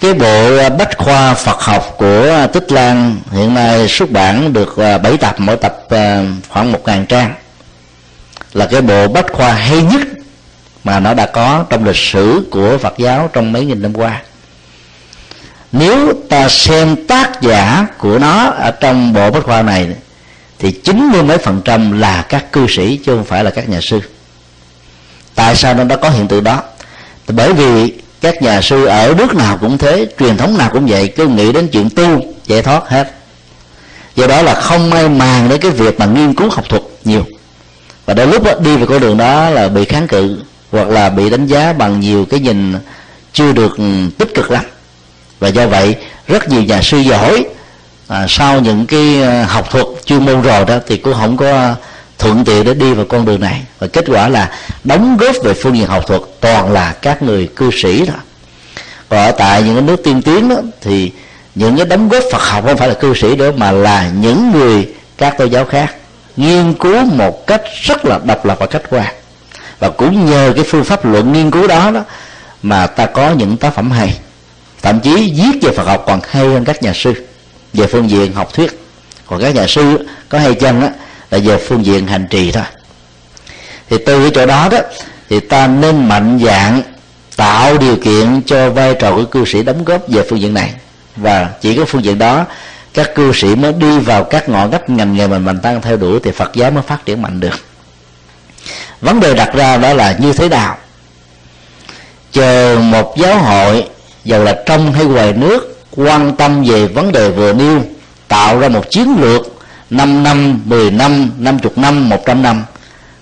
cái 0.00 0.14
bộ 0.14 0.56
à, 0.56 0.68
bách 0.68 0.98
khoa 0.98 1.34
Phật 1.34 1.60
học 1.60 1.94
của 1.98 2.28
à, 2.30 2.46
Tích 2.46 2.72
Lan 2.72 3.20
hiện 3.32 3.54
nay 3.54 3.88
xuất 3.88 4.10
bản 4.10 4.52
được 4.52 4.76
à, 4.76 4.98
7 4.98 5.16
tập, 5.16 5.34
mỗi 5.38 5.56
tập 5.56 5.78
khoảng 6.48 6.72
một 6.72 6.80
ngàn 6.86 7.06
trang. 7.06 7.34
Là 8.52 8.66
cái 8.66 8.80
bộ 8.80 9.08
bách 9.08 9.32
khoa 9.32 9.52
hay 9.52 9.82
nhất 9.82 10.00
mà 10.84 11.00
nó 11.00 11.14
đã 11.14 11.26
có 11.26 11.64
trong 11.70 11.84
lịch 11.84 11.96
sử 11.96 12.48
của 12.50 12.78
Phật 12.78 12.94
giáo 12.98 13.30
trong 13.32 13.52
mấy 13.52 13.64
nghìn 13.64 13.82
năm 13.82 13.94
qua. 13.94 14.22
Nếu 15.72 16.12
ta 16.28 16.48
xem 16.48 17.06
tác 17.06 17.42
giả 17.42 17.86
của 17.98 18.18
nó 18.18 18.50
ở 18.50 18.70
trong 18.70 19.12
bộ 19.12 19.30
bách 19.30 19.44
khoa 19.44 19.62
này, 19.62 19.88
thì 20.58 20.72
chín 20.72 21.08
mươi 21.08 21.22
mấy 21.22 21.38
phần 21.38 21.60
trăm 21.64 22.00
là 22.00 22.24
các 22.28 22.52
cư 22.52 22.66
sĩ 22.68 22.96
chứ 22.96 23.16
không 23.16 23.24
phải 23.24 23.44
là 23.44 23.50
các 23.50 23.68
nhà 23.68 23.80
sư. 23.80 24.00
Tại 25.34 25.56
sao 25.56 25.74
nó 25.74 25.84
đã 25.84 25.96
có 25.96 26.10
hiện 26.10 26.28
tượng 26.28 26.44
đó? 26.44 26.62
Bởi 27.28 27.52
vì 27.52 27.92
các 28.20 28.42
nhà 28.42 28.60
sư 28.60 28.84
ở 28.84 29.14
nước 29.18 29.34
nào 29.34 29.58
cũng 29.58 29.78
thế 29.78 30.06
truyền 30.18 30.36
thống 30.36 30.58
nào 30.58 30.70
cũng 30.72 30.86
vậy 30.86 31.08
cứ 31.16 31.26
nghĩ 31.26 31.52
đến 31.52 31.68
chuyện 31.68 31.90
tu 31.90 32.20
giải 32.46 32.62
thoát 32.62 32.88
hết. 32.88 33.10
Do 34.16 34.26
đó 34.26 34.42
là 34.42 34.54
không 34.54 34.90
may 34.90 35.08
màng 35.08 35.48
đến 35.48 35.60
cái 35.60 35.70
việc 35.70 35.98
mà 35.98 36.06
nghiên 36.06 36.34
cứu 36.34 36.50
học 36.50 36.64
thuật 36.68 36.82
nhiều. 37.04 37.24
Và 38.06 38.14
đến 38.14 38.30
lúc 38.30 38.44
đó, 38.44 38.52
đi 38.64 38.76
về 38.76 38.86
con 38.86 39.00
đường 39.00 39.16
đó 39.16 39.50
là 39.50 39.68
bị 39.68 39.84
kháng 39.84 40.08
cự 40.08 40.38
hoặc 40.72 40.88
là 40.88 41.10
bị 41.10 41.30
đánh 41.30 41.46
giá 41.46 41.72
bằng 41.72 42.00
nhiều 42.00 42.26
cái 42.30 42.40
nhìn 42.40 42.74
chưa 43.32 43.52
được 43.52 43.78
ừ, 43.78 43.84
tích 44.18 44.34
cực 44.34 44.50
lắm. 44.50 44.64
Và 45.40 45.48
do 45.48 45.66
vậy 45.66 45.96
rất 46.28 46.48
nhiều 46.48 46.62
nhà 46.62 46.82
sư 46.82 46.98
giỏi 46.98 47.44
à, 48.10 48.26
sau 48.28 48.60
những 48.60 48.86
cái 48.86 49.22
ờ, 49.22 49.44
học 49.44 49.70
thuật 49.70 49.86
chuyên 50.04 50.24
môn 50.24 50.42
rồi 50.42 50.64
đó 50.64 50.78
thì 50.86 50.96
cũng 50.96 51.14
không 51.14 51.36
có 51.36 51.74
thuận 52.20 52.44
tiện 52.44 52.64
để 52.64 52.74
đi 52.74 52.92
vào 52.92 53.04
con 53.08 53.24
đường 53.24 53.40
này. 53.40 53.62
Và 53.78 53.86
kết 53.86 54.04
quả 54.08 54.28
là 54.28 54.50
đóng 54.84 55.16
góp 55.16 55.36
về 55.44 55.54
phương 55.54 55.76
diện 55.76 55.86
học 55.86 56.06
thuật 56.06 56.22
toàn 56.40 56.72
là 56.72 56.94
các 57.02 57.22
người 57.22 57.48
cư 57.56 57.70
sĩ 57.82 58.06
đó. 58.06 58.14
Còn 59.08 59.20
ở 59.20 59.32
tại 59.32 59.62
những 59.62 59.74
cái 59.74 59.82
nước 59.82 60.04
tiên 60.04 60.22
tiến 60.22 60.48
đó, 60.48 60.56
thì 60.80 61.12
những 61.54 61.76
cái 61.76 61.86
đóng 61.86 62.08
góp 62.08 62.22
Phật 62.32 62.42
học 62.42 62.64
không 62.66 62.76
phải 62.76 62.88
là 62.88 62.94
cư 62.94 63.14
sĩ 63.14 63.36
nữa 63.36 63.52
mà 63.56 63.72
là 63.72 64.10
những 64.20 64.52
người 64.52 64.88
các 65.18 65.38
tôn 65.38 65.50
giáo 65.50 65.64
khác 65.64 65.94
nghiên 66.36 66.74
cứu 66.74 67.04
một 67.04 67.46
cách 67.46 67.62
rất 67.82 68.04
là 68.04 68.20
độc 68.24 68.46
lập 68.46 68.56
và 68.60 68.66
khách 68.66 68.90
quan. 68.90 69.14
Và 69.78 69.90
cũng 69.90 70.30
nhờ 70.30 70.52
cái 70.56 70.64
phương 70.64 70.84
pháp 70.84 71.04
luận 71.04 71.32
nghiên 71.32 71.50
cứu 71.50 71.66
đó 71.66 71.90
đó 71.90 72.04
mà 72.62 72.86
ta 72.86 73.06
có 73.06 73.30
những 73.30 73.56
tác 73.56 73.74
phẩm 73.74 73.90
hay. 73.90 74.18
Thậm 74.82 75.00
chí 75.00 75.32
viết 75.36 75.58
về 75.62 75.72
Phật 75.76 75.86
học 75.86 76.04
còn 76.06 76.20
hay 76.28 76.46
hơn 76.46 76.64
các 76.64 76.82
nhà 76.82 76.92
sư, 76.94 77.14
về 77.72 77.86
phương 77.86 78.10
diện 78.10 78.32
học 78.32 78.54
thuyết. 78.54 78.80
Còn 79.26 79.40
các 79.40 79.54
nhà 79.54 79.66
sư 79.68 80.08
có 80.28 80.38
hay 80.38 80.54
chăng 80.54 80.82
á 80.82 80.90
là 81.30 81.38
về 81.38 81.56
phương 81.56 81.86
diện 81.86 82.06
hành 82.06 82.26
trì 82.30 82.52
thôi. 82.52 82.64
Thì 83.90 83.96
từ 84.06 84.20
cái 84.20 84.30
chỗ 84.34 84.46
đó 84.46 84.68
đó, 84.70 84.78
thì 85.28 85.40
ta 85.40 85.66
nên 85.66 86.08
mạnh 86.08 86.40
dạng 86.44 86.82
tạo 87.36 87.78
điều 87.78 87.96
kiện 87.96 88.42
cho 88.46 88.70
vai 88.70 88.94
trò 88.94 89.14
của 89.14 89.24
cư 89.24 89.44
sĩ 89.44 89.62
đóng 89.62 89.84
góp 89.84 90.08
về 90.08 90.22
phương 90.28 90.40
diện 90.40 90.54
này. 90.54 90.74
Và 91.16 91.48
chỉ 91.60 91.76
có 91.76 91.84
phương 91.84 92.04
diện 92.04 92.18
đó, 92.18 92.46
các 92.94 93.14
cư 93.14 93.32
sĩ 93.32 93.54
mới 93.54 93.72
đi 93.72 93.98
vào 93.98 94.24
các 94.24 94.48
ngõ 94.48 94.66
ngách 94.66 94.90
ngành 94.90 95.14
nghề 95.14 95.26
mình 95.26 95.44
mình 95.44 95.58
tăng 95.60 95.80
theo 95.80 95.96
đuổi 95.96 96.20
thì 96.22 96.30
Phật 96.30 96.50
giáo 96.54 96.70
mới 96.70 96.82
phát 96.82 97.06
triển 97.06 97.22
mạnh 97.22 97.40
được. 97.40 97.60
Vấn 99.00 99.20
đề 99.20 99.34
đặt 99.34 99.54
ra 99.54 99.76
đó 99.76 99.94
là 99.94 100.16
như 100.18 100.32
thế 100.32 100.48
nào? 100.48 100.76
Chờ 102.32 102.78
một 102.82 103.14
giáo 103.18 103.38
hội, 103.38 103.84
dầu 104.24 104.44
là 104.44 104.62
trong 104.66 104.92
hay 104.92 105.04
ngoài 105.04 105.32
nước, 105.32 105.82
quan 105.96 106.36
tâm 106.36 106.64
về 106.64 106.86
vấn 106.86 107.12
đề 107.12 107.30
vừa 107.30 107.52
nêu, 107.52 107.82
tạo 108.28 108.58
ra 108.58 108.68
một 108.68 108.90
chiến 108.90 109.16
lược 109.20 109.46
5 109.90 110.22
năm, 110.22 110.60
10 110.64 110.90
năm, 110.90 111.30
50 111.38 111.72
năm, 111.76 112.08
100 112.08 112.42
năm 112.42 112.64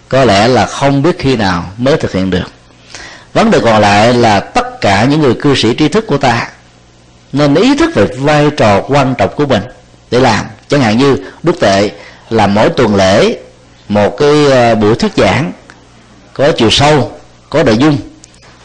có 0.08 0.24
lẽ 0.24 0.48
là 0.48 0.66
không 0.66 1.02
biết 1.02 1.18
khi 1.18 1.36
nào 1.36 1.64
mới 1.78 1.96
thực 1.96 2.12
hiện 2.12 2.30
được. 2.30 2.50
Vấn 3.32 3.50
đề 3.50 3.60
còn 3.60 3.80
lại 3.80 4.14
là 4.14 4.40
tất 4.40 4.80
cả 4.80 5.04
những 5.04 5.20
người 5.20 5.34
cư 5.34 5.54
sĩ 5.54 5.74
tri 5.78 5.88
thức 5.88 6.06
của 6.06 6.18
ta 6.18 6.48
nên 7.32 7.54
ý 7.54 7.76
thức 7.76 7.90
về 7.94 8.06
vai 8.18 8.50
trò 8.56 8.82
quan 8.88 9.14
trọng 9.18 9.30
của 9.36 9.46
mình 9.46 9.62
để 10.10 10.20
làm. 10.20 10.44
Chẳng 10.68 10.80
hạn 10.80 10.98
như 10.98 11.16
đức 11.42 11.60
tệ 11.60 11.90
là 12.30 12.46
mỗi 12.46 12.68
tuần 12.68 12.96
lễ 12.96 13.38
một 13.88 14.16
cái 14.18 14.46
ờ, 14.50 14.74
buổi 14.74 14.94
thuyết 14.94 15.12
giảng 15.16 15.52
có 16.32 16.52
chiều 16.56 16.70
sâu 16.70 17.12
có 17.50 17.62
nội 17.62 17.76
dung 17.76 17.98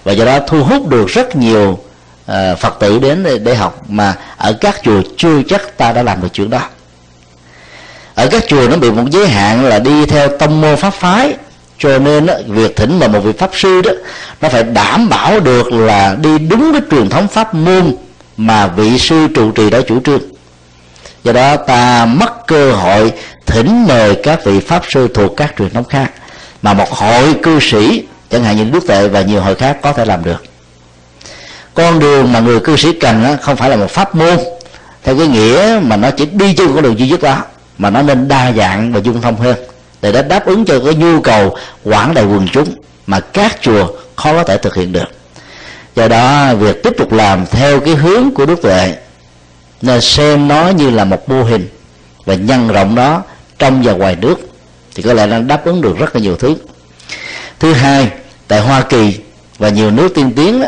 và 0.03 0.11
do 0.11 0.25
đó 0.25 0.39
thu 0.47 0.63
hút 0.63 0.88
được 0.88 1.07
rất 1.07 1.35
nhiều 1.35 1.80
ờ, 2.25 2.55
phật 2.55 2.80
tử 2.80 2.99
đến 2.99 3.43
để 3.43 3.55
học 3.55 3.84
mà 3.88 4.15
ở 4.38 4.53
các 4.61 4.75
chùa 4.84 5.01
chưa 5.17 5.41
chắc 5.49 5.77
ta 5.77 5.91
đã 5.91 6.03
làm 6.03 6.21
được 6.21 6.27
chuyện 6.34 6.49
đó 6.49 6.61
ở 8.15 8.27
các 8.27 8.44
chùa 8.48 8.68
nó 8.69 8.77
bị 8.77 8.91
một 8.91 9.03
giới 9.11 9.27
hạn 9.27 9.65
là 9.65 9.80
đi 9.80 10.06
theo 10.06 10.27
tông 10.27 10.61
môn 10.61 10.77
pháp 10.77 10.94
phái. 10.94 11.34
Cho 11.77 11.99
nên 11.99 12.26
đó, 12.26 12.34
việc 12.48 12.76
thỉnh 12.76 12.99
mà 12.99 13.07
một 13.07 13.19
vị 13.19 13.31
pháp 13.38 13.49
sư 13.53 13.81
đó 13.81 13.91
nó 14.41 14.49
phải 14.49 14.64
đảm 14.64 15.10
bảo 15.10 15.40
được 15.40 15.73
là 15.73 16.15
đi 16.22 16.38
đúng 16.38 16.72
cái 16.72 16.81
truyền 16.91 17.10
thống 17.10 17.27
pháp 17.27 17.53
môn 17.53 17.95
mà 18.38 18.68
vị 18.68 18.99
sư 18.99 19.27
trụ 19.35 19.52
trì 19.52 19.69
đã 19.69 19.81
chủ 19.88 19.99
trương. 19.99 20.22
Do 21.23 21.31
đó 21.34 21.56
ta 21.56 22.06
mất 22.06 22.48
cơ 22.48 22.72
hội 22.72 23.11
thỉnh 23.45 23.88
mời 23.88 24.15
các 24.23 24.45
vị 24.45 24.60
pháp 24.60 24.84
sư 24.90 25.07
thuộc 25.14 25.34
các 25.38 25.53
truyền 25.57 25.69
thống 25.69 25.84
khác. 25.84 26.11
Mà 26.61 26.73
một 26.73 26.90
hội 26.90 27.34
cư 27.44 27.60
sĩ 27.61 28.03
chẳng 28.31 28.44
hạn 28.44 28.57
như 28.57 28.64
đức 28.64 28.88
tệ 28.88 29.07
và 29.07 29.22
nhiều 29.22 29.41
hội 29.41 29.56
khác 29.56 29.77
có 29.81 29.94
thể 29.94 30.06
làm 30.06 30.23
được. 30.23 30.44
Con 31.73 31.99
đường 31.99 32.34
mà 32.34 32.40
người 32.40 32.60
cư 32.60 32.77
sĩ 32.77 32.94
cần 32.94 33.23
đó, 33.23 33.35
không 33.41 33.56
phải 33.56 33.69
là 33.69 33.76
một 33.76 33.91
pháp 33.91 34.15
môn. 34.15 34.38
Theo 35.03 35.18
cái 35.18 35.27
nghĩa 35.27 35.80
mà 35.84 35.98
nó 35.98 36.11
chỉ 36.11 36.26
đi 36.26 36.53
trên 36.53 36.73
con 36.73 36.84
đường 36.84 36.99
duy 36.99 37.10
nhất 37.10 37.22
đó 37.22 37.38
mà 37.77 37.89
nó 37.89 38.01
nên 38.01 38.27
đa 38.27 38.51
dạng 38.51 38.93
và 38.93 38.99
dung 38.99 39.21
thông 39.21 39.35
hơn. 39.35 39.55
Để 40.01 40.11
đã 40.11 40.21
đáp 40.21 40.45
ứng 40.45 40.65
cho 40.65 40.79
cái 40.85 40.93
nhu 40.93 41.21
cầu 41.21 41.57
quảng 41.83 42.13
đại 42.13 42.25
quần 42.25 42.47
chúng 42.47 42.75
mà 43.07 43.19
các 43.19 43.57
chùa 43.61 43.87
khó 44.15 44.33
có 44.33 44.43
thể 44.43 44.57
thực 44.57 44.75
hiện 44.75 44.91
được. 44.91 45.11
Do 45.95 46.07
đó 46.07 46.55
việc 46.55 46.83
tiếp 46.83 46.93
tục 46.97 47.13
làm 47.13 47.45
theo 47.45 47.79
cái 47.79 47.95
hướng 47.95 48.31
của 48.31 48.45
đức 48.45 48.61
tuệ 48.61 48.95
nên 49.81 50.01
xem 50.01 50.47
nó 50.47 50.67
như 50.67 50.89
là 50.89 51.05
một 51.05 51.29
mô 51.29 51.43
hình 51.43 51.67
và 52.25 52.33
nhân 52.33 52.67
rộng 52.67 52.95
nó 52.95 53.21
trong 53.59 53.83
và 53.83 53.93
ngoài 53.93 54.17
nước 54.21 54.35
thì 54.95 55.03
có 55.03 55.13
lẽ 55.13 55.27
đang 55.27 55.47
đáp 55.47 55.65
ứng 55.65 55.81
được 55.81 55.97
rất 55.99 56.15
là 56.15 56.21
nhiều 56.21 56.35
thứ. 56.35 56.55
Thứ 57.59 57.73
hai 57.73 58.09
tại 58.47 58.59
hoa 58.59 58.81
kỳ 58.81 59.19
và 59.57 59.69
nhiều 59.69 59.91
nước 59.91 60.15
tiên 60.15 60.31
tiến 60.35 60.61
đó, 60.61 60.67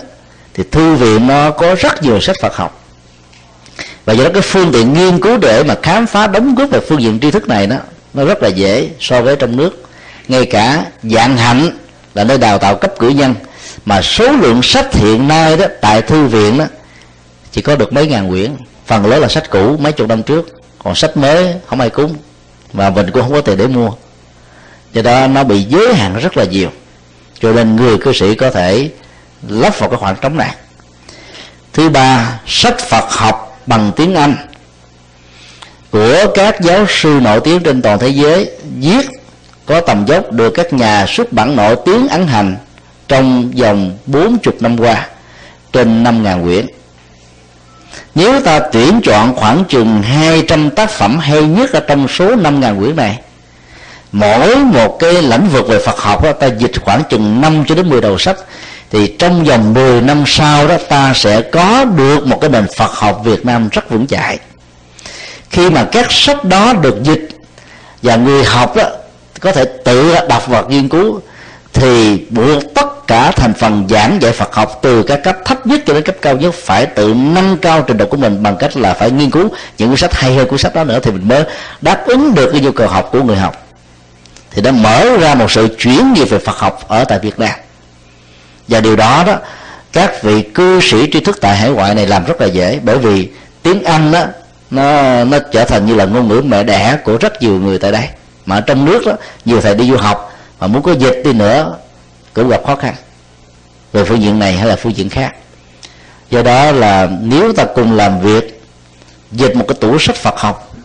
thì 0.54 0.64
thư 0.72 0.96
viện 0.96 1.28
nó 1.28 1.52
có 1.52 1.76
rất 1.76 2.04
nhiều 2.04 2.22
sách 2.22 2.36
phật 2.42 2.56
học 2.56 2.85
và 4.06 4.14
do 4.14 4.24
đó 4.24 4.30
cái 4.34 4.42
phương 4.42 4.72
tiện 4.74 4.94
nghiên 4.94 5.20
cứu 5.20 5.38
để 5.38 5.64
mà 5.64 5.76
khám 5.84 6.08
phá, 6.08 6.28
đóng 6.28 6.56
góp 6.56 6.70
về 6.70 6.80
phương 6.80 7.02
diện 7.02 7.20
tri 7.20 7.32
thức 7.32 7.48
này 7.48 7.68
đó, 7.68 7.78
nó 8.14 8.26
rất 8.26 8.44
là 8.44 8.50
dễ 8.50 8.90
so 9.00 9.22
với 9.22 9.36
trong 9.36 9.58
nước. 9.58 9.84
Ngay 10.28 10.46
cả 10.46 10.86
dạng 11.04 11.38
hạnh 11.38 11.70
là 12.14 12.24
nơi 12.24 12.38
đào 12.38 12.58
tạo 12.58 12.76
cấp 12.76 12.94
cử 13.00 13.10
nhân, 13.10 13.36
mà 13.86 14.02
số 14.02 14.32
lượng 14.32 14.62
sách 14.64 14.94
hiện 14.94 15.28
nay 15.28 15.58
đó, 15.58 15.66
tại 15.82 16.02
thư 16.02 16.26
viện 16.28 16.58
đó, 16.58 16.66
chỉ 17.52 17.62
có 17.62 17.76
được 17.76 17.94
mấy 17.94 18.08
ngàn 18.08 18.30
quyển. 18.30 18.56
Phần 18.86 19.06
lớn 19.06 19.22
là 19.22 19.28
sách 19.28 19.50
cũ, 19.50 19.78
mấy 19.80 19.92
chục 19.92 20.08
năm 20.08 20.24
trước. 20.24 20.50
Còn 20.84 20.96
sách 20.96 21.18
mới 21.18 21.54
không 21.68 21.80
ai 21.80 21.90
cúng 21.90 22.16
và 22.74 22.90
mình 22.90 23.12
cũng 23.12 23.24
không 23.24 23.32
có 23.32 23.42
tiền 23.42 23.58
để 23.58 23.68
mua. 23.68 23.92
Do 24.94 25.02
đó 25.02 25.28
nó 25.28 25.44
bị 25.44 25.64
giới 25.64 25.94
hạn 25.94 26.20
rất 26.20 26.38
là 26.38 26.44
nhiều. 26.44 26.70
Cho 27.40 27.52
nên 27.52 27.76
người 27.76 27.98
cư 27.98 28.14
sĩ 28.14 28.36
có 28.36 28.52
thể 28.52 28.90
lấp 29.48 29.80
vào 29.80 29.90
cái 29.90 30.00
khoảng 30.00 30.16
trống 30.22 30.38
này. 30.38 30.56
Thứ 31.74 31.90
ba, 31.90 32.40
sách 32.48 32.80
phật 32.80 33.06
học 33.10 33.45
bằng 33.66 33.92
tiếng 33.96 34.16
anh 34.16 34.36
của 35.92 36.26
các 36.36 36.62
giáo 36.62 36.86
sư 36.90 37.20
nổi 37.24 37.40
tiếng 37.44 37.64
trên 37.64 37.82
toàn 37.82 38.00
thế 38.00 38.10
giới 38.10 38.52
viết 38.80 39.10
có 39.66 39.82
tầm 39.82 40.06
dốc 40.06 40.32
được 40.32 40.50
các 40.50 40.74
nhà 40.74 41.06
xuất 41.08 41.34
bản 41.34 41.56
nổi 41.56 41.76
tiếng 41.86 42.08
ấn 42.08 42.28
hành 42.28 42.56
trong 43.08 43.52
vòng 43.52 43.98
40 44.06 44.38
năm 44.60 44.80
qua 44.80 45.08
trên 45.74 46.04
5.000 46.04 46.44
quyển. 46.44 46.66
Nếu 48.16 48.42
ta 48.42 48.60
tuyển 48.60 49.02
chọn 49.04 49.36
khoảng 49.36 49.64
chừng 49.70 50.02
200 50.02 50.70
tác 50.70 50.90
phẩm 50.90 51.20
hay 51.20 51.44
nhất 51.44 51.74
ở 51.74 51.80
trong 51.80 52.08
số 52.08 52.36
5.000 52.36 52.80
quyển 52.80 52.96
này 52.96 53.20
mỗi 54.12 54.56
một 54.56 54.98
cái 55.00 55.22
lĩnh 55.22 55.48
vực 55.48 55.68
về 55.68 55.80
Phật 55.86 56.00
học 56.00 56.24
đó, 56.24 56.32
ta 56.32 56.48
dịch 56.48 56.72
khoảng 56.82 57.04
chừng 57.10 57.42
5 57.42 57.64
cho 57.68 57.76
đến 57.76 57.90
10 57.90 58.02
đầu 58.02 58.18
sách 58.18 58.38
thì 58.96 59.08
trong 59.20 59.44
vòng 59.44 59.74
10 59.74 60.02
năm 60.02 60.24
sau 60.28 60.68
đó 60.68 60.78
ta 60.90 61.12
sẽ 61.16 61.42
có 61.42 61.86
được 61.86 62.28
một 62.28 62.38
cái 62.42 62.50
nền 62.50 62.66
Phật 62.78 62.92
học 62.92 63.22
Việt 63.24 63.46
Nam 63.46 63.70
rất 63.72 63.90
vững 63.90 64.08
chãi. 64.08 64.40
Khi 65.50 65.70
mà 65.70 65.88
các 65.92 66.06
sách 66.10 66.44
đó 66.44 66.74
được 66.74 67.04
dịch 67.04 67.30
và 68.02 68.16
người 68.16 68.44
học 68.44 68.76
đó 68.76 68.84
có 69.40 69.52
thể 69.52 69.66
tự 69.66 70.16
đọc 70.30 70.48
và 70.48 70.62
nghiên 70.62 70.90
cứu, 70.90 71.22
thì 71.74 72.26
buộc 72.30 72.64
tất 72.76 73.08
cả 73.08 73.32
thành 73.32 73.54
phần 73.54 73.86
giảng 73.90 74.22
dạy 74.22 74.32
Phật 74.32 74.56
học 74.56 74.80
từ 74.82 75.04
các 75.04 75.24
cấp 75.24 75.38
thấp 75.46 75.68
nhất 75.68 75.82
cho 75.86 75.94
đến 75.94 76.04
cấp 76.04 76.16
cao 76.22 76.38
nhất 76.38 76.54
phải 76.54 76.86
tự 76.86 77.14
nâng 77.14 77.58
cao 77.58 77.82
trình 77.88 77.98
độ 77.98 78.06
của 78.06 78.18
mình 78.18 78.44
bằng 78.44 78.58
cách 78.58 78.78
là 78.78 78.94
phải 78.94 79.12
nghiên 79.12 79.32
cứu 79.32 79.50
những 79.78 79.90
cuốn 79.90 79.98
sách 79.98 80.14
hay 80.14 80.36
hơn 80.36 80.48
cuốn 80.48 80.60
sách 80.60 80.76
đó 80.76 80.84
nữa 80.84 81.00
thì 81.04 81.12
mình 81.12 81.28
mới 81.28 81.44
đáp 81.82 82.06
ứng 82.08 82.36
được 82.36 82.50
cái 82.52 82.62
nhu 82.62 82.72
cầu 82.72 82.88
học 82.88 83.10
của 83.12 83.24
người 83.24 83.38
học. 83.38 83.68
Thì 84.52 84.62
đã 84.62 84.72
mở 84.72 85.18
ra 85.18 85.36
một 85.36 85.52
sự 85.52 85.68
chuyển 85.80 86.14
nghiệp 86.14 86.26
về 86.26 86.40
Phật 86.40 86.58
học 86.58 86.80
ở 86.88 87.04
tại 87.04 87.20
Việt 87.20 87.40
Nam 87.40 87.56
và 88.68 88.82
điều 88.82 88.96
đó 88.96 89.24
đó 89.28 89.38
các 89.94 90.24
vị 90.24 90.42
cư 90.42 90.80
sĩ 90.82 91.10
tri 91.12 91.20
thức 91.20 91.38
tại 91.42 91.58
hải 91.58 91.70
ngoại 91.70 91.96
này 91.96 92.08
làm 92.08 92.26
rất 92.26 92.42
là 92.42 92.48
dễ 92.48 92.80
bởi 92.84 92.98
vì 92.98 93.30
tiếng 93.64 93.84
Anh 93.84 94.12
đó 94.12 94.26
nó 94.72 95.24
nó 95.24 95.38
trở 95.52 95.66
thành 95.66 95.86
như 95.86 95.96
là 95.96 96.06
ngôn 96.06 96.28
ngữ 96.28 96.42
mẹ 96.46 96.64
đẻ 96.64 96.98
của 97.04 97.18
rất 97.18 97.42
nhiều 97.42 97.60
người 97.60 97.80
tại 97.80 97.92
đây. 97.92 98.08
Mà 98.46 98.56
ở 98.56 98.62
trong 98.62 98.86
nước 98.86 99.06
đó 99.06 99.14
nhiều 99.46 99.62
thầy 99.62 99.76
đi 99.76 99.90
du 99.90 99.98
học 99.98 100.38
mà 100.60 100.68
muốn 100.68 100.84
có 100.84 100.92
dịch 100.92 101.22
đi 101.26 101.34
nữa 101.34 101.78
cũng 102.34 102.50
gặp 102.50 102.62
khó 102.66 102.76
khăn. 102.76 102.96
Về 103.94 104.06
phương 104.06 104.22
diện 104.22 104.40
này 104.40 104.54
hay 104.54 104.68
là 104.68 104.76
phương 104.76 104.98
diện 104.98 105.10
khác. 105.10 105.36
Do 106.30 106.42
đó 106.42 106.72
là 106.72 107.10
nếu 107.22 107.54
ta 107.54 107.66
cùng 107.76 107.96
làm 107.96 108.20
việc 108.20 108.62
dịch 109.32 109.56
một 109.56 109.66
cái 109.68 109.76
tủ 109.82 110.00
sách 110.00 110.16
Phật 110.16 110.40
học 110.40 110.76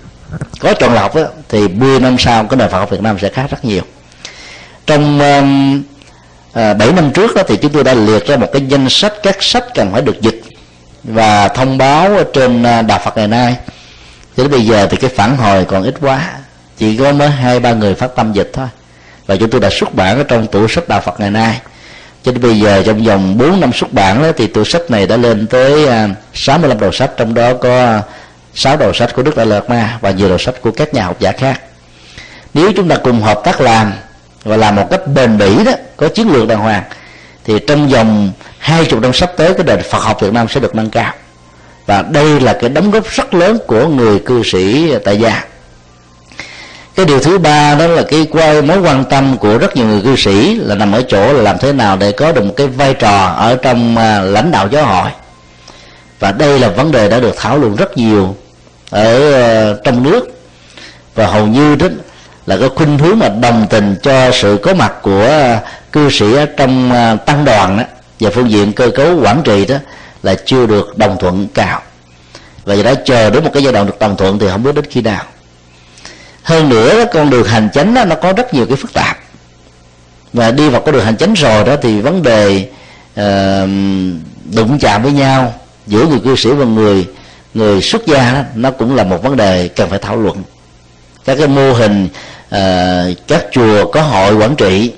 có 0.61 0.75
chọn 0.75 0.95
lọc 0.95 1.15
đó, 1.15 1.23
thì 1.49 1.69
10 1.69 2.01
năm 2.01 2.17
sau 2.19 2.45
cái 2.45 2.57
nền 2.57 2.69
Phật 2.69 2.79
học 2.79 2.91
Việt 2.91 3.03
Nam 3.03 3.19
sẽ 3.19 3.29
khác 3.29 3.47
rất 3.51 3.65
nhiều. 3.65 3.83
Trong 4.87 5.21
um, 5.21 5.83
à, 6.53 6.75
7 6.75 6.93
năm 6.93 7.11
trước 7.11 7.35
đó, 7.35 7.43
thì 7.49 7.57
chúng 7.57 7.73
tôi 7.73 7.85
đã 7.85 7.95
liệt 7.95 8.27
ra 8.27 8.37
một 8.37 8.47
cái 8.53 8.63
danh 8.69 8.89
sách 8.89 9.13
các 9.23 9.43
sách 9.43 9.65
cần 9.75 9.93
phải 9.93 10.03
được 10.03 10.21
dịch 10.21 10.43
và 11.05 11.49
thông 11.49 11.79
báo 11.79 12.25
trên 12.33 12.63
à, 12.63 12.83
đạo 12.83 13.01
Phật 13.05 13.17
ngày 13.17 13.29
nay. 13.29 13.57
Cho 14.37 14.43
đến 14.43 14.53
bây 14.53 14.67
giờ 14.67 14.87
thì 14.91 14.97
cái 14.97 15.11
phản 15.11 15.37
hồi 15.37 15.65
còn 15.65 15.83
ít 15.83 15.95
quá 16.01 16.31
chỉ 16.79 16.97
có 16.97 17.13
mới 17.13 17.29
hai 17.29 17.61
ba 17.61 17.73
người 17.73 17.95
phát 17.95 18.17
tâm 18.17 18.33
dịch 18.33 18.51
thôi. 18.53 18.67
Và 19.27 19.37
chúng 19.37 19.51
tôi 19.51 19.61
đã 19.61 19.71
xuất 19.71 19.95
bản 19.95 20.19
ở 20.19 20.25
trong 20.25 20.47
tủ 20.47 20.69
sách 20.69 20.89
đạo 20.89 21.01
Phật 21.01 21.21
ngày 21.21 21.31
nay. 21.31 21.61
Cho 22.25 22.33
đến 22.33 22.43
bây 22.43 22.61
giờ 22.61 22.83
trong 22.87 23.05
vòng 23.05 23.39
4 23.39 23.61
năm 23.61 23.73
xuất 23.73 23.93
bản 23.93 24.23
đó, 24.23 24.29
thì 24.37 24.47
tủ 24.47 24.65
sách 24.65 24.91
này 24.91 25.07
đã 25.07 25.17
lên 25.17 25.47
tới 25.47 25.87
à, 25.87 26.09
65 26.35 26.81
đầu 26.81 26.93
sách 26.93 27.11
trong 27.17 27.35
đó 27.35 27.55
có 27.55 28.01
6 28.55 28.77
đầu 28.77 28.93
sách 28.93 29.15
của 29.15 29.23
Đức 29.23 29.37
Đại 29.37 29.47
Lạt 29.47 29.71
Ma 29.71 29.99
và 30.01 30.11
nhiều 30.11 30.29
đầu 30.29 30.39
sách 30.39 30.55
của 30.61 30.71
các 30.71 30.95
nhà 30.95 31.05
học 31.05 31.17
giả 31.21 31.33
khác. 31.33 31.61
Nếu 32.55 32.73
chúng 32.77 32.89
ta 32.89 32.97
cùng 32.97 33.23
hợp 33.23 33.41
tác 33.45 33.61
làm 33.61 33.93
và 34.45 34.57
làm 34.57 34.77
một 34.77 34.87
cách 34.91 35.01
bền 35.15 35.39
bỉ 35.39 35.65
đó, 35.65 35.73
có 35.97 36.09
chiến 36.09 36.33
lược 36.33 36.49
đàng 36.49 36.59
hoàng. 36.59 36.83
Thì 37.45 37.59
trong 37.67 37.89
vòng 37.89 38.33
hai 38.59 38.85
chục 38.85 39.01
năm 39.01 39.13
sắp 39.13 39.33
tới, 39.37 39.55
cái 39.55 39.67
nền 39.67 39.83
Phật 39.91 40.03
học 40.03 40.21
Việt 40.21 40.33
Nam 40.33 40.49
sẽ 40.49 40.61
được 40.61 40.75
nâng 40.75 40.91
cao. 40.91 41.13
Và 41.87 42.03
đây 42.03 42.41
là 42.41 42.53
cái 42.61 42.71
đóng 42.71 42.91
góp 42.91 43.07
rất 43.11 43.35
lớn 43.35 43.59
của 43.67 43.89
người 43.89 44.19
cư 44.19 44.43
sĩ 44.43 44.93
tại 45.05 45.17
gia. 45.17 45.45
Cái 46.95 47.07
điều 47.07 47.21
thứ 47.21 47.39
ba 47.39 47.75
đó 47.75 47.87
là 47.87 48.03
cái 48.03 48.27
quay 48.31 48.63
mối 48.63 48.81
quan 48.81 49.05
tâm 49.05 49.37
của 49.37 49.59
rất 49.59 49.77
nhiều 49.77 49.87
người 49.87 50.03
cư 50.03 50.17
sĩ 50.17 50.55
là 50.55 50.75
nằm 50.75 50.93
ở 50.93 51.03
chỗ 51.09 51.33
là 51.33 51.43
làm 51.43 51.59
thế 51.59 51.73
nào 51.73 51.97
để 51.97 52.13
có 52.13 52.33
được 52.33 52.45
một 52.45 52.55
cái 52.57 52.67
vai 52.67 52.95
trò 52.95 53.27
ở 53.27 53.57
trong 53.63 53.97
à, 53.97 54.21
lãnh 54.21 54.51
đạo 54.51 54.69
giáo 54.71 54.85
hội. 54.85 55.11
Và 56.19 56.33
đây 56.33 56.59
là 56.59 56.69
vấn 56.69 56.93
đề 56.93 57.09
đã 57.09 57.21
được 57.21 57.35
thảo 57.37 57.59
luận 57.59 57.77
rất 57.77 57.97
nhiều 57.97 58.37
ở 58.91 59.33
à, 59.33 59.75
trong 59.85 60.03
nước. 60.03 60.41
Và 61.15 61.27
hầu 61.27 61.47
như 61.47 61.77
đó 61.77 61.87
là 62.51 62.57
có 62.57 62.69
khuynh 62.69 62.99
hướng 62.99 63.19
mà 63.19 63.29
đồng 63.29 63.67
tình 63.71 63.97
cho 64.03 64.31
sự 64.33 64.59
có 64.63 64.75
mặt 64.75 64.93
của 65.03 65.59
cư 65.93 66.11
sĩ 66.11 66.27
trong 66.57 66.93
à, 66.93 67.15
tăng 67.15 67.45
đoàn 67.45 67.77
đó 67.77 67.85
và 68.21 68.31
phương 68.31 68.51
diện 68.51 68.73
cơ 68.73 68.91
cấu 68.95 69.21
quản 69.23 69.43
trị 69.45 69.67
đó 69.67 69.77
là 70.23 70.35
chưa 70.45 70.67
được 70.67 70.99
đồng 70.99 71.17
thuận 71.19 71.49
cao. 71.55 71.83
Và 72.65 72.75
do 72.75 72.83
đó 72.83 72.95
chờ 73.05 73.31
đến 73.31 73.45
một 73.45 73.51
cái 73.55 73.63
giai 73.63 73.73
đoạn 73.73 73.87
được 73.87 73.99
đồng 73.99 74.17
thuận 74.17 74.39
thì 74.39 74.49
không 74.49 74.63
biết 74.63 74.75
đến 74.75 74.85
khi 74.91 75.01
nào. 75.01 75.25
Hơn 76.43 76.69
nữa 76.69 77.05
con 77.13 77.31
đường 77.31 77.45
hành 77.45 77.69
chánh 77.73 77.95
đó, 77.95 78.05
nó 78.05 78.17
có 78.17 78.33
rất 78.33 78.55
nhiều 78.55 78.67
cái 78.67 78.77
phức 78.77 78.93
tạp. 78.93 79.19
Và 80.33 80.51
đi 80.51 80.69
vào 80.69 80.81
con 80.81 80.95
đường 80.95 81.05
hành 81.05 81.17
chánh 81.17 81.35
rồi 81.35 81.65
đó 81.65 81.77
thì 81.83 82.01
vấn 82.01 82.23
đề 82.23 82.69
uh, 83.21 83.69
đụng 84.55 84.79
chạm 84.81 85.03
với 85.03 85.13
nhau 85.13 85.55
giữa 85.87 86.07
người 86.07 86.21
cư 86.25 86.37
sĩ 86.37 86.51
và 86.51 86.65
người 86.65 87.07
người 87.55 87.83
xuất 87.83 88.07
gia 88.07 88.33
đó, 88.33 88.41
nó 88.55 88.71
cũng 88.71 88.97
là 88.97 89.05
một 89.05 89.23
vấn 89.23 89.37
đề 89.37 89.69
cần 89.69 89.91
phải 89.91 89.99
thảo 89.99 90.17
luận. 90.17 90.43
Các 91.25 91.39
cái 91.39 91.49
mô 91.49 91.73
hình 91.73 92.09
uh, 92.55 93.17
các 93.29 93.47
chùa 93.53 93.91
có 93.93 94.03
hội 94.03 94.35
quản 94.35 94.57
trị 94.57 94.93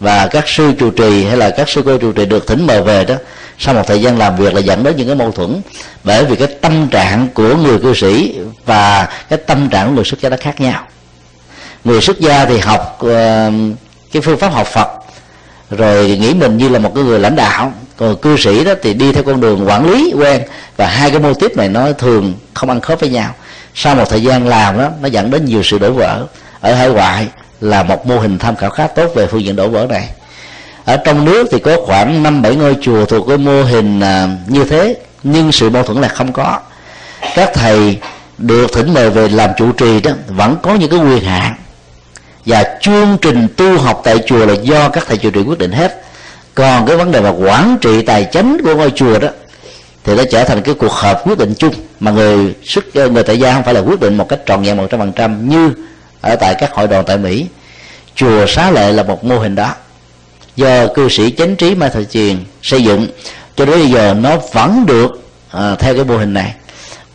và 0.00 0.26
các 0.26 0.48
sư 0.48 0.72
trụ 0.78 0.90
trì 0.90 1.24
hay 1.24 1.36
là 1.36 1.50
các 1.50 1.68
sư 1.68 1.82
cô 1.84 1.98
trụ 1.98 2.12
trì 2.12 2.26
được 2.26 2.46
thỉnh 2.46 2.66
mời 2.66 2.82
về 2.82 3.04
đó 3.04 3.14
sau 3.58 3.74
một 3.74 3.82
thời 3.86 4.02
gian 4.02 4.18
làm 4.18 4.36
việc 4.36 4.54
là 4.54 4.60
dẫn 4.60 4.84
đến 4.84 4.96
những 4.96 5.06
cái 5.06 5.16
mâu 5.16 5.32
thuẫn. 5.32 5.60
Bởi 6.04 6.24
vì 6.24 6.36
cái 6.36 6.48
tâm 6.60 6.88
trạng 6.88 7.28
của 7.34 7.56
người 7.56 7.78
cư 7.78 7.94
sĩ 7.94 8.38
và 8.66 9.08
cái 9.28 9.38
tâm 9.46 9.68
trạng 9.68 9.88
của 9.88 9.94
người 9.94 10.04
xuất 10.04 10.20
gia 10.20 10.28
nó 10.28 10.36
khác 10.40 10.60
nhau. 10.60 10.86
Người 11.84 12.00
xuất 12.00 12.20
gia 12.20 12.44
thì 12.44 12.58
học 12.58 12.98
uh, 13.04 13.10
cái 14.12 14.22
phương 14.22 14.38
pháp 14.38 14.52
học 14.52 14.66
phật 14.66 14.88
rồi 15.70 16.18
nghĩ 16.20 16.34
mình 16.34 16.58
như 16.58 16.68
là 16.68 16.78
một 16.78 16.92
cái 16.94 17.04
người 17.04 17.18
lãnh 17.18 17.36
đạo. 17.36 17.72
Còn 17.96 18.16
cư 18.16 18.36
sĩ 18.36 18.64
đó 18.64 18.72
thì 18.82 18.94
đi 18.94 19.12
theo 19.12 19.22
con 19.22 19.40
đường 19.40 19.68
quản 19.68 19.90
lý 19.90 20.12
quen 20.16 20.42
và 20.76 20.86
hai 20.86 21.10
cái 21.10 21.20
mô 21.20 21.34
tiếp 21.34 21.56
này 21.56 21.68
nó 21.68 21.92
thường 21.92 22.34
không 22.54 22.68
ăn 22.68 22.80
khớp 22.80 23.00
với 23.00 23.08
nhau. 23.08 23.34
Sau 23.74 23.94
một 23.94 24.04
thời 24.10 24.22
gian 24.22 24.48
làm 24.48 24.78
đó 24.78 24.88
nó 25.00 25.08
dẫn 25.08 25.30
đến 25.30 25.44
nhiều 25.44 25.62
sự 25.62 25.78
đổ 25.78 25.92
vỡ 25.92 26.26
ở 26.62 26.74
hải 26.74 26.88
ngoại 26.88 27.28
là 27.60 27.82
một 27.82 28.06
mô 28.06 28.18
hình 28.18 28.38
tham 28.38 28.56
khảo 28.56 28.70
khá 28.70 28.86
tốt 28.86 29.10
về 29.14 29.26
phương 29.26 29.44
diện 29.44 29.56
đổ 29.56 29.68
vỡ 29.68 29.86
này. 29.88 30.08
Ở 30.84 30.96
trong 30.96 31.24
nước 31.24 31.48
thì 31.50 31.58
có 31.58 31.76
khoảng 31.86 32.22
năm 32.22 32.42
bảy 32.42 32.56
ngôi 32.56 32.76
chùa 32.80 33.04
thuộc 33.04 33.28
cái 33.28 33.38
mô 33.38 33.62
hình 33.62 34.00
à, 34.00 34.28
như 34.46 34.64
thế, 34.64 34.96
nhưng 35.22 35.52
sự 35.52 35.70
mâu 35.70 35.82
thuẫn 35.82 36.00
là 36.00 36.08
không 36.08 36.32
có. 36.32 36.60
Các 37.34 37.50
thầy 37.54 37.98
được 38.38 38.72
thỉnh 38.72 38.94
mời 38.94 39.10
về 39.10 39.28
làm 39.28 39.50
chủ 39.56 39.72
trì 39.72 40.00
đó, 40.00 40.10
vẫn 40.28 40.56
có 40.62 40.74
những 40.74 40.90
cái 40.90 41.00
quyền 41.00 41.24
hạn. 41.24 41.54
Và 42.46 42.64
chương 42.80 43.16
trình 43.20 43.48
tu 43.56 43.78
học 43.78 44.00
tại 44.04 44.18
chùa 44.26 44.46
là 44.46 44.54
do 44.62 44.88
các 44.88 45.04
thầy 45.08 45.16
chủ 45.16 45.30
trì 45.30 45.40
quyết 45.42 45.58
định 45.58 45.72
hết. 45.72 46.02
Còn 46.54 46.86
cái 46.86 46.96
vấn 46.96 47.10
đề 47.12 47.20
mà 47.20 47.30
quản 47.30 47.78
trị 47.80 48.02
tài 48.02 48.24
chính 48.24 48.58
của 48.64 48.74
ngôi 48.74 48.90
chùa 48.90 49.18
đó, 49.18 49.28
thì 50.04 50.14
nó 50.16 50.22
trở 50.30 50.44
thành 50.44 50.62
cái 50.62 50.74
cuộc 50.74 50.92
họp 50.92 51.26
quyết 51.26 51.38
định 51.38 51.54
chung 51.58 51.74
mà 52.00 52.10
người 52.10 52.54
xuất 52.64 52.94
ờ, 52.94 53.08
người 53.08 53.22
tại 53.22 53.38
gia 53.38 53.52
không 53.52 53.62
phải 53.62 53.74
là 53.74 53.80
quyết 53.80 54.00
định 54.00 54.16
một 54.16 54.28
cách 54.28 54.40
trọn 54.46 54.62
vẹn 54.62 54.76
một 54.76 54.86
trăm 54.90 55.00
phần 55.00 55.12
trăm 55.12 55.48
như 55.48 55.70
ở 56.22 56.36
tại 56.36 56.54
các 56.58 56.72
hội 56.72 56.88
đoàn 56.88 57.04
tại 57.06 57.18
mỹ. 57.18 57.46
Chùa 58.14 58.46
xá 58.48 58.70
lệ 58.70 58.92
là 58.92 59.02
một 59.02 59.24
mô 59.24 59.38
hình 59.38 59.54
đó. 59.54 59.74
Do 60.56 60.86
cư 60.86 61.08
sĩ 61.08 61.30
chánh 61.30 61.56
trí 61.56 61.74
mai 61.74 61.90
thời 61.90 62.04
truyền 62.04 62.44
xây 62.62 62.84
dựng 62.84 63.06
cho 63.56 63.66
đến 63.66 63.78
bây 63.78 63.90
giờ 63.90 64.14
nó 64.14 64.36
vẫn 64.52 64.86
được 64.86 65.22
à, 65.50 65.76
theo 65.78 65.94
cái 65.94 66.04
mô 66.04 66.16
hình 66.16 66.34
này. 66.34 66.54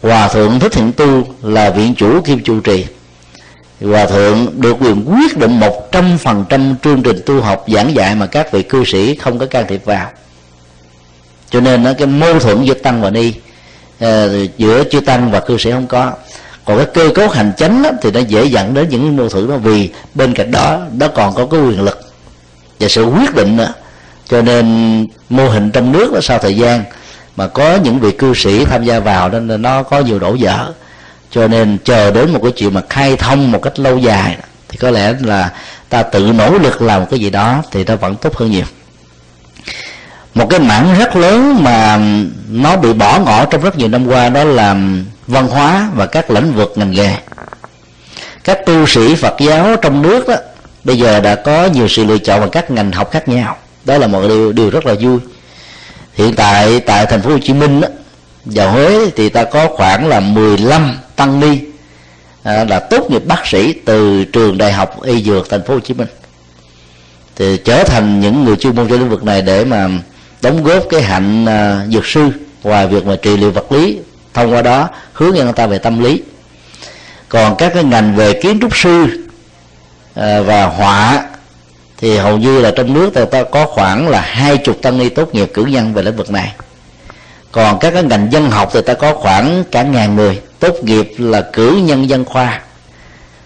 Hòa 0.01 0.27
thượng 0.27 0.59
thích 0.59 0.71
thiện 0.71 0.91
tu 0.91 1.23
là 1.43 1.69
viện 1.69 1.95
chủ 1.97 2.21
kim 2.21 2.43
chủ 2.43 2.59
trì. 2.59 2.85
Hòa 3.81 4.05
thượng 4.05 4.61
được 4.61 4.77
quyền 4.79 5.05
quyết 5.05 5.37
định 5.37 5.59
một 5.59 5.91
trăm 5.91 6.17
phần 6.17 6.45
trăm 6.49 6.75
chương 6.83 7.03
trình 7.03 7.21
tu 7.25 7.41
học 7.41 7.65
giảng 7.67 7.95
dạy 7.95 8.15
mà 8.15 8.25
các 8.25 8.51
vị 8.51 8.63
cư 8.63 8.83
sĩ 8.85 9.15
không 9.15 9.39
có 9.39 9.45
can 9.45 9.65
thiệp 9.67 9.85
vào. 9.85 10.09
Cho 11.49 11.59
nên 11.59 11.83
nó 11.83 11.93
cái 11.93 12.07
mâu 12.07 12.39
thuẫn 12.39 12.63
giữa 12.63 12.73
tăng 12.73 13.01
và 13.01 13.09
ni 13.09 13.33
à, 13.99 14.25
giữa 14.57 14.83
chư 14.91 14.99
tăng 14.99 15.31
và 15.31 15.39
cư 15.39 15.57
sĩ 15.57 15.71
không 15.71 15.87
có 15.87 16.11
còn 16.67 16.77
cái 16.77 16.85
cơ 16.93 17.09
cấu 17.15 17.29
hành 17.29 17.51
chánh 17.57 17.81
đó, 17.83 17.89
thì 18.01 18.11
nó 18.11 18.19
dễ 18.19 18.45
dẫn 18.45 18.73
đến 18.73 18.89
những 18.89 19.17
mâu 19.17 19.29
thuẫn 19.29 19.49
đó 19.49 19.57
vì 19.57 19.89
bên 20.13 20.33
cạnh 20.33 20.51
đó 20.51 20.79
nó 20.97 21.07
còn 21.07 21.35
có 21.35 21.45
cái 21.45 21.59
quyền 21.59 21.81
lực 21.81 21.99
và 22.79 22.87
sự 22.87 23.05
quyết 23.05 23.35
định 23.35 23.57
nữa 23.57 23.73
cho 24.27 24.41
nên 24.41 25.07
mô 25.29 25.49
hình 25.49 25.71
trong 25.71 25.91
nước 25.91 26.13
đó, 26.13 26.19
sau 26.21 26.39
thời 26.39 26.55
gian 26.55 26.83
mà 27.35 27.47
có 27.47 27.75
những 27.75 27.99
vị 27.99 28.11
cư 28.11 28.33
sĩ 28.33 28.65
tham 28.65 28.83
gia 28.83 28.99
vào 28.99 29.29
nên 29.29 29.61
nó 29.61 29.83
có 29.83 29.99
nhiều 29.99 30.19
đổ 30.19 30.35
vỡ 30.39 30.71
cho 31.31 31.47
nên 31.47 31.77
chờ 31.83 32.11
đến 32.11 32.33
một 32.33 32.39
cái 32.43 32.51
chuyện 32.51 32.73
mà 32.73 32.81
khai 32.89 33.15
thông 33.15 33.51
một 33.51 33.61
cách 33.61 33.79
lâu 33.79 33.97
dài 33.97 34.37
thì 34.67 34.77
có 34.77 34.91
lẽ 34.91 35.13
là 35.23 35.51
ta 35.89 36.03
tự 36.03 36.31
nỗ 36.33 36.57
lực 36.57 36.81
làm 36.81 37.01
một 37.01 37.07
cái 37.11 37.19
gì 37.19 37.29
đó 37.29 37.63
thì 37.71 37.83
nó 37.83 37.95
vẫn 37.95 38.15
tốt 38.15 38.35
hơn 38.35 38.51
nhiều 38.51 38.65
một 40.37 40.49
cái 40.49 40.59
mảng 40.59 40.95
rất 40.99 41.15
lớn 41.15 41.63
mà 41.63 41.99
nó 42.49 42.77
bị 42.77 42.93
bỏ 42.93 43.19
ngỏ 43.19 43.45
trong 43.45 43.61
rất 43.61 43.77
nhiều 43.77 43.87
năm 43.87 44.07
qua 44.07 44.29
đó 44.29 44.43
là 44.43 44.75
văn 45.27 45.47
hóa 45.47 45.89
và 45.95 46.05
các 46.05 46.31
lĩnh 46.31 46.53
vực 46.53 46.73
ngành 46.75 46.91
nghề. 46.91 47.15
Các 48.43 48.65
tu 48.65 48.87
sĩ 48.87 49.15
phật 49.15 49.35
giáo 49.39 49.75
trong 49.81 50.01
nước 50.01 50.27
đó 50.27 50.35
bây 50.83 50.97
giờ 50.97 51.19
đã 51.19 51.35
có 51.35 51.65
nhiều 51.65 51.87
sự 51.87 52.05
lựa 52.05 52.17
chọn 52.17 52.39
vào 52.39 52.49
các 52.49 52.71
ngành 52.71 52.91
học 52.91 53.11
khác 53.11 53.27
nhau. 53.27 53.57
Đó 53.85 53.97
là 53.97 54.07
một 54.07 54.27
điều, 54.27 54.51
điều 54.51 54.69
rất 54.69 54.85
là 54.85 54.93
vui. 54.99 55.19
Hiện 56.13 56.35
tại 56.35 56.79
tại 56.79 57.05
thành 57.05 57.21
phố 57.21 57.29
Hồ 57.29 57.37
Chí 57.43 57.53
Minh 57.53 57.81
đó, 57.81 57.87
và 58.45 58.71
Huế 58.71 59.09
thì 59.15 59.29
ta 59.29 59.43
có 59.43 59.67
khoảng 59.67 60.07
là 60.07 60.19
15 60.19 60.97
tăng 61.15 61.39
ni 61.39 61.59
à, 62.43 62.63
là 62.63 62.79
tốt 62.79 63.11
nghiệp 63.11 63.25
bác 63.27 63.47
sĩ 63.47 63.73
từ 63.73 64.25
trường 64.25 64.57
đại 64.57 64.71
học 64.71 65.03
y 65.03 65.23
dược 65.23 65.49
thành 65.49 65.63
phố 65.63 65.73
Hồ 65.73 65.79
Chí 65.79 65.93
Minh. 65.93 66.07
Thì 67.35 67.57
trở 67.57 67.83
thành 67.83 68.19
những 68.19 68.43
người 68.43 68.55
chuyên 68.55 68.75
môn 68.75 68.87
trên 68.87 68.99
lĩnh 68.99 69.09
vực 69.09 69.23
này 69.23 69.41
để 69.41 69.65
mà 69.65 69.89
đóng 70.41 70.63
góp 70.63 70.83
cái 70.89 71.01
hạnh 71.01 71.45
uh, 71.45 71.93
dược 71.93 72.05
sư 72.05 72.29
ngoài 72.63 72.87
việc 72.87 73.05
mà 73.05 73.15
trị 73.21 73.37
liệu 73.37 73.51
vật 73.51 73.71
lý 73.71 73.99
thông 74.33 74.53
qua 74.53 74.61
đó 74.61 74.89
hướng 75.13 75.35
dẫn 75.35 75.45
người 75.45 75.53
ta 75.53 75.67
về 75.67 75.77
tâm 75.77 76.03
lý. 76.03 76.21
Còn 77.29 77.55
các 77.57 77.71
cái 77.73 77.83
ngành 77.83 78.15
về 78.15 78.33
kiến 78.33 78.59
trúc 78.61 78.77
sư 78.77 79.03
uh, 79.03 80.45
và 80.45 80.65
họa 80.65 81.23
thì 81.97 82.17
hầu 82.17 82.37
như 82.37 82.59
là 82.59 82.71
trong 82.71 82.93
nước 82.93 83.29
ta 83.31 83.43
có 83.43 83.65
khoảng 83.65 84.07
là 84.07 84.21
hai 84.21 84.57
chục 84.57 84.81
tăng 84.81 84.97
ni 84.97 85.09
tốt 85.09 85.35
nghiệp 85.35 85.51
cử 85.53 85.65
nhân 85.65 85.93
về 85.93 86.03
lĩnh 86.03 86.15
vực 86.15 86.31
này. 86.31 86.53
Còn 87.51 87.79
các 87.79 87.91
cái 87.93 88.03
ngành 88.03 88.27
dân 88.31 88.51
học 88.51 88.69
thì 88.73 88.81
ta 88.81 88.93
có 88.93 89.13
khoảng 89.13 89.63
cả 89.71 89.83
ngàn 89.83 90.15
người 90.15 90.41
tốt 90.59 90.75
nghiệp 90.81 91.13
là 91.17 91.49
cử 91.53 91.81
nhân 91.83 92.09
dân 92.09 92.25
khoa. 92.25 92.61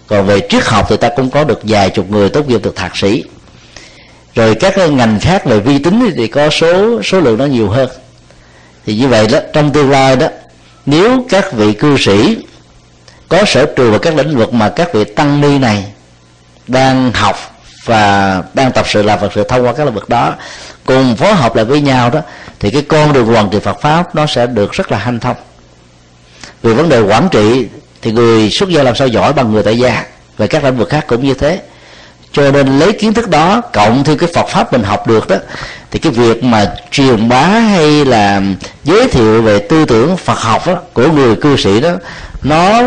Còn 0.06 0.26
về 0.26 0.40
triết 0.50 0.64
học 0.64 0.86
thì 0.88 0.96
ta 0.96 1.08
cũng 1.16 1.30
có 1.30 1.44
được 1.44 1.60
vài 1.62 1.90
chục 1.90 2.10
người 2.10 2.28
tốt 2.28 2.48
nghiệp 2.48 2.60
được 2.62 2.76
thạc 2.76 2.96
sĩ 2.96 3.24
rồi 4.34 4.54
các 4.54 4.72
cái 4.76 4.88
ngành 4.88 5.20
khác 5.20 5.44
về 5.44 5.60
vi 5.60 5.78
tính 5.78 6.12
thì 6.16 6.26
có 6.26 6.50
số 6.50 7.02
số 7.02 7.20
lượng 7.20 7.38
nó 7.38 7.44
nhiều 7.44 7.68
hơn. 7.70 7.88
Thì 8.86 8.96
như 8.96 9.08
vậy 9.08 9.26
đó, 9.32 9.38
trong 9.52 9.72
tương 9.72 9.90
lai 9.90 10.16
đó, 10.16 10.26
nếu 10.86 11.24
các 11.28 11.52
vị 11.52 11.72
cư 11.72 11.96
sĩ 11.98 12.36
có 13.28 13.44
sở 13.46 13.66
trường 13.76 13.90
vào 13.90 13.98
các 13.98 14.16
lĩnh 14.16 14.36
vực 14.36 14.54
mà 14.54 14.68
các 14.68 14.94
vị 14.94 15.04
tăng 15.04 15.40
ni 15.40 15.58
này, 15.58 15.84
đang 16.68 17.12
học 17.12 17.36
và 17.84 18.42
đang 18.54 18.72
tập 18.72 18.86
sự 18.88 19.02
làm 19.02 19.20
Phật 19.20 19.32
sự 19.34 19.44
thông 19.44 19.66
qua 19.66 19.72
các 19.72 19.84
lĩnh 19.84 19.94
vực 19.94 20.08
đó, 20.08 20.34
cùng 20.84 21.16
phối 21.16 21.34
hợp 21.34 21.56
lại 21.56 21.64
với 21.64 21.80
nhau 21.80 22.10
đó, 22.10 22.20
thì 22.60 22.70
cái 22.70 22.82
con 22.82 23.12
đường 23.12 23.26
hoàn 23.26 23.50
trị 23.50 23.58
Phật 23.60 23.80
pháp 23.80 24.14
nó 24.14 24.26
sẽ 24.26 24.46
được 24.46 24.72
rất 24.72 24.92
là 24.92 24.98
hanh 24.98 25.20
thông. 25.20 25.36
Vì 26.62 26.74
vấn 26.74 26.88
đề 26.88 27.00
quản 27.00 27.28
trị 27.30 27.66
thì 28.02 28.12
người 28.12 28.50
xuất 28.50 28.68
gia 28.68 28.82
làm 28.82 28.96
sao 28.96 29.08
giỏi 29.08 29.32
bằng 29.32 29.52
người 29.52 29.62
tại 29.62 29.78
gia 29.78 30.04
về 30.38 30.46
các 30.46 30.64
lĩnh 30.64 30.76
vực 30.76 30.88
khác 30.88 31.04
cũng 31.08 31.24
như 31.24 31.34
thế 31.34 31.60
cho 32.32 32.50
nên 32.50 32.78
lấy 32.78 32.92
kiến 32.92 33.14
thức 33.14 33.28
đó 33.28 33.60
cộng 33.72 34.04
thêm 34.04 34.18
cái 34.18 34.28
Phật 34.34 34.46
pháp 34.48 34.72
mình 34.72 34.82
học 34.82 35.06
được 35.06 35.28
đó 35.28 35.36
thì 35.90 35.98
cái 35.98 36.12
việc 36.12 36.44
mà 36.44 36.74
truyền 36.90 37.28
bá 37.28 37.46
hay 37.46 38.04
là 38.04 38.42
giới 38.84 39.08
thiệu 39.08 39.42
về 39.42 39.58
tư 39.58 39.84
tưởng 39.84 40.16
Phật 40.16 40.38
học 40.38 40.66
đó, 40.66 40.74
của 40.92 41.08
người 41.08 41.36
cư 41.36 41.56
sĩ 41.56 41.80
đó 41.80 41.90
nó 42.42 42.82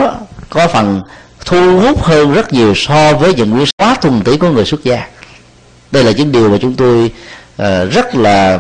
có 0.50 0.68
phần 0.68 1.02
thu 1.46 1.80
hút 1.80 2.04
hơn 2.04 2.34
rất 2.34 2.54
nhiều 2.54 2.74
so 2.76 3.14
với 3.14 3.34
những 3.34 3.52
quyển 3.52 3.66
quá 3.78 3.96
thuần 4.02 4.22
túy 4.22 4.38
của 4.38 4.50
người 4.50 4.66
xuất 4.66 4.84
gia. 4.84 5.08
Đây 5.92 6.04
là 6.04 6.12
những 6.12 6.32
điều 6.32 6.50
mà 6.50 6.58
chúng 6.62 6.74
tôi 6.76 7.12
uh, 7.62 7.94
rất 7.94 8.16
là 8.16 8.60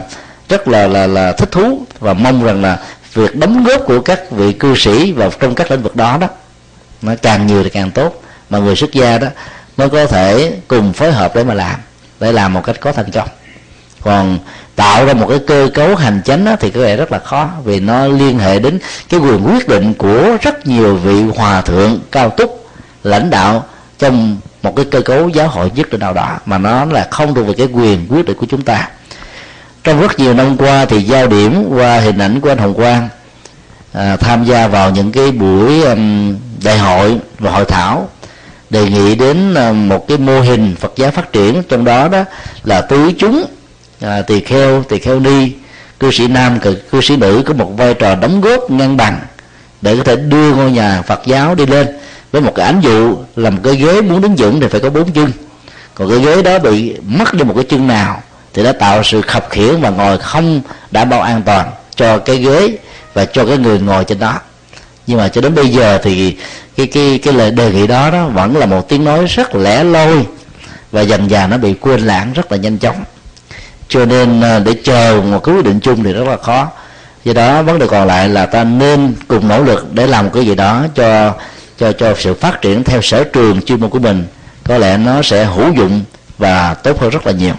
rất 0.49 0.67
là 0.67 0.87
là 0.87 1.07
là 1.07 1.31
thích 1.31 1.51
thú 1.51 1.85
và 1.99 2.13
mong 2.13 2.43
rằng 2.43 2.61
là 2.61 2.79
việc 3.13 3.35
đóng 3.35 3.63
góp 3.63 3.81
của 3.85 3.99
các 3.99 4.31
vị 4.31 4.53
cư 4.53 4.75
sĩ 4.75 5.11
vào 5.11 5.31
trong 5.39 5.55
các 5.55 5.71
lĩnh 5.71 5.81
vực 5.81 5.95
đó 5.95 6.17
đó 6.21 6.27
nó 7.01 7.13
càng 7.21 7.47
nhiều 7.47 7.63
thì 7.63 7.69
càng 7.69 7.91
tốt. 7.91 8.23
Mà 8.49 8.59
người 8.59 8.75
xuất 8.75 8.93
gia 8.93 9.17
đó 9.17 9.27
mới 9.77 9.89
có 9.89 10.05
thể 10.05 10.53
cùng 10.67 10.93
phối 10.93 11.11
hợp 11.11 11.35
để 11.35 11.43
mà 11.43 11.53
làm 11.53 11.75
để 12.19 12.31
làm 12.31 12.53
một 12.53 12.61
cách 12.63 12.79
có 12.79 12.91
thành 12.91 13.11
công. 13.11 13.27
Còn 14.01 14.39
tạo 14.75 15.05
ra 15.05 15.13
một 15.13 15.25
cái 15.29 15.39
cơ 15.47 15.69
cấu 15.73 15.95
hành 15.95 16.21
chánh 16.25 16.45
đó, 16.45 16.55
thì 16.59 16.69
có 16.69 16.81
vẻ 16.81 16.95
rất 16.95 17.11
là 17.11 17.19
khó 17.19 17.49
vì 17.63 17.79
nó 17.79 18.07
liên 18.07 18.39
hệ 18.39 18.59
đến 18.59 18.79
cái 19.09 19.19
quyền 19.19 19.47
quyết 19.47 19.67
định 19.67 19.93
của 19.93 20.37
rất 20.41 20.67
nhiều 20.67 20.95
vị 20.95 21.23
hòa 21.35 21.61
thượng 21.61 21.99
cao 22.11 22.29
túc 22.29 22.69
lãnh 23.03 23.29
đạo 23.29 23.65
trong 23.99 24.37
một 24.63 24.75
cái 24.75 24.85
cơ 24.85 25.01
cấu 25.01 25.29
giáo 25.29 25.47
hội 25.47 25.71
nhất 25.75 25.89
định 25.89 25.99
nào 25.99 26.13
đó 26.13 26.39
mà 26.45 26.57
nó 26.57 26.85
là 26.85 27.07
không 27.11 27.35
thuộc 27.35 27.47
về 27.47 27.53
cái 27.57 27.67
quyền 27.67 28.07
quyết 28.09 28.25
định 28.25 28.37
của 28.37 28.45
chúng 28.49 28.61
ta. 28.61 28.89
Trong 29.83 30.01
rất 30.01 30.19
nhiều 30.19 30.33
năm 30.33 30.57
qua 30.57 30.85
thì 30.85 31.03
giao 31.03 31.27
điểm 31.27 31.65
qua 31.69 31.99
hình 31.99 32.17
ảnh 32.17 32.41
của 32.41 32.49
anh 32.49 32.57
Hồng 32.57 32.73
Quang 32.73 33.09
à, 33.93 34.17
tham 34.17 34.45
gia 34.45 34.67
vào 34.67 34.91
những 34.91 35.11
cái 35.11 35.31
buổi 35.31 35.83
um, 35.83 36.35
đại 36.63 36.77
hội 36.77 37.19
và 37.39 37.51
hội 37.51 37.65
thảo 37.65 38.09
đề 38.75 38.89
nghị 38.89 39.15
đến 39.15 39.53
à, 39.53 39.71
một 39.71 40.07
cái 40.07 40.17
mô 40.17 40.41
hình 40.41 40.75
Phật 40.79 40.93
giáo 40.95 41.11
phát 41.11 41.33
triển. 41.33 41.63
Trong 41.69 41.85
đó 41.85 42.07
đó 42.07 42.23
là 42.63 42.81
tứ 42.81 43.11
chúng 43.17 43.45
à, 44.01 44.21
tỳ 44.21 44.39
kheo 44.39 44.83
tỳ 44.83 44.99
kheo 44.99 45.19
ni. 45.19 45.51
Cư 45.99 46.11
sĩ 46.11 46.27
nam 46.27 46.59
cư 46.91 47.01
sĩ 47.01 47.17
nữ 47.17 47.43
có 47.45 47.53
một 47.53 47.71
vai 47.77 47.93
trò 47.93 48.15
đóng 48.15 48.41
góp 48.41 48.71
ngang 48.71 48.97
bằng 48.97 49.19
để 49.81 49.97
có 49.97 50.03
thể 50.03 50.15
đưa 50.15 50.55
ngôi 50.55 50.71
nhà 50.71 51.01
Phật 51.01 51.21
giáo 51.25 51.55
đi 51.55 51.65
lên. 51.65 51.87
Với 52.31 52.41
một 52.41 52.51
cái 52.55 52.65
ánh 52.65 52.81
dụ 52.81 53.17
là 53.35 53.49
một 53.49 53.59
cái 53.63 53.75
ghế 53.75 54.01
muốn 54.01 54.21
đứng 54.21 54.35
vững 54.35 54.59
thì 54.59 54.67
phải 54.67 54.81
có 54.81 54.89
bốn 54.89 55.11
chân. 55.11 55.31
Còn 55.95 56.09
cái 56.09 56.19
ghế 56.19 56.41
đó 56.41 56.59
bị 56.59 56.95
mất 57.03 57.33
đi 57.33 57.43
một 57.43 57.53
cái 57.55 57.63
chân 57.63 57.87
nào 57.87 58.21
thì 58.53 58.63
đã 58.63 58.71
tạo 58.71 59.03
sự 59.03 59.21
khập 59.21 59.49
khiễng 59.49 59.81
và 59.81 59.89
ngồi 59.89 60.17
không 60.17 60.61
đảm 60.91 61.09
bảo 61.09 61.21
an 61.21 61.41
toàn 61.45 61.71
cho 61.95 62.17
cái 62.17 62.37
ghế 62.37 62.77
và 63.13 63.25
cho 63.25 63.45
cái 63.45 63.57
người 63.57 63.79
ngồi 63.79 64.03
trên 64.03 64.19
đó 64.19 64.39
nhưng 65.07 65.17
mà 65.17 65.27
cho 65.27 65.41
đến 65.41 65.55
bây 65.55 65.67
giờ 65.67 65.99
thì 66.03 66.37
cái 66.77 66.87
cái 66.87 67.19
cái 67.23 67.33
lời 67.33 67.51
đề 67.51 67.71
nghị 67.71 67.87
đó 67.87 68.11
đó 68.11 68.27
vẫn 68.27 68.57
là 68.57 68.65
một 68.65 68.89
tiếng 68.89 69.03
nói 69.03 69.25
rất 69.25 69.55
lẻ 69.55 69.83
loi. 69.83 70.25
Và 70.91 71.01
dần 71.01 71.29
dà 71.29 71.47
nó 71.47 71.57
bị 71.57 71.73
quên 71.73 71.99
lãng 71.99 72.33
rất 72.33 72.51
là 72.51 72.57
nhanh 72.57 72.77
chóng. 72.77 73.03
Cho 73.89 74.05
nên 74.05 74.41
à, 74.41 74.59
để 74.59 74.73
chờ 74.83 75.21
một 75.31 75.43
cái 75.43 75.55
quyết 75.55 75.65
định 75.65 75.79
chung 75.79 76.03
thì 76.03 76.13
rất 76.13 76.27
là 76.27 76.37
khó. 76.37 76.67
Do 77.23 77.33
đó, 77.33 77.61
vấn 77.61 77.79
đề 77.79 77.87
còn 77.87 78.07
lại 78.07 78.29
là 78.29 78.45
ta 78.45 78.63
nên 78.63 79.15
cùng 79.27 79.47
nỗ 79.47 79.63
lực 79.63 79.93
để 79.93 80.07
làm 80.07 80.29
cái 80.29 80.45
gì 80.45 80.55
đó 80.55 80.83
cho 80.95 81.33
cho 81.79 81.91
cho 81.91 82.13
sự 82.17 82.33
phát 82.33 82.61
triển 82.61 82.83
theo 82.83 83.01
sở 83.01 83.23
trường 83.23 83.61
chuyên 83.61 83.79
môn 83.79 83.89
của 83.89 83.99
mình. 83.99 84.25
Có 84.63 84.77
lẽ 84.77 84.97
nó 84.97 85.21
sẽ 85.21 85.45
hữu 85.45 85.73
dụng 85.73 86.01
và 86.37 86.73
tốt 86.73 86.99
hơn 86.99 87.09
rất 87.09 87.25
là 87.25 87.31
nhiều. 87.31 87.53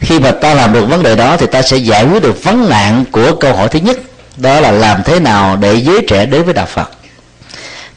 Khi 0.00 0.18
mà 0.20 0.30
ta 0.30 0.54
làm 0.54 0.72
được 0.72 0.86
vấn 0.86 1.02
đề 1.02 1.16
đó 1.16 1.36
thì 1.36 1.46
ta 1.46 1.62
sẽ 1.62 1.76
giải 1.76 2.04
quyết 2.04 2.22
được 2.22 2.44
vấn 2.44 2.70
nạn 2.70 3.04
của 3.12 3.34
câu 3.40 3.56
hỏi 3.56 3.68
thứ 3.68 3.78
nhất 3.78 3.98
đó 4.36 4.60
là 4.60 4.70
làm 4.70 5.02
thế 5.02 5.20
nào 5.20 5.56
để 5.56 5.74
giới 5.74 6.04
trẻ 6.08 6.26
đến 6.26 6.42
với 6.42 6.54
đạo 6.54 6.66
phật? 6.66 6.90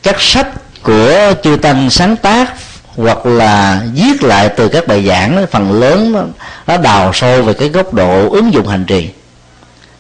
Các 0.03 0.15
sách 0.19 0.47
của 0.83 1.33
chư 1.43 1.55
tăng 1.55 1.89
sáng 1.89 2.17
tác 2.17 2.53
hoặc 2.95 3.25
là 3.25 3.81
viết 3.93 4.23
lại 4.23 4.49
từ 4.49 4.67
các 4.67 4.87
bài 4.87 5.05
giảng 5.07 5.45
phần 5.51 5.79
lớn 5.79 6.27
nó, 6.67 6.77
đào 6.77 7.13
sâu 7.13 7.41
về 7.41 7.53
cái 7.53 7.69
góc 7.69 7.93
độ 7.93 8.29
ứng 8.29 8.53
dụng 8.53 8.67
hành 8.67 8.85
trì. 8.85 9.09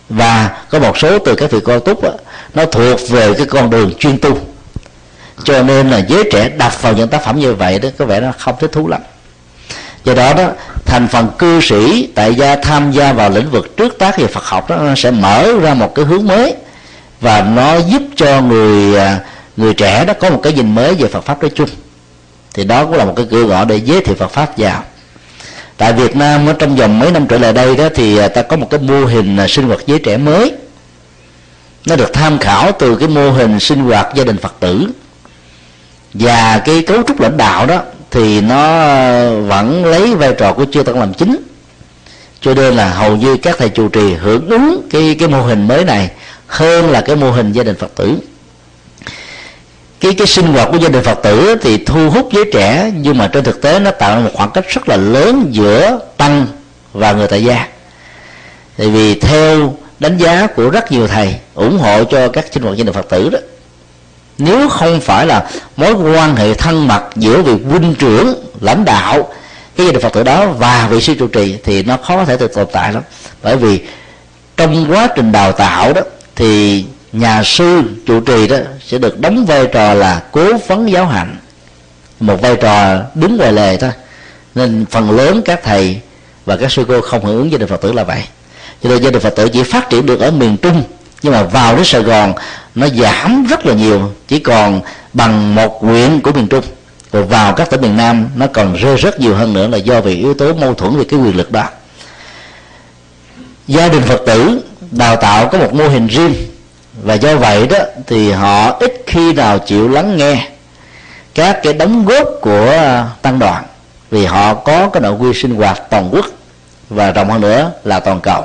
Và 0.09 0.49
có 0.69 0.79
một 0.79 0.97
số 0.97 1.19
từ 1.19 1.35
các 1.35 1.51
vị 1.51 1.59
con 1.63 1.83
túc 1.85 2.03
đó, 2.03 2.11
nó 2.53 2.65
thuộc 2.65 2.99
về 3.09 3.33
cái 3.33 3.45
con 3.45 3.69
đường 3.69 3.93
chuyên 3.99 4.17
tu. 4.17 4.37
Cho 5.43 5.63
nên 5.63 5.89
là 5.89 5.97
giới 5.97 6.23
trẻ 6.31 6.49
đọc 6.49 6.81
vào 6.81 6.93
những 6.93 7.07
tác 7.07 7.23
phẩm 7.25 7.39
như 7.39 7.53
vậy 7.53 7.79
đó 7.79 7.89
có 7.97 8.05
vẻ 8.05 8.19
nó 8.19 8.31
không 8.37 8.55
thích 8.59 8.71
thú 8.71 8.87
lắm 8.87 9.01
do 10.05 10.13
đó 10.13 10.33
đó, 10.33 10.49
thành 10.85 11.07
phần 11.07 11.27
cư 11.39 11.61
sĩ 11.61 12.09
tại 12.15 12.35
gia 12.35 12.55
tham 12.55 12.91
gia 12.91 13.13
vào 13.13 13.29
lĩnh 13.29 13.51
vực 13.51 13.77
trước 13.77 13.99
tác 13.99 14.17
về 14.17 14.27
Phật 14.27 14.43
học 14.43 14.69
đó, 14.69 14.75
nó 14.75 14.95
sẽ 14.95 15.11
mở 15.11 15.51
ra 15.61 15.73
một 15.73 15.95
cái 15.95 16.05
hướng 16.05 16.27
mới 16.27 16.55
và 17.21 17.41
nó 17.41 17.75
giúp 17.77 18.01
cho 18.15 18.41
người 18.41 18.97
à, 18.97 19.19
người 19.57 19.73
trẻ 19.73 20.05
đó 20.05 20.13
có 20.19 20.29
một 20.29 20.39
cái 20.43 20.53
nhìn 20.53 20.75
mới 20.75 20.93
về 20.93 21.07
Phật 21.07 21.21
pháp 21.21 21.41
nói 21.41 21.51
chung. 21.55 21.69
Thì 22.53 22.63
đó 22.63 22.85
cũng 22.85 22.93
là 22.93 23.05
một 23.05 23.13
cái 23.15 23.25
cửa 23.31 23.45
ngõ 23.45 23.65
để 23.65 23.75
giới 23.85 24.01
thiệu 24.01 24.15
Phật 24.15 24.31
pháp 24.31 24.57
vào. 24.57 24.83
Tại 25.77 25.93
Việt 25.93 26.15
Nam 26.15 26.47
ở 26.47 26.53
trong 26.53 26.75
vòng 26.75 26.99
mấy 26.99 27.11
năm 27.11 27.27
trở 27.27 27.37
lại 27.37 27.53
đây 27.53 27.75
đó, 27.75 27.89
thì 27.95 28.17
à, 28.17 28.27
ta 28.27 28.41
có 28.41 28.57
một 28.57 28.67
cái 28.69 28.79
mô 28.79 29.05
hình 29.05 29.37
à, 29.37 29.47
sinh 29.47 29.67
hoạt 29.67 29.79
giới 29.85 29.99
trẻ 29.99 30.17
mới. 30.17 30.51
Nó 31.85 31.95
được 31.95 32.13
tham 32.13 32.37
khảo 32.39 32.71
từ 32.71 32.95
cái 32.95 33.07
mô 33.07 33.31
hình 33.31 33.59
sinh 33.59 33.79
hoạt 33.79 34.07
gia 34.15 34.23
đình 34.23 34.37
Phật 34.37 34.55
tử 34.59 34.87
và 36.13 36.61
cái 36.65 36.81
cấu 36.81 37.03
trúc 37.07 37.19
lãnh 37.19 37.37
đạo 37.37 37.65
đó 37.65 37.81
thì 38.15 38.41
nó 38.41 38.57
vẫn 39.41 39.85
lấy 39.85 40.15
vai 40.15 40.33
trò 40.37 40.53
của 40.53 40.65
chư 40.71 40.83
tăng 40.83 40.99
làm 40.99 41.13
chính. 41.13 41.37
Cho 42.41 42.53
nên 42.53 42.73
là 42.73 42.89
hầu 42.89 43.15
như 43.15 43.37
các 43.37 43.55
thầy 43.57 43.69
chủ 43.69 43.87
trì 43.87 44.13
hưởng 44.13 44.49
ứng 44.49 44.87
cái 44.91 45.15
cái 45.19 45.27
mô 45.27 45.41
hình 45.41 45.67
mới 45.67 45.85
này 45.85 46.09
hơn 46.47 46.91
là 46.91 47.01
cái 47.01 47.15
mô 47.15 47.31
hình 47.31 47.51
gia 47.51 47.63
đình 47.63 47.75
phật 47.75 47.95
tử. 47.95 48.17
Cái 49.99 50.13
cái 50.13 50.27
sinh 50.27 50.45
hoạt 50.45 50.67
của 50.71 50.77
gia 50.77 50.89
đình 50.89 51.03
phật 51.03 51.19
tử 51.23 51.55
thì 51.61 51.77
thu 51.77 52.09
hút 52.09 52.29
giới 52.33 52.45
trẻ, 52.53 52.91
nhưng 52.97 53.17
mà 53.17 53.27
trên 53.27 53.43
thực 53.43 53.61
tế 53.61 53.79
nó 53.79 53.91
tạo 53.91 54.15
ra 54.15 54.23
một 54.23 54.31
khoảng 54.33 54.51
cách 54.51 54.65
rất 54.69 54.89
là 54.89 54.97
lớn 54.97 55.47
giữa 55.51 55.99
tăng 56.17 56.47
và 56.93 57.13
người 57.13 57.27
tại 57.27 57.43
gia. 57.43 57.67
Tại 58.77 58.87
vì 58.87 59.19
theo 59.19 59.75
đánh 59.99 60.17
giá 60.17 60.47
của 60.47 60.69
rất 60.69 60.91
nhiều 60.91 61.07
thầy 61.07 61.35
ủng 61.53 61.77
hộ 61.77 62.03
cho 62.03 62.27
các 62.27 62.45
sinh 62.51 62.63
hoạt 62.63 62.77
gia 62.77 62.83
đình 62.83 62.93
phật 62.93 63.09
tử 63.09 63.29
đó 63.29 63.39
nếu 64.37 64.69
không 64.69 65.01
phải 65.01 65.25
là 65.25 65.49
mối 65.77 65.93
quan 65.93 66.35
hệ 66.35 66.53
thân 66.53 66.87
mật 66.87 67.03
giữa 67.15 67.41
vị 67.41 67.53
huynh 67.69 67.95
trưởng, 67.95 68.35
lãnh 68.61 68.85
đạo, 68.85 69.33
cái 69.75 69.85
gia 69.85 69.91
đình 69.91 70.01
phật 70.01 70.13
tử 70.13 70.23
đó 70.23 70.47
và 70.47 70.87
vị 70.91 71.01
sư 71.01 71.15
trụ 71.19 71.27
trì 71.27 71.57
thì 71.63 71.83
nó 71.83 71.97
khó 71.97 72.15
có 72.15 72.25
thể 72.25 72.37
được 72.37 72.53
tồn 72.53 72.67
tại 72.71 72.93
lắm. 72.93 73.03
Bởi 73.43 73.57
vì 73.57 73.81
trong 74.57 74.91
quá 74.91 75.07
trình 75.15 75.31
đào 75.31 75.51
tạo 75.51 75.93
đó, 75.93 76.01
thì 76.35 76.85
nhà 77.13 77.43
sư 77.43 77.81
trụ 78.05 78.19
trì 78.19 78.47
đó 78.47 78.57
sẽ 78.87 78.97
được 78.97 79.19
đóng 79.19 79.45
vai 79.45 79.67
trò 79.67 79.93
là 79.93 80.23
cố 80.31 80.57
vấn 80.67 80.91
giáo 80.91 81.05
hạnh. 81.05 81.37
Một 82.19 82.41
vai 82.41 82.55
trò 82.55 83.01
đứng 83.15 83.37
ngoài 83.37 83.53
lề 83.53 83.77
thôi. 83.77 83.91
Nên 84.55 84.85
phần 84.91 85.11
lớn 85.11 85.41
các 85.45 85.63
thầy 85.63 85.99
và 86.45 86.57
các 86.57 86.71
sư 86.71 86.85
cô 86.87 87.01
không 87.01 87.25
hưởng 87.25 87.37
ứng 87.37 87.51
gia 87.51 87.57
đình 87.57 87.67
phật 87.67 87.81
tử 87.81 87.93
là 87.93 88.03
vậy. 88.03 88.23
Cho 88.83 88.89
nên 88.89 89.03
gia 89.03 89.11
đình 89.11 89.21
phật 89.21 89.35
tử 89.35 89.49
chỉ 89.49 89.63
phát 89.63 89.89
triển 89.89 90.05
được 90.05 90.19
ở 90.19 90.31
miền 90.31 90.57
trung, 90.57 90.83
nhưng 91.21 91.33
mà 91.33 91.43
vào 91.43 91.75
đến 91.75 91.85
sài 91.85 92.01
gòn 92.01 92.33
nó 92.75 92.87
giảm 92.87 93.45
rất 93.49 93.65
là 93.65 93.73
nhiều, 93.73 94.11
chỉ 94.27 94.39
còn 94.39 94.81
bằng 95.13 95.55
một 95.55 95.81
huyện 95.81 96.21
của 96.21 96.31
miền 96.31 96.47
trung. 96.47 96.63
Rồi 97.11 97.23
vào 97.23 97.53
các 97.53 97.69
tỉnh 97.69 97.81
miền 97.81 97.97
nam, 97.97 98.29
nó 98.35 98.47
còn 98.47 98.75
rơi 98.75 98.95
rất 98.95 99.19
nhiều 99.19 99.35
hơn 99.35 99.53
nữa 99.53 99.67
là 99.67 99.77
do 99.77 100.01
vì 100.01 100.15
yếu 100.15 100.33
tố 100.33 100.53
mâu 100.53 100.73
thuẫn 100.73 100.97
về 100.97 101.03
cái 101.03 101.19
quyền 101.19 101.37
lực 101.37 101.51
đó. 101.51 101.63
Gia 103.67 103.87
đình 103.87 104.01
phật 104.01 104.21
tử 104.25 104.61
đào 104.91 105.15
tạo 105.15 105.47
có 105.47 105.57
một 105.57 105.73
mô 105.73 105.87
hình 105.87 106.07
riêng, 106.07 106.33
và 107.03 107.13
do 107.13 107.35
vậy 107.35 107.67
đó 107.67 107.77
thì 108.07 108.31
họ 108.31 108.71
ít 108.79 109.03
khi 109.07 109.33
nào 109.33 109.59
chịu 109.59 109.89
lắng 109.89 110.17
nghe 110.17 110.47
các 111.35 111.59
cái 111.63 111.73
đóng 111.73 112.05
góp 112.05 112.27
của 112.41 112.73
tăng 113.21 113.39
đoàn, 113.39 113.63
vì 114.11 114.25
họ 114.25 114.53
có 114.53 114.89
cái 114.89 115.01
nội 115.01 115.13
quy 115.13 115.33
sinh 115.33 115.55
hoạt 115.55 115.81
toàn 115.89 116.09
quốc 116.11 116.25
và 116.89 117.11
rộng 117.11 117.29
hơn 117.29 117.41
nữa 117.41 117.71
là 117.83 117.99
toàn 117.99 118.21
cầu. 118.21 118.43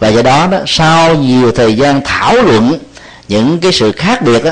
Và 0.00 0.08
do 0.08 0.22
đó 0.22 0.46
đó, 0.50 0.58
sau 0.66 1.14
nhiều 1.14 1.52
thời 1.52 1.76
gian 1.76 2.00
thảo 2.04 2.34
luận 2.34 2.78
những 3.28 3.58
cái 3.60 3.72
sự 3.72 3.92
khác 3.92 4.22
biệt 4.22 4.44
đó, 4.44 4.50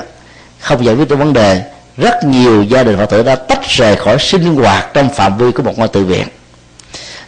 không 0.61 0.85
giải 0.85 0.95
quyết 0.95 1.09
được 1.09 1.17
vấn 1.17 1.33
đề. 1.33 1.63
Rất 1.97 2.25
nhiều 2.25 2.63
gia 2.63 2.83
đình 2.83 2.97
phật 2.97 3.07
tử 3.07 3.23
đã 3.23 3.35
tách 3.35 3.69
rời 3.69 3.97
khỏi 3.97 4.17
sinh 4.19 4.55
hoạt 4.55 4.95
trong 4.95 5.09
phạm 5.15 5.39
vi 5.39 5.51
của 5.51 5.63
một 5.63 5.79
ngôi 5.79 5.89
tự 5.89 6.05
viện. 6.05 6.27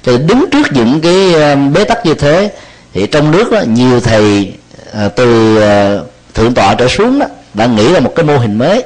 Thì 0.02 0.18
đứng 0.18 0.44
trước 0.50 0.72
những 0.72 1.00
cái 1.00 1.34
ờ, 1.34 1.56
bế 1.56 1.84
tắc 1.84 2.06
như 2.06 2.14
thế 2.14 2.52
thì 2.94 3.06
trong 3.06 3.30
nước 3.30 3.52
đó, 3.52 3.60
nhiều 3.66 4.00
thầy 4.00 4.52
ờ, 4.92 5.08
từ 5.08 5.56
ờ, 5.60 6.04
thượng 6.34 6.54
tọa 6.54 6.74
trở 6.74 6.88
xuống 6.88 7.18
đó, 7.18 7.26
đã 7.54 7.66
nghĩ 7.66 7.92
ra 7.92 8.00
một 8.00 8.12
cái 8.16 8.24
mô 8.24 8.38
hình 8.38 8.58
mới 8.58 8.82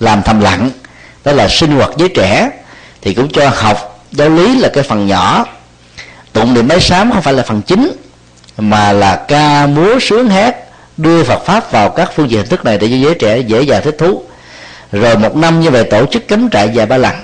làm 0.00 0.22
thầm 0.22 0.40
lặng 0.40 0.70
đó 1.24 1.32
là 1.32 1.48
sinh 1.48 1.70
hoạt 1.70 1.90
với 1.98 2.08
trẻ 2.08 2.50
thì 3.02 3.14
cũng 3.14 3.28
cho 3.28 3.50
học 3.54 4.04
giáo 4.12 4.28
lý 4.28 4.58
là 4.58 4.68
cái 4.68 4.84
phần 4.84 5.06
nhỏ. 5.06 5.46
Tụng 6.32 6.54
niệm 6.54 6.68
bái 6.68 6.80
sám 6.80 7.12
không 7.12 7.22
phải 7.22 7.34
là 7.34 7.42
phần 7.42 7.62
chính 7.62 7.92
mà 8.58 8.92
là 8.92 9.24
ca 9.28 9.66
múa 9.66 9.98
sướng 10.00 10.28
hát 10.28 10.56
đưa 10.96 11.24
Phật 11.24 11.44
pháp 11.44 11.72
vào 11.72 11.88
các 11.88 12.10
phương 12.14 12.30
diện 12.30 12.40
hình 12.40 12.48
thức 12.48 12.64
này 12.64 12.78
để 12.78 12.88
cho 12.88 12.96
giới 12.96 13.14
trẻ 13.14 13.38
dễ 13.38 13.62
dàng 13.62 13.82
thích 13.84 13.96
thú. 13.98 14.22
Rồi 14.92 15.16
một 15.16 15.36
năm 15.36 15.60
như 15.60 15.70
vậy 15.70 15.84
tổ 15.84 16.06
chức 16.06 16.28
cắm 16.28 16.48
trại 16.50 16.70
vài 16.74 16.86
ba 16.86 16.96
lần 16.96 17.14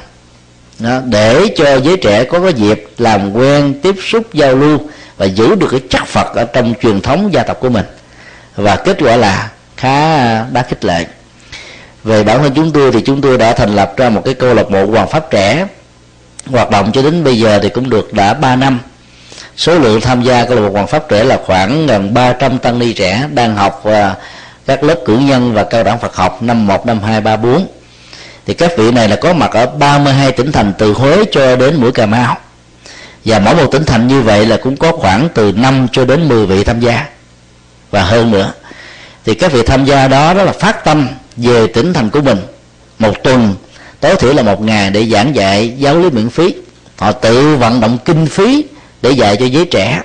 đó, 0.79 1.01
để 1.05 1.47
cho 1.57 1.77
giới 1.77 1.97
trẻ 1.97 2.25
có 2.25 2.41
cái 2.41 2.53
dịp 2.53 2.87
làm 2.99 3.33
quen 3.33 3.81
tiếp 3.83 3.95
xúc 4.03 4.35
giao 4.35 4.55
lưu 4.55 4.79
và 5.17 5.27
giữ 5.27 5.55
được 5.55 5.69
cái 5.71 5.81
chất 5.91 6.07
Phật 6.07 6.35
ở 6.35 6.45
trong 6.45 6.75
truyền 6.83 7.01
thống 7.01 7.33
gia 7.33 7.43
tộc 7.43 7.61
của 7.61 7.69
mình. 7.69 7.85
Và 8.57 8.77
kết 8.77 8.97
quả 9.01 9.17
là 9.17 9.51
khá 9.77 10.45
đáng 10.45 10.65
khích 10.69 10.85
lệ. 10.85 11.07
Về 12.05 12.25
bản 12.25 12.43
thân 12.43 12.53
chúng 12.55 12.73
tôi 12.73 12.93
thì 12.93 13.01
chúng 13.01 13.21
tôi 13.21 13.39
đã 13.39 13.53
thành 13.53 13.77
lập 13.77 13.95
ra 13.97 14.09
một 14.09 14.23
cái 14.25 14.35
câu 14.35 14.55
lạc 14.55 14.71
bộ 14.71 14.87
hoàng 14.87 15.09
pháp 15.09 15.31
trẻ. 15.31 15.67
Hoạt 16.47 16.71
động 16.71 16.91
cho 16.93 17.03
đến 17.03 17.25
bây 17.25 17.39
giờ 17.39 17.59
thì 17.63 17.69
cũng 17.69 17.91
được 17.91 18.13
đã 18.13 18.35
3 18.35 18.57
năm 18.57 18.79
số 19.63 19.79
lượng 19.79 20.01
tham 20.01 20.23
gia 20.23 20.45
câu 20.45 20.57
lạc 20.57 20.63
bộ 20.63 20.73
hoàng 20.73 20.87
pháp 20.87 21.09
trẻ 21.09 21.25
là 21.25 21.39
khoảng 21.47 21.87
gần 21.87 22.15
300 22.15 22.59
tăng 22.59 22.79
ni 22.79 22.93
trẻ 22.93 23.29
đang 23.35 23.57
học 23.57 23.85
các 24.67 24.85
lớp 24.85 24.95
cử 25.05 25.19
nhân 25.19 25.53
và 25.55 25.65
cao 25.65 25.85
đẳng 25.85 25.99
Phật 25.99 26.17
học 26.17 26.43
năm 26.43 26.67
1, 26.67 26.87
năm 26.87 27.01
2, 27.03 27.21
3, 27.21 27.37
4 27.37 27.67
thì 28.47 28.55
các 28.55 28.73
vị 28.79 28.91
này 28.91 29.09
là 29.09 29.17
có 29.17 29.33
mặt 29.33 29.51
ở 29.53 29.67
32 29.67 30.33
tỉnh 30.33 30.53
thành 30.53 30.73
từ 30.79 30.93
Huế 30.93 31.25
cho 31.33 31.57
đến 31.57 31.77
mũi 31.81 31.93
Cà 31.93 32.07
Mau. 32.07 32.37
Và 33.25 33.39
mỗi 33.39 33.55
một 33.55 33.67
tỉnh 33.73 33.85
thành 33.85 34.09
như 34.09 34.23
vậy 34.23 34.47
là 34.47 34.57
cũng 34.57 34.77
có 34.77 34.93
khoảng 34.93 35.29
từ 35.35 35.53
5 35.53 35.87
cho 35.93 36.05
đến 36.05 36.29
10 36.29 36.47
vị 36.47 36.65
tham 36.65 36.81
gia. 36.81 37.07
Và 37.91 38.03
hơn 38.03 38.31
nữa 38.31 38.53
thì 39.25 39.35
các 39.35 39.53
vị 39.53 39.63
tham 39.63 39.85
gia 39.85 40.09
đó 40.09 40.35
đó 40.35 40.45
là 40.45 40.53
phát 40.53 40.85
tâm 40.85 41.09
về 41.37 41.67
tỉnh 41.67 41.93
thành 41.93 42.11
của 42.11 42.21
mình. 42.21 42.39
Một 42.99 43.23
tuần 43.23 43.55
tối 44.01 44.17
thiểu 44.17 44.33
là 44.33 44.43
một 44.43 44.63
ngày 44.63 44.91
để 44.91 45.07
giảng 45.07 45.35
dạy 45.35 45.75
giáo 45.79 45.99
lý 45.99 46.11
miễn 46.11 46.31
phí. 46.31 46.55
Họ 46.97 47.13
tự 47.13 47.57
vận 47.57 47.81
động 47.81 47.99
kinh 48.05 48.27
phí 48.27 48.65
để 49.03 49.11
dạy 49.11 49.37
cho 49.37 49.47
giới 49.47 49.65
trẻ. 49.65 50.03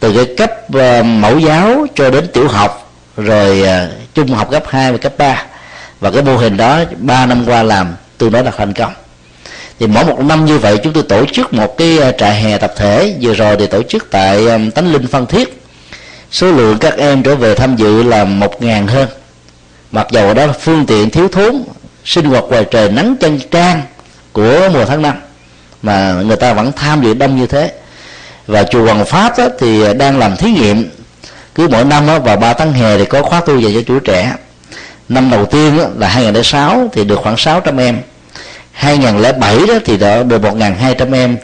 Từ 0.00 0.12
cái 0.16 0.34
cấp 0.36 0.50
uh, 0.76 1.04
mẫu 1.04 1.38
giáo 1.38 1.86
cho 1.94 2.10
đến 2.10 2.26
tiểu 2.32 2.48
học 2.48 2.92
rồi 3.16 3.60
uh, 3.62 4.14
trung 4.14 4.28
học 4.28 4.50
cấp 4.50 4.64
2 4.68 4.92
và 4.92 4.98
cấp 4.98 5.12
3 5.18 5.44
và 6.00 6.10
cái 6.10 6.22
mô 6.22 6.36
hình 6.36 6.56
đó 6.56 6.80
3 6.98 7.26
năm 7.26 7.44
qua 7.46 7.62
làm 7.62 7.94
tương 8.18 8.32
đối 8.32 8.44
là 8.44 8.50
thành 8.50 8.72
công. 8.72 8.92
Thì 9.78 9.86
mỗi 9.86 10.04
một 10.04 10.20
năm 10.20 10.44
như 10.44 10.58
vậy 10.58 10.78
chúng 10.82 10.92
tôi 10.92 11.02
tổ 11.02 11.26
chức 11.26 11.54
một 11.54 11.76
cái 11.78 11.98
ờ, 11.98 12.12
trại 12.12 12.40
hè 12.40 12.58
tập 12.58 12.72
thể. 12.76 13.14
Vừa 13.20 13.34
rồi 13.34 13.56
thì 13.56 13.66
tổ 13.66 13.82
chức 13.82 14.10
tại 14.10 14.46
um, 14.46 14.70
tánh 14.70 14.92
linh 14.92 15.06
phan 15.06 15.26
thiết. 15.26 15.62
Số 16.30 16.52
lượng 16.52 16.78
các 16.78 16.96
em 16.96 17.22
trở 17.22 17.36
về 17.36 17.54
tham 17.54 17.76
dự 17.76 18.02
là 18.02 18.24
một 18.24 18.62
ngàn 18.62 18.86
hơn. 18.86 19.08
Mặc 19.92 20.06
dầu 20.10 20.34
đó 20.34 20.46
phương 20.60 20.86
tiện 20.86 21.10
thiếu 21.10 21.28
thốn 21.28 21.62
sinh 22.04 22.24
hoạt 22.24 22.44
ngoài 22.44 22.64
trời 22.70 22.90
nắng 22.90 23.16
chân 23.20 23.38
trang 23.50 23.82
của 24.32 24.68
mùa 24.72 24.84
tháng 24.84 25.02
năm 25.02 25.14
mà 25.82 26.12
người 26.12 26.36
ta 26.36 26.52
vẫn 26.52 26.72
tham 26.72 27.02
dự 27.02 27.14
đông 27.14 27.36
như 27.36 27.46
thế 27.46 27.72
và 28.46 28.62
chùa 28.62 28.84
Hoàng 28.84 29.04
Pháp 29.04 29.38
đó, 29.38 29.48
thì 29.58 29.94
đang 29.94 30.18
làm 30.18 30.36
thí 30.36 30.50
nghiệm. 30.50 30.90
Cứ 31.54 31.68
mỗi 31.68 31.84
năm 31.84 32.06
đó, 32.06 32.18
vào 32.18 32.36
3 32.36 32.52
tháng 32.52 32.72
hè 32.72 32.98
thì 32.98 33.04
có 33.04 33.22
khóa 33.22 33.40
tu 33.40 33.58
dành 33.58 33.74
cho 33.74 33.80
chủ 33.86 33.98
trẻ. 33.98 34.32
Năm 35.08 35.30
đầu 35.30 35.46
tiên 35.46 35.78
đó, 35.78 35.84
là 35.98 36.08
2006 36.08 36.88
thì 36.92 37.04
được 37.04 37.18
khoảng 37.22 37.36
600 37.36 37.76
em. 37.76 37.98
2007 38.72 39.58
đó 39.68 39.74
thì 39.84 39.96
đã 39.96 40.22
được 40.22 40.42
1.200 40.42 41.14
em. 41.14 41.36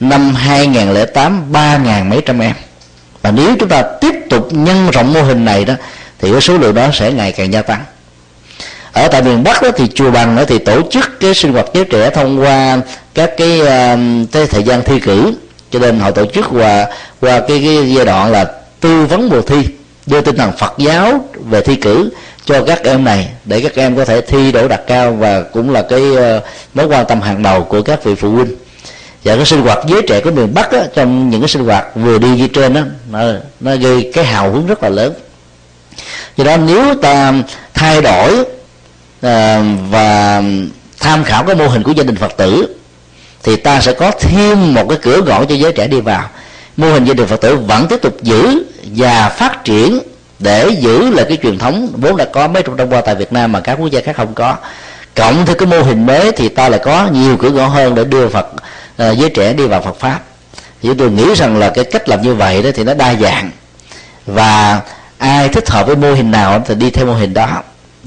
Năm 0.00 0.34
2008 0.34 1.52
3.000 1.52 2.04
mấy 2.04 2.20
trăm 2.26 2.38
em. 2.42 2.54
Và 3.22 3.30
nếu 3.30 3.56
chúng 3.60 3.68
ta 3.68 3.82
tiếp 3.82 4.14
tục 4.30 4.48
nhân 4.50 4.90
rộng 4.90 5.12
mô 5.12 5.22
hình 5.22 5.44
này 5.44 5.64
đó 5.64 5.74
thì 6.20 6.32
cái 6.32 6.40
số 6.40 6.58
lượng 6.58 6.74
đó 6.74 6.88
sẽ 6.92 7.12
ngày 7.12 7.32
càng 7.32 7.52
gia 7.52 7.62
tăng. 7.62 7.84
Ở 8.92 9.08
tại 9.08 9.22
miền 9.22 9.44
Bắc 9.44 9.62
đó 9.62 9.68
thì 9.76 9.84
chùa 9.94 10.10
Bằng 10.10 10.36
đó 10.36 10.44
thì 10.44 10.58
tổ 10.58 10.82
chức 10.90 11.20
cái 11.20 11.34
sinh 11.34 11.52
hoạt 11.52 11.66
giới 11.74 11.84
trẻ 11.84 12.10
thông 12.10 12.40
qua 12.40 12.78
các 13.14 13.30
cái, 13.36 13.60
ờ, 13.60 13.98
cái 14.32 14.46
thời 14.46 14.62
gian 14.62 14.82
thi 14.82 15.00
cử 15.00 15.34
cho 15.74 15.80
nên 15.80 16.00
họ 16.00 16.10
tổ 16.10 16.26
chức 16.26 16.44
qua 16.50 16.86
qua 17.20 17.40
cái, 17.40 17.62
cái 17.64 17.94
giai 17.94 18.04
đoạn 18.04 18.32
là 18.32 18.44
tư 18.80 19.06
vấn 19.06 19.28
mùa 19.28 19.42
thi 19.42 19.56
đưa 20.06 20.20
tinh 20.20 20.36
thần 20.36 20.52
Phật 20.58 20.74
giáo 20.78 21.28
về 21.50 21.60
thi 21.60 21.76
cử 21.76 22.10
cho 22.44 22.64
các 22.66 22.84
em 22.84 23.04
này 23.04 23.28
để 23.44 23.60
các 23.60 23.76
em 23.76 23.96
có 23.96 24.04
thể 24.04 24.20
thi 24.20 24.52
đỗ 24.52 24.68
đạt 24.68 24.80
cao 24.86 25.12
và 25.12 25.42
cũng 25.42 25.70
là 25.70 25.82
cái 25.82 26.00
uh, 26.10 26.42
mối 26.74 26.86
quan 26.86 27.06
tâm 27.06 27.20
hàng 27.20 27.42
đầu 27.42 27.64
của 27.64 27.82
các 27.82 28.04
vị 28.04 28.14
phụ 28.14 28.30
huynh. 28.30 28.56
Và 29.24 29.36
cái 29.36 29.44
sinh 29.44 29.62
hoạt 29.62 29.78
giới 29.86 30.02
trẻ 30.08 30.20
của 30.20 30.30
miền 30.30 30.54
Bắc 30.54 30.72
á, 30.72 30.84
trong 30.94 31.30
những 31.30 31.40
cái 31.40 31.48
sinh 31.48 31.64
hoạt 31.64 31.86
vừa 31.94 32.18
đi 32.18 32.28
như 32.28 32.48
trên 32.48 32.74
đó 32.74 32.80
nó, 33.10 33.22
nó 33.60 33.76
gây 33.76 34.10
cái 34.14 34.24
hào 34.24 34.52
hứng 34.52 34.66
rất 34.66 34.82
là 34.82 34.88
lớn. 34.88 35.12
Do 36.36 36.44
đó 36.44 36.56
nếu 36.56 36.94
ta 36.94 37.32
thay 37.74 38.02
đổi 38.02 38.40
uh, 38.40 38.46
và 39.90 40.42
tham 41.00 41.24
khảo 41.24 41.44
cái 41.44 41.54
mô 41.54 41.68
hình 41.68 41.82
của 41.82 41.92
gia 41.92 42.04
đình 42.04 42.16
Phật 42.16 42.36
tử 42.36 42.76
thì 43.44 43.56
ta 43.56 43.80
sẽ 43.80 43.92
có 43.92 44.10
thêm 44.10 44.74
một 44.74 44.86
cái 44.88 44.98
cửa 45.02 45.20
gõ 45.20 45.44
cho 45.44 45.54
giới 45.54 45.72
trẻ 45.72 45.86
đi 45.86 46.00
vào. 46.00 46.28
Mô 46.76 46.92
hình 46.92 47.04
gia 47.04 47.14
đình 47.14 47.26
Phật 47.26 47.40
tử 47.40 47.56
vẫn 47.56 47.86
tiếp 47.88 48.02
tục 48.02 48.22
giữ 48.22 48.64
và 48.84 49.28
phát 49.28 49.64
triển 49.64 49.98
để 50.38 50.68
giữ 50.80 51.10
lại 51.10 51.24
cái 51.28 51.38
truyền 51.42 51.58
thống 51.58 51.92
vốn 51.96 52.16
đã 52.16 52.24
có 52.24 52.48
mấy 52.48 52.62
trăm 52.62 52.76
năm 52.76 52.92
qua 52.92 53.00
tại 53.00 53.14
Việt 53.14 53.32
Nam 53.32 53.52
mà 53.52 53.60
các 53.60 53.74
quốc 53.80 53.90
gia 53.90 54.00
khác 54.00 54.16
không 54.16 54.34
có. 54.34 54.56
Cộng 55.16 55.46
thêm 55.46 55.58
cái 55.58 55.66
mô 55.66 55.82
hình 55.82 56.06
mới 56.06 56.32
thì 56.32 56.48
ta 56.48 56.68
lại 56.68 56.80
có 56.84 57.08
nhiều 57.12 57.36
cửa 57.36 57.50
ngõ 57.50 57.66
hơn 57.66 57.94
để 57.94 58.04
đưa 58.04 58.28
Phật 58.28 58.46
uh, 58.52 59.18
giới 59.18 59.30
trẻ 59.30 59.52
đi 59.52 59.66
vào 59.66 59.82
Phật 59.82 60.00
pháp. 60.00 60.20
Thì 60.82 60.90
tôi 60.98 61.10
nghĩ 61.10 61.34
rằng 61.34 61.58
là 61.58 61.70
cái 61.70 61.84
cách 61.84 62.08
làm 62.08 62.22
như 62.22 62.34
vậy 62.34 62.62
đó 62.62 62.70
thì 62.74 62.84
nó 62.84 62.94
đa 62.94 63.14
dạng. 63.14 63.50
Và 64.26 64.80
ai 65.18 65.48
thích 65.48 65.70
hợp 65.70 65.86
với 65.86 65.96
mô 65.96 66.12
hình 66.12 66.30
nào 66.30 66.62
thì 66.66 66.74
đi 66.74 66.90
theo 66.90 67.06
mô 67.06 67.14
hình 67.14 67.34
đó 67.34 67.62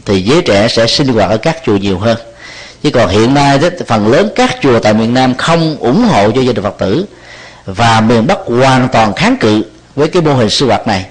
thì 0.06 0.22
giới 0.22 0.42
trẻ 0.42 0.68
sẽ 0.68 0.88
sinh 0.88 1.08
hoạt 1.08 1.30
ở 1.30 1.38
các 1.38 1.58
chùa 1.66 1.78
nhiều 1.78 2.00
hơn 2.00 2.18
chứ 2.84 2.90
còn 2.92 3.10
hiện 3.10 3.34
nay 3.34 3.60
đó, 3.60 3.68
phần 3.88 4.08
lớn 4.08 4.30
các 4.36 4.58
chùa 4.62 4.80
tại 4.80 4.94
miền 4.94 5.14
Nam 5.14 5.36
không 5.36 5.78
ủng 5.80 6.06
hộ 6.06 6.32
cho 6.32 6.42
gia 6.42 6.54
đình 6.54 6.64
Phật 6.64 6.76
tử. 6.78 7.06
Và 7.66 8.02
miền 8.02 8.28
Bắc 8.28 8.38
hoàn 8.46 8.90
toàn 8.90 9.14
kháng 9.14 9.38
cự 9.38 9.64
với 9.96 10.08
cái 10.08 10.22
mô 10.22 10.34
hình 10.34 10.50
sư 10.50 10.66
hoạt 10.68 10.88
này. 10.88 11.06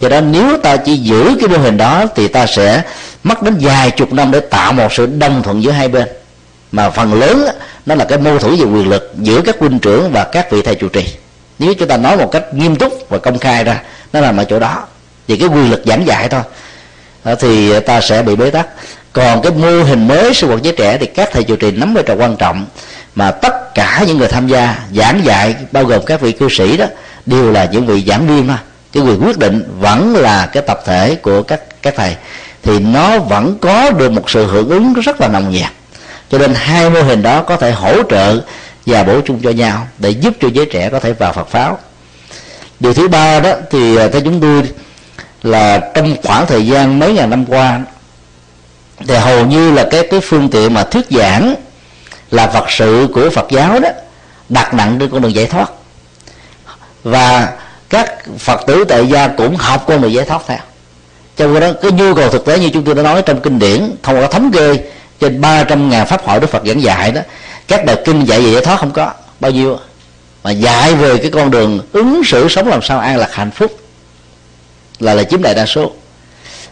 Do 0.00 0.08
đó 0.08 0.20
nếu 0.20 0.56
ta 0.56 0.76
chỉ 0.76 0.96
giữ 0.96 1.36
cái 1.40 1.48
mô 1.48 1.58
hình 1.58 1.76
đó 1.76 2.04
thì 2.16 2.28
ta 2.28 2.46
sẽ 2.46 2.82
mất 3.24 3.42
đến 3.42 3.56
vài 3.60 3.90
chục 3.90 4.12
năm 4.12 4.30
để 4.30 4.40
tạo 4.40 4.72
một 4.72 4.92
sự 4.92 5.06
đồng 5.06 5.42
thuận 5.42 5.62
giữa 5.62 5.70
hai 5.70 5.88
bên. 5.88 6.08
Mà 6.72 6.90
phần 6.90 7.14
lớn 7.14 7.46
nó 7.86 7.94
là 7.94 8.04
cái 8.04 8.18
mâu 8.18 8.38
thuẫn 8.38 8.56
về 8.56 8.64
quyền 8.64 8.88
lực 8.88 9.12
giữa 9.18 9.40
các 9.42 9.56
huynh 9.58 9.78
trưởng 9.78 10.12
và 10.12 10.24
các 10.24 10.50
vị 10.50 10.62
thầy 10.62 10.74
chủ 10.74 10.88
trì. 10.88 11.06
Nếu 11.58 11.74
chúng 11.74 11.88
ta 11.88 11.96
nói 11.96 12.16
một 12.16 12.28
cách 12.32 12.54
nghiêm 12.54 12.76
túc 12.76 13.06
và 13.08 13.18
công 13.18 13.38
khai 13.38 13.64
ra 13.64 13.82
nó 14.12 14.20
nằm 14.20 14.36
ở 14.36 14.44
chỗ 14.44 14.58
đó. 14.58 14.86
Vì 15.26 15.36
cái 15.36 15.48
quyền 15.48 15.70
lực 15.70 15.82
giảng 15.86 16.06
dạy 16.06 16.28
thôi. 16.28 16.42
Thì 17.40 17.80
ta 17.80 18.00
sẽ 18.00 18.22
bị 18.22 18.36
bế 18.36 18.50
tắc 18.50 18.66
còn 19.12 19.42
cái 19.42 19.52
mô 19.52 19.82
hình 19.82 20.08
mới 20.08 20.34
sinh 20.34 20.50
hoạt 20.50 20.62
giới 20.62 20.74
trẻ 20.76 20.98
thì 20.98 21.06
các 21.06 21.28
thầy 21.32 21.44
chủ 21.44 21.56
trì 21.56 21.70
nắm 21.70 21.94
vai 21.94 22.04
trò 22.06 22.14
quan 22.14 22.36
trọng 22.36 22.66
mà 23.14 23.30
tất 23.30 23.74
cả 23.74 24.04
những 24.06 24.18
người 24.18 24.28
tham 24.28 24.48
gia 24.48 24.76
giảng 24.94 25.24
dạy, 25.24 25.54
bao 25.72 25.84
gồm 25.84 26.04
các 26.06 26.20
vị 26.20 26.32
cư 26.32 26.48
sĩ 26.50 26.76
đó, 26.76 26.86
đều 27.26 27.52
là 27.52 27.64
những 27.64 27.86
vị 27.86 28.04
giảng 28.06 28.26
viên 28.26 28.48
thôi. 28.48 28.56
Cái 28.92 29.02
quyền 29.02 29.26
quyết 29.26 29.38
định 29.38 29.64
vẫn 29.80 30.16
là 30.16 30.46
cái 30.46 30.62
tập 30.66 30.80
thể 30.86 31.14
của 31.14 31.42
các 31.42 31.82
các 31.82 31.94
thầy. 31.96 32.16
Thì 32.62 32.78
nó 32.78 33.18
vẫn 33.18 33.58
có 33.60 33.90
được 33.90 34.12
một 34.12 34.30
sự 34.30 34.46
hưởng 34.46 34.68
ứng 34.68 34.92
rất 34.92 35.20
là 35.20 35.28
nồng 35.28 35.50
nhiệt. 35.50 35.68
Cho 36.30 36.38
nên 36.38 36.54
hai 36.54 36.90
mô 36.90 37.02
hình 37.02 37.22
đó 37.22 37.42
có 37.42 37.56
thể 37.56 37.72
hỗ 37.72 38.02
trợ 38.02 38.40
và 38.86 39.02
bổ 39.02 39.20
sung 39.28 39.40
cho 39.42 39.50
nhau 39.50 39.86
để 39.98 40.10
giúp 40.10 40.34
cho 40.40 40.48
giới 40.54 40.66
trẻ 40.66 40.88
có 40.88 41.00
thể 41.00 41.12
vào 41.12 41.32
Phật 41.32 41.48
pháp 41.48 41.76
điều 42.80 42.94
thứ 42.94 43.08
ba 43.08 43.40
đó 43.40 43.52
thì 43.70 43.96
à, 43.96 44.08
theo 44.12 44.20
chúng 44.24 44.40
tôi 44.40 44.62
là 45.42 45.90
trong 45.94 46.16
khoảng 46.22 46.46
thời 46.46 46.66
gian 46.66 46.98
mấy 46.98 47.12
ngàn 47.12 47.30
năm 47.30 47.46
qua 47.46 47.80
thì 49.08 49.14
hầu 49.14 49.46
như 49.46 49.72
là 49.72 49.88
cái 49.90 50.08
cái 50.10 50.20
phương 50.20 50.48
tiện 50.50 50.74
mà 50.74 50.84
thuyết 50.84 51.06
giảng 51.10 51.54
là 52.30 52.46
vật 52.46 52.64
sự 52.68 53.08
của 53.14 53.30
Phật 53.30 53.46
giáo 53.50 53.80
đó, 53.80 53.88
đặt 54.48 54.74
nặng 54.74 54.96
trên 55.00 55.10
con 55.10 55.22
đường 55.22 55.34
giải 55.34 55.46
thoát. 55.46 55.70
Và 57.04 57.52
các 57.90 58.14
Phật 58.38 58.60
tử 58.66 58.84
tại 58.88 59.06
gia 59.06 59.28
cũng 59.28 59.56
học 59.56 59.84
con 59.86 60.02
đường 60.02 60.12
giải 60.12 60.24
thoát 60.24 60.42
theo. 60.46 60.58
Trong 61.36 61.52
cái 61.52 61.60
đó 61.60 61.78
cái 61.82 61.90
nhu 61.90 62.14
cầu 62.14 62.28
thực 62.28 62.44
tế 62.44 62.58
như 62.58 62.70
chúng 62.72 62.84
tôi 62.84 62.94
đã 62.94 63.02
nói 63.02 63.22
trong 63.22 63.40
kinh 63.40 63.58
điển, 63.58 63.90
thông 64.02 64.20
qua 64.20 64.26
thống 64.26 64.52
kê 64.52 64.78
trên 65.20 65.40
300 65.40 65.90
ngàn 65.90 66.06
pháp 66.06 66.24
hội 66.24 66.40
Đức 66.40 66.50
Phật 66.50 66.62
giảng 66.66 66.82
dạy 66.82 67.12
đó, 67.12 67.20
các 67.68 67.84
bài 67.84 67.96
kinh 68.04 68.24
dạy 68.24 68.40
về 68.40 68.52
giải 68.52 68.64
thoát 68.64 68.80
không 68.80 68.90
có, 68.90 69.12
bao 69.40 69.50
nhiêu? 69.50 69.78
Mà 70.42 70.50
dạy 70.50 70.94
về 70.94 71.16
cái 71.16 71.30
con 71.30 71.50
đường 71.50 71.80
ứng 71.92 72.22
xử 72.24 72.48
sống 72.48 72.68
làm 72.68 72.82
sao 72.82 72.98
an 72.98 73.16
lạc 73.16 73.32
hạnh 73.32 73.50
phúc 73.50 73.80
là 74.98 75.14
là 75.14 75.24
chiếm 75.24 75.42
đại 75.42 75.54
đa 75.54 75.66
số 75.66 75.92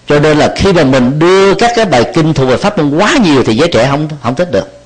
cho 0.08 0.20
nên 0.20 0.38
là 0.38 0.54
khi 0.56 0.72
mà 0.72 0.84
mình 0.84 1.18
đưa 1.18 1.54
các 1.54 1.72
cái 1.76 1.84
bài 1.84 2.04
kinh 2.14 2.34
thuộc 2.34 2.48
về 2.48 2.56
pháp 2.56 2.78
môn 2.78 2.98
quá 2.98 3.16
nhiều 3.22 3.42
thì 3.44 3.56
giới 3.56 3.68
trẻ 3.68 3.88
không 3.90 4.08
không 4.22 4.34
thích 4.34 4.50
được. 4.52 4.80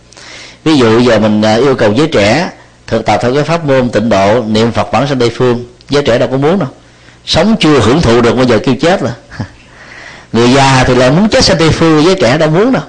Ví 0.65 0.77
dụ 0.77 0.99
giờ 0.99 1.19
mình 1.19 1.43
à, 1.43 1.55
yêu 1.55 1.75
cầu 1.75 1.93
giới 1.93 2.09
trẻ 2.09 2.51
thực 2.87 3.07
tập 3.07 3.19
theo 3.23 3.35
cái 3.35 3.45
pháp 3.45 3.65
môn, 3.65 3.89
tịnh 3.89 4.09
độ, 4.09 4.43
niệm 4.43 4.73
phật 4.73 4.93
bản 4.93 5.07
sanh 5.09 5.19
tây 5.19 5.31
phương, 5.35 5.65
giới 5.89 6.03
trẻ 6.03 6.19
đâu 6.19 6.29
có 6.29 6.37
muốn 6.37 6.59
đâu. 6.59 6.69
Sống 7.27 7.57
chưa 7.61 7.81
hưởng 7.81 8.01
thụ 8.01 8.21
được 8.21 8.37
bây 8.37 8.47
giờ 8.47 8.59
kêu 8.65 8.75
chết 8.81 9.01
rồi 9.01 9.13
người 10.33 10.53
già 10.53 10.85
thì 10.87 10.95
lại 10.95 11.11
muốn 11.11 11.29
chết 11.29 11.45
sanh 11.45 11.59
tây 11.59 11.71
phương, 11.71 12.05
giới 12.05 12.15
trẻ 12.15 12.39
đâu 12.39 12.51
muốn 12.51 12.73
đâu. 12.73 12.83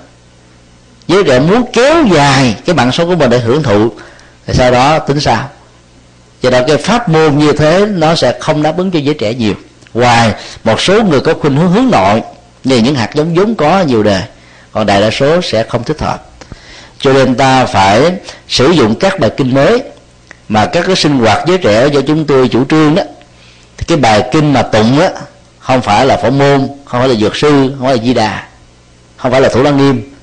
Giới 1.07 1.23
trẻ 1.23 1.39
muốn 1.39 1.65
kéo 1.73 2.05
dài 2.13 2.55
cái 2.65 2.75
mạng 2.75 2.91
sống 2.91 3.07
của 3.07 3.15
mình 3.15 3.29
để 3.29 3.39
hưởng 3.39 3.63
thụ. 3.63 3.91
Thì 4.45 4.53
sau 4.53 4.71
đó 4.71 4.99
tính 4.99 5.19
sao? 5.19 5.49
Cho 6.41 6.49
nên 6.49 6.63
cái 6.67 6.77
pháp 6.77 7.09
môn 7.09 7.37
như 7.37 7.53
thế, 7.53 7.85
nó 7.85 8.15
sẽ 8.15 8.37
không 8.39 8.63
đáp 8.63 8.77
ứng 8.77 8.91
cho 8.91 8.99
giới 8.99 9.13
trẻ 9.13 9.33
nhiều 9.33 9.53
ngoài, 9.93 10.33
một 10.63 10.81
số 10.81 11.03
người 11.03 11.19
có 11.19 11.33
khuynh 11.33 11.55
hướng 11.55 11.71
hướng 11.71 11.91
nội, 11.91 12.21
như 12.63 12.77
những 12.77 12.95
hạt 12.95 13.09
giống 13.13 13.33
vốn 13.33 13.55
có 13.55 13.81
nhiều 13.81 14.03
đề 14.03 14.21
còn 14.71 14.85
đại 14.85 15.01
đa 15.01 15.11
số 15.11 15.41
sẽ 15.41 15.63
không 15.63 15.83
thích 15.83 15.99
hợp. 15.99 16.25
Cho 16.99 17.13
nên 17.13 17.35
ta 17.35 17.65
phải 17.65 18.11
sử 18.47 18.69
dụng 18.69 18.95
các 18.95 19.19
bài 19.19 19.29
kinh 19.37 19.53
mới 19.53 19.83
mà 20.49 20.65
các 20.65 20.83
cái 20.87 20.95
sinh 20.95 21.19
hoạt 21.19 21.47
giới 21.47 21.57
trẻ 21.57 21.87
do 21.87 22.01
chúng 22.01 22.25
tôi 22.25 22.47
chủ 22.47 22.65
trương 22.65 22.95
đó. 22.95 23.03
Thì 23.77 23.85
cái 23.87 23.97
bài 23.97 24.29
kinh 24.31 24.53
mà 24.53 24.61
tụng 24.61 24.99
á, 24.99 25.09
không 25.59 25.81
phải 25.81 26.05
là 26.05 26.17
phổ 26.17 26.29
môn, 26.29 26.67
không 26.85 27.01
phải 27.01 27.09
là 27.09 27.15
dược 27.15 27.35
sư, 27.35 27.73
không 27.77 27.87
phải 27.87 27.97
là 27.97 28.03
di 28.03 28.13
đà, 28.13 28.43
không 29.17 29.31
phải 29.31 29.41
là 29.41 29.49
thủ 29.49 29.63
lăng 29.63 29.77
nghiêm, 29.77 30.13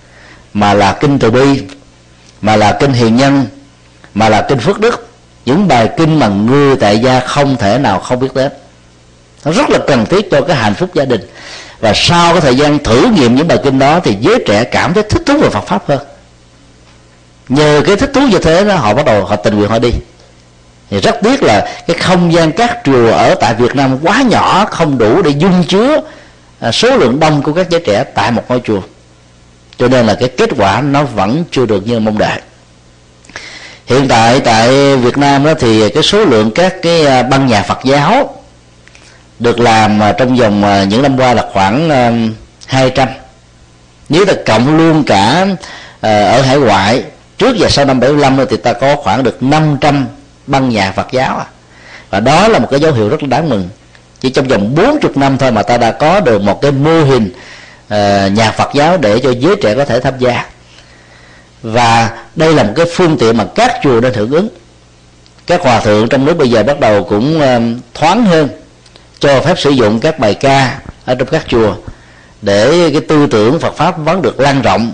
mà 0.55 0.75
là 0.75 0.93
kinh 0.93 1.19
từ 1.19 1.31
bi, 1.31 1.63
mà 2.41 2.57
là 2.57 2.77
kinh 2.81 2.93
hiền 2.93 3.17
nhân, 3.17 3.47
mà 4.15 4.29
là 4.29 4.43
kinh 4.43 4.59
phước 4.59 4.81
đức. 4.81 5.09
Những 5.45 5.69
bài 5.69 5.91
kinh 5.97 6.19
mà 6.19 6.29
người 6.29 6.77
tại 6.77 6.99
gia 6.99 7.21
không 7.21 7.57
thể 7.57 7.79
nào 7.79 7.99
không 7.99 8.19
biết 8.19 8.35
đến 8.35 8.53
nó 9.45 9.53
rất 9.53 9.71
là 9.71 9.79
cần 9.87 10.07
thiết 10.07 10.31
cho 10.31 10.41
cái 10.41 10.57
hạnh 10.57 10.75
phúc 10.75 10.91
gia 10.95 11.05
đình. 11.05 11.21
Và 11.81 11.93
sau 11.95 12.33
cái 12.33 12.41
thời 12.41 12.57
gian 12.57 12.79
thử 12.79 13.07
nghiệm 13.07 13.35
những 13.35 13.49
bài 13.49 13.59
kinh 13.65 13.79
đó 13.79 14.01
thì 14.05 14.17
giới 14.21 14.43
trẻ 14.47 14.65
cảm 14.65 14.95
thấy 14.95 15.03
thích 15.03 15.23
thú 15.27 15.39
về 15.39 15.49
Phật 15.51 15.67
pháp 15.67 15.83
hơn. 15.89 15.99
Nhờ 17.49 17.83
cái 17.87 17.97
thích 17.97 18.11
thú 18.15 18.21
như 18.21 18.39
thế 18.39 18.65
đó, 18.65 18.75
họ 18.75 18.95
bắt 18.95 19.07
đầu 19.07 19.25
họ 19.25 19.37
tình 19.37 19.57
nguyện 19.59 19.71
họ 19.71 19.79
đi. 19.79 19.93
Thì 20.91 21.01
rất 21.01 21.17
tiếc 21.23 21.43
là 21.43 21.69
cái 21.87 21.97
không 21.97 22.33
gian 22.33 22.53
các 22.53 22.79
chùa 22.85 23.11
ở 23.11 23.35
tại 23.35 23.55
Việt 23.55 23.77
Nam 23.77 23.99
quá 24.03 24.23
nhỏ, 24.23 24.65
không 24.71 24.99
đủ 24.99 25.23
để 25.23 25.31
dung 25.31 25.65
chứa 25.69 26.01
à, 26.61 26.73
số 26.73 26.97
lượng 26.97 27.21
đông 27.21 27.43
của 27.43 27.53
các 27.53 27.71
giới 27.71 27.81
trẻ 27.81 28.05
tại 28.05 28.31
một 28.31 28.43
ngôi 28.49 28.61
chùa. 28.65 28.81
Cho 29.79 29.89
nên 29.89 30.07
là 30.07 30.15
cái 30.21 30.29
kết 30.29 30.51
quả 30.57 30.81
nó 30.81 31.03
vẫn 31.03 31.45
chưa 31.51 31.67
được 31.67 31.87
như 31.87 32.01
mong 32.01 32.19
đợi. 32.19 32.41
Hiện 33.87 34.09
tại 34.09 34.41
tại 34.41 34.97
Việt 34.97 35.19
Nam 35.19 35.45
đó 35.45 35.55
thì 35.61 35.89
cái 35.91 36.03
số 36.03 36.25
lượng 36.25 36.51
các 36.51 36.75
cái 36.83 37.07
à, 37.07 37.23
băng 37.23 37.47
nhà 37.47 37.63
Phật 37.63 37.79
giáo 37.85 38.40
được 39.41 39.61
làm 39.61 40.03
à, 40.03 40.13
trong 40.13 40.37
vòng 40.37 40.65
à, 40.65 40.85
những 40.85 41.03
năm 41.03 41.19
qua 41.19 41.35
là 41.35 41.47
khoảng 41.53 41.91
à, 41.91 42.13
200 42.67 43.09
nếu 44.09 44.25
ta 44.25 44.33
cộng 44.47 44.77
luôn 44.77 45.05
cả 45.05 45.47
ở 46.01 46.43
hải 46.43 46.59
ngoại, 46.59 47.05
trước 47.39 47.57
và 47.59 47.69
sau 47.69 47.85
năm 47.85 48.01
75 48.01 48.39
thì 48.51 48.57
ta 48.57 48.73
có 48.73 48.97
khoảng 48.97 49.23
được 49.23 49.43
500 49.43 50.07
băng 50.47 50.69
nhà 50.69 50.93
Phật 50.97 51.07
giáo 51.13 51.45
và 52.11 52.21
đó 52.21 52.49
là 52.49 52.59
một 52.59 52.69
cái 52.71 52.81
dấu 52.81 52.93
hiệu 52.93 53.09
rất 53.09 53.23
là 53.23 53.27
đáng 53.27 53.49
mừng. 53.49 53.69
Chỉ 54.21 54.31
trong 54.31 54.49
vòng 54.49 54.75
40 54.75 55.13
năm 55.15 55.39
thôi 55.39 55.53
mà 55.53 55.63
ta 55.63 55.77
đã 55.77 55.93
có 55.93 56.21
được 56.21 56.43
một 56.43 56.63
cái 56.63 56.73
mô 56.73 57.03
hình 57.05 57.33
nhà 58.35 58.53
Phật 58.57 58.71
giáo 58.75 58.97
để 58.97 59.21
cho 59.21 59.31
giới 59.31 59.57
trẻ 59.57 59.75
có 59.75 59.85
thể 59.85 60.01
tham 60.01 60.15
gia. 60.19 60.45
Và 61.63 62.11
đây 62.37 62.55
là 62.55 62.63
một 62.63 62.73
cái 62.77 62.87
phương 62.95 63.19
tiện 63.19 63.37
mà 63.37 63.45
các 63.55 63.81
chùa 63.83 64.01
nên 64.01 64.15
hưởng 64.15 64.31
ứng. 64.31 64.49
Các 65.47 65.61
hòa 65.63 65.81
thượng 65.81 66.09
trong 66.09 66.25
nước 66.25 66.35
bây 66.35 66.51
giờ 66.51 66.63
bắt 66.63 66.81
đầu 66.81 67.05
cũng 67.05 67.41
thoáng 67.95 68.25
hơn 68.25 68.49
cho 69.21 69.41
phép 69.41 69.59
sử 69.59 69.71
dụng 69.71 70.01
các 70.01 70.19
bài 70.19 70.35
ca 70.35 70.79
ở 71.05 71.15
trong 71.15 71.29
các 71.29 71.45
chùa 71.49 71.75
để 72.43 72.91
cái 72.93 73.01
tư 73.01 73.27
tưởng 73.27 73.61
Phật 73.61 73.77
pháp 73.77 73.99
vẫn 73.99 74.23
được 74.23 74.41
lan 74.41 74.63
rộng 74.63 74.93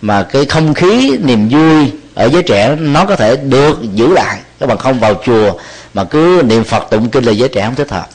mà 0.00 0.22
cái 0.22 0.44
không 0.44 0.74
khí 0.74 1.18
niềm 1.22 1.48
vui 1.48 1.92
ở 2.14 2.28
giới 2.28 2.42
trẻ 2.42 2.76
nó 2.80 3.04
có 3.04 3.16
thể 3.16 3.36
được 3.36 3.78
giữ 3.94 4.12
lại. 4.12 4.38
Các 4.60 4.66
bạn 4.66 4.78
không 4.78 5.00
vào 5.00 5.14
chùa 5.24 5.52
mà 5.94 6.04
cứ 6.04 6.42
niệm 6.44 6.64
Phật 6.64 6.90
tụng 6.90 7.10
kinh 7.10 7.24
là 7.24 7.32
giới 7.32 7.48
trẻ 7.48 7.64
không 7.64 7.74
thích 7.74 7.90
hợp. 7.90 8.06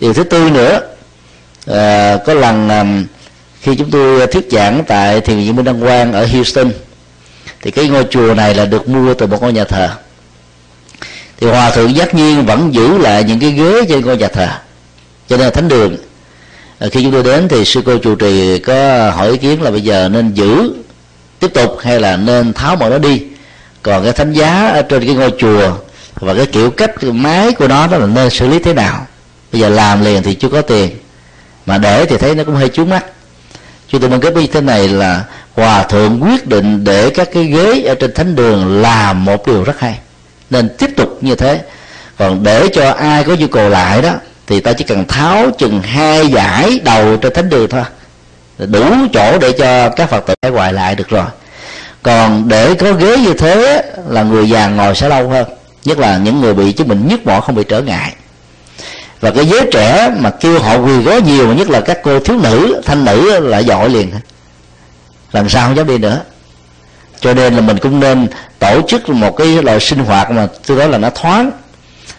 Điều 0.00 0.12
thứ 0.12 0.24
tư 0.24 0.50
nữa 0.50 0.80
à, 1.66 2.16
có 2.26 2.34
lần 2.34 2.68
à, 2.68 2.84
khi 3.60 3.74
chúng 3.74 3.90
tôi 3.90 4.26
thuyết 4.26 4.48
giảng 4.50 4.84
tại 4.86 5.20
thiền 5.20 5.36
viện 5.36 5.56
Minh 5.56 5.64
Đăng 5.64 5.80
Quang 5.80 6.12
ở 6.12 6.26
Houston 6.26 6.70
thì 7.62 7.70
cái 7.70 7.88
ngôi 7.88 8.04
chùa 8.10 8.34
này 8.34 8.54
là 8.54 8.64
được 8.64 8.88
mua 8.88 9.14
từ 9.14 9.26
một 9.26 9.42
ngôi 9.42 9.52
nhà 9.52 9.64
thờ 9.64 9.88
thì 11.40 11.46
hòa 11.46 11.70
thượng 11.70 11.96
giác 11.96 12.14
nhiên 12.14 12.46
vẫn 12.46 12.74
giữ 12.74 12.98
lại 12.98 13.24
những 13.24 13.40
cái 13.40 13.50
ghế 13.50 13.84
trên 13.88 14.00
ngôi 14.00 14.16
nhà 14.16 14.28
thờ, 14.28 14.48
cho 15.28 15.36
nên 15.36 15.46
là 15.46 15.50
thánh 15.50 15.68
đường. 15.68 15.96
Ờ, 16.78 16.88
khi 16.92 17.02
chúng 17.02 17.12
tôi 17.12 17.22
đến 17.22 17.48
thì 17.48 17.64
sư 17.64 17.82
cô 17.86 17.98
chủ 17.98 18.14
trì 18.14 18.58
có 18.58 19.10
hỏi 19.10 19.30
ý 19.30 19.36
kiến 19.36 19.62
là 19.62 19.70
bây 19.70 19.80
giờ 19.80 20.08
nên 20.08 20.34
giữ, 20.34 20.72
tiếp 21.38 21.54
tục 21.54 21.78
hay 21.82 22.00
là 22.00 22.16
nên 22.16 22.52
tháo 22.52 22.76
mọi 22.76 22.90
nó 22.90 22.98
đi. 22.98 23.22
Còn 23.82 24.04
cái 24.04 24.12
thánh 24.12 24.32
giá 24.32 24.68
ở 24.68 24.82
trên 24.82 25.06
cái 25.06 25.14
ngôi 25.14 25.32
chùa 25.38 25.72
và 26.14 26.34
cái 26.34 26.46
kiểu 26.46 26.70
cách 26.70 27.04
máy 27.04 27.52
của 27.52 27.68
nó, 27.68 27.86
đó 27.86 27.98
là 27.98 28.06
nên 28.06 28.30
xử 28.30 28.48
lý 28.48 28.58
thế 28.58 28.74
nào? 28.74 29.06
Bây 29.52 29.60
giờ 29.60 29.68
làm 29.68 30.04
liền 30.04 30.22
thì 30.22 30.34
chưa 30.34 30.48
có 30.48 30.62
tiền, 30.62 30.90
mà 31.66 31.78
để 31.78 32.06
thì 32.06 32.16
thấy 32.16 32.34
nó 32.34 32.44
cũng 32.44 32.54
hơi 32.54 32.68
chướng 32.68 32.90
mắt. 32.90 33.04
Chúng 33.88 34.00
tôi 34.00 34.10
mong 34.10 34.20
cái 34.20 34.32
như 34.32 34.46
thế 34.46 34.60
này 34.60 34.88
là 34.88 35.24
hòa 35.54 35.82
thượng 35.82 36.20
quyết 36.22 36.46
định 36.46 36.84
để 36.84 37.10
các 37.10 37.28
cái 37.34 37.44
ghế 37.44 37.82
ở 37.82 37.94
trên 37.94 38.14
thánh 38.14 38.36
đường 38.36 38.82
là 38.82 39.12
một 39.12 39.46
điều 39.46 39.64
rất 39.64 39.80
hay 39.80 39.98
nên 40.50 40.68
tiếp 40.78 40.90
tục 40.96 41.18
như 41.20 41.34
thế. 41.34 41.60
Còn 42.18 42.42
để 42.42 42.68
cho 42.74 42.90
ai 42.90 43.24
có 43.24 43.34
nhu 43.34 43.46
cầu 43.46 43.68
lại 43.68 44.02
đó, 44.02 44.10
thì 44.46 44.60
ta 44.60 44.72
chỉ 44.72 44.84
cần 44.84 45.04
tháo 45.08 45.50
chừng 45.58 45.82
hai 45.82 46.28
giải 46.28 46.80
đầu 46.84 47.16
trên 47.16 47.34
thánh 47.34 47.48
đường 47.48 47.68
thôi. 47.68 47.82
Đủ 48.58 48.84
chỗ 49.12 49.38
để 49.38 49.52
cho 49.52 49.88
các 49.88 50.10
phật 50.10 50.26
tử 50.26 50.34
phải 50.42 50.50
hoài 50.50 50.72
lại 50.72 50.94
được 50.94 51.08
rồi. 51.08 51.26
Còn 52.02 52.48
để 52.48 52.74
có 52.74 52.92
ghế 52.92 53.16
như 53.16 53.34
thế 53.34 53.84
là 54.08 54.22
người 54.22 54.48
già 54.48 54.68
ngồi 54.68 54.94
sẽ 54.94 55.08
lâu 55.08 55.28
hơn, 55.28 55.48
nhất 55.84 55.98
là 55.98 56.18
những 56.18 56.40
người 56.40 56.54
bị 56.54 56.72
chứng 56.72 56.88
bệnh 56.88 57.08
nhức 57.08 57.26
mỏi 57.26 57.40
không 57.40 57.54
bị 57.54 57.64
trở 57.68 57.82
ngại. 57.82 58.14
Và 59.20 59.30
cái 59.30 59.46
giới 59.46 59.68
trẻ 59.72 60.10
mà 60.18 60.30
kêu 60.30 60.58
họ 60.58 60.76
quỳ 60.76 61.02
gối 61.02 61.22
nhiều, 61.22 61.54
nhất 61.54 61.70
là 61.70 61.80
các 61.80 61.98
cô 62.02 62.20
thiếu 62.20 62.38
nữ, 62.38 62.82
thanh 62.84 63.04
nữ 63.04 63.40
là 63.40 63.58
giỏi 63.58 63.88
liền. 63.88 64.10
Làm 65.32 65.48
sao 65.48 65.66
không 65.66 65.76
dám 65.76 65.86
đi 65.86 65.98
nữa 65.98 66.20
cho 67.20 67.34
nên 67.34 67.54
là 67.54 67.60
mình 67.60 67.78
cũng 67.78 68.00
nên 68.00 68.26
tổ 68.58 68.80
chức 68.88 69.08
một 69.08 69.36
cái 69.36 69.62
loại 69.62 69.80
sinh 69.80 69.98
hoạt 69.98 70.30
mà 70.30 70.48
tôi 70.66 70.76
nói 70.78 70.88
là 70.88 70.98
nó 70.98 71.10
thoáng. 71.10 71.50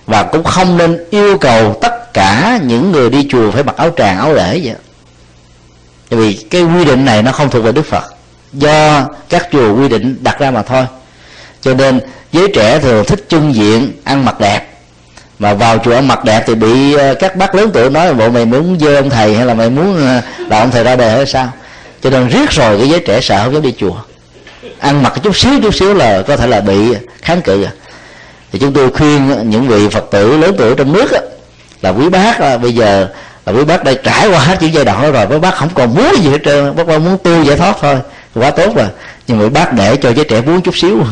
Và 0.06 0.24
cũng 0.24 0.44
không 0.44 0.78
nên 0.78 1.04
yêu 1.10 1.38
cầu 1.38 1.78
tất 1.82 2.14
cả 2.14 2.60
những 2.64 2.92
người 2.92 3.10
đi 3.10 3.28
chùa 3.32 3.52
phải 3.52 3.64
mặc 3.64 3.78
áo 3.78 3.90
tràng 3.98 4.18
áo 4.18 4.34
lễ 4.34 4.62
vậy. 4.64 4.76
Bởi 6.10 6.20
vì 6.20 6.34
cái 6.50 6.64
quy 6.64 6.86
định 6.86 7.06
này 7.06 7.24
nó 7.24 7.32
không 7.32 7.50
thuộc 7.50 7.64
về 7.64 7.72
đức 7.72 7.86
phật. 7.86 8.04
Do 8.54 9.06
các 9.30 9.48
chùa 9.52 9.76
quy 9.76 9.88
định 9.88 10.18
đặt 10.22 10.40
ra 10.40 10.52
mà 10.52 10.64
thôi. 10.64 10.86
Cho 11.62 11.74
nên 11.74 12.00
giới 12.32 12.48
trẻ 12.54 12.80
thường 12.80 13.06
thích 13.06 13.26
chân 13.30 13.56
diện 13.56 13.92
ăn 14.04 14.26
mặc 14.26 14.40
đẹp. 14.40 14.66
Mà 15.40 15.54
vào 15.54 15.78
chùa 15.78 15.96
ăn 15.96 16.08
mặc 16.08 16.26
đẹp 16.26 16.44
thì 16.48 16.56
bị 16.56 16.94
ờ, 16.94 17.14
các 17.14 17.36
bác 17.36 17.56
lớn 17.56 17.70
tuổi 17.74 17.90
nói 17.90 18.08
là 18.08 18.14
bộ 18.14 18.30
mày 18.30 18.46
muốn 18.46 18.78
dơ 18.80 18.96
ông 18.96 19.10
thầy 19.10 19.36
hay 19.36 19.46
là 19.46 19.54
mày 19.54 19.70
muốn 19.70 20.08
ờ, 20.50 20.60
ông 20.60 20.72
thầy 20.72 20.84
ra 20.84 20.96
đề 20.96 21.12
hay 21.12 21.26
sao? 21.26 21.52
Cho 22.04 22.10
nên 22.10 22.28
riết 22.28 22.52
rồi 22.52 22.78
cái 22.78 22.90
giới 22.90 23.00
trẻ 23.00 23.22
sợ 23.22 23.44
không 23.44 23.54
dám 23.54 23.62
đi 23.62 23.74
chùa 23.78 23.96
ăn 24.80 25.04
mặc 25.04 25.14
chút 25.24 25.38
xíu 25.38 25.52
chút 25.62 25.76
xíu 25.76 25.94
là 25.94 26.22
có 26.28 26.38
thể 26.38 26.48
là 26.48 26.62
bị 26.62 26.76
kháng 27.22 27.42
cự. 27.42 27.66
Thì 28.52 28.60
chúng 28.60 28.74
tôi 28.74 28.92
khuyên 28.92 29.50
những 29.50 29.68
vị 29.68 29.88
phật 29.90 30.06
tử 30.12 30.38
lớn 30.38 30.56
tuổi 30.58 30.76
trong 30.76 30.94
nước 30.94 31.12
á, 31.12 31.20
là 31.82 31.90
quý 31.90 32.10
bác 32.10 32.40
à, 32.40 32.58
bây 32.58 32.74
giờ 32.74 33.08
là 33.46 33.54
quý 33.54 33.64
bác 33.64 33.84
đã 33.84 33.94
trải 34.04 34.30
qua 34.30 34.40
hết 34.40 34.62
những 34.62 34.74
giai 34.74 34.86
đoạn 34.86 35.02
đó 35.02 35.12
rồi 35.12 35.26
quý 35.30 35.40
bác 35.40 35.56
không 35.56 35.70
còn 35.74 35.96
muốn 35.96 36.16
gì 36.24 36.30
hết 36.30 36.38
trơn 36.46 36.76
bác 36.76 36.88
muốn 36.88 37.18
tu 37.24 37.44
giải 37.44 37.58
thoát 37.58 37.78
thôi 37.82 37.96
quá 38.36 38.52
tốt 38.52 38.76
rồi. 38.76 38.88
Nhưng 39.28 39.40
mà 39.40 39.50
bác 39.50 39.74
để 39.74 39.96
cho 39.96 40.14
giới 40.14 40.26
trẻ 40.26 40.42
muốn 40.42 40.62
chút 40.62 40.78
xíu. 40.78 41.04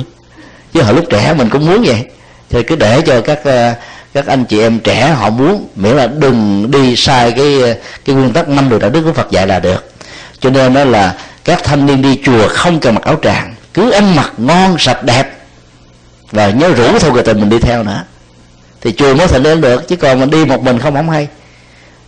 Chứ 0.74 0.82
hồi 0.82 0.94
lúc 0.94 1.06
trẻ 1.10 1.34
mình 1.38 1.50
cũng 1.50 1.66
muốn 1.66 1.84
vậy. 1.84 2.04
Thì 2.50 2.64
cứ 2.64 2.76
để 2.76 3.02
cho 3.02 3.22
các 3.22 3.44
à, 3.44 3.76
các 4.14 4.28
anh 4.28 4.46
chị 4.46 4.60
em 4.60 4.80
trẻ 4.80 5.08
họ 5.08 5.30
muốn 5.30 5.68
miễn 5.76 5.96
là 5.96 6.08
đừng 6.08 6.72
đi 6.72 6.96
sai 6.96 7.32
cái 7.32 7.64
à, 7.64 7.74
cái 8.06 8.16
nguyên 8.16 8.34
tắc 8.34 8.50
năm 8.50 8.70
điều 8.70 8.80
đạo 8.80 8.90
đức 8.90 9.02
của 9.06 9.14
Phật 9.14 9.32
dạy 9.32 9.48
là 9.48 9.60
được. 9.60 9.92
Cho 10.40 10.50
nên 10.50 10.74
đó 10.74 10.84
là 10.84 11.14
các 11.48 11.64
thanh 11.64 11.86
niên 11.86 12.02
đi 12.02 12.20
chùa 12.24 12.48
không 12.48 12.80
cần 12.80 12.96
mặc 12.96 13.04
áo 13.04 13.16
tràng, 13.24 13.56
cứ 13.74 13.92
ăn 13.92 14.16
mặc 14.16 14.32
ngon, 14.38 14.76
sạch 14.80 15.04
đẹp. 15.04 15.38
Và 16.32 16.50
nhớ 16.50 16.74
rủ 16.74 17.00
thôi 17.00 17.12
người 17.12 17.24
tình 17.24 17.40
mình 17.40 17.50
đi 17.50 17.60
theo 17.60 17.84
nữa. 17.84 18.04
Thì 18.82 18.92
chùa 18.92 19.16
mới 19.16 19.28
thành 19.28 19.44
lên 19.44 19.62
được, 19.62 19.88
chứ 19.88 19.96
còn 19.96 20.20
mình 20.20 20.30
đi 20.30 20.46
một 20.46 20.64
mình 20.64 20.80
không 20.80 20.96
không 20.96 21.10
hay. 21.10 21.28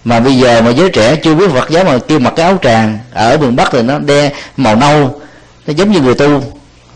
Mà 0.03 0.19
bây 0.19 0.37
giờ 0.37 0.61
mà 0.61 0.71
giới 0.71 0.89
trẻ 0.89 1.15
chưa 1.15 1.35
biết 1.35 1.51
Phật 1.51 1.69
giáo 1.69 1.83
mà 1.83 1.97
kêu 2.07 2.19
mặc 2.19 2.33
cái 2.35 2.45
áo 2.45 2.57
tràng, 2.61 2.99
ở 3.13 3.37
miền 3.37 3.55
Bắc 3.55 3.69
thì 3.71 3.81
nó 3.81 3.99
đe 3.99 4.31
màu 4.57 4.75
nâu, 4.75 5.21
nó 5.67 5.73
giống 5.73 5.91
như 5.91 6.01
người 6.01 6.15
tu. 6.15 6.43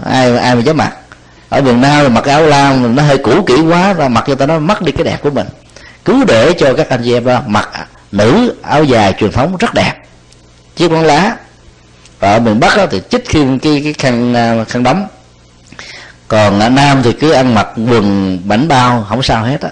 Ai 0.06 0.38
ai 0.38 0.56
mà 0.56 0.62
dám 0.62 0.78
mặc? 0.78 0.94
Ở 1.50 1.62
miền 1.62 1.82
Nam 1.82 2.04
thì 2.04 2.10
mặc 2.10 2.26
áo 2.26 2.44
lam, 2.44 2.96
nó 2.96 3.04
hơi 3.04 3.18
cũ 3.18 3.44
kỹ 3.48 3.56
quá 3.70 3.94
và 3.94 4.08
mặc 4.08 4.24
cho 4.28 4.36
ta 4.36 4.46
nó 4.46 4.60
mất 4.60 4.82
đi 4.82 4.92
cái 4.92 5.04
đẹp 5.04 5.18
của 5.22 5.30
mình. 5.30 5.48
Cứ 6.06 6.24
để 6.28 6.54
cho 6.60 6.74
các 6.74 6.90
anh 6.90 7.02
chị 7.04 7.14
em 7.14 7.24
mặc 7.48 7.70
nữ 8.12 8.56
áo 8.62 8.84
dài 8.84 9.14
truyền 9.20 9.32
thống 9.32 9.58
rất 9.58 9.74
đẹp. 9.74 9.94
Chiếc 10.76 10.90
con 10.90 11.04
lá 11.04 11.36
và 12.24 12.34
ở 12.34 12.40
miền 12.40 12.60
bắc 12.60 12.77
đó, 12.77 12.85
thì 12.92 13.02
chích 13.10 13.30
khi 13.30 13.40
cái, 13.61 13.82
cái 13.84 13.93
khăn 13.93 14.34
à, 14.34 14.64
khăn 14.64 14.84
đóng. 14.84 15.08
Còn 16.27 16.60
ở 16.60 16.69
nam 16.69 17.02
thì 17.03 17.14
cứ 17.14 17.32
ăn 17.32 17.56
mặc 17.56 17.68
quần 17.76 18.40
bảnh 18.45 18.68
bao 18.68 19.06
không 19.10 19.24
sao 19.24 19.43
hết 19.43 19.61
á. 19.61 19.69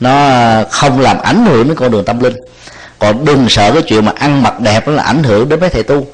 Nó 0.00 0.12
không 0.70 1.00
làm 1.00 1.20
ảnh 1.22 1.46
hưởng 1.46 1.68
đến 1.68 1.76
con 1.76 1.90
đường 1.90 2.04
tâm 2.04 2.20
linh. 2.20 2.36
Còn 2.98 3.24
đừng 3.24 3.48
sợ 3.48 3.72
cái 3.72 3.82
chuyện 3.82 4.04
mà 4.04 4.12
ăn 4.16 4.42
mặc 4.42 4.60
đẹp 4.60 4.88
nó 4.88 4.92
là 4.92 5.02
ảnh 5.02 5.22
hưởng 5.22 5.48
đến 5.48 5.60
mấy 5.60 5.70
thầy 5.70 5.82
tu. 5.82 6.06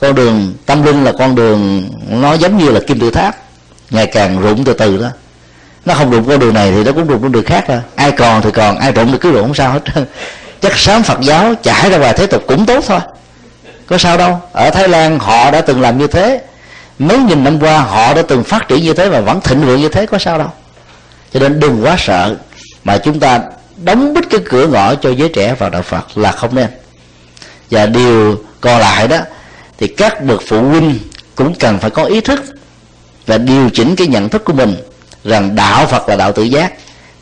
Con 0.00 0.14
đường 0.14 0.54
tâm 0.66 0.82
linh 0.82 1.04
là 1.04 1.12
con 1.18 1.34
đường 1.34 1.90
nó 2.08 2.32
giống 2.34 2.58
như 2.58 2.70
là 2.70 2.80
kim 2.86 3.00
tự 3.00 3.10
tháp 3.10 3.36
ngày 3.90 4.06
càng 4.06 4.40
rụng 4.40 4.64
từ 4.64 4.72
từ 4.72 4.96
đó. 4.96 5.08
Nó 5.84 5.94
không 5.94 6.10
rụng 6.10 6.28
con 6.28 6.38
đường 6.38 6.54
này 6.54 6.72
thì 6.72 6.84
nó 6.84 6.92
cũng 6.92 7.06
rụng 7.06 7.22
con 7.22 7.32
đường 7.32 7.44
khác 7.44 7.64
thôi 7.66 7.80
ai 7.96 8.12
còn 8.12 8.42
thì 8.42 8.50
còn 8.50 8.78
ai 8.78 8.92
rụng 8.92 9.12
thì 9.12 9.18
cứ 9.20 9.32
rụng 9.32 9.42
không 9.42 9.54
sao 9.54 9.72
hết. 9.72 9.82
Chắc 10.60 10.76
sám 10.76 11.02
phật 11.02 11.20
giáo 11.20 11.54
trải 11.62 11.90
ra 11.90 11.98
ngoài 11.98 12.14
thế 12.16 12.26
tục 12.26 12.42
cũng 12.46 12.66
tốt 12.66 12.84
thôi 12.86 13.00
có 13.86 13.98
sao 13.98 14.16
đâu. 14.16 14.40
Ở 14.52 14.70
thái 14.70 14.88
lan 14.88 15.18
họ 15.18 15.50
đã 15.50 15.60
từng 15.60 15.80
làm 15.80 15.98
như 15.98 16.06
thế. 16.06 16.42
Mấy 16.98 17.18
nghìn 17.18 17.44
năm 17.44 17.60
qua 17.60 17.78
họ 17.78 18.14
đã 18.14 18.22
từng 18.22 18.44
phát 18.44 18.68
triển 18.68 18.82
như 18.82 18.92
thế 18.92 19.08
và 19.08 19.20
vẫn 19.20 19.40
thịnh 19.40 19.60
vượng 19.60 19.80
như 19.80 19.88
thế, 19.88 20.06
có 20.06 20.18
sao 20.18 20.38
đâu. 20.38 20.48
Cho 21.32 21.40
nên 21.40 21.60
đừng 21.60 21.84
quá 21.84 21.96
sợ 21.98 22.36
mà 22.84 22.98
chúng 22.98 23.20
ta 23.20 23.40
đóng 23.76 24.14
bít 24.14 24.24
cái 24.30 24.40
cửa 24.44 24.66
ngõ 24.66 24.94
cho 24.94 25.10
giới 25.10 25.28
trẻ 25.28 25.54
vào 25.58 25.70
đạo 25.70 25.82
phật 25.82 26.18
là 26.18 26.32
không 26.32 26.54
nên. 26.54 26.66
Và 27.70 27.86
điều 27.86 28.44
còn 28.60 28.80
lại 28.80 29.08
đó, 29.08 29.18
thì 29.78 29.86
các 29.86 30.24
bậc 30.24 30.42
phụ 30.46 30.60
huynh 30.62 30.98
cũng 31.34 31.54
cần 31.54 31.78
phải 31.78 31.90
có 31.90 32.04
ý 32.04 32.20
thức 32.20 32.44
và 33.26 33.38
điều 33.38 33.70
chỉnh 33.70 33.96
cái 33.96 34.06
nhận 34.06 34.28
thức 34.28 34.44
của 34.44 34.52
mình 34.52 34.76
rằng 35.24 35.54
đạo 35.54 35.86
phật 35.86 36.08
là 36.08 36.16
đạo 36.16 36.32
tự 36.32 36.42
giác, 36.42 36.72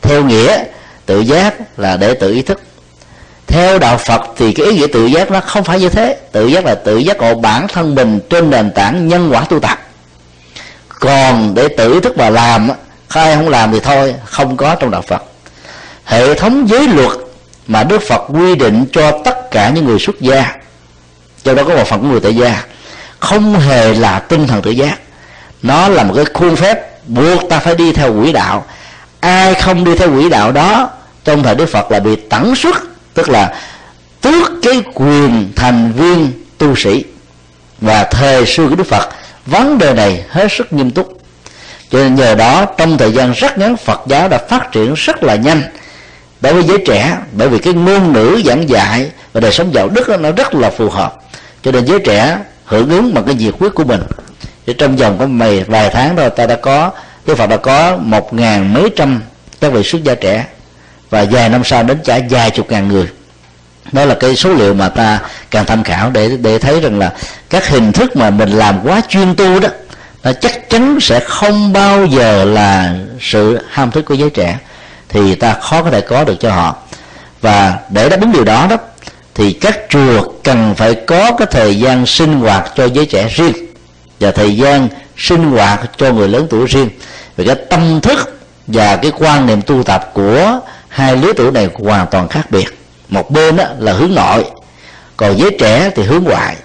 theo 0.01 0.23
nghĩa 0.23 0.63
tự 1.05 1.19
giác 1.19 1.79
là 1.79 1.97
để 1.97 2.13
tự 2.13 2.31
ý 2.33 2.41
thức 2.41 2.61
theo 3.53 3.79
đạo 3.79 3.97
phật 3.97 4.21
thì 4.37 4.53
cái 4.53 4.65
ý 4.65 4.75
nghĩa 4.75 4.87
tự 4.87 5.05
giác 5.05 5.31
nó 5.31 5.39
không 5.39 5.63
phải 5.63 5.79
như 5.79 5.89
thế. 5.89 6.17
Tự 6.31 6.47
giác 6.47 6.65
là 6.65 6.75
tự 6.75 6.97
giác 6.97 7.17
ngộ 7.17 7.35
bản 7.35 7.67
thân 7.67 7.95
mình 7.95 8.19
trên 8.29 8.49
nền 8.49 8.71
tảng 8.71 9.07
nhân 9.07 9.29
quả 9.31 9.45
tu 9.49 9.59
tập. 9.59 9.79
Còn 10.99 11.53
để 11.55 11.67
tự 11.67 11.99
thức 11.99 12.17
mà 12.17 12.29
làm 12.29 12.69
ai 13.07 13.35
không 13.35 13.49
làm 13.49 13.71
thì 13.71 13.79
thôi, 13.79 14.15
không 14.25 14.57
có 14.57 14.75
trong 14.75 14.91
đạo 14.91 15.01
phật. 15.01 15.23
Hệ 16.05 16.33
thống 16.33 16.69
giới 16.69 16.87
luật 16.87 17.11
mà 17.67 17.83
đức 17.83 18.01
phật 18.01 18.21
quy 18.29 18.55
định 18.55 18.85
cho 18.91 19.19
tất 19.25 19.51
cả 19.51 19.69
những 19.69 19.85
người 19.85 19.99
xuất 19.99 20.21
gia 20.21 20.55
trong 21.43 21.55
đó 21.55 21.63
có 21.67 21.75
một 21.75 21.87
phần 21.87 22.01
của 22.01 22.07
người 22.07 22.19
tại 22.19 22.35
gia, 22.35 22.63
không 23.19 23.59
hề 23.59 23.93
là 23.93 24.19
tinh 24.19 24.47
thần 24.47 24.61
tự 24.61 24.71
giác. 24.71 24.99
Nó 25.63 25.87
là 25.87 26.03
một 26.03 26.13
cái 26.15 26.25
khuôn 26.33 26.55
phép 26.55 27.07
buộc 27.07 27.49
ta 27.49 27.59
phải 27.59 27.75
đi 27.75 27.91
theo 27.91 28.13
quỹ 28.13 28.31
đạo. 28.31 28.65
Ai 29.19 29.53
không 29.53 29.83
đi 29.83 29.95
theo 29.95 30.09
quỹ 30.09 30.29
đạo 30.29 30.51
đó, 30.51 30.89
trong 31.23 31.43
thời 31.43 31.55
đức 31.55 31.65
phật 31.65 31.91
là 31.91 31.99
bị 31.99 32.15
tẩn 32.15 32.55
xuất 32.55 32.92
tức 33.13 33.29
là 33.29 33.53
tước 34.21 34.51
cái 34.61 34.83
quyền 34.93 35.51
thành 35.55 35.91
viên 35.91 36.31
tu 36.57 36.75
sĩ. 36.75 37.03
Và 37.81 38.03
thời 38.03 38.45
xưa 38.45 38.67
của 38.67 38.75
đức 38.75 38.87
phật, 38.87 39.09
vấn 39.45 39.77
đề 39.77 39.93
này 39.93 40.23
hết 40.29 40.47
sức 40.51 40.73
nghiêm 40.73 40.91
túc. 40.91 41.19
Cho 41.91 41.99
nên 41.99 42.15
nhờ 42.15 42.35
đó, 42.35 42.65
trong 42.77 42.97
thời 42.97 43.11
gian 43.11 43.31
rất 43.31 43.57
ngắn, 43.57 43.77
phật 43.77 44.01
giáo 44.07 44.29
đã 44.29 44.37
phát 44.49 44.71
triển 44.71 44.93
rất 44.93 45.23
là 45.23 45.35
nhanh. 45.35 45.61
Đối 46.41 46.53
với 46.53 46.63
giới 46.63 46.77
trẻ, 46.85 47.17
bởi 47.31 47.49
vì 47.49 47.59
cái 47.59 47.73
ngôn 47.73 48.13
ngữ 48.13 48.41
giảng 48.45 48.69
dạy 48.69 49.11
và 49.33 49.41
đời 49.41 49.51
sống 49.51 49.73
đạo 49.73 49.89
đức 49.89 50.19
nó 50.19 50.31
rất 50.31 50.55
là 50.55 50.69
phù 50.69 50.89
hợp. 50.89 51.15
Cho 51.63 51.71
nên 51.71 51.85
giới 51.85 51.99
trẻ 51.99 52.37
hưởng 52.65 52.89
ứng 52.89 53.13
bằng 53.13 53.23
cái 53.23 53.35
nhiệt 53.35 53.53
huyết 53.59 53.73
của 53.75 53.83
mình. 53.83 54.01
Thì 54.65 54.73
trong 54.73 54.95
vòng 54.95 55.15
có 55.19 55.25
mày 55.25 55.63
vài 55.63 55.89
tháng 55.93 56.15
rồi 56.15 56.29
ta 56.29 56.45
đã 56.45 56.55
có, 56.55 56.91
Đức 57.25 57.37
Phật 57.37 57.47
đã 57.47 57.57
có 57.57 57.97
một 57.97 58.33
ngàn 58.33 58.73
mấy 58.73 58.89
trăm 58.95 59.21
các 59.61 59.69
vị 59.69 59.83
xuất 59.83 60.03
gia 60.03 60.15
trẻ 60.15 60.45
và 61.13 61.25
vài 61.31 61.49
năm 61.49 61.63
sau 61.63 61.83
đến 61.83 61.97
trả 62.03 62.19
vài 62.29 62.51
chục 62.51 62.71
ngàn 62.71 62.87
người. 62.87 63.07
Đó 63.91 64.05
là 64.05 64.15
cái 64.15 64.35
số 64.35 64.53
liệu 64.53 64.73
mà 64.73 64.89
ta 64.89 65.19
càng 65.51 65.65
tham 65.65 65.83
khảo 65.83 66.09
để 66.09 66.37
để 66.41 66.59
thấy 66.59 66.81
rằng 66.81 66.99
là 66.99 67.13
các 67.49 67.67
hình 67.67 67.91
thức 67.91 68.15
mà 68.15 68.29
mình 68.29 68.49
làm 68.49 68.79
quá 68.83 69.01
chuyên 69.09 69.35
tu 69.35 69.59
đó, 69.59 69.69
nó 70.23 70.31
chắc 70.33 70.69
chắn 70.69 70.97
sẽ 71.01 71.19
không 71.19 71.73
bao 71.73 72.05
giờ 72.05 72.45
là 72.45 72.95
sự 73.21 73.59
ham 73.69 73.91
thích 73.91 74.05
của 74.05 74.13
giới 74.13 74.29
trẻ, 74.29 74.57
thì 75.09 75.35
ta 75.35 75.53
khó 75.53 75.83
có 75.83 75.89
thể 75.89 76.01
có 76.01 76.23
được 76.23 76.35
cho 76.39 76.51
họ. 76.51 76.75
Và 77.41 77.77
để 77.89 78.09
đáp 78.09 78.21
ứng 78.21 78.31
điều 78.31 78.43
đó 78.43 78.67
đó, 78.69 78.77
thì 79.35 79.53
các 79.53 79.79
chùa 79.89 80.31
cần 80.43 80.75
phải 80.75 80.95
có 80.95 81.31
cái 81.37 81.47
thời 81.51 81.79
gian 81.79 82.05
sinh 82.05 82.39
hoạt 82.39 82.71
cho 82.75 82.85
giới 82.85 83.05
trẻ 83.05 83.27
riêng, 83.35 83.53
và 84.19 84.31
thời 84.31 84.57
gian 84.57 84.87
sinh 85.17 85.51
hoạt 85.51 85.79
cho 85.97 86.11
người 86.11 86.27
lớn 86.27 86.47
tuổi 86.49 86.65
riêng. 86.67 86.89
Về 87.37 87.45
cái 87.45 87.55
tâm 87.69 88.01
thức 88.01 88.39
và 88.67 88.95
cái 88.95 89.11
quan 89.17 89.45
niệm 89.45 89.61
tu 89.61 89.83
tập 89.83 90.09
của 90.13 90.59
hai 90.93 91.17
lứa 91.17 91.33
tuổi 91.35 91.51
này 91.51 91.69
hoàn 91.73 92.07
toàn 92.07 92.27
khác 92.27 92.51
biệt. 92.51 92.65
Một 93.09 93.31
bên 93.31 93.57
đó 93.57 93.65
là 93.77 93.93
hướng 93.93 94.15
nội, 94.15 94.45
còn 95.17 95.37
giới 95.37 95.55
trẻ 95.59 95.89
thì 95.95 96.03
hướng 96.03 96.23
ngoại. 96.23 96.55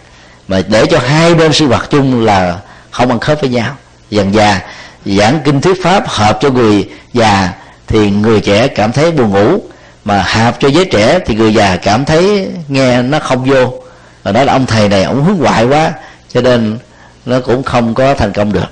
Mà 0.48 0.62
để 0.68 0.86
cho 0.86 0.98
hai 0.98 1.34
bên 1.34 1.52
sinh 1.52 1.68
hoạt 1.68 1.90
chung 1.90 2.24
là 2.24 2.58
không 2.90 3.08
ăn 3.08 3.20
khớp 3.20 3.40
với 3.40 3.50
nhau. 3.50 3.76
Dần 4.10 4.34
già 4.34 4.60
giảng 5.04 5.40
kinh 5.44 5.60
thuyết 5.60 5.82
pháp 5.82 6.08
hợp 6.08 6.38
cho 6.40 6.50
người 6.50 6.88
già 7.12 7.52
thì 7.86 8.10
người 8.10 8.40
trẻ 8.40 8.68
cảm 8.68 8.92
thấy 8.92 9.10
buồn 9.10 9.30
ngủ. 9.30 9.62
Mà 10.04 10.22
hợp 10.22 10.56
cho 10.60 10.68
giới 10.68 10.84
trẻ 10.84 11.18
thì 11.26 11.34
người 11.34 11.54
già 11.54 11.76
cảm 11.76 12.04
thấy 12.04 12.48
nghe 12.68 13.02
nó 13.02 13.18
không 13.18 13.44
vô. 13.44 13.82
Và 14.22 14.32
đó 14.32 14.44
là 14.44 14.52
ông 14.52 14.66
thầy 14.66 14.88
này, 14.88 15.02
ông 15.02 15.24
hướng 15.24 15.36
ngoại 15.36 15.64
quá, 15.64 15.92
cho 16.32 16.40
nên 16.40 16.78
nó 17.26 17.40
cũng 17.40 17.62
không 17.62 17.94
có 17.94 18.14
thành 18.14 18.32
công 18.32 18.52
được. 18.52 18.68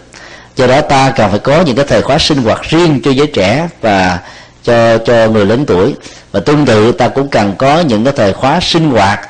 Do 0.57 0.67
đó 0.67 0.81
ta 0.81 1.13
cần 1.17 1.31
phải 1.31 1.39
có 1.39 1.61
những 1.61 1.77
cái 1.77 1.85
thời 1.89 2.03
khóa 2.03 2.19
sinh 2.19 2.43
hoạt 2.43 2.63
riêng 2.63 3.01
cho 3.05 3.11
giới 3.11 3.27
trẻ 3.27 3.69
và 3.81 4.19
cho 4.67 4.99
cho 4.99 5.29
người 5.29 5.47
lớn 5.47 5.65
tuổi. 5.67 5.95
Và 6.33 6.41
tương 6.41 6.67
tự, 6.67 6.93
ta 6.93 7.09
cũng 7.09 7.29
cần 7.29 7.55
có 7.59 7.81
những 7.81 8.05
cái 8.05 8.13
thời 8.17 8.33
khóa 8.33 8.61
sinh 8.63 8.91
hoạt 8.91 9.21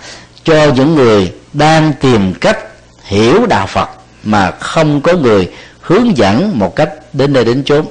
cho 0.45 0.73
những 0.77 0.95
người 0.95 1.33
đang 1.53 1.93
tìm 2.01 2.35
cách 2.35 2.59
hiểu 3.05 3.47
đạo 3.47 3.67
Phật 3.67 3.89
mà 4.25 4.51
không 4.51 5.01
có 5.01 5.13
người 5.13 5.49
hướng 5.81 6.17
dẫn 6.17 6.59
một 6.59 6.77
cách 6.77 6.91
đến 7.13 7.33
nơi 7.33 7.45
đến 7.45 7.63
chốn. 7.65 7.87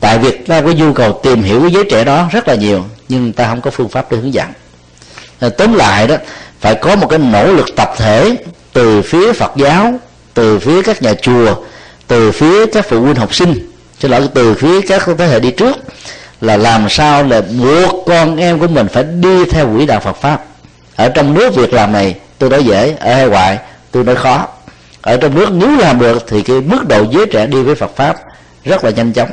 Tại 0.00 0.18
việc 0.18 0.46
ta 0.46 0.60
có 0.60 0.70
nhu 0.70 0.92
cầu 0.92 1.20
tìm 1.22 1.42
hiểu 1.42 1.60
với 1.60 1.70
giới 1.70 1.84
trẻ 1.90 2.04
đó 2.04 2.28
rất 2.32 2.48
là 2.48 2.54
nhiều, 2.54 2.84
nhưng 3.08 3.32
ta 3.32 3.48
không 3.48 3.60
có 3.60 3.70
phương 3.70 3.88
pháp 3.88 4.12
để 4.12 4.16
hướng 4.16 4.34
dẫn. 4.34 4.48
À, 5.40 5.48
tóm 5.48 5.74
lại 5.74 6.06
đó, 6.06 6.16
phải 6.60 6.74
có 6.74 6.96
một 6.96 7.06
cái 7.06 7.18
nỗ 7.18 7.52
lực 7.52 7.66
tập 7.76 7.90
thể 7.96 8.36
từ 8.72 9.02
phía 9.02 9.32
Phật 9.32 9.52
giáo, 9.56 9.94
từ 10.34 10.58
phía 10.58 10.82
các 10.82 11.02
nhà 11.02 11.14
chùa, 11.14 11.54
từ 12.06 12.30
phía 12.32 12.66
các 12.66 12.86
phụ 12.88 13.00
huynh 13.00 13.14
học 13.14 13.34
sinh. 13.34 13.70
Cho 13.98 14.08
lỗi, 14.08 14.28
từ 14.34 14.54
phía 14.54 14.80
các 14.80 15.08
thế 15.18 15.26
hệ 15.26 15.40
đi 15.40 15.50
trước 15.50 15.76
là 16.40 16.56
làm 16.56 16.88
sao 16.88 17.22
là 17.22 17.40
buộc 17.40 18.04
con 18.06 18.36
em 18.36 18.58
của 18.58 18.68
mình 18.68 18.88
phải 18.88 19.04
đi 19.04 19.44
theo 19.44 19.68
quỹ 19.76 19.86
đạo 19.86 20.00
Phật 20.00 20.16
pháp. 20.16 20.44
Ở 20.96 21.08
trong 21.08 21.34
nước 21.34 21.54
việc 21.54 21.72
làm 21.72 21.92
này, 21.92 22.14
tôi 22.38 22.50
nói 22.50 22.64
dễ, 22.64 22.94
ở 23.00 23.14
hải 23.14 23.28
ngoại, 23.28 23.58
tôi 23.90 24.04
nói 24.04 24.16
khó. 24.16 24.46
Ở 25.02 25.16
trong 25.16 25.34
nước 25.34 25.48
nếu 25.52 25.76
làm 25.76 25.98
được 25.98 26.24
thì 26.28 26.42
cái 26.42 26.60
mức 26.60 26.88
độ 26.88 27.04
giới 27.10 27.26
trẻ 27.26 27.46
đi 27.46 27.62
với 27.62 27.74
Phật 27.74 27.96
pháp 27.96 28.16
rất 28.64 28.84
là 28.84 28.90
nhanh 28.90 29.12
chóng. 29.12 29.30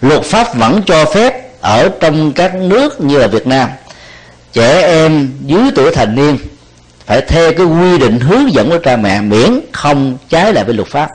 Luật 0.00 0.22
pháp 0.22 0.54
vẫn 0.54 0.80
cho 0.86 1.04
phép 1.04 1.42
ở 1.60 1.88
trong 2.00 2.32
các 2.32 2.54
nước 2.54 3.00
như 3.00 3.18
là 3.18 3.26
Việt 3.26 3.46
Nam, 3.46 3.68
trẻ 4.52 4.80
em 4.82 5.32
dưới 5.40 5.62
tuổi 5.74 5.94
thành 5.94 6.14
niên 6.14 6.38
phải 7.06 7.20
theo 7.20 7.52
cái 7.52 7.66
quy 7.66 7.98
định 7.98 8.20
hướng 8.20 8.52
dẫn 8.52 8.70
của 8.70 8.78
cha 8.78 8.96
mẹ 8.96 9.20
miễn 9.20 9.60
không 9.72 10.18
trái 10.28 10.52
lại 10.52 10.64
với 10.64 10.74
luật 10.74 10.88
pháp. 10.88 11.10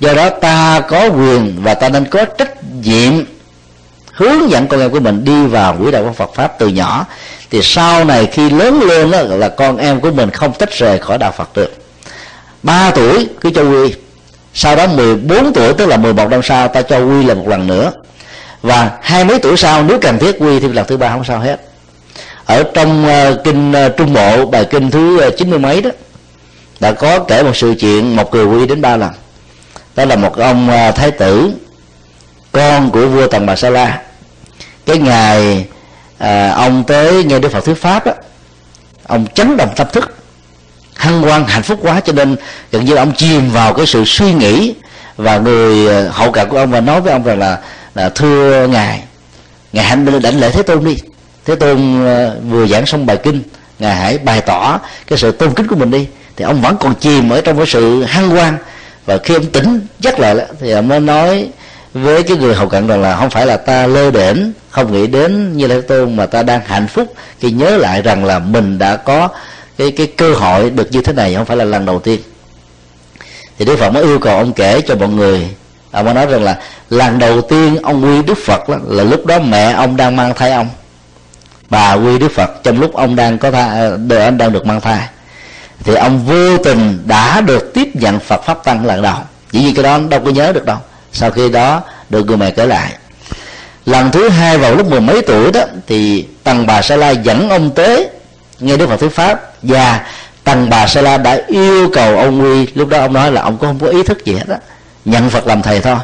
Do 0.00 0.14
đó 0.14 0.30
ta 0.30 0.80
có 0.80 1.06
quyền 1.06 1.62
và 1.62 1.74
ta 1.74 1.88
nên 1.88 2.04
có 2.04 2.24
trách 2.24 2.64
nhiệm 2.82 3.24
hướng 4.16 4.50
dẫn 4.50 4.66
con 4.66 4.80
em 4.80 4.90
của 4.90 5.00
mình 5.00 5.24
đi 5.24 5.46
vào 5.46 5.76
quỹ 5.82 5.90
đạo 5.90 6.04
của 6.04 6.12
Phật 6.12 6.34
pháp 6.34 6.58
từ 6.58 6.68
nhỏ. 6.68 7.06
Thì 7.50 7.60
sau 7.62 8.04
này 8.04 8.26
khi 8.32 8.50
lớn 8.50 8.80
lên 8.80 9.10
đó, 9.10 9.22
là 9.22 9.48
con 9.48 9.76
em 9.76 10.00
của 10.00 10.10
mình 10.10 10.30
không 10.30 10.52
tách 10.52 10.70
rời 10.78 10.98
khỏi 10.98 11.18
đạo 11.18 11.32
Phật 11.32 11.48
được. 11.54 11.74
3 12.62 12.90
tuổi 12.90 13.28
cứ 13.40 13.50
cho 13.50 13.62
quy. 13.62 13.94
Sau 14.54 14.76
đó 14.76 14.86
14 14.86 15.52
tuổi 15.52 15.72
tức 15.72 15.86
là 15.86 15.96
11 15.96 16.30
năm 16.30 16.40
sau 16.42 16.68
ta 16.68 16.82
cho 16.82 16.98
quy 16.98 17.22
là 17.24 17.34
một 17.34 17.48
lần 17.48 17.66
nữa. 17.66 17.92
Và 18.62 18.90
hai 19.02 19.24
mấy 19.24 19.38
tuổi 19.38 19.56
sau 19.56 19.82
nếu 19.82 19.98
cần 20.00 20.18
thiết 20.18 20.36
quy 20.38 20.60
thì 20.60 20.68
lần 20.68 20.86
thứ 20.86 20.96
ba 20.96 21.10
không 21.10 21.24
sao 21.24 21.38
hết. 21.38 21.60
Ở 22.44 22.62
trong 22.74 23.06
uh, 23.06 23.44
kinh 23.44 23.72
uh, 23.72 23.96
trung 23.96 24.14
bộ 24.14 24.46
bài 24.46 24.64
kinh 24.70 24.90
thứ 24.90 25.20
ờ, 25.20 25.30
chín 25.30 25.50
mươi 25.50 25.58
mấy 25.58 25.82
đó 25.82 25.90
đã 26.80 26.92
có 26.92 27.18
kể 27.18 27.42
một 27.42 27.56
sự 27.56 27.74
chuyện 27.80 28.16
một 28.16 28.34
người 28.34 28.44
quy 28.44 28.66
đến 28.66 28.80
ba 28.80 28.96
lần. 28.96 29.10
Đó 29.96 30.04
là 30.04 30.16
một 30.16 30.36
ông 30.36 30.68
uh, 30.68 30.94
thái 30.94 31.10
tử 31.10 31.50
con 32.52 32.90
của 32.90 33.06
vua 33.06 33.26
tần 33.26 33.46
bà 33.46 33.56
sa 33.56 33.70
la 33.70 34.05
cái 34.86 34.98
ngày 34.98 35.66
à, 36.18 36.50
ông 36.50 36.84
tới 36.84 37.24
nghe 37.24 37.38
đức 37.38 37.52
phật 37.52 37.64
thuyết 37.64 37.80
pháp 37.82 38.06
đó, 38.06 38.12
ông 39.06 39.26
chấn 39.34 39.56
động 39.56 39.70
tâm 39.76 39.86
thức 39.92 40.14
hân 40.96 41.22
hoan 41.22 41.44
hạnh 41.44 41.62
phúc 41.62 41.78
quá 41.82 42.00
cho 42.00 42.12
nên 42.12 42.36
gần 42.72 42.84
như 42.84 42.94
ông 42.94 43.12
chìm 43.12 43.50
vào 43.50 43.74
cái 43.74 43.86
sự 43.86 44.04
suy 44.06 44.32
nghĩ 44.32 44.74
và 45.16 45.38
người 45.38 45.88
à, 45.88 46.10
hậu 46.10 46.32
cận 46.32 46.48
của 46.48 46.58
ông 46.58 46.70
và 46.70 46.80
nói 46.80 47.00
với 47.00 47.12
ông 47.12 47.22
rằng 47.22 47.38
là, 47.38 47.58
là 47.94 48.08
thưa 48.08 48.66
ngài 48.66 49.02
ngài 49.72 49.84
hãy 49.84 49.96
đảnh 50.22 50.40
lễ 50.40 50.50
thế 50.50 50.62
tôn 50.62 50.84
đi. 50.84 50.96
Thế 51.44 51.54
tôn 51.54 52.06
à, 52.06 52.30
vừa 52.50 52.66
giảng 52.66 52.86
xong 52.86 53.06
bài 53.06 53.16
kinh 53.16 53.42
ngài 53.78 53.94
hãy 53.94 54.18
bày 54.18 54.40
tỏ 54.40 54.80
cái 55.06 55.18
sự 55.18 55.32
tôn 55.32 55.54
kính 55.54 55.66
của 55.66 55.76
mình 55.76 55.90
đi. 55.90 56.06
Thì 56.36 56.44
ông 56.44 56.60
vẫn 56.60 56.76
còn 56.80 56.94
chìm 56.94 57.30
ở 57.30 57.40
trong 57.40 57.56
cái 57.56 57.66
sự 57.66 58.04
hăng 58.04 58.28
hoan 58.28 58.58
và 59.06 59.18
khi 59.18 59.34
ông 59.34 59.46
tỉnh 59.46 59.86
giấc 59.98 60.18
lại 60.18 60.36
thì 60.60 60.70
ông 60.70 60.88
mới 60.88 61.00
nói 61.00 61.48
với 62.02 62.22
cái 62.22 62.36
người 62.36 62.54
hậu 62.54 62.68
cận 62.68 62.86
rằng 62.86 63.02
là 63.02 63.16
không 63.16 63.30
phải 63.30 63.46
là 63.46 63.56
ta 63.56 63.86
lơ 63.86 64.10
đễnh 64.10 64.36
không 64.70 64.92
nghĩ 64.92 65.06
đến 65.06 65.56
như 65.56 65.68
thế 65.68 65.80
tôn 65.80 66.16
mà 66.16 66.26
ta 66.26 66.42
đang 66.42 66.60
hạnh 66.64 66.86
phúc 66.88 67.14
khi 67.40 67.50
nhớ 67.50 67.76
lại 67.76 68.02
rằng 68.02 68.24
là 68.24 68.38
mình 68.38 68.78
đã 68.78 68.96
có 68.96 69.28
cái 69.78 69.90
cái 69.90 70.06
cơ 70.06 70.34
hội 70.34 70.70
được 70.70 70.88
như 70.92 71.02
thế 71.02 71.12
này 71.12 71.34
không 71.34 71.44
phải 71.44 71.56
là 71.56 71.64
lần 71.64 71.86
đầu 71.86 71.98
tiên. 71.98 72.20
Thì 73.58 73.64
đức 73.64 73.76
phật 73.76 73.90
mới 73.90 74.02
yêu 74.02 74.18
cầu 74.18 74.38
ông 74.38 74.52
kể 74.52 74.80
cho 74.80 74.94
mọi 74.94 75.08
người. 75.08 75.48
Ông 75.90 76.14
nói 76.14 76.26
rằng 76.26 76.42
là 76.42 76.58
lần 76.90 77.18
đầu 77.18 77.40
tiên 77.40 77.76
ông 77.82 78.04
quy 78.04 78.22
đức 78.22 78.38
phật 78.44 78.68
đó, 78.68 78.76
là 78.88 79.04
lúc 79.04 79.26
đó 79.26 79.38
mẹ 79.38 79.72
ông 79.72 79.96
đang 79.96 80.16
mang 80.16 80.34
thai 80.34 80.52
ông. 80.52 80.68
Bà 81.70 81.94
quy 81.94 82.18
đức 82.18 82.32
phật 82.34 82.50
trong 82.62 82.80
lúc 82.80 82.94
ông 82.94 83.16
đang 83.16 83.38
có 83.38 83.50
thai 83.50 83.90
đời 84.06 84.24
anh 84.24 84.38
đang 84.38 84.52
được 84.52 84.66
mang 84.66 84.80
thai. 84.80 85.08
Thì 85.84 85.94
ông 85.94 86.26
vô 86.26 86.58
tình 86.58 87.02
đã 87.06 87.40
được 87.40 87.74
tiếp 87.74 87.88
nhận 87.94 88.18
phật 88.18 88.44
pháp 88.44 88.64
tăng 88.64 88.86
lần 88.86 89.02
đầu. 89.02 89.16
Chỉ 89.52 89.66
vì 89.66 89.72
cái 89.72 89.84
đó 89.84 89.92
ông 89.92 90.08
đâu 90.08 90.20
có 90.24 90.30
nhớ 90.30 90.52
được 90.52 90.64
đâu 90.64 90.78
sau 91.16 91.30
khi 91.30 91.48
đó 91.48 91.82
được 92.10 92.26
người 92.26 92.36
mẹ 92.36 92.50
kể 92.50 92.66
lại. 92.66 92.92
Lần 93.86 94.10
thứ 94.10 94.28
hai 94.28 94.58
vào 94.58 94.74
lúc 94.74 94.90
mười 94.90 95.00
mấy 95.00 95.22
tuổi 95.22 95.52
đó, 95.52 95.60
thì 95.86 96.26
tần 96.44 96.66
bà 96.66 96.82
sa 96.82 96.96
la 96.96 97.10
dẫn 97.10 97.50
ông 97.50 97.70
tới 97.70 98.08
nghe 98.60 98.76
đức 98.76 98.88
phật 98.88 98.96
thuyết 98.96 99.14
pháp. 99.14 99.40
Và 99.62 100.00
tần 100.44 100.70
bà 100.70 100.86
sa 100.86 101.00
la 101.00 101.18
đã 101.18 101.40
yêu 101.48 101.90
cầu 101.92 102.18
ông 102.18 102.40
huy, 102.40 102.66
lúc 102.74 102.88
đó 102.88 102.98
ông 102.98 103.12
nói 103.12 103.32
là 103.32 103.42
ông 103.42 103.56
cũng 103.58 103.68
không 103.68 103.78
có 103.78 103.86
ý 103.86 104.02
thức 104.02 104.24
gì 104.24 104.32
hết 104.32 104.48
á, 104.48 104.58
nhận 105.04 105.30
phật 105.30 105.46
làm 105.46 105.62
thầy 105.62 105.80
thôi. 105.80 105.96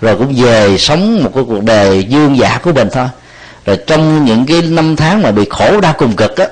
Rồi 0.00 0.16
cũng 0.16 0.34
về 0.42 0.78
sống 0.78 1.24
một 1.24 1.30
cái 1.34 1.44
cuộc 1.48 1.62
đời 1.62 2.04
dương 2.04 2.38
giả 2.38 2.58
của 2.62 2.72
mình 2.72 2.88
thôi. 2.92 3.06
Rồi 3.66 3.78
trong 3.86 4.24
những 4.24 4.46
cái 4.46 4.62
năm 4.62 4.96
tháng 4.96 5.22
mà 5.22 5.30
bị 5.30 5.44
khổ 5.50 5.80
đau 5.80 5.94
cùng 5.98 6.16
cực 6.16 6.36
á 6.36 6.46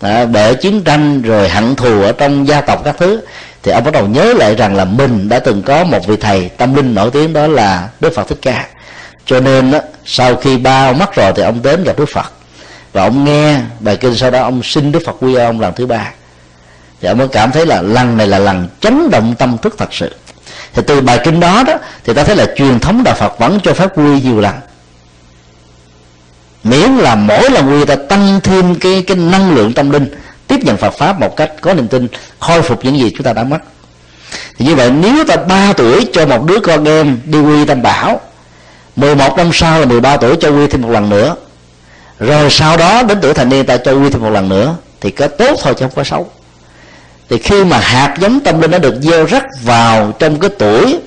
à, 0.00 0.26
bởi 0.26 0.54
chiến 0.54 0.82
tranh 0.82 1.22
rồi 1.22 1.48
hận 1.48 1.74
thù 1.74 2.02
ở 2.02 2.12
trong 2.12 2.48
gia 2.48 2.60
tộc 2.60 2.82
các 2.84 2.96
thứ 2.98 3.20
thì 3.62 3.72
ông 3.72 3.84
bắt 3.84 3.90
đầu 3.90 4.06
nhớ 4.06 4.32
lại 4.32 4.54
rằng 4.54 4.74
là 4.74 4.84
mình 4.84 5.28
đã 5.28 5.38
từng 5.38 5.62
có 5.62 5.84
một 5.84 6.06
vị 6.06 6.16
thầy 6.16 6.48
tâm 6.48 6.74
linh 6.74 6.94
nổi 6.94 7.10
tiếng 7.10 7.32
đó 7.32 7.46
là 7.46 7.88
đức 8.00 8.14
phật 8.14 8.28
thích 8.28 8.38
ca. 8.42 8.66
Cho 9.26 9.40
nên 9.40 9.70
đó, 9.70 9.78
sau 10.04 10.36
khi 10.36 10.56
ba 10.56 10.88
ông 10.88 10.98
mất 10.98 11.14
rồi 11.14 11.32
thì 11.36 11.42
ông 11.42 11.62
đến 11.62 11.84
gặp 11.84 11.98
đức 11.98 12.08
phật. 12.12 12.32
Và 12.92 13.02
ông 13.02 13.24
nghe 13.24 13.60
bài 13.80 13.96
kinh 13.96 14.16
sau 14.16 14.30
đó 14.30 14.42
ông 14.42 14.62
xin 14.62 14.92
đức 14.92 15.02
phật 15.06 15.16
quy 15.20 15.34
ông 15.34 15.60
lần 15.60 15.72
thứ 15.76 15.86
ba. 15.86 16.10
Thì 17.00 17.08
ông 17.08 17.18
mới 17.18 17.28
cảm 17.28 17.52
thấy 17.52 17.66
là 17.66 17.82
lần 17.82 18.16
này 18.16 18.26
là 18.26 18.38
lần 18.38 18.68
chấn 18.80 19.10
động 19.10 19.34
tâm 19.38 19.58
thức 19.58 19.74
thật 19.78 19.94
sự. 19.94 20.14
Thì 20.74 20.82
từ 20.86 21.00
bài 21.00 21.20
kinh 21.24 21.40
đó 21.40 21.62
đó 21.66 21.74
thì 22.04 22.14
ta 22.14 22.24
thấy 22.24 22.36
là 22.36 22.46
truyền 22.56 22.80
thống 22.80 23.04
đạo 23.04 23.14
phật 23.14 23.38
vẫn 23.38 23.58
cho 23.62 23.74
phép 23.74 23.88
quy 23.94 24.20
nhiều 24.20 24.40
lần. 24.40 24.54
Miễn 26.64 26.90
là 26.90 27.14
mỗi 27.14 27.50
lần 27.50 27.70
quy 27.70 27.84
ta 27.84 27.96
tăng 28.08 28.40
thêm 28.42 28.74
cái 28.74 29.04
cái 29.06 29.16
năng 29.16 29.54
lượng 29.54 29.72
tâm 29.72 29.90
linh 29.90 30.14
tiếp 30.52 30.64
nhận 30.64 30.76
Phật 30.76 30.90
pháp 30.90 31.20
một 31.20 31.36
cách 31.36 31.52
có 31.60 31.74
niềm 31.74 31.88
tin, 31.88 32.08
khôi 32.40 32.62
phục 32.62 32.84
những 32.84 32.98
gì 32.98 33.10
chúng 33.10 33.22
ta 33.22 33.32
đã 33.32 33.44
mất. 33.44 33.58
Thì 34.58 34.64
như 34.64 34.74
vậy, 34.74 34.90
nếu 34.90 35.24
ta 35.24 35.36
ba 35.36 35.72
tuổi 35.72 36.06
cho 36.12 36.26
một 36.26 36.44
đứa 36.44 36.60
con 36.60 36.84
em 36.84 37.20
đi 37.24 37.38
quy 37.38 37.64
tam 37.64 37.82
bảo 37.82 38.20
11 38.96 39.36
năm 39.36 39.50
sau 39.52 39.80
là 39.80 39.86
13 39.86 40.16
tuổi 40.16 40.36
cho 40.36 40.50
quy 40.50 40.66
thêm 40.66 40.82
một 40.82 40.90
lần 40.90 41.08
nữa, 41.08 41.36
rồi 42.18 42.50
sau 42.50 42.76
đó 42.76 43.02
đến 43.02 43.18
tuổi 43.22 43.34
thành 43.34 43.48
niên 43.48 43.66
ta 43.66 43.76
cho 43.76 43.92
quy 43.92 44.10
thêm 44.10 44.22
một 44.22 44.30
lần 44.30 44.48
nữa, 44.48 44.76
thì 45.00 45.10
có 45.10 45.28
tốt 45.28 45.56
thôi 45.62 45.74
chứ 45.78 45.84
không 45.84 45.94
có 45.96 46.04
xấu. 46.04 46.30
Thì 47.28 47.38
khi 47.38 47.64
mà 47.64 47.78
hạt 47.78 48.14
giống 48.20 48.40
tâm 48.40 48.60
linh 48.60 48.70
nó 48.70 48.78
được 48.78 48.94
gieo 49.02 49.26
rắc 49.26 49.44
vào 49.62 50.12
trong 50.18 50.40
cái 50.40 50.50
tuổi 50.58 50.98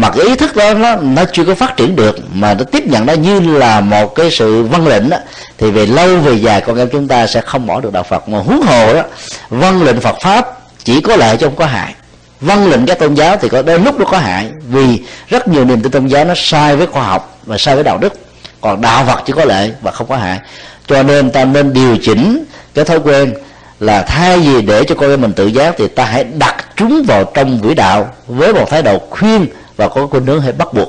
mà 0.00 0.10
cái 0.10 0.26
ý 0.26 0.36
thức 0.36 0.56
đó, 0.56 0.74
nó 0.74 0.96
nó 0.96 1.24
chưa 1.32 1.44
có 1.44 1.54
phát 1.54 1.76
triển 1.76 1.96
được, 1.96 2.18
mà 2.32 2.54
nó 2.54 2.64
tiếp 2.64 2.86
nhận 2.86 3.06
nó 3.06 3.12
như 3.12 3.40
là 3.40 3.80
một 3.80 4.14
cái 4.14 4.30
sự 4.30 4.62
văn 4.62 4.86
lệnh 4.86 5.10
đó 5.10 5.16
thì 5.58 5.70
về 5.70 5.86
lâu 5.86 6.16
về 6.16 6.34
dài 6.34 6.60
con 6.60 6.78
em 6.78 6.88
chúng 6.92 7.08
ta 7.08 7.26
sẽ 7.26 7.40
không 7.40 7.66
bỏ 7.66 7.80
được 7.80 7.92
đạo 7.92 8.02
Phật. 8.02 8.28
Mà 8.28 8.38
huống 8.38 8.62
hồ 8.62 8.94
đó, 8.94 9.02
văn 9.48 9.82
lệnh 9.82 10.00
Phật 10.00 10.16
pháp 10.22 10.58
chỉ 10.84 11.00
có 11.00 11.16
lợi 11.16 11.36
chứ 11.36 11.46
không 11.46 11.56
có 11.56 11.66
hại. 11.66 11.94
Văn 12.40 12.70
lệnh 12.70 12.86
các 12.86 12.98
tôn 12.98 13.14
giáo 13.14 13.36
thì 13.36 13.48
có, 13.48 13.62
đôi 13.62 13.78
lúc 13.78 14.00
nó 14.00 14.04
có 14.04 14.18
hại, 14.18 14.46
vì 14.68 15.02
rất 15.28 15.48
nhiều 15.48 15.64
niềm 15.64 15.82
tin 15.82 15.92
tôn 15.92 16.06
giáo 16.06 16.24
nó 16.24 16.34
sai 16.36 16.76
với 16.76 16.86
khoa 16.86 17.02
học 17.02 17.38
và 17.46 17.58
sai 17.58 17.74
với 17.74 17.84
đạo 17.84 17.98
đức. 17.98 18.12
Còn 18.60 18.80
đạo 18.80 19.04
Phật 19.06 19.22
chỉ 19.26 19.32
có 19.32 19.44
lợi 19.44 19.72
và 19.82 19.90
không 19.90 20.06
có 20.08 20.16
hại. 20.16 20.38
Cho 20.86 21.02
nên 21.02 21.30
ta 21.30 21.44
nên 21.44 21.72
điều 21.72 21.96
chỉnh 22.02 22.44
cái 22.74 22.84
thói 22.84 22.98
quen 23.00 23.34
là 23.80 24.02
thay 24.02 24.38
vì 24.38 24.62
để 24.62 24.84
cho 24.84 24.94
con 24.94 25.10
em 25.10 25.20
mình 25.20 25.32
tự 25.32 25.46
giác 25.46 25.74
thì 25.78 25.88
ta 25.88 26.04
hãy 26.04 26.24
đặt 26.24 26.64
chúng 26.76 27.02
vào 27.06 27.24
trong 27.24 27.60
quỹ 27.62 27.74
đạo 27.74 28.10
với 28.26 28.54
một 28.54 28.70
thái 28.70 28.82
độ 28.82 28.98
khuyên 29.10 29.46
và 29.78 29.88
có 29.88 30.06
khuynh 30.06 30.26
hướng 30.26 30.40
hay 30.40 30.52
bắt 30.52 30.74
buộc. 30.74 30.88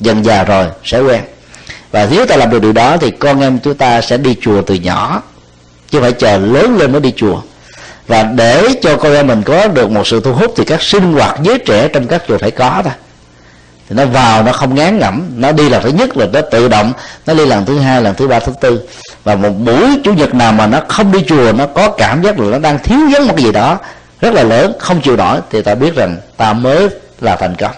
Dần 0.00 0.24
già 0.24 0.44
rồi, 0.44 0.66
sẽ 0.84 1.00
quen. 1.00 1.22
Và 1.90 2.08
nếu 2.10 2.26
ta 2.26 2.36
làm 2.36 2.50
được 2.50 2.62
điều 2.62 2.72
đó, 2.72 2.96
thì 2.96 3.10
con 3.10 3.40
em 3.40 3.58
chúng 3.58 3.74
ta 3.74 4.00
sẽ 4.00 4.16
đi 4.16 4.36
chùa 4.40 4.62
từ 4.62 4.74
nhỏ. 4.74 5.22
Chứ 5.90 6.00
phải 6.00 6.12
chờ 6.12 6.38
lớn 6.38 6.76
lên 6.78 6.92
mới 6.92 7.00
đi 7.00 7.12
chùa. 7.16 7.40
Và 8.06 8.22
để 8.22 8.68
cho 8.82 8.96
con 8.96 9.14
em 9.14 9.26
mình 9.26 9.42
có 9.42 9.68
được 9.68 9.90
một 9.90 10.06
sự 10.06 10.20
thu 10.20 10.32
hút, 10.32 10.54
thì 10.56 10.64
các 10.64 10.82
sinh 10.82 11.12
hoạt 11.12 11.38
giới 11.42 11.58
trẻ 11.58 11.88
trong 11.88 12.06
các 12.06 12.22
chùa 12.28 12.38
phải 12.38 12.50
có 12.50 12.80
thôi 12.84 12.92
thì 13.88 13.96
nó 13.96 14.06
vào, 14.06 14.42
nó 14.42 14.52
không 14.52 14.74
ngán 14.74 14.98
ngẩm. 14.98 15.30
Nó 15.36 15.52
đi 15.52 15.68
là 15.68 15.80
thứ 15.80 15.88
nhất 15.88 16.16
là 16.16 16.26
nó 16.32 16.40
tự 16.40 16.68
động, 16.68 16.92
nó 17.26 17.34
đi 17.34 17.46
lần 17.46 17.64
thứ 17.64 17.78
hai, 17.78 18.02
lần 18.02 18.14
thứ 18.14 18.28
ba, 18.28 18.40
thứ 18.40 18.52
tư. 18.60 18.80
Và 19.24 19.34
một 19.34 19.50
buổi 19.50 20.00
chủ 20.04 20.12
nhật 20.12 20.34
nào 20.34 20.52
mà 20.52 20.66
nó 20.66 20.80
không 20.88 21.12
đi 21.12 21.24
chùa, 21.28 21.52
nó 21.52 21.66
có 21.66 21.90
cảm 21.90 22.22
giác 22.22 22.38
là 22.38 22.46
nó 22.50 22.58
đang 22.58 22.78
thiếu 22.78 22.98
vắng 23.12 23.28
một 23.28 23.34
cái 23.36 23.44
gì 23.44 23.52
đó 23.52 23.78
rất 24.20 24.34
là 24.34 24.42
lớn, 24.42 24.72
không 24.78 25.00
chịu 25.00 25.16
nổi, 25.16 25.38
thì 25.50 25.62
ta 25.62 25.74
biết 25.74 25.94
rằng 25.94 26.16
ta 26.36 26.52
mới 26.52 26.88
là 27.22 27.36
thành 27.36 27.54
công. 27.54 27.72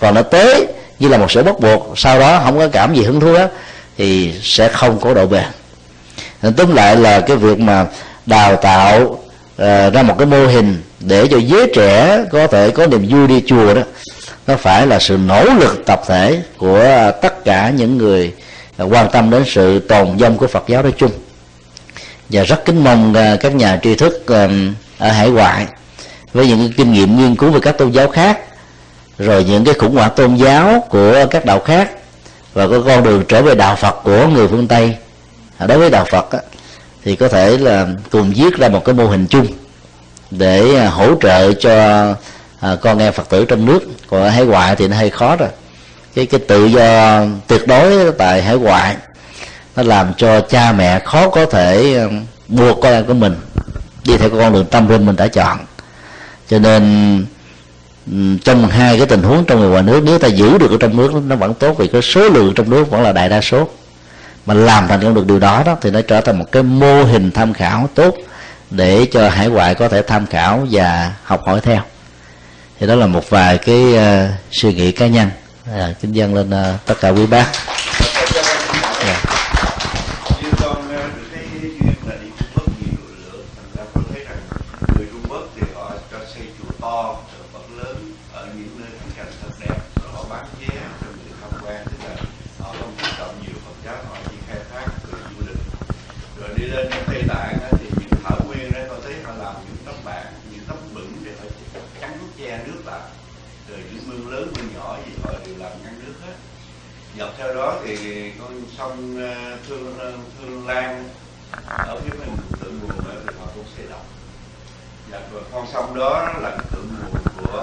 Còn 0.00 0.14
nó 0.14 0.22
tới 0.22 0.66
như 0.98 1.08
là 1.08 1.18
một 1.18 1.30
sự 1.30 1.42
bắt 1.42 1.60
buộc 1.60 1.92
sau 1.96 2.20
đó 2.20 2.40
không 2.44 2.58
có 2.58 2.68
cảm 2.68 2.94
gì 2.94 3.02
hứng 3.02 3.20
thú 3.20 3.32
hết 3.32 3.52
thì 3.98 4.34
sẽ 4.42 4.68
không 4.68 5.00
có 5.00 5.14
độ 5.14 5.26
bền. 5.26 5.44
Tóm 6.56 6.74
lại 6.74 6.96
là 6.96 7.20
cái 7.20 7.36
việc 7.36 7.58
mà 7.58 7.86
đào 8.26 8.56
tạo 8.56 9.00
uh, 9.02 9.92
ra 9.94 10.02
một 10.02 10.14
cái 10.18 10.26
mô 10.26 10.46
hình 10.46 10.82
để 11.00 11.26
cho 11.30 11.38
giới 11.38 11.72
trẻ 11.74 12.24
có 12.32 12.46
thể 12.46 12.70
có 12.70 12.86
niềm 12.86 13.06
vui 13.08 13.26
đi 13.26 13.42
chùa 13.46 13.74
đó 13.74 13.82
nó 14.46 14.56
phải 14.56 14.86
là 14.86 14.98
sự 14.98 15.18
nỗ 15.26 15.44
lực 15.44 15.82
tập 15.86 16.00
thể 16.06 16.42
của 16.58 17.10
tất 17.22 17.44
cả 17.44 17.70
những 17.70 17.98
người 17.98 18.32
quan 18.78 19.10
tâm 19.12 19.30
đến 19.30 19.44
sự 19.46 19.78
tồn 19.78 20.16
vong 20.16 20.36
của 20.36 20.46
Phật 20.46 20.64
giáo 20.66 20.82
nói 20.82 20.92
chung. 20.96 21.10
Và 22.28 22.42
rất 22.42 22.64
kính 22.64 22.84
mong 22.84 23.14
ờ, 23.14 23.36
các 23.40 23.54
nhà 23.54 23.80
tri 23.82 23.94
thức 23.94 24.26
ở 24.98 25.08
hải 25.10 25.30
ngoại 25.30 25.66
với 26.32 26.46
những 26.46 26.72
kinh 26.76 26.92
nghiệm 26.92 27.18
nghiên 27.18 27.36
cứu 27.36 27.50
về 27.50 27.60
các 27.62 27.78
tôn 27.78 27.90
giáo 27.90 28.08
khác 28.08 28.38
rồi 29.18 29.44
những 29.44 29.64
cái 29.64 29.74
khủng 29.74 29.94
hoảng 29.94 30.10
tôn 30.16 30.34
giáo 30.34 30.86
của 30.90 31.26
các 31.30 31.44
đạo 31.44 31.60
khác 31.60 31.90
và 32.52 32.68
có 32.68 32.82
con 32.86 33.02
đường 33.02 33.24
trở 33.28 33.42
về 33.42 33.54
đạo 33.54 33.76
Phật 33.76 33.94
của 34.02 34.26
người 34.26 34.48
phương 34.48 34.68
Tây. 34.68 34.96
Đối 35.66 35.78
với 35.78 35.90
đạo 35.90 36.04
Phật 36.10 36.26
thì 37.04 37.16
có 37.16 37.28
thể 37.28 37.58
là 37.58 37.86
cùng 38.10 38.32
viết 38.36 38.56
ra 38.58 38.68
một 38.68 38.84
cái 38.84 38.94
mô 38.94 39.06
hình 39.06 39.26
chung 39.26 39.46
để 40.30 40.76
à, 40.76 40.88
hỗ 40.88 41.14
trợ 41.20 41.52
cho 41.52 42.06
à, 42.60 42.76
con 42.80 42.98
em 42.98 43.12
phật 43.12 43.28
tử 43.28 43.44
trong 43.44 43.66
nước. 43.66 43.80
Còn 44.10 44.22
ở 44.22 44.28
hải 44.28 44.44
ngoại 44.44 44.76
thì 44.76 44.88
nó 44.88 44.96
hơi 44.96 45.10
khó 45.10 45.36
rồi. 45.36 45.48
Cái 46.14 46.26
cái 46.26 46.40
tự 46.48 46.64
do 46.64 47.20
tuyệt 47.46 47.66
đối 47.66 48.12
tại 48.12 48.42
hải 48.42 48.56
ngoại 48.56 48.96
nó 49.76 49.82
làm 49.82 50.14
cho 50.16 50.40
cha 50.40 50.72
mẹ 50.72 50.98
khó 50.98 51.28
có 51.28 51.46
thể 51.46 51.96
à, 51.96 52.04
buộc 52.48 52.78
con 52.82 52.92
em 52.92 53.04
của 53.06 53.14
mình 53.14 53.36
đi 54.04 54.16
theo 54.16 54.30
con 54.30 54.52
đường 54.52 54.66
tâm 54.66 54.88
linh 54.88 55.06
mình 55.06 55.16
đã 55.16 55.28
chọn. 55.28 55.58
Cho 56.48 56.58
nên 56.58 57.26
trong 58.44 58.68
hai 58.68 58.96
cái 58.96 59.06
tình 59.06 59.22
huống 59.22 59.44
trong 59.44 59.60
người 59.60 59.68
ngoài 59.68 59.82
nước 59.82 60.00
nếu 60.04 60.18
ta 60.18 60.28
giữ 60.28 60.58
được 60.58 60.70
ở 60.70 60.76
trong 60.80 60.96
nước 60.96 61.12
nó 61.26 61.36
vẫn 61.36 61.54
tốt 61.54 61.78
vì 61.78 61.88
cái 61.88 62.02
số 62.02 62.28
lượng 62.28 62.52
trong 62.56 62.70
nước 62.70 62.90
vẫn 62.90 63.02
là 63.02 63.12
đại 63.12 63.28
đa 63.28 63.40
số. 63.40 63.68
Mà 64.46 64.54
làm 64.54 64.88
thành 64.88 65.02
công 65.02 65.14
được 65.14 65.26
điều 65.26 65.38
đó 65.38 65.62
đó 65.66 65.76
thì 65.80 65.90
nó 65.90 66.00
trở 66.00 66.20
thành 66.20 66.38
một 66.38 66.52
cái 66.52 66.62
mô 66.62 67.02
hình 67.02 67.30
tham 67.30 67.52
khảo 67.52 67.88
tốt 67.94 68.16
để 68.70 69.06
cho 69.12 69.28
hải 69.28 69.48
ngoại 69.48 69.74
có 69.74 69.88
thể 69.88 70.02
tham 70.02 70.26
khảo 70.26 70.66
và 70.70 71.12
học 71.24 71.40
hỏi 71.46 71.60
theo. 71.60 71.80
Thì 72.80 72.86
đó 72.86 72.94
là 72.94 73.06
một 73.06 73.30
vài 73.30 73.58
cái 73.58 73.82
uh, 73.94 74.30
suy 74.52 74.74
nghĩ 74.74 74.92
cá 74.92 75.06
nhân 75.06 75.30
à, 75.72 75.94
kính 76.00 76.12
dân 76.12 76.34
lên 76.34 76.48
uh, 76.48 76.86
tất 76.86 76.94
cả 77.00 77.08
quý 77.08 77.26
bác. 77.26 77.46
Con 108.38 108.62
sông 108.78 109.16
ờ, 109.18 109.56
thương 109.68 109.98
ờ, 109.98 110.12
thương 110.38 110.66
lan 110.66 111.08
ở 111.66 112.00
phía 112.00 112.18
bên 112.18 112.28
thượng 112.60 112.78
nguồn 112.80 113.06
ở 113.06 113.22
thì 113.26 113.34
họ 113.40 113.46
cũng 113.54 113.64
sẽ 113.76 113.82
đọc. 113.90 114.06
Dạ, 115.12 115.20
và 115.32 115.40
con 115.52 115.66
sông 115.72 115.94
đó 115.94 116.32
là 116.42 116.56
thượng 116.70 116.88
nguồn 116.88 117.22
của 117.36 117.62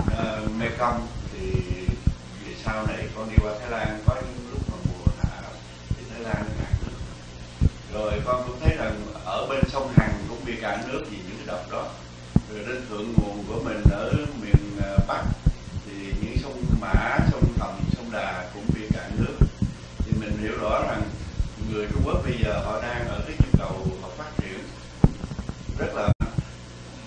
uh, 0.00 0.50
mekong. 0.58 1.06
Thì 1.32 1.50
về 2.44 2.54
sau 2.64 2.86
này 2.86 3.08
con 3.16 3.30
đi 3.30 3.36
qua 3.42 3.52
thái 3.60 3.70
lan 3.70 3.98
có 4.06 4.14
những 4.14 4.50
lúc 4.52 4.60
mà 4.70 4.76
mùa 4.84 5.12
hạ 5.22 5.42
thì 5.88 6.04
thái 6.10 6.20
lan 6.20 6.44
cạn 6.58 6.72
nước. 6.82 6.98
Rồi 7.94 8.12
con 8.24 8.42
cũng 8.46 8.60
thấy 8.60 8.76
rằng 8.76 9.00
ở 9.24 9.46
bên 9.50 9.64
sông 9.68 9.92
hằng 9.96 10.12
cũng 10.28 10.44
bị 10.44 10.56
cạn 10.62 10.80
nước 10.88 11.04
vì 11.10 11.16
những 11.16 11.36
cái 11.36 11.46
đập 11.46 11.60
đó. 11.70 11.86
Rồi 12.50 12.64
đến 12.66 12.86
thượng 12.88 13.12
nguồn 13.16 13.44
của 13.48 13.60
mình 13.64 13.82
ở 13.90 14.12
miền 14.42 14.80
bắc 15.08 15.24
thì 15.86 16.12
những 16.20 16.36
sông 16.42 16.64
mã 16.80 17.18
rõ 20.70 20.82
rằng 20.88 21.02
người 21.70 21.86
Trung 21.92 22.02
Quốc 22.06 22.22
bây 22.24 22.38
giờ 22.44 22.62
họ 22.64 22.82
đang 22.82 23.08
ở 23.08 23.24
cái 23.28 23.36
nhu 23.40 23.50
cầu 23.58 23.98
họ 24.02 24.08
phát 24.18 24.32
triển 24.40 24.58
rất 25.78 25.94
là 25.94 26.12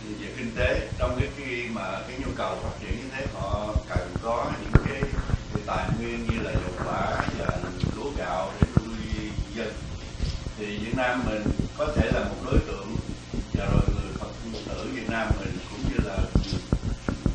ừ, 0.04 0.16
về 0.20 0.34
kinh 0.38 0.56
tế. 0.58 0.94
Trong 1.00 1.18
cái 1.20 1.30
khi 1.38 1.70
mà 1.76 2.02
cái 2.08 2.18
nhu 2.20 2.32
cầu 2.38 2.60
phát 2.64 2.78
triển 2.82 2.98
như 2.98 3.10
thế 3.12 3.28
họ 3.34 3.76
cần 3.90 4.18
có 4.22 4.52
những 4.62 4.82
cái, 4.86 5.04
cái 5.54 5.64
tài 5.68 5.90
nguyên 5.98 6.26
như 6.26 6.40
là 6.40 6.52
dầu 6.62 6.72
quả 6.84 7.28
và 7.38 7.60
lúa 7.96 8.12
gạo 8.18 8.54
để 8.60 8.68
nuôi 8.78 8.98
dân. 9.56 9.74
Thì 10.58 10.66
Việt 10.86 10.94
Nam 10.98 11.26
mình 11.26 11.44
có 11.74 11.94
thể 11.98 12.12
là 12.14 12.30
một 12.30 12.38
đối 12.46 12.60
tượng 12.68 12.96
và 13.54 13.66
rồi 13.66 13.84
người 13.96 14.14
Phật 14.20 14.34
tử 14.68 14.92
Việt 14.96 15.10
Nam 15.10 15.28
mình 15.40 15.60
cũng 15.72 15.86
như 15.90 15.96
là 16.04 16.18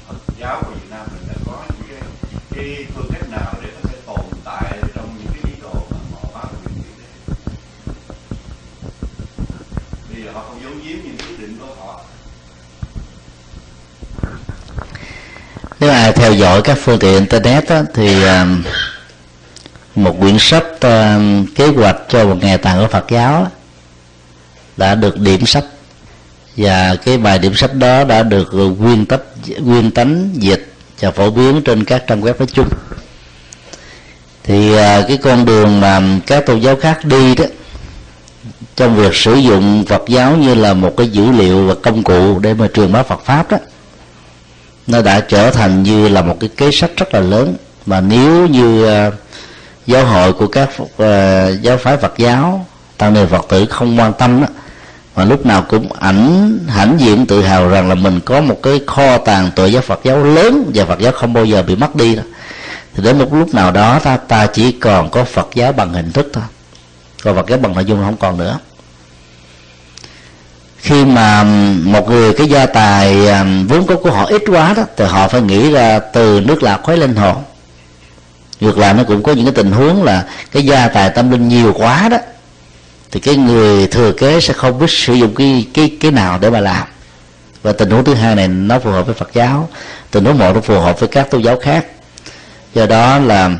Phật 0.07 0.19
giáo 0.36 0.62
của 0.67 0.75
Việt 0.75 0.89
Nam 0.91 1.07
mình 1.12 1.27
đã 1.28 1.35
có 1.47 1.67
những 1.73 1.89
cái, 1.89 2.03
cái 2.53 2.86
phương 2.94 3.09
cách 3.12 3.28
nào 3.31 3.53
nếu 15.85 15.93
ai 15.93 16.13
theo 16.13 16.33
dõi 16.33 16.63
các 16.63 16.79
phương 16.81 16.99
tiện 16.99 17.15
internet 17.15 17.69
đó, 17.69 17.83
thì 17.95 18.25
um, 18.25 18.63
một 19.95 20.17
quyển 20.21 20.37
sách 20.39 20.65
um, 20.81 21.47
kế 21.47 21.67
hoạch 21.67 21.97
cho 22.09 22.25
một 22.27 22.37
ngày 22.41 22.59
tàn 22.59 22.81
của 22.81 22.89
Phật 22.89 23.05
giáo 23.11 23.51
đã 24.77 24.95
được 24.95 25.19
điểm 25.19 25.47
sách. 25.47 25.65
Và 26.57 26.97
cái 27.05 27.19
bài 27.19 27.39
điểm 27.39 27.55
sách 27.55 27.75
đó 27.75 28.05
đã 28.05 28.23
được 28.23 28.49
nguyên 28.79 29.07
tách 29.07 29.21
nguyên 29.59 29.91
tánh 29.91 30.31
dịch 30.35 30.73
và 31.01 31.11
phổ 31.11 31.31
biến 31.31 31.63
trên 31.63 31.85
các 31.85 32.05
trang 32.07 32.21
web 32.21 32.39
nói 32.39 32.49
chung. 32.53 32.69
Thì 34.43 34.73
uh, 34.73 34.79
cái 35.09 35.19
con 35.23 35.45
đường 35.45 35.81
mà 35.81 36.03
các 36.27 36.47
tôn 36.47 36.61
giáo 36.61 36.77
khác 36.77 37.05
đi 37.05 37.35
đó 37.35 37.45
trong 38.77 38.97
việc 38.97 39.15
sử 39.15 39.35
dụng 39.35 39.85
Phật 39.89 40.03
giáo 40.09 40.37
như 40.37 40.55
là 40.55 40.75
một 40.75 40.95
cái 40.97 41.09
dữ 41.09 41.31
liệu 41.31 41.67
và 41.67 41.75
công 41.83 42.03
cụ 42.03 42.39
để 42.39 42.55
mà 42.55 42.69
truyền 42.75 42.93
bá 42.93 43.03
Phật 43.03 43.25
pháp 43.25 43.51
đó 43.51 43.59
nó 44.87 45.03
đã 45.03 45.21
trở 45.21 45.51
thành 45.51 45.83
như 45.83 46.09
là 46.09 46.23
một 46.23 46.37
cái 46.41 46.51
kế 46.57 46.71
sách 46.71 46.91
rất 46.97 47.15
là 47.15 47.21
lớn. 47.21 47.55
Mà 47.87 48.01
nếu 48.01 48.47
như 48.47 48.85
uh, 49.09 49.15
giáo 49.87 50.05
hội 50.05 50.33
của 50.33 50.47
các 50.47 50.69
uh, 50.81 51.63
giáo 51.63 51.77
phái 51.77 51.97
Phật 51.97 52.19
giáo 52.19 52.67
tăng 52.99 53.15
ni 53.15 53.21
Phật 53.31 53.47
tử 53.49 53.67
không 53.67 53.99
quan 53.99 54.13
tâm 54.13 54.41
đó 54.41 54.47
mà 55.17 55.25
lúc 55.25 55.47
nào 55.47 55.65
cũng 55.69 55.93
ảnh 55.93 56.59
hãnh 56.69 56.97
diện 57.01 57.27
tự 57.27 57.43
hào 57.43 57.69
rằng 57.69 57.89
là 57.89 57.95
mình 57.95 58.21
có 58.21 58.41
một 58.41 58.59
cái 58.63 58.81
kho 58.87 59.19
tàng 59.19 59.51
tự 59.57 59.67
giáo 59.67 59.83
Phật 59.83 60.01
giáo 60.05 60.25
lớn 60.25 60.71
và 60.75 60.85
Phật 60.85 60.99
giáo 60.99 61.13
không 61.13 61.33
bao 61.33 61.45
giờ 61.45 61.63
bị 61.63 61.77
mất 61.77 61.97
đi 61.97 62.17
đó 62.17 62.23
thì 62.95 63.03
đến 63.03 63.19
một 63.19 63.35
lúc 63.35 63.55
nào 63.55 63.71
đó 63.71 63.99
ta 63.99 64.17
ta 64.17 64.47
chỉ 64.47 64.73
còn 64.73 65.11
có 65.11 65.25
Phật 65.25 65.49
giáo 65.55 65.73
bằng 65.73 65.93
hình 65.93 66.13
thức 66.13 66.31
thôi. 66.33 66.45
Còn 67.23 67.37
Phật 67.37 67.49
giáo 67.49 67.59
bằng 67.59 67.75
nội 67.75 67.85
dung 67.85 68.03
không 68.05 68.17
còn 68.17 68.39
nữa 68.39 68.59
khi 70.85 71.05
mà 71.05 71.45
một 71.85 72.09
người 72.09 72.33
cái 72.33 72.47
gia 72.49 72.67
tài 72.67 73.17
vốn 73.69 73.87
có 73.87 73.97
của 73.97 74.11
họ 74.11 74.25
ít 74.25 74.43
quá 74.47 74.75
đó, 74.77 74.83
thì 74.97 75.05
họ 75.05 75.29
phải 75.29 75.41
nghĩ 75.41 75.71
ra 75.71 75.99
từ 75.99 76.41
nước 76.45 76.63
lạc 76.63 76.81
khuấy 76.83 76.97
lên 76.97 77.15
hồn 77.15 77.37
ngược 78.61 78.79
lại 78.79 78.95
nó 78.95 79.03
cũng 79.05 79.23
có 79.23 79.33
những 79.33 79.45
cái 79.45 79.55
tình 79.55 79.73
huống 79.73 80.03
là 80.03 80.25
cái 80.53 80.63
gia 80.63 80.89
tài 80.89 81.11
tâm 81.11 81.31
linh 81.31 81.49
nhiều 81.49 81.73
quá 81.73 82.09
đó, 82.09 82.19
thì 83.13 83.21
cái 83.21 83.37
người 83.37 83.87
thừa 83.87 84.13
kế 84.13 84.41
sẽ 84.41 84.55
không 84.55 84.79
biết 84.79 84.91
sử 84.91 85.15
dụng 85.15 85.35
cái 85.35 85.67
cái 85.75 85.97
cái 86.01 86.11
nào 86.11 86.39
để 86.39 86.51
mà 86.51 86.61
làm. 86.61 86.87
Và 87.63 87.73
tình 87.73 87.91
huống 87.91 88.05
thứ 88.05 88.15
hai 88.15 88.35
này 88.35 88.49
nó 88.49 88.79
phù 88.79 88.91
hợp 88.91 89.07
với 89.07 89.15
Phật 89.15 89.31
giáo, 89.35 89.69
tình 90.11 90.25
huống 90.25 90.39
một 90.39 90.53
nó 90.55 90.61
phù 90.61 90.81
hợp 90.81 91.01
với 91.01 91.09
các 91.09 91.31
tôn 91.31 91.43
giáo 91.43 91.57
khác. 91.57 91.87
Do 92.75 92.87
đó 92.87 93.19
là 93.19 93.51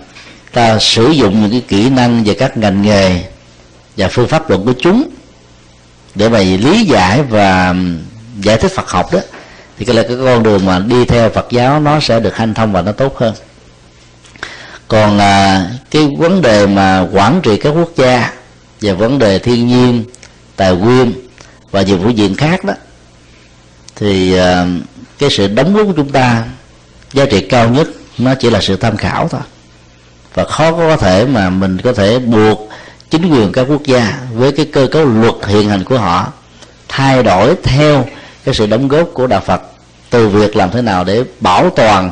ta 0.53 0.79
sử 0.79 1.11
dụng 1.11 1.43
những 1.43 1.51
cái 1.51 1.63
kỹ 1.69 1.91
năng 1.91 2.25
về 2.25 2.35
các 2.35 2.57
ngành 2.57 2.83
nghề 2.83 3.21
và 3.97 4.09
phương 4.09 4.29
pháp 4.29 4.51
luận 4.51 4.65
của 4.65 4.75
chúng 4.81 5.09
để 6.15 6.29
mà 6.29 6.39
lý 6.39 6.85
giải 6.85 7.23
và 7.23 7.75
giải 8.41 8.57
thích 8.57 8.73
Phật 8.75 8.91
học 8.91 9.13
đó 9.13 9.21
thì 9.79 9.85
cái 9.85 9.97
là 9.97 10.03
cái 10.03 10.17
con 10.25 10.43
đường 10.43 10.67
mà 10.67 10.79
đi 10.79 11.05
theo 11.05 11.31
Phật 11.31 11.47
giáo 11.51 11.81
nó 11.81 12.01
sẽ 12.01 12.21
được 12.21 12.37
hanh 12.37 12.55
thông 12.55 12.73
và 12.73 12.83
nó 12.83 12.93
tốt 12.93 13.19
hơn. 13.19 13.35
Còn 14.89 15.19
à, 15.19 15.67
cái 15.91 16.09
vấn 16.19 16.43
đề 16.43 16.67
mà 16.67 17.07
quản 17.13 17.41
trị 17.43 17.57
các 17.57 17.71
quốc 17.71 17.91
gia 17.97 18.33
và 18.81 18.93
vấn 18.93 19.19
đề 19.19 19.39
thiên 19.39 19.69
nhiên 19.69 20.05
tài 20.57 20.77
nguyên 20.77 21.13
và 21.71 21.83
nhiều 21.83 21.99
phương 22.03 22.19
diện 22.19 22.35
khác 22.35 22.65
đó 22.65 22.75
thì 23.97 24.37
à, 24.37 24.67
cái 25.19 25.31
sự 25.31 25.49
đóng 25.49 25.75
góp 25.75 25.87
của 25.87 25.93
chúng 25.97 26.13
ta 26.13 26.45
giá 27.13 27.25
trị 27.25 27.41
cao 27.41 27.69
nhất 27.69 27.89
nó 28.19 28.35
chỉ 28.35 28.51
là 28.51 28.61
sự 28.61 28.77
tham 28.77 28.97
khảo 28.97 29.29
thôi. 29.29 29.41
Và 30.35 30.45
khó 30.45 30.73
có 30.73 30.97
thể 30.97 31.27
mà 31.27 31.51
mình 31.51 31.79
có 31.81 31.93
thể 31.93 32.19
buộc 32.19 32.69
chính 33.11 33.31
quyền 33.31 33.53
các 33.53 33.67
quốc 33.69 33.83
gia 33.85 34.19
với 34.35 34.53
cái 34.53 34.67
cơ 34.67 34.87
cấu 34.87 35.05
luật 35.05 35.35
hiện 35.47 35.69
hành 35.69 35.85
của 35.85 35.99
họ, 35.99 36.33
thay 36.89 37.23
đổi 37.23 37.55
theo 37.63 38.05
cái 38.45 38.55
sự 38.55 38.67
đóng 38.67 38.89
góp 38.89 39.09
của 39.15 39.27
đạo 39.27 39.41
Phật, 39.41 39.63
từ 40.11 40.29
việc 40.29 40.57
làm 40.57 40.71
thế 40.71 40.83
nào 40.83 41.05
để 41.05 41.25
bảo 41.41 41.71
toàn 41.71 42.11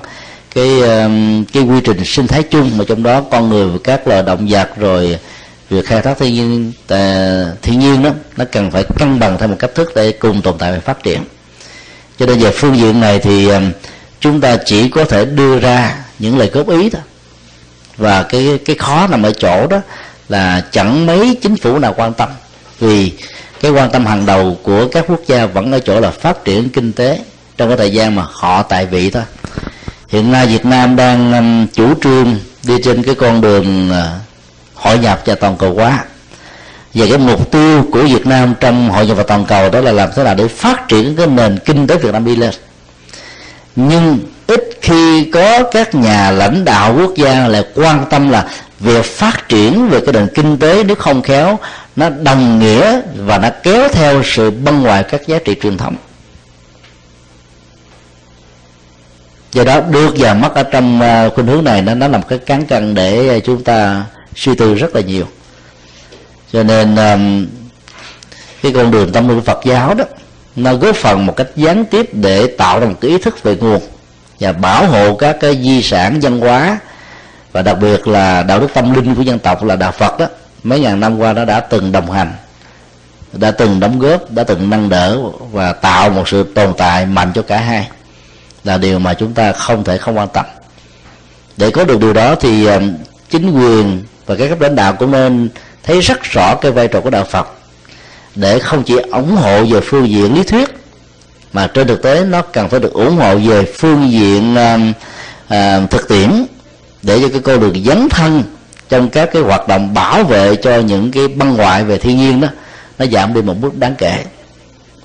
cái 0.55 0.81
um, 0.81 1.45
cái 1.45 1.63
quy 1.63 1.81
trình 1.85 2.05
sinh 2.05 2.27
thái 2.27 2.43
chung 2.43 2.71
mà 2.79 2.85
trong 2.89 3.03
đó 3.03 3.23
con 3.31 3.49
người 3.49 3.69
và 3.69 3.79
các 3.85 4.07
loài 4.09 4.23
động 4.23 4.47
vật 4.51 4.77
rồi 4.77 5.19
việc 5.71 5.87
khai 5.87 6.03
thác 6.03 6.19
thiên 6.19 6.35
nhiên 6.35 6.73
thiên 7.63 7.79
nhiên 7.79 8.03
đó, 8.03 8.11
nó 8.37 8.45
cần 8.53 8.71
phải 8.71 8.85
cân 8.99 9.19
bằng 9.19 9.39
theo 9.39 9.49
một 9.49 9.57
cách 9.59 9.75
thức 9.75 9.93
để 9.95 10.13
cùng 10.13 10.43
tồn 10.43 10.59
tại 10.59 10.73
và 10.73 10.81
phát 10.81 11.03
triển. 11.03 11.25
Cho 12.19 12.27
nên 12.27 12.39
về 12.39 12.51
phương 12.51 12.77
diện 12.77 13.01
này 13.01 13.19
thì 13.19 13.49
um, 13.49 13.73
chúng 14.21 14.41
ta 14.41 14.57
chỉ 14.65 14.89
có 14.89 15.05
thể 15.05 15.25
đưa 15.25 15.59
ra 15.59 15.95
những 16.19 16.39
lời 16.39 16.51
góp 16.53 16.69
ý 16.69 16.91
thôi. 16.91 17.03
Và 17.97 18.23
cái 18.23 18.59
cái 18.65 18.77
khó 18.77 19.07
nằm 19.07 19.23
ở 19.23 19.33
chỗ 19.33 19.67
đó 19.67 19.81
là 20.33 20.65
chẳng 20.71 21.07
mấy 21.07 21.39
chính 21.43 21.57
phủ 21.57 21.79
nào 21.79 21.95
quan 21.97 22.13
tâm, 22.13 22.29
vì 22.81 23.13
cái 23.61 23.71
quan 23.71 23.91
tâm 23.91 24.07
hàng 24.07 24.27
đầu 24.27 24.57
của 24.63 24.89
các 24.89 25.05
quốc 25.09 25.21
gia 25.27 25.47
vẫn 25.47 25.73
ở 25.73 25.79
chỗ 25.79 26.01
là 26.01 26.11
phát 26.11 26.45
triển 26.45 26.69
kinh 26.69 26.93
tế 26.93 27.21
trong 27.57 27.69
cái 27.69 27.77
thời 27.77 27.91
gian 27.93 28.15
mà 28.17 28.25
họ 28.33 28.63
tại 28.63 28.87
vị 28.87 29.11
thôi. 29.11 29.23
Hiện 30.09 30.33
nay 30.33 30.47
Việt 30.47 30.65
Nam 30.65 30.97
đang 30.97 31.33
um, 31.33 31.67
chủ 31.67 31.95
trương 32.03 32.39
đi 32.63 32.75
trên 32.85 33.03
cái 33.03 33.15
con 33.15 33.41
đường 33.41 33.91
à, 33.91 34.19
hội 34.75 34.99
nhập 34.99 35.23
và 35.27 35.35
toàn 35.35 35.57
cầu 35.57 35.75
hóa. 35.75 36.05
Và 36.95 37.07
cái 37.09 37.19
mục 37.19 37.51
tiêu 37.51 37.85
của 37.93 38.03
Việt 38.03 38.27
Nam 38.27 38.55
trong 38.61 38.91
hội 38.91 39.07
nhập 39.07 39.17
và 39.17 39.23
toàn 39.23 39.45
cầu 39.45 39.71
đó 39.71 39.81
là 39.81 39.93
làm 39.93 40.09
thế 40.17 40.25
nào 40.25 40.35
để 40.35 40.49
phát 40.49 40.89
triển 40.89 41.17
cái 41.17 41.27
nền 41.27 41.59
kinh 41.59 41.87
tế 41.87 41.97
Việt 41.97 42.13
Nam 42.13 42.25
đi 42.25 42.37
lên. 42.37 42.51
Nhưng 43.77 44.19
ít 44.47 44.79
khi 44.81 45.25
có 45.25 45.63
các 45.73 45.95
nhà 45.95 46.31
lãnh 46.31 46.65
đạo 46.65 46.95
quốc 46.99 47.13
gia 47.17 47.49
lại 47.49 47.65
quan 47.75 48.05
tâm 48.11 48.29
là 48.31 48.47
việc 48.83 49.05
phát 49.05 49.49
triển 49.49 49.89
về 49.89 50.01
cái 50.01 50.13
nền 50.13 50.29
kinh 50.35 50.59
tế 50.59 50.85
nếu 50.85 50.97
không 50.97 51.23
khéo, 51.23 51.59
nó 51.97 52.09
đồng 52.09 52.59
nghĩa 52.59 53.01
và 53.17 53.39
nó 53.39 53.49
kéo 53.63 53.89
theo 53.89 54.23
sự 54.25 54.51
băng 54.51 54.81
hoại 54.81 55.03
các 55.03 55.27
giá 55.27 55.39
trị 55.45 55.57
truyền 55.63 55.79
thống. 55.79 55.97
Do 59.53 59.65
đó 59.65 59.81
được 59.81 60.15
và 60.17 60.35
mất 60.35 60.55
ở 60.55 60.63
trong 60.63 61.01
à, 61.01 61.29
khuynh 61.35 61.47
hướng 61.47 61.65
này, 61.65 61.83
nó 61.83 61.95
nó 61.95 62.09
là 62.09 62.19
một 62.19 62.29
cái 62.29 62.39
cán 62.39 62.67
cân 62.67 62.95
để 62.95 63.41
chúng 63.41 63.65
ta 63.65 64.05
suy 64.37 64.55
tư 64.55 64.75
rất 64.75 64.95
là 64.95 65.01
nhiều. 65.01 65.25
Cho 66.53 66.63
nên 66.63 66.97
cái 68.63 68.73
con 68.73 68.91
đường 68.91 69.13
tâm 69.13 69.29
linh 69.29 69.41
Phật 69.41 69.61
giáo 69.65 69.95
đó, 69.95 70.05
nó 70.57 70.75
góp 70.75 70.97
phần 70.97 71.27
một 71.27 71.37
cách 71.37 71.49
gián 71.57 71.85
tiếp 71.85 72.09
để 72.13 72.47
tạo 72.47 72.81
ra 72.81 72.87
một 72.87 72.97
cái 73.01 73.11
ý 73.11 73.19
thức 73.19 73.43
về 73.43 73.57
nguồn 73.57 73.83
và 74.41 74.53
bảo 74.53 74.87
hộ 74.87 75.15
các 75.15 75.37
cái 75.41 75.63
di 75.63 75.83
sản 75.83 76.21
văn 76.23 76.41
hóa 76.41 76.79
và 77.53 77.63
đặc 77.63 77.77
biệt 77.81 78.09
là 78.09 78.43
đạo 78.43 78.61
đức 78.61 78.75
tâm 78.75 78.95
linh 78.95 79.15
của 79.15 79.23
dân 79.23 79.39
tộc 79.39 79.65
là 79.65 79.77
đạo 79.77 79.93
Phật 79.93 80.19
đó 80.19 80.27
mấy 80.63 80.81
ngàn 80.81 81.01
năm 81.01 81.19
qua 81.19 81.33
nó 81.33 81.45
đã 81.45 81.61
từng 81.61 81.93
đồng 81.93 82.11
hành 82.11 82.33
đã 83.33 83.51
từng 83.51 83.81
đóng 83.81 83.99
góp 83.99 84.31
đã 84.31 84.45
từng 84.45 84.71
nâng 84.71 84.89
đỡ 84.89 85.19
và 85.53 85.73
tạo 85.73 86.11
một 86.11 86.29
sự 86.29 86.43
tồn 86.55 86.75
tại 86.79 87.07
mạnh 87.07 87.33
cho 87.35 87.43
cả 87.43 87.59
hai 87.59 87.89
là 88.65 88.79
điều 88.79 88.99
mà 88.99 89.15
chúng 89.15 89.35
ta 89.35 89.53
không 89.53 89.85
thể 89.85 89.99
không 89.99 90.19
quan 90.19 90.29
tâm. 90.29 90.47
Để 91.57 91.71
có 91.71 91.85
được 91.85 92.01
điều 92.01 92.13
đó 92.13 92.35
thì 92.35 92.67
ờ, 92.67 92.81
chính 93.31 93.51
quyền 93.51 94.03
và 94.27 94.35
các 94.35 94.49
cấp 94.49 94.61
lãnh 94.61 94.77
đạo 94.77 94.93
cũng 94.93 95.11
nên 95.11 95.49
thấy 95.83 96.01
rất 96.01 96.23
rõ 96.23 96.55
cái 96.55 96.73
vai 96.73 96.89
trò 96.89 97.01
của 97.01 97.11
đạo 97.11 97.25
Phật 97.25 97.49
để 98.35 98.59
không 98.59 98.83
chỉ 98.83 98.97
ủng 98.97 99.37
hộ 99.37 99.65
về 99.65 99.81
phương 99.81 100.09
diện 100.09 100.35
lý 100.35 100.43
thuyết 100.43 100.69
mà 101.53 101.67
trên 101.67 101.89
thực 101.89 102.03
tế 102.03 102.25
nó 102.25 102.43
cần 102.43 102.69
phải 102.69 102.81
được 102.81 102.93
ủng 102.93 103.17
hộ 103.17 103.37
về 103.37 103.65
phương 103.79 104.11
diện 104.11 104.55
uh, 104.55 104.97
uh, 105.55 105.91
thực 105.91 106.09
tiễn 106.09 106.47
để 107.03 107.21
cho 107.23 107.29
cái 107.29 107.41
con 107.41 107.61
đường 107.61 107.85
dấn 107.85 108.09
thân 108.09 108.43
trong 108.89 109.09
các 109.09 109.31
cái 109.33 109.43
hoạt 109.43 109.69
động 109.69 109.95
bảo 109.95 110.25
vệ 110.25 110.57
cho 110.57 110.79
những 110.79 111.11
cái 111.11 111.29
băng 111.29 111.55
hoại 111.55 111.85
về 111.85 111.99
thiên 111.99 112.17
nhiên 112.17 112.41
đó 112.41 112.49
nó 112.99 113.07
giảm 113.07 113.35
đi 113.35 113.43
một 113.43 113.55
mức 113.61 113.79
đáng 113.79 113.95
kể. 113.99 114.25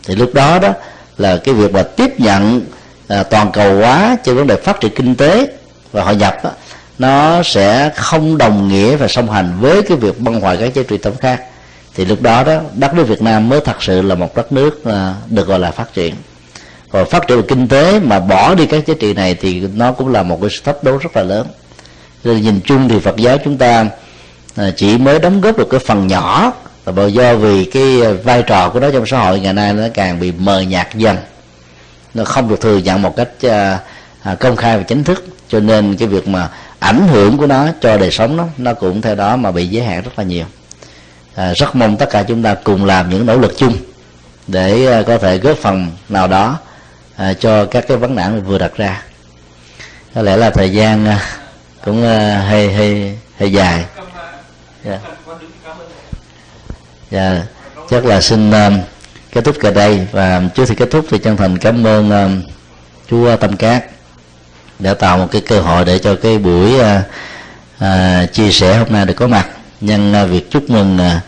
Thì 0.03 0.15
lúc 0.15 0.33
đó 0.33 0.59
đó 0.59 0.73
là 1.17 1.37
cái 1.37 1.55
việc 1.55 1.73
mà 1.73 1.83
tiếp 1.83 2.19
nhận 2.19 2.61
à, 3.07 3.23
toàn 3.23 3.51
cầu 3.51 3.77
hóa 3.77 4.17
trên 4.23 4.35
vấn 4.35 4.47
đề 4.47 4.55
phát 4.55 4.79
triển 4.79 4.91
kinh 4.95 5.15
tế 5.15 5.47
và 5.91 6.03
hội 6.03 6.15
nhập 6.15 6.37
đó, 6.43 6.51
nó 6.99 7.43
sẽ 7.43 7.91
không 7.95 8.37
đồng 8.37 8.67
nghĩa 8.67 8.95
và 8.95 9.07
song 9.07 9.31
hành 9.31 9.57
với 9.61 9.81
cái 9.81 9.97
việc 9.97 10.19
băng 10.19 10.41
hoại 10.41 10.57
các 10.57 10.73
giá 10.73 10.83
trị 10.87 10.97
tổng 10.97 11.17
khác. 11.17 11.41
Thì 11.95 12.05
lúc 12.05 12.21
đó 12.21 12.43
đó 12.43 12.59
đất 12.73 12.93
nước 12.93 13.07
Việt 13.07 13.21
Nam 13.21 13.49
mới 13.49 13.59
thật 13.61 13.83
sự 13.83 14.01
là 14.01 14.15
một 14.15 14.35
đất 14.35 14.51
nước 14.51 14.85
à, 14.85 15.13
được 15.29 15.47
gọi 15.47 15.59
là 15.59 15.71
phát 15.71 15.93
triển. 15.93 16.15
Còn 16.89 17.09
phát 17.09 17.27
triển 17.27 17.37
về 17.37 17.43
kinh 17.47 17.67
tế 17.67 17.99
mà 17.99 18.19
bỏ 18.19 18.55
đi 18.55 18.65
các 18.65 18.87
giá 18.87 18.93
trị 18.99 19.13
này 19.13 19.35
thì 19.35 19.59
nó 19.59 19.91
cũng 19.91 20.07
là 20.07 20.23
một 20.23 20.41
cái 20.41 20.49
thách 20.63 20.83
đố 20.83 20.97
rất 20.97 21.15
là 21.15 21.23
lớn 21.23 21.47
nên 22.27 22.41
nhìn 22.41 22.59
chung 22.65 22.89
thì 22.89 22.99
Phật 22.99 23.15
giáo 23.17 23.37
chúng 23.43 23.57
ta 23.57 23.85
à, 24.55 24.71
chỉ 24.75 24.97
mới 24.97 25.19
đóng 25.19 25.41
góp 25.41 25.57
được 25.57 25.67
cái 25.69 25.79
phần 25.79 26.07
nhỏ 26.07 26.53
và 26.85 27.05
do 27.05 27.35
vì 27.35 27.65
cái 27.65 28.01
vai 28.13 28.43
trò 28.43 28.69
của 28.69 28.79
nó 28.79 28.91
trong 28.91 29.05
xã 29.05 29.19
hội 29.19 29.39
ngày 29.39 29.53
nay 29.53 29.73
nó 29.73 29.83
càng 29.93 30.19
bị 30.19 30.31
mờ 30.31 30.61
nhạt 30.61 30.87
dần. 30.95 31.17
Nó 32.13 32.23
không 32.23 32.49
được 32.49 32.61
thừa 32.61 32.77
nhận 32.77 33.01
một 33.01 33.15
cách 33.15 33.29
à, 33.41 33.79
à, 34.21 34.35
công 34.35 34.55
khai 34.55 34.77
và 34.77 34.83
chính 34.83 35.03
thức. 35.03 35.25
Cho 35.49 35.59
nên 35.59 35.95
cái 35.97 36.07
việc 36.07 36.27
mà 36.27 36.49
ảnh 36.79 37.07
hưởng 37.07 37.37
của 37.37 37.47
nó 37.47 37.67
cho 37.81 37.97
đời 37.97 38.11
sống 38.11 38.37
nó 38.37 38.45
nó 38.57 38.73
cũng 38.73 39.01
theo 39.01 39.15
đó 39.15 39.35
mà 39.35 39.51
bị 39.51 39.67
giới 39.67 39.85
hạn 39.85 40.03
rất 40.03 40.11
là 40.17 40.23
nhiều. 40.23 40.45
À, 41.35 41.53
rất 41.53 41.75
mong 41.75 41.97
tất 41.97 42.09
cả 42.09 42.23
chúng 42.23 42.43
ta 42.43 42.55
cùng 42.63 42.85
làm 42.85 43.09
những 43.09 43.25
nỗ 43.25 43.37
lực 43.37 43.57
chung 43.57 43.73
để 44.47 45.03
có 45.07 45.17
thể 45.17 45.37
góp 45.37 45.57
phần 45.57 45.87
nào 46.09 46.27
đó 46.27 46.57
à, 47.15 47.33
cho 47.33 47.65
các 47.65 47.87
cái 47.87 47.97
vấn 47.97 48.15
nạn 48.15 48.43
vừa 48.43 48.57
đặt 48.57 48.71
ra. 48.75 49.03
Có 50.15 50.21
lẽ 50.21 50.37
là 50.37 50.49
thời 50.49 50.69
gian 50.69 51.05
à, 51.05 51.19
cũng 51.87 52.01
hơi 52.47 52.73
hơi 52.73 53.17
hơi 53.39 53.51
dài. 53.51 53.85
Dạ. 54.85 54.91
yeah. 54.91 55.01
Dạ, 57.11 57.41
chắc 57.89 58.05
là 58.05 58.21
xin 58.21 58.51
um, 58.51 58.79
kết 59.31 59.43
thúc 59.43 59.55
tại 59.61 59.71
đây 59.71 60.07
và 60.11 60.41
trước 60.55 60.65
khi 60.69 60.75
kết 60.75 60.91
thúc 60.91 61.05
thì 61.09 61.17
chân 61.17 61.37
thành 61.37 61.57
cảm 61.57 61.87
ơn 61.87 62.09
ờ, 62.09 62.23
um, 62.23 62.41
chú 63.09 63.35
Tâm 63.39 63.57
Cát 63.57 63.85
đã 64.79 64.93
tạo 64.93 65.17
một 65.17 65.27
cái 65.31 65.41
cơ 65.41 65.59
hội 65.59 65.85
để 65.85 65.99
cho 65.99 66.15
cái 66.15 66.37
buổi 66.37 66.75
uh, 66.75 66.81
uh, 67.83 68.33
chia 68.33 68.51
sẻ 68.51 68.77
hôm 68.77 68.87
nay 68.89 69.05
được 69.05 69.13
có 69.13 69.27
mặt 69.27 69.47
nhân 69.81 70.23
uh, 70.23 70.29
việc 70.29 70.51
chúc 70.51 70.69
mừng 70.69 70.97
uh, 70.97 71.21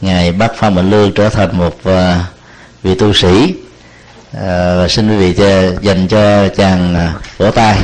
ngài 0.00 0.32
bác 0.32 0.56
Phan 0.56 0.74
Mạnh 0.74 0.90
Lương 0.90 1.12
trở 1.12 1.28
thành 1.28 1.58
một 1.58 1.76
uh, 1.88 1.94
vị 2.82 2.94
tu 2.94 3.12
sĩ 3.12 3.54
uh, 4.36 4.42
và 4.76 4.86
xin 4.88 5.10
quý 5.18 5.32
vị 5.32 5.44
dành 5.80 6.08
cho 6.08 6.48
chàng 6.48 6.94
uh, 7.16 7.38
vỗ 7.38 7.50
tay 7.50 7.78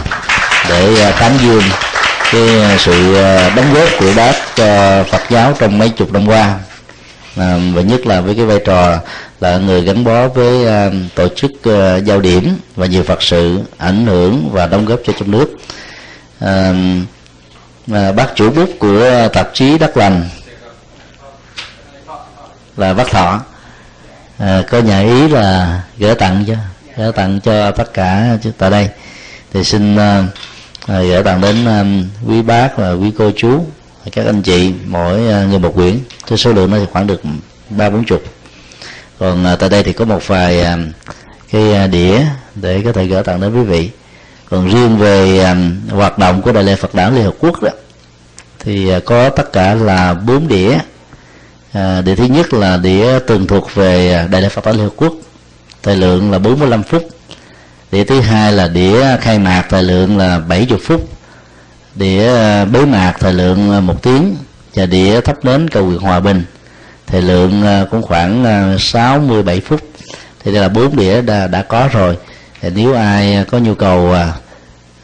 để 0.69 1.09
uh, 1.09 1.21
tán 1.21 1.39
dương 1.43 1.63
cái 2.33 2.61
à, 2.61 2.77
sự 2.79 3.15
à, 3.15 3.51
đóng 3.57 3.75
góp 3.75 3.89
của 3.99 4.13
bác 4.17 4.33
cho 4.57 5.05
Phật 5.11 5.23
giáo 5.31 5.53
trong 5.59 5.79
mấy 5.79 5.89
chục 5.89 6.13
năm 6.13 6.29
qua. 6.29 6.59
À, 7.37 7.59
và 7.75 7.83
nhất 7.83 8.07
là 8.07 8.21
với 8.21 8.35
cái 8.35 8.45
vai 8.45 8.59
trò 8.65 8.99
là 9.41 9.57
người 9.59 9.83
gắn 9.83 10.05
bó 10.05 10.29
với 10.29 10.67
à, 10.67 10.91
tổ 11.15 11.29
chức 11.29 11.51
à, 11.65 11.97
giao 11.97 12.21
điểm 12.21 12.57
và 12.77 12.87
nhiều 12.87 13.03
Phật 13.03 13.23
sự 13.23 13.61
ảnh 13.79 14.07
hưởng 14.07 14.49
và 14.53 14.67
đóng 14.67 14.85
góp 14.85 15.01
cho 15.07 15.13
trong 15.19 15.31
nước. 15.31 15.47
À, 16.41 16.73
à, 17.93 18.13
bác 18.13 18.27
chủ 18.35 18.51
bút 18.51 18.71
của 18.79 19.29
tạp 19.33 19.55
chí 19.55 19.79
Đắc 19.79 19.97
Lành 19.97 20.29
là 22.77 22.95
bác 22.95 23.11
Thọ. 23.11 23.41
À, 24.39 24.63
có 24.71 24.79
nhà 24.79 25.01
ý 25.01 25.29
là 25.29 25.81
gửi 25.99 26.15
tặng 26.15 26.45
cho 26.49 26.55
gửi 26.97 27.13
tặng 27.13 27.41
cho 27.41 27.71
tất 27.71 27.95
cả 27.95 28.37
tại 28.59 28.71
đây. 28.71 28.89
Thì 29.53 29.65
xin 29.65 29.97
uh, 29.97 30.01
à, 30.87 31.01
dạ, 31.01 31.03
gửi 31.03 31.23
tặng 31.23 31.41
đến 31.41 31.65
um, 31.65 32.05
quý 32.29 32.43
bác 32.43 32.79
và 32.79 32.93
quý 32.93 33.13
cô 33.19 33.31
chú 33.37 33.65
các 34.13 34.27
anh 34.27 34.43
chị 34.43 34.73
mỗi 34.87 35.21
uh, 35.21 35.49
người 35.49 35.59
một 35.59 35.75
quyển. 35.75 35.99
Cái 36.27 36.39
số 36.39 36.53
lượng 36.53 36.71
nó 36.71 36.79
thì 36.79 36.87
khoảng 36.93 37.07
được 37.07 37.23
ba 37.71 37.91
bốn 37.91 38.05
chục. 38.05 38.23
Còn 39.19 39.45
uh, 39.53 39.59
tại 39.59 39.69
đây 39.69 39.83
thì 39.83 39.93
có 39.93 40.05
một 40.05 40.27
vài 40.27 40.61
uh, 40.61 40.95
cái 41.53 41.85
uh, 41.85 41.91
đĩa 41.91 42.21
để 42.55 42.83
có 42.85 42.93
thể 42.93 43.07
gửi 43.07 43.23
tặng 43.23 43.41
đến 43.41 43.55
quý 43.55 43.63
vị. 43.63 43.91
Còn 44.51 44.69
riêng 44.69 44.99
về 44.99 45.45
um, 45.45 45.89
hoạt 45.89 46.19
động 46.19 46.43
của 46.43 46.53
đại 46.53 46.65
lễ 46.65 46.77
Phật 46.77 46.95
đản 46.95 47.15
Liên 47.15 47.25
Hợp 47.25 47.35
Quốc 47.39 47.63
đó 47.63 47.71
thì 48.59 48.97
uh, 48.97 49.05
có 49.05 49.29
tất 49.29 49.53
cả 49.53 49.75
là 49.75 50.15
bốn 50.15 50.49
đĩa. 50.49 50.79
À, 51.73 52.01
đĩa 52.01 52.15
thứ 52.15 52.25
nhất 52.25 52.55
là 52.55 52.77
đĩa 52.77 53.19
tường 53.19 53.47
thuộc 53.47 53.75
về 53.75 54.27
đại 54.31 54.43
lễ 54.43 54.49
Phật 54.49 54.65
đản 54.65 54.75
Liên 54.75 54.85
Hợp 54.85 54.93
Quốc. 54.97 55.13
Thời 55.83 55.97
lượng 55.97 56.31
là 56.31 56.39
45 56.39 56.83
phút 56.83 57.09
đĩa 57.93 58.05
thứ 58.05 58.21
hai 58.21 58.53
là 58.53 58.69
đĩa 58.69 59.17
khai 59.21 59.39
mạc 59.39 59.67
thời 59.69 59.83
lượng 59.83 60.19
là 60.19 60.39
70 60.39 60.79
phút. 60.85 61.09
Đĩa 61.95 62.27
ờ, 62.27 62.65
bế 62.65 62.85
mạc 62.85 63.15
thời 63.21 63.33
lượng 63.33 63.71
ờ, 63.71 63.81
một 63.81 64.03
tiếng 64.03 64.37
và 64.75 64.87
đĩa 64.87 65.21
thắp 65.21 65.45
nến 65.45 65.71
cầu 65.71 65.85
nguyện 65.85 66.01
hòa 66.01 66.21
bình. 66.21 66.45
Thời 67.07 67.23
lượng 67.23 67.63
ờ, 67.63 67.87
cũng 67.91 68.03
khoảng 68.03 68.45
67 68.79 69.61
phút. 69.61 69.81
Thì 70.45 70.53
đây 70.53 70.63
là 70.63 70.69
bốn 70.69 70.97
đĩa 70.97 71.23
đã, 71.23 71.47
đã 71.47 71.63
có 71.63 71.89
rồi. 71.93 72.19
Thì 72.61 72.71
nếu 72.75 72.95
ai 72.95 73.45
có 73.51 73.59
nhu 73.59 73.75
cầu 73.75 74.15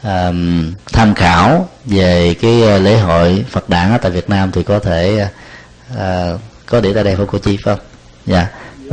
à, 0.01 0.31
tham 0.93 1.15
khảo 1.15 1.69
về 1.85 2.35
cái 2.41 2.79
lễ 2.79 2.97
hội 2.97 3.45
Phật 3.49 3.69
đản 3.69 3.91
ở 3.91 3.97
tại 3.97 4.11
Việt 4.11 4.29
Nam 4.29 4.51
thì 4.51 4.63
có 4.63 4.79
thể 4.79 5.27
à, 5.97 6.31
có 6.65 6.81
đĩa 6.81 6.93
tại 6.93 7.03
đây 7.03 7.15
không 7.15 7.27
cô 7.27 7.37
chi 7.37 7.57
phải 7.63 7.75
không? 7.75 7.85
Dạ, 8.25 8.47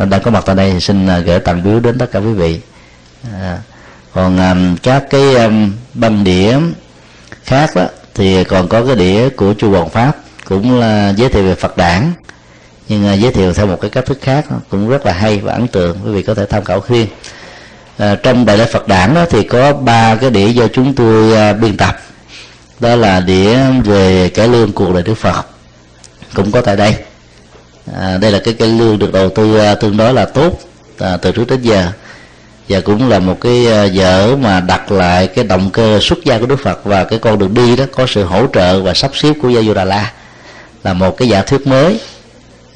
đang 0.07 0.23
có 0.23 0.31
mặt 0.31 0.43
tại 0.47 0.57
đây 0.57 0.73
thì 0.73 0.81
xin 0.81 1.25
gửi 1.25 1.39
tặng 1.39 1.63
biếu 1.63 1.81
đến 1.81 1.99
tất 1.99 2.07
cả 2.13 2.19
quý 2.19 2.33
vị. 2.33 2.61
À, 3.33 3.59
còn 4.17 4.39
um, 4.39 4.77
các 4.77 5.05
cái 5.11 5.35
um, 5.35 5.73
băng 5.95 6.25
đĩa 6.25 6.59
khác 7.45 7.77
đó 7.77 7.87
thì 8.15 8.45
còn 8.45 8.69
có 8.69 8.85
cái 8.85 8.97
đĩa 8.97 9.29
của 9.29 9.55
chu 9.59 9.71
hoàng 9.71 9.89
pháp 9.89 10.17
cũng 10.45 10.81
là 10.81 11.13
giới 11.17 11.29
thiệu 11.29 11.43
về 11.43 11.55
phật 11.55 11.77
đản. 11.77 12.13
Nhưng 12.89 13.13
uh, 13.13 13.19
giới 13.21 13.33
thiệu 13.33 13.53
theo 13.53 13.67
một 13.67 13.79
cái 13.81 13.91
cách 13.91 14.07
thức 14.07 14.19
khác 14.23 14.45
cũng 14.71 14.89
rất 14.89 15.07
là 15.07 15.13
hay 15.13 15.39
và 15.39 15.53
ấn 15.53 15.69
tượng 15.69 15.99
quý 16.05 16.13
vị 16.13 16.23
có 16.23 16.35
thể 16.35 16.47
tham 16.47 16.65
khảo 16.65 16.81
khuyên. 16.81 17.07
À, 17.99 18.15
trong 18.23 18.47
đại 18.47 18.59
lễ 18.59 18.67
phật 18.73 18.89
đản 18.89 19.15
đó 19.15 19.25
thì 19.31 19.43
có 19.43 19.73
ba 19.73 20.15
cái 20.15 20.31
đĩa 20.31 20.49
do 20.49 20.69
chúng 20.69 20.95
tôi 20.95 21.51
uh, 21.51 21.61
biên 21.61 21.77
tập. 21.77 21.97
Đó 22.81 22.97
là 22.97 23.21
đĩa 23.21 23.59
về 23.85 24.29
cải 24.29 24.49
lương 24.49 24.73
cuộc 24.73 24.93
đời 24.95 25.03
đức 25.03 25.15
phật 25.15 25.47
cũng 26.35 26.53
có 26.53 26.61
tại 26.61 26.77
đây. 26.77 26.95
À, 27.95 28.19
đây 28.19 28.33
là 28.33 28.41
cái 28.45 28.55
cái 28.55 28.69
lương 28.69 28.99
được 28.99 29.13
đầu 29.13 29.29
tư 29.31 29.73
uh, 29.73 29.81
tương 29.81 29.97
đối 29.97 30.15
là 30.15 30.25
tốt 30.25 30.61
à, 30.99 31.17
từ 31.17 31.33
trước 31.33 31.49
đến 31.49 31.63
giờ 31.63 31.93
và 32.69 32.81
cũng 32.81 33.09
là 33.09 33.19
một 33.19 33.41
cái 33.41 33.67
ờ, 33.67 33.89
vở 33.95 34.37
mà 34.37 34.61
đặt 34.61 34.93
lại 34.93 35.27
cái 35.27 35.45
động 35.45 35.71
cơ 35.71 35.99
xuất 36.03 36.19
gia 36.25 36.39
của 36.39 36.47
Đức 36.47 36.61
Phật 36.63 36.85
và 36.85 37.05
cái 37.05 37.19
con 37.19 37.39
đường 37.39 37.55
đi 37.55 37.77
đó 37.77 37.85
có 37.93 38.07
sự 38.07 38.25
hỗ 38.25 38.47
trợ 38.53 38.83
và 38.83 38.95
sắp 38.95 39.11
xếp 39.15 39.33
của 39.43 39.49
Gia 39.49 39.63
Du 39.63 39.75
Đà 39.75 39.85
La 39.85 40.13
là 40.85 40.93
một 40.93 41.17
cái 41.17 41.29
giả 41.29 41.43
thuyết 41.43 41.67
mới 41.67 42.01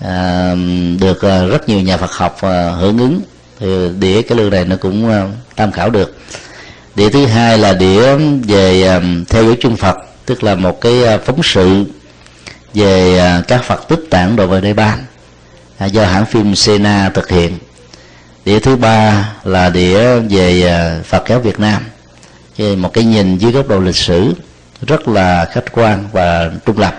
à, 0.01 0.55
được 1.01 1.23
ờ, 1.23 1.49
rất 1.49 1.69
nhiều 1.69 1.81
nhà 1.81 1.97
Phật 1.97 2.13
học 2.13 2.39
à, 2.43 2.71
hưởng 2.71 2.99
ứng. 2.99 3.21
Thì 3.61 3.89
đĩa 3.99 4.23
cái 4.23 4.39
lương 4.39 4.51
này 4.51 4.65
nó 4.65 4.77
cũng 4.77 5.11
à, 5.11 5.27
tham 5.57 5.73
khảo 5.73 5.91
được. 5.91 6.17
Đĩa 6.95 7.11
thứ 7.11 7.27
hai 7.27 7.59
là 7.59 7.73
đĩa 7.73 8.17
về 8.47 8.83
à, 8.87 9.01
theo 9.29 9.45
dõi 9.45 9.57
chung 9.61 9.77
Phật 9.77 9.97
tức 10.27 10.45
là 10.45 10.55
một 10.55 10.81
cái 10.81 11.05
à, 11.05 11.19
phóng 11.19 11.41
sự 11.43 11.85
về 12.75 13.19
à, 13.19 13.43
các 13.49 13.65
Phật 13.65 13.89
tích 13.89 14.01
tạng 14.11 14.37
đồ 14.37 14.47
về 14.47 14.61
đây 14.61 14.75
Ban 14.75 15.05
à, 15.79 15.87
do 15.87 16.05
hãng 16.05 16.27
phim 16.27 16.55
Sena 16.55 17.11
thực 17.15 17.29
hiện 17.29 17.59
đĩa 18.51 18.59
thứ 18.59 18.77
ba 18.77 19.33
là 19.45 19.71
đĩa 19.71 20.19
về 20.19 20.67
à, 20.67 21.01
Phật 21.05 21.23
giáo 21.29 21.41
Việt 21.41 21.61
Nam. 21.61 21.83
Một 22.77 22.93
cái 22.93 23.05
nhìn 23.05 23.39
dưới 23.39 23.53
góc 23.53 23.69
độ 23.69 23.81
lịch 23.81 23.97
sử 23.97 24.35
rất 24.87 25.09
là 25.09 25.49
khách 25.53 25.73
quan 25.73 26.09
và 26.13 26.51
trung 26.67 26.79
lập. 26.79 26.99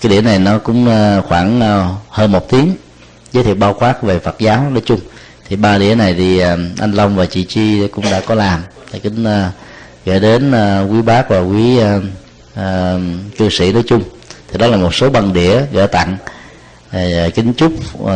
Cái 0.00 0.12
đĩa 0.12 0.20
này 0.20 0.38
nó 0.38 0.58
cũng 0.58 0.88
à, 0.88 1.20
khoảng 1.28 1.60
à, 1.60 1.88
hơn 2.08 2.32
một 2.32 2.50
tiếng 2.50 2.76
giới 3.32 3.44
thiệu 3.44 3.54
bao 3.54 3.74
quát 3.74 4.02
về 4.02 4.18
Phật 4.18 4.38
giáo 4.38 4.70
nói 4.70 4.82
chung. 4.84 5.00
Thì 5.48 5.56
ba 5.56 5.78
đĩa 5.78 5.94
này 5.94 6.14
thì 6.14 6.38
anh 6.78 6.92
Long 6.92 7.16
và 7.16 7.26
chị 7.26 7.44
Chi 7.44 7.88
cũng 7.88 8.04
đã 8.10 8.20
có 8.20 8.34
làm. 8.34 8.62
Thì 8.92 8.98
kính 8.98 9.24
gửi 10.06 10.20
đến 10.20 10.52
quý 10.90 11.02
bác 11.02 11.28
và 11.28 11.40
quý 11.40 11.78
cư 13.38 13.48
sĩ 13.50 13.72
nói 13.72 13.82
chung. 13.86 14.02
Thì 14.52 14.58
đó 14.58 14.66
là 14.66 14.76
một 14.76 14.94
số 14.94 15.10
băng 15.10 15.32
đĩa 15.32 15.60
gửi 15.72 15.86
tặng. 15.86 16.16
Kính 17.34 17.52
chúc 17.56 17.72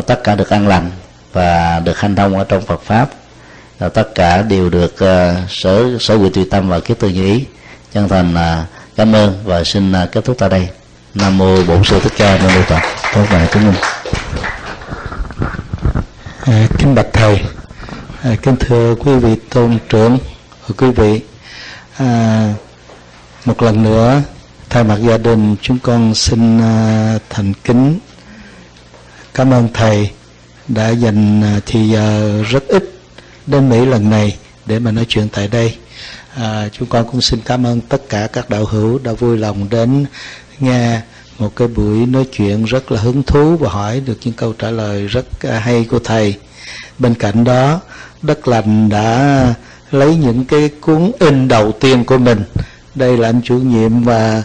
tất 0.06 0.20
cả 0.24 0.34
được 0.34 0.50
an 0.50 0.68
lành 0.68 0.90
và 1.36 1.80
được 1.84 1.98
hanh 1.98 2.16
thông 2.16 2.38
ở 2.38 2.44
trong 2.44 2.66
Phật 2.66 2.82
pháp. 2.82 3.10
Là 3.78 3.88
tất 3.88 4.14
cả 4.14 4.42
đều 4.42 4.70
được 4.70 4.94
uh, 4.94 5.50
sở 5.50 5.98
sở 6.00 6.14
quyền 6.14 6.32
tùy 6.32 6.46
tâm 6.50 6.68
và 6.68 6.80
kiếp 6.80 6.98
tư 6.98 7.08
như 7.08 7.24
ý. 7.24 7.44
Chân 7.92 8.08
thành 8.08 8.34
uh, 8.34 8.66
cảm 8.96 9.12
ơn 9.12 9.42
và 9.44 9.64
xin 9.64 9.92
uh, 9.92 10.12
kết 10.12 10.24
thúc 10.24 10.36
tại 10.38 10.48
đây. 10.48 10.68
Nam 11.14 11.38
mô 11.38 11.62
bổn 11.62 11.84
sư 11.84 12.00
thích 12.00 12.12
ca 12.16 12.38
mâu 12.38 12.50
ni 12.50 12.62
phật. 12.62 12.80
Tốt 13.14 13.24
bài 13.30 13.48
kính 13.52 13.66
minh 13.66 13.74
à, 16.44 16.66
kính 16.78 16.94
bạch 16.94 17.12
thầy. 17.12 17.40
À, 18.22 18.36
kính 18.42 18.56
thưa 18.60 18.94
quý 18.94 19.14
vị 19.14 19.36
tôn 19.50 19.78
trưởng 19.88 20.18
và 20.66 20.74
quý 20.78 20.90
vị. 20.90 21.20
À, 21.96 22.52
một 23.44 23.62
lần 23.62 23.82
nữa 23.82 24.22
thay 24.70 24.84
mặt 24.84 24.98
gia 25.00 25.18
đình 25.18 25.56
chúng 25.62 25.78
con 25.78 26.14
xin 26.14 26.58
uh, 26.58 27.22
thành 27.30 27.52
kính. 27.64 27.98
Cảm 29.34 29.52
ơn 29.52 29.68
thầy 29.74 30.10
đã 30.68 30.90
dành 30.90 31.42
à, 31.42 31.60
thì 31.66 31.88
giờ 31.88 32.42
rất 32.50 32.68
ít 32.68 32.90
đến 33.46 33.68
Mỹ 33.68 33.86
lần 33.86 34.10
này 34.10 34.36
để 34.66 34.78
mà 34.78 34.90
nói 34.90 35.06
chuyện 35.08 35.28
tại 35.32 35.48
đây. 35.48 35.76
À, 36.34 36.68
chúng 36.72 36.88
con 36.88 37.04
cũng 37.10 37.20
xin 37.20 37.40
cảm 37.44 37.66
ơn 37.66 37.80
tất 37.80 38.08
cả 38.08 38.28
các 38.32 38.50
đạo 38.50 38.64
hữu 38.64 38.98
đã 38.98 39.12
vui 39.12 39.38
lòng 39.38 39.68
đến 39.70 40.06
nghe 40.60 41.00
một 41.38 41.56
cái 41.56 41.68
buổi 41.68 42.06
nói 42.06 42.26
chuyện 42.32 42.64
rất 42.64 42.92
là 42.92 43.00
hứng 43.00 43.22
thú 43.22 43.56
và 43.56 43.70
hỏi 43.70 44.00
được 44.00 44.18
những 44.24 44.34
câu 44.34 44.52
trả 44.52 44.70
lời 44.70 45.06
rất 45.06 45.26
à, 45.42 45.58
hay 45.58 45.84
của 45.90 45.98
thầy. 45.98 46.34
Bên 46.98 47.14
cạnh 47.14 47.44
đó, 47.44 47.80
Đất 48.22 48.48
Lành 48.48 48.88
đã 48.88 49.54
lấy 49.90 50.16
những 50.16 50.44
cái 50.44 50.70
cuốn 50.80 51.12
in 51.20 51.48
đầu 51.48 51.72
tiên 51.72 52.04
của 52.04 52.18
mình. 52.18 52.42
Đây 52.94 53.16
là 53.16 53.28
anh 53.28 53.40
chủ 53.44 53.54
nhiệm 53.54 54.02
và 54.02 54.42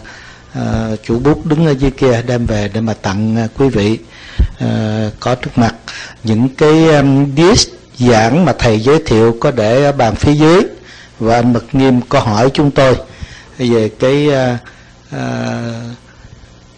à, 0.52 0.90
chủ 1.02 1.18
bút 1.18 1.46
đứng 1.46 1.66
ở 1.66 1.70
dưới 1.70 1.90
kia 1.90 2.22
đem 2.26 2.46
về 2.46 2.70
để 2.74 2.80
mà 2.80 2.94
tặng 2.94 3.36
à, 3.36 3.48
quý 3.58 3.68
vị 3.68 3.98
à, 4.58 5.10
có 5.20 5.34
trước 5.34 5.58
mặt 5.58 5.74
những 6.24 6.48
cái 6.48 6.88
um, 6.88 7.34
disc 7.36 7.68
giảng 7.98 8.44
mà 8.44 8.52
thầy 8.58 8.80
giới 8.80 9.02
thiệu 9.06 9.36
có 9.40 9.50
để 9.50 9.84
ở 9.84 9.92
bàn 9.92 10.14
phía 10.14 10.32
dưới. 10.32 10.62
Và 11.18 11.34
anh 11.34 11.52
mật 11.52 11.74
nghiêm 11.74 12.00
có 12.08 12.20
hỏi 12.20 12.50
chúng 12.54 12.70
tôi 12.70 12.96
về 13.58 13.88
cái 13.98 14.28
uh, 14.28 14.58
uh, 15.16 15.20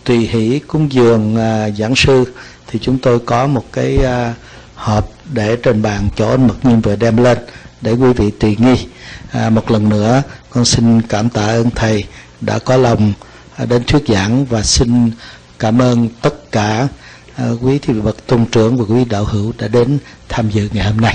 tùy 0.04 0.18
hỷ 0.18 0.58
cúng 0.58 0.92
dường 0.92 1.34
uh, 1.34 1.78
giảng 1.78 1.96
sư. 1.96 2.24
Thì 2.66 2.78
chúng 2.82 2.98
tôi 2.98 3.18
có 3.18 3.46
một 3.46 3.64
cái 3.72 3.98
uh, 3.98 4.36
hộp 4.74 5.10
để 5.32 5.56
trên 5.56 5.82
bàn 5.82 6.08
chỗ 6.16 6.30
anh 6.30 6.46
mật 6.46 6.64
nghiêm 6.64 6.80
vừa 6.80 6.96
đem 6.96 7.16
lên 7.16 7.38
để 7.80 7.92
quý 7.92 8.12
vị 8.12 8.30
tùy 8.30 8.56
nghi. 8.60 8.86
À, 9.32 9.50
một 9.50 9.70
lần 9.70 9.88
nữa 9.88 10.22
con 10.50 10.64
xin 10.64 11.02
cảm 11.02 11.28
tạ 11.28 11.46
ơn 11.46 11.70
thầy 11.70 12.04
đã 12.40 12.58
có 12.58 12.76
lòng 12.76 13.12
à, 13.56 13.64
đến 13.64 13.84
thuyết 13.84 14.02
giảng 14.08 14.44
và 14.44 14.62
xin 14.62 15.10
cảm 15.58 15.82
ơn 15.82 16.08
tất 16.22 16.52
cả 16.52 16.88
Ờ, 17.36 17.56
quý 17.62 17.78
thì 17.78 17.94
bậc 17.94 18.26
tôn 18.26 18.46
trưởng 18.52 18.76
và 18.76 18.84
quý 18.88 19.04
đạo 19.04 19.24
hữu 19.24 19.52
đã 19.58 19.68
đến 19.68 19.98
tham 20.28 20.50
dự 20.50 20.68
ngày 20.72 20.84
hôm 20.84 20.96
nay 20.96 21.14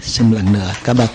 xin 0.00 0.32
lần 0.32 0.52
nữa 0.52 0.70
cảm 0.84 0.96
ơn 0.98 1.08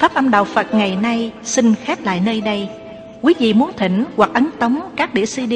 Pháp 0.00 0.14
âm 0.14 0.30
Đạo 0.30 0.44
Phật 0.44 0.74
ngày 0.74 0.96
nay 0.96 1.32
xin 1.44 1.74
khép 1.74 2.04
lại 2.04 2.20
nơi 2.20 2.40
đây. 2.40 2.68
Quý 3.22 3.34
vị 3.38 3.52
muốn 3.52 3.70
thỉnh 3.76 4.04
hoặc 4.16 4.30
ấn 4.34 4.50
tống 4.58 4.80
các 4.96 5.14
đĩa 5.14 5.26
CD 5.26 5.52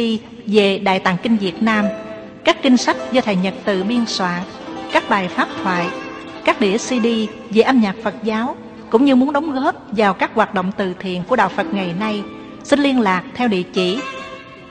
về 0.46 0.78
Đại 0.78 0.98
Tạng 0.98 1.16
Kinh 1.22 1.36
Việt 1.36 1.62
Nam, 1.62 1.84
các 2.44 2.56
kinh 2.62 2.76
sách 2.76 2.96
do 3.12 3.20
Thầy 3.20 3.36
Nhật 3.36 3.54
Từ 3.64 3.84
biên 3.84 4.06
soạn, 4.06 4.42
các 4.92 5.08
bài 5.08 5.28
pháp 5.28 5.48
thoại, 5.62 5.86
các 6.44 6.60
đĩa 6.60 6.78
CD 6.78 7.06
về 7.50 7.62
âm 7.62 7.80
nhạc 7.80 7.96
Phật 8.02 8.14
giáo 8.22 8.56
cũng 8.94 9.04
như 9.04 9.14
muốn 9.14 9.32
đóng 9.32 9.52
góp 9.52 9.74
vào 9.92 10.14
các 10.14 10.30
hoạt 10.34 10.54
động 10.54 10.72
từ 10.76 10.94
thiện 11.00 11.22
của 11.28 11.36
Đạo 11.36 11.48
Phật 11.48 11.74
ngày 11.74 11.94
nay, 12.00 12.22
xin 12.64 12.80
liên 12.80 13.00
lạc 13.00 13.22
theo 13.34 13.48
địa 13.48 13.62
chỉ 13.62 14.00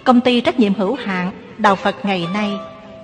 Công 0.03 0.21
ty 0.21 0.41
trách 0.41 0.59
nhiệm 0.59 0.73
hữu 0.73 0.95
hạn 0.95 1.31
Đạo 1.57 1.75
Phật 1.75 1.95
ngày 2.05 2.27
nay, 2.33 2.51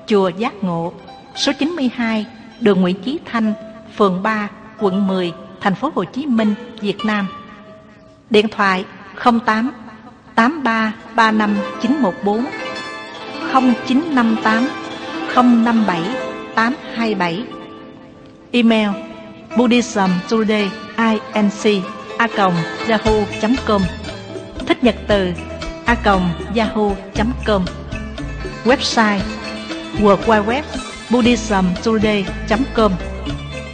Chùa 0.07 0.29
Giác 0.29 0.63
Ngộ, 0.63 0.93
số 1.35 1.51
92, 1.59 2.25
đường 2.59 2.81
Nguyễn 2.81 2.95
Chí 3.03 3.19
Thanh, 3.25 3.53
phường 3.95 4.23
3, 4.23 4.49
quận 4.79 5.07
10, 5.07 5.33
thành 5.61 5.75
phố 5.75 5.91
Hồ 5.95 6.03
Chí 6.03 6.25
Minh, 6.25 6.53
Việt 6.81 7.05
Nam. 7.05 7.27
Điện 8.29 8.47
thoại 8.47 8.85
08 9.23 9.71
83 10.35 10.93
35 11.15 11.55
914 11.81 12.45
0958 13.53 14.67
057 15.65 16.01
827 16.55 17.43
Email 18.51 18.89
Buddhism 19.57 20.09
Today 20.29 20.71
inc 21.33 21.83
a 22.17 22.27
yahoo.com 22.87 23.81
thích 24.67 24.83
nhật 24.83 24.95
từ, 25.07 25.33
a 25.85 25.95
yahoo.com 26.55 27.65
website, 28.65 29.21
world 30.01 30.25
wide 30.27 30.45
web 30.45 30.63
buddhismtoday.com 31.09 32.91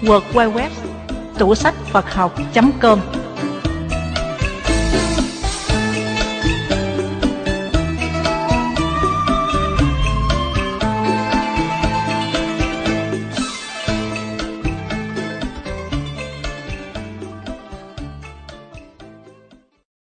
world 0.01 0.23
wide 0.33 0.53
web 0.53 0.71
tủ 1.37 1.55
sách 1.55 1.75
phật 1.91 2.13
học.com 2.13 3.24